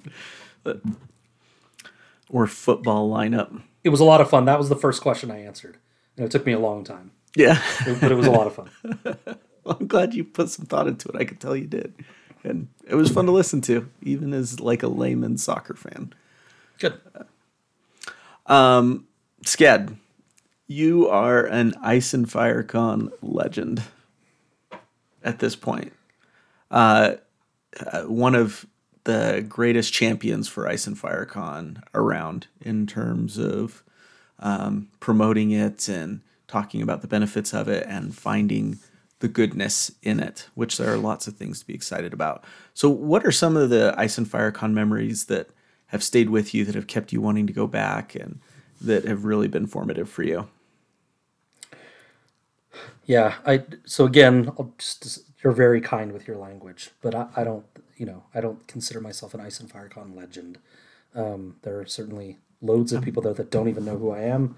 But- 0.64 0.82
or 2.30 2.48
football 2.48 3.10
lineup. 3.10 3.62
It 3.88 3.90
was 3.90 4.02
a 4.02 4.04
lot 4.04 4.20
of 4.20 4.30
fun. 4.30 4.44
That 4.44 4.58
was 4.60 4.68
the 4.68 4.76
first 4.76 5.02
question 5.02 5.32
I 5.32 5.46
answered, 5.46 5.78
and 6.18 6.26
it 6.26 6.30
took 6.30 6.46
me 6.46 6.52
a 6.52 6.60
long 6.60 6.84
time, 6.84 7.12
Yeah, 7.36 7.62
but 8.02 8.12
it 8.12 8.16
was 8.16 8.28
a 8.28 8.32
lot 8.32 8.46
of 8.46 8.54
fun. 8.54 8.70
I'm 9.66 9.88
glad 9.88 10.14
you 10.14 10.26
put 10.26 10.50
some 10.50 10.66
thought 10.66 10.88
into 10.90 11.08
it. 11.08 11.16
I 11.16 11.24
could 11.24 11.40
tell 11.40 11.56
you 11.56 11.68
did, 11.68 11.94
and 12.44 12.68
it 12.86 12.96
was 12.96 13.10
fun 13.10 13.28
to 13.28 13.32
listen 13.32 13.62
to, 13.62 13.90
even 14.02 14.34
as 14.34 14.60
like 14.60 14.84
a 14.84 14.90
layman 14.90 15.38
soccer 15.38 15.74
fan. 15.74 16.12
Good. 16.80 17.00
Scad, 19.46 19.96
you 20.68 21.08
are 21.08 21.46
an 21.46 21.74
Ice 21.82 22.14
and 22.14 22.30
Fire 22.30 22.64
Con 22.64 23.10
legend 23.22 23.84
at 25.24 25.40
this 25.40 25.56
point. 25.56 25.94
Uh, 26.70 27.14
uh, 27.80 28.02
one 28.02 28.36
of 28.36 28.66
the 29.08 29.46
greatest 29.48 29.94
champions 29.94 30.50
for 30.50 30.68
Ice 30.68 30.86
and 30.86 30.98
Fire 30.98 31.24
Con 31.24 31.82
around 31.94 32.48
in 32.60 32.86
terms 32.86 33.38
of 33.38 33.82
um, 34.40 34.90
promoting 35.00 35.52
it 35.52 35.88
and 35.88 36.20
talking 36.50 36.82
about 36.82 37.02
the 37.02 37.08
benefits 37.08 37.54
of 37.54 37.70
it 37.70 37.88
and 37.88 38.14
finding 38.14 38.80
the 39.20 39.30
goodness 39.30 39.94
in 40.04 40.20
it, 40.20 40.50
which 40.56 40.78
there 40.78 40.94
are 40.94 40.98
lots 40.98 41.26
of 41.26 41.38
things 41.38 41.62
to 41.62 41.66
be 41.66 41.74
excited 41.74 42.12
about. 42.12 42.44
So, 42.74 42.90
what 42.90 43.26
are 43.26 43.32
some 43.32 43.56
of 43.56 43.70
the 43.70 43.96
Ice 43.98 44.18
and 44.18 44.30
Fire 44.30 44.52
Con 44.52 44.74
memories 44.74 45.28
that 45.28 45.52
have 45.88 46.04
stayed 46.04 46.30
with 46.30 46.54
you 46.54 46.66
that 46.66 46.76
have 46.76 46.88
kept 46.88 47.14
you 47.14 47.22
wanting 47.22 47.48
to 47.48 47.54
go 47.54 47.66
back 47.66 48.14
and 48.14 48.42
that 48.82 49.06
have 49.06 49.24
really 49.24 49.48
been 49.48 49.68
formative 49.68 50.10
for 50.10 50.24
you? 50.24 50.50
Yeah, 53.06 53.36
I 53.46 53.64
so 53.86 54.04
again, 54.04 54.52
I'll 54.60 54.74
just 54.78 55.22
you're 55.42 55.54
very 55.54 55.80
kind 55.80 56.12
with 56.12 56.28
your 56.28 56.36
language, 56.36 56.92
but 57.02 57.16
I, 57.16 57.28
I 57.38 57.44
don't, 57.46 57.66
you 57.98 58.06
know, 58.06 58.24
I 58.34 58.42
don't 58.42 58.66
consider 58.68 59.02
myself 59.02 59.34
an 59.34 59.42
Ice 59.42 59.60
and 59.60 59.72
Firecon 59.72 60.16
legend. 60.16 60.60
Um, 61.16 61.58
there 61.64 61.80
are 61.80 61.86
certainly 61.86 62.38
loads 62.62 62.94
of 62.94 63.04
people 63.04 63.22
there 63.22 63.34
that 63.34 63.52
don't 63.52 63.68
even 63.68 63.86
know 63.86 63.98
who 63.98 64.12
I 64.12 64.22
am. 64.22 64.56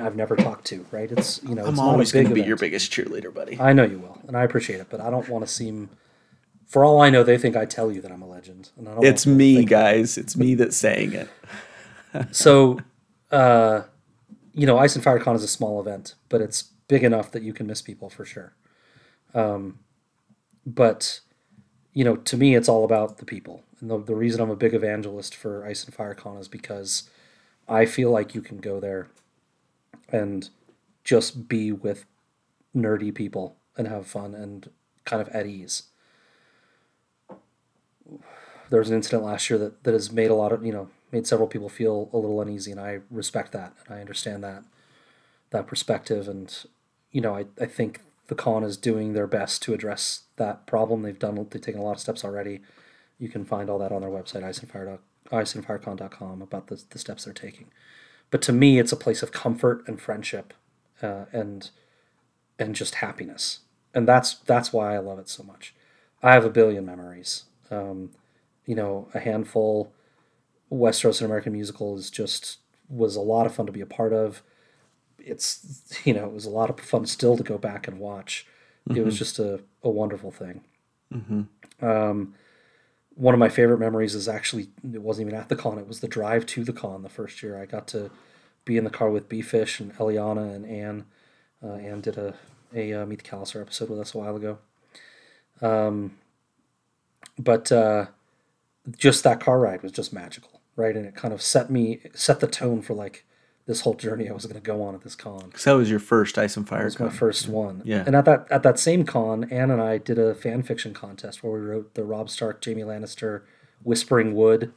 I've 0.00 0.16
never 0.16 0.34
talked 0.34 0.64
to, 0.66 0.84
right? 0.90 1.10
It's 1.10 1.42
you 1.44 1.54
know, 1.54 1.62
I'm 1.62 1.70
it's 1.70 1.78
always 1.78 2.12
going 2.12 2.28
to 2.28 2.34
be 2.34 2.42
your 2.42 2.56
biggest 2.56 2.90
cheerleader, 2.90 3.32
buddy. 3.32 3.60
I 3.60 3.72
know 3.72 3.84
you 3.84 3.98
will, 3.98 4.18
and 4.26 4.36
I 4.36 4.42
appreciate 4.42 4.80
it, 4.80 4.88
but 4.90 5.00
I 5.00 5.10
don't 5.10 5.28
want 5.28 5.46
to 5.46 5.52
seem. 5.52 5.90
For 6.66 6.84
all 6.84 7.00
I 7.00 7.10
know, 7.10 7.22
they 7.22 7.38
think 7.38 7.54
I 7.54 7.66
tell 7.66 7.92
you 7.92 8.00
that 8.00 8.10
I'm 8.10 8.22
a 8.22 8.26
legend, 8.26 8.70
and 8.76 8.88
I 8.88 8.94
don't. 8.94 9.04
It's 9.04 9.24
want 9.26 9.38
people 9.38 9.38
to 9.38 9.38
me, 9.38 9.54
think 9.56 9.68
that. 9.70 9.76
guys. 9.76 10.18
It's 10.18 10.36
me 10.36 10.54
that's 10.54 10.76
saying 10.76 11.12
it. 11.12 11.28
So, 12.30 12.78
uh, 13.32 13.82
you 14.52 14.66
know, 14.66 14.78
Ice 14.78 14.94
and 14.94 15.02
Fire 15.02 15.18
Con 15.18 15.34
is 15.34 15.42
a 15.42 15.48
small 15.48 15.80
event, 15.80 16.14
but 16.28 16.40
it's 16.40 16.62
big 16.86 17.02
enough 17.02 17.32
that 17.32 17.42
you 17.42 17.52
can 17.52 17.66
miss 17.66 17.82
people 17.82 18.08
for 18.08 18.24
sure. 18.24 18.54
Um, 19.34 19.80
but, 20.64 21.20
you 21.94 22.04
know, 22.04 22.16
to 22.16 22.36
me, 22.36 22.54
it's 22.54 22.68
all 22.68 22.84
about 22.84 23.18
the 23.18 23.24
people. 23.24 23.62
And 23.80 23.88
the, 23.88 23.98
the 23.98 24.14
reason 24.14 24.40
I'm 24.40 24.50
a 24.50 24.56
big 24.56 24.74
evangelist 24.74 25.34
for 25.34 25.64
Ice 25.64 25.84
and 25.84 25.94
Fire 25.94 26.14
Con 26.14 26.36
is 26.36 26.48
because 26.48 27.08
I 27.68 27.86
feel 27.86 28.10
like 28.10 28.34
you 28.34 28.42
can 28.42 28.58
go 28.58 28.80
there 28.80 29.08
and 30.10 30.50
just 31.04 31.48
be 31.48 31.72
with 31.72 32.04
nerdy 32.76 33.14
people 33.14 33.56
and 33.76 33.88
have 33.88 34.06
fun 34.06 34.34
and 34.34 34.68
kind 35.04 35.22
of 35.22 35.28
at 35.28 35.46
ease. 35.46 35.84
There 38.70 38.80
was 38.80 38.90
an 38.90 38.96
incident 38.96 39.22
last 39.22 39.48
year 39.48 39.58
that, 39.58 39.84
that 39.84 39.92
has 39.92 40.10
made 40.10 40.30
a 40.30 40.34
lot 40.34 40.52
of, 40.52 40.64
you 40.64 40.72
know, 40.72 40.88
made 41.12 41.26
several 41.26 41.48
people 41.48 41.68
feel 41.68 42.10
a 42.12 42.18
little 42.18 42.40
uneasy, 42.40 42.72
and 42.72 42.80
I 42.80 42.98
respect 43.08 43.52
that 43.52 43.72
and 43.86 43.94
I 43.96 44.00
understand 44.00 44.42
that 44.42 44.64
that 45.50 45.66
perspective. 45.68 46.26
And 46.26 46.52
you 47.12 47.20
know, 47.20 47.36
I, 47.36 47.46
I 47.60 47.66
think 47.66 48.00
the 48.28 48.34
con 48.34 48.64
is 48.64 48.76
doing 48.76 49.12
their 49.12 49.26
best 49.26 49.62
to 49.62 49.74
address 49.74 50.22
that 50.36 50.66
problem. 50.66 51.02
They've 51.02 51.18
done 51.18 51.34
they've 51.50 51.62
taken 51.62 51.80
a 51.80 51.84
lot 51.84 51.96
of 51.96 52.00
steps 52.00 52.24
already. 52.24 52.60
You 53.18 53.28
can 53.28 53.44
find 53.44 53.70
all 53.70 53.78
that 53.78 53.92
on 53.92 54.00
their 54.00 54.10
website, 54.10 54.42
iceandfire 54.42 54.98
iceandfirecon.com 55.30 56.42
about 56.42 56.66
the, 56.66 56.82
the 56.90 56.98
steps 56.98 57.24
they're 57.24 57.32
taking. 57.32 57.70
But 58.30 58.42
to 58.42 58.52
me, 58.52 58.78
it's 58.78 58.92
a 58.92 58.96
place 58.96 59.22
of 59.22 59.32
comfort 59.32 59.84
and 59.86 60.00
friendship, 60.00 60.54
uh, 61.02 61.26
and 61.32 61.70
and 62.58 62.74
just 62.74 62.96
happiness. 62.96 63.60
And 63.94 64.08
that's 64.08 64.34
that's 64.34 64.72
why 64.72 64.94
I 64.94 64.98
love 64.98 65.18
it 65.18 65.28
so 65.28 65.42
much. 65.42 65.74
I 66.22 66.32
have 66.32 66.44
a 66.44 66.50
billion 66.50 66.84
memories. 66.84 67.44
Um, 67.70 68.10
you 68.66 68.74
know, 68.74 69.08
a 69.14 69.20
handful. 69.20 69.92
Westeros 70.72 71.20
and 71.20 71.26
American 71.26 71.52
Musical 71.52 71.96
is 71.96 72.10
just 72.10 72.58
was 72.88 73.16
a 73.16 73.20
lot 73.20 73.46
of 73.46 73.54
fun 73.54 73.66
to 73.66 73.72
be 73.72 73.80
a 73.80 73.86
part 73.86 74.12
of. 74.12 74.42
It's 75.26 76.00
you 76.04 76.14
know 76.14 76.24
it 76.24 76.32
was 76.32 76.44
a 76.44 76.50
lot 76.50 76.70
of 76.70 76.80
fun 76.80 77.06
still 77.06 77.36
to 77.36 77.42
go 77.42 77.58
back 77.58 77.88
and 77.88 77.98
watch. 77.98 78.46
Mm-hmm. 78.88 79.00
It 79.00 79.04
was 79.04 79.18
just 79.18 79.38
a, 79.38 79.60
a 79.82 79.90
wonderful 79.90 80.30
thing. 80.30 80.62
Mm-hmm. 81.12 81.84
Um, 81.84 82.34
one 83.14 83.34
of 83.34 83.40
my 83.40 83.48
favorite 83.48 83.78
memories 83.78 84.14
is 84.14 84.28
actually 84.28 84.68
it 84.92 85.02
wasn't 85.02 85.28
even 85.28 85.38
at 85.38 85.48
the 85.48 85.56
con; 85.56 85.78
it 85.78 85.88
was 85.88 86.00
the 86.00 86.08
drive 86.08 86.46
to 86.46 86.64
the 86.64 86.72
con 86.72 87.02
the 87.02 87.08
first 87.08 87.42
year. 87.42 87.60
I 87.60 87.66
got 87.66 87.86
to 87.88 88.10
be 88.64 88.76
in 88.76 88.84
the 88.84 88.90
car 88.90 89.10
with 89.10 89.28
B 89.28 89.42
Fish 89.42 89.80
and 89.80 89.94
Eliana 89.96 90.54
and 90.54 90.66
Anne. 90.66 91.04
Uh, 91.62 91.74
Anne 91.74 92.00
did 92.00 92.18
a 92.18 92.34
a 92.74 92.92
uh, 92.92 93.06
Meet 93.06 93.22
the 93.22 93.30
Khalasar 93.30 93.60
episode 93.60 93.88
with 93.88 94.00
us 94.00 94.14
a 94.14 94.18
while 94.18 94.36
ago. 94.36 94.58
Um, 95.62 96.16
but 97.38 97.70
uh, 97.70 98.06
just 98.96 99.24
that 99.24 99.40
car 99.40 99.58
ride 99.58 99.82
was 99.82 99.92
just 99.92 100.12
magical, 100.12 100.60
right? 100.76 100.96
And 100.96 101.06
it 101.06 101.14
kind 101.14 101.32
of 101.32 101.40
set 101.40 101.70
me 101.70 102.00
set 102.14 102.40
the 102.40 102.46
tone 102.46 102.82
for 102.82 102.94
like 102.94 103.24
this 103.66 103.80
whole 103.80 103.94
journey 103.94 104.28
I 104.28 104.32
was 104.32 104.44
going 104.44 104.60
to 104.60 104.60
go 104.60 104.82
on 104.82 104.94
at 104.94 105.02
this 105.02 105.16
con. 105.16 105.52
So 105.56 105.72
that 105.72 105.78
was 105.78 105.90
your 105.90 105.98
first 105.98 106.36
Ice 106.36 106.56
and 106.56 106.68
Fire. 106.68 106.80
That 106.80 106.84
was 106.84 106.96
con. 106.96 107.06
my 107.06 107.12
first 107.12 107.48
one. 107.48 107.82
Yeah. 107.84 108.04
And 108.06 108.14
at 108.14 108.24
that 108.26 108.46
at 108.50 108.62
that 108.62 108.78
same 108.78 109.04
con, 109.04 109.44
Anne 109.50 109.70
and 109.70 109.80
I 109.80 109.98
did 109.98 110.18
a 110.18 110.34
fan 110.34 110.62
fiction 110.62 110.92
contest 110.92 111.42
where 111.42 111.52
we 111.52 111.60
wrote 111.60 111.94
the 111.94 112.04
Robb 112.04 112.28
Stark, 112.28 112.62
Jaime 112.64 112.82
Lannister, 112.82 113.42
Whispering 113.82 114.34
Wood, 114.34 114.72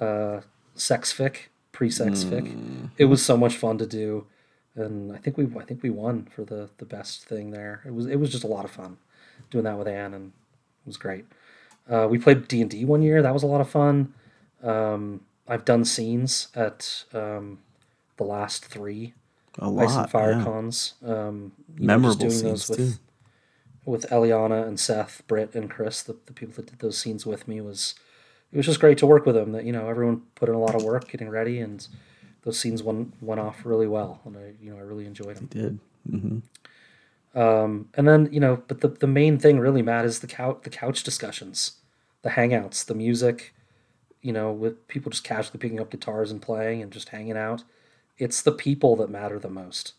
uh, 0.00 0.40
sex 0.74 1.12
fic, 1.12 1.48
pre 1.72 1.90
sex 1.90 2.24
mm. 2.24 2.30
fic. 2.30 2.90
It 2.98 3.06
was 3.06 3.24
so 3.24 3.36
much 3.36 3.56
fun 3.56 3.78
to 3.78 3.86
do, 3.86 4.26
and 4.74 5.12
I 5.12 5.18
think 5.18 5.38
we 5.38 5.46
I 5.58 5.64
think 5.64 5.82
we 5.82 5.90
won 5.90 6.28
for 6.34 6.44
the 6.44 6.68
the 6.76 6.84
best 6.84 7.24
thing 7.24 7.52
there. 7.52 7.82
It 7.86 7.94
was 7.94 8.06
it 8.06 8.16
was 8.16 8.30
just 8.30 8.44
a 8.44 8.48
lot 8.48 8.64
of 8.64 8.70
fun 8.70 8.98
doing 9.50 9.64
that 9.64 9.78
with 9.78 9.88
Anne, 9.88 10.12
and 10.12 10.26
it 10.26 10.86
was 10.86 10.96
great. 10.98 11.24
Uh, 11.88 12.06
we 12.10 12.18
played 12.18 12.48
D 12.48 12.60
and 12.60 12.70
D 12.70 12.84
one 12.84 13.00
year. 13.00 13.22
That 13.22 13.32
was 13.32 13.42
a 13.42 13.46
lot 13.46 13.60
of 13.60 13.70
fun. 13.70 14.12
Um, 14.62 15.20
I've 15.48 15.64
done 15.64 15.84
scenes 15.84 16.48
at 16.54 17.04
um, 17.12 17.60
the 18.16 18.24
last 18.24 18.64
three 18.64 19.14
a 19.58 19.68
lot, 19.68 19.84
Ice 19.84 19.96
and 19.96 20.10
Fire 20.10 20.32
yeah. 20.32 20.44
cons. 20.44 20.94
Um, 21.04 21.52
Memorable 21.76 22.24
know, 22.24 22.30
doing 22.30 22.42
those 22.42 22.68
with, 22.68 22.78
too. 22.78 22.92
With 23.84 24.06
Eliana 24.10 24.66
and 24.66 24.78
Seth, 24.78 25.22
Britt 25.26 25.54
and 25.54 25.70
Chris, 25.70 26.02
the, 26.02 26.16
the 26.26 26.32
people 26.32 26.54
that 26.56 26.66
did 26.66 26.80
those 26.80 26.98
scenes 26.98 27.24
with 27.24 27.46
me 27.46 27.60
was 27.60 27.94
it 28.52 28.56
was 28.56 28.66
just 28.66 28.80
great 28.80 28.98
to 28.98 29.06
work 29.06 29.26
with 29.26 29.34
them. 29.34 29.52
That 29.52 29.64
you 29.64 29.72
know 29.72 29.88
everyone 29.88 30.22
put 30.34 30.48
in 30.48 30.54
a 30.54 30.58
lot 30.58 30.74
of 30.74 30.82
work 30.82 31.08
getting 31.08 31.28
ready, 31.28 31.60
and 31.60 31.86
those 32.42 32.58
scenes 32.58 32.82
went 32.82 33.14
went 33.22 33.40
off 33.40 33.64
really 33.64 33.86
well, 33.86 34.20
and 34.24 34.36
I 34.36 34.52
you 34.60 34.70
know 34.70 34.78
I 34.78 34.82
really 34.82 35.06
enjoyed 35.06 35.36
them. 35.36 35.48
They 35.50 35.60
did. 35.60 35.78
Mm-hmm. 36.10 37.38
Um, 37.38 37.88
and 37.94 38.08
then 38.08 38.28
you 38.32 38.40
know, 38.40 38.62
but 38.66 38.80
the, 38.80 38.88
the 38.88 39.06
main 39.06 39.38
thing 39.38 39.58
really, 39.58 39.82
Matt, 39.82 40.04
is 40.04 40.20
the 40.20 40.26
couch 40.26 40.58
the 40.62 40.70
couch 40.70 41.02
discussions, 41.02 41.78
the 42.22 42.30
hangouts, 42.30 42.84
the 42.84 42.94
music. 42.94 43.54
You 44.26 44.32
know, 44.32 44.52
with 44.52 44.88
people 44.88 45.10
just 45.10 45.24
casually 45.24 45.58
picking 45.58 45.80
up 45.80 45.90
guitars 45.90 46.30
and 46.30 46.42
playing 46.42 46.82
and 46.82 46.90
just 46.90 47.10
hanging 47.10 47.36
out. 47.36 47.62
It's 48.18 48.42
the 48.42 48.52
people 48.52 48.96
that 48.96 49.10
matter 49.10 49.38
the 49.38 49.48
most, 49.48 49.94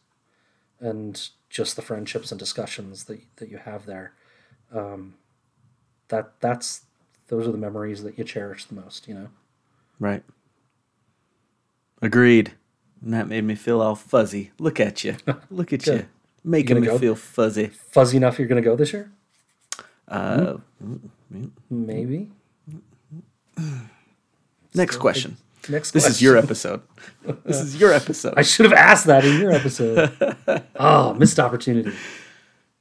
and 0.80 1.30
just 1.50 1.76
the 1.76 1.82
friendships 1.82 2.32
and 2.32 2.40
discussions 2.40 3.06
that 3.06 3.22
that 3.38 3.50
you 3.50 3.58
have 3.58 3.86
there. 3.86 4.14
Um, 4.74 5.16
that 6.10 6.34
that's 6.40 6.82
those 7.28 7.48
are 7.48 7.52
the 7.52 7.58
memories 7.58 8.04
that 8.04 8.18
you 8.18 8.24
cherish 8.24 8.66
the 8.66 8.76
most. 8.76 9.08
You 9.08 9.14
know. 9.14 9.30
Right. 10.00 10.24
Agreed. 12.02 12.54
And 13.02 13.14
that 13.14 13.28
made 13.28 13.44
me 13.44 13.56
feel 13.56 13.82
all 13.82 13.96
fuzzy. 13.96 14.52
Look 14.60 14.80
at 14.80 15.04
you. 15.04 15.16
Look 15.50 15.72
at 15.72 15.86
you 15.88 16.08
making 16.48 16.80
me 16.80 16.88
go? 16.88 16.98
feel 16.98 17.16
fuzzy. 17.16 17.68
Fuzzy 17.68 18.18
enough 18.18 18.40
you're 18.40 18.48
going 18.48 18.62
to 18.62 18.68
go 18.68 18.76
this 18.76 18.94
year? 18.94 19.12
Uh, 20.08 20.58
Maybe. 21.70 22.32
Next 24.78 24.98
question. 24.98 25.38
Next 25.70 25.92
this 25.92 26.04
question. 26.04 26.12
is 26.12 26.22
your 26.22 26.38
episode. 26.44 26.82
This 27.44 27.60
is 27.60 27.80
your 27.80 27.92
episode. 27.92 28.36
I 28.38 28.42
should 28.42 28.66
have 28.66 28.74
asked 28.74 29.06
that 29.08 29.26
in 29.26 29.42
your 29.42 29.52
episode. 29.52 30.16
oh, 30.76 31.14
missed 31.16 31.40
opportunity. 31.40 31.94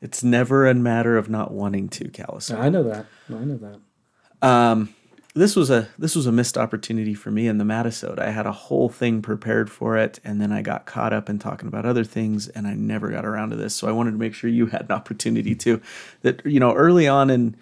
It's 0.01 0.23
never 0.23 0.67
a 0.67 0.75
matter 0.75 1.17
of 1.17 1.29
not 1.29 1.53
wanting 1.53 1.89
to, 1.91 2.09
Callus. 2.09 2.51
I 2.51 2.69
know 2.69 2.83
that. 2.85 3.07
I 3.29 3.45
know 3.45 3.57
that. 3.57 4.47
Um, 4.47 4.95
this 5.35 5.55
was 5.55 5.71
a 5.71 5.89
this 5.99 6.17
was 6.17 6.27
a 6.27 6.33
missed 6.33 6.57
opportunity 6.57 7.13
for 7.13 7.31
me 7.31 7.47
in 7.47 7.59
the 7.59 7.65
Matisode. 7.65 8.19
I 8.19 8.31
had 8.31 8.47
a 8.47 8.53
whole 8.53 8.89
thing 8.89 9.21
prepared 9.21 9.71
for 9.71 9.97
it, 9.97 10.19
and 10.25 10.41
then 10.41 10.51
I 10.51 10.63
got 10.63 10.87
caught 10.87 11.13
up 11.13 11.29
in 11.29 11.39
talking 11.39 11.69
about 11.69 11.85
other 11.85 12.05
things, 12.05 12.49
and 12.49 12.67
I 12.67 12.75
never 12.75 13.11
got 13.11 13.27
around 13.27 13.51
to 13.51 13.57
this. 13.57 13.75
So 13.75 13.87
I 13.87 13.93
wanted 13.93 14.13
to 14.13 14.17
make 14.17 14.35
sure 14.35 14.49
you 14.49 14.67
had 14.67 14.83
an 14.83 14.93
opportunity 14.93 15.55
to. 15.57 15.81
That 16.23 16.45
you 16.47 16.59
know, 16.59 16.73
early 16.75 17.07
on, 17.07 17.29
and 17.29 17.57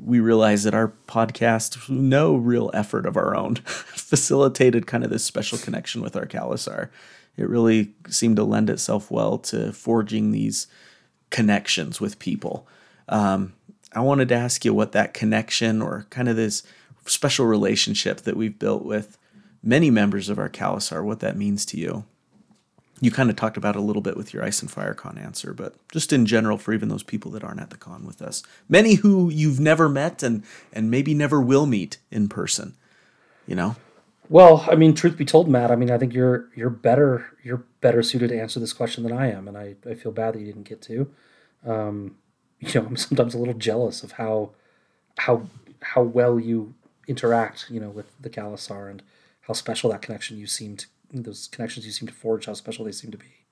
we 0.00 0.20
realized 0.20 0.64
that 0.64 0.74
our 0.74 0.92
podcast, 1.06 1.88
no 1.88 2.34
real 2.36 2.70
effort 2.74 3.06
of 3.06 3.16
our 3.16 3.36
own, 3.36 3.56
facilitated 3.64 4.86
kind 4.86 5.04
of 5.04 5.10
this 5.10 5.24
special 5.24 5.58
connection 5.58 6.02
with 6.02 6.16
our 6.16 6.26
Khalasar. 6.26 6.90
It 7.36 7.48
really 7.48 7.92
seemed 8.08 8.36
to 8.36 8.44
lend 8.44 8.70
itself 8.70 9.10
well 9.10 9.38
to 9.38 9.72
forging 9.72 10.30
these 10.30 10.66
connections 11.30 12.00
with 12.00 12.18
people. 12.18 12.66
Um, 13.08 13.54
I 13.92 14.00
wanted 14.00 14.28
to 14.28 14.34
ask 14.34 14.64
you 14.64 14.74
what 14.74 14.92
that 14.92 15.14
connection 15.14 15.82
or 15.82 16.06
kind 16.10 16.28
of 16.28 16.36
this 16.36 16.62
special 17.06 17.46
relationship 17.46 18.22
that 18.22 18.36
we've 18.36 18.58
built 18.58 18.84
with 18.84 19.18
many 19.62 19.90
members 19.90 20.28
of 20.28 20.38
our 20.38 20.48
Khalasar, 20.48 21.04
what 21.04 21.20
that 21.20 21.36
means 21.36 21.64
to 21.66 21.78
you. 21.78 22.04
You 23.00 23.10
kind 23.10 23.28
of 23.28 23.36
talked 23.36 23.56
about 23.56 23.76
a 23.76 23.80
little 23.80 24.02
bit 24.02 24.16
with 24.16 24.32
your 24.32 24.44
Ice 24.44 24.62
and 24.62 24.70
Fire 24.70 24.94
Con 24.94 25.18
answer, 25.18 25.52
but 25.52 25.74
just 25.90 26.12
in 26.12 26.26
general 26.26 26.58
for 26.58 26.72
even 26.72 26.88
those 26.88 27.02
people 27.02 27.30
that 27.32 27.44
aren't 27.44 27.60
at 27.60 27.70
the 27.70 27.76
con 27.76 28.06
with 28.06 28.22
us, 28.22 28.42
many 28.68 28.94
who 28.94 29.30
you've 29.30 29.60
never 29.60 29.88
met 29.88 30.22
and 30.22 30.44
and 30.72 30.90
maybe 30.90 31.12
never 31.12 31.40
will 31.40 31.66
meet 31.66 31.98
in 32.10 32.28
person, 32.28 32.74
you 33.46 33.54
know. 33.54 33.76
Well, 34.28 34.64
I 34.70 34.74
mean, 34.74 34.94
truth 34.94 35.18
be 35.18 35.24
told, 35.24 35.48
Matt, 35.48 35.70
I 35.70 35.76
mean, 35.76 35.90
I 35.90 35.98
think 35.98 36.14
you're 36.14 36.48
you're 36.54 36.70
better 36.70 37.26
you're 37.42 37.64
better 37.80 38.02
suited 38.02 38.28
to 38.28 38.40
answer 38.40 38.60
this 38.60 38.72
question 38.72 39.02
than 39.02 39.12
I 39.12 39.30
am, 39.30 39.48
and 39.48 39.58
I, 39.58 39.74
I 39.88 39.94
feel 39.94 40.12
bad 40.12 40.34
that 40.34 40.40
you 40.40 40.46
didn't 40.46 40.68
get 40.68 40.80
to. 40.82 41.10
Um, 41.66 42.16
you 42.60 42.80
know, 42.80 42.86
I'm 42.86 42.96
sometimes 42.96 43.34
a 43.34 43.38
little 43.38 43.54
jealous 43.54 44.02
of 44.02 44.12
how 44.12 44.50
how 45.18 45.48
how 45.82 46.02
well 46.02 46.40
you 46.40 46.74
interact, 47.06 47.66
you 47.70 47.80
know, 47.80 47.90
with 47.90 48.06
the 48.20 48.30
Khalasar 48.30 48.90
and 48.90 49.02
how 49.42 49.52
special 49.52 49.90
that 49.90 50.02
connection 50.02 50.38
you 50.38 50.46
seem 50.46 50.76
to 50.76 50.86
those 51.22 51.48
connections 51.48 51.86
you 51.86 51.92
seem 51.92 52.08
to 52.08 52.14
forge, 52.14 52.46
how 52.46 52.54
special 52.54 52.84
they 52.84 52.92
seem 52.92 53.10
to 53.10 53.18
be. 53.18 53.46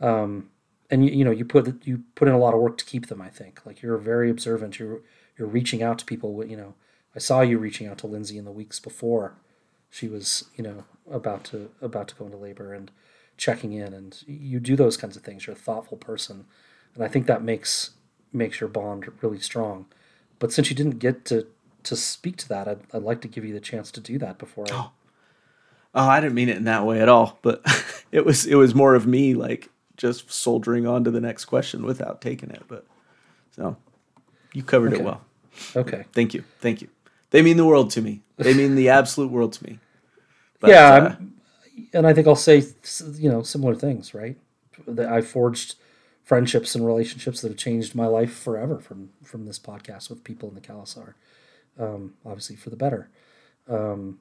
Um, 0.00 0.50
and 0.90 1.04
you, 1.04 1.10
you 1.10 1.24
know, 1.24 1.30
you 1.30 1.44
put 1.44 1.84
you 1.86 2.04
put 2.14 2.28
in 2.28 2.34
a 2.34 2.38
lot 2.38 2.54
of 2.54 2.60
work 2.60 2.78
to 2.78 2.84
keep 2.84 3.08
them. 3.08 3.20
I 3.20 3.28
think 3.28 3.60
like 3.66 3.82
you're 3.82 3.98
very 3.98 4.30
observant. 4.30 4.78
You're 4.78 5.00
you're 5.36 5.48
reaching 5.48 5.82
out 5.82 5.98
to 5.98 6.04
people. 6.04 6.44
You 6.44 6.56
know, 6.56 6.74
I 7.14 7.18
saw 7.18 7.40
you 7.40 7.58
reaching 7.58 7.86
out 7.86 7.98
to 7.98 8.06
Lindsay 8.06 8.38
in 8.38 8.44
the 8.44 8.52
weeks 8.52 8.80
before 8.80 9.34
she 9.90 10.08
was, 10.08 10.44
you 10.56 10.64
know, 10.64 10.84
about 11.10 11.44
to 11.44 11.70
about 11.80 12.08
to 12.08 12.14
go 12.14 12.26
into 12.26 12.36
labor 12.36 12.72
and 12.72 12.90
checking 13.36 13.72
in. 13.72 13.92
And 13.92 14.22
you 14.26 14.60
do 14.60 14.76
those 14.76 14.96
kinds 14.96 15.16
of 15.16 15.22
things. 15.22 15.46
You're 15.46 15.56
a 15.56 15.58
thoughtful 15.58 15.98
person, 15.98 16.46
and 16.94 17.04
I 17.04 17.08
think 17.08 17.26
that 17.26 17.42
makes 17.42 17.90
makes 18.32 18.60
your 18.60 18.68
bond 18.68 19.10
really 19.22 19.40
strong. 19.40 19.86
But 20.38 20.52
since 20.52 20.70
you 20.70 20.76
didn't 20.76 20.98
get 20.98 21.24
to 21.26 21.46
to 21.84 21.96
speak 21.96 22.36
to 22.38 22.48
that, 22.48 22.68
I'd, 22.68 22.80
I'd 22.92 23.02
like 23.02 23.20
to 23.22 23.28
give 23.28 23.44
you 23.44 23.54
the 23.54 23.60
chance 23.60 23.90
to 23.92 24.00
do 24.00 24.18
that 24.18 24.38
before 24.38 24.66
I. 24.70 24.88
Oh. 25.98 26.08
I 26.08 26.20
didn't 26.20 26.34
mean 26.34 26.48
it 26.48 26.56
in 26.56 26.64
that 26.64 26.84
way 26.86 27.00
at 27.00 27.08
all, 27.08 27.38
but 27.42 27.62
it 28.12 28.24
was 28.24 28.46
it 28.46 28.54
was 28.54 28.74
more 28.74 28.94
of 28.94 29.06
me 29.06 29.34
like 29.34 29.70
just 29.96 30.30
soldiering 30.32 30.86
on 30.86 31.04
to 31.04 31.10
the 31.10 31.20
next 31.20 31.46
question 31.46 31.84
without 31.84 32.20
taking 32.20 32.50
it. 32.50 32.62
But 32.68 32.86
so 33.50 33.76
you 34.52 34.62
covered 34.62 34.92
okay. 34.94 35.02
it 35.02 35.04
well. 35.04 35.22
Okay. 35.74 36.04
Thank 36.12 36.34
you. 36.34 36.44
Thank 36.60 36.82
you. 36.82 36.88
They 37.30 37.42
mean 37.42 37.56
the 37.56 37.66
world 37.66 37.90
to 37.92 38.02
me. 38.02 38.22
They 38.36 38.54
mean 38.54 38.74
the 38.74 38.88
absolute 38.88 39.30
world 39.30 39.52
to 39.54 39.64
me. 39.64 39.78
But, 40.60 40.70
yeah, 40.70 40.92
uh, 40.92 41.16
and 41.92 42.06
I 42.06 42.14
think 42.14 42.26
I'll 42.26 42.36
say 42.36 42.64
you 43.14 43.30
know 43.30 43.42
similar 43.42 43.74
things, 43.74 44.14
right? 44.14 44.36
That 44.86 45.10
I 45.10 45.20
forged 45.20 45.74
friendships 46.22 46.74
and 46.74 46.86
relationships 46.86 47.40
that 47.40 47.48
have 47.48 47.58
changed 47.58 47.94
my 47.94 48.06
life 48.06 48.32
forever 48.32 48.78
from 48.78 49.10
from 49.24 49.46
this 49.46 49.58
podcast 49.58 50.10
with 50.10 50.24
people 50.24 50.48
in 50.48 50.54
the 50.54 50.60
Khalasar 50.60 51.14
um, 51.78 52.14
obviously 52.24 52.56
for 52.56 52.70
the 52.70 52.76
better. 52.76 53.08
Um, 53.68 54.18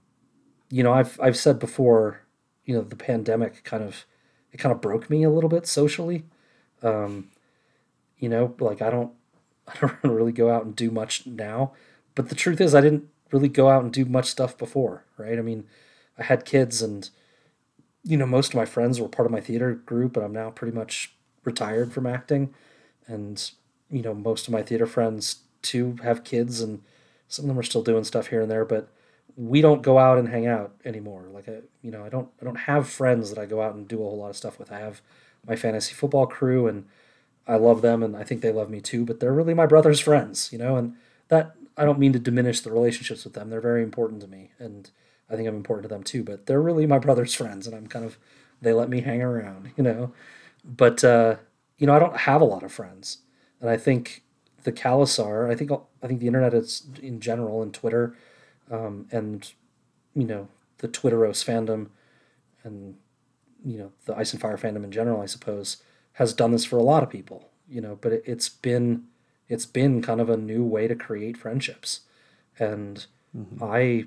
you 0.69 0.83
know, 0.83 0.93
I've 0.93 1.19
I've 1.21 1.37
said 1.37 1.59
before, 1.59 2.21
you 2.65 2.75
know, 2.75 2.81
the 2.81 2.95
pandemic 2.95 3.63
kind 3.63 3.83
of 3.83 4.05
it 4.51 4.57
kind 4.57 4.73
of 4.73 4.81
broke 4.81 5.09
me 5.09 5.23
a 5.23 5.29
little 5.29 5.49
bit 5.49 5.67
socially. 5.67 6.25
Um, 6.83 7.29
you 8.17 8.29
know, 8.29 8.55
like 8.59 8.81
I 8.81 8.89
don't 8.89 9.11
I 9.67 9.79
don't 9.79 10.03
really 10.03 10.31
go 10.31 10.49
out 10.51 10.65
and 10.65 10.75
do 10.75 10.91
much 10.91 11.25
now, 11.27 11.73
but 12.15 12.29
the 12.29 12.35
truth 12.35 12.61
is 12.61 12.75
I 12.75 12.81
didn't 12.81 13.09
really 13.31 13.49
go 13.49 13.69
out 13.69 13.83
and 13.83 13.91
do 13.93 14.05
much 14.05 14.27
stuff 14.27 14.57
before, 14.57 15.03
right? 15.17 15.37
I 15.37 15.41
mean, 15.41 15.65
I 16.17 16.23
had 16.23 16.45
kids 16.45 16.81
and 16.81 17.09
you 18.03 18.17
know, 18.17 18.25
most 18.25 18.49
of 18.49 18.55
my 18.55 18.65
friends 18.65 18.99
were 19.01 19.09
part 19.09 19.25
of 19.25 19.31
my 19.31 19.41
theater 19.41 19.73
group, 19.73 20.15
and 20.15 20.25
I'm 20.25 20.33
now 20.33 20.49
pretty 20.49 20.75
much 20.75 21.13
retired 21.43 21.93
from 21.93 22.05
acting 22.05 22.53
and 23.07 23.51
you 23.89 24.01
know, 24.01 24.13
most 24.13 24.47
of 24.47 24.53
my 24.53 24.61
theater 24.61 24.85
friends 24.85 25.37
too 25.61 25.97
have 26.03 26.23
kids 26.25 26.61
and 26.61 26.81
some 27.29 27.45
of 27.45 27.49
them 27.49 27.59
are 27.59 27.63
still 27.63 27.83
doing 27.83 28.03
stuff 28.03 28.27
here 28.27 28.41
and 28.41 28.51
there, 28.51 28.65
but 28.65 28.89
we 29.37 29.61
don't 29.61 29.83
go 29.83 29.99
out 29.99 30.17
and 30.17 30.27
hang 30.27 30.47
out 30.47 30.73
anymore. 30.83 31.27
Like 31.31 31.47
I, 31.47 31.59
you 31.83 31.91
know, 31.91 32.03
I 32.03 32.09
don't 32.09 32.27
I 32.41 32.43
don't 32.43 32.55
have 32.55 32.89
friends 32.89 33.29
that 33.29 33.39
I 33.39 33.45
go 33.45 33.61
out 33.61 33.75
and 33.75 33.87
do 33.87 34.01
a 34.01 34.03
whole 34.03 34.17
lot 34.17 34.31
of 34.31 34.35
stuff 34.35 34.59
with. 34.59 34.71
I 34.71 34.79
have 34.79 35.01
my 35.47 35.55
fantasy 35.55 35.93
football 35.93 36.25
crew, 36.25 36.67
and 36.67 36.85
I 37.47 37.55
love 37.55 37.81
them, 37.81 38.01
and 38.01 38.17
I 38.17 38.23
think 38.23 38.41
they 38.41 38.51
love 38.51 38.69
me 38.69 38.81
too. 38.81 39.05
But 39.05 39.19
they're 39.19 39.33
really 39.33 39.53
my 39.53 39.67
brother's 39.67 39.99
friends, 39.99 40.49
you 40.51 40.57
know, 40.57 40.75
and 40.75 40.95
that 41.27 41.55
I 41.77 41.85
don't 41.85 41.99
mean 41.99 42.13
to 42.13 42.19
diminish 42.19 42.61
the 42.61 42.71
relationships 42.71 43.23
with 43.23 43.33
them. 43.33 43.49
They're 43.49 43.61
very 43.61 43.83
important 43.83 44.21
to 44.21 44.27
me, 44.27 44.49
and 44.57 44.89
I 45.29 45.35
think 45.35 45.47
I'm 45.47 45.55
important 45.55 45.83
to 45.83 45.93
them 45.93 46.03
too. 46.03 46.23
But 46.23 46.47
they're 46.47 46.61
really 46.61 46.87
my 46.87 46.99
brother's 46.99 47.35
friends, 47.35 47.67
and 47.67 47.75
I'm 47.75 47.87
kind 47.87 48.05
of 48.05 48.17
they 48.59 48.73
let 48.73 48.89
me 48.89 49.01
hang 49.01 49.21
around, 49.21 49.71
you 49.77 49.83
know. 49.83 50.13
But 50.65 51.03
uh, 51.03 51.35
you 51.77 51.85
know, 51.85 51.93
I 51.93 51.99
don't 51.99 52.17
have 52.17 52.41
a 52.41 52.45
lot 52.45 52.63
of 52.63 52.71
friends, 52.71 53.19
and 53.61 53.69
I 53.69 53.77
think 53.77 54.23
the 54.63 54.71
Khalasar, 54.71 55.49
I 55.51 55.55
think 55.55 55.71
I 55.71 56.07
think 56.07 56.21
the 56.21 56.27
internet 56.27 56.55
is 56.55 56.87
in 57.01 57.19
general 57.19 57.61
and 57.61 57.71
Twitter, 57.71 58.15
um, 58.71 59.07
and 59.11 59.51
you 60.15 60.25
know 60.25 60.47
the 60.79 60.87
Twitteros 60.87 61.43
fandom, 61.43 61.87
and 62.63 62.95
you 63.65 63.77
know 63.77 63.91
the 64.05 64.15
Ice 64.15 64.33
and 64.33 64.41
Fire 64.41 64.57
fandom 64.57 64.83
in 64.83 64.91
general, 64.91 65.21
I 65.21 65.25
suppose, 65.25 65.77
has 66.13 66.33
done 66.33 66.51
this 66.51 66.65
for 66.65 66.77
a 66.77 66.83
lot 66.83 67.03
of 67.03 67.09
people. 67.09 67.49
You 67.69 67.81
know, 67.81 67.97
but 67.99 68.13
it, 68.13 68.23
it's 68.25 68.49
been 68.49 69.03
it's 69.47 69.65
been 69.65 70.01
kind 70.01 70.21
of 70.21 70.29
a 70.29 70.37
new 70.37 70.63
way 70.63 70.87
to 70.87 70.95
create 70.95 71.37
friendships, 71.37 72.01
and 72.59 73.05
mm-hmm. 73.37 73.63
I 73.63 74.05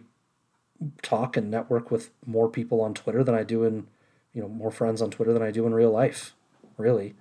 talk 1.02 1.36
and 1.36 1.50
network 1.50 1.90
with 1.90 2.10
more 2.26 2.48
people 2.48 2.80
on 2.80 2.94
Twitter 2.94 3.22
than 3.22 3.34
I 3.34 3.42
do 3.42 3.64
in 3.64 3.86
you 4.32 4.40
know 4.40 4.48
more 4.48 4.70
friends 4.70 5.02
on 5.02 5.10
Twitter 5.10 5.32
than 5.32 5.42
I 5.42 5.50
do 5.50 5.66
in 5.66 5.74
real 5.74 5.90
life, 5.90 6.34
really, 6.76 7.14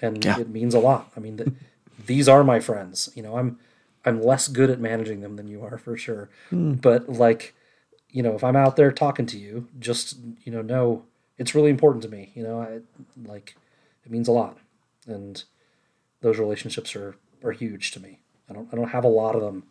and 0.00 0.24
yeah. 0.24 0.38
it 0.38 0.48
means 0.48 0.74
a 0.74 0.80
lot. 0.80 1.10
I 1.16 1.20
mean, 1.20 1.36
the, 1.36 1.52
these 2.06 2.28
are 2.28 2.44
my 2.44 2.60
friends. 2.60 3.10
You 3.14 3.22
know, 3.22 3.36
I'm 3.36 3.58
I'm 4.04 4.22
less 4.22 4.48
good 4.48 4.70
at 4.70 4.80
managing 4.80 5.20
them 5.20 5.36
than 5.36 5.48
you 5.48 5.62
are 5.62 5.78
for 5.78 5.96
sure, 5.96 6.30
mm. 6.50 6.80
but 6.80 7.08
like, 7.08 7.54
you 8.10 8.22
know, 8.22 8.34
if 8.34 8.44
I'm 8.44 8.56
out 8.56 8.76
there 8.76 8.92
talking 8.92 9.26
to 9.26 9.38
you, 9.38 9.68
just 9.78 10.18
you 10.44 10.52
know, 10.52 10.62
know 10.62 11.04
it's 11.36 11.54
really 11.54 11.70
important 11.70 12.02
to 12.02 12.08
me. 12.08 12.32
You 12.34 12.42
know, 12.42 12.60
I 12.60 12.80
like 13.28 13.56
it 14.04 14.10
means 14.10 14.28
a 14.28 14.32
lot, 14.32 14.58
and 15.06 15.42
those 16.20 16.38
relationships 16.38 16.94
are 16.96 17.16
are 17.44 17.52
huge 17.52 17.90
to 17.92 18.00
me. 18.00 18.20
I 18.48 18.52
don't 18.54 18.68
I 18.72 18.76
don't 18.76 18.90
have 18.90 19.04
a 19.04 19.08
lot 19.08 19.34
of 19.34 19.42
them 19.42 19.64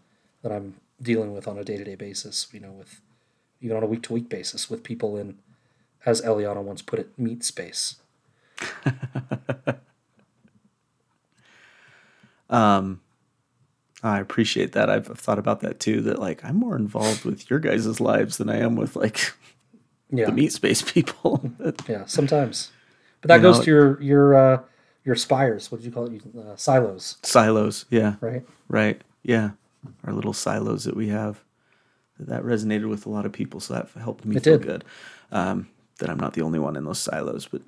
that 0.44 0.52
I'm 0.52 0.76
dealing 1.02 1.34
with 1.34 1.48
on 1.48 1.58
a 1.58 1.64
day 1.64 1.78
to 1.78 1.84
day 1.84 1.96
basis. 1.96 2.48
You 2.52 2.60
know, 2.60 2.72
with 2.72 3.02
even 3.62 3.78
on 3.78 3.84
a 3.84 3.88
week 3.88 4.04
to 4.04 4.14
week 4.14 4.30
basis 4.30 4.70
with 4.70 4.84
people 4.84 5.18
in 5.18 5.40
as 6.06 6.22
Eliana 6.22 6.62
once 6.62 6.82
put 6.82 7.00
it, 7.00 7.18
meat 7.18 7.44
space. 7.44 7.98
um, 12.50 13.02
I 14.04 14.20
appreciate 14.20 14.74
that. 14.74 14.90
I've 14.90 15.08
thought 15.08 15.40
about 15.40 15.62
that 15.62 15.80
too. 15.80 16.02
That 16.02 16.20
like 16.20 16.44
I'm 16.44 16.56
more 16.58 16.76
involved 16.76 17.26
with 17.26 17.50
your 17.50 17.60
guys' 17.60 18.00
lives 18.00 18.38
than 18.38 18.50
I 18.50 18.58
am 18.58 18.76
with 18.76 18.96
like 18.96 19.34
yeah. 20.10 20.26
the 20.26 20.32
meat 20.32 20.52
space 20.52 20.82
people. 20.82 21.52
yeah, 21.88 22.06
sometimes. 22.06 22.72
But 23.22 23.30
that 23.30 23.36
you 23.38 23.42
goes 23.42 23.58
know, 23.60 23.64
to 23.64 23.72
your 23.72 24.02
your 24.02 24.36
uh, 24.36 24.62
your 25.04 25.16
spires. 25.16 25.72
What 25.72 25.82
do 25.82 25.86
you 25.88 25.92
call 25.92 26.06
it? 26.06 26.22
Uh, 26.38 26.56
silos. 26.56 27.18
Silos. 27.24 27.86
Yeah. 27.90 28.16
Right. 28.22 28.46
Right. 28.68 29.02
Yeah. 29.24 29.52
Our 30.04 30.14
little 30.14 30.34
silos 30.34 30.84
that 30.84 30.96
we 30.96 31.08
have. 31.10 31.44
That 32.20 32.44
resonated 32.44 32.90
with 32.90 33.06
a 33.06 33.10
lot 33.10 33.28
of 33.28 33.32
people, 33.32 33.60
so 33.60 33.76
that 33.76 33.90
helped 34.02 34.26
me 34.26 34.38
it 34.38 34.44
feel 34.44 34.58
did. 34.58 34.66
good. 34.66 34.86
Um, 35.32 35.70
that 36.00 36.10
I'm 36.10 36.20
not 36.20 36.34
the 36.34 36.42
only 36.42 36.58
one 36.58 36.76
in 36.76 36.84
those 36.84 37.00
silos. 37.00 37.48
But 37.48 37.62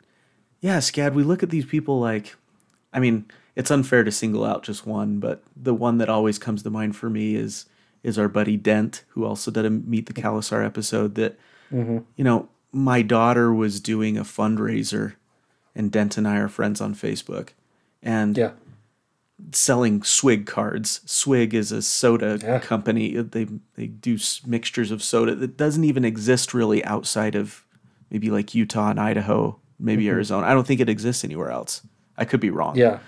yeah, 0.60 0.78
Scad, 0.78 1.14
we 1.14 1.24
look 1.24 1.44
at 1.44 1.50
these 1.50 1.66
people 1.66 2.00
like, 2.00 2.36
I 2.92 3.00
mean, 3.00 3.26
it's 3.60 3.72
unfair 3.72 4.06
to 4.06 4.12
single 4.12 4.46
out 4.46 4.64
just 4.64 4.86
one, 4.86 5.20
but 5.20 5.44
the 5.54 5.74
one 5.74 5.98
that 5.98 6.08
always 6.08 6.40
comes 6.40 6.64
to 6.64 6.70
mind 6.70 6.96
for 6.96 7.10
me 7.10 7.36
is 7.36 7.66
is 8.04 8.18
our 8.18 8.30
buddy 8.30 8.56
Dent, 8.56 9.04
who 9.10 9.26
also 9.26 9.52
did 9.52 9.66
a 9.66 9.70
Meet 9.70 10.06
the 10.06 10.14
Khalasar 10.14 10.66
episode. 10.66 11.16
That 11.16 11.38
mm-hmm. 11.70 11.98
you 12.16 12.24
know, 12.24 12.48
my 12.72 13.02
daughter 13.02 13.54
was 13.54 13.82
doing 13.82 14.18
a 14.18 14.24
fundraiser, 14.24 15.16
and 15.76 15.92
Dent 15.92 16.18
and 16.18 16.26
I 16.26 16.38
are 16.38 16.48
friends 16.48 16.80
on 16.80 16.96
Facebook, 16.96 17.50
and 18.02 18.38
yeah. 18.38 18.52
Selling 19.52 20.04
Swig 20.04 20.46
cards. 20.46 21.02
Swig 21.06 21.54
is 21.54 21.74
a 21.74 21.82
soda 21.82 22.40
yeah. 22.42 22.60
company. 22.60 23.14
They 23.18 23.46
they 23.76 23.88
do 23.88 24.18
mixtures 24.46 24.90
of 24.90 25.04
soda 25.04 25.36
that 25.36 25.58
doesn't 25.58 25.84
even 25.84 26.06
exist 26.06 26.54
really 26.54 26.82
outside 26.86 27.36
of 27.36 27.66
maybe 28.10 28.30
like 28.30 28.56
Utah 28.56 28.92
and 28.92 29.02
Idaho, 29.02 29.60
maybe 29.78 30.04
mm-hmm. 30.04 30.14
Arizona. 30.14 30.48
I 30.48 30.54
don't 30.54 30.66
think 30.66 30.80
it 30.80 30.88
exists 30.88 31.26
anywhere 31.26 31.52
else. 31.52 31.82
I 32.16 32.24
could 32.24 32.40
be 32.40 32.52
wrong. 32.52 32.78
Yeah. 32.78 33.00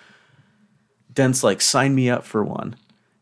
Dent's 1.13 1.43
like, 1.43 1.61
sign 1.61 1.95
me 1.95 2.09
up 2.09 2.23
for 2.23 2.43
one. 2.43 2.75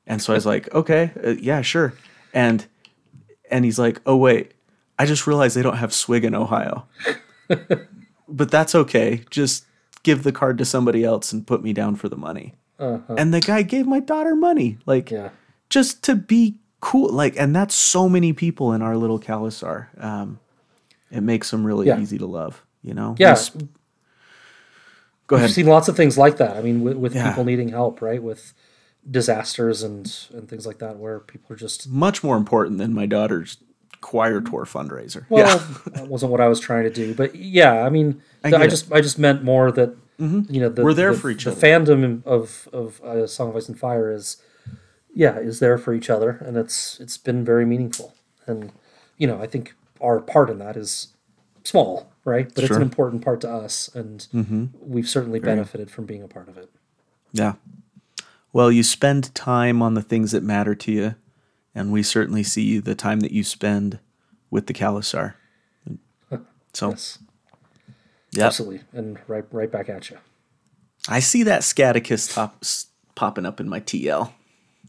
And 0.05 0.21
so 0.21 0.33
I 0.33 0.35
was 0.35 0.45
like, 0.45 0.73
okay, 0.73 1.11
uh, 1.23 1.29
yeah, 1.31 1.61
sure. 1.61 1.93
And 2.33 2.65
and 3.51 3.65
he's 3.65 3.79
like, 3.79 4.01
oh 4.05 4.17
wait, 4.17 4.53
I 4.97 5.05
just 5.05 5.25
realized 5.25 5.55
they 5.55 5.61
don't 5.61 5.77
have 5.77 5.93
Swig 5.93 6.23
in 6.23 6.35
Ohio. 6.35 6.85
but 8.27 8.51
that's 8.51 8.75
okay. 8.75 9.23
Just 9.29 9.65
give 10.03 10.23
the 10.23 10.31
card 10.31 10.57
to 10.59 10.65
somebody 10.65 11.03
else 11.03 11.33
and 11.33 11.47
put 11.47 11.63
me 11.63 11.73
down 11.73 11.95
for 11.95 12.09
the 12.09 12.17
money. 12.17 12.55
Uh-huh. 12.77 13.15
And 13.17 13.33
the 13.33 13.41
guy 13.41 13.61
gave 13.61 13.85
my 13.85 13.99
daughter 13.99 14.35
money, 14.35 14.77
like 14.85 15.11
yeah. 15.11 15.29
just 15.69 16.03
to 16.03 16.15
be 16.15 16.57
cool. 16.79 17.09
Like, 17.09 17.35
and 17.37 17.55
that's 17.55 17.75
so 17.75 18.07
many 18.07 18.31
people 18.31 18.71
in 18.73 18.81
our 18.81 18.95
little 18.95 19.19
Khalasar. 19.19 19.87
Um, 20.01 20.39
it 21.11 21.21
makes 21.21 21.51
them 21.51 21.65
really 21.65 21.87
yeah. 21.87 21.99
easy 21.99 22.17
to 22.17 22.25
love. 22.25 22.63
You 22.81 22.93
know. 22.93 23.15
Yeah. 23.19 23.37
Go 25.29 25.35
ahead. 25.35 25.49
We've 25.49 25.53
seen 25.53 25.67
lots 25.67 25.87
of 25.87 25.95
things 25.95 26.17
like 26.17 26.37
that. 26.37 26.57
I 26.57 26.61
mean, 26.61 26.81
with, 26.81 26.97
with 26.97 27.13
yeah. 27.13 27.29
people 27.29 27.43
needing 27.43 27.69
help, 27.69 28.01
right? 28.01 28.21
With 28.21 28.51
disasters 29.09 29.83
and 29.83 30.11
and 30.33 30.49
things 30.49 30.65
like 30.65 30.79
that, 30.79 30.97
where 30.97 31.19
people 31.19 31.53
are 31.53 31.55
just 31.55 31.87
much 31.87 32.23
more 32.23 32.35
important 32.35 32.79
than 32.79 32.95
my 32.95 33.05
daughter's 33.05 33.57
choir 34.01 34.41
tour 34.41 34.65
fundraiser. 34.65 35.27
Well, 35.29 35.45
yeah. 35.45 35.67
that 35.93 36.07
wasn't 36.07 36.31
what 36.31 36.41
I 36.41 36.47
was 36.47 36.59
trying 36.59 36.85
to 36.85 36.89
do, 36.89 37.13
but 37.13 37.35
yeah, 37.35 37.85
I 37.85 37.89
mean, 37.89 38.23
I, 38.43 38.55
I 38.55 38.67
just 38.67 38.91
I 38.91 39.01
just 39.01 39.19
meant 39.19 39.43
more 39.43 39.71
that 39.71 39.95
mm-hmm. 40.17 40.51
you 40.51 40.61
know 40.61 40.69
the, 40.69 40.83
we're 40.83 40.95
there 40.95 41.13
the, 41.13 41.19
for 41.19 41.29
each 41.29 41.43
the 41.43 41.51
other. 41.51 41.59
The 41.59 41.67
fandom 41.67 42.25
of 42.25 42.67
of 42.73 42.99
uh, 43.03 43.27
Song 43.27 43.49
of 43.49 43.55
Ice 43.55 43.69
and 43.69 43.79
Fire 43.79 44.11
is 44.11 44.41
yeah 45.13 45.37
is 45.37 45.59
there 45.59 45.77
for 45.77 45.93
each 45.93 46.09
other, 46.09 46.41
and 46.43 46.57
it's 46.57 46.99
it's 46.99 47.19
been 47.19 47.45
very 47.45 47.67
meaningful, 47.67 48.15
and 48.47 48.71
you 49.19 49.27
know 49.27 49.39
I 49.39 49.45
think 49.45 49.75
our 50.01 50.21
part 50.21 50.49
in 50.49 50.57
that 50.57 50.75
is 50.75 51.09
small, 51.63 52.11
right? 52.29 52.47
But 52.53 52.61
sure. 52.61 52.65
it's 52.65 52.75
an 52.75 52.81
important 52.81 53.23
part 53.23 53.41
to 53.41 53.51
us, 53.51 53.89
and 53.93 54.19
mm-hmm. 54.33 54.65
we've 54.79 55.09
certainly 55.09 55.39
Very. 55.39 55.55
benefited 55.55 55.89
from 55.91 56.05
being 56.05 56.23
a 56.23 56.27
part 56.27 56.47
of 56.47 56.57
it. 56.57 56.69
Yeah. 57.31 57.53
Well, 58.53 58.71
you 58.71 58.83
spend 58.83 59.33
time 59.35 59.81
on 59.81 59.95
the 59.95 60.01
things 60.01 60.31
that 60.31 60.43
matter 60.43 60.75
to 60.75 60.91
you, 60.91 61.15
and 61.75 61.91
we 61.91 62.03
certainly 62.03 62.43
see 62.43 62.79
the 62.79 62.95
time 62.95 63.19
that 63.21 63.31
you 63.31 63.43
spend 63.43 63.99
with 64.49 64.67
the 64.67 64.73
Khalasar. 64.73 65.33
So, 66.71 66.89
yes. 66.91 67.17
Absolutely, 68.39 68.81
and 68.93 69.17
right, 69.27 69.43
right 69.51 69.71
back 69.71 69.89
at 69.89 70.11
you. 70.11 70.19
I 71.07 71.19
see 71.19 71.41
that 71.41 71.63
Scaticus 71.63 72.31
top 72.31 72.63
popping 73.15 73.47
up 73.47 73.59
in 73.59 73.67
my 73.67 73.79
TL. 73.79 74.31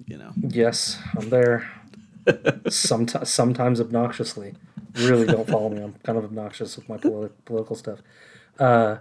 You 0.06 0.18
know. 0.18 0.32
Yes, 0.36 0.98
I'm 1.16 1.30
there. 1.30 1.70
sometimes, 2.68 3.30
sometimes 3.30 3.80
obnoxiously 3.80 4.54
really 4.94 5.26
don't 5.26 5.48
follow 5.48 5.68
me. 5.68 5.82
I'm 5.82 5.94
kind 6.02 6.18
of 6.18 6.24
obnoxious 6.24 6.76
with 6.76 6.88
my 6.88 6.96
politi- 6.96 7.32
political 7.44 7.76
stuff. 7.76 8.00
Uh, 8.58 8.98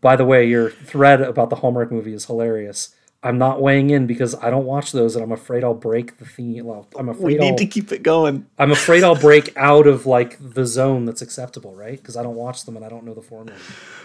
by 0.00 0.16
the 0.16 0.24
way, 0.24 0.46
your 0.46 0.70
thread 0.70 1.20
about 1.20 1.50
the 1.50 1.56
Hallmark 1.56 1.90
movie 1.90 2.12
is 2.12 2.26
hilarious. 2.26 2.94
I'm 3.20 3.36
not 3.36 3.60
weighing 3.60 3.90
in 3.90 4.06
because 4.06 4.36
I 4.36 4.48
don't 4.48 4.64
watch 4.64 4.92
those, 4.92 5.16
and 5.16 5.24
I'm 5.24 5.32
afraid 5.32 5.64
I'll 5.64 5.74
break 5.74 6.18
the 6.18 6.24
theme. 6.24 6.66
Well, 6.66 6.86
I'm 6.96 7.08
afraid 7.08 7.24
we 7.24 7.34
need 7.38 7.50
I'll, 7.50 7.56
to 7.56 7.66
keep 7.66 7.90
it 7.90 8.04
going. 8.04 8.46
I'm 8.60 8.70
afraid 8.70 9.02
I'll 9.02 9.16
break 9.16 9.52
out 9.56 9.88
of 9.88 10.06
like 10.06 10.36
the 10.40 10.64
zone 10.64 11.04
that's 11.04 11.20
acceptable, 11.20 11.74
right? 11.74 11.98
Because 11.98 12.16
I 12.16 12.22
don't 12.22 12.36
watch 12.36 12.64
them 12.64 12.76
and 12.76 12.84
I 12.84 12.88
don't 12.88 13.04
know 13.04 13.14
the 13.14 13.22
formula. 13.22 13.58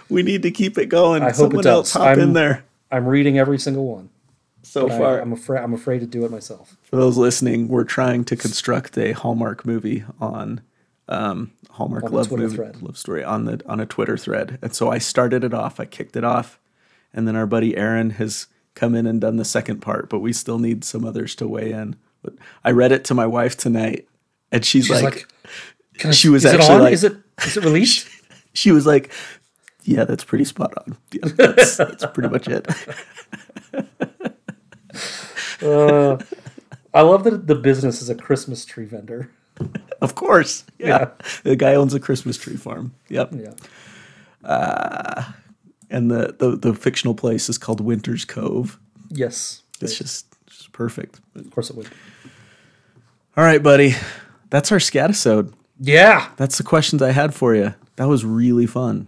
We 0.09 0.23
need 0.23 0.41
to 0.41 0.51
keep 0.51 0.79
it 0.79 0.87
going. 0.87 1.21
I 1.21 1.31
Someone 1.31 1.51
hope 1.51 1.59
it 1.59 1.63
does. 1.63 1.73
else 1.73 1.93
hop 1.93 2.07
I'm, 2.07 2.19
in 2.19 2.33
there. 2.33 2.65
I'm 2.91 3.05
reading 3.05 3.37
every 3.37 3.59
single 3.59 3.85
one. 3.85 4.09
So 4.63 4.87
far, 4.87 5.19
I, 5.19 5.21
am 5.21 5.33
afraid. 5.33 5.61
I'm 5.61 5.73
afraid 5.73 5.99
to 5.99 6.07
do 6.07 6.25
it 6.25 6.31
myself. 6.31 6.77
For 6.83 6.95
those 6.95 7.17
listening, 7.17 7.67
we're 7.67 7.83
trying 7.83 8.23
to 8.25 8.35
construct 8.35 8.97
a 8.97 9.11
Hallmark 9.11 9.65
movie 9.65 10.05
on 10.19 10.61
um, 11.09 11.51
Hallmark 11.71 12.05
on 12.05 12.11
love 12.11 12.31
movie, 12.31 12.55
thread. 12.55 12.81
love 12.81 12.97
story 12.97 13.23
on 13.23 13.45
the 13.45 13.61
on 13.65 13.79
a 13.79 13.85
Twitter 13.85 14.17
thread. 14.17 14.57
And 14.61 14.73
so 14.73 14.89
I 14.89 14.99
started 14.99 15.43
it 15.43 15.53
off. 15.53 15.79
I 15.79 15.85
kicked 15.85 16.15
it 16.15 16.23
off, 16.23 16.59
and 17.13 17.27
then 17.27 17.35
our 17.35 17.45
buddy 17.45 17.75
Aaron 17.75 18.11
has 18.11 18.47
come 18.73 18.95
in 18.95 19.05
and 19.05 19.19
done 19.19 19.35
the 19.35 19.45
second 19.45 19.81
part. 19.81 20.09
But 20.09 20.19
we 20.19 20.31
still 20.31 20.59
need 20.59 20.85
some 20.85 21.03
others 21.03 21.35
to 21.35 21.47
weigh 21.47 21.71
in. 21.71 21.97
But 22.21 22.35
I 22.63 22.71
read 22.71 22.93
it 22.93 23.03
to 23.05 23.13
my 23.13 23.25
wife 23.25 23.57
tonight, 23.57 24.07
and 24.51 24.63
she's, 24.63 24.85
she's 24.85 25.01
like, 25.01 25.27
like 25.97 26.05
I, 26.05 26.11
she 26.11 26.29
was 26.29 26.45
actually 26.45 26.79
like, 26.79 26.93
is 26.93 27.03
it 27.03 27.17
is 27.45 27.57
it 27.57 27.65
released? 27.65 28.07
she 28.53 28.71
was 28.71 28.85
like, 28.85 29.11
yeah, 29.83 30.05
that's 30.05 30.23
pretty 30.23 30.45
spot 30.45 30.73
on. 30.77 30.97
Yeah, 31.11 31.27
that's, 31.35 31.75
that's 31.75 32.05
pretty 32.07 32.29
much 32.29 32.47
it. 32.47 32.65
uh, 35.63 36.17
I 36.93 37.01
love 37.01 37.23
that 37.23 37.47
the 37.47 37.55
business 37.55 38.01
is 38.01 38.09
a 38.09 38.15
Christmas 38.15 38.65
tree 38.65 38.85
vendor. 38.85 39.31
of 40.01 40.15
course. 40.15 40.65
Yeah. 40.77 40.87
yeah. 40.87 41.09
The 41.43 41.55
guy 41.55 41.75
owns 41.75 41.93
a 41.93 41.99
Christmas 41.99 42.37
tree 42.37 42.57
farm. 42.57 42.93
Yep. 43.09 43.33
Yeah. 43.35 44.47
Uh, 44.47 45.23
and 45.89 46.09
the, 46.11 46.35
the, 46.37 46.57
the 46.57 46.73
fictional 46.73 47.15
place 47.15 47.49
is 47.49 47.57
called 47.57 47.79
Winter's 47.79 48.25
Cove. 48.25 48.79
Yes. 49.09 49.63
It's 49.81 49.93
right. 49.93 49.97
just, 49.97 50.25
just 50.47 50.71
perfect. 50.71 51.19
Of 51.35 51.49
course 51.51 51.69
it 51.69 51.75
would. 51.75 51.87
All 53.37 53.43
right, 53.43 53.61
buddy. 53.61 53.95
That's 54.49 54.71
our 54.71 54.77
scatisode. 54.77 55.53
Yeah. 55.79 56.29
That's 56.37 56.57
the 56.57 56.63
questions 56.63 57.01
I 57.01 57.11
had 57.11 57.33
for 57.33 57.55
you. 57.55 57.73
That 57.95 58.07
was 58.07 58.25
really 58.25 58.65
fun. 58.65 59.07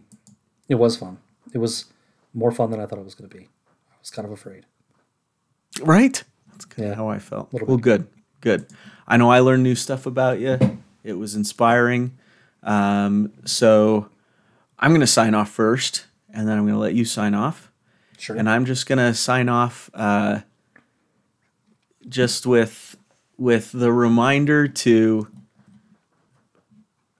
It 0.67 0.75
was 0.75 0.97
fun. 0.97 1.17
It 1.53 1.59
was 1.59 1.85
more 2.33 2.51
fun 2.51 2.71
than 2.71 2.79
I 2.79 2.85
thought 2.85 2.99
it 2.99 3.05
was 3.05 3.15
going 3.15 3.29
to 3.29 3.35
be. 3.35 3.43
I 3.43 3.95
was 3.99 4.09
kind 4.09 4.25
of 4.25 4.31
afraid. 4.31 4.65
Right? 5.81 6.23
That's 6.55 6.65
kind 6.65 6.85
Yeah. 6.87 6.91
of 6.93 6.97
how 6.97 7.09
I 7.09 7.19
felt. 7.19 7.49
Well, 7.51 7.77
good, 7.77 8.07
good. 8.41 8.67
I 9.07 9.17
know 9.17 9.29
I 9.29 9.39
learned 9.39 9.63
new 9.63 9.75
stuff 9.75 10.05
about 10.05 10.39
you. 10.39 10.57
It 11.03 11.13
was 11.13 11.35
inspiring. 11.35 12.17
Um, 12.63 13.31
so 13.45 14.09
I'm 14.79 14.91
going 14.91 15.01
to 15.01 15.07
sign 15.07 15.35
off 15.35 15.49
first, 15.51 16.05
and 16.33 16.47
then 16.47 16.57
I'm 16.57 16.63
going 16.63 16.73
to 16.75 16.79
let 16.79 16.95
you 16.95 17.05
sign 17.05 17.33
off. 17.35 17.71
Sure. 18.17 18.35
And 18.37 18.49
I'm 18.49 18.65
just 18.65 18.87
going 18.87 18.97
to 18.99 19.13
sign 19.13 19.49
off 19.49 19.89
uh, 19.93 20.39
just 22.07 22.45
with 22.47 22.97
with 23.37 23.71
the 23.73 23.91
reminder 23.91 24.65
to 24.69 25.27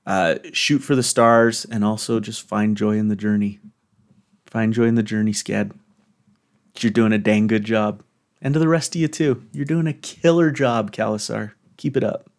uh, 0.06 0.36
shoot 0.54 0.80
for 0.80 0.96
the 0.96 1.04
stars 1.04 1.66
and 1.66 1.84
also 1.84 2.22
just 2.22 2.48
find 2.48 2.78
joy 2.78 2.92
in 2.98 3.10
the 3.10 3.16
journey. 3.18 3.60
Find 4.46 4.72
joy 4.74 4.86
in 4.86 4.96
the 4.96 5.04
journey, 5.04 5.34
Scad. 5.34 5.72
You're 6.80 6.92
doing 6.94 7.12
a 7.12 7.18
dang 7.18 7.48
good 7.48 7.66
job. 7.66 8.02
And 8.46 8.54
to 8.54 8.60
the 8.60 8.68
rest 8.68 8.94
of 8.96 9.02
you 9.02 9.08
too. 9.08 9.44
You're 9.54 9.66
doing 9.66 9.88
a 9.88 9.94
killer 9.94 10.52
job, 10.52 10.92
Khalasar. 10.92 11.54
Keep 11.78 11.98
it 11.98 12.04
up. 12.04 12.30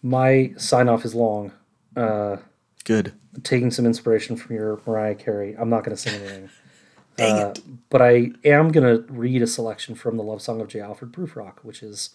My 0.00 0.52
sign 0.56 0.88
off 0.88 1.04
is 1.04 1.12
long. 1.14 1.50
Uh, 1.96 2.36
Good. 2.84 3.14
taking 3.42 3.72
some 3.72 3.84
inspiration 3.84 4.36
from 4.36 4.54
your 4.54 4.80
Mariah 4.86 5.16
Carey. 5.16 5.56
I'm 5.58 5.68
not 5.68 5.82
going 5.84 5.96
to 5.96 6.00
sing 6.00 6.20
anything. 6.20 6.50
Dang 7.16 7.42
Uh, 7.42 7.48
it. 7.48 7.62
But 7.90 8.00
I 8.00 8.30
am 8.44 8.70
going 8.70 8.86
to 8.86 9.12
read 9.12 9.42
a 9.42 9.46
selection 9.46 9.96
from 9.96 10.16
the 10.16 10.22
Love 10.22 10.40
Song 10.40 10.60
of 10.60 10.68
J. 10.68 10.80
Alfred 10.80 11.12
Prufrock, 11.12 11.58
which 11.62 11.82
is 11.82 12.10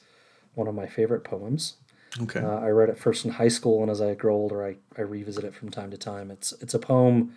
one 0.55 0.67
of 0.67 0.75
my 0.75 0.87
favorite 0.87 1.23
poems. 1.25 1.75
Okay. 2.21 2.39
Uh, 2.39 2.59
I 2.59 2.69
read 2.69 2.89
it 2.89 2.97
first 2.97 3.25
in 3.25 3.31
high 3.31 3.49
school, 3.49 3.81
and 3.81 3.91
as 3.91 4.01
I 4.01 4.15
grow 4.15 4.33
older, 4.33 4.65
I, 4.65 4.77
I 4.97 5.01
revisit 5.01 5.43
it 5.43 5.53
from 5.53 5.69
time 5.69 5.91
to 5.91 5.97
time. 5.97 6.31
It's 6.31 6.53
it's 6.61 6.73
a 6.73 6.79
poem. 6.79 7.35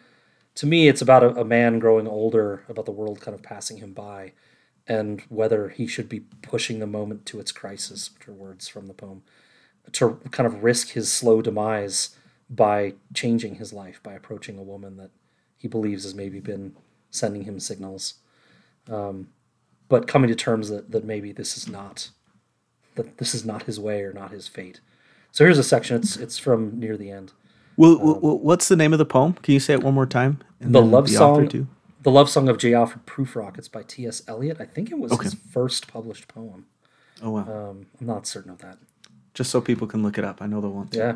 To 0.54 0.66
me, 0.66 0.88
it's 0.88 1.02
about 1.02 1.22
a, 1.22 1.40
a 1.40 1.44
man 1.44 1.80
growing 1.80 2.06
older, 2.06 2.62
about 2.68 2.86
the 2.86 2.92
world 2.92 3.20
kind 3.20 3.34
of 3.34 3.42
passing 3.42 3.76
him 3.78 3.92
by, 3.92 4.32
and 4.90 5.22
whether 5.28 5.68
he 5.68 5.86
should 5.86 6.08
be 6.08 6.18
pushing 6.42 6.80
the 6.80 6.86
moment 6.86 7.24
to 7.24 7.38
its 7.38 7.52
crisis, 7.52 8.10
which 8.12 8.26
are 8.26 8.32
words 8.32 8.66
from 8.66 8.88
the 8.88 8.92
poem, 8.92 9.22
to 9.92 10.18
kind 10.32 10.48
of 10.48 10.64
risk 10.64 10.90
his 10.90 11.10
slow 11.10 11.40
demise 11.40 12.16
by 12.50 12.94
changing 13.14 13.54
his 13.54 13.72
life, 13.72 14.02
by 14.02 14.14
approaching 14.14 14.58
a 14.58 14.64
woman 14.64 14.96
that 14.96 15.10
he 15.56 15.68
believes 15.68 16.02
has 16.02 16.12
maybe 16.16 16.40
been 16.40 16.74
sending 17.12 17.44
him 17.44 17.60
signals, 17.60 18.14
um, 18.90 19.28
but 19.88 20.08
coming 20.08 20.26
to 20.28 20.34
terms 20.34 20.68
that, 20.70 20.90
that 20.90 21.04
maybe 21.04 21.30
this 21.30 21.56
is 21.56 21.68
not 21.68 22.10
that 22.96 23.18
this 23.18 23.32
is 23.32 23.46
not 23.46 23.62
his 23.62 23.78
way 23.78 24.02
or 24.02 24.12
not 24.12 24.32
his 24.32 24.48
fate. 24.48 24.80
So 25.30 25.44
here's 25.44 25.58
a 25.58 25.62
section. 25.62 25.96
It's 25.96 26.16
it's 26.16 26.36
from 26.36 26.80
near 26.80 26.96
the 26.96 27.12
end. 27.12 27.32
well, 27.76 27.96
well, 27.96 28.38
what's 28.40 28.66
the 28.66 28.74
name 28.74 28.92
of 28.92 28.98
the 28.98 29.06
poem? 29.06 29.34
Can 29.34 29.54
you 29.54 29.60
say 29.60 29.74
it 29.74 29.84
one 29.84 29.94
more 29.94 30.06
time? 30.06 30.40
And 30.58 30.74
The 30.74 30.82
love 30.82 31.04
author, 31.04 31.48
song? 31.48 31.68
The 32.02 32.10
love 32.10 32.30
song 32.30 32.48
of 32.48 32.58
J. 32.58 32.74
Alfred 32.74 33.06
Prufrock. 33.06 33.58
It's 33.58 33.68
by 33.68 33.82
T. 33.82 34.06
S. 34.06 34.22
Eliot. 34.26 34.60
I 34.60 34.64
think 34.64 34.90
it 34.90 34.98
was 34.98 35.18
his 35.20 35.34
first 35.34 35.88
published 35.88 36.28
poem. 36.28 36.66
Oh 37.22 37.30
wow. 37.30 37.40
Um, 37.40 37.86
I'm 38.00 38.06
not 38.06 38.26
certain 38.26 38.50
of 38.50 38.58
that. 38.58 38.78
Just 39.34 39.50
so 39.50 39.60
people 39.60 39.86
can 39.86 40.02
look 40.02 40.18
it 40.18 40.24
up. 40.24 40.40
I 40.40 40.46
know 40.46 40.60
they'll 40.60 40.70
want 40.70 40.92
to. 40.92 40.98
Yeah. 40.98 41.14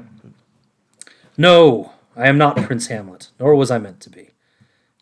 No, 1.36 1.92
I 2.16 2.28
am 2.28 2.38
not 2.38 2.56
Prince 2.56 2.86
Hamlet, 2.86 3.30
nor 3.40 3.54
was 3.54 3.70
I 3.70 3.78
meant 3.78 4.00
to 4.00 4.10
be. 4.10 4.30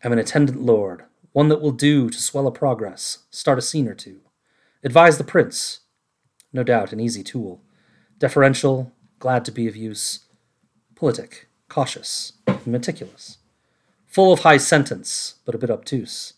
I'm 0.03 0.11
an 0.11 0.19
attendant 0.19 0.61
lord, 0.61 1.03
one 1.31 1.49
that 1.49 1.61
will 1.61 1.71
do 1.71 2.09
to 2.09 2.17
swell 2.19 2.47
a 2.47 2.51
progress, 2.51 3.19
start 3.29 3.59
a 3.59 3.61
scene 3.61 3.87
or 3.87 3.93
two. 3.93 4.21
Advise 4.83 5.17
the 5.17 5.23
prince. 5.23 5.81
No 6.51 6.63
doubt 6.63 6.91
an 6.91 6.99
easy 6.99 7.23
tool. 7.23 7.61
Deferential, 8.19 8.91
glad 9.19 9.45
to 9.45 9.51
be 9.51 9.67
of 9.67 9.75
use. 9.75 10.25
Politic, 10.95 11.47
cautious, 11.69 12.33
meticulous. 12.65 13.37
Full 14.13 14.31
of 14.31 14.41
high 14.41 14.57
sentence, 14.57 15.37
but 15.43 15.55
a 15.55 15.57
bit 15.57 15.71
obtuse. 15.71 16.33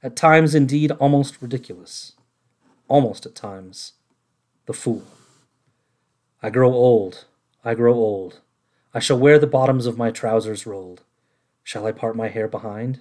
At 0.00 0.14
times, 0.14 0.54
indeed, 0.54 0.92
almost 0.92 1.42
ridiculous. 1.42 2.12
Almost 2.86 3.26
at 3.26 3.34
times, 3.34 3.94
the 4.66 4.72
fool. 4.72 5.02
I 6.40 6.50
grow 6.50 6.72
old, 6.72 7.24
I 7.64 7.74
grow 7.74 7.94
old. 7.94 8.42
I 8.94 9.00
shall 9.00 9.18
wear 9.18 9.40
the 9.40 9.48
bottoms 9.48 9.86
of 9.86 9.98
my 9.98 10.12
trousers 10.12 10.66
rolled. 10.66 11.02
Shall 11.64 11.84
I 11.84 11.90
part 11.90 12.14
my 12.14 12.28
hair 12.28 12.46
behind? 12.46 13.00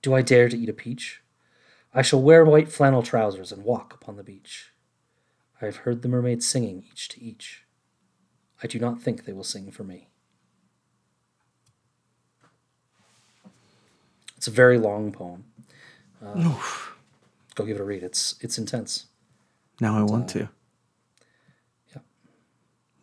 Do 0.00 0.14
I 0.14 0.22
dare 0.22 0.48
to 0.48 0.56
eat 0.56 0.68
a 0.68 0.72
peach? 0.72 1.22
I 1.92 2.02
shall 2.02 2.22
wear 2.22 2.44
white 2.44 2.70
flannel 2.70 3.02
trousers 3.02 3.50
and 3.50 3.64
walk 3.64 3.92
upon 3.92 4.14
the 4.14 4.22
beach. 4.22 4.70
I 5.60 5.64
have 5.64 5.78
heard 5.78 6.02
the 6.02 6.08
mermaids 6.08 6.46
singing 6.46 6.84
each 6.88 7.08
to 7.08 7.20
each. 7.20 7.64
I 8.62 8.68
do 8.68 8.78
not 8.78 9.02
think 9.02 9.24
they 9.24 9.32
will 9.32 9.42
sing 9.42 9.72
for 9.72 9.82
me. 9.82 10.10
It's 14.36 14.46
a 14.46 14.50
very 14.50 14.78
long 14.78 15.12
poem. 15.12 15.44
Uh, 16.24 16.54
go 17.54 17.64
give 17.64 17.76
it 17.76 17.80
a 17.80 17.84
read. 17.84 18.02
It's 18.02 18.36
it's 18.40 18.58
intense. 18.58 19.06
Now 19.80 19.98
I 19.98 20.02
want 20.02 20.28
to. 20.30 20.48
yeah. 21.94 22.00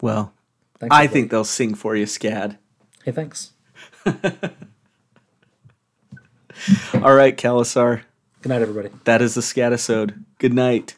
Well, 0.01 0.33
Thanks, 0.79 0.95
I 0.95 1.07
think 1.07 1.31
they'll 1.31 1.43
sing 1.43 1.75
for 1.75 1.95
you, 1.95 2.05
Scad. 2.05 2.57
Hey, 3.03 3.11
thanks. 3.11 3.51
All 4.05 4.13
right, 7.15 7.35
Khalasar. 7.37 8.01
Good 8.41 8.49
night, 8.49 8.61
everybody. 8.61 8.89
That 9.05 9.21
is 9.21 9.35
the 9.35 9.41
Scadisode. 9.41 10.23
Good 10.39 10.53
night. 10.53 10.95